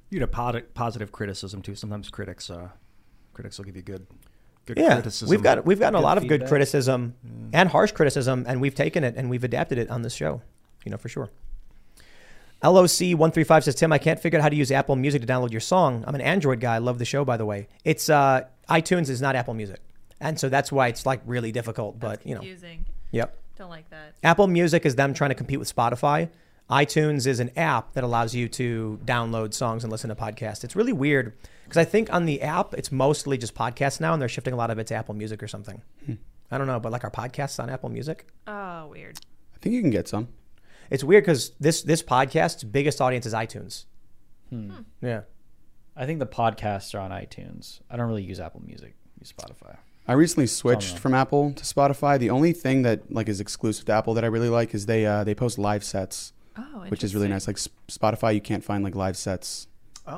You 0.09 0.19
get 0.19 0.25
a 0.25 0.27
pod- 0.27 0.73
positive 0.73 1.11
criticism 1.11 1.61
too. 1.61 1.75
Sometimes 1.75 2.09
critics, 2.09 2.49
uh, 2.49 2.69
critics 3.33 3.57
will 3.57 3.65
give 3.65 3.77
you 3.77 3.81
good, 3.83 4.05
good 4.65 4.77
yeah, 4.77 4.95
criticism. 4.95 5.29
we've 5.29 5.41
got 5.43 5.65
we've 5.65 5.79
gotten 5.79 5.95
a 5.95 6.01
lot 6.01 6.17
of 6.17 6.23
good 6.23 6.41
feedback. 6.41 6.49
criticism 6.49 7.15
and 7.53 7.69
harsh 7.69 7.93
criticism, 7.93 8.43
and 8.47 8.59
we've 8.59 8.75
taken 8.75 9.05
it 9.05 9.15
and 9.15 9.29
we've 9.29 9.45
adapted 9.45 9.77
it 9.77 9.89
on 9.89 10.01
this 10.01 10.13
show. 10.13 10.41
You 10.85 10.91
know 10.91 10.97
for 10.97 11.09
sure. 11.09 11.29
LOC 12.63 13.17
one 13.17 13.31
three 13.31 13.43
five 13.43 13.63
says 13.63 13.75
Tim, 13.75 13.91
I 13.91 13.97
can't 13.97 14.19
figure 14.19 14.37
out 14.37 14.43
how 14.43 14.49
to 14.49 14.55
use 14.55 14.71
Apple 14.71 14.95
Music 14.95 15.21
to 15.21 15.27
download 15.27 15.51
your 15.51 15.61
song. 15.61 16.03
I'm 16.07 16.13
an 16.15 16.21
Android 16.21 16.59
guy. 16.59 16.75
I 16.75 16.77
love 16.77 16.99
the 16.99 17.05
show, 17.05 17.25
by 17.25 17.37
the 17.37 17.45
way. 17.45 17.67
It's 17.83 18.09
uh, 18.09 18.41
iTunes 18.69 19.09
is 19.09 19.21
not 19.21 19.35
Apple 19.35 19.53
Music, 19.55 19.79
and 20.19 20.39
so 20.39 20.47
that's 20.47 20.71
why 20.71 20.87
it's 20.87 21.05
like 21.05 21.21
really 21.25 21.51
difficult. 21.51 21.99
But 21.99 22.25
you 22.25 22.35
know, 22.35 22.41
Confusing. 22.41 22.85
yep. 23.11 23.37
Don't 23.57 23.69
like 23.69 23.89
that. 23.89 24.13
Apple 24.23 24.47
Music 24.47 24.85
is 24.85 24.95
them 24.95 25.13
trying 25.13 25.29
to 25.31 25.35
compete 25.35 25.59
with 25.59 25.73
Spotify. 25.75 26.29
iTunes 26.69 27.25
is 27.27 27.39
an 27.39 27.51
app 27.57 27.93
that 27.93 28.03
allows 28.03 28.33
you 28.35 28.47
to 28.49 28.99
download 29.05 29.53
songs 29.53 29.83
and 29.83 29.91
listen 29.91 30.09
to 30.09 30.15
podcasts. 30.15 30.63
It's 30.63 30.75
really 30.75 30.93
weird 30.93 31.33
because 31.63 31.77
I 31.77 31.83
think 31.83 32.13
on 32.13 32.25
the 32.25 32.41
app 32.43 32.73
it's 32.75 32.91
mostly 32.91 33.37
just 33.39 33.55
podcasts 33.55 33.99
now, 33.99 34.13
and 34.13 34.21
they're 34.21 34.29
shifting 34.29 34.53
a 34.53 34.57
lot 34.57 34.69
of 34.69 34.77
it 34.77 34.85
to 34.87 34.93
Apple 34.95 35.15
Music 35.15 35.41
or 35.41 35.47
something. 35.47 35.81
I 36.51 36.57
don't 36.59 36.67
know, 36.67 36.79
but 36.79 36.91
like 36.91 37.03
our 37.03 37.11
podcasts 37.11 37.59
on 37.61 37.71
Apple 37.71 37.89
Music. 37.89 38.27
Oh, 38.45 38.85
weird. 38.87 39.17
I 39.55 39.57
think 39.59 39.73
you 39.73 39.81
can 39.81 39.89
get 39.89 40.07
some. 40.07 40.27
It's 40.91 41.03
weird 41.03 41.23
because 41.23 41.51
this 41.59 41.81
this 41.81 42.03
podcast's 42.03 42.63
biggest 42.63 43.01
audience 43.01 43.25
is 43.25 43.33
iTunes. 43.33 43.85
Hmm. 44.49 44.71
Yeah. 45.01 45.21
I 45.95 46.05
think 46.05 46.19
the 46.19 46.27
podcasts 46.27 46.93
are 46.93 46.99
on 46.99 47.11
iTunes. 47.11 47.79
I 47.89 47.97
don't 47.97 48.07
really 48.07 48.23
use 48.23 48.39
Apple 48.39 48.61
Music. 48.65 48.93
I 49.07 49.09
use 49.21 49.33
Spotify. 49.33 49.77
I 50.07 50.13
recently 50.13 50.47
switched 50.47 50.97
from 50.99 51.13
Apple 51.13 51.53
to 51.53 51.63
Spotify. 51.63 52.19
The 52.19 52.29
only 52.29 52.53
thing 52.53 52.81
that 52.83 53.11
like 53.11 53.29
is 53.29 53.39
exclusive 53.39 53.85
to 53.85 53.93
Apple 53.93 54.13
that 54.15 54.23
I 54.23 54.27
really 54.27 54.49
like 54.49 54.73
is 54.73 54.85
they 54.85 55.05
uh, 55.05 55.23
they 55.23 55.33
post 55.33 55.57
live 55.57 55.83
sets, 55.83 56.33
Oh, 56.57 56.85
which 56.89 57.03
is 57.03 57.15
really 57.15 57.27
nice. 57.29 57.47
Like 57.47 57.57
Spotify, 57.89 58.33
you 58.33 58.41
can't 58.41 58.63
find 58.63 58.83
like 58.83 58.95
live 58.95 59.15
sets 59.15 59.67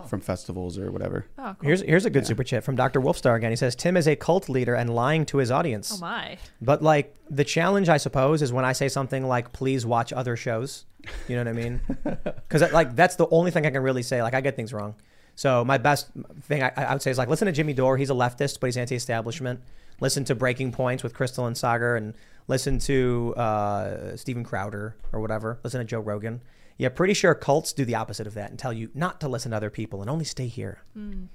from 0.08 0.22
festivals 0.22 0.78
or 0.78 0.92
whatever. 0.92 1.26
Oh, 1.38 1.56
cool. 1.60 1.68
Here's 1.68 1.82
here's 1.82 2.06
a 2.06 2.10
good 2.10 2.26
super 2.26 2.44
chat 2.44 2.64
from 2.64 2.76
Dr. 2.76 3.02
Wolfstar 3.02 3.36
again. 3.36 3.52
He 3.52 3.56
says 3.56 3.76
Tim 3.76 3.98
is 3.98 4.08
a 4.08 4.16
cult 4.16 4.50
leader 4.50 4.76
and 4.76 4.94
lying 4.94 5.26
to 5.28 5.38
his 5.38 5.52
audience. 5.52 5.92
Oh 5.96 6.00
my. 6.00 6.38
But 6.62 6.82
like 6.82 7.16
the 7.30 7.44
challenge, 7.44 7.90
I 7.90 7.98
suppose, 7.98 8.42
is 8.42 8.54
when 8.54 8.66
I 8.66 8.74
say 8.74 8.90
something 8.90 9.28
like, 9.28 9.52
"Please 9.52 9.86
watch 9.86 10.14
other 10.14 10.36
shows." 10.36 10.86
You 11.28 11.36
know 11.36 11.42
what 11.42 11.48
I 11.50 11.54
mean? 11.54 11.82
Because 12.48 12.72
like 12.72 12.96
that's 12.96 13.16
the 13.16 13.28
only 13.30 13.52
thing 13.52 13.66
I 13.66 13.72
can 13.72 13.84
really 13.84 14.04
say. 14.04 14.22
Like 14.22 14.34
I 14.34 14.42
get 14.42 14.56
things 14.56 14.74
wrong. 14.74 14.96
So 15.36 15.66
my 15.66 15.78
best 15.78 16.10
thing 16.44 16.62
I, 16.64 16.72
I 16.78 16.94
would 16.94 17.02
say 17.02 17.12
is 17.12 17.18
like 17.18 17.30
listen 17.30 17.48
to 17.48 17.52
Jimmy 17.52 17.74
Dore. 17.74 17.98
He's 17.98 18.10
a 18.10 18.14
leftist, 18.14 18.60
but 18.60 18.68
he's 18.68 18.78
anti-establishment. 18.78 19.60
Listen 20.00 20.24
to 20.26 20.36
Breaking 20.36 20.72
Points 20.72 21.04
with 21.04 21.14
Krystal 21.14 21.48
and 21.48 21.56
Saagar, 21.56 21.98
and 21.98 22.14
listen 22.48 22.78
to 22.80 23.34
uh, 23.38 24.16
Steven 24.16 24.44
Crowder 24.44 24.96
or 25.12 25.20
whatever. 25.20 25.60
Listen 25.64 25.80
to 25.80 25.86
Joe 25.86 26.00
Rogan. 26.00 26.42
Yeah, 26.78 26.90
pretty 26.90 27.14
sure 27.14 27.34
cults 27.36 27.72
do 27.74 27.86
the 27.86 27.96
opposite 27.96 28.26
of 28.28 28.34
that 28.34 28.50
and 28.50 28.58
tell 28.58 28.74
you 28.74 28.90
not 28.96 29.22
to 29.22 29.28
listen 29.28 29.52
to 29.52 29.58
other 29.58 29.70
people 29.70 30.02
and 30.02 30.10
only 30.10 30.26
stay 30.26 30.48
here. 30.48 30.80
Mm. 30.98 31.28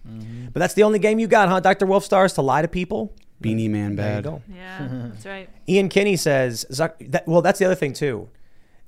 But 0.53 0.59
that's 0.61 0.75
the 0.75 0.83
only 0.83 0.99
game 0.99 1.19
you 1.19 1.27
got, 1.29 1.49
huh, 1.49 1.61
Dr. 1.61 1.87
Wolfstars, 1.87 2.35
to 2.35 2.43
lie 2.43 2.63
to 2.63 2.69
people? 2.69 3.15
Beanie 3.43 3.71
Man 3.71 3.95
There 3.95 4.09
you 4.09 4.15
bad. 4.17 4.25
go. 4.25 4.43
Yeah, 4.53 4.89
that's 5.13 5.25
right. 5.27 5.49
Ian 5.69 5.89
Kinney 5.89 6.17
says, 6.17 6.67
Zuck, 6.73 6.95
that, 7.13 7.27
well, 7.29 7.41
that's 7.41 7.61
the 7.61 7.65
other 7.67 7.77
thing 7.77 7.93
too. 7.93 8.29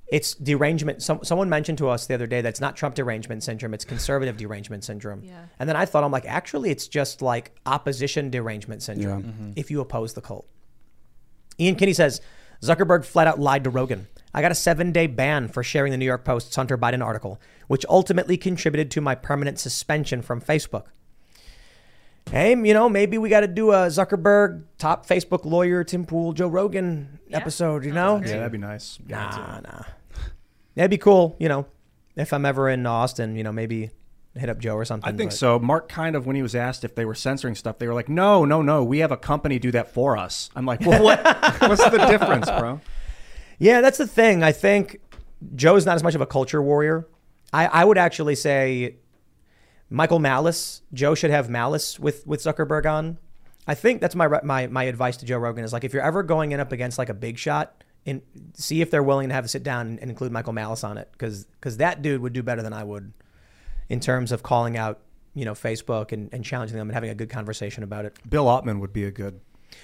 It's 0.09 0.35
derangement. 0.35 1.05
Some, 1.05 1.23
someone 1.23 1.49
mentioned 1.49 1.79
to 1.79 1.89
us 1.89 2.07
the 2.09 2.15
other 2.15 2.27
day 2.27 2.41
that 2.41 2.49
it's 2.49 2.61
not 2.61 2.75
Trump 2.77 2.97
derangement 2.97 3.45
syndrome, 3.45 3.73
it's 3.75 3.85
conservative 3.85 4.37
derangement 4.37 4.83
syndrome. 4.83 5.23
Yeah. 5.23 5.45
And 5.61 5.69
then 5.69 5.77
I 5.77 5.85
thought, 5.85 6.03
I'm 6.03 6.11
like, 6.11 6.25
actually, 6.27 6.71
it's 6.71 6.89
just 6.89 7.23
like 7.23 7.53
opposition 7.65 8.29
derangement 8.29 8.83
syndrome 8.83 9.21
Yeah. 9.25 9.31
Mhm. 9.47 9.53
if 9.55 9.71
you 9.71 9.81
oppose 9.81 10.15
the 10.15 10.21
cult. 10.21 10.49
Ian 11.61 11.77
Kinney 11.77 11.93
says, 11.93 12.21
Zuckerberg 12.61 13.05
flat 13.05 13.29
out 13.29 13.39
lied 13.39 13.63
to 13.65 13.71
Rogan. 13.71 14.09
I 14.33 14.43
got 14.43 14.53
a 14.53 14.57
seven 14.57 14.93
day 14.93 15.07
ban 15.07 15.49
for 15.49 15.63
sharing 15.63 15.91
the 15.91 15.99
New 15.99 16.05
York 16.05 16.25
Post's 16.25 16.55
Hunter 16.55 16.79
Biden 16.79 17.05
article, 17.05 17.41
which 17.67 17.85
ultimately 17.89 18.37
contributed 18.37 18.91
to 18.93 19.01
my 19.01 19.15
permanent 19.15 19.59
suspension 19.59 20.23
from 20.23 20.41
Facebook. 20.41 20.85
Hey, 22.31 22.51
you 22.51 22.75
know, 22.75 22.89
maybe 22.89 23.19
we 23.19 23.29
got 23.29 23.41
to 23.41 23.49
do 23.49 23.73
a 23.73 23.87
Zuckerberg 23.87 24.65
top 24.79 25.07
Facebook 25.07 25.45
lawyer 25.45 25.83
Tim 25.83 26.05
Pool 26.05 26.33
Joe 26.33 26.47
Rogan 26.47 27.19
episode. 27.33 27.85
You 27.85 27.93
know, 27.93 28.19
Yeah, 28.19 28.37
that'd 28.37 28.53
be 28.53 28.59
nice. 28.59 28.99
Nah, 29.09 29.61
nah. 29.61 29.83
That'd 30.77 30.91
be 30.91 30.99
cool. 30.99 31.37
You 31.41 31.49
know, 31.49 31.67
if 32.15 32.33
I'm 32.33 32.47
ever 32.47 32.69
in 32.69 32.87
Austin, 32.87 33.35
you 33.35 33.43
know, 33.43 33.51
maybe 33.51 33.91
hit 34.37 34.49
up 34.49 34.59
Joe 34.59 34.75
or 34.75 34.85
something. 34.85 35.13
I 35.13 35.17
think 35.17 35.31
but- 35.31 35.37
so. 35.37 35.59
Mark 35.59 35.89
kind 35.89 36.15
of 36.15 36.25
when 36.25 36.37
he 36.37 36.43
was 36.43 36.55
asked 36.55 36.85
if 36.85 36.95
they 36.95 37.05
were 37.05 37.17
censoring 37.17 37.57
stuff, 37.57 37.79
they 37.79 37.89
were 37.89 37.95
like, 37.95 38.09
"No, 38.09 38.45
no, 38.45 38.63
no. 38.63 38.85
We 38.85 38.99
have 38.99 39.11
a 39.11 39.17
company 39.17 39.59
do 39.59 39.73
that 39.73 39.93
for 39.93 40.17
us." 40.17 40.51
I'm 40.55 40.67
like, 40.67 40.81
"Well, 40.83 41.03
what? 41.03 41.25
what's 41.63 41.83
the 41.83 42.07
difference, 42.09 42.47
bro?" 42.47 42.81
Yeah, 43.61 43.81
that's 43.81 43.99
the 43.99 44.07
thing. 44.07 44.43
I 44.43 44.51
think 44.51 45.01
Joe's 45.55 45.87
not 45.87 45.95
as 45.95 46.03
much 46.03 46.17
of 46.17 46.21
a 46.21 46.27
culture 46.27 46.61
warrior. 46.61 47.07
I, 47.53 47.67
I 47.67 47.85
would 47.85 47.99
actually 47.99 48.35
say 48.35 48.97
Michael 49.89 50.19
Malice. 50.19 50.83
Joe 50.93 51.15
should 51.15 51.31
have 51.31 51.49
Malice 51.49 52.01
with 52.01 52.27
with 52.27 52.43
Zuckerberg 52.43 52.91
on. 52.91 53.19
I 53.67 53.75
think 53.75 54.01
that's 54.01 54.17
my 54.17 54.27
my 54.43 54.67
my 54.67 54.85
advice 54.85 55.17
to 55.19 55.27
Joe 55.27 55.39
Rogan 55.39 55.63
is 55.63 55.73
like 55.73 55.85
if 55.85 55.93
you're 55.93 56.03
ever 56.03 56.23
going 56.23 56.51
in 56.51 56.59
up 56.59 56.73
against 56.73 56.99
like 56.99 57.11
a 57.11 57.15
big 57.15 57.39
shot, 57.39 57.85
and 58.07 58.23
see 58.55 58.81
if 58.81 58.91
they're 58.91 59.03
willing 59.03 59.29
to 59.29 59.35
have 59.35 59.45
a 59.45 59.49
sit 59.49 59.63
down 59.63 59.87
and, 59.87 59.99
and 60.01 60.11
include 60.11 60.33
Michael 60.33 60.53
Malice 60.53 60.83
on 60.85 60.99
it 60.99 61.09
because 61.13 61.45
because 61.45 61.77
that 61.77 62.03
dude 62.03 62.23
would 62.23 62.33
do 62.33 62.43
better 62.43 62.63
than 62.63 62.73
I 62.73 62.85
would 62.85 63.13
in 63.89 64.01
terms 64.01 64.33
of 64.33 64.43
calling 64.43 64.77
out 64.77 65.01
you 65.35 65.45
know 65.45 65.53
Facebook 65.55 66.13
and, 66.13 66.33
and 66.33 66.45
challenging 66.45 66.77
them 66.77 66.89
and 66.89 66.95
having 66.95 67.11
a 67.11 67.15
good 67.15 67.31
conversation 67.31 67.83
about 67.83 68.05
it. 68.05 68.17
Bill 68.29 68.47
Ottman 68.47 68.81
would 68.81 68.93
be 68.93 69.05
a 69.05 69.11
good. 69.11 69.41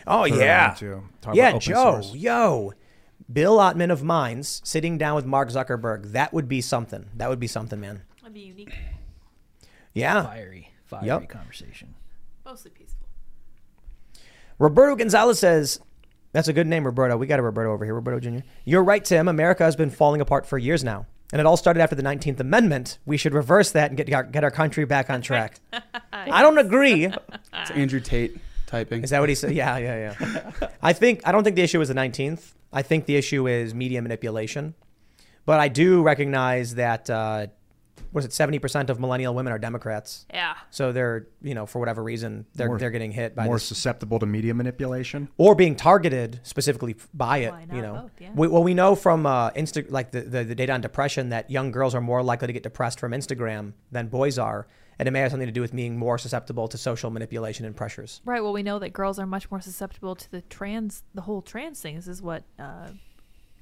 Oh 0.07 0.25
yeah, 0.25 0.75
too. 0.77 1.03
Talk 1.21 1.35
yeah, 1.35 1.59
Joe, 1.59 2.01
source. 2.01 2.15
yo, 2.15 2.73
Bill 3.33 3.59
Ottman 3.59 3.91
of 3.91 4.03
Minds 4.03 4.61
sitting 4.65 4.99
down 4.99 5.17
with 5.17 5.25
Mark 5.27 5.49
Zuckerberg. 5.51 6.13
That 6.13 6.33
would 6.33 6.49
be 6.49 6.61
something. 6.61 7.07
That 7.17 7.29
would 7.29 7.41
be 7.41 7.47
something, 7.49 7.81
man. 7.81 8.03
That'd 8.23 8.35
be 8.35 8.41
unique. 8.41 8.73
Yeah, 9.95 10.23
Fiery, 10.25 10.71
fiery 10.85 11.07
Yep. 11.07 11.29
conversation. 11.29 11.95
Mostly 12.45 12.71
peaceful. 12.71 13.07
Roberto 14.59 14.97
Gonzalez 14.97 15.39
says, 15.39 15.81
"That's 16.33 16.49
a 16.49 16.53
good 16.53 16.67
name, 16.67 16.85
Roberto. 16.85 17.17
We 17.17 17.27
got 17.27 17.39
a 17.39 17.43
Roberto 17.43 17.73
over 17.73 17.85
here, 17.85 17.95
Roberto 17.95 18.21
Jr. 18.21 18.45
You're 18.65 18.85
right, 18.85 19.05
Tim. 19.05 19.29
America 19.29 19.65
has 19.65 19.77
been 19.77 19.91
falling 19.91 20.21
apart 20.21 20.47
for 20.47 20.59
years 20.59 20.83
now, 20.85 21.07
and 21.33 21.41
it 21.41 21.47
all 21.47 21.57
started 21.57 21.81
after 21.81 21.95
the 21.97 22.03
19th 22.03 22.41
Amendment. 22.41 22.99
We 23.05 23.17
should 23.17 23.35
reverse 23.35 23.71
that 23.73 23.91
and 23.91 23.97
get 23.97 24.13
our, 24.13 24.23
get 24.25 24.45
our 24.45 24.51
country 24.51 24.85
back 24.85 25.11
on 25.11 25.21
track." 25.23 25.61
I 26.13 26.43
don't 26.43 26.59
agree. 26.59 27.07
It's 27.07 27.71
Andrew 27.73 28.01
Tate 28.01 28.37
typing. 28.67 29.03
Is 29.05 29.11
that 29.11 29.21
what 29.21 29.29
he 29.29 29.35
said? 29.35 29.53
Yeah, 29.53 29.77
yeah, 29.79 30.15
yeah. 30.21 30.69
I 30.83 30.93
think 30.93 31.21
I 31.25 31.33
don't 31.33 31.45
think 31.45 31.57
the 31.57 31.63
issue 31.63 31.81
is 31.81 31.89
the 31.89 31.95
19th. 31.95 32.53
I 32.77 32.83
think 32.83 33.07
the 33.07 33.17
issue 33.17 33.49
is 33.49 33.75
media 33.75 34.03
manipulation. 34.03 34.75
But 35.47 35.61
I 35.61 35.69
do 35.69 36.03
recognize 36.03 36.75
that 36.75 37.09
uh, 37.09 37.47
what 38.13 38.23
is 38.23 38.27
it? 38.27 38.33
70% 38.33 38.91
of 38.91 39.01
millennial 39.01 39.35
women 39.35 39.51
are 39.51 39.59
Democrats. 39.59 40.27
Yeah. 40.33 40.55
So 40.71 40.93
they're, 40.93 41.27
you 41.41 41.55
know, 41.55 41.65
for 41.65 41.79
whatever 41.79 42.03
reason, 42.03 42.45
they're 42.55 42.67
More- 42.69 42.79
they're 42.79 42.91
getting 42.91 43.13
hit 43.13 43.35
by 43.35 43.45
more 43.47 43.57
this 43.57 43.65
susceptible 43.65 44.19
to 44.19 44.27
media 44.27 44.53
manipulation. 44.53 45.29
or 45.39 45.55
being 45.55 45.75
targeted 45.75 46.41
specifically 46.43 46.97
by 47.15 47.39
it. 47.39 47.53
Why 47.53 47.67
you 47.73 47.81
know, 47.81 47.95
both, 47.95 48.11
yeah. 48.21 48.31
we, 48.35 48.49
well, 48.49 48.63
we 48.63 48.75
know 48.75 48.95
from 48.95 49.25
uh, 49.25 49.53
Insta, 49.53 49.91
like 49.91 50.11
the, 50.11 50.21
the 50.21 50.45
the 50.45 50.55
data 50.55 50.73
on 50.73 50.83
depression, 50.83 51.31
that 51.31 51.51
young 51.51 51.71
girls 51.71 51.95
are 51.95 52.03
more 52.03 52.23
likely 52.23 52.47
to 52.49 52.53
get 52.53 52.63
depressed 52.63 53.01
from 53.01 53.13
Instagram 53.13 53.73
than 53.91 54.09
boys 54.09 54.39
are, 54.39 54.67
and 54.99 55.07
it 55.09 55.11
may 55.11 55.21
have 55.21 55.31
something 55.31 55.47
to 55.49 55.53
do 55.53 55.61
with 55.61 55.75
being 55.75 55.99
more 55.99 56.19
susceptible 56.19 56.69
to 56.69 56.79
social 56.79 57.11
manipulation 57.11 57.65
and 57.67 57.77
pressures. 57.77 58.21
Right. 58.25 58.43
Well, 58.43 58.53
we 58.53 58.63
know 58.63 58.79
that 58.79 58.93
girls 58.93 59.19
are 59.19 59.27
much 59.27 59.51
more 59.51 59.61
susceptible 59.61 60.17
to 60.17 60.31
the 60.31 60.41
trans, 60.43 61.03
the 61.15 61.23
whole 61.23 61.43
trans 61.43 61.81
thing. 61.81 61.97
This 61.97 62.09
is 62.09 62.23
what 62.23 62.45
uh, 62.59 62.89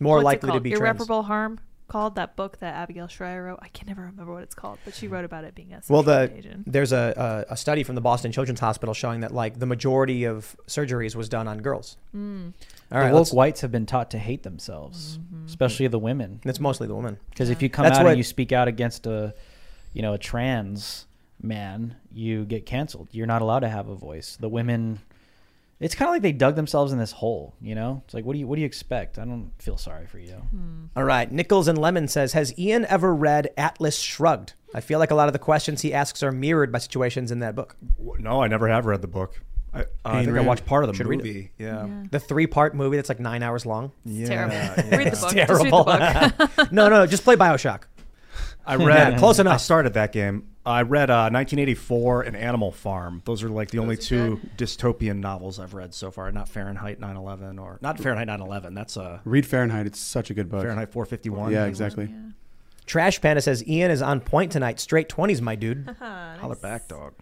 More 0.01 0.23
likely 0.23 0.47
to 0.49 0.53
called? 0.53 0.63
be 0.63 0.71
trans. 0.71 0.81
irreparable 0.81 1.23
harm. 1.25 1.61
Called 1.87 2.15
that 2.15 2.35
book 2.35 2.61
that 2.61 2.75
Abigail 2.75 3.09
Shrier 3.09 3.45
wrote. 3.45 3.59
I 3.61 3.69
can 3.69 3.87
never 3.87 4.01
remember 4.07 4.33
what 4.33 4.43
it's 4.43 4.55
called, 4.55 4.79
but 4.87 4.95
she 4.95 5.07
wrote 5.07 5.27
about 5.27 5.45
it 5.45 5.55
being 5.55 5.75
a 5.75 5.83
Well, 5.87 6.03
the 6.03 6.29
contagion. 6.29 6.65
there's 6.67 6.93
a, 6.93 7.45
a 7.49 7.53
a 7.53 7.57
study 7.59 7.83
from 7.83 7.95
the 7.95 8.01
Boston 8.01 8.33
Children's 8.33 8.61
Hospital 8.61 8.95
showing 8.95 9.21
that 9.21 9.35
like 9.35 9.59
the 9.59 9.67
majority 9.67 10.25
of 10.25 10.57
surgeries 10.67 11.15
was 11.15 11.29
done 11.29 11.47
on 11.47 11.59
girls. 11.59 11.99
Mm. 12.17 12.55
All 12.91 12.99
right, 13.01 13.09
the 13.11 13.15
woke 13.15 13.35
whites 13.35 13.61
have 13.61 13.71
been 13.71 13.85
taught 13.85 14.11
to 14.13 14.19
hate 14.19 14.45
themselves, 14.45 15.19
Mm-hmm. 15.19 15.45
especially 15.45 15.87
the 15.89 15.99
women. 15.99 16.41
It's 16.45 16.59
mostly 16.59 16.87
the 16.89 16.95
women. 16.95 17.19
Because 17.29 17.51
if 17.51 17.61
you 17.61 17.69
come 17.69 17.85
That's 17.85 17.99
out 17.99 18.05
what- 18.05 18.11
and 18.13 18.19
you 18.19 18.25
speak 18.25 18.51
out 18.51 18.67
against 18.67 19.07
a, 19.07 19.35
you 19.93 20.01
know, 20.01 20.15
a 20.15 20.19
trans 20.19 21.05
man, 21.43 21.97
you 22.13 22.45
get 22.45 22.67
canceled. 22.67 23.09
You're 23.13 23.27
not 23.27 23.43
allowed 23.43 23.61
to 23.61 23.69
have 23.69 23.89
a 23.89 23.95
voice. 23.95 24.37
The 24.41 24.49
women, 24.49 25.01
it's 25.81 25.95
kind 25.95 26.09
of 26.09 26.15
like 26.15 26.23
they 26.23 26.33
dug 26.33 26.57
themselves 26.57 26.93
in 26.93 26.99
this 26.99 27.13
hole. 27.13 27.55
You 27.61 27.75
know, 27.75 28.03
it's 28.05 28.15
like 28.15 28.25
what 28.25 28.33
do 28.35 28.39
you 28.39 28.47
what 28.47 28.57
do 28.57 28.61
you 28.61 28.67
expect? 28.67 29.19
I 29.19 29.25
don't 29.25 29.51
feel 29.59 29.77
sorry 29.77 30.07
for 30.07 30.19
you. 30.19 30.33
Hmm. 30.35 30.85
All 30.97 31.05
right, 31.05 31.31
Nichols 31.31 31.69
and 31.69 31.79
Lemon 31.79 32.09
says, 32.09 32.33
has 32.33 32.57
Ian 32.59 32.85
ever 32.87 33.15
read 33.15 33.51
Atlas 33.57 33.99
Shrugged? 33.99 34.55
I 34.75 34.81
feel 34.81 34.99
like 34.99 35.11
a 35.13 35.15
lot 35.15 35.29
of 35.29 35.33
the 35.33 35.39
questions 35.39 35.83
he 35.83 35.93
asks 35.95 36.23
are 36.23 36.33
mirrored 36.33 36.73
by 36.73 36.79
situations 36.79 37.31
in 37.31 37.39
that 37.41 37.55
book. 37.55 37.77
No, 38.19 38.43
I 38.43 38.49
never 38.49 38.69
have 38.69 38.87
read 38.87 39.03
the 39.03 39.09
book. 39.09 39.41
I, 39.73 39.87
I 40.05 40.25
think 40.25 40.37
I 40.37 40.41
watched 40.41 40.67
part 40.67 40.85
of 40.85 40.89
the 40.91 40.95
Should 40.97 41.07
movie. 41.09 41.51
Yeah. 41.59 41.89
The 42.11 42.21
three 42.21 42.47
part 42.47 42.77
movie 42.77 42.97
that's 42.97 43.09
like 43.09 43.19
nine 43.19 43.43
hours 43.43 43.67
long. 43.67 43.91
Yeah, 44.05 44.27
terrible. 44.27 44.55
yeah. 44.55 44.75
Read 44.97 45.07
the 45.07 45.11
It's 45.13 45.21
book. 45.21 45.35
Just 45.35 45.35
read 45.35 45.49
the 45.49 46.33
terrible. 46.49 46.67
no, 46.73 46.89
no, 46.89 47.07
just 47.07 47.25
play 47.25 47.35
Bioshock. 47.35 47.83
I 48.65 48.77
read 48.77 49.13
Yeah, 49.15 49.19
close 49.19 49.39
I 49.41 49.43
enough. 49.43 49.61
started 49.61 49.95
that 49.95 50.13
game. 50.13 50.47
I 50.67 50.83
read 50.83 51.11
uh, 51.11 51.29
1984 51.31 52.23
and 52.23 52.37
Animal 52.37 52.73
Farm. 52.73 53.21
Those 53.27 53.43
are 53.43 53.51
like 53.51 53.71
the 53.71 53.79
only 53.81 53.99
two 53.99 54.41
dystopian 54.57 55.19
novels 55.19 55.59
I've 55.59 55.75
read 55.75 55.93
so 55.93 56.11
far. 56.11 56.31
Not 56.33 56.49
Fahrenheit 56.49 57.01
9/11 57.01 57.61
or 57.61 57.79
not 57.83 57.99
Fahrenheit 57.99 58.29
9/11. 58.29 58.75
That's 58.75 58.97
a 58.97 59.21
Read 59.25 59.47
Fahrenheit. 59.47 59.87
It's 59.87 60.01
such 60.01 60.31
a 60.31 60.35
good 60.35 60.49
book. 60.49 60.63
Fahrenheit 60.63 60.91
451. 60.91 61.53
Yeah, 61.53 61.67
exactly. 61.67 62.09
Trash 62.87 63.21
Panda 63.21 63.41
says, 63.41 63.67
Ian 63.67 63.91
is 63.91 64.03
on 64.03 64.21
point 64.21 64.53
tonight. 64.53 64.79
Straight 64.79 65.09
20s, 65.09 65.41
my 65.41 65.55
dude. 65.55 65.89
Holler 66.01 66.57
back, 66.57 66.89
dog. 66.89 67.15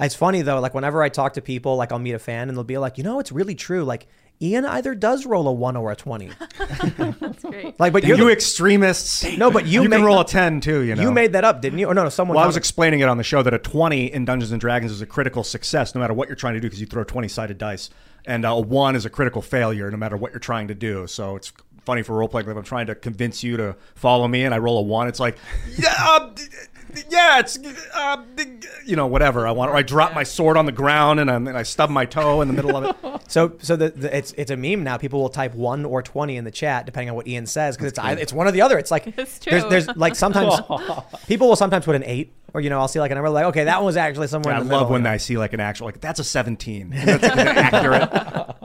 It's 0.00 0.14
funny 0.14 0.42
though, 0.42 0.60
like 0.60 0.74
whenever 0.74 1.02
I 1.02 1.08
talk 1.08 1.32
to 1.34 1.42
people, 1.42 1.76
like 1.76 1.90
I'll 1.90 1.98
meet 1.98 2.12
a 2.12 2.18
fan 2.18 2.48
and 2.48 2.56
they'll 2.56 2.64
be 2.64 2.78
like, 2.78 2.98
you 2.98 3.04
know, 3.04 3.18
it's 3.18 3.32
really 3.32 3.54
true. 3.54 3.84
Like 3.84 4.06
Ian 4.40 4.64
either 4.66 4.94
does 4.94 5.26
roll 5.26 5.48
a 5.48 5.52
one 5.52 5.76
or 5.76 5.90
a 5.90 5.96
20. 5.96 6.30
That's 6.58 7.42
great. 7.42 7.78
Like, 7.80 7.92
but 7.92 8.04
you 8.04 8.16
you're 8.16 8.26
the- 8.26 8.32
extremists. 8.32 9.24
No, 9.36 9.50
but 9.50 9.66
you 9.66 9.82
you 9.82 9.88
can 9.88 10.00
made- 10.00 10.06
roll 10.06 10.20
a 10.20 10.24
10 10.24 10.60
too. 10.60 10.82
You 10.82 10.94
know. 10.94 11.02
You 11.02 11.10
made 11.10 11.32
that 11.32 11.44
up, 11.44 11.60
didn't 11.60 11.78
you? 11.80 11.86
Or 11.88 11.94
no, 11.94 12.04
no, 12.04 12.08
someone. 12.08 12.36
Well, 12.36 12.44
I 12.44 12.46
was 12.46 12.56
me. 12.56 12.60
explaining 12.60 13.00
it 13.00 13.08
on 13.08 13.16
the 13.16 13.24
show 13.24 13.42
that 13.42 13.52
a 13.52 13.58
20 13.58 14.12
in 14.12 14.24
Dungeons 14.24 14.52
and 14.52 14.60
Dragons 14.60 14.92
is 14.92 15.02
a 15.02 15.06
critical 15.06 15.42
success 15.42 15.94
no 15.94 16.00
matter 16.00 16.14
what 16.14 16.28
you're 16.28 16.36
trying 16.36 16.54
to 16.54 16.60
do 16.60 16.66
because 16.68 16.80
you 16.80 16.86
throw 16.86 17.02
20 17.04 17.26
sided 17.28 17.58
dice. 17.58 17.90
And 18.26 18.44
uh, 18.44 18.50
a 18.50 18.60
1 18.60 18.94
is 18.96 19.04
a 19.06 19.10
critical 19.10 19.42
failure 19.42 19.90
no 19.90 19.96
matter 19.96 20.16
what 20.16 20.32
you're 20.32 20.40
trying 20.40 20.68
to 20.68 20.74
do. 20.74 21.06
So 21.06 21.34
it's 21.36 21.52
funny 21.84 22.02
for 22.02 22.14
role 22.16 22.28
playing. 22.28 22.46
Like 22.46 22.52
if 22.52 22.58
I'm 22.58 22.64
trying 22.64 22.86
to 22.88 22.94
convince 22.94 23.42
you 23.42 23.56
to 23.56 23.74
follow 23.94 24.28
me 24.28 24.44
and 24.44 24.54
I 24.54 24.58
roll 24.58 24.78
a 24.78 24.82
1, 24.82 25.08
it's 25.08 25.18
like, 25.20 25.36
yeah, 25.78 26.28
d- 26.34 26.42
d- 26.44 26.56
yeah, 27.08 27.38
it's, 27.40 27.58
uh, 27.94 28.22
d- 28.36 28.58
you 28.84 28.96
know, 28.96 29.06
whatever. 29.06 29.46
I 29.46 29.50
want, 29.52 29.70
or 29.70 29.76
I 29.76 29.82
drop 29.82 30.14
my 30.14 30.22
sword 30.22 30.56
on 30.56 30.66
the 30.66 30.72
ground 30.72 31.20
and, 31.20 31.30
I'm, 31.30 31.46
and 31.46 31.56
I 31.56 31.62
stub 31.62 31.90
my 31.90 32.04
toe 32.04 32.40
in 32.40 32.48
the 32.48 32.54
middle 32.54 32.76
of 32.76 32.84
it. 32.84 32.96
So, 33.28 33.52
so 33.60 33.76
the, 33.76 33.90
the 33.90 34.16
it's 34.16 34.32
it's 34.38 34.50
a 34.50 34.56
meme 34.56 34.82
now. 34.84 34.96
People 34.96 35.20
will 35.20 35.28
type 35.28 35.54
one 35.54 35.84
or 35.84 36.00
twenty 36.02 36.38
in 36.38 36.44
the 36.44 36.50
chat 36.50 36.86
depending 36.86 37.10
on 37.10 37.14
what 37.16 37.28
Ian 37.28 37.44
says 37.44 37.76
because 37.76 37.88
it's 37.90 37.98
either, 37.98 38.18
it's 38.22 38.32
one 38.32 38.46
or 38.46 38.52
the 38.52 38.62
other. 38.62 38.78
It's 38.78 38.90
like 38.90 39.06
It's 39.18 39.38
there's 39.40 39.60
true. 39.64 39.68
there's 39.70 39.86
like 39.98 40.14
sometimes 40.14 40.54
people 41.26 41.46
will 41.46 41.56
sometimes 41.56 41.84
put 41.84 41.94
an 41.94 42.04
eight 42.04 42.32
or 42.54 42.62
you 42.62 42.70
know 42.70 42.78
I'll 42.80 42.88
see 42.88 43.00
like 43.00 43.10
a 43.10 43.14
number 43.14 43.28
like 43.28 43.44
okay 43.46 43.64
that 43.64 43.76
one 43.76 43.84
was 43.84 43.98
actually 43.98 44.28
somewhere 44.28 44.54
Yeah, 44.54 44.58
I 44.60 44.62
in 44.62 44.68
the 44.68 44.72
love 44.72 44.82
middle. 44.88 44.92
when 44.94 45.06
I 45.06 45.18
see 45.18 45.36
like 45.36 45.52
an 45.52 45.60
actual, 45.60 45.84
like, 45.88 46.00
that's 46.00 46.20
a 46.20 46.24
17. 46.24 46.88
That's 47.04 47.22
accurate. 47.24 48.56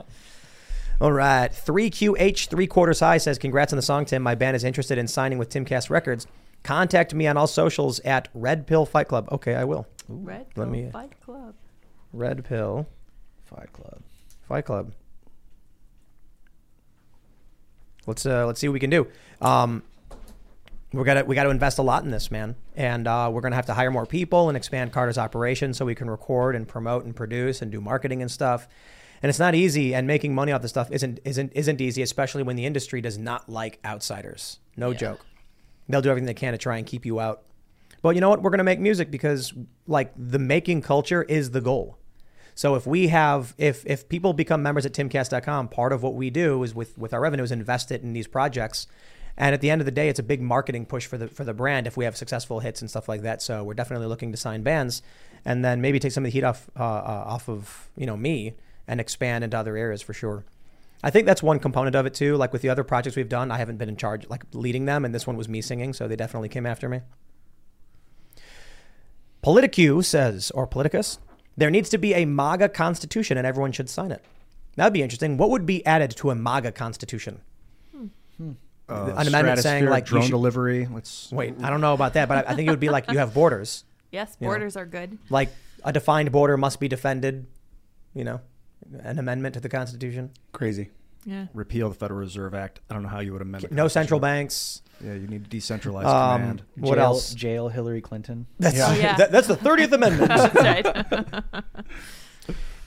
All 0.98 1.12
right, 1.12 1.52
three 1.52 1.90
QH 1.90 2.48
three 2.48 2.66
quarters 2.66 3.00
high 3.00 3.18
says 3.18 3.36
congrats 3.36 3.72
on 3.72 3.76
the 3.76 3.82
song 3.82 4.06
Tim. 4.06 4.22
My 4.22 4.34
band 4.34 4.56
is 4.56 4.64
interested 4.64 4.96
in 4.96 5.08
signing 5.08 5.36
with 5.36 5.50
Timcast 5.50 5.90
Records. 5.90 6.26
Contact 6.64 7.14
me 7.14 7.26
on 7.26 7.36
all 7.36 7.46
socials 7.46 8.00
at 8.00 8.28
Red 8.34 8.66
Pill 8.66 8.86
Fight 8.86 9.06
Club. 9.06 9.28
Okay, 9.30 9.54
I 9.54 9.64
will. 9.64 9.86
Red 10.08 10.52
Pill 10.54 10.66
me- 10.66 10.90
Fight 10.90 11.12
Club. 11.20 11.54
Red 12.12 12.44
Pill 12.44 12.86
Fight 13.44 13.72
Club. 13.72 14.02
Fight 14.48 14.64
Club. 14.64 14.92
Let's 18.06 18.26
uh, 18.26 18.46
let's 18.46 18.60
see 18.60 18.68
what 18.68 18.72
we 18.74 18.80
can 18.80 18.90
do. 18.90 19.06
Um, 19.40 19.82
we're 20.92 21.04
gonna 21.04 21.24
we 21.24 21.34
got 21.34 21.44
to 21.44 21.50
invest 21.50 21.78
a 21.78 21.82
lot 21.82 22.04
in 22.04 22.10
this, 22.10 22.30
man, 22.30 22.54
and 22.76 23.06
uh, 23.06 23.30
we're 23.32 23.40
gonna 23.40 23.56
have 23.56 23.66
to 23.66 23.74
hire 23.74 23.90
more 23.90 24.06
people 24.06 24.48
and 24.48 24.56
expand 24.56 24.92
Carter's 24.92 25.18
operation 25.18 25.74
so 25.74 25.84
we 25.84 25.94
can 25.94 26.08
record 26.08 26.56
and 26.56 26.66
promote 26.68 27.04
and 27.04 27.14
produce 27.14 27.62
and 27.62 27.70
do 27.72 27.80
marketing 27.80 28.22
and 28.22 28.30
stuff. 28.30 28.68
And 29.22 29.30
it's 29.30 29.38
not 29.38 29.54
easy, 29.54 29.94
and 29.94 30.06
making 30.06 30.34
money 30.34 30.52
off 30.52 30.62
this 30.62 30.70
stuff 30.70 30.90
isn't 30.90 31.20
isn't 31.24 31.52
isn't 31.54 31.80
easy, 31.80 32.02
especially 32.02 32.42
when 32.42 32.56
the 32.56 32.64
industry 32.66 33.00
does 33.00 33.18
not 33.18 33.48
like 33.48 33.80
outsiders. 33.84 34.60
No 34.76 34.92
joke. 34.94 35.24
They'll 35.88 36.02
do 36.02 36.10
everything 36.10 36.26
they 36.26 36.34
can 36.34 36.52
to 36.52 36.58
try 36.58 36.78
and 36.78 36.86
keep 36.86 37.04
you 37.04 37.20
out. 37.20 37.42
But 38.02 38.14
you 38.14 38.20
know 38.20 38.30
what? 38.30 38.42
We're 38.42 38.50
gonna 38.50 38.64
make 38.64 38.80
music 38.80 39.10
because 39.10 39.52
like 39.86 40.12
the 40.16 40.38
making 40.38 40.82
culture 40.82 41.22
is 41.22 41.50
the 41.50 41.60
goal. 41.60 41.98
So 42.54 42.76
if 42.76 42.86
we 42.86 43.08
have, 43.08 43.54
if 43.58 43.84
if 43.86 44.08
people 44.08 44.32
become 44.32 44.62
members 44.62 44.86
at 44.86 44.92
timcast.com, 44.92 45.68
part 45.68 45.92
of 45.92 46.02
what 46.02 46.14
we 46.14 46.30
do 46.30 46.62
is 46.62 46.74
with 46.74 46.96
with 46.96 47.12
our 47.12 47.20
revenue 47.20 47.42
is 47.42 47.52
invest 47.52 47.90
it 47.90 48.02
in 48.02 48.12
these 48.12 48.26
projects. 48.26 48.86
And 49.36 49.52
at 49.52 49.60
the 49.60 49.70
end 49.70 49.80
of 49.80 49.84
the 49.84 49.90
day, 49.90 50.08
it's 50.08 50.20
a 50.20 50.22
big 50.24 50.40
marketing 50.40 50.86
push 50.86 51.06
for 51.06 51.18
the 51.18 51.28
for 51.28 51.44
the 51.44 51.54
brand 51.54 51.86
if 51.86 51.96
we 51.96 52.04
have 52.04 52.16
successful 52.16 52.60
hits 52.60 52.80
and 52.80 52.88
stuff 52.88 53.08
like 53.08 53.22
that. 53.22 53.42
So 53.42 53.64
we're 53.64 53.74
definitely 53.74 54.06
looking 54.06 54.30
to 54.30 54.36
sign 54.36 54.62
bands, 54.62 55.02
and 55.44 55.64
then 55.64 55.80
maybe 55.80 55.98
take 55.98 56.12
some 56.12 56.24
of 56.24 56.30
the 56.30 56.32
heat 56.32 56.44
off 56.44 56.70
uh, 56.78 56.82
uh, 56.84 57.24
off 57.26 57.48
of 57.48 57.90
you 57.96 58.06
know 58.06 58.16
me 58.16 58.54
and 58.86 59.00
expand 59.00 59.42
into 59.42 59.58
other 59.58 59.76
areas 59.76 60.02
for 60.02 60.12
sure. 60.12 60.44
I 61.04 61.10
think 61.10 61.26
that's 61.26 61.42
one 61.42 61.58
component 61.58 61.94
of 61.94 62.06
it 62.06 62.14
too. 62.14 62.36
Like 62.36 62.52
with 62.54 62.62
the 62.62 62.70
other 62.70 62.82
projects 62.82 63.14
we've 63.14 63.28
done, 63.28 63.50
I 63.50 63.58
haven't 63.58 63.76
been 63.76 63.90
in 63.90 63.96
charge, 63.96 64.26
like 64.30 64.42
leading 64.54 64.86
them, 64.86 65.04
and 65.04 65.14
this 65.14 65.26
one 65.26 65.36
was 65.36 65.50
me 65.50 65.60
singing, 65.60 65.92
so 65.92 66.08
they 66.08 66.16
definitely 66.16 66.48
came 66.48 66.64
after 66.64 66.88
me. 66.88 67.02
Politicu 69.44 70.02
says, 70.02 70.50
or 70.52 70.66
Politicus, 70.66 71.18
there 71.58 71.70
needs 71.70 71.90
to 71.90 71.98
be 71.98 72.14
a 72.14 72.24
MAGA 72.24 72.70
constitution 72.70 73.36
and 73.36 73.46
everyone 73.46 73.70
should 73.70 73.90
sign 73.90 74.10
it. 74.12 74.24
That'd 74.76 74.94
be 74.94 75.02
interesting. 75.02 75.36
What 75.36 75.50
would 75.50 75.66
be 75.66 75.84
added 75.84 76.10
to 76.16 76.30
a 76.30 76.34
MAGA 76.34 76.72
constitution? 76.72 77.42
Uh, 78.88 79.14
An 79.16 79.28
amendment 79.28 79.60
saying 79.60 79.86
like 79.86 80.06
drone 80.06 80.22
should- 80.22 80.30
delivery. 80.30 80.88
Let's 80.90 81.30
Wait, 81.30 81.54
I 81.62 81.68
don't 81.68 81.82
know 81.82 81.92
about 81.92 82.14
that, 82.14 82.28
but 82.28 82.46
I, 82.48 82.52
I 82.52 82.54
think 82.54 82.66
it 82.66 82.70
would 82.70 82.80
be 82.80 82.88
like 82.88 83.10
you 83.10 83.18
have 83.18 83.34
borders. 83.34 83.84
Yes, 84.10 84.36
you 84.38 84.44
know? 84.46 84.52
borders 84.52 84.76
are 84.76 84.86
good. 84.86 85.18
Like 85.28 85.48
a 85.82 85.92
defined 85.92 86.30
border 86.30 86.56
must 86.56 86.78
be 86.78 86.86
defended. 86.86 87.46
You 88.14 88.22
know, 88.22 88.40
an 89.02 89.18
amendment 89.18 89.54
to 89.54 89.60
the 89.60 89.68
Constitution. 89.68 90.30
Crazy. 90.52 90.90
Yeah. 91.26 91.46
repeal 91.54 91.88
the 91.88 91.94
Federal 91.94 92.20
Reserve 92.20 92.52
Act. 92.52 92.80
I 92.90 92.92
don't 92.92 93.02
know 93.02 93.08
how 93.08 93.20
you 93.20 93.32
would 93.32 93.40
amend 93.40 93.64
it. 93.64 93.72
No 93.72 93.88
central 93.88 94.20
banks. 94.20 94.82
Yeah, 95.02 95.14
you 95.14 95.26
need 95.26 95.48
decentralized 95.48 96.06
Um, 96.06 96.38
command. 96.40 96.62
What 96.76 96.96
jail, 96.96 97.04
else? 97.04 97.32
Jail 97.32 97.68
Hillary 97.70 98.02
Clinton. 98.02 98.46
That's 98.58 98.78
Oh, 98.78 98.92
yeah. 98.92 99.16
that- 99.18 99.32
that's 99.32 99.46
the 99.46 99.56
thirtieth 99.56 99.90
amendment. 99.92 100.30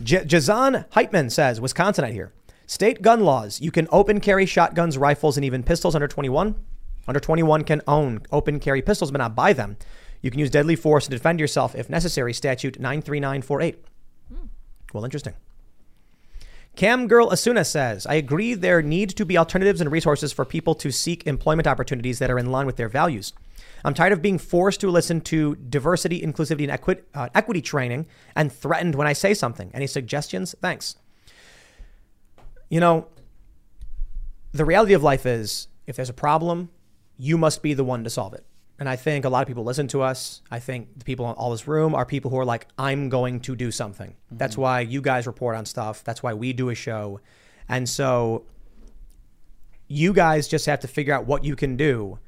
J- 0.03 0.23
Jazan 0.25 0.87
Heitman 0.91 1.31
says, 1.31 1.59
Wisconsinite 1.59 2.13
here. 2.13 2.31
State 2.67 3.01
gun 3.01 3.21
laws. 3.23 3.59
You 3.59 3.71
can 3.71 3.87
open 3.91 4.19
carry 4.19 4.45
shotguns, 4.45 4.97
rifles, 4.97 5.37
and 5.37 5.43
even 5.45 5.63
pistols 5.63 5.95
under 5.95 6.07
21. 6.07 6.55
Under 7.07 7.19
21 7.19 7.63
can 7.63 7.81
own 7.87 8.21
open 8.31 8.59
carry 8.59 8.81
pistols 8.83 9.09
but 9.11 9.17
not 9.17 9.33
buy 9.35 9.53
them. 9.53 9.77
You 10.21 10.29
can 10.29 10.39
use 10.39 10.49
deadly 10.51 10.75
force 10.75 11.05
to 11.05 11.09
defend 11.09 11.39
yourself 11.39 11.73
if 11.73 11.89
necessary. 11.89 12.33
Statute 12.33 12.79
93948. 12.79 13.83
Well, 14.93 15.03
interesting. 15.05 15.33
Cam 16.77 17.07
Girl 17.07 17.31
Asuna 17.31 17.65
says, 17.65 18.05
I 18.05 18.13
agree 18.13 18.53
there 18.53 18.83
need 18.83 19.09
to 19.17 19.25
be 19.25 19.35
alternatives 19.35 19.81
and 19.81 19.91
resources 19.91 20.31
for 20.31 20.45
people 20.45 20.75
to 20.75 20.91
seek 20.91 21.25
employment 21.25 21.65
opportunities 21.65 22.19
that 22.19 22.29
are 22.29 22.37
in 22.37 22.51
line 22.51 22.67
with 22.67 22.75
their 22.75 22.87
values. 22.87 23.33
I'm 23.83 23.95
tired 23.95 24.13
of 24.13 24.21
being 24.21 24.37
forced 24.37 24.79
to 24.81 24.91
listen 24.91 25.21
to 25.21 25.55
diversity, 25.55 26.21
inclusivity, 26.21 26.61
and 26.61 26.71
equi- 26.71 27.01
uh, 27.15 27.29
equity 27.33 27.61
training 27.61 28.05
and 28.35 28.53
threatened 28.53 28.93
when 28.93 29.07
I 29.07 29.13
say 29.13 29.33
something. 29.33 29.71
Any 29.73 29.87
suggestions? 29.87 30.53
Thanks. 30.61 30.97
You 32.69 32.79
know, 32.79 33.07
the 34.51 34.63
reality 34.63 34.93
of 34.93 35.01
life 35.01 35.25
is 35.25 35.69
if 35.87 35.95
there's 35.95 36.11
a 36.11 36.13
problem, 36.13 36.69
you 37.17 37.39
must 37.39 37.63
be 37.63 37.73
the 37.73 37.83
one 37.83 38.03
to 38.03 38.11
solve 38.11 38.35
it. 38.35 38.45
And 38.79 38.87
I 38.87 38.95
think 38.95 39.25
a 39.25 39.29
lot 39.29 39.41
of 39.41 39.47
people 39.47 39.63
listen 39.63 39.87
to 39.89 40.01
us. 40.03 40.41
I 40.51 40.59
think 40.59 40.99
the 40.99 41.03
people 41.05 41.27
in 41.29 41.35
all 41.35 41.49
this 41.51 41.67
room 41.67 41.95
are 41.95 42.05
people 42.05 42.29
who 42.29 42.37
are 42.37 42.45
like, 42.45 42.67
I'm 42.77 43.09
going 43.09 43.39
to 43.41 43.55
do 43.55 43.71
something. 43.71 44.15
That's 44.29 44.55
why 44.57 44.81
you 44.81 45.01
guys 45.01 45.25
report 45.25 45.55
on 45.55 45.65
stuff. 45.65 46.03
That's 46.03 46.21
why 46.21 46.33
we 46.35 46.53
do 46.53 46.69
a 46.69 46.75
show. 46.75 47.19
And 47.67 47.89
so 47.89 48.45
you 49.87 50.13
guys 50.13 50.47
just 50.47 50.65
have 50.65 50.79
to 50.81 50.87
figure 50.87 51.13
out 51.13 51.25
what 51.25 51.43
you 51.43 51.55
can 51.55 51.75
do. 51.77 52.19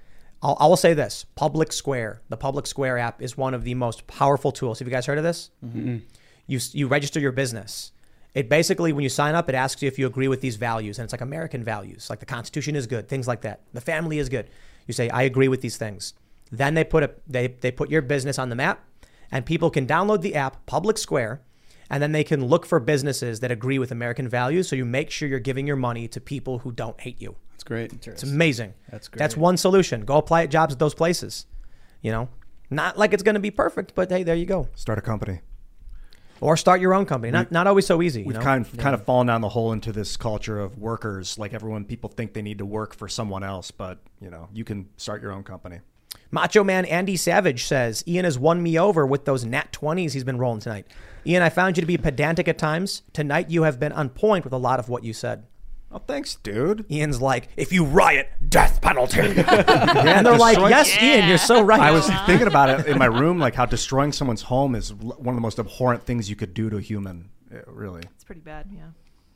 I'll, 0.42 0.58
I 0.60 0.68
will 0.68 0.78
say 0.78 0.94
this 0.94 1.26
Public 1.36 1.72
Square, 1.72 2.22
the 2.30 2.38
Public 2.38 2.66
Square 2.66 2.98
app 3.00 3.22
is 3.22 3.38
one 3.38 3.54
of 3.54 3.64
the 3.64 3.76
most 3.76 4.08
powerful 4.08 4.52
tools. 4.52 4.80
Have 4.80 4.88
you 4.88 4.92
guys 4.94 5.06
heard 5.06 5.18
of 5.18 5.24
this? 5.24 5.52
Mhm. 5.66 6.02
You, 6.48 6.60
you 6.72 6.88
register 6.88 7.20
your 7.20 7.32
business. 7.32 7.92
It 8.34 8.48
basically, 8.50 8.94
when 8.94 9.04
you 9.04 9.10
sign 9.10 9.36
up, 9.36 9.50
it 9.50 9.56
asks 9.56 9.82
you 9.82 9.88
if 9.88 10.00
you 10.00 10.08
agree 10.08 10.28
with 10.28 10.42
these 10.42 10.56
values. 10.56 10.98
And 10.98 11.04
it's 11.04 11.14
like 11.14 11.22
American 11.22 11.64
values, 11.64 12.10
like 12.10 12.20
the 12.20 12.26
Constitution 12.26 12.76
is 12.76 12.88
good, 12.88 13.08
things 13.08 13.28
like 13.28 13.42
that. 13.42 13.62
The 13.74 13.82
family 13.82 14.18
is 14.18 14.30
good. 14.30 14.50
You 14.88 14.94
say, 14.94 15.10
I 15.10 15.24
agree 15.24 15.48
with 15.48 15.62
these 15.62 15.78
things. 15.78 16.14
Then 16.52 16.74
they 16.74 16.84
put 16.84 17.04
a, 17.04 17.12
they, 17.28 17.48
they 17.48 17.72
put 17.72 17.90
your 17.90 18.02
business 18.02 18.40
on 18.40 18.50
the 18.50 18.56
map, 18.56 18.84
and 19.32 19.46
people 19.46 19.70
can 19.70 19.86
download 19.86 20.22
the 20.22 20.36
app, 20.36 20.66
Public 20.66 20.98
Square, 20.98 21.42
and 21.90 22.02
then 22.02 22.12
they 22.12 22.24
can 22.24 22.46
look 22.46 22.66
for 22.66 22.80
businesses 22.80 23.40
that 23.40 23.52
agree 23.52 23.80
with 23.80 23.92
American 23.92 24.28
values. 24.28 24.68
So 24.68 24.76
you 24.76 24.86
make 24.86 25.10
sure 25.10 25.28
you're 25.28 25.40
giving 25.40 25.68
your 25.68 25.76
money 25.76 26.08
to 26.08 26.22
people 26.22 26.60
who 26.60 26.72
don't 26.72 27.00
hate 27.02 27.22
you. 27.22 27.36
That's 27.52 27.64
great. 27.64 28.08
It's 28.08 28.24
amazing. 28.24 28.74
That's 28.90 29.08
great. 29.08 29.20
That's 29.20 29.36
one 29.36 29.58
solution. 29.58 30.06
Go 30.06 30.18
apply 30.18 30.44
at 30.44 30.50
jobs 30.50 30.74
at 30.74 30.80
those 30.80 30.94
places. 30.94 31.46
You 32.02 32.12
know, 32.12 32.30
not 32.70 32.98
like 32.98 33.14
it's 33.14 33.24
going 33.24 33.36
to 33.36 33.42
be 33.42 33.52
perfect, 33.52 33.94
but 33.96 34.10
hey, 34.10 34.24
there 34.24 34.36
you 34.36 34.46
go. 34.46 34.70
Start 34.76 34.98
a 34.98 35.02
company. 35.02 35.42
Or 36.42 36.56
start 36.56 36.80
your 36.80 36.94
own 36.94 37.06
company. 37.06 37.32
Not 37.32 37.52
not 37.52 37.68
always 37.68 37.86
so 37.86 38.02
easy. 38.02 38.22
You 38.22 38.28
We've 38.28 38.38
know? 38.38 38.42
kind 38.42 38.66
of, 38.66 38.78
kind 38.78 38.96
of 38.96 39.04
fallen 39.04 39.28
down 39.28 39.42
the 39.42 39.50
hole 39.50 39.74
into 39.74 39.92
this 39.92 40.16
culture 40.16 40.58
of 40.58 40.78
workers. 40.78 41.38
Like 41.38 41.54
everyone, 41.54 41.84
people 41.84 42.10
think 42.10 42.34
they 42.34 42.42
need 42.42 42.60
to 42.60 42.66
work 42.66 42.96
for 42.96 43.10
someone 43.10 43.44
else, 43.44 43.72
but 43.72 44.00
you 44.22 44.30
know, 44.30 44.48
you 44.54 44.64
can 44.64 44.88
start 44.96 45.22
your 45.22 45.34
own 45.34 45.44
company. 45.44 45.80
Macho 46.32 46.64
Man 46.64 46.86
Andy 46.86 47.16
Savage 47.16 47.66
says 47.66 48.04
Ian 48.08 48.26
has 48.26 48.38
won 48.38 48.62
me 48.62 48.78
over 48.78 49.06
with 49.06 49.26
those 49.26 49.46
nat 49.46 49.72
20s 49.74 50.14
he's 50.14 50.24
been 50.24 50.38
rolling 50.38 50.60
tonight. 50.60 50.88
Ian, 51.26 51.42
I 51.44 51.50
found 51.50 51.78
you 51.78 51.82
to 51.82 51.88
be 51.88 51.98
pedantic 51.98 52.48
at 52.48 52.58
times. 52.58 53.02
Tonight 53.14 53.50
you 53.50 53.64
have 53.64 53.80
been 53.80 53.92
on 53.92 54.10
point 54.10 54.44
with 54.44 54.54
a 54.54 54.58
lot 54.58 54.80
of 54.80 54.90
what 54.90 55.04
you 55.04 55.14
said. 55.14 55.46
Oh, 55.92 55.98
thanks, 55.98 56.36
dude. 56.36 56.86
Ian's 56.92 57.20
like, 57.20 57.50
if 57.58 57.74
you 57.74 57.84
riot, 57.84 58.30
death 58.48 58.80
penalty. 58.80 59.20
and 59.22 59.36
they're 60.26 60.38
like, 60.38 60.54
Destroying- 60.56 60.70
yes, 60.70 61.02
Ian, 61.02 61.28
you're 61.28 61.40
so 61.40 61.62
right. 61.64 61.80
I 61.82 61.90
was 61.92 62.08
thinking 62.28 62.46
about 62.48 62.70
it 62.80 62.86
in 62.86 63.00
my 63.00 63.08
room, 63.08 63.40
like 63.40 63.56
how 63.56 63.66
destroying 63.66 64.12
someone's 64.12 64.44
home 64.44 64.76
is 64.76 64.92
l- 64.92 65.16
one 65.18 65.30
of 65.30 65.36
the 65.36 65.42
most 65.42 65.58
abhorrent 65.58 66.04
things 66.04 66.30
you 66.30 66.36
could 66.36 66.54
do 66.54 66.70
to 66.70 66.78
a 66.78 66.82
human. 66.82 67.32
Yeah, 67.52 67.62
really. 67.66 68.04
It's 68.14 68.24
pretty 68.24 68.42
bad, 68.42 68.68
yeah. 68.72 68.90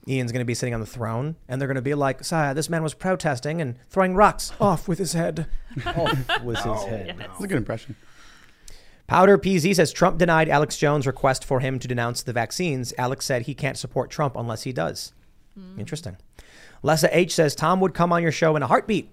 Ian's 0.08 0.32
going 0.32 0.42
to 0.42 0.46
be 0.46 0.54
sitting 0.54 0.74
on 0.74 0.80
the 0.82 0.86
throne, 0.86 1.36
and 1.48 1.60
they're 1.62 1.68
going 1.68 1.76
to 1.76 1.82
be 1.82 1.94
like, 1.94 2.24
Sire, 2.24 2.54
this 2.54 2.70
man 2.70 2.84
was 2.84 2.94
protesting 2.94 3.62
and 3.62 3.78
throwing 3.90 4.16
rocks 4.16 4.52
off 4.60 4.88
with 4.88 5.00
his 5.00 5.14
head. 5.14 5.48
Off 5.86 6.44
with 6.44 6.58
his 6.58 6.66
Oh, 6.68 6.88
head. 6.88 7.16
That's 7.18 7.44
a 7.44 7.48
good 7.48 7.58
impression. 7.58 7.96
Powder 9.08 9.38
PZ 9.38 9.76
says 9.76 9.92
Trump 9.92 10.18
denied 10.18 10.50
Alex 10.50 10.78
Jones' 10.78 11.06
request 11.06 11.44
for 11.46 11.60
him 11.60 11.78
to 11.80 11.88
denounce 11.88 12.24
the 12.24 12.34
vaccines. 12.34 12.94
Alex 12.98 13.26
said 13.26 13.44
he 13.44 13.54
can't 13.54 13.78
support 13.78 14.10
Trump 14.10 14.36
unless 14.36 14.64
he 14.64 14.72
does. 14.74 15.14
Interesting. 15.78 16.18
Lessa 16.84 17.10
H 17.12 17.36
says 17.36 17.54
Tom 17.54 17.80
would 17.82 17.94
come 17.94 18.12
on 18.12 18.24
your 18.24 18.32
show 18.32 18.56
in 18.56 18.64
a 18.64 18.68
heartbeat. 18.68 19.10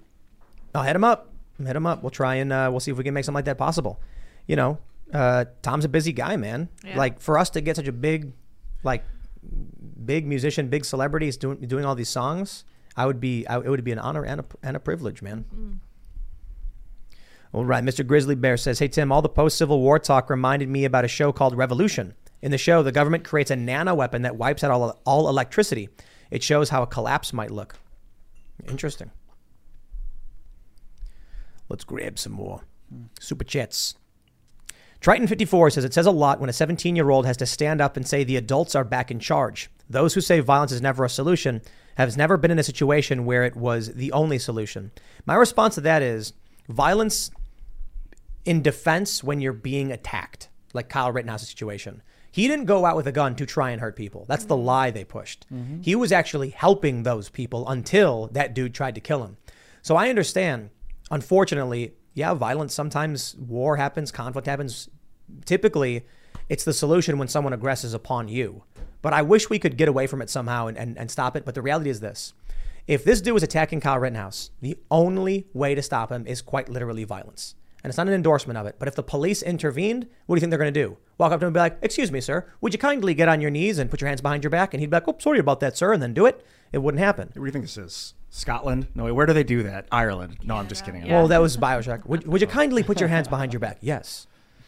I'll 0.75 0.85
hit 0.85 0.97
him 0.97 1.05
up. 1.05 1.33
Hit 1.63 1.77
him 1.77 1.87
up. 1.87 2.03
We'll 2.03 2.11
try 2.11 2.37
and 2.37 2.53
uh, 2.53 2.69
we'll 2.71 2.81
see 2.81 2.91
if 2.91 2.97
we 2.97 3.05
can 3.05 3.13
make 3.15 3.25
something 3.25 3.35
like 3.37 3.45
that 3.45 3.59
possible. 3.59 4.01
You 4.47 4.57
know, 4.57 4.79
uh, 5.13 5.45
Tom's 5.63 5.85
a 5.85 5.89
busy 5.89 6.13
guy, 6.13 6.37
man. 6.37 6.69
Yeah. 6.85 6.97
Like 6.97 7.21
for 7.21 7.37
us 7.37 7.51
to 7.51 7.61
get 7.61 7.77
such 7.77 7.87
a 7.89 7.93
big, 7.93 8.33
like, 8.83 9.05
big 10.05 10.27
musician, 10.27 10.69
big 10.69 10.85
celebrities 10.85 11.37
doing 11.37 11.59
doing 11.59 11.85
all 11.85 11.95
these 11.95 12.09
songs, 12.09 12.65
I 12.97 13.07
would 13.07 13.21
be. 13.21 13.47
I, 13.47 13.59
it 13.59 13.69
would 13.69 13.85
be 13.85 13.93
an 13.93 13.99
honor 13.99 14.25
and 14.25 14.41
a, 14.41 14.45
and 14.63 14.77
a 14.77 14.81
privilege, 14.81 15.23
man. 15.23 15.45
Mm. 15.55 15.79
All 17.53 17.65
right, 17.65 17.83
Mr. 17.83 18.07
Grizzly 18.07 18.37
Bear 18.37 18.57
says, 18.57 18.79
Hey, 18.79 18.87
Tim, 18.87 19.11
all 19.11 19.23
the 19.23 19.29
post 19.29 19.59
Civil 19.59 19.81
War 19.81 19.99
talk 19.99 20.31
reminded 20.31 20.69
me 20.69 20.85
about 20.85 21.05
a 21.05 21.09
show 21.09 21.33
called 21.33 21.57
Revolution. 21.57 22.15
In 22.43 22.53
the 22.53 22.59
show, 22.59 22.83
the 22.83 22.93
government 22.93 23.25
creates 23.25 23.51
a 23.51 23.57
nano 23.57 23.95
weapon 23.95 24.23
that 24.23 24.37
wipes 24.37 24.63
out 24.63 24.71
all, 24.71 25.01
all 25.05 25.29
electricity. 25.29 25.89
It 26.31 26.43
shows 26.45 26.71
how 26.71 26.83
a 26.83 26.87
collapse 26.87 27.33
might 27.33 27.51
look. 27.51 27.77
Interesting. 28.69 29.11
Let's 31.69 31.85
grab 31.85 32.19
some 32.19 32.33
more 32.33 32.63
hmm. 32.89 33.05
super 33.19 33.45
chats. 33.45 33.97
Triton54 35.01 35.73
says, 35.73 35.85
It 35.85 35.95
says 35.95 36.07
a 36.07 36.11
lot 36.13 36.41
when 36.41 36.51
a 36.51 36.53
17 36.53 36.95
year 36.95 37.11
old 37.11 37.27
has 37.27 37.37
to 37.39 37.47
stand 37.47 37.81
up 37.81 37.97
and 37.97 38.07
say 38.07 38.23
the 38.23 38.37
adults 38.37 38.75
are 38.75 38.85
back 38.85 39.11
in 39.11 39.19
charge. 39.19 39.71
Those 39.91 40.15
who 40.15 40.21
say 40.21 40.39
violence 40.41 40.71
is 40.73 40.81
never 40.81 41.05
a 41.05 41.09
solution 41.11 41.61
have 41.97 42.17
never 42.17 42.37
been 42.37 42.53
in 42.53 42.59
a 42.59 42.63
situation 42.63 43.27
where 43.27 43.43
it 43.45 43.57
was 43.57 43.93
the 43.95 44.13
only 44.13 44.39
solution. 44.39 44.93
My 45.27 45.35
response 45.35 45.75
to 45.75 45.81
that 45.83 46.01
is 46.01 46.33
violence 46.69 47.31
in 48.45 48.63
defense 48.63 49.23
when 49.23 49.41
you're 49.41 49.53
being 49.53 49.91
attacked, 49.91 50.49
like 50.73 50.89
Kyle 50.89 51.13
Rittenhouse's 51.13 51.49
situation. 51.49 52.03
He 52.31 52.47
didn't 52.47 52.67
go 52.67 52.87
out 52.87 52.97
with 52.97 53.09
a 53.09 53.13
gun 53.13 53.35
to 53.35 53.45
try 53.45 53.71
and 53.71 53.81
hurt 53.81 53.97
people. 53.97 54.25
That's 54.29 54.45
the 54.45 54.57
lie 54.57 54.93
they 54.93 55.03
pushed. 55.05 55.45
Mhm. 55.53 55.85
He 55.85 55.97
was 55.97 56.13
actually 56.13 56.51
helping 56.51 57.03
those 57.03 57.29
people 57.29 57.69
until 57.69 58.29
that 58.29 58.55
dude 58.55 58.73
tried 58.73 58.95
to 58.95 59.01
kill 59.01 59.25
him. 59.25 59.37
So 59.83 59.97
I 59.97 60.09
understand, 60.09 60.71
unfortunately, 61.11 61.95
yeah, 62.15 62.33
violence 62.35 62.73
sometimes 62.73 63.35
war 63.37 63.77
happens, 63.77 64.13
conflict 64.13 64.47
happens. 64.47 64.89
Typically, 65.45 66.07
it's 66.49 66.65
the 66.65 66.73
solution 66.73 67.19
when 67.19 67.29
someone 67.29 67.53
aggresses 67.53 67.95
upon 67.95 68.29
you. 68.29 68.63
But 69.03 69.13
I 69.13 69.23
wish 69.23 69.49
we 69.49 69.59
could 69.59 69.77
get 69.77 69.89
away 69.89 70.07
from 70.07 70.23
it 70.23 70.31
somehow 70.31 70.67
and, 70.67 70.77
and, 70.77 70.99
and 70.99 71.11
stop 71.11 71.37
it. 71.37 71.45
But 71.45 71.55
the 71.55 71.63
reality 71.63 71.91
is 71.91 72.01
this 72.01 72.35
if 72.87 73.05
this 73.05 73.21
dude 73.21 73.35
was 73.35 73.43
attacking 73.43 73.81
Kyle 73.81 73.99
Rittenhouse, 73.99 74.51
the 74.61 74.77
only 74.91 75.47
way 75.53 75.75
to 75.75 75.83
stop 75.83 76.11
him 76.11 76.27
is 76.27 76.43
quite 76.43 76.69
literally 76.69 77.05
violence. 77.05 77.55
And 77.83 77.91
it's 77.91 77.97
not 77.97 78.09
an 78.09 78.13
endorsement 78.13 78.59
of 78.59 78.67
it. 78.67 78.77
But 78.79 78.89
if 78.89 78.95
the 78.95 79.03
police 79.03 79.43
intervened, 79.43 80.07
what 80.27 80.35
do 80.35 80.39
you 80.39 80.41
think 80.41 80.51
they're 80.51 80.59
going 80.59 80.75
to 80.75 80.83
do? 80.83 80.99
Walk 81.17 81.33
up 81.33 81.41
to 81.41 81.47
him 81.47 81.49
and 81.49 81.55
be 81.55 81.61
like, 81.61 81.79
Excuse 81.83 82.13
me, 82.13 82.21
sir, 82.21 82.47
would 82.61 82.75
you 82.75 82.79
kindly 82.79 83.15
get 83.15 83.29
on 83.29 83.41
your 83.41 83.51
knees 83.51 83.79
and 83.79 83.91
put 83.91 84.01
your 84.01 84.09
hands 84.09 84.21
behind 84.21 84.45
your 84.45 84.51
back? 84.51 84.75
And 84.75 84.81
he'd 84.81 84.91
be 84.91 84.97
like, 84.97 85.09
Oh, 85.09 85.17
sorry 85.19 85.39
about 85.39 85.61
that, 85.61 85.77
sir, 85.77 85.93
and 85.93 86.03
then 86.03 86.13
do 86.13 86.27
it. 86.27 86.45
It 86.73 86.79
wouldn't 86.79 87.03
happen. 87.03 87.29
What 87.29 87.35
do 87.35 87.45
you 87.45 87.53
think 87.53 87.65
this 87.65 87.79
is? 87.79 88.15
Scotland? 88.29 88.89
No, 88.95 89.05
wait, 89.05 89.13
where 89.13 89.27
do 89.27 89.33
they 89.33 89.45
do 89.45 89.63
that? 89.65 89.87
Ireland. 89.91 90.39
No, 90.45 90.57
I'm 90.57 90.69
just 90.69 90.85
kidding. 90.85 91.09
Well, 91.09 91.29
that 91.29 91.41
was 91.41 91.57
Bioshock. 91.57 92.07
Would, 92.07 92.27
would 92.27 92.41
you 92.41 92.47
kindly 92.47 92.83
put 92.83 93.01
your 93.01 93.09
hands 93.09 93.29
behind 93.29 93.53
your 93.53 93.61
back? 93.61 93.79
Yes. 93.81 94.27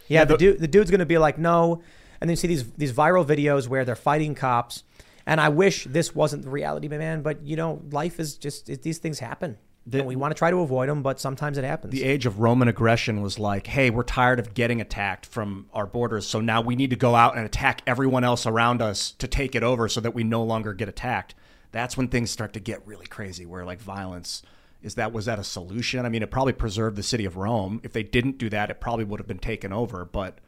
Yeah, 0.09 0.25
the, 0.25 0.37
dude, 0.37 0.59
the 0.59 0.69
dude's 0.69 0.91
going 0.91 1.01
to 1.01 1.07
be 1.07 1.19
like, 1.19 1.39
no. 1.39 1.83
And 2.23 2.29
then 2.29 2.35
you 2.35 2.37
see 2.37 2.47
these 2.47 2.71
these 2.75 2.93
viral 2.93 3.27
videos 3.27 3.67
where 3.67 3.85
they're 3.85 3.97
fighting 3.97 4.37
cops. 4.37 4.85
And 5.27 5.41
I 5.41 5.49
wish 5.49 5.85
this 5.85 6.15
wasn't 6.15 6.45
the 6.45 6.51
reality, 6.51 6.87
my 6.87 6.97
man. 6.97 7.23
But 7.23 7.45
you 7.45 7.57
know, 7.57 7.83
life 7.91 8.21
is 8.21 8.37
just 8.37 8.71
it, 8.71 8.83
these 8.83 8.99
things 8.99 9.19
happen. 9.19 9.59
and 9.93 10.07
we 10.07 10.15
want 10.15 10.31
to 10.31 10.39
try 10.39 10.53
to 10.53 10.61
avoid 10.61 10.89
them, 10.89 11.03
but 11.03 11.19
sometimes 11.19 11.59
it 11.59 11.65
happens. 11.65 11.91
The 11.91 12.05
age 12.05 12.25
of 12.25 12.39
Roman 12.39 12.69
aggression 12.69 13.23
was 13.23 13.41
like, 13.41 13.67
hey, 13.67 13.91
we're 13.91 14.05
tired 14.05 14.39
of 14.39 14.55
getting 14.55 14.81
attacked 14.81 15.27
from 15.27 15.67
our 15.75 15.85
borders, 15.85 16.25
so 16.25 16.41
now 16.41 16.61
we 16.61 16.77
need 16.77 16.91
to 16.91 16.97
go 16.97 17.17
out 17.17 17.37
and 17.37 17.45
attack 17.45 17.83
everyone 17.89 18.23
else 18.23 18.47
around 18.47 18.81
us 18.81 19.11
to 19.19 19.27
take 19.27 19.57
it 19.57 19.65
over 19.65 19.89
so 19.89 20.01
that 20.01 20.15
we 20.15 20.23
no 20.23 20.45
longer 20.45 20.75
get 20.75 20.89
attacked. 20.89 21.35
That's 21.73 21.97
when 21.97 22.07
things 22.07 22.31
start 22.31 22.53
to 22.53 22.61
get 22.61 22.87
really 22.87 23.07
crazy, 23.07 23.47
where 23.47 23.65
like 23.65 23.81
violence 23.81 24.45
is 24.81 24.95
that 24.95 25.13
was 25.13 25.27
that 25.27 25.41
a 25.41 25.45
solution? 25.45 26.07
I 26.07 26.09
mean, 26.09 26.23
it 26.23 26.31
probably 26.31 26.53
preserved 26.53 26.97
the 26.97 27.03
city 27.03 27.25
of 27.25 27.37
Rome. 27.37 27.81
If 27.83 27.93
they 27.93 28.05
didn't 28.05 28.39
do 28.39 28.49
that, 28.51 28.71
it 28.71 28.81
probably 28.81 29.05
would 29.05 29.19
have 29.19 29.27
been 29.27 29.39
taken 29.39 29.73
over. 29.73 30.05
But 30.05 30.39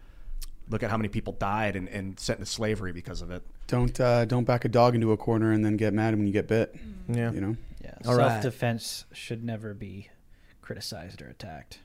look 0.69 0.83
at 0.83 0.91
how 0.91 0.97
many 0.97 1.09
people 1.09 1.35
died 1.35 1.77
and, 1.77 1.89
and 1.89 2.19
sent 2.19 2.39
into 2.39 2.51
slavery 2.51 2.93
because 2.93 3.23
of 3.23 3.31
it. 3.31 3.43
Don't 3.67 3.99
uh, 4.01 4.25
don't 4.25 4.45
back 4.45 4.65
a 4.65 4.69
dog 4.69 4.95
into 4.95 5.13
a 5.13 5.17
corner 5.17 5.53
and 5.53 5.65
then 5.65 5.77
get 5.77 5.95
mad 5.95 6.15
when 6.17 6.27
you 6.27 6.33
get 6.33 6.49
bit. 6.49 6.75
Yeah, 7.09 7.33
you 7.33 7.41
know. 7.41 7.57
Yeah, 7.83 7.95
All 8.07 8.17
right. 8.17 8.43
self-defense 8.43 9.07
should 9.13 9.45
never 9.45 9.75
be 9.75 10.09
criticized 10.63 11.21
or 11.21 11.29
attacked. 11.29 11.81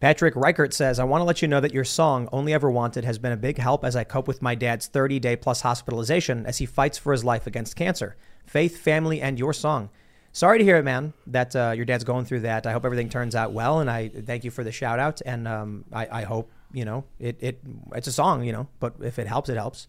Patrick 0.00 0.36
Reichert 0.36 0.74
says, 0.74 0.98
I 0.98 1.04
want 1.04 1.22
to 1.22 1.24
let 1.24 1.40
you 1.40 1.48
know 1.48 1.60
that 1.60 1.72
your 1.72 1.84
song, 1.84 2.28
Only 2.30 2.52
Ever 2.52 2.70
Wanted, 2.70 3.04
has 3.04 3.18
been 3.18 3.32
a 3.32 3.36
big 3.36 3.58
help 3.58 3.84
as 3.84 3.96
I 3.96 4.04
cope 4.04 4.28
with 4.28 4.42
my 4.42 4.54
dad's 4.54 4.86
30 4.86 5.18
day 5.18 5.34
plus 5.34 5.62
hospitalization 5.62 6.46
as 6.46 6.58
he 6.58 6.66
fights 6.66 6.98
for 6.98 7.12
his 7.12 7.24
life 7.24 7.46
against 7.46 7.74
cancer. 7.74 8.16
Faith, 8.44 8.76
family, 8.76 9.20
and 9.20 9.38
your 9.38 9.52
song. 9.52 9.90
Sorry 10.32 10.58
to 10.58 10.64
hear 10.64 10.76
it, 10.76 10.82
man, 10.82 11.14
that 11.28 11.54
uh, 11.54 11.72
your 11.76 11.84
dad's 11.84 12.04
going 12.04 12.24
through 12.24 12.40
that. 12.40 12.66
I 12.66 12.72
hope 12.72 12.84
everything 12.84 13.08
turns 13.08 13.34
out 13.34 13.52
well, 13.52 13.80
and 13.80 13.88
I 13.88 14.08
thank 14.08 14.44
you 14.44 14.50
for 14.50 14.64
the 14.64 14.72
shout 14.72 14.98
out. 14.98 15.22
And 15.24 15.46
um, 15.46 15.84
I, 15.92 16.08
I 16.10 16.22
hope, 16.24 16.50
you 16.74 16.84
know, 16.84 17.04
it, 17.18 17.36
it 17.40 17.60
it's 17.94 18.08
a 18.08 18.12
song, 18.12 18.44
you 18.44 18.52
know, 18.52 18.68
but 18.80 18.94
if 19.00 19.18
it 19.18 19.26
helps, 19.26 19.48
it 19.48 19.56
helps. 19.56 19.86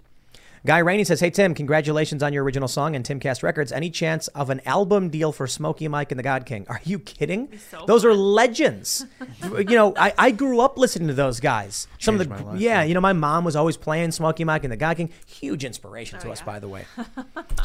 Guy 0.66 0.80
Rainey 0.80 1.04
says, 1.04 1.20
Hey, 1.20 1.30
Tim, 1.30 1.54
congratulations 1.54 2.24
on 2.24 2.34
your 2.34 2.44
original 2.44 2.68
song 2.68 2.96
and 2.96 3.06
Timcast 3.06 3.44
Records. 3.44 3.72
Any 3.72 3.92
chance 3.92 4.28
of 4.30 4.50
an 4.50 4.62
album 4.66 5.10
deal 5.10 5.32
for 5.32 5.46
Smokey 5.46 5.88
Mike 5.88 6.12
and 6.12 6.18
the 6.18 6.24
God 6.24 6.48
King? 6.48 6.66
Are 6.68 6.82
you 6.84 6.98
kidding? 6.98 7.50
those 7.86 8.04
are 8.04 8.16
legends. 8.16 9.06
you 9.44 9.64
know, 9.76 9.94
I, 9.96 10.12
I 10.18 10.32
grew 10.32 10.62
up 10.62 10.80
listening 10.80 11.08
to 11.10 11.14
those 11.14 11.40
guys. 11.40 11.88
Some 12.00 12.20
of 12.20 12.28
the, 12.28 12.30
my 12.30 12.42
life, 12.42 12.60
yeah, 12.60 12.82
you 12.82 12.96
know, 12.96 13.02
my 13.02 13.14
mom 13.14 13.44
was 13.44 13.56
always 13.56 13.78
playing 13.78 14.12
Smokey 14.12 14.44
Mike 14.44 14.64
and 14.64 14.72
the 14.72 14.78
God 14.78 14.98
King. 14.98 15.12
Huge 15.28 15.64
inspiration 15.64 16.18
to 16.20 16.32
us, 16.32 16.42
by 16.42 16.60
the 16.60 16.68
way. 16.68 16.86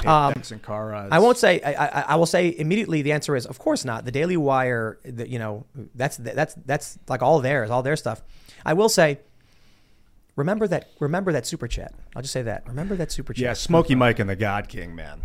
Um, 0.06 0.32
and 0.50 0.62
car 0.62 0.86
rides. 0.86 1.10
I 1.12 1.18
won't 1.18 1.36
say. 1.36 1.60
I, 1.60 1.72
I, 1.72 2.00
I 2.08 2.16
will 2.16 2.24
say 2.24 2.54
immediately. 2.56 3.02
The 3.02 3.12
answer 3.12 3.36
is, 3.36 3.44
of 3.44 3.58
course 3.58 3.84
not. 3.84 4.06
The 4.06 4.10
Daily 4.10 4.38
Wire. 4.38 4.98
The, 5.04 5.28
you 5.28 5.38
know, 5.38 5.66
that's 5.94 6.16
that's 6.16 6.54
that's 6.64 6.98
like 7.06 7.20
all 7.20 7.40
theirs, 7.40 7.68
all 7.68 7.82
their 7.82 7.96
stuff. 7.96 8.22
I 8.64 8.74
will 8.74 8.88
say. 8.88 9.20
Remember 10.36 10.66
that. 10.68 10.88
Remember 11.00 11.32
that 11.32 11.46
super 11.46 11.68
chat. 11.68 11.92
I'll 12.16 12.22
just 12.22 12.32
say 12.32 12.42
that. 12.42 12.66
Remember 12.66 12.96
that 12.96 13.12
super 13.12 13.34
chat. 13.34 13.42
Yeah, 13.42 13.52
Smokey 13.52 13.94
Mike 13.94 14.18
and 14.20 14.30
the 14.30 14.36
God 14.36 14.68
King, 14.68 14.94
man. 14.94 15.22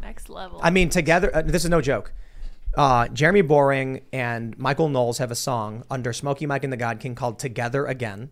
Next 0.00 0.28
level. 0.28 0.58
I 0.62 0.70
mean, 0.70 0.88
together. 0.88 1.30
Uh, 1.34 1.42
this 1.42 1.64
is 1.64 1.70
no 1.70 1.80
joke. 1.80 2.12
Uh, 2.74 3.06
Jeremy 3.08 3.42
Boring 3.42 4.00
and 4.12 4.58
Michael 4.58 4.88
Knowles 4.88 5.18
have 5.18 5.30
a 5.30 5.36
song 5.36 5.84
under 5.90 6.12
Smokey 6.12 6.46
Mike 6.46 6.64
and 6.64 6.72
the 6.72 6.78
God 6.78 7.00
King 7.00 7.14
called 7.14 7.38
"Together 7.38 7.86
Again," 7.86 8.30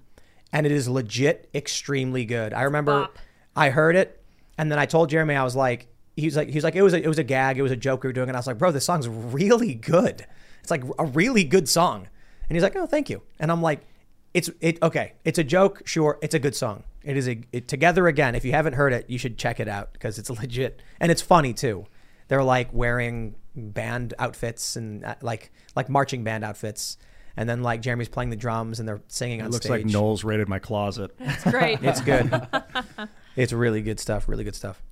and 0.52 0.66
it 0.66 0.72
is 0.72 0.88
legit 0.88 1.48
extremely 1.54 2.24
good. 2.24 2.54
I 2.54 2.62
remember 2.62 3.08
I 3.54 3.70
heard 3.70 3.96
it, 3.96 4.20
and 4.56 4.72
then 4.72 4.78
I 4.78 4.86
told 4.86 5.10
Jeremy 5.10 5.34
I 5.34 5.44
was 5.44 5.54
like, 5.54 5.88
he 6.16 6.24
was 6.24 6.36
like, 6.36 6.48
he 6.48 6.54
was 6.54 6.64
like, 6.64 6.74
it 6.74 6.82
was 6.82 6.94
a, 6.94 7.02
it 7.02 7.08
was 7.08 7.18
a 7.18 7.24
gag, 7.24 7.58
it 7.58 7.62
was 7.62 7.72
a 7.72 7.76
joke 7.76 8.02
we 8.02 8.08
were 8.08 8.12
doing, 8.14 8.28
and 8.28 8.36
I 8.36 8.40
was 8.40 8.46
like, 8.46 8.58
bro, 8.58 8.72
this 8.72 8.86
song's 8.86 9.06
really 9.06 9.74
good. 9.74 10.26
It's 10.62 10.70
like 10.70 10.84
a 10.98 11.04
really 11.04 11.44
good 11.44 11.68
song, 11.68 12.08
and 12.48 12.56
he's 12.56 12.62
like, 12.62 12.76
oh, 12.76 12.86
thank 12.86 13.10
you, 13.10 13.22
and 13.38 13.52
I'm 13.52 13.60
like, 13.60 13.86
it's 14.34 14.50
it 14.60 14.82
okay, 14.82 15.14
it's 15.24 15.38
a 15.38 15.44
joke, 15.44 15.82
sure, 15.86 16.18
it's 16.22 16.34
a 16.34 16.38
good 16.38 16.54
song. 16.54 16.84
It 17.02 17.16
is 17.16 17.28
a 17.28 17.40
it, 17.52 17.66
together 17.68 18.06
again. 18.08 18.34
If 18.34 18.44
you 18.44 18.52
haven't 18.52 18.74
heard 18.74 18.92
it, 18.92 19.08
you 19.08 19.18
should 19.18 19.38
check 19.38 19.58
it 19.60 19.68
out 19.68 19.92
because 19.92 20.18
it's 20.18 20.30
legit 20.40 20.82
and 21.00 21.10
it's 21.10 21.22
funny 21.22 21.52
too. 21.52 21.86
They're 22.28 22.44
like 22.44 22.72
wearing 22.72 23.34
band 23.56 24.14
outfits 24.18 24.76
and 24.76 25.04
uh, 25.04 25.16
like 25.20 25.50
like 25.74 25.88
marching 25.88 26.24
band 26.24 26.44
outfits. 26.44 26.96
And 27.36 27.48
then 27.48 27.62
like 27.62 27.80
Jeremy's 27.80 28.08
playing 28.08 28.30
the 28.30 28.36
drums 28.36 28.80
and 28.80 28.88
they're 28.88 29.00
singing 29.08 29.40
It 29.40 29.44
on 29.44 29.50
looks 29.50 29.64
stage. 29.64 29.84
like 29.84 29.92
Knowles 29.92 30.24
raided 30.24 30.48
my 30.48 30.58
closet. 30.58 31.12
That's 31.18 31.44
great. 31.44 31.78
it's 31.82 32.00
good. 32.00 32.46
it's 33.36 33.52
really 33.52 33.82
good 33.82 33.98
stuff. 33.98 34.28
Really 34.28 34.44
good 34.44 34.56
stuff. 34.56 34.82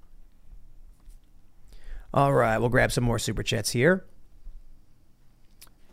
All 2.14 2.32
right, 2.32 2.56
we'll 2.58 2.70
grab 2.70 2.90
some 2.90 3.04
more 3.04 3.18
super 3.18 3.42
chats 3.42 3.70
here. 3.70 4.04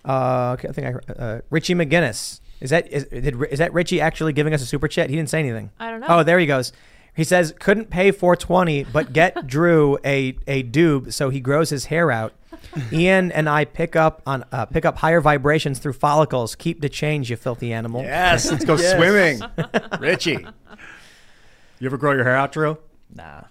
Uh, 0.06 0.56
okay, 0.58 0.70
I 0.70 0.72
think 0.72 0.88
I 0.88 0.92
heard- 0.92 1.06
uh, 1.18 1.42
Richie 1.50 1.76
McGinnis 1.76 2.40
is 2.61 2.69
that 2.69 2.91
is, 2.91 3.06
did, 3.06 3.41
is 3.52 3.60
that 3.60 3.73
Richie 3.73 3.99
actually 4.02 4.34
giving 4.34 4.53
us 4.53 4.61
a 4.61 4.65
super 4.65 4.88
chat? 4.88 5.10
He 5.10 5.15
didn't 5.15 5.30
say 5.30 5.40
anything. 5.40 5.72
I 5.80 5.91
don't 5.91 5.99
know. 6.02 6.07
Oh, 6.10 6.23
there 6.23 6.40
he 6.40 6.45
goes. 6.45 6.72
He 7.15 7.23
says 7.23 7.53
couldn't 7.60 7.90
pay 7.90 8.11
420, 8.11 8.84
but 8.86 9.14
get 9.14 9.48
Drew 9.48 9.98
a 10.06 10.38
a 10.48 10.64
doob 10.64 11.14
so 11.14 11.30
he 11.30 11.40
grows 11.40 11.69
his 11.69 11.86
hair 11.86 12.11
out. 12.11 12.34
Ian 12.91 13.32
and 13.32 13.48
I 13.48 13.65
pick 13.65 13.95
up 13.95 14.22
on 14.26 14.44
uh, 14.52 14.65
pick 14.65 14.86
up 14.86 14.98
higher 14.98 15.22
vibrations 15.22 15.80
through 15.80 15.94
follicles. 15.94 16.56
Keep 16.56 16.82
the 16.82 16.90
change, 16.90 17.30
you 17.30 17.36
filthy 17.38 17.72
animal. 17.73 18.02
Yes, 18.03 18.49
let's 18.52 18.65
go 18.65 18.76
Yes. 18.76 18.95
swimming. 18.95 19.41
Richie. 19.99 20.45
You 21.80 21.88
ever 21.88 21.98
grow 21.98 22.14
your 22.14 22.23
hair 22.23 22.36
out, 22.36 22.52
Drew? 22.53 22.77
Nah. 23.14 23.41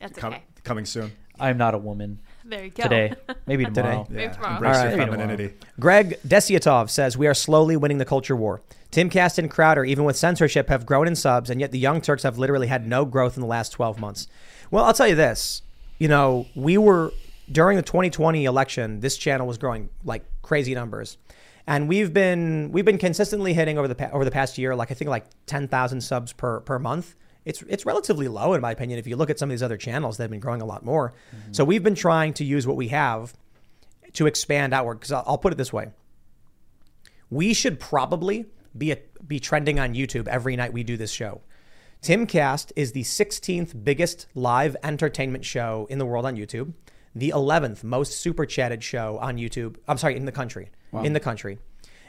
That's 0.00 0.18
Com- 0.18 0.32
okay. 0.34 0.42
Coming 0.64 0.84
soon. 0.86 1.12
I'm 1.38 1.56
not 1.58 1.74
a 1.74 1.78
woman. 1.78 2.20
There 2.44 2.64
you 2.64 2.70
go. 2.70 2.82
Today, 2.82 3.14
maybe 3.46 3.64
Today. 3.64 3.80
tomorrow. 3.82 4.06
Maybe 4.10 4.34
tomorrow. 4.34 4.54
Embrace 4.56 4.82
your 4.82 4.90
femininity. 5.06 5.54
Greg 5.80 6.18
Desiatov 6.26 6.90
says 6.90 7.16
we 7.16 7.26
are 7.26 7.34
slowly 7.34 7.76
winning 7.76 7.98
the 7.98 8.04
culture 8.04 8.36
war. 8.36 8.60
Timcast 8.92 9.38
and 9.38 9.50
Crowder, 9.50 9.84
even 9.84 10.04
with 10.04 10.16
censorship, 10.16 10.68
have 10.68 10.86
grown 10.86 11.08
in 11.08 11.16
subs, 11.16 11.50
and 11.50 11.60
yet 11.60 11.72
the 11.72 11.78
Young 11.78 12.00
Turks 12.00 12.22
have 12.22 12.38
literally 12.38 12.66
had 12.68 12.86
no 12.86 13.04
growth 13.04 13.36
in 13.36 13.40
the 13.40 13.46
last 13.46 13.70
12 13.70 13.98
months. 13.98 14.28
Well, 14.70 14.84
I'll 14.84 14.92
tell 14.94 15.08
you 15.08 15.16
this. 15.16 15.62
You 15.98 16.08
know, 16.08 16.46
we 16.54 16.78
were 16.78 17.12
during 17.50 17.76
the 17.76 17.82
2020 17.82 18.44
election. 18.44 19.00
This 19.00 19.16
channel 19.16 19.46
was 19.46 19.58
growing 19.58 19.88
like 20.04 20.24
crazy 20.42 20.74
numbers, 20.74 21.16
and 21.66 21.88
we've 21.88 22.12
been 22.12 22.70
we've 22.72 22.84
been 22.84 22.98
consistently 22.98 23.54
hitting 23.54 23.78
over 23.78 23.88
the 23.88 23.94
pa- 23.94 24.10
over 24.12 24.24
the 24.24 24.30
past 24.30 24.58
year, 24.58 24.76
like 24.76 24.90
I 24.90 24.94
think 24.94 25.08
like 25.10 25.24
10,000 25.46 26.00
subs 26.00 26.32
per 26.32 26.60
per 26.60 26.78
month. 26.78 27.14
It's 27.44 27.62
it's 27.62 27.84
relatively 27.84 28.28
low 28.28 28.54
in 28.54 28.60
my 28.60 28.72
opinion. 28.72 28.98
If 28.98 29.06
you 29.06 29.16
look 29.16 29.30
at 29.30 29.38
some 29.38 29.50
of 29.50 29.52
these 29.52 29.62
other 29.62 29.76
channels, 29.76 30.16
they've 30.16 30.30
been 30.30 30.40
growing 30.40 30.62
a 30.62 30.66
lot 30.66 30.84
more. 30.84 31.14
Mm-hmm. 31.34 31.52
So 31.52 31.64
we've 31.64 31.82
been 31.82 31.94
trying 31.94 32.32
to 32.34 32.44
use 32.44 32.66
what 32.66 32.76
we 32.76 32.88
have 32.88 33.34
to 34.14 34.26
expand 34.26 34.72
outward. 34.72 34.94
Because 35.00 35.12
I'll, 35.12 35.24
I'll 35.26 35.38
put 35.38 35.52
it 35.52 35.56
this 35.56 35.72
way: 35.72 35.88
we 37.30 37.52
should 37.52 37.78
probably 37.80 38.46
be 38.76 38.92
a, 38.92 38.98
be 39.26 39.38
trending 39.40 39.78
on 39.78 39.94
YouTube 39.94 40.26
every 40.28 40.56
night 40.56 40.72
we 40.72 40.82
do 40.82 40.96
this 40.96 41.12
show. 41.12 41.42
Timcast 42.02 42.70
is 42.76 42.92
the 42.92 43.02
16th 43.02 43.82
biggest 43.82 44.26
live 44.34 44.76
entertainment 44.82 45.44
show 45.44 45.86
in 45.88 45.98
the 45.98 46.04
world 46.04 46.26
on 46.26 46.36
YouTube, 46.36 46.74
the 47.14 47.30
11th 47.30 47.82
most 47.82 48.12
super 48.18 48.44
chatted 48.44 48.84
show 48.84 49.16
on 49.22 49.38
YouTube. 49.38 49.76
I'm 49.88 49.96
sorry, 49.96 50.16
in 50.16 50.26
the 50.26 50.32
country. 50.32 50.68
In 51.06 51.14
the 51.14 51.20
country. 51.20 51.58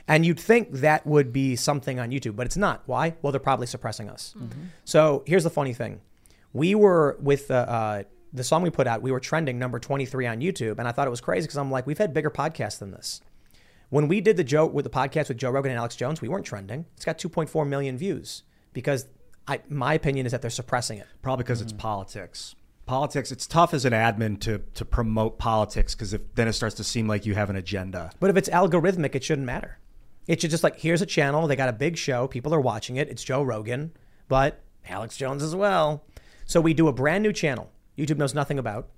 And 0.07 0.25
you'd 0.25 0.39
think 0.39 0.71
that 0.71 1.05
would 1.07 1.33
be 1.33 1.55
something 1.55 1.99
on 1.99 2.11
YouTube, 2.11 2.35
but 2.35 2.45
it's 2.45 2.57
not. 2.57 2.83
Why? 2.85 3.15
Well, 3.21 3.31
they're 3.31 3.39
probably 3.39 3.67
suppressing 3.67 4.09
us. 4.09 4.35
So 4.83 5.23
here's 5.25 5.43
the 5.43 5.49
funny 5.49 5.73
thing: 5.73 6.01
we 6.53 6.75
were 6.75 7.17
with 7.19 7.47
the 7.47 7.69
uh, 7.69 8.03
the 8.31 8.43
song 8.43 8.61
we 8.61 8.69
put 8.69 8.85
out. 8.85 9.01
We 9.01 9.11
were 9.11 9.19
trending 9.19 9.57
number 9.57 9.79
23 9.79 10.27
on 10.27 10.41
YouTube, 10.41 10.77
and 10.77 10.87
I 10.87 10.91
thought 10.91 11.07
it 11.07 11.11
was 11.11 11.21
crazy 11.21 11.47
because 11.47 11.57
I'm 11.57 11.71
like, 11.71 11.87
we've 11.87 11.97
had 11.97 12.13
bigger 12.13 12.29
podcasts 12.29 12.79
than 12.79 12.91
this. 12.91 13.21
When 13.89 14.07
we 14.07 14.21
did 14.21 14.37
the 14.37 14.43
Joe 14.43 14.65
with 14.65 14.83
the 14.83 14.89
podcast 14.89 15.29
with 15.29 15.37
Joe 15.37 15.51
Rogan 15.51 15.71
and 15.71 15.79
Alex 15.79 15.95
Jones, 15.95 16.21
we 16.21 16.27
weren't 16.27 16.45
trending. 16.45 16.85
It's 16.95 17.05
got 17.05 17.17
2.4 17.17 17.67
million 17.67 17.97
views 17.97 18.43
because 18.73 19.07
I, 19.47 19.61
my 19.69 19.93
opinion 19.93 20.25
is 20.25 20.31
that 20.31 20.41
they're 20.41 20.51
suppressing 20.51 20.97
it. 20.97 21.07
Probably 21.21 21.43
because 21.43 21.61
it's 21.61 21.73
politics. 21.73 22.55
Politics. 22.85 23.31
It's 23.31 23.47
tough 23.47 23.73
as 23.73 23.85
an 23.85 23.93
admin 23.93 24.39
to 24.41 24.61
to 24.75 24.85
promote 24.85 25.39
politics 25.39 25.95
because 25.95 26.13
if 26.13 26.21
then 26.35 26.47
it 26.47 26.53
starts 26.53 26.75
to 26.75 26.83
seem 26.83 27.07
like 27.07 27.25
you 27.25 27.33
have 27.35 27.49
an 27.49 27.55
agenda. 27.55 28.11
But 28.19 28.29
if 28.29 28.37
it's 28.37 28.49
algorithmic, 28.49 29.15
it 29.15 29.23
shouldn't 29.23 29.47
matter. 29.47 29.79
It 30.27 30.41
should 30.41 30.51
just 30.51 30.63
like 30.63 30.79
here's 30.79 31.01
a 31.01 31.05
channel. 31.05 31.47
They 31.47 31.55
got 31.55 31.69
a 31.69 31.73
big 31.73 31.97
show. 31.97 32.27
People 32.27 32.53
are 32.53 32.61
watching 32.61 32.95
it. 32.97 33.09
It's 33.09 33.23
Joe 33.23 33.43
Rogan, 33.43 33.91
but 34.27 34.61
Alex 34.87 35.17
Jones 35.17 35.43
as 35.43 35.55
well. 35.55 36.03
So 36.45 36.61
we 36.61 36.73
do 36.73 36.87
a 36.87 36.93
brand 36.93 37.23
new 37.23 37.33
channel. 37.33 37.71
YouTube 37.97 38.17
knows 38.17 38.33
nothing 38.33 38.59
about. 38.59 38.89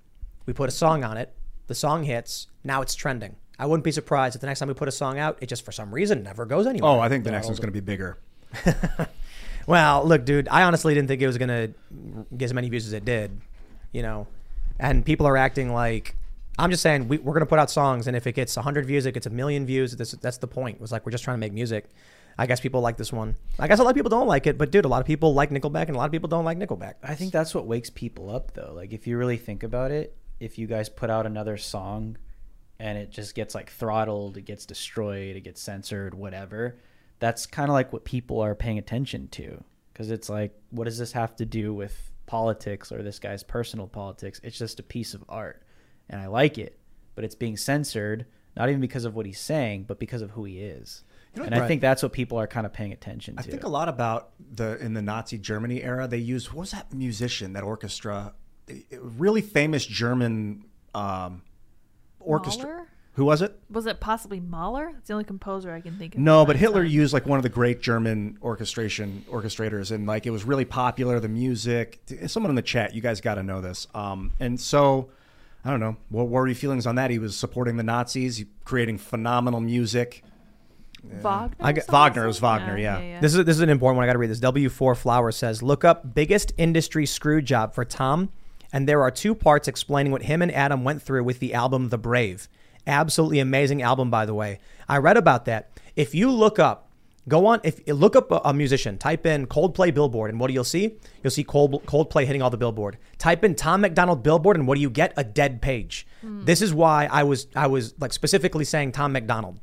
We 0.46 0.52
put 0.52 0.68
a 0.68 0.72
song 0.72 1.04
on 1.04 1.16
it. 1.16 1.34
The 1.66 1.74
song 1.74 2.04
hits. 2.04 2.48
Now 2.64 2.82
it's 2.82 2.94
trending. 2.94 3.36
I 3.58 3.66
wouldn't 3.66 3.84
be 3.84 3.92
surprised 3.92 4.34
if 4.36 4.40
the 4.40 4.46
next 4.46 4.60
time 4.60 4.68
we 4.68 4.74
put 4.74 4.88
a 4.88 4.92
song 4.92 5.18
out, 5.18 5.38
it 5.40 5.46
just 5.46 5.64
for 5.64 5.72
some 5.72 5.92
reason 5.92 6.22
never 6.22 6.46
goes 6.46 6.66
anywhere. 6.66 6.90
Oh, 6.90 7.00
I 7.00 7.08
think 7.08 7.24
the 7.24 7.30
next 7.30 7.46
one's 7.46 7.58
going 7.58 7.72
to 7.72 7.72
be 7.72 7.80
bigger. 7.80 8.18
Well, 9.68 10.02
look, 10.02 10.24
dude, 10.24 10.48
I 10.48 10.62
honestly 10.62 10.94
didn't 10.94 11.08
think 11.08 11.20
it 11.20 11.26
was 11.26 11.36
gonna 11.36 11.68
get 12.34 12.46
as 12.46 12.54
many 12.54 12.70
views 12.70 12.86
as 12.86 12.94
it 12.94 13.04
did, 13.04 13.38
you 13.92 14.00
know. 14.00 14.26
And 14.78 15.04
people 15.04 15.26
are 15.26 15.36
acting 15.36 15.74
like 15.74 16.16
I'm 16.58 16.70
just 16.70 16.82
saying 16.82 17.08
we, 17.08 17.18
we're 17.18 17.34
gonna 17.34 17.46
put 17.46 17.58
out 17.58 17.70
songs, 17.70 18.06
and 18.06 18.16
if 18.16 18.26
it 18.26 18.32
gets 18.32 18.56
100 18.56 18.86
views, 18.86 19.06
it 19.06 19.12
gets 19.12 19.26
a 19.26 19.30
million 19.30 19.64
views. 19.66 19.96
This, 19.96 20.12
that's 20.12 20.38
the 20.38 20.48
point. 20.48 20.76
It 20.76 20.80
was 20.80 20.92
like 20.92 21.06
we're 21.06 21.12
just 21.12 21.24
trying 21.24 21.36
to 21.36 21.40
make 21.40 21.52
music. 21.52 21.86
I 22.40 22.46
guess 22.46 22.60
people 22.60 22.80
like 22.80 22.96
this 22.96 23.12
one. 23.12 23.34
I 23.58 23.66
guess 23.66 23.80
a 23.80 23.82
lot 23.82 23.90
of 23.90 23.96
people 23.96 24.10
don't 24.10 24.28
like 24.28 24.46
it, 24.46 24.56
but 24.58 24.70
dude, 24.70 24.84
a 24.84 24.88
lot 24.88 25.00
of 25.00 25.06
people 25.06 25.34
like 25.34 25.50
Nickelback, 25.50 25.86
and 25.86 25.96
a 25.96 25.98
lot 25.98 26.06
of 26.06 26.12
people 26.12 26.28
don't 26.28 26.44
like 26.44 26.56
Nickelback. 26.56 26.94
I 27.02 27.16
think 27.16 27.32
that's 27.32 27.52
what 27.52 27.66
wakes 27.66 27.90
people 27.90 28.30
up, 28.30 28.54
though. 28.54 28.72
Like, 28.74 28.92
if 28.92 29.08
you 29.08 29.18
really 29.18 29.36
think 29.36 29.64
about 29.64 29.90
it, 29.90 30.16
if 30.38 30.56
you 30.56 30.68
guys 30.68 30.88
put 30.88 31.10
out 31.10 31.26
another 31.26 31.56
song 31.56 32.16
and 32.78 32.96
it 32.96 33.10
just 33.10 33.34
gets 33.34 33.56
like 33.56 33.70
throttled, 33.70 34.36
it 34.36 34.42
gets 34.42 34.66
destroyed, 34.66 35.34
it 35.34 35.40
gets 35.40 35.60
censored, 35.60 36.14
whatever, 36.14 36.76
that's 37.18 37.44
kind 37.46 37.68
of 37.68 37.74
like 37.74 37.92
what 37.92 38.04
people 38.04 38.40
are 38.40 38.54
paying 38.54 38.78
attention 38.78 39.26
to. 39.28 39.62
Because 39.92 40.12
it's 40.12 40.28
like, 40.28 40.52
what 40.70 40.84
does 40.84 40.98
this 40.98 41.10
have 41.12 41.34
to 41.36 41.44
do 41.44 41.74
with 41.74 42.12
politics 42.26 42.92
or 42.92 43.02
this 43.02 43.18
guy's 43.18 43.42
personal 43.42 43.88
politics? 43.88 44.40
It's 44.44 44.56
just 44.56 44.78
a 44.78 44.84
piece 44.84 45.12
of 45.12 45.24
art. 45.28 45.64
And 46.10 46.20
I 46.20 46.26
like 46.26 46.58
it, 46.58 46.78
but 47.14 47.24
it's 47.24 47.34
being 47.34 47.56
censored, 47.56 48.26
not 48.56 48.68
even 48.68 48.80
because 48.80 49.04
of 49.04 49.14
what 49.14 49.26
he's 49.26 49.40
saying, 49.40 49.84
but 49.84 49.98
because 49.98 50.22
of 50.22 50.30
who 50.30 50.44
he 50.44 50.60
is. 50.60 51.04
You 51.34 51.42
know, 51.42 51.46
and 51.46 51.54
I 51.54 51.68
think 51.68 51.80
that's 51.80 52.02
what 52.02 52.12
people 52.12 52.38
are 52.38 52.46
kind 52.46 52.66
of 52.66 52.72
paying 52.72 52.92
attention 52.92 53.36
to. 53.36 53.40
I 53.40 53.42
think 53.44 53.64
a 53.64 53.68
lot 53.68 53.88
about 53.88 54.30
the 54.54 54.78
in 54.78 54.94
the 54.94 55.02
Nazi 55.02 55.38
Germany 55.38 55.82
era. 55.82 56.08
They 56.08 56.18
used 56.18 56.48
what 56.48 56.60
was 56.60 56.70
that 56.70 56.92
musician, 56.92 57.52
that 57.52 57.62
orchestra, 57.62 58.32
really 58.90 59.42
famous 59.42 59.84
German 59.84 60.64
um, 60.94 61.42
orchestra. 62.18 62.68
Mahler? 62.68 62.88
Who 63.18 63.24
was 63.24 63.42
it? 63.42 63.58
Was 63.68 63.86
it 63.86 63.98
possibly 63.98 64.38
Mahler? 64.38 64.92
It's 64.96 65.08
the 65.08 65.14
only 65.14 65.24
composer 65.24 65.72
I 65.72 65.80
can 65.80 65.98
think 65.98 66.14
of. 66.14 66.20
No, 66.20 66.46
but 66.46 66.54
Hitler 66.54 66.84
used 66.84 67.12
like 67.12 67.26
one 67.26 67.36
of 67.36 67.42
the 67.42 67.48
great 67.48 67.82
German 67.82 68.38
orchestration 68.40 69.24
orchestrators, 69.28 69.90
and 69.90 70.06
like 70.06 70.24
it 70.24 70.30
was 70.30 70.44
really 70.44 70.64
popular. 70.64 71.18
The 71.18 71.28
music. 71.28 72.00
Someone 72.28 72.50
in 72.50 72.56
the 72.56 72.62
chat, 72.62 72.94
you 72.94 73.00
guys 73.00 73.20
got 73.20 73.34
to 73.34 73.42
know 73.42 73.60
this. 73.60 73.88
Um, 73.92 74.32
and 74.38 74.60
so, 74.60 75.10
I 75.68 75.72
don't 75.72 75.80
know. 75.80 75.98
What 76.08 76.28
were 76.28 76.46
your 76.46 76.54
feelings 76.54 76.86
on 76.86 76.94
that? 76.94 77.10
He 77.10 77.18
was 77.18 77.36
supporting 77.36 77.76
the 77.76 77.82
Nazis, 77.82 78.42
creating 78.64 78.96
phenomenal 78.96 79.60
music. 79.60 80.24
Wagner. 81.04 81.56
I 81.60 81.72
get, 81.72 81.86
Wagner. 81.88 82.24
It 82.24 82.28
was 82.28 82.40
Wagner. 82.40 82.78
Yeah. 82.78 83.20
This 83.20 83.34
is 83.34 83.44
this 83.44 83.56
is 83.56 83.60
an 83.60 83.68
important 83.68 83.98
one. 83.98 84.04
I 84.04 84.06
got 84.06 84.14
to 84.14 84.18
read 84.18 84.30
this. 84.30 84.40
W4 84.40 84.96
Flower 84.96 85.30
says, 85.30 85.62
"Look 85.62 85.84
up 85.84 86.14
biggest 86.14 86.54
industry 86.56 87.04
screw 87.04 87.42
job 87.42 87.74
for 87.74 87.84
Tom, 87.84 88.30
and 88.72 88.88
there 88.88 89.02
are 89.02 89.10
two 89.10 89.34
parts 89.34 89.68
explaining 89.68 90.10
what 90.10 90.22
him 90.22 90.40
and 90.40 90.50
Adam 90.52 90.84
went 90.84 91.02
through 91.02 91.24
with 91.24 91.38
the 91.38 91.52
album 91.52 91.90
The 91.90 91.98
Brave. 91.98 92.48
Absolutely 92.86 93.38
amazing 93.38 93.82
album, 93.82 94.10
by 94.10 94.24
the 94.24 94.32
way. 94.32 94.60
I 94.88 94.96
read 94.96 95.18
about 95.18 95.44
that. 95.44 95.70
If 95.96 96.14
you 96.14 96.30
look 96.30 96.58
up, 96.58 96.87
go 97.28 97.46
on. 97.46 97.60
If 97.62 97.86
you 97.86 97.94
look 97.94 98.16
up 98.16 98.28
a, 98.30 98.52
musician, 98.52 98.98
type 98.98 99.26
in 99.26 99.46
Coldplay 99.46 99.94
Billboard, 99.94 100.30
and 100.30 100.40
what 100.40 100.48
do 100.48 100.54
you'll 100.54 100.64
see? 100.64 100.96
You'll 101.22 101.30
see 101.30 101.44
Cold, 101.44 101.84
Coldplay 101.86 102.26
hitting 102.26 102.42
all 102.42 102.50
the 102.50 102.56
Billboard. 102.56 102.98
Type 103.18 103.44
in 103.44 103.54
Tom 103.54 103.82
MacDonald 103.82 104.22
Billboard, 104.22 104.56
and 104.56 104.66
what 104.66 104.76
do 104.76 104.80
you 104.80 104.90
get? 104.90 105.12
A 105.16 105.24
dead 105.24 105.62
page. 105.62 106.06
Hmm. 106.22 106.44
This 106.44 106.62
is 106.62 106.74
why 106.74 107.08
I 107.10 107.22
was 107.22 107.46
I 107.54 107.66
was 107.66 107.94
like 108.00 108.12
specifically 108.12 108.64
saying 108.64 108.92
Tom 108.92 109.12
MacDonald 109.12 109.60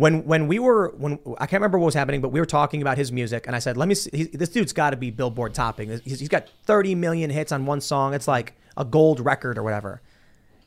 when 0.00 0.24
when 0.24 0.48
we 0.48 0.58
were 0.58 0.94
when 0.96 1.18
I 1.36 1.44
can't 1.44 1.60
remember 1.60 1.78
what 1.78 1.84
was 1.84 1.94
happening, 1.94 2.22
but 2.22 2.30
we 2.30 2.40
were 2.40 2.46
talking 2.46 2.80
about 2.80 2.96
his 2.96 3.12
music, 3.12 3.46
and 3.46 3.54
I 3.54 3.58
said, 3.58 3.76
"Let 3.76 3.86
me 3.86 3.94
see. 3.94 4.10
He, 4.14 4.24
this 4.24 4.48
dude's 4.48 4.72
got 4.72 4.90
to 4.90 4.96
be 4.96 5.10
Billboard 5.10 5.52
topping. 5.52 5.90
He's, 6.04 6.20
he's 6.20 6.28
got 6.30 6.48
30 6.64 6.94
million 6.94 7.28
hits 7.28 7.52
on 7.52 7.66
one 7.66 7.82
song. 7.82 8.14
It's 8.14 8.26
like 8.26 8.54
a 8.78 8.84
gold 8.86 9.20
record 9.20 9.58
or 9.58 9.62
whatever." 9.62 10.00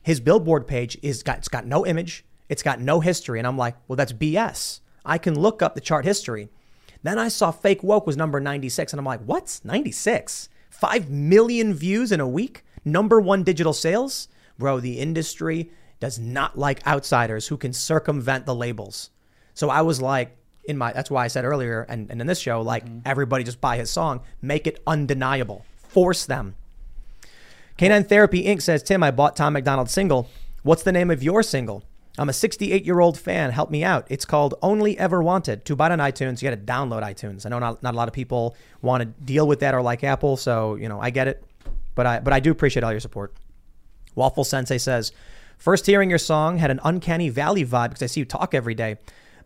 His 0.03 0.19
Billboard 0.19 0.67
page 0.67 0.99
is 1.01 1.23
got 1.23 1.39
it's 1.39 1.47
got 1.47 1.65
no 1.65 1.83
image, 1.83 2.25
it's 2.47 2.61
got 2.61 2.79
no 2.79 2.99
history, 2.99 3.39
and 3.39 3.47
I'm 3.47 3.57
like, 3.57 3.75
"Well, 3.87 3.95
that's 3.95 4.13
BS. 4.13 4.81
I 5.05 5.17
can 5.17 5.39
look 5.39 5.61
up 5.61 5.75
the 5.75 5.81
chart 5.81 6.05
history." 6.05 6.49
Then 7.03 7.19
I 7.19 7.27
saw 7.27 7.51
Fake 7.51 7.83
Woke 7.83 8.07
was 8.07 8.15
number 8.15 8.39
96, 8.39 8.93
and 8.93 8.99
I'm 8.99 9.05
like, 9.05 9.21
"What's 9.21 9.63
96? 9.65 10.49
Five 10.69 11.09
million 11.09 11.73
views 11.73 12.11
in 12.11 12.19
a 12.19 12.27
week, 12.27 12.63
number 12.83 13.19
one 13.19 13.43
digital 13.43 13.73
sales, 13.73 14.27
bro. 14.57 14.79
The 14.79 14.99
industry." 14.99 15.71
Does 15.99 16.19
not 16.19 16.59
like 16.59 16.85
outsiders 16.85 17.47
who 17.47 17.55
can 17.55 17.71
circumvent 17.71 18.45
the 18.45 18.53
labels. 18.53 19.09
So 19.53 19.69
I 19.69 19.83
was 19.83 20.01
like, 20.01 20.35
in 20.65 20.77
my 20.77 20.93
that's 20.93 21.11
why 21.11 21.25
I 21.25 21.27
said 21.27 21.45
earlier 21.45 21.85
and, 21.89 22.09
and 22.09 22.21
in 22.21 22.27
this 22.27 22.39
show, 22.39 22.61
like 22.61 22.85
mm-hmm. 22.85 22.99
everybody 23.05 23.43
just 23.43 23.61
buy 23.61 23.77
his 23.77 23.89
song, 23.89 24.21
make 24.41 24.67
it 24.67 24.81
undeniable, 24.87 25.65
force 25.77 26.25
them. 26.25 26.55
Canine 27.77 28.03
Therapy 28.03 28.43
Inc. 28.45 28.61
says, 28.61 28.83
Tim, 28.83 29.03
I 29.03 29.11
bought 29.11 29.35
Tom 29.35 29.53
MacDonald's 29.53 29.91
single. 29.91 30.29
What's 30.61 30.83
the 30.83 30.91
name 30.91 31.09
of 31.09 31.23
your 31.23 31.43
single? 31.43 31.83
I'm 32.17 32.29
a 32.29 32.33
68 32.33 32.85
year 32.85 32.99
old 32.99 33.17
fan. 33.17 33.51
Help 33.51 33.71
me 33.71 33.83
out. 33.83 34.05
It's 34.09 34.25
called 34.25 34.53
Only 34.61 34.97
Ever 34.99 35.23
Wanted. 35.23 35.65
To 35.65 35.75
buy 35.75 35.87
it 35.87 35.91
on 35.91 35.99
iTunes, 35.99 36.41
you 36.41 36.49
got 36.49 36.55
to 36.55 36.61
download 36.61 37.01
iTunes. 37.01 37.45
I 37.45 37.49
know 37.49 37.59
not, 37.59 37.81
not 37.81 37.95
a 37.95 37.97
lot 37.97 38.07
of 38.07 38.13
people 38.13 38.55
want 38.81 39.01
to 39.01 39.05
deal 39.25 39.47
with 39.47 39.61
that 39.61 39.73
or 39.73 39.81
like 39.81 40.03
Apple, 40.03 40.37
so 40.37 40.75
you 40.75 40.87
know 40.87 40.99
I 40.99 41.09
get 41.09 41.27
it, 41.27 41.43
but 41.95 42.05
I 42.05 42.19
but 42.19 42.31
I 42.31 42.39
do 42.39 42.51
appreciate 42.51 42.83
all 42.83 42.91
your 42.91 42.99
support. 42.99 43.33
Waffle 44.15 44.43
Sensei 44.43 44.77
says, 44.77 45.11
first 45.57 45.87
hearing 45.87 46.09
your 46.11 46.19
song 46.19 46.59
had 46.59 46.69
an 46.69 46.79
uncanny 46.83 47.29
valley 47.29 47.65
vibe 47.65 47.89
because 47.89 48.03
I 48.03 48.05
see 48.05 48.19
you 48.19 48.25
talk 48.25 48.53
every 48.53 48.75
day. 48.75 48.97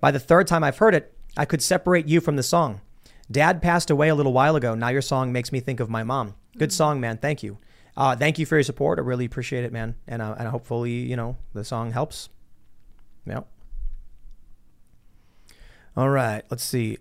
By 0.02 0.11
the 0.11 0.19
third 0.19 0.45
time 0.45 0.61
I've 0.61 0.77
heard 0.77 0.94
it, 0.94 1.14
I 1.38 1.45
could 1.45 1.61
separate 1.61 2.07
you 2.07 2.19
from 2.19 2.35
the 2.35 2.44
song. 2.44 2.81
Dad 3.31 3.61
passed 3.61 3.89
away 3.89 4.10
a 4.10 4.15
little 4.15 4.34
while 4.34 4.57
ago. 4.57 4.76
Now 4.76 4.89
your 4.89 5.02
song 5.02 5.31
makes 5.31 5.53
me 5.53 5.61
think 5.61 5.80
of 5.80 5.89
my 5.89 6.03
mom. 6.03 6.35
Good 6.57 6.73
song, 6.73 6.99
man. 6.99 7.18
Thank 7.18 7.44
you. 7.44 7.60
Uh, 7.95 8.15
thank 8.15 8.38
you 8.39 8.45
for 8.45 8.56
your 8.56 8.64
support. 8.64 8.99
I 8.99 9.03
really 9.03 9.26
appreciate 9.26 9.64
it, 9.64 9.72
man. 9.72 9.95
And 10.06 10.22
uh, 10.22 10.35
and 10.38 10.49
hopefully, 10.49 10.91
you 10.91 11.15
know, 11.15 11.38
the 11.53 11.64
song 11.64 11.91
helps. 11.91 12.27
Yep. 13.28 13.48
All 15.95 16.10
right. 16.10 16.44
Let's 16.49 16.64
see. 16.64 16.98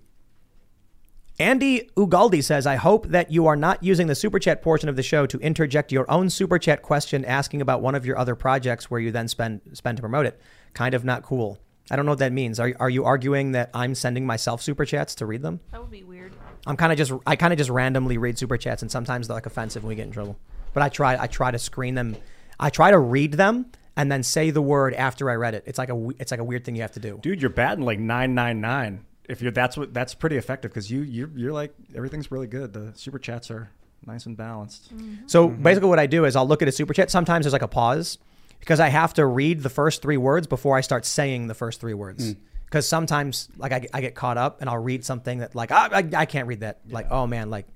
Andy 1.39 1.91
Ugaldi 1.97 2.43
says, 2.43 2.67
I 2.67 2.77
hope 2.77 3.09
that 3.09 3.31
you 3.31 3.47
are 3.47 3.57
not 3.57 3.83
using 3.83 4.07
the 4.07 4.15
super 4.15 4.39
chat 4.39 4.63
portion 4.63 4.89
of 4.89 4.97
the 4.97 5.03
show 5.03 5.27
to 5.27 5.39
interject 5.41 5.93
your 5.93 6.11
own 6.11 6.31
super 6.31 6.59
chat 6.59 6.81
question 6.81 7.27
asking 7.27 7.61
about 7.61 7.83
one 7.83 7.95
of 7.95 8.07
your 8.07 8.17
other 8.17 8.35
projects 8.35 8.91
where 8.91 9.01
you 9.01 9.11
then 9.13 9.29
spend 9.29 9.61
spend 9.75 9.99
to 9.99 10.03
promote 10.03 10.25
it. 10.25 10.41
Kind 10.73 10.95
of 10.95 11.05
not 11.05 11.23
cool. 11.23 11.59
I 11.91 11.97
don't 11.97 12.07
know 12.07 12.13
what 12.13 12.21
that 12.21 12.33
means. 12.33 12.59
Are, 12.59 12.73
are 12.81 12.91
you 12.91 13.05
arguing 13.05 13.53
that 13.53 13.71
I'm 13.75 13.95
sending 13.95 14.27
myself 14.27 14.63
super 14.63 14.87
chats 14.87 15.15
to 15.17 15.27
read 15.27 15.43
them? 15.43 15.61
That 15.73 15.83
would 15.83 15.91
be 15.91 16.05
weird. 16.05 16.33
I'm 16.67 16.77
kind 16.77 16.91
of 16.91 16.97
just 16.97 17.13
I 17.27 17.37
kind 17.37 17.53
of 17.53 17.59
just 17.59 17.71
randomly 17.71 18.17
read 18.17 18.39
super 18.39 18.57
chats 18.57 18.81
and 18.81 18.91
sometimes 18.91 19.29
they're 19.29 19.37
like 19.37 19.47
offensive 19.47 19.83
and 19.83 19.89
we 19.89 19.95
get 19.95 20.07
in 20.07 20.13
trouble. 20.13 20.39
But 20.73 20.83
I 20.83 20.89
try 20.89 21.21
I 21.23 21.27
try 21.27 21.51
to 21.51 21.59
screen 21.59 21.97
them. 21.97 22.17
I 22.59 22.71
try 22.71 22.91
to 22.91 22.99
read 22.99 23.35
them 23.35 23.67
and 23.97 24.11
then 24.13 24.23
say 24.23 24.51
the 24.51 24.63
word 24.63 24.95
after 24.95 25.31
I 25.31 25.35
read 25.35 25.55
it. 25.55 25.65
It's 25.67 25.79
like 25.79 25.91
a 25.91 26.09
it's 26.19 26.31
like 26.31 26.41
a 26.41 26.45
weird 26.45 26.65
thing 26.65 26.77
you 26.77 26.83
have 26.83 26.93
to 26.93 27.01
do. 27.01 27.19
Dude, 27.23 27.41
you're 27.41 27.51
batting 27.51 27.85
like 27.85 27.99
nine 27.99 28.35
nine 28.35 28.61
nine. 28.61 29.05
If 29.29 29.43
you're 29.43 29.53
that's 29.53 29.77
what 29.77 29.95
that's 29.95 30.15
pretty 30.15 30.37
effective 30.37 30.71
because 30.71 30.91
you 30.91 31.03
you're, 31.03 31.31
you're 31.35 31.53
like 31.53 31.75
everything's 31.95 32.31
really 32.31 32.47
good. 32.47 32.73
The 32.73 32.93
super 32.95 33.19
chats 33.19 33.51
are 33.51 33.71
nice 34.07 34.27
and 34.27 34.37
balanced. 34.37 34.95
Mm-hmm. 34.95 35.27
So 35.27 35.49
mm-hmm. 35.49 35.63
basically, 35.63 35.89
what 35.89 35.99
I 35.99 36.07
do 36.07 36.25
is 36.25 36.37
I'll 36.37 36.47
look 36.47 36.63
at 36.63 36.69
a 36.69 36.73
super 36.73 36.95
chat. 36.95 37.11
Sometimes 37.11 37.45
there's 37.45 37.53
like 37.53 37.63
a 37.63 37.69
pause 37.69 38.19
because 38.61 38.81
I 38.81 38.89
have 38.89 39.15
to 39.15 39.27
read 39.27 39.63
the 39.63 39.71
first 39.71 40.03
three 40.03 40.17
words 40.17 40.47
before 40.47 40.77
I 40.77 40.81
start 40.81 41.05
saying 41.05 41.47
the 41.47 41.55
first 41.55 41.81
three 41.81 41.95
words. 41.95 42.33
Mm. 42.33 42.37
Because 42.65 42.89
sometimes, 42.89 43.49
like, 43.57 43.71
I, 43.71 43.87
I 43.95 44.01
get 44.01 44.17
caught 44.17 44.37
up 44.37 44.61
and 44.61 44.69
I'll 44.69 44.83
read 44.83 45.05
something 45.05 45.39
that, 45.39 45.55
like, 45.55 45.71
I, 45.71 46.01
I, 46.01 46.09
I 46.17 46.27
can't 46.27 46.49
read 46.49 46.61
that. 46.61 46.81
Like, 46.89 47.07
oh 47.13 47.25
man, 47.25 47.49
like, 47.49 47.67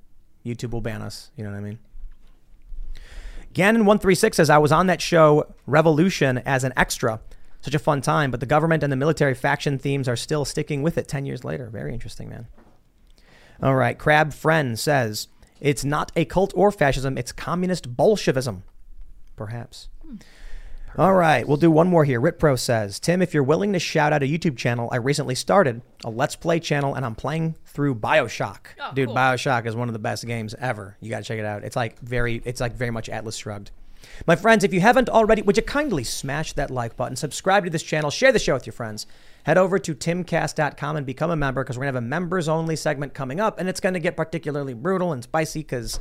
YouTube 0.44 0.72
will 0.72 0.80
ban 0.80 1.00
us. 1.00 1.30
You 1.36 1.44
know 1.44 1.50
what 1.50 1.58
I 1.58 1.60
mean? 1.60 1.78
Gannon136 3.54 4.34
says, 4.34 4.50
I 4.50 4.58
was 4.58 4.72
on 4.72 4.86
that 4.86 5.00
show, 5.00 5.52
Revolution, 5.66 6.38
as 6.38 6.64
an 6.64 6.72
extra. 6.76 7.20
Such 7.60 7.74
a 7.74 7.78
fun 7.78 8.00
time, 8.00 8.30
but 8.30 8.40
the 8.40 8.46
government 8.46 8.82
and 8.82 8.92
the 8.92 8.96
military 8.96 9.34
faction 9.34 9.78
themes 9.78 10.08
are 10.08 10.16
still 10.16 10.44
sticking 10.44 10.82
with 10.82 10.96
it 10.96 11.08
10 11.08 11.26
years 11.26 11.44
later. 11.44 11.68
Very 11.68 11.92
interesting, 11.92 12.28
man. 12.30 12.46
All 13.62 13.74
right. 13.74 13.98
Crab 13.98 14.32
Friend 14.32 14.78
says, 14.78 15.28
it's 15.60 15.84
not 15.84 16.10
a 16.16 16.24
cult 16.24 16.52
or 16.56 16.70
fascism, 16.70 17.18
it's 17.18 17.32
communist 17.32 17.96
Bolshevism. 17.96 18.62
Perhaps. 19.36 19.88
Hmm. 20.02 20.16
All 20.98 21.14
right, 21.14 21.46
we'll 21.46 21.56
do 21.56 21.70
one 21.70 21.88
more 21.88 22.04
here. 22.04 22.20
Ritpro 22.20 22.58
says, 22.58 22.98
Tim, 22.98 23.22
if 23.22 23.32
you're 23.32 23.44
willing 23.44 23.72
to 23.74 23.78
shout 23.78 24.12
out 24.12 24.24
a 24.24 24.26
YouTube 24.26 24.56
channel, 24.56 24.88
I 24.90 24.96
recently 24.96 25.36
started 25.36 25.82
a 26.04 26.10
Let's 26.10 26.34
Play 26.34 26.58
channel 26.58 26.96
and 26.96 27.06
I'm 27.06 27.14
playing 27.14 27.54
through 27.64 27.94
Bioshock. 27.94 28.58
Oh, 28.80 28.90
Dude, 28.92 29.10
Bioshock 29.10 29.66
is 29.66 29.76
one 29.76 29.88
of 29.88 29.92
the 29.92 30.00
best 30.00 30.26
games 30.26 30.52
ever. 30.58 30.96
You 31.00 31.08
gotta 31.08 31.22
check 31.22 31.38
it 31.38 31.44
out. 31.44 31.62
It's 31.62 31.76
like 31.76 31.98
very 32.00 32.42
it's 32.44 32.60
like 32.60 32.74
very 32.74 32.90
much 32.90 33.08
Atlas 33.08 33.36
shrugged. 33.36 33.70
My 34.26 34.34
friends, 34.34 34.64
if 34.64 34.74
you 34.74 34.80
haven't 34.80 35.08
already, 35.08 35.42
would 35.42 35.56
you 35.56 35.62
kindly 35.62 36.02
smash 36.02 36.54
that 36.54 36.72
like 36.72 36.96
button, 36.96 37.14
subscribe 37.14 37.64
to 37.64 37.70
this 37.70 37.84
channel, 37.84 38.10
share 38.10 38.32
the 38.32 38.38
show 38.40 38.54
with 38.54 38.66
your 38.66 38.72
friends. 38.72 39.06
Head 39.44 39.58
over 39.58 39.78
to 39.78 39.94
timcast.com 39.94 40.96
and 40.96 41.06
become 41.06 41.30
a 41.30 41.36
member 41.36 41.62
because 41.62 41.78
we're 41.78 41.84
gonna 41.84 41.98
have 41.98 42.04
a 42.04 42.06
members 42.06 42.48
only 42.48 42.74
segment 42.74 43.14
coming 43.14 43.38
up, 43.38 43.60
and 43.60 43.68
it's 43.68 43.80
gonna 43.80 44.00
get 44.00 44.16
particularly 44.16 44.74
brutal 44.74 45.12
and 45.12 45.22
spicy 45.22 45.60
because 45.60 46.00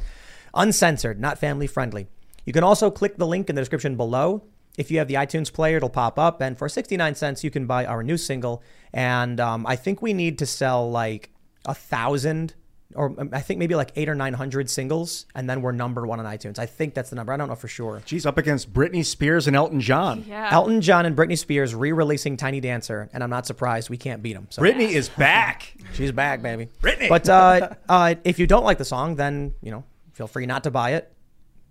uncensored, 0.55 1.19
not 1.19 1.37
family 1.37 1.67
friendly. 1.67 2.07
You 2.45 2.53
can 2.53 2.63
also 2.63 2.89
click 2.89 3.17
the 3.17 3.27
link 3.27 3.49
in 3.49 3.55
the 3.55 3.61
description 3.61 3.95
below. 3.95 4.43
If 4.79 4.89
you 4.89 4.97
have 4.99 5.07
the 5.09 5.15
iTunes 5.15 5.51
player, 5.51 5.77
it'll 5.77 5.89
pop 5.89 6.17
up. 6.17 6.39
And 6.41 6.57
for 6.57 6.69
69 6.69 7.15
cents, 7.15 7.43
you 7.43 7.51
can 7.51 7.67
buy 7.67 7.85
our 7.85 8.01
new 8.01 8.17
single. 8.17 8.63
And 8.93 9.39
um, 9.39 9.67
I 9.67 9.75
think 9.75 10.01
we 10.01 10.13
need 10.13 10.39
to 10.39 10.45
sell 10.45 10.89
like 10.89 11.31
a 11.65 11.73
thousand 11.73 12.55
or 12.95 13.13
um, 13.19 13.29
I 13.33 13.41
think 13.41 13.59
maybe 13.59 13.75
like 13.75 13.91
eight 13.95 14.09
or 14.09 14.15
nine 14.15 14.33
hundred 14.33 14.69
singles, 14.69 15.25
and 15.35 15.49
then 15.49 15.61
we're 15.61 15.71
number 15.71 16.07
one 16.07 16.19
on 16.19 16.25
iTunes. 16.25 16.57
I 16.57 16.65
think 16.65 16.93
that's 16.93 17.11
the 17.11 17.15
number. 17.15 17.31
I 17.31 17.37
don't 17.37 17.47
know 17.47 17.55
for 17.55 17.67
sure. 17.67 18.01
She's 18.05 18.25
up 18.25 18.37
against 18.37 18.73
Britney 18.73 19.05
Spears 19.05 19.47
and 19.47 19.55
Elton 19.55 19.79
John. 19.79 20.25
Yeah. 20.27 20.49
Elton 20.51 20.81
John 20.81 21.05
and 21.05 21.15
Britney 21.15 21.37
Spears 21.37 21.75
re-releasing 21.75 22.35
Tiny 22.35 22.59
Dancer, 22.59 23.09
and 23.13 23.23
I'm 23.23 23.29
not 23.29 23.45
surprised 23.45 23.89
we 23.89 23.97
can't 23.97 24.23
beat 24.23 24.33
them. 24.33 24.47
So. 24.49 24.61
Britney 24.61 24.89
is 24.89 25.09
back. 25.09 25.73
She's 25.93 26.11
back, 26.11 26.41
baby. 26.41 26.69
Britney. 26.81 27.09
But 27.09 27.29
uh, 27.29 27.69
uh, 27.87 28.15
if 28.23 28.39
you 28.39 28.47
don't 28.47 28.63
like 28.63 28.79
the 28.79 28.85
song, 28.85 29.15
then 29.15 29.53
you 29.61 29.71
know, 29.71 29.83
feel 30.13 30.27
free 30.27 30.45
not 30.47 30.63
to 30.63 30.71
buy 30.71 30.93
it. 30.93 31.13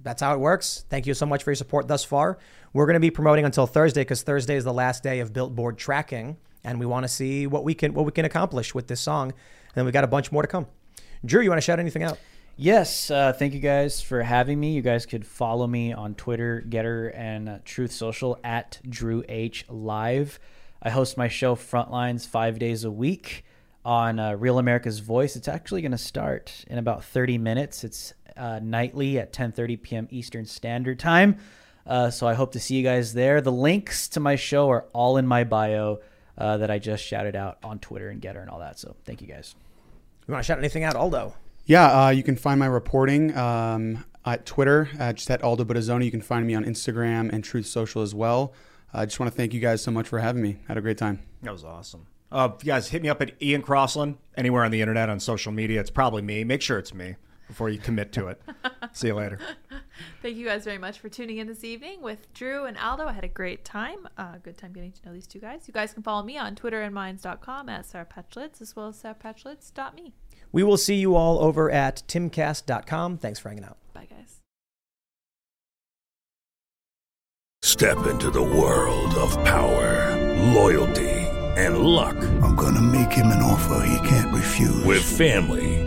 That's 0.03 0.23
how 0.23 0.35
it 0.35 0.41
works. 0.41 0.85
Thank 0.89 1.07
you 1.07 1.15
so 1.15 1.27
much 1.27 1.43
for 1.43 1.51
your 1.51 1.57
support 1.57 1.89
thus 1.89 2.05
far. 2.05 2.39
We're 2.73 2.87
going 2.87 2.95
to 2.95 3.01
be 3.01 3.11
promoting 3.11 3.45
until 3.45 3.67
Thursday 3.67 4.03
because 4.03 4.23
Thursday 4.23 4.57
is 4.57 4.65
the 4.65 4.73
last 4.73 5.03
day 5.03 5.21
of 5.21 5.33
Billboard 5.33 5.79
tracking, 5.79 6.37
and 6.65 6.79
we 6.79 6.87
want 6.87 7.05
to 7.05 7.09
see 7.09 7.47
what 7.47 7.65
we 7.65 7.75
can 7.75 7.95
what 7.95 8.07
we 8.07 8.13
can 8.13 8.25
accomplish 8.25 8.75
with 8.75 8.87
this 8.87 9.01
song. 9.01 9.31
And 9.31 9.75
then 9.75 9.85
we 9.85 9.93
got 9.93 10.05
a 10.05 10.09
bunch 10.09 10.31
more 10.31 10.43
to 10.43 10.49
come. 10.49 10.67
Drew, 11.25 11.43
you 11.43 11.51
want 11.51 11.59
to 11.59 11.65
shout 11.65 11.81
anything 11.81 12.03
out? 12.03 12.19
Yes, 12.57 13.11
uh, 13.11 13.33
thank 13.33 13.55
you 13.55 13.61
guys 13.61 14.01
for 14.01 14.23
having 14.23 14.59
me. 14.59 14.73
You 14.73 14.83
guys 14.83 15.07
could 15.07 15.25
follow 15.25 15.67
me 15.67 15.93
on 15.93 16.15
Twitter, 16.15 16.65
Gettr, 16.69 17.13
and 17.17 17.49
uh, 17.49 17.59
Truth 17.65 17.93
Social 17.93 18.39
at 18.43 18.81
Drew 18.89 19.23
H 19.29 19.65
Live. 19.69 20.41
I 20.83 20.91
host 20.91 21.17
my 21.17 21.29
show 21.29 21.55
Frontlines 21.55 22.27
five 22.27 22.59
days 22.59 22.85
a 22.85 22.91
week 22.91 23.45
on 23.85 24.19
uh, 24.19 24.35
Real 24.35 24.59
America's 24.59 24.99
Voice. 24.99 25.37
It's 25.37 25.49
actually 25.49 25.83
going 25.83 25.93
to 25.93 25.99
start 25.99 26.65
in 26.67 26.79
about 26.79 27.05
30 27.05 27.39
minutes. 27.39 27.85
It's 27.85 28.13
uh, 28.39 28.61
nightly 28.63 29.19
at 29.19 29.33
10:30 29.33 29.83
p.m. 29.83 30.09
Eastern 30.11 30.47
Standard 30.47 30.99
Time. 30.99 31.39
Uh, 31.87 32.11
so 32.11 32.27
I 32.27 32.35
hope 32.35 32.53
to 32.53 32.61
see 32.61 32.77
you 32.77 32.83
guys 32.83 33.15
there. 33.15 33.41
The 33.41 33.53
links 33.53 34.09
to 34.11 34.21
my 34.21 34.37
show 34.37 34.71
are 34.71 34.85
all 34.93 35.17
in 35.17 35.27
my 35.27 35.45
bio 35.45 36.01
uh, 36.37 36.59
that 36.59 36.71
I 36.71 36.79
just 36.79 37.03
shouted 37.03 37.35
out 37.35 37.59
on 37.65 37.79
Twitter 37.79 38.11
and 38.11 38.21
Gettr 38.21 38.41
and 38.41 38.51
all 38.51 38.59
that. 38.59 38.79
So 38.79 38.95
thank 39.05 39.23
you 39.23 39.27
guys. 39.27 39.55
You 40.27 40.33
want 40.33 40.45
to 40.45 40.47
shout 40.47 40.59
anything 40.59 40.85
out, 40.85 40.95
Aldo? 40.95 41.35
Yeah, 41.65 42.07
uh, 42.07 42.11
you 42.11 42.23
can 42.23 42.37
find 42.37 42.61
my 42.61 42.67
reporting 42.67 43.37
um, 43.37 44.05
at 44.25 44.45
Twitter, 44.45 44.91
uh, 45.01 45.15
just 45.15 45.31
at 45.31 45.43
Aldo 45.43 45.65
Buttazzoni. 45.65 46.05
You 46.05 46.11
can 46.11 46.21
find 46.21 46.47
me 46.47 46.55
on 46.55 46.65
Instagram 46.65 47.33
and 47.33 47.43
Truth 47.43 47.67
Social 47.67 48.03
as 48.03 48.15
well. 48.15 48.53
I 48.93 49.07
just 49.07 49.19
want 49.19 49.33
to 49.33 49.37
thank 49.37 49.55
you 49.55 49.61
guys 49.61 49.83
so 49.83 49.91
much 49.91 50.09
for 50.09 50.19
having 50.19 50.43
me. 50.43 50.57
Had 50.67 50.77
a 50.77 50.81
great 50.83 50.99
time. 50.99 51.21
That 51.43 51.53
was 51.53 51.65
awesome. 51.65 52.07
Uh, 52.31 52.51
you 52.61 52.67
guys, 52.67 52.89
hit 52.89 53.03
me 53.03 53.09
up 53.09 53.23
at 53.23 53.41
Ian 53.41 53.63
Crossland 53.63 54.19
anywhere 54.37 54.65
on 54.65 54.71
the 54.71 54.83
internet 54.83 55.09
on 55.09 55.21
social 55.21 55.53
media. 55.53 55.81
It's 55.81 55.91
probably 55.91 56.21
me. 56.21 56.45
Make 56.45 56.61
sure 56.61 56.79
it's 56.79 56.93
me 56.93 57.17
before 57.49 57.69
you 57.71 57.79
commit 57.79 58.13
to 58.13 58.29
it. 58.29 58.41
See 58.93 59.09
you 59.09 59.15
later. 59.15 59.41
Thank 60.23 60.37
you 60.37 60.47
guys 60.47 60.65
very 60.65 60.79
much 60.79 61.01
for 61.01 61.09
tuning 61.09 61.39
in 61.39 61.49
this 61.49 61.65
evening 61.65 62.01
with 62.03 62.33
Drew 62.35 62.67
and 62.67 62.79
Aldo. 62.79 63.07
I 63.07 63.13
had 63.13 63.25
a 63.25 63.29
great 63.29 63.65
time. 63.65 64.07
Uh, 64.17 64.37
good 64.43 64.57
time 64.57 64.73
getting 64.73 64.93
to 64.93 65.07
know 65.07 65.13
these 65.13 65.27
two 65.27 65.41
guys. 65.41 65.65
You 65.67 65.75
guys 65.75 65.93
can 65.93 66.05
follow 66.05 66.23
me 66.23 66.39
on 66.39 66.55
Twitter 66.55 66.83
and 66.83 66.95
minds.com 66.95 67.69
at 67.69 67.87
Sarah 67.87 68.07
Petchlitz 68.07 68.61
as 68.61 68.77
well 68.77 68.89
as 68.89 69.03
sarahpetchlitz.me. 69.03 70.15
We 70.53 70.63
will 70.63 70.77
see 70.77 70.95
you 70.95 71.15
all 71.17 71.41
over 71.41 71.71
at 71.71 72.03
timcast.com. 72.07 73.19
Thanks 73.19 73.39
for 73.39 73.49
hanging 73.49 73.65
out. 73.65 73.79
Bye, 73.93 74.07
guys. 74.09 74.41
Step 77.63 78.07
into 78.07 78.31
the 78.31 78.43
world 78.43 79.15
of 79.17 79.33
power, 79.45 80.17
loyalty, 80.55 81.11
and 81.57 81.79
luck. 81.79 82.17
I'm 82.43 82.55
gonna 82.55 82.81
make 82.81 83.13
him 83.13 83.27
an 83.27 83.43
offer 83.43 83.85
he 83.85 84.09
can't 84.09 84.35
refuse. 84.35 84.85
With 84.85 85.03
family, 85.03 85.87